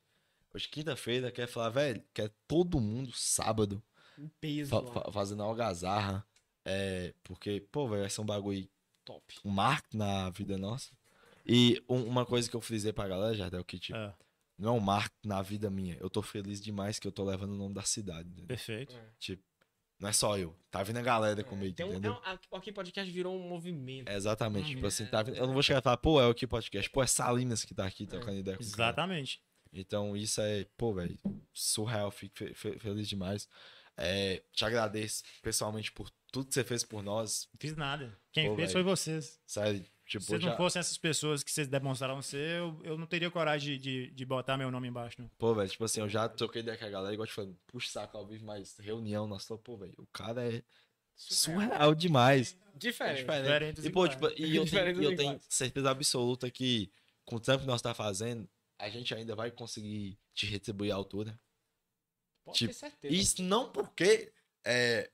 Hoje, 0.55 0.68
quinta-feira, 0.68 1.30
quer 1.30 1.47
falar, 1.47 1.68
velho, 1.70 2.02
quer 2.14 2.30
todo 2.47 2.80
mundo 2.80 3.12
sábado 3.12 3.82
Um 4.18 4.28
peso 4.40 4.70
fa- 4.70 4.80
lá. 4.80 4.92
fa- 4.92 5.12
fazendo 5.12 5.42
algazarra. 5.42 6.24
É, 6.64 7.12
porque, 7.22 7.66
pô, 7.72 7.88
velho, 7.88 8.02
vai 8.02 8.10
ser 8.10 8.20
um 8.20 8.26
bagulho, 8.26 8.68
top. 9.05 9.34
um 9.44 9.50
marco 9.50 9.97
na 9.97 10.30
vida 10.30 10.56
nossa. 10.56 10.92
E 11.47 11.82
um- 11.88 12.05
uma 12.05 12.24
coisa 12.26 12.48
que 12.48 12.55
eu 12.56 12.60
frisei 12.60 12.92
pra 12.92 13.08
galera, 13.08 13.34
Jardel, 13.34 13.64
que 13.64 13.78
tipo, 13.78 13.98
É, 13.98 14.14
não 14.58 14.70
é 14.70 14.72
um 14.72 14.80
marco 14.80 15.14
na 15.24 15.40
vida 15.42 15.70
minha. 15.70 15.96
Eu 16.00 16.10
tô 16.10 16.20
feliz 16.22 16.60
demais 16.60 16.98
que 16.98 17.06
eu 17.06 17.12
tô 17.12 17.24
levando 17.24 17.52
o 17.52 17.56
nome 17.56 17.74
da 17.74 17.82
cidade. 17.82 18.28
entendeu? 18.28 18.46
perfeito. 18.46 18.94
É. 18.94 19.10
Tipo, 19.18 19.42
Não 20.00 20.08
é 20.08 20.12
só 20.12 20.38
eu. 20.38 20.54
Tá 20.70 20.82
vindo 20.82 20.96
a 20.98 21.02
galera 21.02 21.42
comigo, 21.42 21.74
Tem 21.74 21.84
um, 21.84 21.88
é 21.88 21.92
entendeu? 21.92 22.12
um, 22.12 22.16
a- 22.24 22.38
o 22.52 22.56
Aqui 22.56 22.70
Podcast 22.72 23.10
virou 23.12 23.34
um 23.36 23.48
movimento. 23.48 24.08
É, 24.08 24.14
exatamente. 24.16 24.68
Uhum. 24.68 24.74
Tipo 24.76 24.86
assim, 24.86 25.06
tá 25.06 25.22
vindo... 25.22 25.36
eu 25.36 25.46
não 25.46 25.52
vou 25.54 25.62
chegar 25.62 25.80
e 25.80 25.82
falar, 25.82 25.96
pô, 25.96 26.20
é 26.20 26.26
o 26.26 26.34
que 26.34 26.46
podcast. 26.46 26.88
Pô, 26.90 27.02
é 27.02 27.06
Salinas 27.06 27.64
que 27.64 27.74
tá 27.74 27.84
aqui 27.86 28.06
trocando 28.06 28.38
ideia 28.38 28.56
com. 28.56 28.62
Exatamente. 28.62 29.40
Então, 29.72 30.16
isso 30.16 30.40
é, 30.40 30.64
pô, 30.76 30.94
velho, 30.94 31.18
surreal. 31.52 32.10
Fico 32.10 32.36
fe- 32.38 32.54
fe- 32.54 32.78
feliz 32.78 33.08
demais. 33.08 33.48
É, 33.96 34.42
te 34.52 34.64
agradeço 34.64 35.24
pessoalmente 35.42 35.90
por 35.90 36.08
tudo 36.30 36.46
que 36.46 36.54
você 36.54 36.62
fez 36.62 36.84
por 36.84 37.02
nós. 37.02 37.48
Não 37.52 37.58
fiz 37.58 37.74
nada. 37.76 38.16
Quem 38.32 38.48
Pô, 38.50 38.54
fez 38.56 38.72
velho. 38.72 38.84
foi 38.84 38.92
vocês. 38.94 39.40
Sério, 39.44 39.84
tipo, 40.08 40.24
Se 40.24 40.38
já... 40.40 40.50
não 40.50 40.56
fossem 40.56 40.80
essas 40.80 40.98
pessoas 40.98 41.42
que 41.42 41.50
vocês 41.50 41.68
demonstraram 41.68 42.20
ser, 42.22 42.58
eu, 42.58 42.80
eu 42.82 42.98
não 42.98 43.06
teria 43.06 43.30
coragem 43.30 43.78
de, 43.78 44.06
de, 44.06 44.10
de 44.10 44.24
botar 44.24 44.56
meu 44.56 44.70
nome 44.70 44.88
embaixo. 44.88 45.20
Não. 45.20 45.28
Pô, 45.38 45.54
velho, 45.54 45.68
tipo 45.68 45.84
assim, 45.84 46.00
eu 46.00 46.08
já 46.08 46.28
troquei 46.28 46.62
ideia 46.62 46.76
com 46.76 46.84
a 46.84 46.90
galera, 46.90 47.14
igual 47.14 47.26
te 47.26 47.32
falando, 47.32 47.56
puxa 47.66 47.90
saco 47.90 48.16
ao 48.16 48.26
vivo, 48.26 48.44
mas 48.44 48.76
reunião, 48.78 49.26
nós 49.26 49.44
falamos, 49.46 49.64
pô, 49.64 49.76
velho, 49.76 49.94
o 49.98 50.06
cara 50.06 50.42
é 50.52 50.62
surreal 51.14 51.94
demais. 51.94 52.56
É 52.74 52.78
Diferente. 52.78 53.86
E, 53.86 53.90
pô, 53.90 54.06
tipo, 54.08 54.28
e 54.36 54.56
eu 54.56 54.64
tenho, 54.70 55.02
e 55.02 55.04
eu 55.04 55.16
tenho 55.16 55.40
certeza 55.48 55.90
absoluta 55.90 56.50
que 56.50 56.90
com 57.24 57.36
o 57.36 57.40
tempo 57.40 57.60
que 57.60 57.66
nós 57.66 57.82
tá 57.82 57.92
fazendo, 57.92 58.48
a 58.78 58.88
gente 58.88 59.12
ainda 59.14 59.34
vai 59.34 59.50
conseguir 59.50 60.18
te 60.32 60.46
retribuir 60.46 60.92
à 60.92 60.94
altura. 60.94 61.38
Pode 62.44 62.58
Tipo, 62.58 62.72
ter 62.72 62.78
certeza. 62.78 63.14
Isso 63.14 63.42
não 63.42 63.70
porque 63.70 64.32
é, 64.64 65.10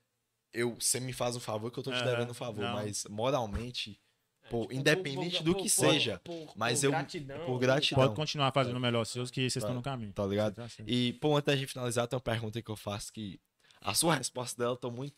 eu, 0.53 0.75
você 0.75 0.99
me 0.99 1.11
faz 1.11 1.35
um 1.35 1.39
favor 1.39 1.71
que 1.71 1.79
eu 1.79 1.83
tô 1.83 1.91
te 1.91 1.97
Aham, 1.97 2.05
devendo 2.05 2.29
um 2.31 2.35
favor, 2.35 2.63
não. 2.63 2.73
mas 2.73 3.05
moralmente, 3.05 3.99
pô, 4.49 4.61
Tipo, 4.61 4.73
independente 4.73 5.37
por- 5.37 5.43
do 5.43 5.53
por- 5.53 5.57
que 5.63 5.63
por- 5.63 5.69
seja, 5.69 6.19
por- 6.23 6.53
mas 6.55 6.79
por 6.79 6.85
eu- 6.85 6.91
gratidão, 6.91 7.45
por 7.45 7.59
gratidão. 7.59 8.03
Pode 8.03 8.15
continuar 8.15 8.51
fazendo 8.51 8.77
o 8.77 8.79
melhor 8.79 9.05
seus, 9.05 9.29
que 9.31 9.41
vocês 9.41 9.55
estão 9.57 9.73
no 9.73 9.81
caminho. 9.81 10.13
tá 10.13 10.25
ligado? 10.25 10.55
Tá. 10.55 10.67
E, 10.85 11.13
pô, 11.13 11.35
antes 11.35 11.45
da 11.45 11.55
gente 11.55 11.67
finalizar, 11.71 12.07
tem 12.07 12.15
uma 12.17 12.21
pergunta 12.21 12.61
que 12.61 12.69
eu 12.71 12.75
faço 12.75 13.11
que 13.11 13.39
a 13.81 13.93
sua 13.93 14.15
resposta 14.15 14.57
dela, 14.61 14.73
eu 14.73 14.77
tô 14.77 14.89
muito. 14.91 15.15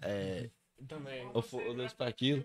É, 0.00 0.50
Também. 0.86 1.30
eu 1.34 1.44
eu 1.66 1.74
dou 1.74 1.88
pra 1.96 2.08
aquilo. 2.08 2.44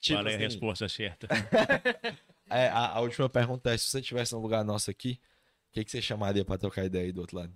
Tipo 0.00 0.16
Qual 0.18 0.26
é 0.28 0.32
a 0.32 0.34
assim, 0.36 0.44
resposta 0.44 0.88
certa? 0.88 1.26
é, 2.48 2.68
a, 2.68 2.92
a 2.92 3.00
última 3.00 3.28
pergunta 3.28 3.70
é: 3.72 3.76
se 3.76 3.86
você 3.86 4.00
estivesse 4.00 4.32
no 4.34 4.40
lugar 4.40 4.64
nosso 4.64 4.90
aqui, 4.90 5.20
o 5.68 5.72
que, 5.72 5.84
que 5.84 5.90
você 5.90 6.00
chamaria 6.00 6.44
pra 6.44 6.56
trocar 6.56 6.84
ideia 6.84 7.04
aí 7.06 7.12
do 7.12 7.20
outro 7.20 7.36
lado? 7.36 7.52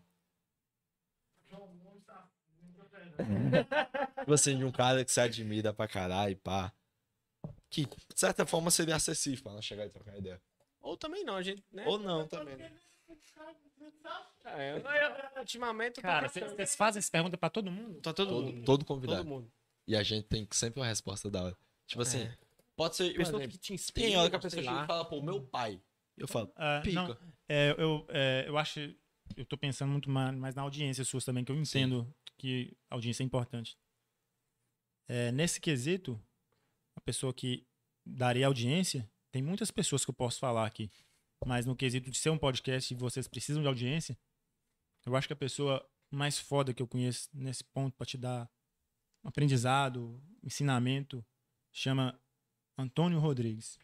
Você 4.27 4.55
de 4.55 4.65
um 4.65 4.73
cara 4.73 5.05
que 5.05 5.13
você 5.13 5.21
admira 5.21 5.73
pra 5.73 5.87
caralho, 5.87 6.37
pá. 6.39 6.73
Que, 7.75 7.87
de 7.87 8.21
certa 8.21 8.47
forma, 8.47 8.71
seria 8.71 8.95
acessível 8.97 9.43
pra 9.43 9.53
nós 9.53 9.65
chegar 9.65 9.85
e 9.87 9.91
trocar 9.91 10.17
ideia. 10.17 10.41
Ou 10.81 10.97
também 10.97 11.25
não, 11.25 11.35
a 11.37 11.43
gente. 11.43 11.65
Né? 11.73 11.85
Ou 11.87 11.99
não 11.99 12.27
também. 12.29 12.57
né? 12.57 12.73
É, 14.45 14.77
eu, 14.79 15.41
ultimamente. 15.41 16.01
Cara, 16.01 16.29
vocês 16.29 16.77
fazem 16.77 16.99
essa 17.01 17.11
pergunta 17.11 17.37
pra 17.37 17.51
todo 17.51 17.71
mundo? 17.71 18.01
Tá 18.01 18.13
todo, 18.13 18.29
Todo, 18.31 18.47
mundo. 18.53 18.65
todo 18.65 18.85
convidado. 18.85 19.19
Todo 19.23 19.29
mundo. 19.29 19.53
E 19.87 19.97
a 19.97 20.03
gente 20.03 20.27
tem 20.29 20.47
sempre 20.53 20.81
uma 20.81 20.87
resposta 20.87 21.31
da 21.31 21.43
hora. 21.45 21.57
Tipo 21.87 22.03
assim, 22.03 22.23
É. 22.23 22.37
pode 22.77 22.97
ser. 22.97 23.15
Pessoa 23.15 23.39
exemplo, 23.41 23.53
que 23.53 23.59
te 23.59 23.75
inspira. 23.75 24.07
tem 24.07 24.17
hora 24.17 24.31
que 24.31 24.37
a 24.37 24.41
pessoa 24.41 24.63
chega 24.63 24.85
e 24.85 24.87
fala, 24.87 25.05
pô, 25.05 25.21
meu 25.23 25.43
pai. 25.43 25.81
Eu 26.17 26.29
falo, 26.29 26.53
Ah, 26.55 26.81
pica. 26.85 26.95
não, 27.03 27.19
é, 27.49 27.75
eu, 27.77 28.07
é, 28.09 28.45
eu 28.47 28.57
acho. 28.57 28.79
Eu 29.37 29.45
tô 29.45 29.57
pensando 29.57 29.91
muito 29.91 30.09
mais, 30.09 30.55
na 30.55 30.63
audiência 30.63 31.05
suas 31.05 31.25
também, 31.25 31.45
que 31.45 31.51
eu 31.51 31.57
entendo 31.57 32.15
que 32.39 32.77
a 32.91 32.95
audiência 32.95 33.23
é 33.23 33.27
importante. 33.27 33.77
É, 35.09 35.33
nesse 35.33 35.61
quesito, 35.61 36.21
a 36.97 37.01
pessoa 37.01 37.33
que 37.33 37.67
daria 38.05 38.47
audiência, 38.47 39.11
tem 39.33 39.43
muitas 39.43 39.71
pessoas 39.71 40.05
que 40.05 40.11
eu 40.11 40.15
posso 40.15 40.39
falar 40.39 40.67
aqui. 40.67 40.91
Mas 41.45 41.67
no 41.67 41.77
quesito 41.77 42.11
de 42.11 42.19
ser 42.19 42.31
um 42.31 42.39
podcast 42.39 42.93
e 42.93 42.97
vocês 42.97 43.27
precisam 43.29 43.63
de 43.63 43.69
audiência, 43.69 44.19
eu 45.05 45.15
acho 45.17 45.27
que 45.27 45.33
a 45.33 45.37
pessoa 45.37 45.87
mais 46.11 46.39
foda 46.39 46.73
que 46.73 46.83
eu 46.83 46.87
conheço 46.87 47.29
nesse 47.33 47.65
ponto 47.65 47.97
pra 47.97 48.07
te 48.07 48.17
dar 48.17 48.51
aprendizado, 49.23 50.23
ensinamento, 50.43 51.25
chama 51.73 52.19
Antônio 52.79 53.19
Rodrigues, 53.19 53.79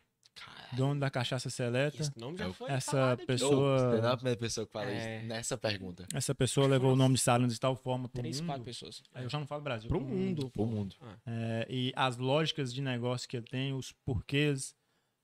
dono 0.72 1.00
da 1.00 1.10
Cachaça 1.10 1.50
Seleta. 1.50 2.00
Esse 2.00 2.18
nome 2.18 2.38
já 2.38 2.44
Eu- 2.46 2.54
foi 2.54 2.70
Essa 2.70 3.16
pessoa- 3.26 4.00
não 4.00 4.08
é 4.08 4.12
a 4.12 4.16
primeira 4.16 4.38
pessoa 4.38 4.66
que 4.66 4.72
fala 4.72 4.90
É. 4.90 5.18
isso 5.18 5.26
nessa 5.26 5.58
pergunta. 5.58 6.06
Essa 6.14 6.34
pessoa 6.34 6.66
levou 6.66 6.92
o 6.92 6.96
nome 6.96 7.14
de 7.16 7.20
Salins 7.20 7.52
de 7.54 7.60
tal 7.60 7.74
forma 7.76 8.08
pro 8.08 8.20
Três, 8.20 8.40
quatro 8.40 8.58
mundo. 8.58 8.64
pessoas. 8.64 9.02
Aí 9.14 9.24
eu 9.24 9.28
já 9.30 9.38
não 9.38 9.46
falo 9.46 9.62
Brasil. 9.62 9.88
Pro 9.88 10.00
mundo. 10.00 10.50
Pro 10.50 10.66
mundo. 10.66 10.94
É, 11.26 11.66
e 11.68 11.92
as 11.96 12.16
lógicas 12.16 12.72
de 12.72 12.80
negócio 12.80 13.28
que 13.28 13.36
ele 13.36 13.46
tem, 13.46 13.72
os 13.72 13.92
porquês, 14.04 14.74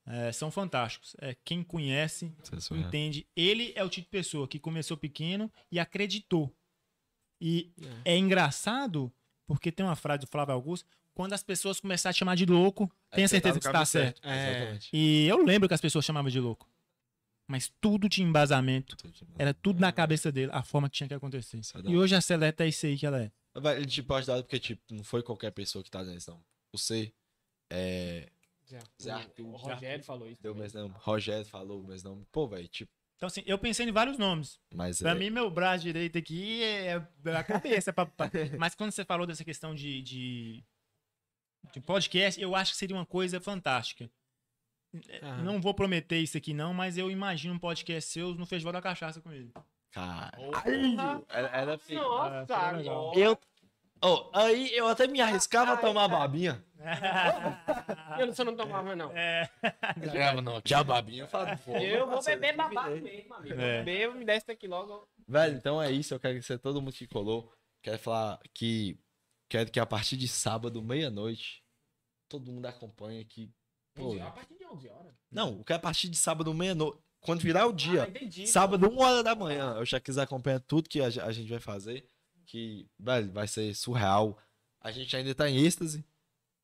é, 0.07 0.31
são 0.33 0.51
fantásticos. 0.51 1.15
É, 1.21 1.37
quem 1.45 1.63
conhece, 1.65 2.33
é 2.73 2.77
entende. 2.77 3.27
Ele 3.35 3.73
é 3.75 3.83
o 3.85 3.89
tipo 3.89 4.05
de 4.07 4.11
pessoa 4.11 4.47
que 4.47 4.59
começou 4.59 4.97
pequeno 4.97 5.51
e 5.71 5.79
acreditou. 5.81 6.53
E 7.41 7.73
é, 8.05 8.17
engraçado, 8.17 9.13
porque 9.47 9.71
tem 9.71 9.85
uma 9.85 9.97
frase 9.97 10.21
do 10.21 10.27
Flávio 10.27 10.55
Augusto, 10.55 10.89
quando 11.17 11.33
as 11.33 11.43
pessoas 11.43 11.81
começarem 11.81 12.11
a 12.11 12.15
te 12.15 12.19
chamar 12.19 12.35
de 12.37 12.45
louco, 12.45 12.87
tenha 13.11 13.25
Aí 13.25 13.29
você 13.29 13.41
tá 13.41 13.49
certeza 13.49 13.53
que 13.59 13.67
está 13.67 13.73
caminho 13.73 13.87
certo. 13.87 14.21
É. 14.23 14.51
Exatamente. 14.51 14.91
E 14.93 15.27
eu 15.27 15.43
lembro 15.43 15.67
que 15.67 15.73
as 15.75 15.81
pessoas 15.81 16.05
chamavam 16.05 16.31
de 16.31 16.39
louco. 16.39 16.69
Mas 17.49 17.73
tudo 17.81 18.07
tinha 18.09 18.27
embasamento. 18.29 18.97
Era 19.39 19.55
tudo 19.55 19.81
na 19.81 19.91
cabeça 19.93 20.31
dele, 20.31 20.51
a 20.53 20.63
forma 20.63 20.91
que 20.91 20.97
tinha 20.97 21.09
que 21.09 21.15
acontecer. 21.15 21.57
Isso 21.57 21.79
é 21.79 21.81
E 21.91 21.97
hoje 21.97 22.15
a 22.15 22.21
Seleta 22.21 22.65
é 22.65 22.69
isso 22.69 22.85
aí 22.85 22.99
que 22.99 23.07
ela 23.07 23.21
é. 23.23 23.31
Ele 23.77 23.87
te 23.87 24.03
pode 24.03 24.27
dar 24.27 24.43
porque, 24.43 24.59
tipo, 24.59 24.83
não 24.93 25.03
foi 25.03 25.23
qualquer 25.23 25.51
pessoa 25.53 25.83
que 25.83 25.91
tá 25.91 26.05
nesse, 26.05 26.29
não. 26.29 26.39
Você, 26.75 27.11
é, 27.71 28.29
Zé, 28.69 28.79
Zé 29.01 29.13
o- 29.13 29.17
Arthur, 29.17 29.47
O 29.47 29.57
Rogério 29.57 30.05
falou 30.05 30.29
isso. 30.29 30.43
deu 30.43 30.53
o 30.53 30.55
também. 30.55 30.65
mesmo 30.67 30.81
nome. 30.83 30.95
Rogério 30.99 31.47
falou 31.47 31.81
o 31.81 31.87
mesmo 31.87 32.11
nome. 32.11 32.27
Pô, 32.31 32.47
velho, 32.49 32.69
tipo, 32.69 32.93
Então, 33.17 33.29
assim, 33.29 33.43
eu 33.47 33.57
pensei 33.59 33.87
em 33.89 33.93
vários 33.93 34.19
nomes. 34.19 34.59
mas 34.75 34.99
Pra 34.99 35.13
é, 35.13 35.15
mim, 35.15 35.31
meu 35.31 35.49
braço 35.51 35.85
direito 35.85 36.19
aqui 36.19 36.63
é 36.63 37.01
é 37.25 37.37
a 37.37 37.45
cabeça. 37.45 37.93
pra- 37.95 38.05
pra- 38.07 38.29
Mas 38.59 38.75
quando 38.75 38.91
você 38.91 39.05
falou 39.05 39.27
dessa 39.27 39.45
questão 39.45 39.75
de, 39.75 40.03
de, 40.03 40.65
de 41.73 41.81
podcast, 41.81 42.41
eu 42.41 42.55
acho 42.55 42.73
que 42.73 42.79
seria 42.79 42.97
uma 42.97 43.07
coisa 43.07 43.41
fantástica. 43.41 44.11
Aham. 45.23 45.43
Não 45.43 45.61
vou 45.61 45.75
prometer 45.75 46.19
isso 46.19 46.37
aqui, 46.37 46.55
não, 46.55 46.73
mas 46.73 46.97
eu 46.97 47.11
imagino 47.11 47.55
um 47.55 47.59
podcast 47.59 48.11
seu 48.11 48.35
no 48.35 48.47
Festival 48.47 48.73
da 48.73 48.83
Cachaça 48.83 49.21
com 49.21 49.33
ele. 49.33 49.53
caralho. 49.91 50.53
Era, 51.29 51.49
era 51.49 51.79
feio. 51.79 52.01
Nossa, 52.01 52.47
foi 52.47 52.77
legal. 52.79 53.11
agora. 53.11 53.21
Eu, 53.21 53.39
oh, 54.03 54.31
aí 54.33 54.75
eu 54.75 54.87
até 54.89 55.07
me 55.07 55.21
arriscava 55.21 55.73
a 55.73 55.77
tomar 55.77 56.09
babinha. 56.09 56.65
Eu 58.19 58.27
não 58.27 58.33
sou 58.33 58.45
não 58.45 58.55
tomava, 58.55 58.95
não. 58.95 59.11
É, 59.13 59.51
chegava, 59.99 60.41
não, 60.41 60.61
tinha 60.61 60.85
babinha. 60.85 61.25
Eu 61.25 61.29
falava, 61.29 61.57
pô, 61.57 61.77
Eu 61.77 62.07
vou 62.07 62.23
beber 62.23 62.55
babado 62.55 62.97
mesmo, 63.01 63.35
amigo. 63.35 63.61
É. 63.61 63.83
Bebo, 63.83 64.15
me 64.15 64.25
desce 64.25 64.47
daqui 64.47 64.69
logo. 64.69 65.09
Velho, 65.27 65.57
então 65.57 65.83
é 65.83 65.91
isso. 65.91 66.15
Eu 66.15 66.21
quero 66.21 66.33
agradecer 66.33 66.55
a 66.55 66.59
todo 66.59 66.81
mundo 66.81 66.93
que 66.93 67.07
colou. 67.07 67.53
Quero 67.83 67.99
falar 67.99 68.39
que 68.55 68.99
quero 69.49 69.71
que 69.71 69.81
a 69.81 69.87
partir 69.87 70.17
de 70.17 70.29
sábado, 70.29 70.83
meia-noite, 70.83 71.63
todo 72.29 72.51
mundo 72.53 72.67
acompanhe 72.67 73.21
aqui. 73.21 73.51
Pô, 73.95 74.21
A 74.21 74.31
partir 74.31 74.57
de 74.59 74.67
11 74.67 74.89
horas. 74.89 75.15
não, 75.31 75.63
que 75.63 75.73
a 75.73 75.79
partir 75.79 76.09
de 76.09 76.17
sábado, 76.17 76.53
meia-noite, 76.53 76.99
quando 77.21 77.41
virar 77.41 77.67
o 77.67 77.73
dia, 77.73 78.05
Ah, 78.05 78.09
entendi. 78.09 78.47
sábado, 78.47 78.89
uma 78.89 79.07
hora 79.07 79.23
da 79.23 79.35
manhã, 79.35 79.75
eu 79.77 79.85
já 79.87 79.99
quis 79.99 80.19
acompanhar 80.19 80.61
tudo 80.61 80.89
que 80.89 81.01
a, 81.01 81.07
a 81.07 81.33
gente 81.33 81.49
vai 81.49 81.59
fazer. 81.61 82.07
Que, 82.47 82.89
velho, 82.99 83.33
vai 83.33 83.49
ser 83.49 83.75
surreal. 83.75 84.39
A 84.81 84.93
gente 84.93 85.17
ainda 85.17 85.35
tá 85.35 85.49
em 85.51 85.57
êxtase. 85.65 86.05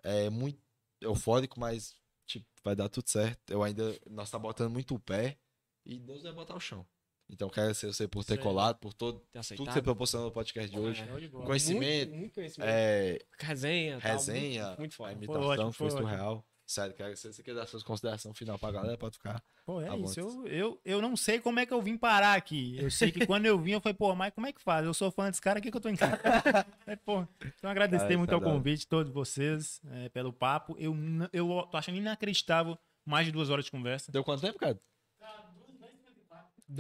É 0.05 0.31
muito 0.31 0.61
eufórico, 1.01 1.59
mas, 1.59 1.95
tipo, 2.27 2.47
vai 2.63 2.77
dar 2.77 2.89
tudo 2.89 3.09
certo. 3.09 3.51
Eu 3.51 3.63
ainda. 3.65 3.99
Nós 4.09 4.31
tá 4.31 4.39
botando 4.39 4.71
muito 4.71 4.95
o 4.95 5.01
pé. 5.01 5.37
E 5.85 5.99
Deus 5.99 6.23
vai 6.23 6.33
botar 6.33 6.55
o 6.55 6.61
chão. 6.61 6.87
Então, 7.33 7.49
quero 7.49 7.63
agradecer 7.63 7.87
você 7.87 8.07
por 8.07 8.25
ter 8.25 8.37
colado, 8.39 8.77
por 8.77 8.93
todo, 8.93 9.19
Ter 9.33 9.43
tudo 9.57 9.67
que 9.69 9.73
você 9.73 9.81
proporcionou 9.83 10.27
no 10.29 10.33
podcast 10.33 10.71
de 10.71 10.79
hoje. 10.79 11.03
bola. 11.31 11.47
Conhecimento, 11.47 12.11
Muito, 12.11 12.19
muito 12.21 12.35
conhecimento. 12.35 12.69
é, 12.71 13.19
Resenha. 13.39 13.99
tal, 14.01 14.13
resenha, 14.13 14.67
Muito, 14.67 14.79
muito 14.81 14.93
a 14.93 14.97
foda. 14.97 15.13
imitação 15.13 15.43
ótimo, 15.49 15.73
foi, 15.73 15.91
foi 15.91 15.97
ótimo. 15.97 16.11
surreal. 16.11 16.47
Sério, 16.65 16.93
quero 16.95 17.07
agradecer. 17.09 17.33
Você 17.33 17.43
quer 17.43 17.55
dar 17.55 17.67
suas 17.67 17.83
considerações 17.83 18.37
final 18.39 18.59
pra 18.59 18.71
galera, 18.71 18.97
pode 18.97 19.17
ficar. 19.17 19.43
Pô, 19.67 19.81
é 19.81 19.95
isso. 19.99 20.21
Eu, 20.21 20.47
eu, 20.47 20.81
eu 20.85 21.03
não 21.03 21.17
sei 21.17 21.39
como 21.41 21.59
é 21.61 21.67
que 21.67 21.73
eu 21.73 21.83
vim 21.83 21.97
parar 21.99 22.35
aqui. 22.35 22.77
Eu 22.79 22.91
sei 22.91 23.11
que 23.11 23.27
quando 23.27 23.45
eu 23.47 23.59
vim, 23.59 23.73
eu 23.73 23.81
falei, 23.81 23.95
pô, 23.95 24.15
mas 24.15 24.33
como 24.33 24.47
é 24.47 24.53
que 24.53 24.63
faz? 24.63 24.85
Eu 24.87 24.95
sou 24.95 25.11
fã 25.11 25.29
desse 25.29 25.41
cara 25.41 25.59
aqui 25.59 25.71
que 25.71 25.77
eu 25.77 25.81
tô 25.81 25.89
em 25.89 25.97
casa. 25.97 26.19
É, 26.87 26.97
pô, 26.97 27.27
então 27.59 27.71
agradecer 27.71 28.05
Cara, 28.05 28.19
muito 28.19 28.31
tá 28.31 28.37
ao 28.37 28.41
convite, 28.43 28.87
todos 28.87 29.13
vocês, 29.13 29.81
é, 29.91 30.09
pelo 30.11 30.33
papo. 30.33 30.75
Eu, 30.79 30.95
eu 31.33 31.67
tô 31.71 31.77
achando 31.77 31.97
inacreditável 31.99 32.79
mais 33.05 33.27
de 33.27 33.33
duas 33.33 33.51
horas 33.51 33.65
de 33.65 33.71
conversa. 33.71 34.11
Deu 34.13 34.23
quanto 34.25 34.41
tempo, 34.41 34.59
cara? 34.59 34.79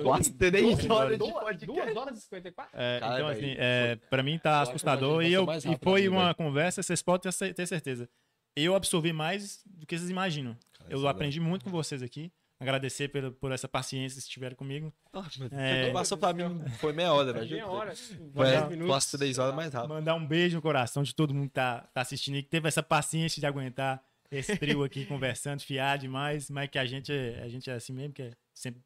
Quase 0.02 0.32
três 0.32 0.64
duas- 0.78 0.90
horas 0.90 1.12
de 1.12 1.18
duas- 1.18 1.32
podcast. 1.44 1.66
Duas 1.66 1.96
horas 1.96 2.18
e 2.18 2.20
54? 2.22 2.80
É, 2.80 3.00
Cara, 3.00 3.14
então, 3.14 3.28
assim, 3.28 3.40
foi- 3.40 3.56
é, 3.58 3.96
pra 4.08 4.22
mim 4.22 4.38
tá 4.38 4.50
Eu 4.58 4.62
assustador. 4.62 5.22
E, 5.22 5.32
eu, 5.32 5.44
e 5.44 5.78
foi 5.82 6.08
uma 6.08 6.22
velho. 6.24 6.34
conversa, 6.36 6.82
vocês 6.82 7.02
podem 7.02 7.30
ter, 7.54 7.66
certeza. 7.66 8.08
Eu 8.56 8.74
absorvi 8.74 9.12
mais 9.12 9.62
do 9.66 9.86
que 9.86 9.96
vocês 9.96 10.10
imaginam. 10.10 10.56
Cara, 10.78 10.90
Eu 10.92 11.06
é 11.06 11.10
aprendi 11.10 11.40
muito 11.40 11.64
com 11.64 11.70
vocês 11.70 12.02
aqui. 12.02 12.30
Agradecer 12.60 13.08
por 13.40 13.50
essa 13.50 13.66
paciência 13.66 14.16
que 14.20 14.22
estiveram 14.22 14.54
comigo. 14.54 14.92
Deus. 15.12 15.50
É. 15.52 15.90
Passou 15.90 16.16
pra 16.16 16.32
mim, 16.32 16.62
foi 16.78 16.92
meia 16.92 17.12
hora, 17.12 17.32
velho. 17.32 17.50
Meia 17.50 17.66
hora. 17.66 17.92
Foi 17.96 18.46
10 18.46 18.68
minutos. 18.68 18.86
quase 18.86 19.18
três 19.18 19.36
horas 19.38 19.52
mais 19.54 19.74
rápido. 19.74 19.88
Mandar 19.88 20.14
um 20.14 20.24
beijo 20.24 20.54
no 20.56 20.62
coração 20.62 21.02
de 21.02 21.12
todo 21.12 21.34
mundo 21.34 21.48
que 21.48 21.54
tá, 21.54 21.80
tá 21.92 22.02
assistindo 22.02 22.36
e 22.36 22.42
que 22.42 22.48
teve 22.48 22.68
essa 22.68 22.80
paciência 22.80 23.40
de 23.40 23.46
aguentar 23.46 24.00
esse 24.30 24.56
trio 24.56 24.84
aqui 24.84 25.04
conversando, 25.06 25.60
fiar 25.60 25.98
demais, 25.98 26.48
mas 26.50 26.70
que 26.70 26.78
a 26.78 26.84
gente, 26.84 27.12
é- 27.12 27.42
a 27.42 27.48
gente 27.48 27.68
é 27.68 27.74
assim 27.74 27.92
mesmo, 27.94 28.12
que 28.14 28.22
é 28.22 28.30
sempre. 28.54 28.80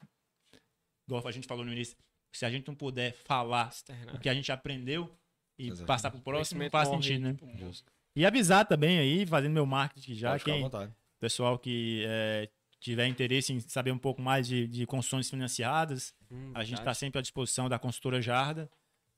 Igual 1.06 1.26
a 1.26 1.30
gente 1.32 1.46
falou 1.46 1.64
no 1.64 1.72
início, 1.72 1.96
se 2.32 2.44
a 2.44 2.50
gente 2.50 2.66
não 2.66 2.74
puder 2.74 3.12
falar 3.12 3.66
o 3.66 3.68
Externar. 3.70 4.20
que 4.20 4.28
a 4.28 4.34
gente 4.34 4.50
aprendeu, 4.52 5.10
e 5.58 5.66
Exatamente. 5.68 5.86
passar 5.86 6.10
pro 6.10 6.20
próximo, 6.20 6.62
não 6.62 6.70
faz 6.70 6.88
sentido, 6.88 7.22
né? 7.22 7.32
tipo, 7.34 7.56
Justo. 7.56 7.90
E 8.14 8.26
avisar 8.26 8.66
também 8.66 8.98
aí, 8.98 9.24
fazendo 9.26 9.52
meu 9.52 9.64
marketing 9.66 10.14
já, 10.14 10.30
Pode 10.32 10.44
quem, 10.44 10.70
pessoal 11.18 11.58
que 11.58 12.04
é, 12.06 12.48
tiver 12.80 13.06
interesse 13.06 13.52
em 13.52 13.60
saber 13.60 13.90
um 13.90 13.98
pouco 13.98 14.20
mais 14.20 14.46
de, 14.46 14.66
de 14.66 14.84
construções 14.86 15.30
financiadas, 15.30 16.14
Hum, 16.30 16.50
a 16.54 16.64
gente 16.64 16.78
está 16.78 16.92
sempre 16.92 17.20
à 17.20 17.22
disposição 17.22 17.68
da 17.68 17.78
construtora 17.78 18.20
Jarda. 18.20 18.68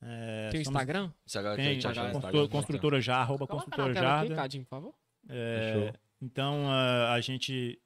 É, 0.01 0.49
Tem 0.51 0.61
o 0.61 0.63
somos- 0.63 0.79
Instagram? 0.79 1.11
Tem, 1.55 1.73
quer 1.73 1.79
te 1.79 1.87
achar 1.87 2.03
no 2.03 2.11
construtora, 2.13 2.43
Instagram, 2.43 2.47
construtora 2.49 3.01
Jarda, 3.01 3.21
arroba 3.23 3.47
construtora 3.47 3.93
tela 3.93 4.05
aqui, 4.19 4.27
Jarda. 4.27 4.35
Cadinho, 4.35 4.63
por 4.63 4.69
favor. 4.69 4.95
É, 5.27 5.93
então 6.21 6.69
a, 6.69 7.13
a 7.13 7.19
gente 7.21 7.81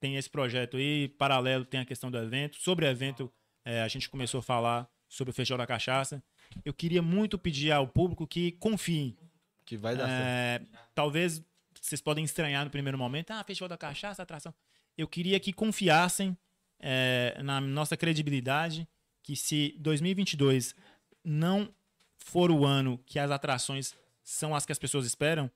tem 0.00 0.16
esse 0.16 0.30
projeto 0.30 0.76
aí, 0.76 1.08
paralelo 1.08 1.64
tem 1.64 1.80
a 1.80 1.84
questão 1.84 2.10
do 2.10 2.16
evento. 2.18 2.56
Sobre 2.58 2.86
o 2.86 2.88
evento, 2.88 3.30
é, 3.70 3.82
a 3.82 3.88
gente 3.88 4.08
começou 4.08 4.40
a 4.40 4.42
falar 4.42 4.90
sobre 5.08 5.30
o 5.30 5.34
Festival 5.34 5.58
da 5.58 5.66
Cachaça. 5.66 6.20
Eu 6.64 6.74
queria 6.74 7.00
muito 7.00 7.38
pedir 7.38 7.70
ao 7.70 7.86
público 7.86 8.26
que 8.26 8.52
confiem. 8.52 9.16
Que 9.64 9.76
vai 9.76 9.96
dar 9.96 10.08
certo. 10.08 10.66
É, 10.74 10.78
talvez 10.92 11.40
vocês 11.80 12.00
podem 12.00 12.24
estranhar 12.24 12.64
no 12.64 12.70
primeiro 12.70 12.98
momento, 12.98 13.30
ah, 13.30 13.44
Festival 13.44 13.68
da 13.68 13.78
Cachaça, 13.78 14.22
atração. 14.22 14.52
Eu 14.98 15.06
queria 15.06 15.38
que 15.38 15.52
confiassem 15.52 16.36
é, 16.80 17.40
na 17.44 17.60
nossa 17.60 17.96
credibilidade, 17.96 18.88
que 19.22 19.36
se 19.36 19.76
2022 19.78 20.74
não 21.22 21.72
for 22.18 22.50
o 22.50 22.66
ano 22.66 22.98
que 23.06 23.20
as 23.20 23.30
atrações 23.30 23.94
são 24.24 24.52
as 24.52 24.66
que 24.66 24.72
as 24.72 24.78
pessoas 24.80 25.06
esperam, 25.06 25.48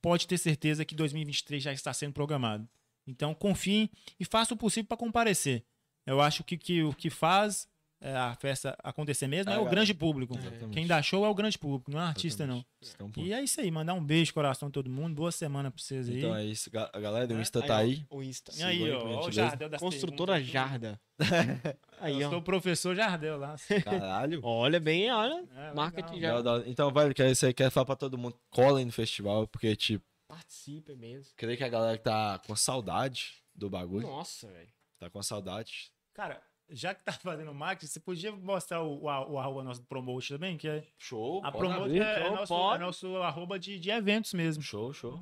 pode 0.00 0.26
ter 0.26 0.36
certeza 0.36 0.84
que 0.84 0.96
2023 0.96 1.62
já 1.62 1.72
está 1.72 1.92
sendo 1.92 2.12
programado. 2.12 2.68
Então 3.06 3.32
confiem 3.34 3.88
e 4.18 4.24
façam 4.24 4.56
o 4.56 4.58
possível 4.58 4.88
para 4.88 4.96
comparecer. 4.96 5.64
Eu 6.06 6.20
acho 6.20 6.42
que, 6.44 6.56
que 6.58 6.82
o 6.82 6.92
que 6.92 7.08
faz 7.10 7.68
é, 8.00 8.16
a 8.16 8.34
festa 8.34 8.76
acontecer 8.82 9.28
mesmo 9.28 9.50
é, 9.50 9.54
É, 9.54 9.56
o 9.56 9.60
galera. 9.60 9.76
grande 9.76 9.94
público. 9.94 10.36
Exatamente. 10.36 10.70
Quem 10.74 10.86
dá 10.88 11.00
show 11.00 11.24
é 11.24 11.28
o 11.28 11.34
grande 11.34 11.56
público, 11.56 11.88
não 11.92 12.00
é 12.00 12.02
artista, 12.02 12.44
não. 12.44 12.64
É 12.98 13.04
um 13.04 13.08
ponto. 13.12 13.20
E 13.20 13.32
é 13.32 13.40
isso 13.40 13.60
aí, 13.60 13.70
mandar 13.70 13.94
um 13.94 14.02
beijo, 14.04 14.34
coração 14.34 14.68
de 14.68 14.72
todo 14.72 14.90
mundo. 14.90 15.14
Boa 15.14 15.30
semana 15.30 15.70
pra 15.70 15.80
vocês 15.80 16.08
aí. 16.08 16.18
Então 16.18 16.34
é 16.34 16.44
isso. 16.44 16.68
A 16.92 16.98
galera, 16.98 17.32
o 17.32 17.40
Insta 17.40 17.60
Aí, 17.60 17.66
tá 17.68 17.76
aí. 17.76 18.04
O 18.10 18.20
Insta. 18.20 18.52
e 18.56 18.62
aí, 18.64 18.90
ó, 18.90 19.28
o. 19.28 19.30
Jardel 19.30 19.68
das 19.68 19.80
Construtora 19.80 20.32
perguntas. 20.32 20.52
Jarda. 20.52 21.00
Aí, 22.00 22.20
Eu 22.20 22.26
ó. 22.26 22.30
sou 22.30 22.38
o 22.40 22.42
professor 22.42 22.96
Jardel 22.96 23.36
lá. 23.38 23.54
Caralho. 23.84 24.40
Olha 24.44 24.80
bem, 24.80 25.08
olha. 25.12 25.44
É, 25.54 25.72
Marketing 25.72 26.14
legal. 26.14 26.38
já. 26.38 26.42
Da 26.42 26.52
hora. 26.54 26.64
Então, 26.68 26.90
velho, 26.92 27.14
quero 27.14 27.30
isso 27.30 27.46
aí, 27.46 27.54
quero 27.54 27.70
falar 27.70 27.86
pra 27.86 27.94
todo 27.94 28.18
mundo. 28.18 28.36
Colem 28.50 28.84
no 28.86 28.90
festival, 28.90 29.46
porque, 29.46 29.76
tipo, 29.76 30.04
Participe 30.26 30.96
mesmo. 30.96 31.32
creio 31.36 31.56
que 31.56 31.62
a 31.62 31.68
galera 31.68 31.96
tá 31.96 32.40
com 32.44 32.56
saudade 32.56 33.34
do 33.54 33.70
bagulho. 33.70 34.04
Nossa, 34.08 34.48
velho. 34.48 34.68
Tá 35.02 35.10
com 35.10 35.20
saudade. 35.20 35.90
Cara, 36.14 36.40
já 36.70 36.94
que 36.94 37.02
tá 37.02 37.10
fazendo 37.18 37.52
marketing, 37.52 37.90
você 37.90 37.98
podia 37.98 38.30
mostrar 38.30 38.82
o, 38.82 39.00
o, 39.00 39.32
o 39.32 39.38
arroba 39.38 39.64
nosso 39.64 39.82
promote 39.82 40.28
também, 40.32 40.56
que 40.56 40.68
é... 40.68 40.86
Show. 40.96 41.44
A 41.44 41.50
promote 41.50 41.98
é, 41.98 42.20
é 42.26 42.30
nosso, 42.30 42.54
é 42.74 42.78
nosso 42.78 43.16
arroba 43.16 43.58
de, 43.58 43.80
de 43.80 43.90
eventos 43.90 44.32
mesmo. 44.32 44.62
Show, 44.62 44.92
show. 44.92 45.20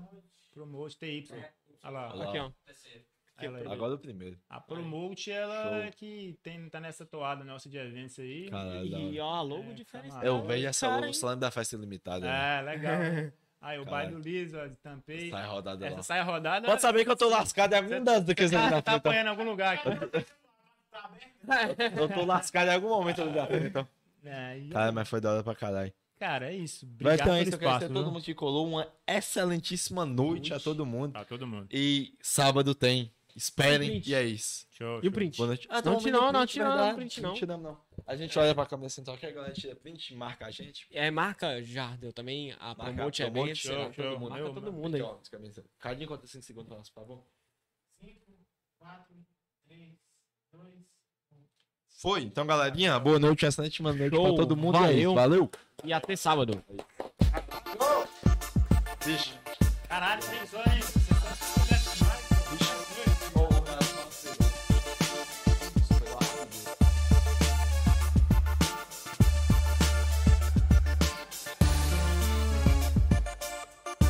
Promote, 0.52 0.98
TY. 0.98 1.26
Olha 1.82 1.90
lá. 1.90 2.10
Olha 2.10 2.14
lá. 2.14 2.28
Aqui, 2.28 2.38
ó. 2.38 2.52
ela. 3.38 3.72
Agora 3.72 3.94
o 3.94 3.98
primeiro. 3.98 4.38
A 4.50 4.60
Promote, 4.60 5.30
ela 5.30 5.62
Show. 5.62 5.74
é 5.76 5.90
que 5.90 6.38
tem, 6.42 6.68
tá 6.68 6.78
nessa 6.78 7.06
toada 7.06 7.42
nossa 7.42 7.70
de 7.70 7.78
eventos 7.78 8.18
aí. 8.18 8.50
Caralho. 8.50 8.98
E 8.98 9.18
ó, 9.18 9.32
a 9.36 9.40
logo 9.40 9.70
É, 9.70 9.72
diferenciada. 9.72 10.20
tá 10.20 10.26
Eu 10.26 10.42
vejo 10.44 10.66
essa 10.66 10.94
logo, 10.94 11.14
só 11.14 11.34
da 11.34 11.50
festa 11.50 11.74
ilimitada. 11.74 12.26
né? 12.26 12.58
É, 12.58 12.60
legal. 12.60 12.92
Aí, 13.62 13.78
o 13.78 13.84
Caralho. 13.84 14.10
baile 14.10 14.22
do 14.22 14.28
Liso, 14.28 14.56
ó, 14.58 14.66
tampei. 14.82 15.28
Sai 15.30 15.46
rodada 15.46 15.86
Essa 15.86 15.96
lá. 15.96 16.02
sai 16.02 16.20
a 16.20 16.24
rodada. 16.24 16.66
Pode 16.66 16.80
saber 16.80 17.04
que 17.04 17.10
eu 17.10 17.16
tô 17.16 17.28
lascado 17.28 17.72
em 17.74 17.76
algum 17.76 18.02
das 18.02 18.24
do 18.24 18.34
que 18.34 18.42
eles 18.42 18.52
ali 18.54 18.62
Tá, 18.64 18.70
na 18.70 18.82
tá 18.82 18.92
frente. 18.92 19.06
apanhando 19.06 19.26
em 19.26 19.30
algum 19.30 19.44
lugar 19.44 19.74
aqui. 19.74 19.88
Eu 21.96 22.08
tô 22.08 22.24
lascado 22.24 22.68
em 22.68 22.74
algum 22.74 22.88
momento 22.88 23.22
ali 23.22 23.32
da 23.32 23.46
frente, 23.46 23.66
então. 23.66 23.86
É, 24.24 24.60
Cara, 24.70 24.92
mas 24.92 25.08
foi 25.08 25.20
da 25.20 25.32
hora 25.32 25.42
pra 25.42 25.54
caralho. 25.54 25.92
Cara, 26.18 26.50
é 26.52 26.56
isso. 26.56 26.86
Vai 27.00 27.14
Obrigado 27.14 27.20
então 27.20 27.34
é 27.34 27.42
isso, 27.42 27.50
eu 27.52 27.58
espaço. 27.58 27.84
a 27.86 27.88
todo 27.88 28.12
mundo 28.12 28.22
que 28.22 28.34
colou. 28.34 28.66
Uma 28.68 28.86
excelentíssima 29.06 30.04
noite 30.04 30.52
a 30.52 30.60
todo 30.60 30.84
mundo. 30.84 31.12
Pra 31.12 31.24
todo 31.24 31.46
mundo. 31.46 31.66
E 31.70 32.14
sábado 32.20 32.74
tem. 32.74 33.10
Esperem. 33.34 33.88
Print. 33.90 34.10
E 34.10 34.14
é 34.14 34.22
isso. 34.24 34.66
Show, 34.70 34.96
E 34.96 34.98
o 34.98 35.02
show. 35.04 35.12
print? 35.12 35.36
Boa 35.38 35.46
noite. 35.46 35.66
Ah, 35.70 35.80
Não 35.82 35.94
um 35.96 35.98
tira 35.98 36.12
não, 36.12 36.20
print, 36.20 36.32
não 36.34 36.46
tira 36.46 36.64
não, 36.68 36.76
verdade. 36.76 36.96
print 36.96 37.20
não. 37.22 37.34
tiramos, 37.34 37.64
não. 37.64 37.78
A 38.10 38.16
gente 38.16 38.36
olha 38.40 38.52
pra 38.52 38.66
câmera 38.66 38.88
central 38.88 39.16
que 39.16 39.24
a 39.24 39.30
galera 39.30 39.52
tira 39.52 39.76
print, 39.76 40.16
marca 40.16 40.44
a 40.44 40.50
gente. 40.50 40.84
É, 40.90 41.12
marca 41.12 41.62
Jardel 41.62 42.12
também. 42.12 42.50
A 42.58 42.74
Marca 42.74 42.82
Promote 42.92 43.22
é 43.22 43.26
bem 43.26 43.32
promote, 43.34 43.68
excelente. 43.68 43.94
show. 43.94 44.28
Marca 44.28 44.50
todo 44.52 44.72
mundo 44.72 44.96
aí. 44.96 45.00
Aqui, 45.00 45.10
ó, 45.12 45.22
de 45.22 45.30
camisa. 45.30 45.64
Cadinho 45.78 46.08
conta 46.08 46.26
5 46.26 46.42
segundos 46.44 46.66
pra 46.68 46.76
nós, 46.78 46.90
por 46.90 47.00
favor. 47.02 47.24
5, 48.00 48.20
4, 48.80 49.14
3, 49.68 49.94
2, 50.52 50.74
Foi. 52.00 52.22
Então, 52.22 52.44
galerinha, 52.44 52.98
boa 52.98 53.20
noite, 53.20 53.46
excelente 53.46 53.80
noite 53.80 54.10
pra 54.10 54.18
todo 54.34 54.56
mundo. 54.56 54.72
Valeu. 54.80 54.98
isso. 54.98 55.14
Valeu. 55.14 55.50
E 55.84 55.92
até 55.92 56.16
sábado. 56.16 56.64
Vixe. 59.04 59.38
Caralho, 59.88 60.20
três 60.20 60.52
horas. 60.52 60.99